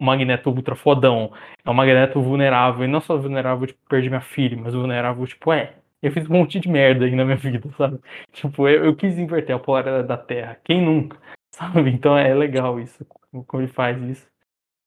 Magneto 0.00 0.50
ultra 0.50 0.74
fodão, 0.74 1.32
é 1.64 1.70
um 1.70 1.74
Magneto 1.74 2.20
vulnerável, 2.20 2.84
e 2.84 2.88
não 2.88 3.00
só 3.00 3.16
vulnerável, 3.16 3.66
tipo, 3.66 3.80
perdi 3.88 4.08
minha 4.08 4.20
filha, 4.20 4.56
mas 4.56 4.74
vulnerável, 4.74 5.26
tipo, 5.26 5.52
é, 5.52 5.74
eu 6.02 6.12
fiz 6.12 6.28
um 6.28 6.34
monte 6.34 6.60
de 6.60 6.68
merda 6.68 7.04
aí 7.04 7.14
na 7.14 7.24
minha 7.24 7.36
vida, 7.36 7.68
sabe? 7.76 7.98
Tipo, 8.32 8.68
eu, 8.68 8.84
eu 8.84 8.96
quis 8.96 9.18
inverter 9.18 9.56
a 9.56 9.58
polaridade 9.58 10.06
da 10.06 10.16
Terra, 10.16 10.58
quem 10.64 10.82
nunca, 10.82 11.16
sabe? 11.54 11.88
Então 11.90 12.16
é 12.16 12.34
legal 12.34 12.78
isso, 12.78 13.06
como 13.46 13.62
ele 13.62 13.72
faz 13.72 14.00
isso. 14.02 14.26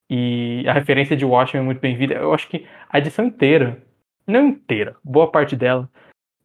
E 0.09 0.63
a 0.67 0.73
referência 0.73 1.17
de 1.17 1.25
Watchmen 1.25 1.63
é 1.63 1.65
muito 1.65 1.81
bem-vinda. 1.81 2.13
Eu 2.13 2.33
acho 2.33 2.47
que 2.47 2.65
a 2.89 2.97
edição 2.97 3.25
inteira, 3.25 3.81
não 4.25 4.47
inteira, 4.47 4.95
boa 5.03 5.29
parte 5.29 5.55
dela, 5.55 5.89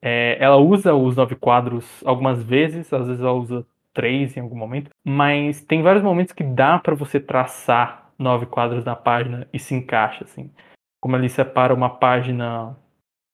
é, 0.01 0.37
ela 0.41 0.57
usa 0.57 0.95
os 0.95 1.17
nove 1.17 1.37
quadros 1.37 2.03
algumas 2.05 2.43
vezes, 2.43 2.93
às 2.93 3.07
vezes 3.07 3.23
ela 3.23 3.33
usa 3.33 3.65
três 3.93 4.37
em 4.37 4.41
algum 4.41 4.57
momento, 4.57 4.91
mas 5.05 5.61
tem 5.61 5.83
vários 5.83 6.03
momentos 6.03 6.33
que 6.33 6.43
dá 6.43 6.79
para 6.79 6.95
você 6.95 7.21
traçar 7.21 8.02
nove 8.23 8.47
quadros 8.47 8.85
na 8.85 8.97
página 8.97 9.49
e 9.53 9.59
se 9.59 9.75
encaixa, 9.75 10.25
assim. 10.25 10.51
Como 11.01 11.17
ele 11.17 11.29
separa 11.29 11.75
uma 11.75 11.91
página 11.91 12.77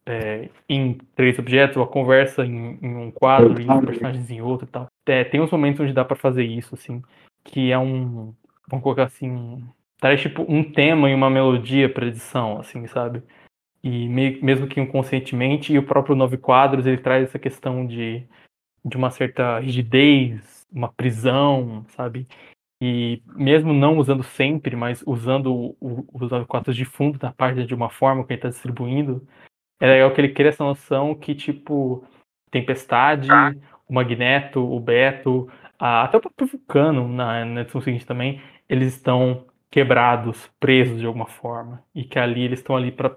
é, 0.06 0.48
em 0.68 0.94
três 1.14 1.38
objetos, 1.38 1.76
a 1.76 1.86
conversa 1.86 2.44
em, 2.44 2.78
em 2.80 2.96
um 2.96 3.10
quadro 3.10 3.60
e 3.60 3.68
os 3.70 3.84
personagens 3.84 4.30
em 4.30 4.40
outro 4.40 4.66
e 4.66 4.70
tal. 4.70 4.86
É, 5.06 5.22
tem 5.22 5.40
uns 5.40 5.50
momentos 5.50 5.80
onde 5.80 5.92
dá 5.92 6.04
para 6.04 6.16
fazer 6.16 6.44
isso, 6.44 6.74
assim, 6.74 7.02
que 7.44 7.70
é 7.70 7.78
um, 7.78 8.34
vamos 8.66 8.82
colocar 8.82 9.04
assim, 9.04 9.62
traz 10.00 10.20
tipo 10.20 10.44
um 10.48 10.64
tema 10.64 11.10
e 11.10 11.14
uma 11.14 11.28
melodia 11.28 11.92
para 11.92 12.06
edição, 12.06 12.58
assim, 12.58 12.86
sabe? 12.86 13.22
E 13.82 14.08
me, 14.08 14.40
mesmo 14.42 14.66
que 14.66 14.80
inconscientemente, 14.80 15.72
e 15.72 15.78
o 15.78 15.86
próprio 15.86 16.16
Nove 16.16 16.38
Quadros, 16.38 16.86
ele 16.86 16.98
traz 16.98 17.24
essa 17.24 17.38
questão 17.38 17.86
de, 17.86 18.22
de 18.84 18.96
uma 18.96 19.10
certa 19.10 19.58
rigidez, 19.58 20.66
uma 20.72 20.90
prisão, 20.90 21.84
sabe? 21.90 22.26
E 22.80 23.22
mesmo 23.34 23.72
não 23.72 23.98
usando 23.98 24.22
sempre, 24.22 24.76
mas 24.76 25.02
usando 25.04 25.76
os 25.80 26.46
Quadros 26.46 26.76
de 26.76 26.84
fundo 26.84 27.18
da 27.18 27.32
página 27.32 27.66
de 27.66 27.74
uma 27.74 27.90
forma 27.90 28.24
que 28.24 28.32
ele 28.32 28.38
está 28.38 28.48
distribuindo, 28.48 29.26
é 29.80 29.86
legal 29.86 30.12
que 30.12 30.20
ele 30.20 30.32
cria 30.32 30.50
essa 30.50 30.64
noção 30.64 31.14
que, 31.14 31.34
tipo, 31.34 32.04
Tempestade, 32.50 33.28
o 33.88 33.92
Magneto, 33.92 34.60
o 34.60 34.78
Beto, 34.78 35.50
a, 35.78 36.02
até 36.02 36.18
o 36.18 36.20
próprio 36.20 36.46
Vulcano, 36.46 37.08
na, 37.08 37.44
na 37.44 37.60
edição 37.62 37.80
seguinte 37.80 38.06
também, 38.06 38.40
eles 38.68 38.94
estão 38.94 39.46
quebrados, 39.70 40.48
presos 40.60 41.00
de 41.00 41.06
alguma 41.06 41.26
forma. 41.26 41.82
E 41.94 42.04
que 42.04 42.18
ali 42.18 42.42
eles 42.42 42.60
estão 42.60 42.76
ali 42.76 42.92
para 42.92 43.16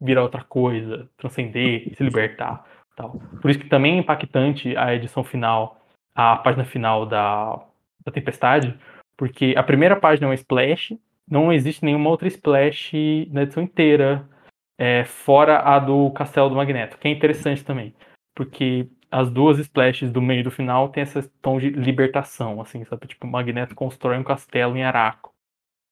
virar 0.00 0.22
outra 0.22 0.44
coisa, 0.44 1.08
transcender, 1.16 1.94
se 1.96 2.02
libertar. 2.02 2.64
Tal. 2.96 3.18
Por 3.40 3.50
isso 3.50 3.58
que 3.58 3.68
também 3.68 3.96
é 3.96 3.98
impactante 3.98 4.76
a 4.76 4.94
edição 4.94 5.24
final, 5.24 5.80
a 6.14 6.36
página 6.36 6.64
final 6.64 7.04
da, 7.04 7.60
da 8.04 8.12
Tempestade, 8.12 8.78
porque 9.16 9.54
a 9.56 9.62
primeira 9.62 9.96
página 9.96 10.26
é 10.26 10.30
uma 10.30 10.34
splash, 10.34 10.98
não 11.28 11.52
existe 11.52 11.84
nenhuma 11.84 12.10
outra 12.10 12.28
splash 12.28 12.92
na 13.30 13.42
edição 13.42 13.62
inteira, 13.62 14.28
é, 14.76 15.04
fora 15.04 15.60
a 15.60 15.78
do 15.78 16.10
Castelo 16.10 16.48
do 16.48 16.56
Magneto, 16.56 16.98
que 16.98 17.08
é 17.08 17.10
interessante 17.10 17.64
também, 17.64 17.94
porque 18.34 18.88
as 19.10 19.30
duas 19.30 19.58
splashes 19.58 20.10
do 20.10 20.20
meio 20.20 20.40
e 20.40 20.42
do 20.42 20.50
final 20.50 20.88
tem 20.88 21.04
esse 21.04 21.22
tom 21.40 21.58
de 21.58 21.70
libertação, 21.70 22.60
assim, 22.60 22.84
sabe? 22.84 23.06
Tipo, 23.06 23.26
o 23.26 23.30
Magneto 23.30 23.74
constrói 23.74 24.18
um 24.18 24.24
castelo 24.24 24.76
em 24.76 24.82
Araco. 24.82 25.32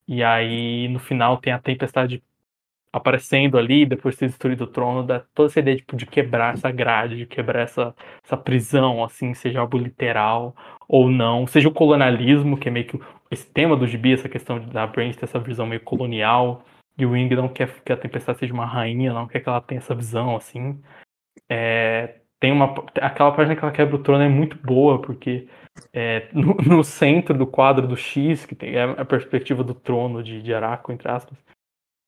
E 0.09 0.25
aí, 0.25 0.89
no 0.89 0.99
final, 0.99 1.39
tem 1.39 1.53
a 1.53 1.61
tempestade 1.61 2.23
aparecendo 2.93 3.57
ali, 3.59 3.87
depois 3.87 4.15
de 4.15 4.21
ter 4.21 4.27
destruído 4.27 4.65
o 4.65 4.67
trono, 4.67 5.03
dá 5.03 5.21
toda 5.35 5.49
essa 5.49 5.61
ideia 5.61 5.77
tipo, 5.77 5.97
de 5.97 6.07
quebrar 6.07 6.55
essa 6.55 6.71
grade, 6.71 7.17
de 7.17 7.27
quebrar 7.27 7.63
essa, 7.63 7.95
essa 8.23 8.37
prisão, 8.37 9.03
assim, 9.03 9.33
seja 9.35 9.61
algo 9.61 9.79
literal 9.79 10.55
ou 10.89 11.11
não, 11.11 11.47
seja 11.47 11.69
o 11.69 11.73
colonialismo, 11.73 12.59
que 12.59 12.69
é 12.69 12.71
meio 12.71 12.87
que 12.87 13.01
esse 13.31 13.51
tema 13.51 13.77
do 13.77 13.87
gibi, 13.87 14.13
essa 14.13 14.29
questão 14.29 14.61
da 14.61 14.87
Brains 14.87 15.17
ter 15.17 15.25
essa 15.25 15.39
visão 15.39 15.67
meio 15.67 15.81
colonial, 15.81 16.65
e 16.99 17.07
o 17.07 17.13
Wing 17.13 17.35
não 17.35 17.49
quer 17.49 17.81
que 17.83 17.93
a 17.93 17.97
Tempestade 17.97 18.41
seja 18.41 18.53
uma 18.53 18.67
rainha, 18.67 19.15
não 19.15 19.27
quer 19.27 19.41
que 19.41 19.49
ela 19.49 19.61
tenha 19.63 19.79
essa 19.79 19.95
visão, 19.95 20.37
assim. 20.37 20.79
É, 21.49 22.17
tem 22.43 22.53
uma 22.53 22.75
aquela 23.01 23.33
página 23.33 23.57
que 23.57 23.65
ela 23.65 23.73
quebra 23.73 23.95
o 23.95 24.03
trono 24.03 24.25
é 24.25 24.29
muito 24.29 24.59
boa 24.59 25.01
porque 25.01 25.49
é, 25.93 26.29
no, 26.33 26.55
no, 26.67 26.85
centro 26.85 27.39
do 27.39 27.47
quadro 27.47 27.87
do 27.87 27.97
X 27.97 28.45
que 28.45 28.55
tem 28.57 28.77
a 28.79 29.05
perspectiva 29.05 29.63
do 29.63 29.75
trono 29.75 30.23
de, 30.23 30.43
de 30.43 30.53
Araco 30.53 30.93
entre 30.93 31.09
aspas 31.09 31.39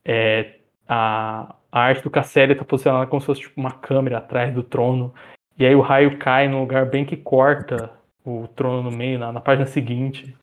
é, 0.04 0.56
a, 0.88 1.54
a 1.70 1.80
arte 1.80 2.02
do 2.02 2.10
Casselli 2.10 2.52
está 2.52 2.64
posicionada 2.64 3.06
como 3.06 3.20
se 3.20 3.26
fosse 3.26 3.40
tipo, 3.42 3.60
uma 3.60 3.72
câmera 3.72 4.18
atrás 4.18 4.52
do 4.54 4.62
trono 4.62 5.14
e 5.58 5.64
aí 5.64 5.74
o 5.74 5.80
raio 5.80 6.18
cai 6.18 6.48
no 6.48 6.60
lugar 6.60 6.86
bem 6.86 7.04
que 7.04 7.16
corta 7.16 7.92
o 8.24 8.48
trono 8.48 8.90
no 8.90 8.96
meio 8.96 9.18
na, 9.18 9.32
na 9.32 9.40
página 9.40 9.66
seguinte 9.66 10.36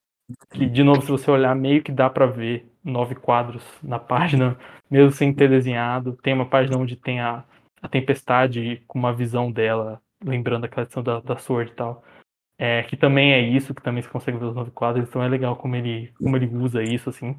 que 0.51 0.65
de 0.65 0.83
novo 0.83 1.01
se 1.01 1.09
você 1.09 1.29
olhar 1.29 1.55
meio 1.55 1.83
que 1.83 1.91
dá 1.91 2.09
para 2.09 2.25
ver 2.25 2.71
nove 2.83 3.15
quadros 3.15 3.63
na 3.83 3.99
página, 3.99 4.57
mesmo 4.89 5.11
sem 5.11 5.33
ter 5.33 5.49
desenhado. 5.49 6.17
Tem 6.21 6.33
uma 6.33 6.47
página 6.47 6.77
onde 6.77 6.95
tem 6.95 7.19
a, 7.19 7.43
a 7.81 7.87
tempestade 7.87 8.83
com 8.87 8.99
uma 8.99 9.13
visão 9.13 9.51
dela, 9.51 10.01
lembrando 10.23 10.65
aquela 10.65 10.83
edição 10.83 11.03
da, 11.03 11.19
da 11.19 11.37
Sword 11.37 11.71
e 11.71 11.75
tal. 11.75 12.03
É, 12.57 12.83
que 12.83 12.95
também 12.95 13.33
é 13.33 13.39
isso, 13.39 13.73
que 13.73 13.81
também 13.81 14.03
se 14.03 14.09
consegue 14.09 14.37
ver 14.37 14.45
os 14.45 14.55
nove 14.55 14.69
quadros, 14.69 15.07
então 15.07 15.23
é 15.23 15.27
legal 15.27 15.55
como 15.55 15.75
ele, 15.75 16.13
como 16.19 16.35
ele 16.35 16.45
usa 16.45 16.83
isso, 16.83 17.09
assim. 17.09 17.35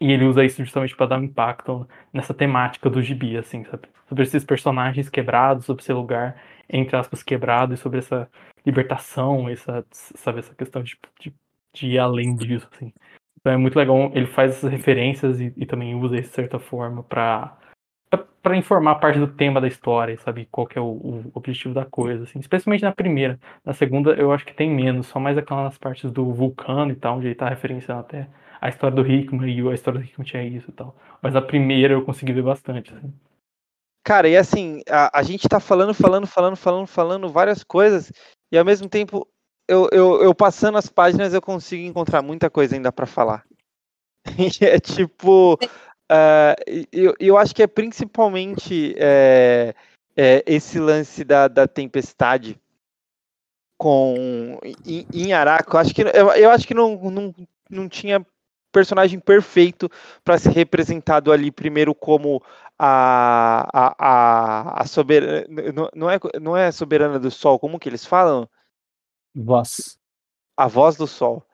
E 0.00 0.12
ele 0.12 0.24
usa 0.24 0.44
isso 0.44 0.62
justamente 0.62 0.96
para 0.96 1.06
dar 1.06 1.18
um 1.18 1.24
impacto 1.24 1.88
nessa 2.12 2.32
temática 2.32 2.88
do 2.88 3.02
gibi, 3.02 3.36
assim, 3.36 3.64
sabe? 3.64 3.88
Sobre 4.08 4.24
esses 4.24 4.44
personagens 4.44 5.08
quebrados, 5.08 5.66
sobre 5.66 5.82
esse 5.82 5.92
lugar, 5.92 6.40
entre 6.68 6.96
aspas, 6.96 7.22
quebrado, 7.22 7.74
e 7.74 7.76
sobre 7.76 7.98
essa 7.98 8.30
libertação, 8.64 9.48
essa, 9.48 9.84
sabe, 9.90 10.38
essa 10.40 10.54
questão 10.54 10.82
de, 10.82 10.96
de, 11.20 11.34
de 11.74 11.86
ir 11.88 11.98
além 11.98 12.36
disso, 12.36 12.68
assim. 12.72 12.92
Então 13.40 13.52
é 13.52 13.56
muito 13.56 13.76
legal, 13.76 14.10
ele 14.14 14.26
faz 14.26 14.52
essas 14.52 14.70
referências 14.70 15.40
e, 15.40 15.52
e 15.56 15.66
também 15.66 15.94
usa 15.94 16.16
isso 16.18 16.28
de 16.28 16.34
certa 16.34 16.58
forma 16.58 17.02
para 17.02 17.56
para 18.42 18.56
informar 18.56 18.94
parte 18.94 19.18
do 19.18 19.26
tema 19.26 19.60
da 19.60 19.68
história, 19.68 20.16
sabe? 20.18 20.48
Qual 20.50 20.66
que 20.66 20.78
é 20.78 20.80
o, 20.80 20.86
o, 20.86 21.30
objetivo 21.34 21.74
da 21.74 21.84
coisa, 21.84 22.24
assim. 22.24 22.38
Especialmente 22.38 22.82
na 22.82 22.92
primeira. 22.92 23.38
Na 23.64 23.74
segunda, 23.74 24.12
eu 24.12 24.32
acho 24.32 24.46
que 24.46 24.54
tem 24.54 24.70
menos, 24.70 25.08
só 25.08 25.20
mais 25.20 25.36
aquelas 25.36 25.76
partes 25.76 26.10
do 26.10 26.32
vulcano 26.32 26.92
e 26.92 26.96
tal, 26.96 27.18
onde 27.18 27.26
ele 27.26 27.34
tá 27.34 27.48
referenciando 27.48 28.00
até 28.00 28.26
a 28.60 28.68
história 28.68 28.96
do 28.96 29.06
Hickman 29.06 29.50
e 29.50 29.68
a 29.68 29.74
história 29.74 30.00
do 30.00 30.06
Hickman 30.06 30.26
tinha 30.26 30.44
isso 30.44 30.70
e 30.70 30.72
tal. 30.72 30.96
Mas 31.22 31.34
a 31.36 31.42
primeira 31.42 31.94
eu 31.94 32.04
consegui 32.04 32.32
ver 32.32 32.42
bastante, 32.42 32.92
assim. 32.94 33.12
Cara, 34.04 34.28
e 34.28 34.36
assim, 34.36 34.82
a, 34.88 35.18
a 35.18 35.22
gente 35.22 35.48
tá 35.48 35.60
falando, 35.60 35.92
falando, 35.92 36.26
falando, 36.26 36.56
falando, 36.56 36.86
falando 36.86 37.28
várias 37.28 37.62
coisas, 37.62 38.10
e 38.50 38.56
ao 38.56 38.64
mesmo 38.64 38.88
tempo, 38.88 39.28
eu, 39.68 39.88
eu, 39.92 40.22
eu 40.22 40.34
passando 40.34 40.78
as 40.78 40.88
páginas, 40.88 41.34
eu 41.34 41.42
consigo 41.42 41.82
encontrar 41.82 42.22
muita 42.22 42.48
coisa 42.48 42.74
ainda 42.74 42.90
para 42.90 43.06
falar. 43.06 43.44
é 44.60 44.80
tipo. 44.80 45.58
Uh, 46.10 46.86
eu, 46.90 47.14
eu 47.20 47.36
acho 47.36 47.54
que 47.54 47.62
é 47.62 47.66
principalmente 47.66 48.94
é, 48.96 49.74
é, 50.16 50.42
esse 50.46 50.80
lance 50.80 51.22
da, 51.22 51.48
da 51.48 51.68
tempestade 51.68 52.58
com 53.76 54.58
em, 54.86 55.06
em 55.12 55.32
Araco. 55.34 55.76
Acho 55.76 55.94
que, 55.94 56.00
eu, 56.00 56.32
eu 56.32 56.50
acho 56.50 56.66
que 56.66 56.72
não, 56.72 56.96
não, 57.10 57.34
não 57.70 57.88
tinha 57.90 58.24
personagem 58.72 59.18
perfeito 59.18 59.90
para 60.24 60.38
ser 60.38 60.50
representado 60.50 61.32
ali 61.32 61.50
primeiro 61.50 61.94
como 61.94 62.42
a, 62.78 63.66
a, 63.72 63.94
a, 63.98 64.82
a 64.82 64.86
soberana 64.86 65.46
não 65.94 66.10
é, 66.10 66.18
não 66.40 66.56
é 66.56 66.70
soberana 66.70 67.18
do 67.18 67.30
sol 67.30 67.58
como 67.58 67.78
que 67.78 67.88
eles 67.88 68.04
falam? 68.04 68.48
Voz. 69.34 69.98
A 70.56 70.66
voz 70.66 70.96
do 70.96 71.06
sol. 71.06 71.44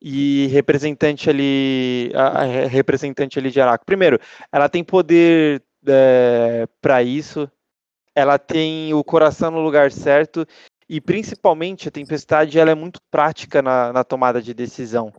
E 0.00 0.46
representante 0.48 1.28
ali, 1.28 2.10
a, 2.14 2.44
representante 2.66 3.38
ali 3.38 3.50
de 3.50 3.60
Araco. 3.60 3.84
Primeiro, 3.84 4.18
ela 4.50 4.68
tem 4.68 4.82
poder 4.82 5.62
é, 5.86 6.66
para 6.80 7.02
isso, 7.02 7.50
ela 8.14 8.38
tem 8.38 8.92
o 8.94 9.04
coração 9.04 9.50
no 9.50 9.60
lugar 9.60 9.92
certo. 9.92 10.46
E 10.88 11.00
principalmente 11.00 11.88
a 11.88 11.90
tempestade 11.90 12.58
ela 12.58 12.70
é 12.70 12.74
muito 12.74 13.00
prática 13.10 13.62
na, 13.62 13.92
na 13.92 14.02
tomada 14.02 14.42
de 14.42 14.52
decisão. 14.52 15.12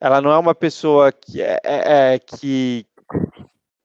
Ela 0.00 0.20
não 0.20 0.30
é 0.30 0.38
uma 0.38 0.54
pessoa 0.54 1.10
que 1.12 1.42
é, 1.42 1.58
é, 1.64 2.14
é 2.14 2.18
que 2.18 2.86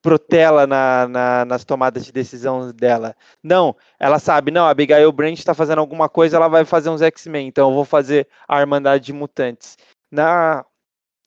protela 0.02 0.68
na, 0.68 1.08
na, 1.08 1.46
nas 1.46 1.64
tomadas 1.64 2.06
de 2.06 2.12
decisão 2.12 2.72
dela. 2.72 3.16
Não, 3.42 3.76
ela 3.98 4.20
sabe, 4.20 4.52
não, 4.52 4.66
a 4.66 4.70
Abigail 4.70 5.12
Brandt 5.12 5.40
está 5.40 5.54
fazendo 5.54 5.80
alguma 5.80 6.10
coisa, 6.10 6.36
ela 6.36 6.50
vai 6.50 6.66
fazer 6.66 6.90
uns 6.90 7.02
X-Men, 7.02 7.48
então 7.48 7.70
eu 7.70 7.74
vou 7.74 7.86
fazer 7.86 8.28
a 8.48 8.60
Irmandade 8.60 9.06
de 9.06 9.14
Mutantes 9.14 9.78
na 10.14 10.64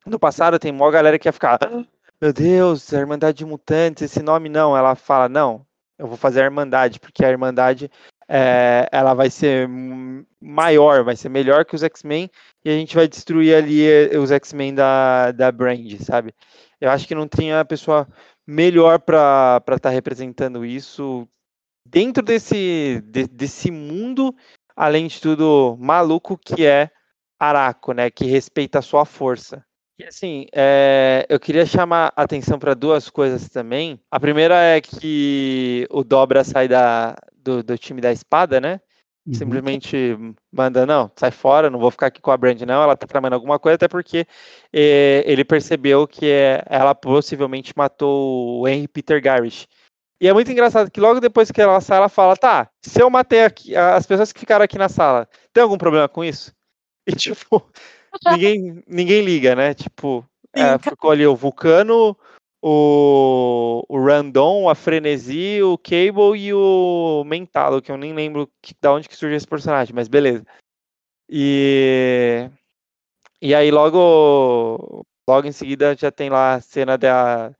no 0.06 0.20
passado 0.20 0.58
tem 0.58 0.70
uma 0.70 0.90
galera 0.90 1.18
que 1.18 1.26
ia 1.26 1.32
ficar, 1.32 1.58
ah, 1.60 1.84
meu 2.20 2.32
Deus, 2.32 2.94
a 2.94 3.00
Irmandade 3.00 3.38
de 3.38 3.44
Mutantes, 3.44 4.04
esse 4.04 4.22
nome 4.22 4.48
não. 4.48 4.76
Ela 4.76 4.94
fala, 4.94 5.28
não, 5.28 5.66
eu 5.98 6.06
vou 6.06 6.16
fazer 6.16 6.42
a 6.42 6.44
Irmandade, 6.44 7.00
porque 7.00 7.24
a 7.24 7.28
Irmandade 7.28 7.90
é, 8.28 8.88
ela 8.90 9.14
vai 9.14 9.30
ser 9.30 9.68
maior, 10.40 11.04
vai 11.04 11.16
ser 11.16 11.28
melhor 11.28 11.64
que 11.64 11.74
os 11.74 11.82
X-Men 11.82 12.30
e 12.64 12.70
a 12.70 12.72
gente 12.72 12.94
vai 12.94 13.06
destruir 13.06 13.54
ali 13.54 13.86
eh, 13.86 14.18
os 14.18 14.30
X-Men 14.30 14.74
da, 14.74 15.32
da 15.32 15.52
Brand, 15.52 16.00
sabe? 16.00 16.34
Eu 16.80 16.90
acho 16.90 17.06
que 17.06 17.14
não 17.14 17.28
tinha 17.28 17.64
pessoa 17.64 18.06
melhor 18.46 18.98
para 19.00 19.58
estar 19.58 19.78
tá 19.78 19.90
representando 19.90 20.64
isso 20.64 21.26
dentro 21.84 22.22
desse, 22.22 23.02
de, 23.06 23.26
desse 23.28 23.70
mundo, 23.70 24.34
além 24.74 25.06
de 25.06 25.20
tudo, 25.20 25.76
maluco 25.78 26.36
que 26.36 26.66
é 26.66 26.90
Araco, 27.38 27.92
né, 27.92 28.10
que 28.10 28.24
respeita 28.24 28.78
a 28.78 28.82
sua 28.82 29.04
força. 29.04 29.64
E 29.98 30.04
assim, 30.04 30.46
é, 30.52 31.24
eu 31.28 31.40
queria 31.40 31.64
chamar 31.64 32.12
atenção 32.14 32.58
para 32.58 32.74
duas 32.74 33.08
coisas 33.08 33.48
também. 33.48 33.98
A 34.10 34.20
primeira 34.20 34.54
é 34.56 34.80
que 34.80 35.86
o 35.90 36.04
Dobra 36.04 36.44
sai 36.44 36.68
da, 36.68 37.16
do, 37.46 37.62
do 37.62 37.78
time 37.78 38.00
da 38.00 38.10
espada, 38.10 38.60
né? 38.60 38.80
Uhum. 39.26 39.34
Simplesmente 39.34 40.16
manda, 40.52 40.84
não, 40.84 41.10
sai 41.16 41.30
fora, 41.30 41.70
não 41.70 41.78
vou 41.78 41.90
ficar 41.90 42.06
aqui 42.06 42.20
com 42.20 42.30
a 42.30 42.36
Brand, 42.36 42.60
não. 42.62 42.82
Ela 42.82 42.96
tá 42.96 43.06
tramando 43.06 43.34
alguma 43.34 43.58
coisa, 43.58 43.76
até 43.76 43.88
porque 43.88 44.26
é, 44.72 45.22
ele 45.26 45.44
percebeu 45.44 46.06
que 46.06 46.26
é, 46.26 46.62
ela 46.66 46.94
possivelmente 46.94 47.72
matou 47.76 48.60
o 48.60 48.68
Henry 48.68 48.88
Peter 48.88 49.22
Garrish. 49.22 49.66
E 50.20 50.28
é 50.28 50.32
muito 50.32 50.50
engraçado 50.50 50.90
que 50.90 51.00
logo 51.00 51.20
depois 51.20 51.50
que 51.50 51.60
ela 51.60 51.80
sai, 51.80 51.98
ela 51.98 52.08
fala: 52.08 52.36
tá, 52.36 52.70
se 52.82 53.00
eu 53.00 53.10
matei 53.10 53.44
aqui, 53.44 53.76
as 53.76 54.06
pessoas 54.06 54.32
que 54.32 54.40
ficaram 54.40 54.64
aqui 54.64 54.78
na 54.78 54.88
sala, 54.88 55.28
tem 55.52 55.62
algum 55.62 55.78
problema 55.78 56.08
com 56.08 56.24
isso? 56.24 56.52
E, 57.08 57.14
tipo, 57.14 57.64
ninguém, 58.32 58.82
ninguém 58.84 59.22
liga, 59.22 59.54
né? 59.54 59.74
Tipo, 59.74 60.28
é, 60.52 60.76
ficou 60.76 61.12
ali 61.12 61.24
o 61.24 61.36
Vulcano, 61.36 62.16
o, 62.68 63.84
o 63.88 64.04
Randon, 64.04 64.68
a 64.68 64.74
Frenesi, 64.74 65.62
o 65.62 65.78
Cable 65.78 66.36
e 66.36 66.52
o 66.52 67.22
Mentalo, 67.24 67.80
que 67.80 67.92
eu 67.92 67.96
nem 67.96 68.12
lembro 68.12 68.50
que, 68.60 68.74
da 68.80 68.92
onde 68.92 69.08
que 69.08 69.14
surgiu 69.14 69.36
esse 69.36 69.46
personagem, 69.46 69.94
mas 69.94 70.08
beleza. 70.08 70.44
E, 71.30 72.50
e 73.40 73.54
aí 73.54 73.70
logo, 73.70 75.06
logo 75.28 75.46
em 75.46 75.52
seguida 75.52 75.94
já 75.96 76.10
tem 76.10 76.28
lá 76.28 76.54
a 76.54 76.60
cena 76.60 76.98
da, 76.98 77.52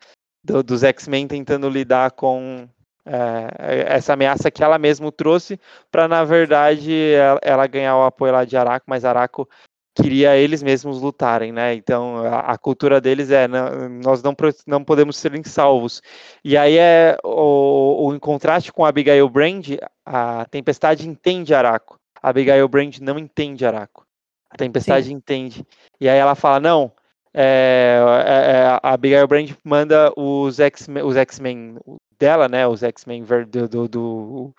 do, 0.43 0.61
dos 0.65 0.83
X-Men 0.83 1.29
tentando 1.29 1.69
lidar 1.69 2.11
com 2.11 2.69
é, 3.05 3.95
essa 3.95 4.15
ameaça 4.15 4.51
que 4.51 4.65
ela 4.65 4.77
mesma 4.77 5.13
trouxe 5.13 5.61
para, 5.89 6.09
na 6.09 6.25
verdade, 6.25 7.13
ela, 7.13 7.41
ela, 7.45 7.67
ganhar 7.69 7.97
o 7.97 8.05
apoio 8.05 8.33
lá 8.33 8.45
de 8.45 8.57
Araco, 8.57 8.87
mas 8.89 9.05
Araco 9.05 9.49
queria 9.97 10.37
eles 10.37 10.63
mesmos 10.63 11.01
lutarem, 11.01 11.53
né? 11.53 11.75
Então 11.75 12.19
a, 12.19 12.41
a 12.53 12.59
cultura 12.59 13.01
deles 13.01 13.31
é 13.31 13.49
não, 13.49 13.89
nós 13.89 14.23
não, 14.23 14.35
não 14.67 14.85
podemos 14.85 15.17
ser 15.17 15.33
salvos. 15.47 16.03
E 16.45 16.57
aí 16.57 16.77
é 16.77 17.17
o, 17.25 18.07
o 18.07 18.15
em 18.15 18.19
contraste 18.19 18.73
com 18.73 18.85
a 18.85 18.89
Abigail 18.89 19.29
Brand, 19.29 19.69
a 20.05 20.45
Tempestade 20.47 21.09
entende 21.09 21.55
Araco. 21.55 21.99
A 22.23 22.31
Abigail 22.31 22.69
Brand 22.69 22.99
não 22.99 23.19
entende 23.19 23.65
Araco. 23.65 24.07
A 24.51 24.57
Tempestade 24.57 25.07
Sim. 25.07 25.15
entende. 25.15 25.67
E 26.01 26.09
aí 26.09 26.19
ela 26.19 26.35
fala 26.35 26.61
não. 26.61 26.93
É, 27.33 27.99
é, 28.27 28.51
é 28.53 28.81
a 28.83 28.93
Abigail 28.93 29.27
Brand 29.27 29.51
manda 29.63 30.13
os 30.17 30.59
X-Men, 30.59 31.05
os 31.05 31.17
X-Men, 31.17 31.77
dela, 32.19 32.49
né, 32.49 32.67
os 32.67 32.83
X-Men 32.83 33.25
do, 33.49 33.69
do, 33.69 33.89
do, 33.89 34.55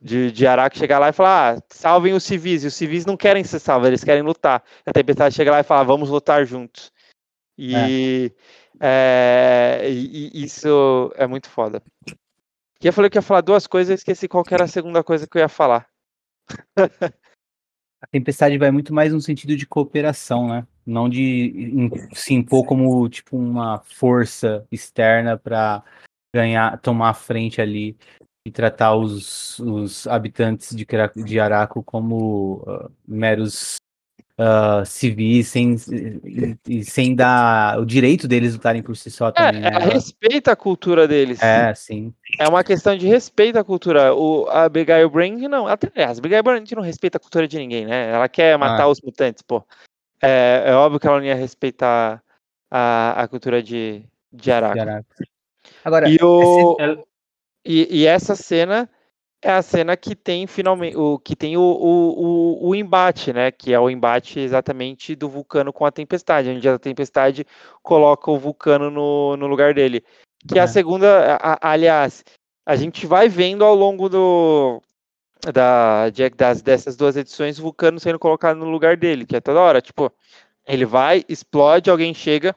de, 0.00 0.30
de 0.30 0.46
Araco 0.46 0.76
chegar 0.76 0.98
lá 0.98 1.08
e 1.08 1.12
falar, 1.12 1.56
ah, 1.56 1.62
salvem 1.70 2.12
os 2.12 2.24
civis, 2.24 2.64
e 2.64 2.66
os 2.66 2.74
civis 2.74 3.06
não 3.06 3.16
querem 3.16 3.44
ser 3.44 3.58
salvos, 3.58 3.88
eles 3.88 4.04
querem 4.04 4.22
lutar. 4.22 4.62
A 4.84 4.92
Tempestade 4.92 5.34
chega 5.34 5.50
lá 5.50 5.60
e 5.60 5.64
fala, 5.64 5.84
vamos 5.84 6.10
lutar 6.10 6.44
juntos. 6.44 6.92
E, 7.58 8.32
é. 8.80 9.82
É, 9.82 9.90
e, 9.90 10.30
e 10.34 10.44
isso 10.44 11.12
é 11.16 11.26
muito 11.26 11.48
foda. 11.48 11.82
E 12.82 12.86
eu 12.86 12.92
falei 12.92 13.10
que 13.10 13.16
ia 13.16 13.22
falar 13.22 13.40
duas 13.40 13.66
coisas, 13.66 13.90
eu 13.90 13.94
esqueci 13.94 14.28
qual 14.28 14.44
era 14.50 14.64
a 14.64 14.68
segunda 14.68 15.02
coisa 15.02 15.26
que 15.26 15.38
eu 15.38 15.40
ia 15.40 15.48
falar. 15.48 15.88
a 18.00 18.06
tempestade 18.10 18.58
vai 18.58 18.70
muito 18.70 18.92
mais 18.92 19.12
no 19.12 19.20
sentido 19.20 19.56
de 19.56 19.66
cooperação, 19.66 20.48
né? 20.48 20.66
Não 20.84 21.08
de 21.08 21.90
se 22.12 22.34
impor 22.34 22.64
como 22.64 23.08
tipo 23.08 23.36
uma 23.36 23.80
força 23.80 24.66
externa 24.70 25.36
para 25.38 25.82
ganhar, 26.34 26.78
tomar 26.78 27.10
a 27.10 27.14
frente 27.14 27.60
ali 27.60 27.96
e 28.46 28.50
tratar 28.52 28.94
os, 28.94 29.58
os 29.58 30.06
habitantes 30.06 30.72
de, 30.72 30.86
de 31.24 31.40
Araco 31.40 31.82
como 31.82 32.62
uh, 32.64 32.88
meros 33.04 33.78
uh, 34.38 34.86
civis, 34.86 35.48
sem, 35.48 35.74
e, 36.64 36.84
sem 36.84 37.16
dar 37.16 37.76
o 37.80 37.84
direito 37.84 38.28
deles 38.28 38.52
lutarem 38.52 38.84
por 38.84 38.96
si 38.96 39.10
só 39.10 39.30
é, 39.30 39.32
também. 39.32 39.64
É, 39.64 39.66
ela 39.66 39.80
respeita 39.80 40.52
a 40.52 40.56
cultura 40.56 41.08
deles. 41.08 41.42
É, 41.42 41.74
sim. 41.74 42.14
É 42.38 42.46
uma 42.46 42.62
questão 42.62 42.96
de 42.96 43.08
respeito 43.08 43.58
à 43.58 43.64
cultura. 43.64 44.14
O, 44.14 44.46
a 44.48 44.62
Abigail 44.62 45.10
Brand 45.10 45.40
não. 45.40 45.66
Até, 45.66 46.04
a 46.04 46.10
Abigail 46.12 46.44
Brand 46.44 46.70
não 46.70 46.84
respeita 46.84 47.18
a 47.18 47.20
cultura 47.20 47.48
de 47.48 47.58
ninguém, 47.58 47.84
né? 47.84 48.12
Ela 48.12 48.28
quer 48.28 48.56
matar 48.56 48.84
ah. 48.84 48.88
os 48.88 49.00
mutantes, 49.00 49.42
pô. 49.42 49.66
É, 50.22 50.66
é, 50.66 50.72
óbvio 50.72 51.00
que 51.00 51.08
ela 51.08 51.18
não 51.18 51.26
ia 51.26 51.34
respeitar 51.34 52.22
a, 52.70 53.22
a 53.22 53.26
cultura 53.26 53.60
de, 53.60 54.04
de 54.32 54.52
Araco. 54.52 54.74
De 54.74 54.80
Araco. 54.80 55.06
Agora, 55.84 56.08
e, 56.08 56.16
o... 56.22 56.76
e, 57.66 58.02
e, 58.02 58.06
essa 58.06 58.36
cena 58.36 58.88
É 59.42 59.50
a 59.52 59.62
cena 59.62 59.96
que 59.96 60.14
tem 60.16 60.46
finalmente 60.46 60.96
o 60.96 61.18
que 61.18 61.36
tem 61.36 61.56
o, 61.56 61.60
o, 61.60 62.64
o, 62.64 62.68
o 62.70 62.74
embate, 62.74 63.32
né? 63.32 63.50
Que 63.50 63.72
é 63.72 63.80
o 63.80 63.90
embate 63.90 64.40
exatamente 64.40 65.14
do 65.14 65.28
Vulcano 65.28 65.72
com 65.72 65.84
a 65.84 65.92
Tempestade, 65.92 66.50
onde 66.50 66.68
a 66.68 66.78
Tempestade 66.78 67.46
coloca 67.82 68.30
o 68.30 68.38
Vulcano 68.38 68.90
no, 68.90 69.36
no 69.36 69.46
lugar 69.46 69.74
dele. 69.74 70.04
Que 70.48 70.58
é. 70.58 70.62
a 70.62 70.66
segunda, 70.66 71.36
a, 71.36 71.72
aliás, 71.72 72.24
a 72.66 72.76
gente 72.76 73.06
vai 73.06 73.28
vendo 73.28 73.64
ao 73.64 73.74
longo 73.74 74.08
do 74.08 74.82
da, 75.52 76.10
das, 76.36 76.62
dessas 76.62 76.96
duas 76.96 77.16
edições 77.16 77.58
o 77.58 77.62
Vulcano 77.62 78.00
sendo 78.00 78.18
colocado 78.18 78.56
no 78.56 78.68
lugar 78.70 78.96
dele, 78.96 79.26
que 79.26 79.36
é 79.36 79.40
toda 79.40 79.60
hora, 79.60 79.80
tipo, 79.80 80.12
ele 80.66 80.84
vai, 80.84 81.24
explode, 81.28 81.90
alguém 81.90 82.12
chega 82.12 82.54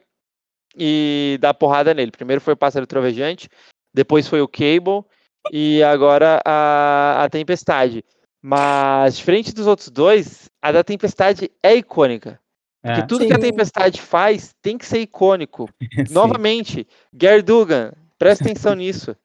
e 0.76 1.38
dá 1.42 1.54
porrada 1.54 1.94
nele. 1.94 2.12
Primeiro 2.12 2.42
foi 2.42 2.54
o 2.54 2.58
Pássaro 2.58 2.88
Trovejante, 2.88 3.50
depois 3.94 4.28
foi 4.28 4.42
o 4.42 4.48
Cable 4.48 5.04
e 5.52 5.82
agora 5.84 6.42
a, 6.46 7.24
a 7.24 7.30
Tempestade. 7.30 8.04
Mas, 8.42 9.18
diferente 9.18 9.54
dos 9.54 9.68
outros 9.68 9.90
dois, 9.90 10.50
a 10.62 10.72
da 10.72 10.84
Tempestade 10.84 11.52
é 11.62 11.76
icônica. 11.76 12.40
Porque 12.82 13.02
é. 13.02 13.06
tudo 13.06 13.22
Sim. 13.22 13.28
que 13.28 13.34
a 13.34 13.40
Tempestade 13.40 14.02
faz 14.02 14.56
tem 14.62 14.78
que 14.78 14.86
ser 14.86 15.00
icônico. 15.00 15.70
Novamente, 16.10 16.88
Gary 17.14 17.42
Dugan, 17.42 17.92
presta 18.18 18.46
atenção 18.46 18.74
nisso. 18.74 19.16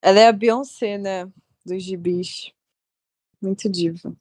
Ela 0.00 0.20
é 0.20 0.28
a 0.28 0.32
Beyoncé, 0.32 0.98
né? 0.98 1.28
Dos 1.64 1.82
gibis. 1.82 2.52
Muito 3.40 3.68
diva. 3.68 4.14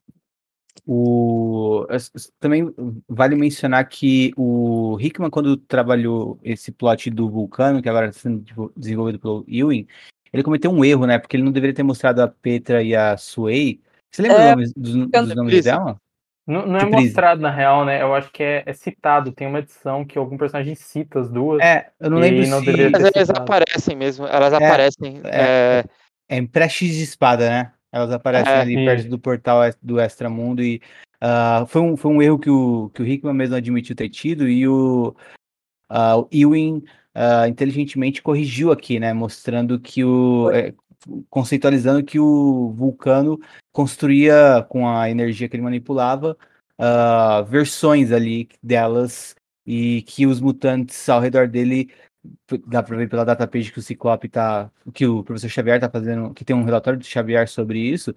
O, 0.85 1.85
também 2.39 2.73
vale 3.07 3.35
mencionar 3.35 3.87
que 3.87 4.33
o 4.35 4.97
Hickman, 4.99 5.29
quando 5.29 5.55
trabalhou 5.55 6.39
esse 6.43 6.71
plot 6.71 7.09
do 7.09 7.29
Vulcano, 7.29 7.81
que 7.81 7.89
agora 7.89 8.07
está 8.07 8.21
sendo 8.21 8.73
desenvolvido 8.75 9.19
pelo 9.19 9.45
Ewing, 9.47 9.87
ele 10.33 10.43
cometeu 10.43 10.71
um 10.71 10.83
erro, 10.83 11.05
né? 11.05 11.19
Porque 11.19 11.35
ele 11.35 11.43
não 11.43 11.51
deveria 11.51 11.75
ter 11.75 11.83
mostrado 11.83 12.21
a 12.21 12.27
Petra 12.27 12.81
e 12.81 12.95
a 12.95 13.15
Suei. 13.17 13.81
Você 14.11 14.23
lembra 14.23 14.41
é, 14.41 14.55
dos, 14.55 14.73
dos, 14.73 15.07
dos 15.07 15.35
nomes 15.35 15.63
dela? 15.63 15.97
Não, 16.47 16.65
não 16.65 16.79
é 16.79 16.85
mostrado 16.85 17.41
na 17.41 17.51
real, 17.51 17.85
né? 17.85 18.01
Eu 18.01 18.13
acho 18.15 18.31
que 18.31 18.41
é, 18.41 18.63
é, 18.65 18.73
citado. 18.73 19.31
Tem 19.31 19.47
uma 19.47 19.59
edição 19.59 20.03
que 20.03 20.17
algum 20.17 20.37
personagem 20.37 20.73
cita 20.73 21.19
as 21.19 21.29
duas. 21.29 21.61
É, 21.61 21.91
eu 21.99 22.09
não 22.09 22.17
lembro 22.17 22.47
não 22.47 22.61
se... 22.61 22.89
Mas 22.89 23.03
elas 23.03 23.29
aparecem 23.29 23.95
mesmo. 23.95 24.25
Elas 24.25 24.51
é, 24.53 24.55
aparecem. 24.55 25.21
É, 25.25 25.85
é, 26.29 26.37
é 26.37 26.47
prestes 26.47 26.95
de 26.95 27.03
espada, 27.03 27.49
né? 27.49 27.73
Elas 27.91 28.11
aparecem 28.11 28.53
é, 28.53 28.61
ali 28.61 28.75
sim. 28.75 28.85
perto 28.85 29.09
do 29.09 29.19
portal 29.19 29.61
do 29.81 29.99
Extramundo 29.99 30.63
e 30.63 30.81
uh, 31.21 31.65
foi, 31.67 31.81
um, 31.81 31.97
foi 31.97 32.11
um 32.11 32.21
erro 32.21 32.39
que 32.39 32.49
o, 32.49 32.89
que 32.93 33.01
o 33.01 33.07
Hickman 33.07 33.33
mesmo 33.33 33.55
admitiu 33.55 33.95
ter 33.95 34.09
tido 34.09 34.47
e 34.47 34.67
o, 34.67 35.15
uh, 35.89 36.21
o 36.21 36.27
Ewing 36.31 36.83
uh, 37.15 37.47
inteligentemente 37.47 38.21
corrigiu 38.21 38.71
aqui, 38.71 38.99
né? 38.99 39.13
Mostrando 39.13 39.79
que 39.79 40.03
o. 40.03 40.49
É, 40.51 40.73
conceitualizando 41.31 42.03
que 42.03 42.19
o 42.19 42.71
Vulcano 42.73 43.39
construía 43.71 44.63
com 44.69 44.87
a 44.87 45.09
energia 45.09 45.49
que 45.49 45.55
ele 45.55 45.63
manipulava 45.63 46.37
versões 47.47 48.11
ali 48.11 48.47
delas 48.61 49.35
e 49.65 50.03
que 50.03 50.27
os 50.27 50.39
mutantes 50.39 51.09
ao 51.09 51.19
redor 51.19 51.47
dele 51.47 51.89
dá 52.67 52.83
pra 52.83 52.97
ver 52.97 53.09
pela 53.09 53.25
datapage 53.25 53.71
que 53.71 53.79
o 53.79 53.81
Ciclope 53.81 54.29
tá. 54.29 54.69
que 54.93 55.05
o 55.05 55.23
professor 55.23 55.49
Xavier 55.49 55.79
tá 55.79 55.89
fazendo, 55.89 56.33
que 56.33 56.45
tem 56.45 56.55
um 56.55 56.63
relatório 56.63 56.99
do 56.99 57.05
Xavier 57.05 57.47
sobre 57.47 57.79
isso. 57.79 58.13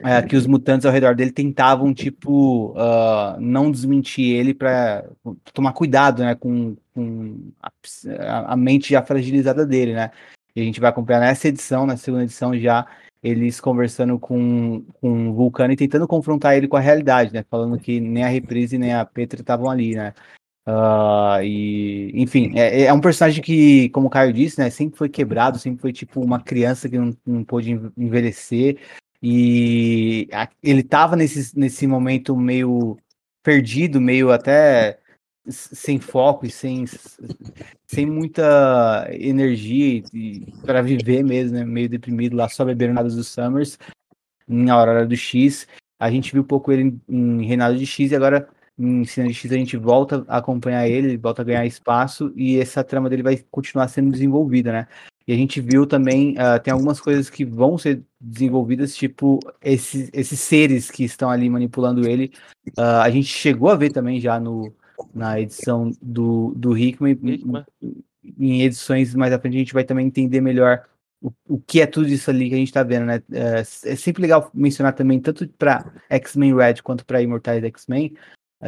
É, 0.00 0.20
que 0.20 0.36
os 0.36 0.46
mutantes 0.46 0.84
ao 0.84 0.92
redor 0.92 1.14
dele 1.14 1.32
tentavam, 1.32 1.94
tipo, 1.94 2.72
uh, 2.72 3.40
não 3.40 3.70
desmentir 3.70 4.36
ele 4.36 4.52
para 4.52 5.08
tomar 5.54 5.72
cuidado, 5.72 6.22
né, 6.22 6.34
com, 6.34 6.76
com 6.94 7.50
a, 7.62 8.52
a, 8.52 8.56
mente 8.56 8.90
já 8.90 9.02
fragilizada 9.02 9.64
dele, 9.64 9.94
né. 9.94 10.10
E 10.54 10.60
a 10.60 10.64
gente 10.64 10.80
vai 10.80 10.90
acompanhar 10.90 11.20
nessa 11.20 11.48
edição, 11.48 11.86
na 11.86 11.96
segunda 11.96 12.24
edição 12.24 12.54
já, 12.58 12.86
eles 13.22 13.58
conversando 13.58 14.18
com, 14.18 14.84
com 15.00 15.30
o 15.30 15.32
Vulcano 15.32 15.72
e 15.72 15.76
tentando 15.76 16.06
confrontar 16.06 16.54
ele 16.54 16.68
com 16.68 16.76
a 16.76 16.80
realidade, 16.80 17.32
né, 17.32 17.42
falando 17.50 17.78
que 17.78 17.98
nem 17.98 18.22
a 18.22 18.28
Reprise 18.28 18.76
nem 18.76 18.92
a 18.92 19.02
Petra 19.02 19.40
estavam 19.40 19.70
ali, 19.70 19.94
né. 19.94 20.12
Uh, 20.68 21.40
e, 21.44 22.10
enfim, 22.14 22.52
é, 22.56 22.82
é, 22.82 22.92
um 22.92 23.00
personagem 23.00 23.40
que, 23.40 23.88
como 23.90 24.08
o 24.08 24.10
Caio 24.10 24.32
disse, 24.32 24.58
né, 24.58 24.68
sempre 24.68 24.98
foi 24.98 25.08
quebrado, 25.08 25.60
sempre 25.60 25.80
foi 25.80 25.92
tipo 25.92 26.20
uma 26.20 26.40
criança 26.40 26.88
que 26.88 26.98
não, 26.98 27.16
não 27.24 27.44
pôde 27.44 27.70
envelhecer. 27.96 28.78
E 29.22 30.28
a, 30.32 30.48
ele 30.62 30.82
tava 30.82 31.14
nesse, 31.14 31.56
nesse 31.56 31.86
momento 31.86 32.36
meio 32.36 32.98
perdido, 33.44 34.00
meio 34.00 34.32
até 34.32 34.98
sem 35.48 36.00
foco 36.00 36.44
e 36.44 36.50
sem, 36.50 36.84
sem 37.86 38.04
muita 38.04 39.06
energia 39.12 40.02
para 40.64 40.82
viver 40.82 41.22
mesmo, 41.22 41.56
né, 41.56 41.64
meio 41.64 41.88
deprimido 41.88 42.36
lá, 42.36 42.48
só 42.48 42.64
bebendo 42.64 42.94
nada 42.94 43.08
dos 43.08 43.28
Summers 43.28 43.78
em 44.48 44.68
Aurora 44.68 45.06
do 45.06 45.16
X. 45.16 45.68
A 46.00 46.10
gente 46.10 46.32
viu 46.32 46.42
um 46.42 46.46
pouco 46.46 46.72
ele 46.72 46.98
em 47.08 47.46
Reinado 47.46 47.78
de 47.78 47.86
X 47.86 48.10
e 48.10 48.16
agora 48.16 48.48
em 48.78 49.04
Cena 49.04 49.28
de 49.28 49.34
X 49.34 49.50
a 49.50 49.56
gente 49.56 49.76
volta 49.76 50.24
a 50.28 50.38
acompanhar 50.38 50.88
ele, 50.88 51.08
ele 51.08 51.16
volta 51.16 51.42
a 51.42 51.44
ganhar 51.44 51.64
espaço 51.66 52.32
e 52.36 52.58
essa 52.58 52.84
trama 52.84 53.08
dele 53.08 53.22
vai 53.22 53.36
continuar 53.50 53.88
sendo 53.88 54.10
desenvolvida, 54.10 54.72
né? 54.72 54.88
E 55.26 55.32
a 55.32 55.36
gente 55.36 55.60
viu 55.60 55.86
também, 55.86 56.34
uh, 56.34 56.60
tem 56.62 56.72
algumas 56.72 57.00
coisas 57.00 57.28
que 57.28 57.44
vão 57.44 57.76
ser 57.76 58.00
desenvolvidas, 58.20 58.94
tipo 58.94 59.40
esses, 59.60 60.08
esses 60.12 60.38
seres 60.38 60.88
que 60.88 61.04
estão 61.04 61.28
ali 61.28 61.50
manipulando 61.50 62.06
ele. 62.06 62.32
Uh, 62.78 63.02
a 63.02 63.10
gente 63.10 63.26
chegou 63.26 63.68
a 63.68 63.74
ver 63.74 63.90
também 63.90 64.20
já 64.20 64.38
no, 64.38 64.72
na 65.12 65.40
edição 65.40 65.90
do, 66.00 66.54
do 66.54 66.76
Hickman, 66.76 67.12
Hickman. 67.12 67.64
Em, 68.38 68.62
edições 68.62 69.14
mais 69.14 69.32
à 69.32 69.38
frente 69.38 69.56
a 69.56 69.58
gente 69.58 69.74
vai 69.74 69.84
também 69.84 70.06
entender 70.06 70.40
melhor 70.40 70.84
o, 71.20 71.32
o 71.48 71.58
que 71.58 71.80
é 71.80 71.86
tudo 71.86 72.08
isso 72.08 72.30
ali 72.30 72.48
que 72.48 72.54
a 72.54 72.58
gente 72.58 72.72
tá 72.72 72.84
vendo, 72.84 73.06
né? 73.06 73.22
É, 73.32 73.60
é 73.60 73.96
sempre 73.96 74.22
legal 74.22 74.48
mencionar 74.54 74.92
também, 74.94 75.18
tanto 75.18 75.48
para 75.48 75.92
X-Men 76.08 76.54
Red 76.54 76.74
quanto 76.84 77.04
para 77.04 77.22
Imortais 77.22 77.64
X-Men, 77.64 78.14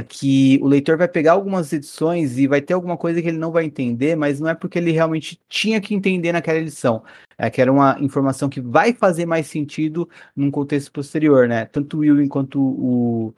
que 0.06 0.58
o 0.62 0.66
leitor 0.66 0.96
vai 0.96 1.08
pegar 1.08 1.32
algumas 1.32 1.72
edições 1.72 2.38
e 2.38 2.46
vai 2.46 2.60
ter 2.60 2.74
alguma 2.74 2.96
coisa 2.96 3.22
que 3.22 3.28
ele 3.28 3.38
não 3.38 3.50
vai 3.50 3.64
entender, 3.64 4.16
mas 4.16 4.38
não 4.38 4.48
é 4.48 4.54
porque 4.54 4.78
ele 4.78 4.92
realmente 4.92 5.40
tinha 5.48 5.80
que 5.80 5.94
entender 5.94 6.32
naquela 6.32 6.58
edição. 6.58 7.02
É 7.38 7.48
que 7.48 7.60
era 7.60 7.72
uma 7.72 7.96
informação 8.00 8.48
que 8.48 8.60
vai 8.60 8.92
fazer 8.92 9.24
mais 9.24 9.46
sentido 9.46 10.08
num 10.36 10.50
contexto 10.50 10.92
posterior, 10.92 11.48
né? 11.48 11.64
Tanto 11.66 11.96
o 11.96 12.00
Will 12.00 12.28
quanto 12.28 12.60
o 12.60 13.34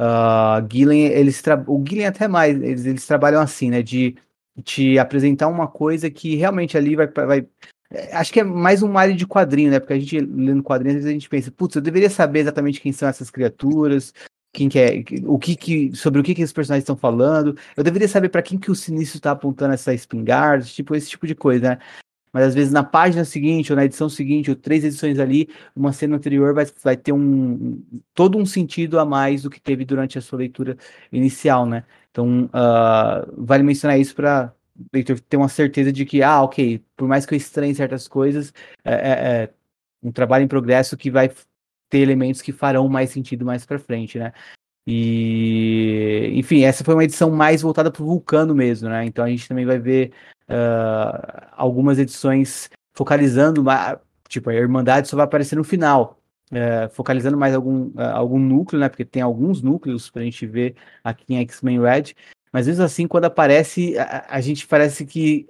uh, 0.00 0.66
Gillen, 0.70 1.06
eles 1.06 1.42
o 1.66 1.82
Gillen 1.86 2.06
até 2.06 2.28
mais, 2.28 2.60
eles, 2.60 2.84
eles 2.84 3.06
trabalham 3.06 3.40
assim, 3.40 3.70
né? 3.70 3.82
De 3.82 4.16
te 4.62 4.98
apresentar 4.98 5.48
uma 5.48 5.66
coisa 5.66 6.10
que 6.10 6.36
realmente 6.36 6.76
ali 6.76 6.94
vai, 6.94 7.08
vai 7.08 7.48
é, 7.90 8.14
acho 8.16 8.32
que 8.32 8.40
é 8.40 8.44
mais 8.44 8.82
um 8.82 8.98
área 8.98 9.14
de 9.14 9.26
quadrinho, 9.26 9.70
né? 9.70 9.78
Porque 9.78 9.92
a 9.92 9.98
gente 9.98 10.18
lendo 10.20 10.62
quadrinhos, 10.62 10.96
às 10.96 11.04
vezes 11.04 11.10
a 11.10 11.18
gente 11.18 11.28
pensa, 11.28 11.50
putz, 11.50 11.76
eu 11.76 11.82
deveria 11.82 12.10
saber 12.10 12.40
exatamente 12.40 12.80
quem 12.80 12.92
são 12.92 13.08
essas 13.08 13.30
criaturas, 13.30 14.12
quem 14.54 14.68
que 14.68 14.78
é, 14.78 15.04
o 15.26 15.38
que 15.38 15.56
que, 15.56 15.94
sobre 15.94 16.20
o 16.20 16.24
que 16.24 16.34
que 16.34 16.42
esses 16.42 16.52
personagens 16.52 16.84
estão 16.84 16.96
falando. 16.96 17.56
Eu 17.76 17.82
deveria 17.84 18.08
saber 18.08 18.28
para 18.28 18.42
quem 18.42 18.58
que 18.58 18.70
o 18.70 18.74
Sinistro 18.74 19.18
está 19.18 19.32
apontando 19.32 19.74
essa 19.74 19.92
espingarda, 19.92 20.64
tipo 20.64 20.94
esse 20.94 21.10
tipo 21.10 21.26
de 21.26 21.34
coisa, 21.34 21.70
né? 21.70 21.78
Mas 22.32 22.44
às 22.46 22.54
vezes 22.54 22.72
na 22.72 22.82
página 22.82 23.24
seguinte, 23.24 23.72
ou 23.72 23.76
na 23.76 23.84
edição 23.84 24.08
seguinte, 24.08 24.50
ou 24.50 24.56
três 24.56 24.84
edições 24.84 25.18
ali, 25.18 25.48
uma 25.74 25.92
cena 25.92 26.16
anterior 26.16 26.54
vai, 26.54 26.66
vai 26.82 26.96
ter 26.96 27.12
um 27.12 27.82
todo 28.14 28.38
um 28.38 28.46
sentido 28.46 28.98
a 28.98 29.04
mais 29.04 29.42
do 29.42 29.50
que 29.50 29.60
teve 29.60 29.84
durante 29.84 30.18
a 30.18 30.20
sua 30.20 30.38
leitura 30.38 30.76
inicial, 31.12 31.66
né? 31.66 31.84
Então, 32.10 32.44
uh, 32.46 33.44
vale 33.44 33.62
mencionar 33.62 33.98
isso 33.98 34.14
para 34.14 34.52
leitor 34.92 35.18
ter 35.20 35.36
uma 35.36 35.48
certeza 35.48 35.92
de 35.92 36.04
que, 36.04 36.22
ah, 36.22 36.42
ok, 36.42 36.82
por 36.96 37.08
mais 37.08 37.26
que 37.26 37.34
eu 37.34 37.38
estranhe 37.38 37.74
certas 37.74 38.08
coisas, 38.08 38.52
é, 38.84 38.94
é, 38.94 39.42
é 39.44 39.50
um 40.02 40.12
trabalho 40.12 40.44
em 40.44 40.48
progresso 40.48 40.96
que 40.96 41.10
vai 41.10 41.30
ter 41.94 42.00
elementos 42.00 42.42
que 42.42 42.50
farão 42.50 42.88
mais 42.88 43.10
sentido 43.10 43.44
mais 43.44 43.64
para 43.64 43.78
frente, 43.78 44.18
né? 44.18 44.32
E, 44.84 46.32
enfim, 46.34 46.64
essa 46.64 46.82
foi 46.82 46.92
uma 46.92 47.04
edição 47.04 47.30
mais 47.30 47.62
voltada 47.62 47.88
para 47.88 48.02
o 48.02 48.06
Vulcano 48.06 48.52
mesmo, 48.52 48.88
né? 48.88 49.04
Então 49.04 49.24
a 49.24 49.28
gente 49.28 49.46
também 49.46 49.64
vai 49.64 49.78
ver 49.78 50.10
uh, 50.48 51.46
algumas 51.52 51.96
edições 52.00 52.68
focalizando, 52.96 53.64
tipo, 54.28 54.50
a 54.50 54.54
Irmandade 54.54 55.06
só 55.06 55.14
vai 55.16 55.24
aparecer 55.24 55.54
no 55.54 55.62
final, 55.62 56.18
uh, 56.50 56.92
focalizando 56.92 57.38
mais 57.38 57.54
algum, 57.54 57.86
uh, 57.90 58.10
algum 58.12 58.40
núcleo, 58.40 58.80
né? 58.80 58.88
Porque 58.88 59.04
tem 59.04 59.22
alguns 59.22 59.62
núcleos 59.62 60.10
para 60.10 60.22
a 60.22 60.24
gente 60.24 60.44
ver 60.48 60.74
aqui 61.04 61.32
em 61.32 61.38
X-Men 61.42 61.80
Red, 61.80 62.12
mas 62.54 62.68
mesmo 62.68 62.84
assim, 62.84 63.08
quando 63.08 63.24
aparece, 63.24 63.98
a, 63.98 64.26
a 64.28 64.40
gente 64.40 64.64
parece 64.64 65.04
que 65.04 65.48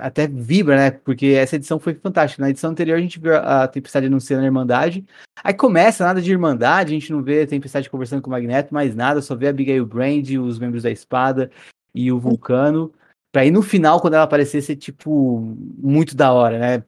até 0.00 0.26
vibra, 0.26 0.74
né? 0.74 0.90
Porque 0.90 1.26
essa 1.26 1.56
edição 1.56 1.78
foi 1.78 1.92
fantástica. 1.92 2.42
Na 2.42 2.48
edição 2.48 2.70
anterior 2.70 2.96
a 2.96 3.00
gente 3.00 3.20
viu 3.20 3.36
a 3.36 3.68
Tempestade 3.68 4.06
anunciando 4.06 4.42
a 4.42 4.46
Irmandade. 4.46 5.04
Aí 5.44 5.52
começa 5.52 6.02
nada 6.02 6.22
de 6.22 6.32
Irmandade, 6.32 6.92
a 6.92 6.98
gente 6.98 7.12
não 7.12 7.22
vê 7.22 7.42
a 7.42 7.46
Tempestade 7.46 7.90
conversando 7.90 8.22
com 8.22 8.30
o 8.30 8.30
Magneto, 8.30 8.72
mais 8.72 8.96
nada, 8.96 9.20
só 9.20 9.34
vê 9.34 9.48
a 9.48 9.50
Abigail 9.50 9.84
Brand, 9.84 10.30
os 10.30 10.58
membros 10.58 10.82
da 10.82 10.90
Espada 10.90 11.50
e 11.94 12.10
o 12.10 12.18
Vulcano. 12.18 12.90
Pra 13.30 13.44
ir 13.44 13.50
no 13.50 13.60
final, 13.60 14.00
quando 14.00 14.14
ela 14.14 14.24
aparecer, 14.24 14.62
ser 14.62 14.76
tipo 14.76 15.54
muito 15.76 16.16
da 16.16 16.32
hora, 16.32 16.58
né? 16.58 16.82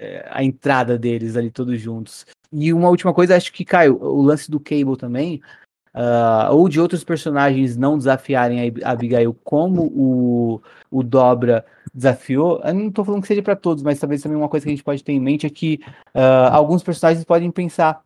É, 0.00 0.26
a 0.32 0.42
entrada 0.42 0.98
deles 0.98 1.36
ali 1.36 1.48
todos 1.48 1.80
juntos. 1.80 2.26
E 2.52 2.72
uma 2.72 2.88
última 2.88 3.14
coisa, 3.14 3.36
acho 3.36 3.52
que, 3.52 3.64
Caio, 3.64 4.02
o 4.02 4.20
lance 4.20 4.50
do 4.50 4.58
Cable 4.58 4.96
também, 4.96 5.40
uh, 5.94 6.54
ou 6.54 6.68
de 6.68 6.80
outros 6.80 7.04
personagens 7.04 7.76
não 7.76 7.98
desafiarem 7.98 8.72
a 8.82 8.90
Abigail 8.90 9.34
como 9.44 9.82
o, 9.86 10.62
o 10.90 11.02
Dobra 11.02 11.64
desafiou. 11.94 12.60
Eu 12.64 12.74
não 12.74 12.88
estou 12.88 13.04
falando 13.04 13.22
que 13.22 13.28
seja 13.28 13.42
para 13.42 13.56
todos, 13.56 13.82
mas 13.82 13.98
talvez 13.98 14.22
também 14.22 14.38
uma 14.38 14.48
coisa 14.48 14.64
que 14.64 14.70
a 14.70 14.74
gente 14.74 14.84
pode 14.84 15.04
ter 15.04 15.12
em 15.12 15.20
mente 15.20 15.46
é 15.46 15.50
que 15.50 15.80
uh, 16.14 16.50
alguns 16.50 16.82
personagens 16.82 17.24
podem 17.24 17.50
pensar 17.50 18.02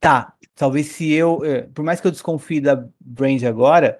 tá, 0.00 0.34
talvez 0.54 0.86
se 0.88 1.12
eu, 1.12 1.44
eh, 1.44 1.62
por 1.74 1.84
mais 1.84 2.00
que 2.00 2.06
eu 2.06 2.10
desconfie 2.10 2.60
da 2.60 2.86
Brand 3.00 3.42
agora, 3.44 3.98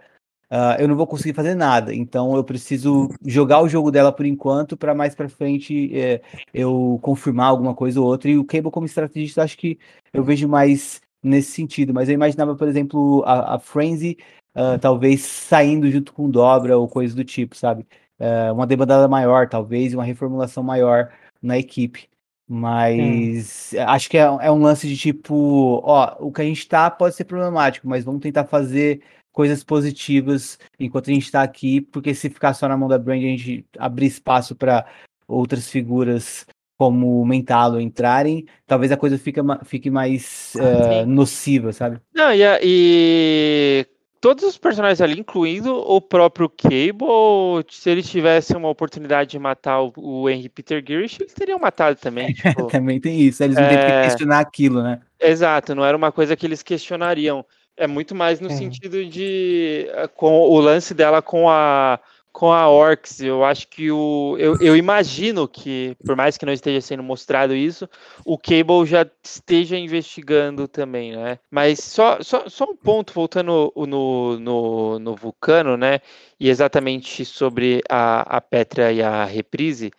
uh, 0.50 0.80
eu 0.80 0.88
não 0.88 0.96
vou 0.96 1.06
conseguir 1.06 1.34
fazer 1.34 1.54
nada. 1.54 1.94
Então 1.94 2.36
eu 2.36 2.44
preciso 2.44 3.08
jogar 3.24 3.60
o 3.60 3.68
jogo 3.68 3.90
dela 3.90 4.12
por 4.12 4.26
enquanto 4.26 4.76
para 4.76 4.94
mais 4.94 5.14
para 5.14 5.28
frente 5.28 5.90
eh, 5.96 6.20
eu 6.54 6.98
confirmar 7.02 7.48
alguma 7.48 7.74
coisa 7.74 8.00
ou 8.00 8.06
outra. 8.06 8.30
E 8.30 8.38
o 8.38 8.44
Cable 8.44 8.70
como 8.70 8.86
estrategista 8.86 9.42
acho 9.42 9.56
que 9.58 9.78
eu 10.12 10.22
vejo 10.22 10.48
mais 10.48 11.00
nesse 11.28 11.52
sentido. 11.52 11.92
Mas 11.92 12.08
eu 12.08 12.14
imaginava, 12.14 12.54
por 12.56 12.68
exemplo, 12.68 13.22
a, 13.26 13.56
a 13.56 13.58
Frenzy 13.58 14.16
uh, 14.54 14.78
talvez 14.80 15.22
saindo 15.22 15.90
junto 15.90 16.12
com 16.12 16.30
Dobra 16.30 16.78
ou 16.78 16.88
coisa 16.88 17.14
do 17.14 17.24
tipo, 17.24 17.56
sabe? 17.56 17.86
Uh, 18.18 18.54
uma 18.54 18.66
demandada 18.66 19.06
maior, 19.06 19.48
talvez, 19.48 19.92
uma 19.94 20.04
reformulação 20.04 20.62
maior 20.62 21.12
na 21.42 21.58
equipe. 21.58 22.08
Mas 22.48 23.74
acho 23.74 24.08
que 24.08 24.16
é, 24.16 24.22
é, 24.22 24.50
um 24.50 24.62
lance 24.62 24.88
de 24.88 24.96
tipo, 24.96 25.80
ó, 25.84 26.16
o 26.20 26.30
que 26.32 26.42
a 26.42 26.44
gente 26.44 26.66
tá 26.68 26.90
pode 26.90 27.16
ser 27.16 27.24
problemático, 27.24 27.88
mas 27.88 28.04
vamos 28.04 28.22
tentar 28.22 28.44
fazer 28.44 29.02
coisas 29.32 29.64
positivas 29.64 30.58
enquanto 30.78 31.10
a 31.10 31.12
gente 31.12 31.24
está 31.24 31.42
aqui, 31.42 31.80
porque 31.80 32.14
se 32.14 32.30
ficar 32.30 32.54
só 32.54 32.68
na 32.68 32.76
mão 32.76 32.88
da 32.88 32.98
Brand, 32.98 33.18
a 33.18 33.20
gente 33.22 33.66
abrir 33.78 34.06
espaço 34.06 34.54
para 34.54 34.86
outras 35.26 35.68
figuras 35.68 36.46
como 36.76 37.20
o 37.20 37.26
Mentalo 37.26 37.80
entrarem, 37.80 38.46
talvez 38.66 38.92
a 38.92 38.96
coisa 38.96 39.18
fique, 39.18 39.40
fique 39.64 39.90
mais 39.90 40.52
uh, 40.56 41.06
nociva, 41.06 41.72
sabe? 41.72 41.98
Não, 42.14 42.32
e, 42.32 42.42
e 42.62 43.86
todos 44.20 44.44
os 44.44 44.58
personagens 44.58 45.00
ali, 45.00 45.20
incluindo 45.20 45.74
o 45.74 46.00
próprio 46.00 46.50
Cable, 46.50 47.64
se 47.70 47.88
eles 47.88 48.08
tivessem 48.08 48.56
uma 48.56 48.68
oportunidade 48.68 49.30
de 49.30 49.38
matar 49.38 49.82
o, 49.82 49.92
o 49.96 50.28
Henry 50.28 50.48
Peter 50.48 50.84
Girish, 50.86 51.18
eles 51.20 51.32
teriam 51.32 51.58
matado 51.58 51.96
também. 51.96 52.34
Tipo, 52.34 52.66
também 52.66 53.00
tem 53.00 53.20
isso, 53.20 53.42
eles 53.42 53.56
não 53.56 53.62
é... 53.62 53.68
têm 53.68 53.78
que 53.78 54.08
questionar 54.08 54.40
aquilo, 54.40 54.82
né? 54.82 55.00
Exato, 55.20 55.74
não 55.74 55.84
era 55.84 55.96
uma 55.96 56.12
coisa 56.12 56.36
que 56.36 56.44
eles 56.44 56.62
questionariam. 56.62 57.44
É 57.76 57.86
muito 57.86 58.14
mais 58.14 58.40
no 58.40 58.48
é. 58.48 58.56
sentido 58.56 59.04
de 59.04 59.86
eh, 59.90 60.08
com 60.08 60.40
o 60.40 60.58
lance 60.60 60.94
dela 60.94 61.20
com 61.20 61.48
a 61.48 62.00
com 62.36 62.52
a 62.52 62.68
Orcs, 62.68 63.20
eu 63.20 63.42
acho 63.42 63.66
que 63.66 63.90
o. 63.90 64.36
Eu, 64.38 64.58
eu, 64.60 64.76
imagino 64.76 65.48
que, 65.48 65.96
por 66.04 66.14
mais 66.14 66.36
que 66.36 66.44
não 66.44 66.52
esteja 66.52 66.82
sendo 66.82 67.02
mostrado 67.02 67.54
isso, 67.56 67.88
o 68.26 68.36
Cable 68.36 68.84
já 68.84 69.06
esteja 69.24 69.78
investigando 69.78 70.68
também, 70.68 71.16
né? 71.16 71.38
Mas 71.50 71.78
só, 71.78 72.22
só, 72.22 72.46
só 72.46 72.66
um 72.66 72.76
ponto, 72.76 73.14
voltando 73.14 73.72
no, 73.74 74.38
no, 74.38 74.98
no 74.98 75.16
Vulcano, 75.16 75.78
né? 75.78 76.00
E 76.38 76.50
exatamente 76.50 77.24
sobre 77.24 77.80
a, 77.88 78.36
a 78.36 78.38
Petra 78.42 78.92
e 78.92 79.02
a 79.02 79.24
Reprise. 79.24 79.90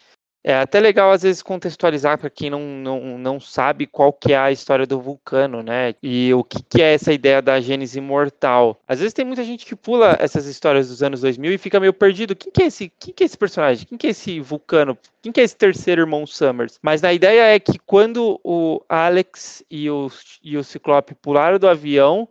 É 0.44 0.56
até 0.56 0.80
legal, 0.80 1.12
às 1.12 1.24
vezes, 1.24 1.42
contextualizar 1.42 2.18
para 2.18 2.30
quem 2.30 2.50
não, 2.50 2.62
não, 2.62 3.18
não 3.18 3.40
sabe 3.40 3.86
qual 3.86 4.14
que 4.14 4.32
é 4.32 4.38
a 4.38 4.52
história 4.52 4.86
do 4.86 5.02
Vulcano, 5.02 5.62
né? 5.62 5.94
E 6.02 6.34
o 6.34 6.44
que, 6.44 6.64
que 6.64 6.82
é 6.82 6.94
essa 6.94 7.12
ideia 7.12 7.42
da 7.42 7.60
Gênese 7.60 7.98
imortal. 7.98 8.80
Às 8.88 9.00
vezes 9.00 9.14
tem 9.14 9.26
muita 9.26 9.44
gente 9.44 9.66
que 9.66 9.76
pula 9.76 10.16
essas 10.20 10.46
histórias 10.46 10.88
dos 10.88 11.04
anos 11.04 11.22
2000 11.22 11.54
e 11.54 11.58
fica 11.58 11.80
meio 11.80 11.94
perdido. 11.94 12.36
Quem 12.36 12.52
que 12.52 12.64
é 12.64 12.68
esse, 12.68 12.90
quem 12.98 13.14
que 13.14 13.24
é 13.24 13.26
esse 13.26 13.38
personagem? 13.38 13.86
Quem 13.86 13.98
que 13.98 14.08
é 14.08 14.12
esse 14.12 14.40
Vulcano? 14.40 14.98
Quem 15.22 15.32
que 15.32 15.42
é 15.42 15.44
esse 15.44 15.56
terceiro 15.56 16.02
irmão 16.02 16.26
Summers? 16.26 16.80
Mas 16.82 17.04
a 17.04 17.14
ideia 17.14 17.54
é 17.54 17.60
que 17.60 17.78
quando 17.80 18.40
o 18.44 18.82
Alex 18.88 19.66
e 19.70 19.90
o, 19.90 20.10
e 20.42 20.56
o 20.56 20.64
Ciclope 20.64 21.14
pularam 21.16 21.60
do 21.60 21.68
avião, 21.68 22.30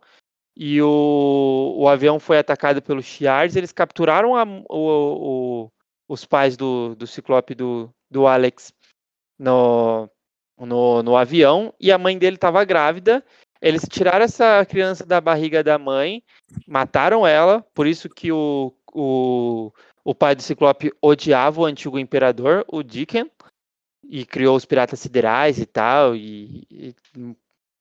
e 0.56 0.80
o, 0.80 1.74
o 1.76 1.86
avião 1.86 2.18
foi 2.18 2.38
atacado 2.38 2.80
pelos 2.80 3.04
Shi'ars, 3.04 3.56
eles 3.56 3.72
capturaram 3.72 4.34
a, 4.34 4.44
o, 4.70 5.68
o, 5.68 5.72
os 6.08 6.24
pais 6.24 6.56
do, 6.56 6.94
do 6.94 7.06
Ciclope 7.06 7.54
do, 7.54 7.92
do 8.10 8.26
Alex 8.26 8.72
no, 9.38 10.08
no, 10.58 11.02
no 11.02 11.16
avião 11.16 11.72
e 11.78 11.92
a 11.92 11.98
mãe 11.98 12.18
dele 12.18 12.36
estava 12.36 12.64
grávida. 12.64 13.24
Eles 13.60 13.86
tiraram 13.88 14.24
essa 14.24 14.64
criança 14.66 15.04
da 15.04 15.20
barriga 15.20 15.62
da 15.62 15.78
mãe, 15.78 16.22
mataram 16.66 17.26
ela, 17.26 17.64
por 17.74 17.86
isso 17.86 18.08
que 18.08 18.30
o, 18.30 18.72
o, 18.92 19.72
o 20.04 20.14
pai 20.14 20.34
do 20.34 20.42
Ciclope 20.42 20.92
odiava 21.00 21.60
o 21.60 21.64
antigo 21.64 21.98
imperador, 21.98 22.64
o 22.68 22.82
Dicken, 22.82 23.30
e 24.08 24.24
criou 24.26 24.56
os 24.56 24.64
piratas 24.64 25.00
siderais 25.00 25.58
e 25.58 25.66
tal, 25.66 26.14
e, 26.14 26.66
e 26.70 26.94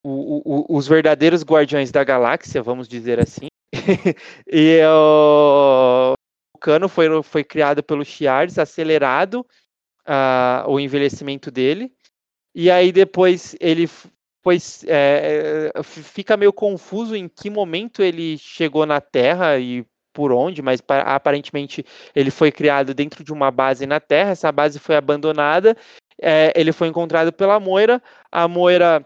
o, 0.01 0.41
o, 0.45 0.77
os 0.77 0.87
verdadeiros 0.87 1.43
guardiões 1.43 1.91
da 1.91 2.03
galáxia, 2.03 2.63
vamos 2.63 2.87
dizer 2.87 3.19
assim. 3.19 3.47
e 4.47 4.79
o, 4.85 6.13
o 6.55 6.57
Cano 6.57 6.87
foi, 6.87 7.21
foi 7.21 7.43
criado 7.43 7.83
pelo 7.83 8.05
Shi'ars, 8.05 8.57
acelerado 8.57 9.45
uh, 10.07 10.69
o 10.69 10.79
envelhecimento 10.79 11.51
dele. 11.51 11.91
E 12.53 12.71
aí 12.71 12.91
depois 12.91 13.55
ele 13.59 13.87
foi, 14.43 14.57
é, 14.87 15.71
é 15.75 15.83
fica 15.83 16.37
meio 16.37 16.53
confuso 16.53 17.15
em 17.15 17.27
que 17.27 17.49
momento 17.49 18.01
ele 18.01 18.37
chegou 18.37 18.85
na 18.85 19.01
Terra 19.01 19.57
e 19.57 19.85
por 20.13 20.31
onde, 20.31 20.61
mas 20.61 20.81
aparentemente 20.87 21.85
ele 22.15 22.31
foi 22.31 22.49
criado 22.49 22.93
dentro 22.93 23.21
de 23.21 23.33
uma 23.33 23.51
base 23.51 23.85
na 23.85 23.99
Terra. 23.99 24.31
Essa 24.31 24.51
base 24.51 24.79
foi 24.79 24.95
abandonada. 24.95 25.75
É, 26.21 26.53
ele 26.55 26.71
foi 26.71 26.87
encontrado 26.87 27.33
pela 27.33 27.59
Moira. 27.59 28.01
A 28.31 28.47
Moira 28.47 29.05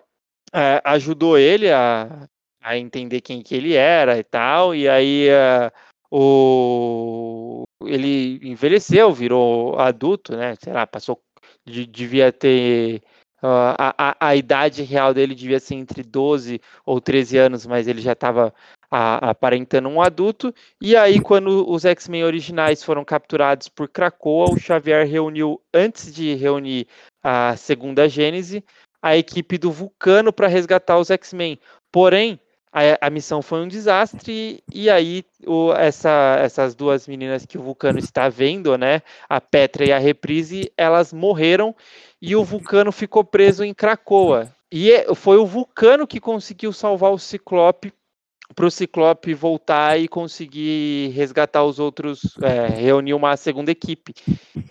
é, 0.54 0.80
ajudou 0.86 1.36
ele 1.36 1.72
a, 1.72 2.28
a 2.62 2.78
entender 2.78 3.22
quem 3.22 3.42
que 3.42 3.56
ele 3.56 3.74
era 3.74 4.20
e 4.20 4.24
tal. 4.24 4.76
E 4.76 4.88
aí 4.88 5.28
uh, 5.30 5.72
o 6.12 7.64
ele 7.86 8.40
envelheceu, 8.44 9.12
virou 9.14 9.80
adulto, 9.80 10.36
né? 10.36 10.56
Sei 10.56 10.74
lá, 10.74 10.86
passou 10.86 11.22
de, 11.66 11.86
devia 11.86 12.32
ter 12.32 13.02
uh, 13.42 13.76
a, 13.78 13.96
a, 13.98 14.28
a, 14.30 14.36
idade 14.36 14.84
real 14.84 15.14
dele 15.14 15.34
devia 15.34 15.60
ser 15.60 15.76
entre 15.76 16.04
12 16.04 16.60
ou 16.86 17.00
13 17.00 17.38
anos, 17.38 17.66
mas 17.66 17.88
ele 17.88 18.02
já 18.02 18.14
estava 18.14 18.54
aparentando 18.92 19.88
um 19.88 20.02
adulto. 20.02 20.54
E 20.82 20.96
aí, 20.96 21.22
quando 21.22 21.70
os 21.70 21.86
X-Men 21.86 22.24
originais 22.24 22.84
foram 22.84 23.06
capturados 23.06 23.70
por 23.70 23.88
Krakoa, 23.88 24.52
o 24.52 24.60
Xavier 24.60 25.08
reuniu, 25.08 25.62
antes 25.74 26.14
de 26.14 26.34
reunir 26.36 26.88
a 27.24 27.56
segunda 27.56 28.10
Gênese, 28.10 28.64
a 29.02 29.16
equipe 29.16 29.58
do 29.58 29.72
Vulcano 29.72 30.34
para 30.34 30.48
resgatar 30.48 30.98
os 30.98 31.10
X-Men. 31.12 31.60
Porém, 31.92 32.40
a, 32.72 33.08
a, 33.08 33.10
missão 33.10 33.42
foi 33.42 33.62
um 33.62 33.68
desastre 33.68 34.64
e 34.72 34.90
aí 34.90 35.24
o, 35.46 35.74
essa, 35.74 36.38
essas 36.40 36.76
duas 36.76 37.08
meninas 37.08 37.46
que 37.46 37.58
o 37.58 37.64
Vulcano 37.64 38.00
está 38.00 38.30
vendo, 38.30 38.78
né, 38.78 39.02
a 39.28 39.42
Petra 39.42 39.86
e 39.86 39.92
a 39.92 39.98
Reprise, 39.98 40.72
elas 40.78 41.12
morreram 41.12 41.76
e 42.22 42.36
o 42.36 42.44
Vulcano 42.44 42.92
ficou 42.92 43.24
preso 43.24 43.64
em 43.64 43.74
Cracoa. 43.74 44.52
E 44.72 44.92
é, 44.92 45.16
foi 45.16 45.38
o 45.38 45.48
Vulcano 45.48 46.06
que 46.06 46.20
conseguiu 46.20 46.72
salvar 46.72 47.12
o 47.12 47.18
Ciclope 47.18 47.92
para 48.56 48.66
o 48.66 48.72
Ciclope 48.72 49.34
voltar 49.34 50.00
e 50.00 50.08
conseguir 50.08 51.10
resgatar 51.10 51.64
os 51.64 51.80
outros, 51.80 52.38
é, 52.42 52.68
reunir 52.68 53.14
uma 53.14 53.38
segunda 53.38 53.72
equipe. 53.72 54.14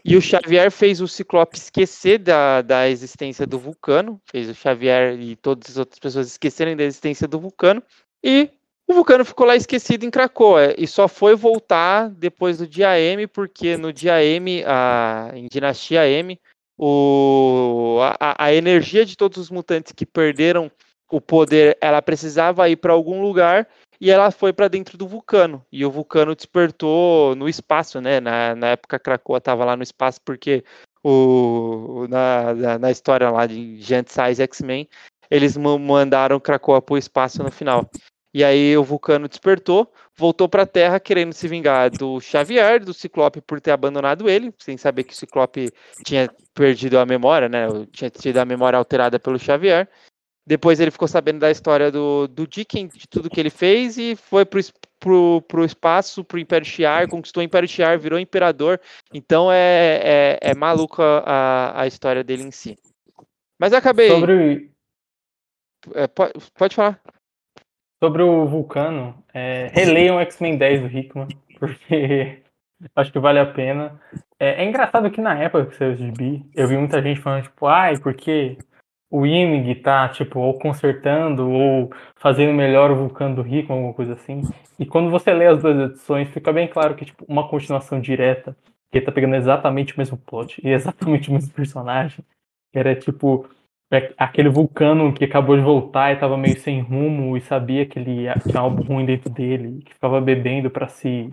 E 0.05 0.17
o 0.17 0.21
Xavier 0.21 0.71
fez 0.71 1.01
o 1.01 1.09
Ciclope 1.09 1.57
esquecer 1.57 2.19
da, 2.19 2.61
da 2.63 2.89
existência 2.89 3.47
do 3.47 3.59
Vulcano, 3.59 4.21
fez 4.31 4.49
o 4.49 4.55
Xavier 4.55 5.19
e 5.19 5.37
todas 5.37 5.71
as 5.71 5.77
outras 5.77 5.99
pessoas 5.99 6.27
esquecerem 6.27 6.77
da 6.77 6.85
existência 6.85 7.29
do 7.29 7.39
Vulcano, 7.39 7.83
e 8.23 8.51
o 8.87 8.95
Vulcano 8.95 9.25
ficou 9.25 9.47
lá 9.47 9.55
esquecido 9.55 10.05
em 10.05 10.11
Krakoa, 10.11 10.75
e 10.77 10.87
só 10.87 11.07
foi 11.07 11.37
voltar 11.37 12.09
depois 12.09 12.59
do 12.59 12.67
dia 12.67 12.99
M, 12.99 13.27
porque 13.27 13.77
no 13.77 13.93
dia 13.93 14.23
M, 14.25 14.65
a, 14.67 15.31
em 15.35 15.47
Dinastia 15.47 16.09
M, 16.09 16.39
o, 16.77 17.99
a, 18.19 18.47
a 18.47 18.55
energia 18.55 19.05
de 19.05 19.17
todos 19.17 19.37
os 19.37 19.51
mutantes 19.51 19.93
que 19.93 20.07
perderam 20.07 20.71
o 21.11 21.21
poder, 21.21 21.77
ela 21.81 22.03
precisava 22.03 22.69
ir 22.69 22.77
para 22.77 22.93
algum 22.93 23.23
lugar 23.23 23.67
e 24.01 24.11
ela 24.11 24.31
foi 24.31 24.53
para 24.53 24.69
dentro 24.69 24.97
do 24.97 25.09
vulcano. 25.09 25.65
E 25.73 25.85
o 25.85 25.91
vulcano 25.91 26.35
despertou 26.35 27.35
no 27.35 27.49
espaço, 27.49 28.01
né? 28.01 28.21
Na, 28.21 28.55
na 28.55 28.69
época 28.69 28.99
Krakoa 28.99 29.39
estava 29.39 29.65
lá 29.65 29.77
no 29.77 29.83
espaço 29.83 30.21
porque 30.25 30.65
o, 31.03 32.07
na, 32.09 32.55
na, 32.55 32.79
na 32.79 32.91
história 32.91 33.31
lá 33.31 33.47
de 33.47 33.81
Giant 33.81 34.09
Size 34.09 34.43
X-Men, 34.43 34.89
eles 35.31 35.57
mandaram 35.57 36.41
Krakoa 36.41 36.81
para 36.81 36.95
o 36.95 36.99
espaço 36.99 37.43
no 37.43 37.51
final. 37.51 37.89
E 38.33 38.45
aí 38.45 38.77
o 38.77 38.85
vulcano 38.85 39.27
despertou, 39.27 39.91
voltou 40.17 40.49
para 40.49 40.63
a 40.63 40.67
Terra 40.67 41.01
querendo 41.01 41.33
se 41.33 41.49
vingar 41.49 41.91
do 41.91 42.21
Xavier, 42.21 42.85
do 42.85 42.93
Ciclope 42.93 43.41
por 43.41 43.61
ter 43.61 43.71
abandonado 43.71 44.29
ele, 44.29 44.53
sem 44.59 44.77
saber 44.77 45.05
que 45.05 45.15
o 45.15 45.17
Ciclope 45.17 45.73
tinha 46.05 46.31
perdido 46.55 46.99
a 46.99 47.07
memória, 47.07 47.49
né? 47.49 47.67
Tinha 47.91 48.11
tido 48.11 48.37
a 48.37 48.45
memória 48.45 48.79
alterada 48.79 49.19
pelo 49.19 49.39
Xavier. 49.39 49.89
Depois 50.49 50.81
ele 50.81 50.91
ficou 50.91 51.07
sabendo 51.07 51.41
da 51.41 51.51
história 51.51 51.93
do, 51.93 52.27
do 52.27 52.47
Dicken, 52.47 52.89
de 52.89 53.07
tudo 53.07 53.29
que 53.29 53.39
ele 53.39 53.51
fez, 53.51 53.99
e 53.99 54.17
foi 54.17 54.47
pro, 54.47 54.59
pro, 54.99 55.43
pro 55.43 55.63
espaço, 55.63 56.25
pro 56.25 56.39
Império 56.39 56.67
Shi'ar, 56.67 57.07
conquistou 57.07 57.43
o 57.43 57.45
Império 57.45 57.69
Shi'ar, 57.69 57.99
virou 57.99 58.19
imperador. 58.19 58.81
Então 59.13 59.53
é, 59.53 60.01
é, 60.03 60.39
é 60.41 60.55
maluca 60.55 61.03
a, 61.27 61.83
a 61.83 61.87
história 61.87 62.25
dele 62.25 62.45
em 62.45 62.51
si. 62.51 62.79
Mas 63.61 63.73
eu 63.73 63.79
acabei. 63.79 64.09
Sobre. 64.09 64.71
É, 65.95 66.07
pode, 66.07 66.33
pode 66.55 66.75
falar. 66.75 66.99
Sobre 68.03 68.23
o 68.23 68.47
Vulcano, 68.47 69.23
é, 69.35 69.69
releiam 69.71 70.19
X-Men 70.19 70.57
10 70.57 70.81
do 70.81 70.99
Hickman, 70.99 71.29
porque 71.61 72.43
acho 72.97 73.13
que 73.13 73.19
vale 73.19 73.39
a 73.39 73.53
pena. 73.53 74.01
É, 74.41 74.65
é 74.65 74.65
engraçado 74.65 75.11
que 75.11 75.21
na 75.21 75.39
época 75.39 75.67
que 75.67 75.77
saiu 75.77 75.93
o 75.93 75.97
gibi, 75.97 76.43
eu 76.55 76.67
vi 76.67 76.79
muita 76.79 77.03
gente 77.03 77.21
falando, 77.21 77.43
tipo, 77.43 77.67
ai, 77.67 77.99
porque 77.99 78.57
o 79.11 79.25
Imig 79.27 79.77
tá, 79.77 80.09
tipo, 80.09 80.39
ou 80.39 80.59
consertando 80.59 81.51
ou 81.51 81.91
fazendo 82.17 82.53
melhor 82.53 82.91
o 82.91 82.97
Vulcano 82.97 83.37
do 83.37 83.43
Rico, 83.43 83.73
alguma 83.73 83.95
coisa 83.95 84.13
assim. 84.13 84.43
E 84.79 84.85
quando 84.85 85.11
você 85.11 85.33
lê 85.33 85.47
as 85.47 85.63
duas 85.63 85.91
edições, 85.91 86.29
fica 86.29 86.53
bem 86.53 86.69
claro 86.69 86.95
que, 86.95 87.05
tipo, 87.05 87.25
uma 87.27 87.49
continuação 87.49 88.01
direta, 88.01 88.57
que 88.91 89.01
tá 89.01 89.11
pegando 89.11 89.37
exatamente 89.37 89.95
o 89.95 89.99
mesmo 89.99 90.17
plot 90.19 90.61
e 90.63 90.69
exatamente 90.73 91.31
o 91.31 91.33
mesmo 91.33 91.53
personagem. 91.53 92.25
Era, 92.73 92.95
tipo, 92.95 93.49
é 93.91 94.13
aquele 94.19 94.51
vulcano 94.51 95.13
que 95.13 95.25
acabou 95.25 95.57
de 95.57 95.63
voltar 95.63 96.13
e 96.13 96.17
tava 96.17 96.37
meio 96.37 96.59
sem 96.61 96.81
rumo 96.81 97.37
e 97.37 97.41
sabia 97.41 97.87
que 97.87 97.99
ele 97.99 98.27
tinha 98.47 98.61
algo 98.61 98.83
ruim 98.83 99.07
dentro 99.07 99.31
dele, 99.31 99.83
que 99.83 99.95
ficava 99.95 100.21
bebendo 100.21 100.71
para 100.71 100.89
se 100.89 101.33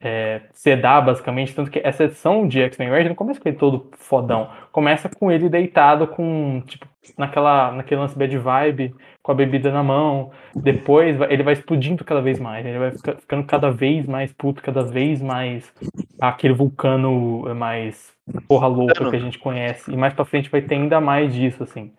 é, 0.00 0.42
sedar, 0.52 1.04
basicamente. 1.04 1.54
Tanto 1.54 1.70
que 1.70 1.80
essa 1.82 2.04
edição 2.04 2.46
de 2.46 2.60
X-Men 2.60 2.90
Red 2.90 3.08
não 3.08 3.14
começa 3.14 3.40
com 3.40 3.48
ele 3.48 3.58
todo 3.58 3.90
fodão. 3.98 4.50
Começa 4.70 5.08
com 5.08 5.30
ele 5.30 5.48
deitado 5.48 6.06
com, 6.06 6.62
tipo, 6.66 6.86
naquela, 7.16 7.72
naquele 7.72 8.00
lance 8.00 8.16
bad 8.16 8.36
vibe, 8.36 8.94
com 9.22 9.32
a 9.32 9.34
bebida 9.34 9.72
na 9.72 9.82
mão. 9.82 10.30
Depois 10.54 11.18
ele 11.28 11.42
vai 11.42 11.54
explodindo 11.54 12.04
cada 12.04 12.20
vez 12.20 12.38
mais. 12.38 12.64
Ele 12.64 12.78
vai 12.78 12.92
ficando 12.92 13.44
cada 13.44 13.70
vez 13.70 14.06
mais 14.06 14.32
puto, 14.32 14.62
cada 14.62 14.82
vez 14.82 15.20
mais 15.20 15.72
aquele 16.20 16.54
vulcano 16.54 17.54
mais 17.54 18.12
porra 18.46 18.66
louca 18.66 19.10
que 19.10 19.16
a 19.16 19.20
gente 19.20 19.38
conhece. 19.38 19.90
E 19.92 19.96
mais 19.96 20.14
pra 20.14 20.24
frente 20.24 20.50
vai 20.50 20.62
ter 20.62 20.74
ainda 20.74 21.00
mais 21.00 21.34
disso, 21.34 21.62
assim. 21.62 21.92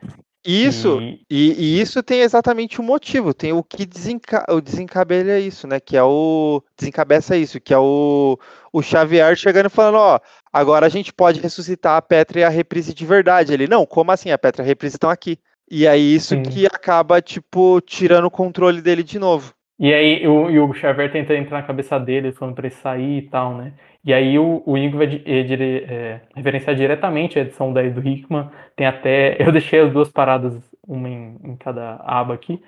Isso, 0.45 1.01
e... 1.01 1.25
E, 1.29 1.51
e, 1.51 1.81
isso 1.81 2.01
tem 2.01 2.21
exatamente 2.21 2.79
um 2.79 2.83
motivo, 2.83 3.33
tem 3.33 3.51
o 3.51 3.61
que 3.61 3.85
desenca 3.85 4.45
o 4.49 4.61
desencabelha 4.61 5.37
isso, 5.39 5.67
né? 5.67 5.79
Que 5.79 5.97
é 5.97 6.03
o. 6.03 6.63
Desencabeça 6.77 7.35
isso, 7.35 7.59
que 7.59 7.73
é 7.73 7.77
o, 7.77 8.39
o 8.71 8.81
Xavier 8.81 9.35
chegando 9.35 9.65
e 9.65 9.69
falando, 9.69 9.95
ó, 9.95 10.19
agora 10.51 10.85
a 10.85 10.89
gente 10.89 11.11
pode 11.11 11.41
ressuscitar 11.41 11.97
a 11.97 12.01
Petra 12.01 12.39
e 12.39 12.43
a 12.43 12.49
reprise 12.49 12.93
de 12.93 13.05
verdade. 13.05 13.53
Ele, 13.53 13.67
não, 13.67 13.85
como 13.85 14.11
assim? 14.11 14.31
A 14.31 14.37
Petra 14.37 14.63
e 14.63 14.65
a 14.65 14.67
reprise 14.67 14.95
estão 14.95 15.09
aqui. 15.09 15.37
E 15.69 15.87
aí 15.87 16.15
isso 16.15 16.35
Sim. 16.35 16.43
que 16.43 16.65
acaba, 16.65 17.21
tipo, 17.21 17.81
tirando 17.81 18.25
o 18.25 18.31
controle 18.31 18.81
dele 18.81 19.03
de 19.03 19.19
novo. 19.19 19.53
E 19.79 19.93
aí 19.93 20.27
o, 20.27 20.49
e 20.49 20.59
o 20.59 20.73
Xavier 20.73 21.09
tenta 21.09 21.33
entrar 21.35 21.61
na 21.61 21.67
cabeça 21.67 21.97
dele, 21.97 22.33
falando 22.33 22.55
pra 22.55 22.67
ele 22.67 22.75
sair 22.75 23.19
e 23.19 23.29
tal, 23.29 23.55
né? 23.55 23.73
E 24.03 24.13
aí 24.13 24.37
o, 24.37 24.61
o 24.65 24.77
Ingo 24.77 24.97
vai 24.97 25.07
é, 25.25 25.39
é, 25.41 26.21
referenciar 26.35 26.75
diretamente 26.75 27.39
a 27.39 27.43
edição 27.43 27.71
10 27.71 27.95
do 27.95 28.05
Hickman. 28.05 28.49
Tem 28.75 28.85
até. 28.85 29.37
Eu 29.41 29.51
deixei 29.51 29.79
as 29.79 29.91
duas 29.91 30.11
paradas, 30.11 30.53
uma 30.85 31.07
em, 31.09 31.37
em 31.43 31.55
cada 31.55 31.95
aba 32.03 32.33
aqui, 32.33 32.61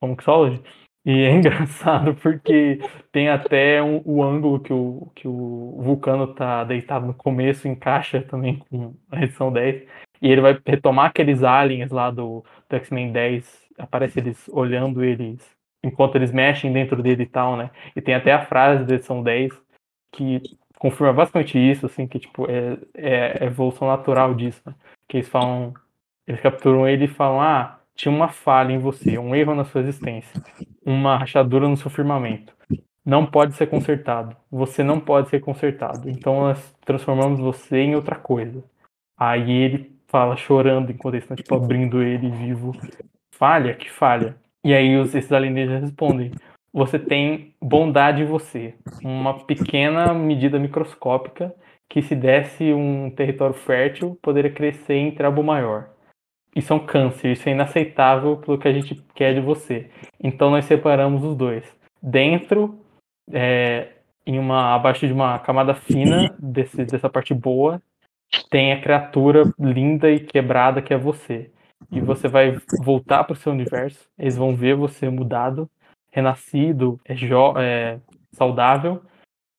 como 0.00 0.16
que 0.16 0.22
solve. 0.24 0.62
E 1.04 1.22
é 1.24 1.32
engraçado 1.34 2.14
porque 2.16 2.78
tem 3.12 3.28
até 3.28 3.82
um, 3.82 4.02
o 4.04 4.22
ângulo 4.22 4.60
que 4.60 4.72
o, 4.72 5.10
que 5.16 5.26
o 5.26 5.80
Vulcano 5.82 6.34
tá 6.34 6.64
deitado 6.64 7.06
no 7.06 7.14
começo, 7.14 7.68
encaixa 7.68 8.22
também 8.22 8.58
com 8.58 8.94
a 9.10 9.22
edição 9.22 9.52
10. 9.52 9.82
E 10.22 10.30
ele 10.30 10.40
vai 10.40 10.58
retomar 10.64 11.06
aqueles 11.06 11.42
aliens 11.42 11.90
lá 11.90 12.10
do, 12.10 12.44
do 12.68 12.76
X-Men 12.76 13.12
10. 13.12 13.66
Aparece 13.78 14.20
eles 14.20 14.48
olhando 14.48 15.04
eles 15.04 15.55
enquanto 15.86 16.16
eles 16.16 16.32
mexem 16.32 16.72
dentro 16.72 17.02
dele 17.02 17.22
e 17.22 17.26
tal, 17.26 17.56
né? 17.56 17.70
E 17.94 18.00
tem 18.00 18.14
até 18.14 18.32
a 18.32 18.44
frase 18.44 18.84
da 18.84 18.94
edição 18.94 19.22
10 19.22 19.52
que 20.12 20.42
confirma 20.78 21.12
basicamente 21.12 21.58
isso, 21.58 21.86
assim, 21.86 22.06
que 22.06 22.18
tipo, 22.18 22.50
é, 22.50 22.78
é, 22.94 23.38
é 23.40 23.44
evolução 23.46 23.88
natural 23.88 24.34
disso, 24.34 24.60
né? 24.66 24.74
Que 25.08 25.18
eles 25.18 25.28
falam, 25.28 25.74
eles 26.26 26.40
capturam 26.40 26.88
ele 26.88 27.04
e 27.04 27.08
falam, 27.08 27.40
ah, 27.40 27.78
tinha 27.94 28.14
uma 28.14 28.28
falha 28.28 28.72
em 28.72 28.78
você, 28.78 29.18
um 29.18 29.34
erro 29.34 29.54
na 29.54 29.64
sua 29.64 29.80
existência, 29.80 30.42
uma 30.84 31.16
rachadura 31.16 31.68
no 31.68 31.76
seu 31.76 31.90
firmamento. 31.90 32.54
Não 33.04 33.24
pode 33.24 33.54
ser 33.54 33.68
consertado. 33.68 34.36
Você 34.50 34.82
não 34.82 34.98
pode 34.98 35.28
ser 35.28 35.40
consertado. 35.40 36.10
Então 36.10 36.40
nós 36.40 36.74
transformamos 36.84 37.38
você 37.38 37.78
em 37.78 37.94
outra 37.94 38.16
coisa. 38.16 38.62
Aí 39.16 39.50
ele 39.50 39.96
fala 40.08 40.36
chorando 40.36 40.90
enquanto 40.90 41.14
eles 41.14 41.24
estão 41.24 41.36
tipo 41.36 41.54
abrindo 41.54 42.02
ele 42.02 42.28
vivo. 42.30 42.72
Falha? 43.30 43.74
Que 43.74 43.90
falha? 43.90 44.36
E 44.66 44.74
aí 44.74 44.96
os, 44.96 45.14
esses 45.14 45.30
alienígenas 45.30 45.82
respondem: 45.82 46.32
você 46.72 46.98
tem 46.98 47.54
bondade 47.62 48.22
em 48.22 48.24
você, 48.24 48.74
uma 49.00 49.44
pequena 49.44 50.12
medida 50.12 50.58
microscópica 50.58 51.54
que 51.88 52.02
se 52.02 52.16
desse 52.16 52.72
um 52.72 53.08
território 53.08 53.54
fértil 53.54 54.18
poderia 54.20 54.50
crescer 54.50 54.94
em 54.94 55.12
trabo 55.12 55.40
maior. 55.40 55.90
Isso 56.52 56.72
é 56.72 56.76
um 56.76 56.84
câncer, 56.84 57.30
isso 57.30 57.48
é 57.48 57.52
inaceitável 57.52 58.38
pelo 58.38 58.58
que 58.58 58.66
a 58.66 58.72
gente 58.72 58.96
quer 59.14 59.34
de 59.34 59.40
você. 59.40 59.88
Então 60.20 60.50
nós 60.50 60.64
separamos 60.64 61.22
os 61.22 61.36
dois. 61.36 61.64
Dentro, 62.02 62.80
é, 63.32 63.90
em 64.26 64.36
uma 64.36 64.74
abaixo 64.74 65.06
de 65.06 65.12
uma 65.12 65.38
camada 65.38 65.74
fina 65.74 66.34
desse, 66.40 66.84
dessa 66.84 67.08
parte 67.08 67.32
boa, 67.32 67.80
tem 68.50 68.72
a 68.72 68.80
criatura 68.80 69.44
linda 69.60 70.10
e 70.10 70.18
quebrada 70.18 70.82
que 70.82 70.92
é 70.92 70.98
você. 70.98 71.52
E 71.90 72.00
você 72.00 72.28
vai 72.28 72.58
voltar 72.82 73.24
para 73.24 73.34
o 73.34 73.36
seu 73.36 73.52
universo. 73.52 74.08
Eles 74.18 74.36
vão 74.36 74.54
ver 74.54 74.74
você 74.74 75.08
mudado 75.08 75.70
renascido, 76.16 76.98
é, 77.04 77.14
é 77.62 78.00
saudável, 78.32 79.02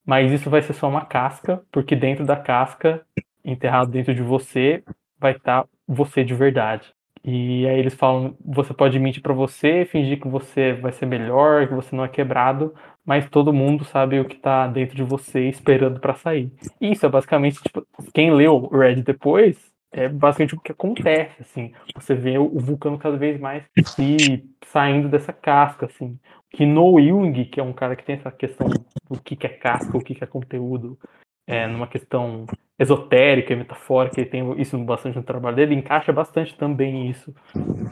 mas 0.04 0.32
isso 0.32 0.50
vai 0.50 0.62
ser 0.64 0.74
só 0.74 0.90
uma 0.90 1.06
casca, 1.06 1.62
porque 1.72 1.96
dentro 1.96 2.26
da 2.26 2.36
casca, 2.36 3.06
enterrado 3.46 3.92
dentro 3.92 4.16
de 4.16 4.24
você, 4.24 4.84
vai 5.20 5.34
estar 5.34 5.64
tá 5.64 5.70
você 5.88 6.24
de 6.24 6.34
verdade. 6.34 6.92
E 7.24 7.68
aí 7.68 7.78
eles 7.78 7.94
falam, 7.94 8.36
você 8.44 8.74
pode 8.74 8.98
mentir 9.00 9.22
para 9.22 9.34
você, 9.34 9.86
fingir 9.86 10.20
que 10.20 10.28
você 10.28 10.74
vai 10.74 10.94
ser 10.94 11.06
melhor, 11.06 11.68
que 11.68 11.74
você 11.74 11.96
não 11.96 12.06
é 12.06 12.08
quebrado, 12.08 12.74
mas 13.06 13.30
todo 13.30 13.54
mundo 13.54 13.84
sabe 13.84 14.20
o 14.20 14.26
que 14.26 14.38
tá 14.38 14.66
dentro 14.66 14.96
de 14.96 15.04
você 15.04 15.50
esperando 15.50 16.00
para 16.00 16.16
sair. 16.16 16.52
Isso 16.80 17.06
é 17.06 17.10
basicamente, 17.10 17.62
tipo, 17.62 17.86
quem 18.14 18.32
leu 18.32 18.68
Red 18.70 19.04
depois, 19.04 19.58
é 20.00 20.10
basicamente 20.10 20.56
o 20.56 20.60
que 20.60 20.72
acontece, 20.72 21.42
assim. 21.42 21.74
Você 21.96 22.16
vê 22.16 22.38
o 22.38 22.60
vulcano 22.60 22.98
cada 22.98 23.18
vez 23.18 23.40
mais 23.40 23.64
se 23.86 24.44
saindo 24.66 25.10
dessa 25.10 25.34
casca, 25.34 25.86
assim 25.86 26.18
que 26.50 26.66
no 26.66 27.00
Jung, 27.00 27.46
que 27.46 27.60
é 27.60 27.64
um 27.64 27.74
cara 27.74 27.96
que 27.96 28.04
tem 28.04 28.16
essa 28.16 28.32
questão 28.32 28.68
do 28.68 29.22
que, 29.22 29.38
é 29.46 29.50
casca, 29.50 29.98
o 29.98 30.02
que, 30.02 30.18
é 30.22 30.28
conteúdo, 30.28 30.98
é, 31.46 31.68
numa 31.68 31.88
questão 31.88 32.46
esotérica 32.80 33.54
e 33.54 33.56
metafórica, 33.56 34.20
ele 34.20 34.30
tem 34.30 34.62
isso 34.62 34.78
bastante 34.80 35.18
no 35.18 35.24
trabalho 35.24 35.56
dele, 35.56 35.76
encaixa 35.76 36.14
bastante 36.14 36.56
também 36.58 37.10
isso. 37.10 37.34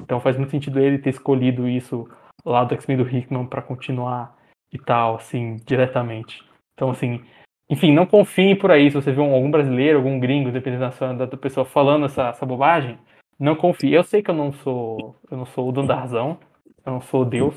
Então 0.01 0.19
faz 0.19 0.37
muito 0.37 0.51
sentido 0.51 0.79
ele 0.79 0.99
ter 0.99 1.09
escolhido 1.09 1.67
isso 1.67 2.09
lá 2.43 2.63
do 2.63 2.73
X-Men 2.75 2.97
do 2.97 3.09
Hickman 3.09 3.47
para 3.47 3.61
continuar 3.61 4.35
e 4.71 4.77
tal, 4.77 5.15
assim, 5.15 5.57
diretamente. 5.65 6.43
Então, 6.73 6.89
assim, 6.89 7.23
enfim, 7.69 7.91
não 7.91 8.05
confiem 8.05 8.55
por 8.55 8.69
aí 8.71 8.89
se 8.89 8.95
você 8.95 9.11
vê 9.11 9.19
algum 9.19 9.49
brasileiro, 9.49 9.97
algum 9.97 10.19
gringo, 10.19 10.51
dependendo 10.51 10.89
da, 10.99 11.25
da 11.25 11.37
pessoa 11.37 11.65
falando 11.65 12.05
essa, 12.05 12.29
essa 12.29 12.45
bobagem, 12.45 12.97
não 13.39 13.55
confie. 13.55 13.93
Eu 13.93 14.03
sei 14.03 14.21
que 14.21 14.29
eu 14.29 14.35
não 14.35 14.53
sou, 14.53 15.15
eu 15.29 15.37
não 15.37 15.45
sou 15.45 15.69
o 15.69 15.71
dono 15.71 15.87
da 15.87 15.95
razão, 15.95 16.37
eu 16.85 16.93
não 16.93 17.01
sou 17.01 17.25
Deus, 17.25 17.55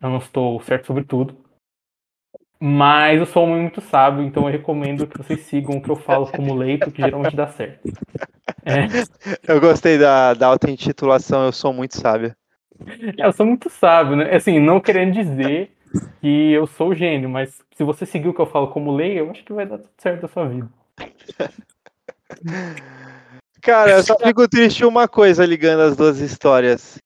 eu 0.00 0.10
não 0.10 0.18
estou 0.18 0.60
certo 0.60 0.86
sobre 0.86 1.04
tudo. 1.04 1.36
Mas 2.62 3.18
eu 3.18 3.24
sou 3.24 3.46
um 3.46 3.52
homem 3.52 3.62
muito 3.62 3.80
sábio, 3.80 4.22
então 4.22 4.44
eu 4.44 4.52
recomendo 4.52 5.06
que 5.06 5.16
vocês 5.16 5.40
sigam 5.40 5.78
o 5.78 5.82
que 5.82 5.88
eu 5.88 5.96
falo 5.96 6.30
como 6.30 6.54
leito, 6.54 6.90
que 6.90 7.00
geralmente 7.00 7.34
dá 7.34 7.46
certo. 7.46 7.88
É. 8.66 8.86
Eu 9.50 9.58
gostei 9.58 9.96
da, 9.96 10.34
da 10.34 10.48
auto-intitulação, 10.48 11.46
eu 11.46 11.52
sou 11.52 11.72
muito 11.72 11.96
sábio. 11.96 12.34
Eu 13.16 13.32
sou 13.32 13.46
muito 13.46 13.70
sábio, 13.70 14.16
né? 14.16 14.34
Assim, 14.34 14.58
não 14.58 14.78
querendo 14.78 15.14
dizer 15.14 15.72
que 16.20 16.52
eu 16.52 16.66
sou 16.66 16.94
gênio, 16.94 17.30
mas 17.30 17.62
se 17.80 17.84
você 17.84 18.04
seguir 18.04 18.28
o 18.28 18.34
que 18.34 18.40
eu 18.42 18.46
falo 18.46 18.68
como 18.68 18.94
lei, 18.94 19.18
eu 19.18 19.30
acho 19.30 19.42
que 19.42 19.54
vai 19.54 19.64
dar 19.64 19.78
tudo 19.78 19.88
certo 19.96 20.20
na 20.20 20.28
sua 20.28 20.46
vida. 20.46 20.68
Cara, 23.62 23.92
eu 23.92 24.02
só 24.02 24.18
fico 24.18 24.46
triste 24.46 24.84
uma 24.84 25.08
coisa 25.08 25.46
ligando 25.46 25.80
as 25.80 25.96
duas 25.96 26.18
histórias 26.18 26.98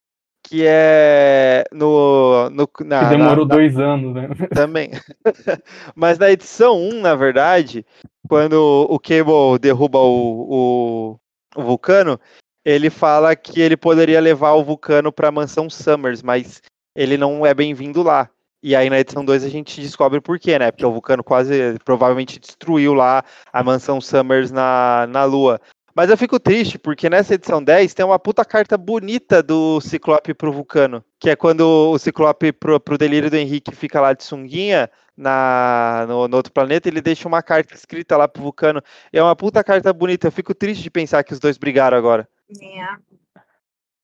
que 0.43 0.65
é 0.67 1.62
no. 1.73 2.51
no 2.51 2.69
na, 2.85 3.05
que 3.05 3.17
demorou 3.17 3.47
na, 3.47 3.55
dois 3.55 3.78
anos, 3.78 4.17
né? 4.17 4.28
Também. 4.53 4.91
Mas 5.94 6.19
na 6.19 6.33
edição 6.33 6.77
1, 6.77 7.03
na 7.03 7.15
verdade, 7.15 7.86
quando 8.28 8.89
o 8.91 8.99
Cable 8.99 9.61
derruba 9.61 10.01
o, 10.01 11.15
o, 11.15 11.20
o 11.55 11.62
vulcano, 11.62 12.19
ele 12.65 12.91
fala 12.91 13.36
que 13.36 13.61
ele 13.61 13.77
poderia 13.77 14.20
levar 14.20 14.55
o 14.55 14.65
vulcano 14.65 15.12
para 15.12 15.28
a 15.28 15.33
mansão 15.33 15.70
Summers, 15.70 16.20
mas 16.20 16.61
ele 16.97 17.17
não 17.17 17.47
é 17.47 17.55
bem-vindo 17.55 18.03
lá. 18.03 18.28
E 18.67 18.75
aí 18.75 18.89
na 18.89 18.99
edição 18.99 19.23
2 19.23 19.44
a 19.44 19.49
gente 19.51 19.78
descobre 19.78 20.23
por 20.23 20.39
quê, 20.39 20.59
né? 20.59 20.70
Porque 20.70 20.86
o 20.86 20.91
vulcano 20.91 21.23
quase 21.23 21.78
provavelmente 21.84 22.41
destruiu 22.41 22.94
lá 22.94 23.23
a 23.52 23.62
mansão 23.62 24.01
Summers 24.01 24.51
na, 24.51 25.07
na 25.10 25.25
Lua. 25.25 25.60
Mas 25.94 26.09
eu 26.09 26.17
fico 26.17 26.41
triste, 26.41 26.78
porque 26.78 27.10
nessa 27.10 27.34
edição 27.34 27.62
10 27.62 27.93
tem 27.93 28.07
uma 28.07 28.18
puta 28.18 28.43
carta 28.43 28.78
bonita 28.78 29.43
do 29.43 29.83
Ciclope 29.83 30.33
pro 30.33 30.51
Vulcano. 30.51 31.05
Que 31.20 31.28
é 31.28 31.36
quando 31.36 31.60
o 31.60 31.99
Ciclope 31.99 32.52
pro, 32.52 32.81
pro 32.81 32.97
delírio 32.97 33.28
do 33.28 33.36
Henrique 33.36 33.76
fica 33.76 34.01
lá 34.01 34.15
de 34.15 34.25
sunguinha 34.25 34.91
na, 35.15 36.07
no, 36.09 36.26
no, 36.26 36.34
outro 36.34 36.51
planeta, 36.51 36.89
ele 36.89 37.02
deixa 37.02 37.28
uma 37.28 37.43
carta 37.43 37.75
escrita 37.75 38.17
lá 38.17 38.26
pro 38.26 38.43
Vulcano. 38.43 38.83
É 39.12 39.23
uma 39.23 39.36
puta 39.36 39.62
carta 39.62 39.93
bonita. 39.93 40.28
Eu 40.28 40.33
fico 40.33 40.55
triste 40.55 40.83
de 40.83 40.91
pensar 40.91 41.23
que 41.23 41.34
os 41.34 41.39
dois 41.39 41.59
brigaram 41.59 41.99
agora. 41.99 42.26
É. 42.62 43.14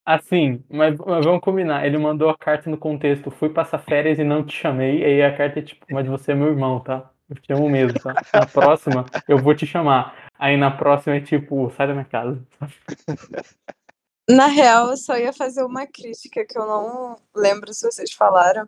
Assim, 0.05 0.63
mas, 0.69 0.97
mas, 0.97 1.25
vamos 1.25 1.41
combinar. 1.41 1.85
Ele 1.85 1.97
mandou 1.97 2.29
a 2.29 2.37
carta 2.37 2.69
no 2.69 2.77
contexto: 2.77 3.29
fui 3.29 3.49
passar 3.49 3.79
férias 3.79 4.17
e 4.17 4.23
não 4.23 4.43
te 4.43 4.55
chamei. 4.55 5.01
E 5.01 5.05
aí 5.05 5.23
a 5.23 5.35
carta 5.35 5.59
é 5.59 5.61
tipo, 5.61 5.85
mas 5.91 6.07
você 6.07 6.31
é 6.31 6.35
meu 6.35 6.47
irmão, 6.47 6.79
tá? 6.79 7.11
Eu 7.29 7.35
te 7.35 7.53
amo 7.53 7.69
mesmo, 7.69 7.97
tá? 7.99 8.13
Na 8.33 8.45
próxima, 8.45 9.05
eu 9.27 9.37
vou 9.37 9.55
te 9.55 9.65
chamar. 9.65 10.29
Aí 10.37 10.57
na 10.57 10.71
próxima 10.71 11.15
é 11.15 11.21
tipo, 11.21 11.71
sai 11.71 11.87
da 11.87 11.93
minha 11.93 12.05
casa. 12.05 12.41
Na 14.29 14.47
real, 14.47 14.91
eu 14.91 14.97
só 14.97 15.17
ia 15.17 15.33
fazer 15.33 15.63
uma 15.63 15.85
crítica 15.85 16.45
que 16.45 16.57
eu 16.57 16.65
não 16.65 17.17
lembro 17.35 17.73
se 17.73 17.85
vocês 17.85 18.11
falaram, 18.13 18.67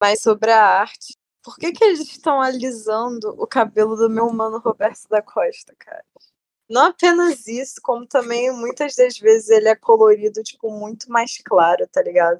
mas 0.00 0.20
sobre 0.20 0.50
a 0.50 0.62
arte. 0.62 1.14
Por 1.42 1.56
que, 1.56 1.70
que 1.70 1.84
eles 1.84 2.00
estão 2.00 2.40
alisando 2.40 3.28
o 3.40 3.46
cabelo 3.46 3.94
do 3.94 4.10
meu 4.10 4.32
mano 4.32 4.58
Roberto 4.58 5.08
da 5.08 5.22
Costa, 5.22 5.74
cara? 5.78 6.04
Não 6.68 6.86
apenas 6.86 7.46
isso, 7.46 7.80
como 7.82 8.06
também 8.06 8.50
muitas 8.50 8.94
das 8.96 9.18
vezes 9.18 9.48
ele 9.48 9.68
é 9.68 9.76
colorido, 9.76 10.42
tipo, 10.42 10.70
muito 10.70 11.10
mais 11.10 11.38
claro, 11.44 11.86
tá 11.92 12.02
ligado? 12.02 12.38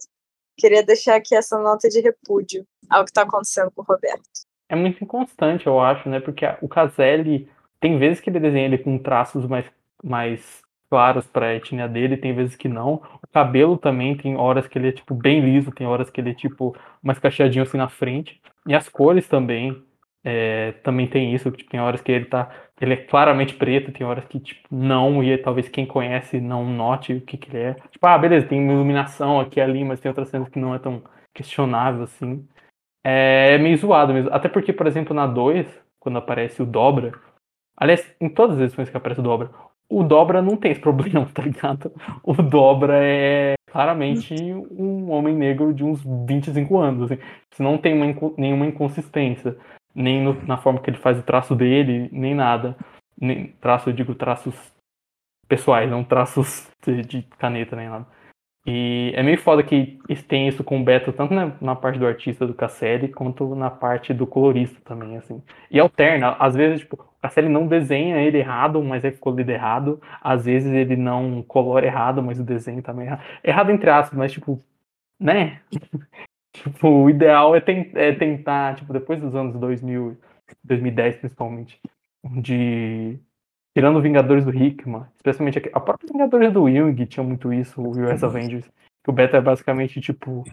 Queria 0.57 0.83
deixar 0.83 1.17
aqui 1.17 1.35
essa 1.35 1.59
nota 1.59 1.89
de 1.89 2.01
repúdio 2.01 2.67
ao 2.91 3.05
que 3.05 3.13
tá 3.13 3.23
acontecendo 3.23 3.71
com 3.71 3.83
o 3.83 3.85
Roberto. 3.85 4.25
É 4.69 4.75
muito 4.75 5.03
inconstante, 5.03 5.67
eu 5.67 5.79
acho, 5.79 6.09
né? 6.09 6.19
Porque 6.19 6.45
o 6.61 6.69
Caselli, 6.69 7.49
tem 7.79 7.99
vezes 7.99 8.21
que 8.21 8.31
ele 8.31 8.41
desenha 8.41 8.65
ele 8.65 8.79
com 8.79 8.99
traços 8.99 9.47
mais, 9.47 9.67
mais 10.03 10.63
claros 10.91 11.27
para 11.27 11.47
a 11.47 11.55
etnia 11.55 11.89
dele, 11.89 12.17
tem 12.17 12.35
vezes 12.35 12.57
que 12.57 12.69
não. 12.69 12.95
O 13.23 13.27
cabelo 13.33 13.77
também 13.77 14.17
tem 14.17 14.37
horas 14.37 14.67
que 14.67 14.79
ele 14.79 14.89
é 14.89 14.93
tipo 14.93 15.15
bem 15.15 15.41
liso, 15.41 15.71
tem 15.71 15.87
horas 15.87 16.11
que 16.11 16.21
ele 16.21 16.31
é 16.31 16.35
tipo 16.35 16.77
mais 17.03 17.19
cacheadinho 17.19 17.63
assim 17.63 17.77
na 17.77 17.89
frente. 17.89 18.41
E 18.67 18.75
as 18.75 18.89
cores 18.89 19.29
também 19.29 19.85
é, 20.29 20.73
também 20.83 21.07
tem 21.07 21.33
isso, 21.33 21.53
tipo, 21.53 21.71
tem 21.71 21.79
horas 21.79 22.01
que 22.01 22.11
ele 22.11 22.25
tá 22.25 22.51
ele 22.81 22.95
é 22.95 22.97
claramente 22.97 23.55
preto, 23.55 23.93
tem 23.93 24.05
horas 24.05 24.25
que 24.25 24.41
tipo 24.41 24.67
não 24.71 25.23
e 25.23 25.39
talvez 25.39 25.69
quem 25.69 25.87
conhece 25.87 26.41
não 26.41 26.65
note 26.69 27.15
o 27.15 27.21
que 27.21 27.37
que 27.37 27.49
ele 27.49 27.59
é. 27.65 27.75
Tipo, 27.75 28.07
ah, 28.07 28.19
beleza, 28.19 28.47
tem 28.47 28.69
iluminação 28.69 29.39
aqui 29.41 29.61
e 29.61 29.63
ali, 29.63 29.85
mas 29.85 30.01
tem 30.01 30.11
outras 30.11 30.29
cenas 30.29 30.49
que 30.49 30.59
não 30.59 30.75
é 30.75 30.79
tão 30.81 31.03
questionável 31.33 32.03
assim. 32.03 32.47
É, 33.05 33.55
é 33.55 33.59
meio 33.59 33.77
zoado 33.79 34.13
mesmo. 34.13 34.33
Até 34.33 34.49
porque, 34.49 34.73
por 34.73 34.87
exemplo, 34.87 35.15
na 35.15 35.27
2, 35.29 35.67
quando 36.01 36.19
aparece 36.19 36.61
o 36.61 36.67
Dobra, 36.67 37.13
aliás, 37.77 38.15
em 38.21 38.29
todas 38.29 38.57
as 38.57 38.63
edições 38.63 38.91
que 38.91 38.97
aparece 38.97 39.21
o 39.21 39.25
Dobra, 39.25 39.51
o 39.89 40.03
Dobra 40.03 40.43
não 40.43 40.57
tem 40.57 40.73
esse 40.73 40.81
problema, 40.83 41.27
tá 41.33 41.43
ligado? 41.43 41.93
O 42.25 42.35
Dobra 42.35 42.99
é 43.01 43.55
claramente 43.71 44.35
um 44.71 45.11
homem 45.11 45.35
negro 45.37 45.73
de 45.73 45.85
uns 45.85 46.03
25 46.27 46.79
anos. 46.79 47.13
Assim. 47.13 47.23
Não 47.61 47.79
tem 47.79 47.95
uma, 47.95 48.33
nenhuma 48.37 48.67
inconsistência. 48.67 49.57
Nem 49.97 50.23
no, 50.23 50.35
na 50.47 50.59
forma 50.59 50.81
que 50.81 50.91
ele 50.91 50.99
faz 50.99 51.19
o 51.19 51.23
traço 51.23 51.55
dele, 51.55 52.09
nem 52.13 52.35
nada. 52.35 52.77
Nem, 53.21 53.49
traço, 53.61 53.89
eu 53.91 53.95
digo 53.95 54.15
traços 54.15 54.55
pessoais, 55.49 55.91
não 55.91 56.05
traços 56.05 56.71
de, 56.85 57.03
de 57.03 57.23
caneta 57.39 57.75
nem 57.75 57.89
nada. 57.89 58.07
E 58.67 59.13
é 59.15 59.23
meio 59.23 59.39
foda 59.39 59.63
que 59.63 59.97
tem 60.27 60.49
isso 60.49 60.65
com 60.65 60.81
o 60.81 60.85
Beto, 60.85 61.13
tanto 61.13 61.33
na, 61.33 61.57
na 61.61 61.77
parte 61.77 62.01
do 62.01 62.07
artista 62.07 62.45
do 62.45 62.53
Casselli, 62.53 63.09
quanto 63.09 63.55
na 63.55 63.71
parte 63.71 64.13
do 64.13 64.27
colorista 64.27 64.81
também, 64.85 65.17
assim. 65.17 65.41
E 65.71 65.79
alterna, 65.79 66.37
às 66.41 66.57
vezes, 66.57 66.81
tipo, 66.81 66.97
o 66.97 67.21
Casselli 67.23 67.49
não 67.49 67.69
desenha 67.69 68.21
ele 68.21 68.39
errado, 68.39 68.83
mas 68.83 69.05
é 69.05 69.13
colorido 69.13 69.53
errado. 69.53 70.03
Às 70.21 70.47
vezes 70.47 70.73
ele 70.73 70.97
não 70.97 71.45
colora 71.45 71.87
errado, 71.87 72.21
mas 72.21 72.41
o 72.41 72.45
desenho 72.45 72.83
também 72.83 73.07
é 73.07 73.11
errado. 73.11 73.23
Errado 73.45 73.71
entre 73.71 73.89
aspas, 73.89 74.19
mas, 74.19 74.33
tipo, 74.33 74.61
né? 75.21 75.61
tipo, 76.63 76.89
o 76.89 77.11
ideal 77.11 77.55
é, 77.55 77.61
tem, 77.61 77.91
é 77.95 78.13
tentar, 78.13 78.75
tipo, 78.77 78.93
depois 78.93 79.21
dos 79.21 79.35
anos 79.35 79.57
2000, 79.57 80.17
2010 80.65 81.17
principalmente, 81.17 81.81
de 82.25 83.19
tirando 83.75 84.01
Vingadores 84.01 84.45
do 84.45 84.55
Hickman, 84.55 85.05
especialmente 85.17 85.59
a 85.73 85.81
própria 85.81 86.11
Vingadores 86.11 86.53
do 86.53 86.69
Jung 86.69 87.07
tinha 87.07 87.23
muito 87.23 87.53
isso, 87.53 87.81
o 87.81 87.91
US. 87.91 88.25
Avengers, 88.25 88.65
que 89.05 89.11
o 89.11 89.13
Beta 89.13 89.37
é 89.37 89.41
basicamente 89.41 90.01
tipo 90.01 90.45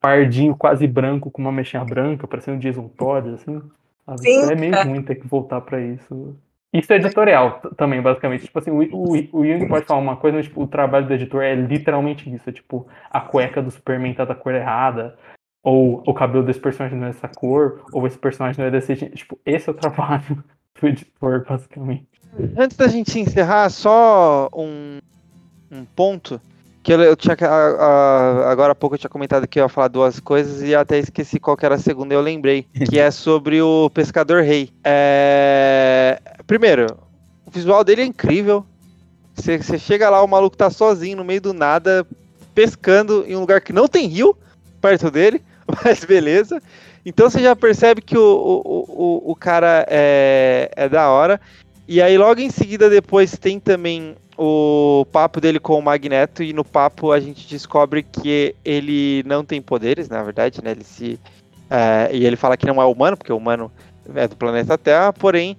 pardinho 0.00 0.54
quase 0.54 0.86
branco 0.86 1.30
com 1.30 1.42
uma 1.42 1.50
mechinha 1.50 1.84
branca, 1.84 2.28
parecendo 2.28 2.60
Jason 2.60 2.88
Todd, 2.88 3.30
assim. 3.30 3.60
Sim, 4.18 4.50
é 4.50 4.54
meio 4.54 4.74
ruim 4.84 5.02
ter 5.02 5.14
que 5.14 5.26
voltar 5.26 5.62
para 5.62 5.80
isso. 5.80 6.36
Isso 6.74 6.92
é 6.92 6.96
editorial 6.96 7.60
também, 7.76 8.02
basicamente. 8.02 8.46
Tipo 8.46 8.58
assim, 8.58 8.72
o, 8.72 8.82
o, 8.92 9.12
o 9.12 9.46
Jung 9.46 9.68
pode 9.68 9.86
falar 9.86 10.00
uma 10.00 10.16
coisa, 10.16 10.38
mas 10.38 10.46
tipo, 10.46 10.60
o 10.60 10.66
trabalho 10.66 11.06
do 11.06 11.14
editor 11.14 11.40
é 11.40 11.54
literalmente 11.54 12.28
isso. 12.28 12.50
É, 12.50 12.52
tipo, 12.52 12.88
a 13.08 13.20
cueca 13.20 13.62
do 13.62 13.70
Superman 13.70 14.12
tá 14.12 14.24
da 14.24 14.34
cor 14.34 14.52
errada, 14.52 15.16
ou 15.62 16.02
o 16.04 16.12
cabelo 16.12 16.44
desse 16.44 16.58
personagem 16.58 16.98
não 16.98 17.06
é 17.06 17.10
dessa 17.12 17.28
cor, 17.28 17.84
ou 17.92 18.04
esse 18.08 18.18
personagem 18.18 18.60
não 18.60 18.66
é 18.66 18.72
desse 18.72 18.96
Tipo, 18.96 19.38
esse 19.46 19.68
é 19.68 19.72
o 19.72 19.76
trabalho 19.76 20.42
do 20.80 20.88
editor, 20.88 21.44
basicamente. 21.48 22.08
Antes 22.58 22.76
da 22.76 22.88
gente 22.88 23.20
encerrar, 23.20 23.70
só 23.70 24.48
um, 24.52 24.98
um 25.70 25.84
ponto 25.84 26.40
que 26.84 26.92
eu, 26.92 27.00
eu 27.00 27.16
tinha 27.16 27.34
a, 27.40 27.46
a, 27.46 28.50
agora 28.52 28.72
há 28.72 28.74
pouco 28.74 28.94
eu 28.94 28.98
tinha 28.98 29.08
comentado 29.08 29.48
que 29.48 29.58
eu 29.58 29.64
ia 29.64 29.68
falar 29.70 29.88
duas 29.88 30.20
coisas 30.20 30.62
e 30.62 30.74
até 30.74 30.98
esqueci 30.98 31.40
qual 31.40 31.56
era 31.62 31.76
a 31.76 31.78
segunda 31.78 32.14
eu 32.14 32.20
lembrei 32.20 32.66
que 32.88 32.98
é 32.98 33.10
sobre 33.10 33.62
o 33.62 33.88
pescador 33.88 34.42
rei. 34.42 34.68
É... 34.84 36.20
primeiro 36.46 36.86
o 37.46 37.50
visual 37.50 37.82
dele 37.82 38.02
é 38.02 38.04
incrível. 38.04 38.64
Você 39.34 39.78
chega 39.78 40.10
lá 40.10 40.22
o 40.22 40.28
maluco 40.28 40.56
tá 40.56 40.70
sozinho 40.70 41.16
no 41.16 41.24
meio 41.24 41.40
do 41.40 41.54
nada 41.54 42.06
pescando 42.54 43.24
em 43.26 43.34
um 43.34 43.40
lugar 43.40 43.62
que 43.62 43.72
não 43.72 43.88
tem 43.88 44.06
rio 44.06 44.36
perto 44.80 45.10
dele 45.10 45.42
mas 45.84 46.04
beleza. 46.04 46.62
Então 47.04 47.30
você 47.30 47.40
já 47.40 47.56
percebe 47.56 48.02
que 48.02 48.16
o, 48.16 48.22
o, 48.22 48.84
o, 48.88 49.32
o 49.32 49.34
cara 49.34 49.86
é, 49.88 50.70
é 50.76 50.88
da 50.88 51.08
hora. 51.08 51.40
E 51.86 52.00
aí, 52.00 52.16
logo 52.16 52.40
em 52.40 52.48
seguida, 52.48 52.88
depois 52.88 53.36
tem 53.36 53.60
também 53.60 54.16
o 54.36 55.06
papo 55.12 55.40
dele 55.40 55.60
com 55.60 55.78
o 55.78 55.82
Magneto, 55.82 56.42
e 56.42 56.52
no 56.52 56.64
papo 56.64 57.12
a 57.12 57.20
gente 57.20 57.48
descobre 57.48 58.02
que 58.02 58.54
ele 58.64 59.22
não 59.26 59.44
tem 59.44 59.62
poderes, 59.62 60.08
na 60.08 60.22
verdade, 60.22 60.62
né? 60.62 60.72
Ele 60.72 60.84
se. 60.84 61.20
É, 61.70 62.10
e 62.12 62.24
ele 62.26 62.36
fala 62.36 62.56
que 62.56 62.66
não 62.66 62.80
é 62.80 62.84
humano, 62.84 63.16
porque 63.16 63.32
o 63.32 63.36
humano 63.36 63.70
é 64.14 64.28
do 64.28 64.36
planeta 64.36 64.76
Terra, 64.76 65.12
porém. 65.12 65.56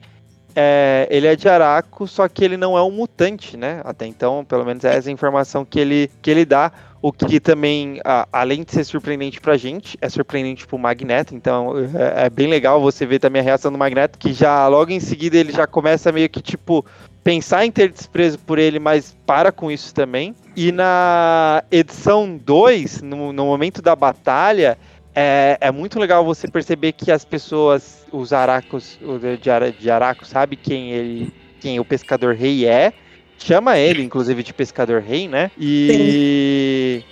É, 0.58 1.06
ele 1.12 1.28
é 1.28 1.36
de 1.36 1.50
Araco, 1.50 2.08
só 2.08 2.30
que 2.30 2.42
ele 2.42 2.56
não 2.56 2.78
é 2.78 2.82
um 2.82 2.90
mutante, 2.90 3.58
né? 3.58 3.82
Até 3.84 4.06
então, 4.06 4.46
pelo 4.46 4.64
menos 4.64 4.86
é 4.86 4.96
essa 4.96 5.12
informação 5.12 5.66
que 5.66 5.78
ele, 5.78 6.10
que 6.22 6.32
ele 6.32 6.46
dá. 6.46 6.72
O 7.02 7.12
que 7.12 7.42
também, 7.42 8.00
além 8.32 8.64
de 8.64 8.72
ser 8.72 8.86
surpreendente 8.86 9.42
pra 9.42 9.58
gente, 9.58 9.98
é 10.02 10.08
surpreendente 10.08 10.66
pro 10.66 10.80
Magneto. 10.80 11.36
Então 11.36 11.74
é, 11.78 12.26
é, 12.26 12.30
bem 12.30 12.48
legal 12.48 12.80
você 12.80 13.06
ver 13.06 13.20
também 13.20 13.42
a 13.42 13.44
reação 13.44 13.70
do 13.70 13.78
Magneto, 13.78 14.18
que 14.18 14.32
já 14.32 14.66
logo 14.70 14.92
em 14.92 15.00
seguida 15.02 15.36
ele 15.38 15.52
já 15.52 15.68
começa 15.68 16.10
meio 16.12 16.30
que 16.30 16.42
tipo 16.42 16.86
pensar 17.26 17.66
em 17.66 17.72
ter 17.72 17.92
desprezo 17.92 18.38
por 18.38 18.60
ele, 18.60 18.78
mas 18.78 19.18
para 19.26 19.52
com 19.52 19.72
isso 19.72 19.92
também. 19.96 20.36
E 20.56 20.72
na 20.72 21.64
edição 21.72 22.38
2, 22.38 23.02
no, 23.02 23.34
no 23.34 23.46
momento 23.48 23.82
da 23.82 23.96
batalha, 23.96 24.78
é, 25.16 25.58
é, 25.60 25.72
muito 25.72 26.00
legal 26.00 26.24
você 26.24 26.48
perceber 26.48 26.92
que 26.92 27.12
as 27.12 27.26
pessoas, 27.26 28.06
os 28.12 28.32
aracos 28.32 29.00
de, 29.42 29.72
de 29.82 29.90
Araco, 29.90 30.24
sabe 30.24 30.56
quem 30.56 30.92
ele, 30.92 31.34
quem 31.60 31.80
o 31.80 31.84
pescador 31.84 32.36
rei 32.36 32.68
é 32.68 32.94
chama 33.40 33.76
ele, 33.76 34.04
inclusive, 34.04 34.44
de 34.44 34.54
pescador 34.54 35.02
rei, 35.02 35.28
né? 35.28 35.50
E 35.60 37.04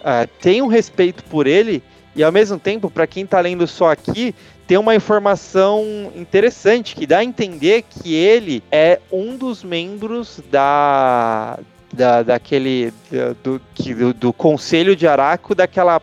uh, 0.00 0.28
tem 0.38 0.60
um 0.60 0.66
respeito 0.66 1.24
por 1.24 1.46
ele, 1.46 1.82
e 2.14 2.22
ao 2.22 2.30
mesmo 2.30 2.58
tempo, 2.58 2.90
para 2.90 3.06
quem 3.06 3.24
tá 3.24 3.40
lendo 3.40 3.66
só 3.66 3.90
aqui, 3.90 4.34
tem 4.70 4.78
uma 4.78 4.94
informação 4.94 6.12
interessante 6.14 6.94
que 6.94 7.04
dá 7.04 7.18
a 7.18 7.24
entender 7.24 7.82
que 7.82 8.14
ele 8.14 8.62
é 8.70 9.00
um 9.10 9.36
dos 9.36 9.64
membros 9.64 10.40
da. 10.48 11.58
Da, 11.92 12.22
daquele 12.22 12.94
do, 13.42 13.60
do, 13.74 14.14
do 14.14 14.32
conselho 14.32 14.94
de 14.94 15.08
Araco 15.08 15.56
daquela, 15.56 16.00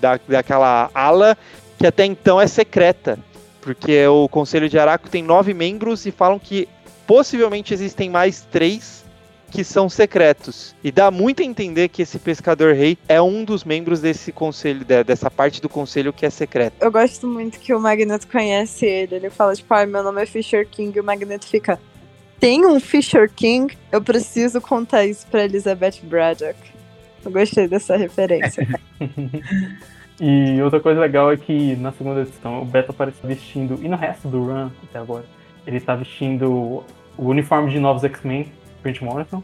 da, 0.00 0.18
daquela 0.26 0.90
ala 0.92 1.38
que 1.78 1.86
até 1.86 2.04
então 2.04 2.40
é 2.40 2.48
secreta 2.48 3.16
porque 3.60 4.04
o 4.08 4.28
Conselho 4.28 4.68
de 4.68 4.76
Araco 4.76 5.08
tem 5.08 5.22
nove 5.22 5.54
membros 5.54 6.04
e 6.04 6.10
falam 6.10 6.36
que 6.36 6.68
possivelmente 7.06 7.72
existem 7.72 8.10
mais 8.10 8.44
três 8.50 8.99
que 9.50 9.64
são 9.64 9.88
secretos. 9.88 10.74
E 10.82 10.90
dá 10.92 11.10
muito 11.10 11.42
a 11.42 11.44
entender 11.44 11.88
que 11.88 12.02
esse 12.02 12.18
pescador 12.18 12.74
rei 12.74 12.96
é 13.08 13.20
um 13.20 13.44
dos 13.44 13.64
membros 13.64 14.00
desse 14.00 14.32
conselho, 14.32 14.84
dessa 15.04 15.30
parte 15.30 15.60
do 15.60 15.68
conselho 15.68 16.12
que 16.12 16.24
é 16.24 16.30
secreto. 16.30 16.76
Eu 16.80 16.90
gosto 16.90 17.26
muito 17.26 17.58
que 17.58 17.74
o 17.74 17.80
Magneto 17.80 18.26
conhece 18.28 18.86
ele. 18.86 19.16
Ele 19.16 19.30
fala, 19.30 19.54
tipo, 19.54 19.72
ah, 19.74 19.84
meu 19.84 20.02
nome 20.02 20.22
é 20.22 20.26
Fisher 20.26 20.66
King, 20.66 20.96
e 20.96 21.00
o 21.00 21.04
Magneto 21.04 21.46
fica. 21.46 21.78
Tem 22.38 22.64
um 22.64 22.80
Fisher 22.80 23.30
King? 23.30 23.76
Eu 23.92 24.00
preciso 24.00 24.60
contar 24.60 25.04
isso 25.04 25.26
pra 25.26 25.44
Elizabeth 25.44 26.00
Braddock. 26.04 26.58
Eu 27.24 27.30
gostei 27.30 27.68
dessa 27.68 27.96
referência. 27.96 28.66
e 30.18 30.62
outra 30.62 30.80
coisa 30.80 31.00
legal 31.00 31.30
é 31.30 31.36
que 31.36 31.76
na 31.76 31.92
segunda 31.92 32.22
edição 32.22 32.62
o 32.62 32.64
Beto 32.64 32.92
aparece 32.92 33.18
vestindo, 33.22 33.78
e 33.82 33.88
no 33.88 33.96
resto 33.96 34.28
do 34.28 34.44
run 34.44 34.70
até 34.84 34.98
agora, 34.98 35.24
ele 35.66 35.80
tá 35.80 35.94
vestindo 35.94 36.82
o 37.18 37.28
uniforme 37.28 37.70
de 37.70 37.78
novos 37.78 38.02
X-Men, 38.02 38.50
Grant 38.82 39.00
Morrison. 39.00 39.42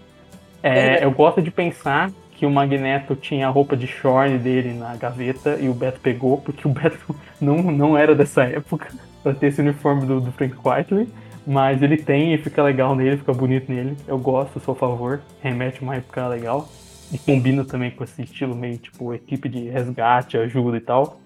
É, 0.63 1.05
eu 1.05 1.11
gosto 1.11 1.41
de 1.41 1.51
pensar 1.51 2.11
que 2.33 2.45
o 2.45 2.51
Magneto 2.51 3.17
tinha 3.17 3.47
a 3.47 3.51
roupa 3.51 3.77
de 3.77 3.87
Shorn 3.87 4.39
dele 4.39 4.75
na 4.75 4.95
gaveta 4.97 5.57
e 5.61 5.69
o 5.69 5.75
Beto 5.75 6.01
pegou, 6.01 6.39
porque 6.39 6.69
o 6.69 6.71
Beto 6.71 7.15
não, 7.41 7.63
não 7.63 7.97
era 7.97 8.15
dessa 8.15 8.45
época 8.45 8.89
pra 9.23 9.33
ter 9.33 9.49
esse 9.49 9.61
uniforme 9.61 10.07
do, 10.07 10.21
do 10.21 10.33
Frank 10.33 10.55
Whiteley. 10.63 11.09
Mas 11.47 11.81
ele 11.81 11.97
tem 11.97 12.35
e 12.35 12.39
fica 12.39 12.61
legal 12.63 12.97
nele, 12.97 13.19
fica 13.19 13.33
bonito 13.33 13.71
nele. 13.71 13.97
Eu 14.09 14.19
gosto, 14.19 14.59
sou 14.59 14.75
a 14.75 14.77
favor. 14.77 15.21
Remete 15.41 15.81
uma 15.81 15.95
época 15.95 16.27
legal. 16.27 16.69
E 17.13 17.19
combina 17.19 17.65
também 17.65 17.93
com 17.93 18.03
esse 18.03 18.21
estilo 18.21 18.55
meio 18.55 18.77
tipo 18.79 19.15
equipe 19.15 19.49
de 19.49 19.69
resgate, 19.69 20.37
ajuda 20.37 20.77
e 20.77 20.81
tal. 20.81 21.21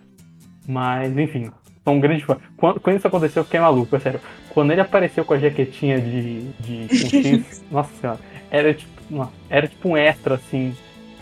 Mas 0.69 1.17
enfim, 1.17 1.51
sou 1.83 1.95
um 1.95 2.01
grande 2.01 2.23
fã. 2.23 2.37
Quando, 2.59 2.79
quando 2.81 2.97
isso 2.99 3.09
aconteceu, 3.09 3.41
eu 3.41 3.45
fiquei 3.45 3.61
maluco, 3.61 3.97
é 3.97 3.99
sério. 3.99 4.21
Quando 4.51 4.73
ele 4.73 4.81
apareceu 4.81 5.25
com 5.25 5.35
a 5.35 5.39
jaquetinha 5.39 6.01
de, 6.01 6.43
de 6.61 6.89
X, 7.09 7.65
nossa 7.71 7.91
senhora, 8.01 8.21
era 8.51 8.75
tipo, 8.75 9.01
não, 9.09 9.31
era 9.49 9.67
tipo 9.67 9.89
um 9.89 9.97
extra, 9.97 10.35
assim. 10.35 10.75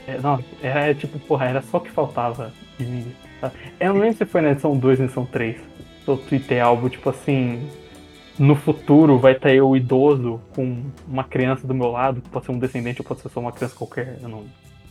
É, 0.06 0.18
não, 0.18 0.42
era 0.62 0.94
tipo, 0.94 1.18
porra, 1.20 1.46
era 1.46 1.62
só 1.62 1.76
o 1.76 1.80
que 1.80 1.90
faltava 1.90 2.52
de 2.78 2.86
mim. 2.86 3.14
Tá? 3.40 3.52
Eu 3.78 3.92
não 3.92 4.00
lembro 4.00 4.16
se 4.16 4.24
foi 4.24 4.40
na 4.40 4.52
edição 4.52 4.76
2 4.76 4.98
ou 4.98 5.02
na 5.02 5.06
edição 5.06 5.26
3. 5.26 5.56
Eu 6.06 6.16
tuitei 6.16 6.60
algo, 6.60 6.88
tipo 6.88 7.08
assim. 7.10 7.68
No 8.38 8.54
futuro 8.54 9.18
vai 9.18 9.32
estar 9.32 9.52
eu 9.52 9.76
idoso 9.76 10.40
com 10.54 10.84
uma 11.08 11.24
criança 11.24 11.66
do 11.66 11.74
meu 11.74 11.90
lado, 11.90 12.20
que 12.20 12.28
pode 12.28 12.46
ser 12.46 12.52
um 12.52 12.58
descendente 12.58 13.00
ou 13.00 13.04
pode 13.04 13.20
ser 13.20 13.28
só 13.28 13.40
uma 13.40 13.50
criança 13.50 13.74
qualquer. 13.74 14.16
Eu 14.22 14.28
não. 14.28 14.44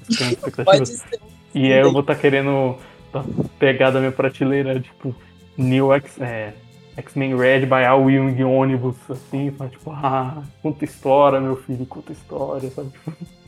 Ser. 0.86 1.20
E 1.56 1.72
aí 1.72 1.80
eu 1.80 1.92
vou 1.92 2.02
estar 2.02 2.16
tá 2.16 2.22
querendo 2.22 2.78
tá, 3.12 3.24
pegar 3.58 3.90
da 3.90 4.00
minha 4.00 4.12
prateleira, 4.12 4.80
tipo, 4.80 5.16
New 5.58 5.94
X, 5.94 6.20
é, 6.22 6.54
X-Men 6.98 7.38
Red 7.38 7.68
by 7.68 7.84
Al 7.86 8.04
Wing 8.04 8.44
ônibus, 8.44 8.98
assim, 9.10 9.54
sabe? 9.56 9.72
tipo, 9.72 9.92
ah, 9.92 10.44
conta 10.64 10.84
história, 10.84 11.40
meu 11.40 11.56
filho, 11.56 11.86
conta 11.86 12.12
história, 12.12 12.70
sabe? 12.72 12.92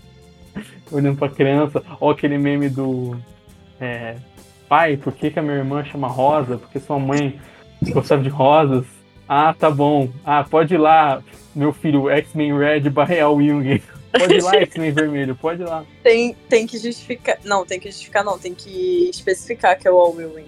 Olhando 0.91 1.17
pra 1.17 1.29
criança, 1.29 1.83
ou 1.99 2.11
aquele 2.11 2.37
meme 2.37 2.69
do. 2.69 3.17
É, 3.81 4.15
pai, 4.67 4.97
por 4.97 5.13
que, 5.13 5.31
que 5.31 5.39
a 5.39 5.41
minha 5.41 5.57
irmã 5.57 5.83
chama 5.83 6.07
Rosa? 6.07 6.57
Porque 6.57 6.79
sua 6.79 6.99
mãe 6.99 7.39
gostava 7.91 8.21
de 8.21 8.29
rosas. 8.29 8.85
Ah, 9.27 9.53
tá 9.53 9.69
bom. 9.69 10.09
Ah, 10.25 10.43
pode 10.43 10.75
ir 10.75 10.77
lá, 10.77 11.21
meu 11.55 11.73
filho, 11.73 12.09
X-Men 12.09 12.57
Red 12.57 12.81
by 12.81 13.19
Al 13.19 13.35
Wing. 13.35 13.81
Pode 14.11 14.33
ir 14.33 14.41
lá, 14.41 14.55
X-Men 14.55 14.91
Vermelho, 14.91 15.35
pode 15.35 15.61
ir 15.61 15.65
lá. 15.65 15.85
Tem, 16.01 16.35
tem 16.49 16.65
que 16.65 16.79
justificar. 16.79 17.37
Não, 17.43 17.63
tem 17.63 17.79
que 17.79 17.91
justificar, 17.91 18.23
não. 18.23 18.39
Tem 18.39 18.55
que 18.55 19.07
especificar 19.07 19.77
que 19.77 19.87
é 19.87 19.91
o 19.91 19.99
All 19.99 20.15
Will 20.15 20.33
Win. 20.33 20.47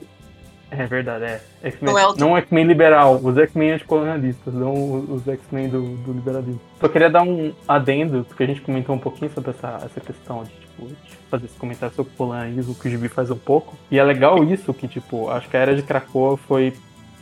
É 0.73 0.85
verdade, 0.85 1.25
é. 1.25 1.41
Não 1.81 1.99
é 1.99 2.07
o- 2.07 2.15
Não 2.15 2.37
X-Men 2.37 2.63
liberal, 2.65 3.19
os 3.21 3.37
X-Men 3.37 3.71
anticolonialistas, 3.71 4.53
não 4.53 4.73
os 5.13 5.27
X-Men 5.27 5.67
do, 5.67 5.97
do 5.97 6.13
liberalismo. 6.13 6.61
Só 6.79 6.87
queria 6.87 7.09
dar 7.09 7.23
um 7.23 7.51
adendo, 7.67 8.23
porque 8.25 8.43
a 8.43 8.47
gente 8.47 8.61
comentou 8.61 8.95
um 8.95 8.99
pouquinho 8.99 9.29
sobre 9.33 9.49
essa, 9.51 9.81
essa 9.83 9.99
questão 9.99 10.43
de, 10.45 10.49
tipo, 10.51 10.85
de 10.87 11.15
fazer 11.29 11.45
esse 11.47 11.57
comentário 11.57 11.93
sobre 11.93 12.13
o 12.13 12.15
colonialismo 12.15 12.73
que 12.73 12.87
o 12.87 12.91
Gibi 12.91 13.09
faz 13.09 13.29
um 13.29 13.37
pouco. 13.37 13.75
E 13.91 13.99
é 13.99 14.03
legal 14.03 14.41
isso, 14.45 14.73
que, 14.73 14.87
tipo, 14.87 15.29
acho 15.29 15.49
que 15.49 15.57
a 15.57 15.59
Era 15.59 15.75
de 15.75 15.83
Krakoa 15.83 16.37
foi 16.37 16.73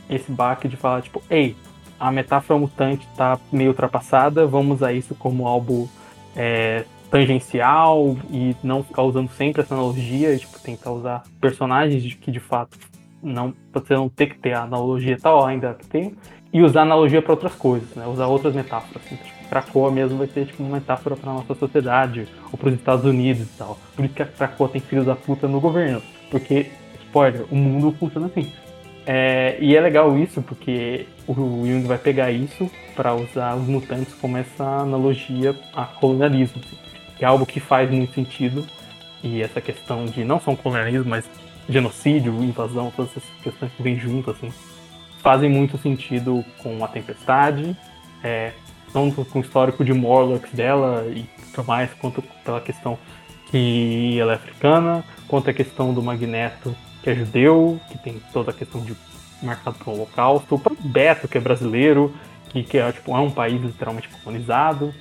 esse 0.08 0.30
baque 0.30 0.68
de 0.68 0.76
falar, 0.76 1.02
tipo, 1.02 1.20
ei, 1.28 1.56
a 1.98 2.12
metáfora 2.12 2.58
mutante 2.58 3.06
tá 3.16 3.36
meio 3.52 3.70
ultrapassada, 3.70 4.46
vamos 4.46 4.76
usar 4.76 4.92
isso 4.92 5.12
como 5.16 5.46
algo 5.48 5.90
é, 6.36 6.84
tangencial 7.10 8.16
e 8.30 8.54
não 8.62 8.82
ficar 8.82 9.02
usando 9.02 9.28
sempre 9.30 9.62
essa 9.62 9.74
analogia, 9.74 10.32
e, 10.32 10.38
tipo, 10.38 10.58
tentar 10.60 10.92
usar 10.92 11.22
personagens 11.40 12.14
que 12.14 12.30
de 12.30 12.40
fato 12.40 12.78
não 13.22 13.54
você 13.72 13.94
não 13.94 14.08
ter 14.08 14.26
que 14.26 14.38
ter 14.38 14.52
a 14.52 14.62
analogia 14.62 15.18
tal, 15.20 15.44
ainda 15.44 15.74
que 15.74 15.86
tem, 15.86 16.14
e 16.52 16.62
usar 16.62 16.82
analogia 16.82 17.22
para 17.22 17.32
outras 17.32 17.54
coisas, 17.54 17.94
né? 17.94 18.06
Usar 18.06 18.26
outras 18.26 18.54
metáforas. 18.54 19.02
Assim, 19.04 19.16
tipo, 19.16 19.90
mesmo 19.90 20.18
vai 20.18 20.26
ser 20.28 20.46
tipo 20.46 20.62
uma 20.62 20.76
metáfora 20.76 21.16
para 21.16 21.32
nossa 21.32 21.54
sociedade 21.54 22.28
ou 22.52 22.58
para 22.58 22.68
os 22.68 22.74
Estados 22.74 23.04
Unidos 23.04 23.42
e 23.42 23.58
tal. 23.58 23.78
Por 23.94 24.04
isso 24.04 24.14
que 24.14 24.22
a 24.22 24.26
Krakoa 24.26 24.68
tem 24.68 24.80
filhos 24.80 25.06
da 25.06 25.16
puta 25.16 25.48
no 25.48 25.60
governo, 25.60 26.02
porque 26.30 26.70
spoiler, 27.06 27.44
o 27.50 27.56
mundo 27.56 27.94
funciona 27.98 28.26
assim. 28.26 28.52
É, 29.06 29.56
e 29.60 29.74
é 29.74 29.80
legal 29.80 30.16
isso 30.18 30.42
porque 30.42 31.06
o 31.26 31.34
Jung 31.34 31.82
vai 31.82 31.98
pegar 31.98 32.30
isso 32.30 32.70
para 32.94 33.14
usar 33.14 33.56
os 33.56 33.66
mutantes 33.66 34.14
como 34.14 34.36
essa 34.36 34.64
analogia 34.64 35.56
a 35.74 35.84
colonialismo, 35.84 36.60
assim, 36.64 36.76
que 37.16 37.24
é 37.24 37.26
algo 37.28 37.46
que 37.46 37.58
faz 37.58 37.90
muito 37.90 38.14
sentido. 38.14 38.64
E 39.22 39.42
essa 39.42 39.60
questão 39.60 40.06
de 40.06 40.24
não 40.24 40.40
só 40.40 40.50
um 40.50 40.56
colonialismo, 40.56 41.10
mas 41.10 41.28
genocídio, 41.70 42.32
invasão, 42.42 42.92
todas 42.94 43.10
essas 43.12 43.30
questões 43.42 43.72
que 43.72 43.82
vêm 43.82 43.98
junto, 43.98 44.30
assim, 44.30 44.52
fazem 45.22 45.48
muito 45.48 45.78
sentido 45.78 46.44
com 46.62 46.84
a 46.84 46.88
tempestade, 46.88 47.76
é, 48.22 48.52
tanto 48.92 49.24
com 49.24 49.38
o 49.38 49.42
histórico 49.42 49.84
de 49.84 49.92
Morlocks 49.92 50.52
dela 50.52 51.06
e 51.08 51.24
tudo 51.54 51.66
mais, 51.66 51.92
quanto 51.94 52.22
pela 52.44 52.60
questão 52.60 52.98
que 53.50 54.18
ela 54.18 54.32
é 54.32 54.34
africana, 54.36 55.04
quanto 55.28 55.50
a 55.50 55.52
questão 55.52 55.92
do 55.92 56.02
Magneto, 56.02 56.74
que 57.02 57.10
é 57.10 57.14
judeu, 57.14 57.80
que 57.90 57.98
tem 57.98 58.20
toda 58.32 58.50
a 58.50 58.54
questão 58.54 58.80
de 58.82 58.94
marcado 59.42 59.78
pelo 59.78 59.96
holocausto, 59.96 60.54
o 60.54 60.58
próprio 60.58 60.88
Beto, 60.88 61.26
que 61.26 61.38
é 61.38 61.40
brasileiro, 61.40 62.14
que, 62.50 62.62
que 62.62 62.78
é, 62.78 62.92
tipo, 62.92 63.16
é 63.16 63.20
um 63.20 63.30
país 63.30 63.60
literalmente 63.60 64.08
colonizado. 64.08 64.94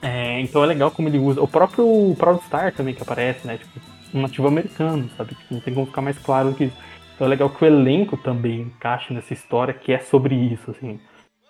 É, 0.00 0.40
então 0.40 0.62
é 0.62 0.66
legal 0.66 0.90
como 0.90 1.08
ele 1.08 1.18
usa. 1.18 1.42
O 1.42 1.48
próprio 1.48 2.14
Proud 2.18 2.42
Star 2.44 2.72
também 2.72 2.94
que 2.94 3.02
aparece, 3.02 3.46
né? 3.46 3.58
Tipo, 3.58 3.80
um 4.16 4.22
nativo 4.22 4.48
americano, 4.48 5.08
sabe? 5.10 5.34
Tipo, 5.34 5.54
não 5.54 5.60
tem 5.60 5.74
como 5.74 5.86
ficar 5.86 6.02
mais 6.02 6.18
claro 6.18 6.50
do 6.50 6.56
que 6.56 6.64
isso. 6.64 6.76
Então 7.14 7.26
é 7.26 7.30
legal 7.30 7.50
que 7.50 7.62
o 7.64 7.66
elenco 7.66 8.16
também 8.16 8.62
encaixe 8.62 9.12
nessa 9.12 9.32
história 9.32 9.72
que 9.74 9.92
é 9.92 9.98
sobre 9.98 10.34
isso, 10.34 10.70
assim. 10.70 11.00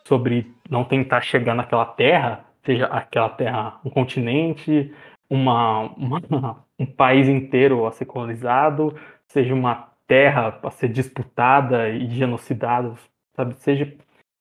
Sobre 0.07 0.53
não 0.71 0.85
tentar 0.85 1.21
chegar 1.21 1.55
naquela 1.55 1.85
terra, 1.85 2.45
seja 2.65 2.87
aquela 2.87 3.29
terra 3.29 3.81
um 3.85 3.91
continente, 3.91 4.93
uma, 5.29 5.83
uma- 5.97 6.65
um 6.79 6.87
país 6.87 7.29
inteiro 7.29 7.87
a 7.87 7.93
ser 7.93 8.05
colonizado, 8.05 8.95
seja 9.27 9.55
uma 9.55 9.89
terra 10.07 10.59
a 10.63 10.71
ser 10.71 10.89
disputada 10.89 11.89
e 11.91 12.09
genocidada, 12.11 12.95
sabe? 13.35 13.55
Seja, 13.57 13.93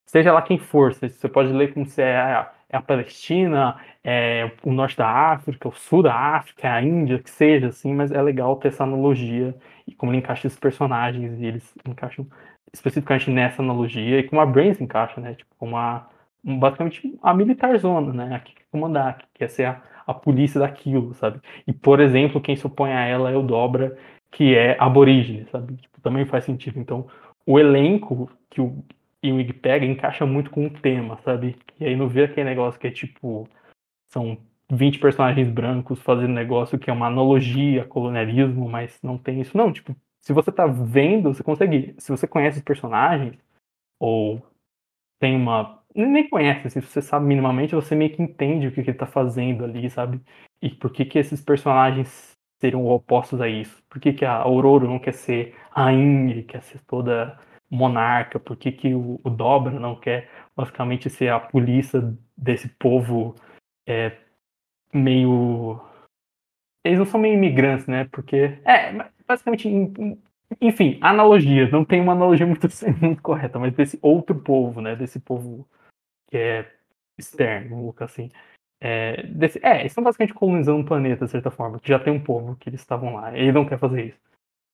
seja 0.05 0.31
lá 0.31 0.41
quem 0.41 0.59
for, 0.59 0.93
você 0.93 1.27
pode 1.27 1.51
ler 1.51 1.73
como 1.73 1.85
se 1.85 2.01
é 2.01 2.45
é 2.69 2.77
a 2.77 2.81
Palestina, 2.81 3.77
é 4.05 4.51
o 4.63 4.71
norte 4.71 4.95
da 4.97 5.09
África, 5.09 5.67
o 5.67 5.71
sul 5.73 6.03
da 6.03 6.13
África, 6.13 6.71
a 6.71 6.81
Índia, 6.81 7.19
que 7.19 7.29
seja, 7.29 7.67
assim, 7.67 7.93
mas 7.93 8.11
é 8.11 8.21
legal 8.21 8.55
ter 8.57 8.67
essa 8.67 8.83
analogia 8.83 9.55
e 9.87 9.95
como 9.95 10.11
ele 10.11 10.19
encaixa 10.19 10.45
esses 10.45 10.59
personagens 10.59 11.39
e 11.39 11.45
eles 11.45 11.73
encaixam 11.87 12.27
especificamente 12.71 13.31
nessa 13.31 13.61
analogia 13.63 14.19
e 14.19 14.23
como 14.23 14.41
a 14.41 14.45
Brains 14.45 14.79
encaixa, 14.79 15.19
né? 15.19 15.33
Tipo, 15.33 15.55
como 15.57 15.75
a, 15.77 16.07
basicamente 16.43 17.17
a 17.23 17.33
militar 17.33 17.77
zona, 17.79 18.13
né? 18.13 18.35
A 18.35 18.39
que 18.39 18.53
comandar, 18.71 19.17
que 19.17 19.25
quer 19.33 19.49
ser 19.49 19.65
a, 19.65 19.81
a 20.05 20.13
polícia 20.13 20.59
daquilo, 20.59 21.13
sabe? 21.15 21.39
E, 21.65 21.73
por 21.73 21.99
exemplo, 21.99 22.41
quem 22.41 22.55
se 22.55 22.67
opõe 22.67 22.91
a 22.93 23.05
ela 23.05 23.31
é 23.31 23.35
o 23.35 23.41
Dobra, 23.41 23.97
que 24.31 24.55
é 24.55 24.75
aborígene, 24.79 25.45
sabe? 25.51 25.75
Tipo, 25.77 26.01
também 26.01 26.25
faz 26.25 26.43
sentido. 26.45 26.79
Então, 26.79 27.07
o 27.45 27.59
elenco 27.59 28.29
que 28.49 28.61
o 28.61 28.83
Ewing 29.23 29.53
pega 29.53 29.85
encaixa 29.85 30.25
muito 30.25 30.51
com 30.51 30.65
o 30.67 30.69
tema, 30.69 31.17
sabe? 31.23 31.55
E 31.79 31.85
aí 31.85 31.95
não 31.95 32.07
vê 32.07 32.25
aquele 32.25 32.49
negócio 32.49 32.79
que 32.79 32.87
é 32.87 32.91
tipo. 32.91 33.47
São 34.07 34.37
20 34.71 34.99
personagens 34.99 35.49
brancos 35.49 36.01
fazendo 36.01 36.33
negócio 36.33 36.79
que 36.79 36.89
é 36.89 36.93
uma 36.93 37.07
analogia 37.07 37.83
a 37.83 37.85
colonialismo, 37.87 38.67
mas 38.69 38.99
não 39.03 39.17
tem 39.17 39.41
isso. 39.41 39.57
Não, 39.57 39.71
tipo, 39.71 39.95
se 40.21 40.33
você 40.33 40.51
tá 40.51 40.65
vendo, 40.67 41.33
você 41.33 41.43
consegue. 41.43 41.95
Se 41.99 42.11
você 42.11 42.27
conhece 42.27 42.57
os 42.59 42.63
personagens, 42.63 43.37
ou 43.99 44.41
tem 45.19 45.35
uma. 45.35 45.81
nem- 45.95 46.29
conhece, 46.29 46.69
se 46.69 46.81
você 46.81 47.01
sabe 47.01 47.25
minimamente, 47.25 47.75
você 47.75 47.95
meio 47.95 48.15
que 48.15 48.21
entende 48.21 48.67
o 48.67 48.71
que, 48.71 48.83
que 48.83 48.89
ele 48.91 48.97
tá 48.97 49.07
fazendo 49.07 49.63
ali, 49.63 49.89
sabe? 49.89 50.21
E 50.61 50.69
por 50.69 50.91
que, 50.91 51.05
que 51.05 51.19
esses 51.19 51.41
personagens 51.41 52.37
seriam 52.59 52.85
opostos 52.87 53.41
a 53.41 53.47
isso? 53.47 53.81
Por 53.89 53.99
que, 53.99 54.13
que 54.13 54.25
a 54.25 54.33
Aurora 54.33 54.85
não 54.87 54.99
quer 54.99 55.13
ser 55.13 55.55
rainha, 55.71 56.43
quer 56.43 56.61
ser 56.63 56.79
toda 56.85 57.37
monarca? 57.69 58.39
Por 58.39 58.55
que, 58.57 58.71
que 58.71 58.93
o, 58.93 59.19
o 59.23 59.29
Dobra 59.29 59.79
não 59.79 59.95
quer 59.95 60.29
basicamente 60.55 61.09
ser 61.09 61.29
a 61.29 61.39
polícia 61.39 62.01
desse 62.37 62.69
povo 62.69 63.35
é, 63.87 64.17
meio. 64.93 65.79
Eles 66.83 66.99
não 66.99 67.05
são 67.05 67.19
meio 67.19 67.35
imigrantes, 67.35 67.87
né? 67.87 68.05
Porque. 68.11 68.59
É, 68.65 68.93
basicamente. 69.27 69.69
Enfim, 70.61 70.99
analogias. 71.01 71.71
Não 71.71 71.83
tem 71.83 72.01
uma 72.01 72.13
analogia 72.13 72.45
muito, 72.45 72.67
muito 73.01 73.21
correta, 73.21 73.59
mas 73.59 73.73
desse 73.73 73.99
outro 74.01 74.35
povo, 74.35 74.81
né? 74.81 74.95
Desse 74.95 75.19
povo 75.19 75.67
que 76.29 76.37
é 76.37 76.71
externo, 77.17 77.69
vamos 77.69 77.83
colocar 77.83 78.05
assim. 78.05 78.29
É, 78.79 79.23
desse, 79.27 79.59
é, 79.63 79.79
eles 79.79 79.91
estão 79.91 80.03
basicamente 80.03 80.33
colonizando 80.33 80.79
um 80.79 80.85
planeta, 80.85 81.25
de 81.25 81.31
certa 81.31 81.49
forma, 81.49 81.79
que 81.79 81.87
já 81.87 81.97
tem 81.97 82.13
um 82.13 82.23
povo 82.23 82.55
que 82.57 82.69
eles 82.69 82.81
estavam 82.81 83.15
lá. 83.15 83.35
Ele 83.35 83.51
não 83.51 83.65
quer 83.65 83.79
fazer 83.79 84.05
isso. 84.07 84.19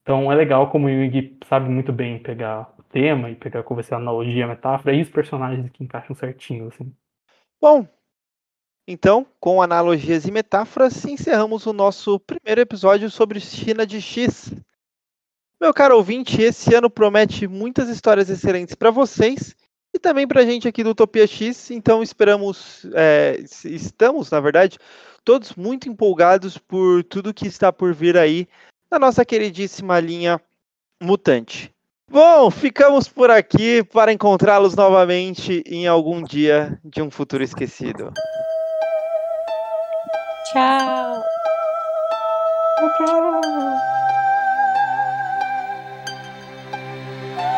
Então 0.02 0.32
é 0.32 0.36
legal 0.36 0.70
como 0.72 0.88
o 0.88 0.90
Yugi 0.90 1.38
sabe 1.46 1.70
muito 1.70 1.94
bem 1.94 2.22
pegar 2.22 2.74
o 2.78 2.84
tema 2.84 3.30
e 3.30 3.36
pegar 3.36 3.64
conversar 3.64 3.98
a 3.98 4.00
analogia, 4.00 4.46
a 4.46 4.48
metáfora 4.48 4.96
e 4.96 5.02
os 5.02 5.10
personagens 5.10 5.70
que 5.70 5.84
encaixam 5.84 6.16
certinho, 6.16 6.68
assim. 6.68 6.92
Bom, 7.62 7.88
então, 8.92 9.26
com 9.40 9.62
analogias 9.62 10.26
e 10.26 10.32
metáforas, 10.32 11.06
encerramos 11.06 11.66
o 11.66 11.72
nosso 11.72 12.20
primeiro 12.20 12.60
episódio 12.60 13.10
sobre 13.10 13.40
China 13.40 13.86
de 13.88 14.02
X. 14.02 14.52
Meu 15.62 15.74
caro 15.74 15.96
ouvinte, 15.96 16.42
esse 16.42 16.76
ano 16.76 16.90
promete 16.90 17.48
muitas 17.48 17.88
histórias 17.88 18.30
excelentes 18.30 18.76
para 18.76 18.92
vocês 18.92 19.56
e 19.94 20.00
também 20.00 20.28
para 20.28 20.42
a 20.42 20.46
gente 20.46 20.68
aqui 20.68 20.84
do 20.84 20.90
Utopia 20.90 21.26
X. 21.26 21.72
Então, 21.72 22.04
esperamos, 22.04 22.86
é, 22.94 23.42
estamos, 23.64 24.30
na 24.30 24.42
verdade, 24.42 24.78
todos 25.24 25.56
muito 25.56 25.88
empolgados 25.88 26.58
por 26.58 27.02
tudo 27.06 27.34
que 27.34 27.48
está 27.48 27.72
por 27.72 27.94
vir 27.94 28.18
aí 28.18 28.46
na 28.92 29.00
nossa 29.00 29.24
queridíssima 29.24 30.02
linha 30.02 30.42
mutante. 31.02 31.74
Bom, 32.10 32.52
ficamos 32.52 33.08
por 33.08 33.32
aqui 33.32 33.86
para 33.86 34.12
encontrá-los 34.12 34.76
novamente 34.76 35.64
em 35.66 35.88
algum 35.88 36.22
dia 36.22 36.78
de 36.84 37.02
um 37.02 37.10
futuro 37.10 37.42
esquecido. 37.42 38.12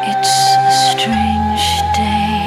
It's 0.06 0.36
a 0.58 0.72
strange 0.92 1.66
day. 1.96 2.44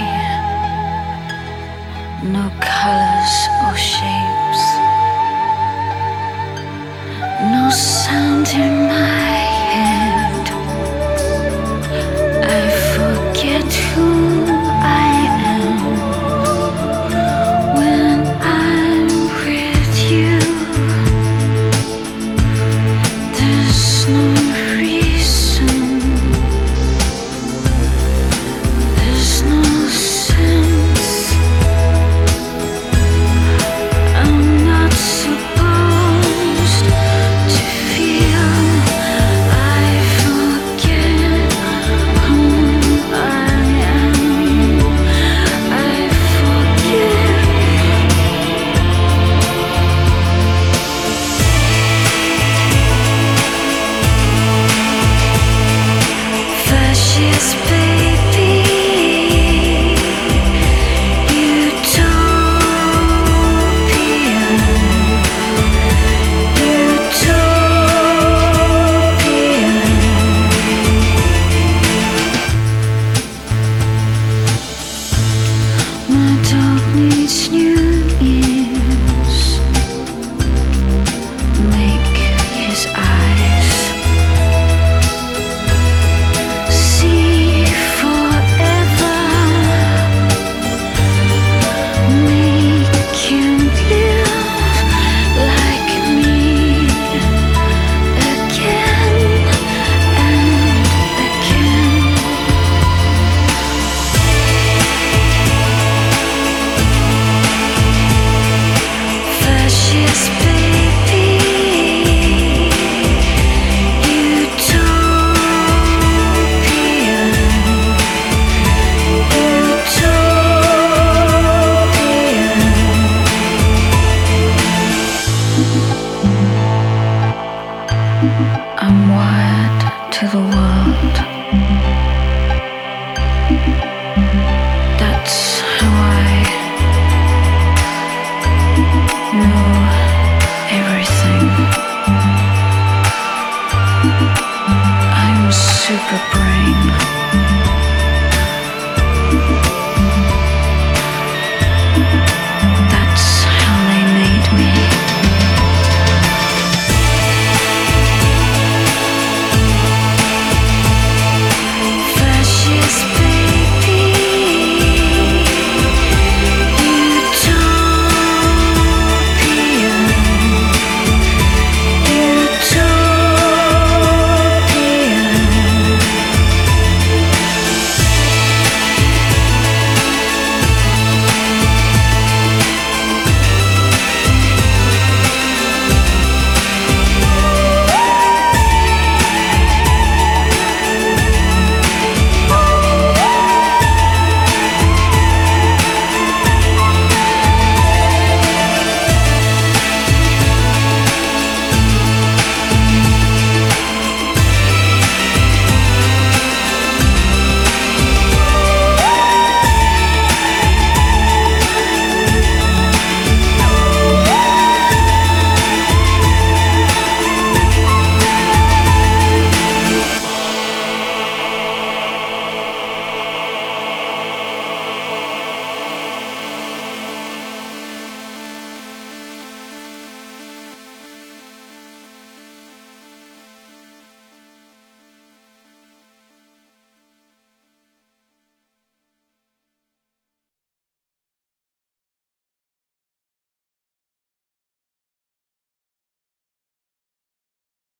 No 2.23 2.51
colors 2.61 3.37
or 3.65 3.77
shapes. 3.77 4.65
No 7.51 7.71
sound 7.71 8.49
in 8.49 8.89
my 8.89 9.41
head. 9.73 10.45
I 12.45 12.71
forget 12.95 13.73
who. 13.73 14.36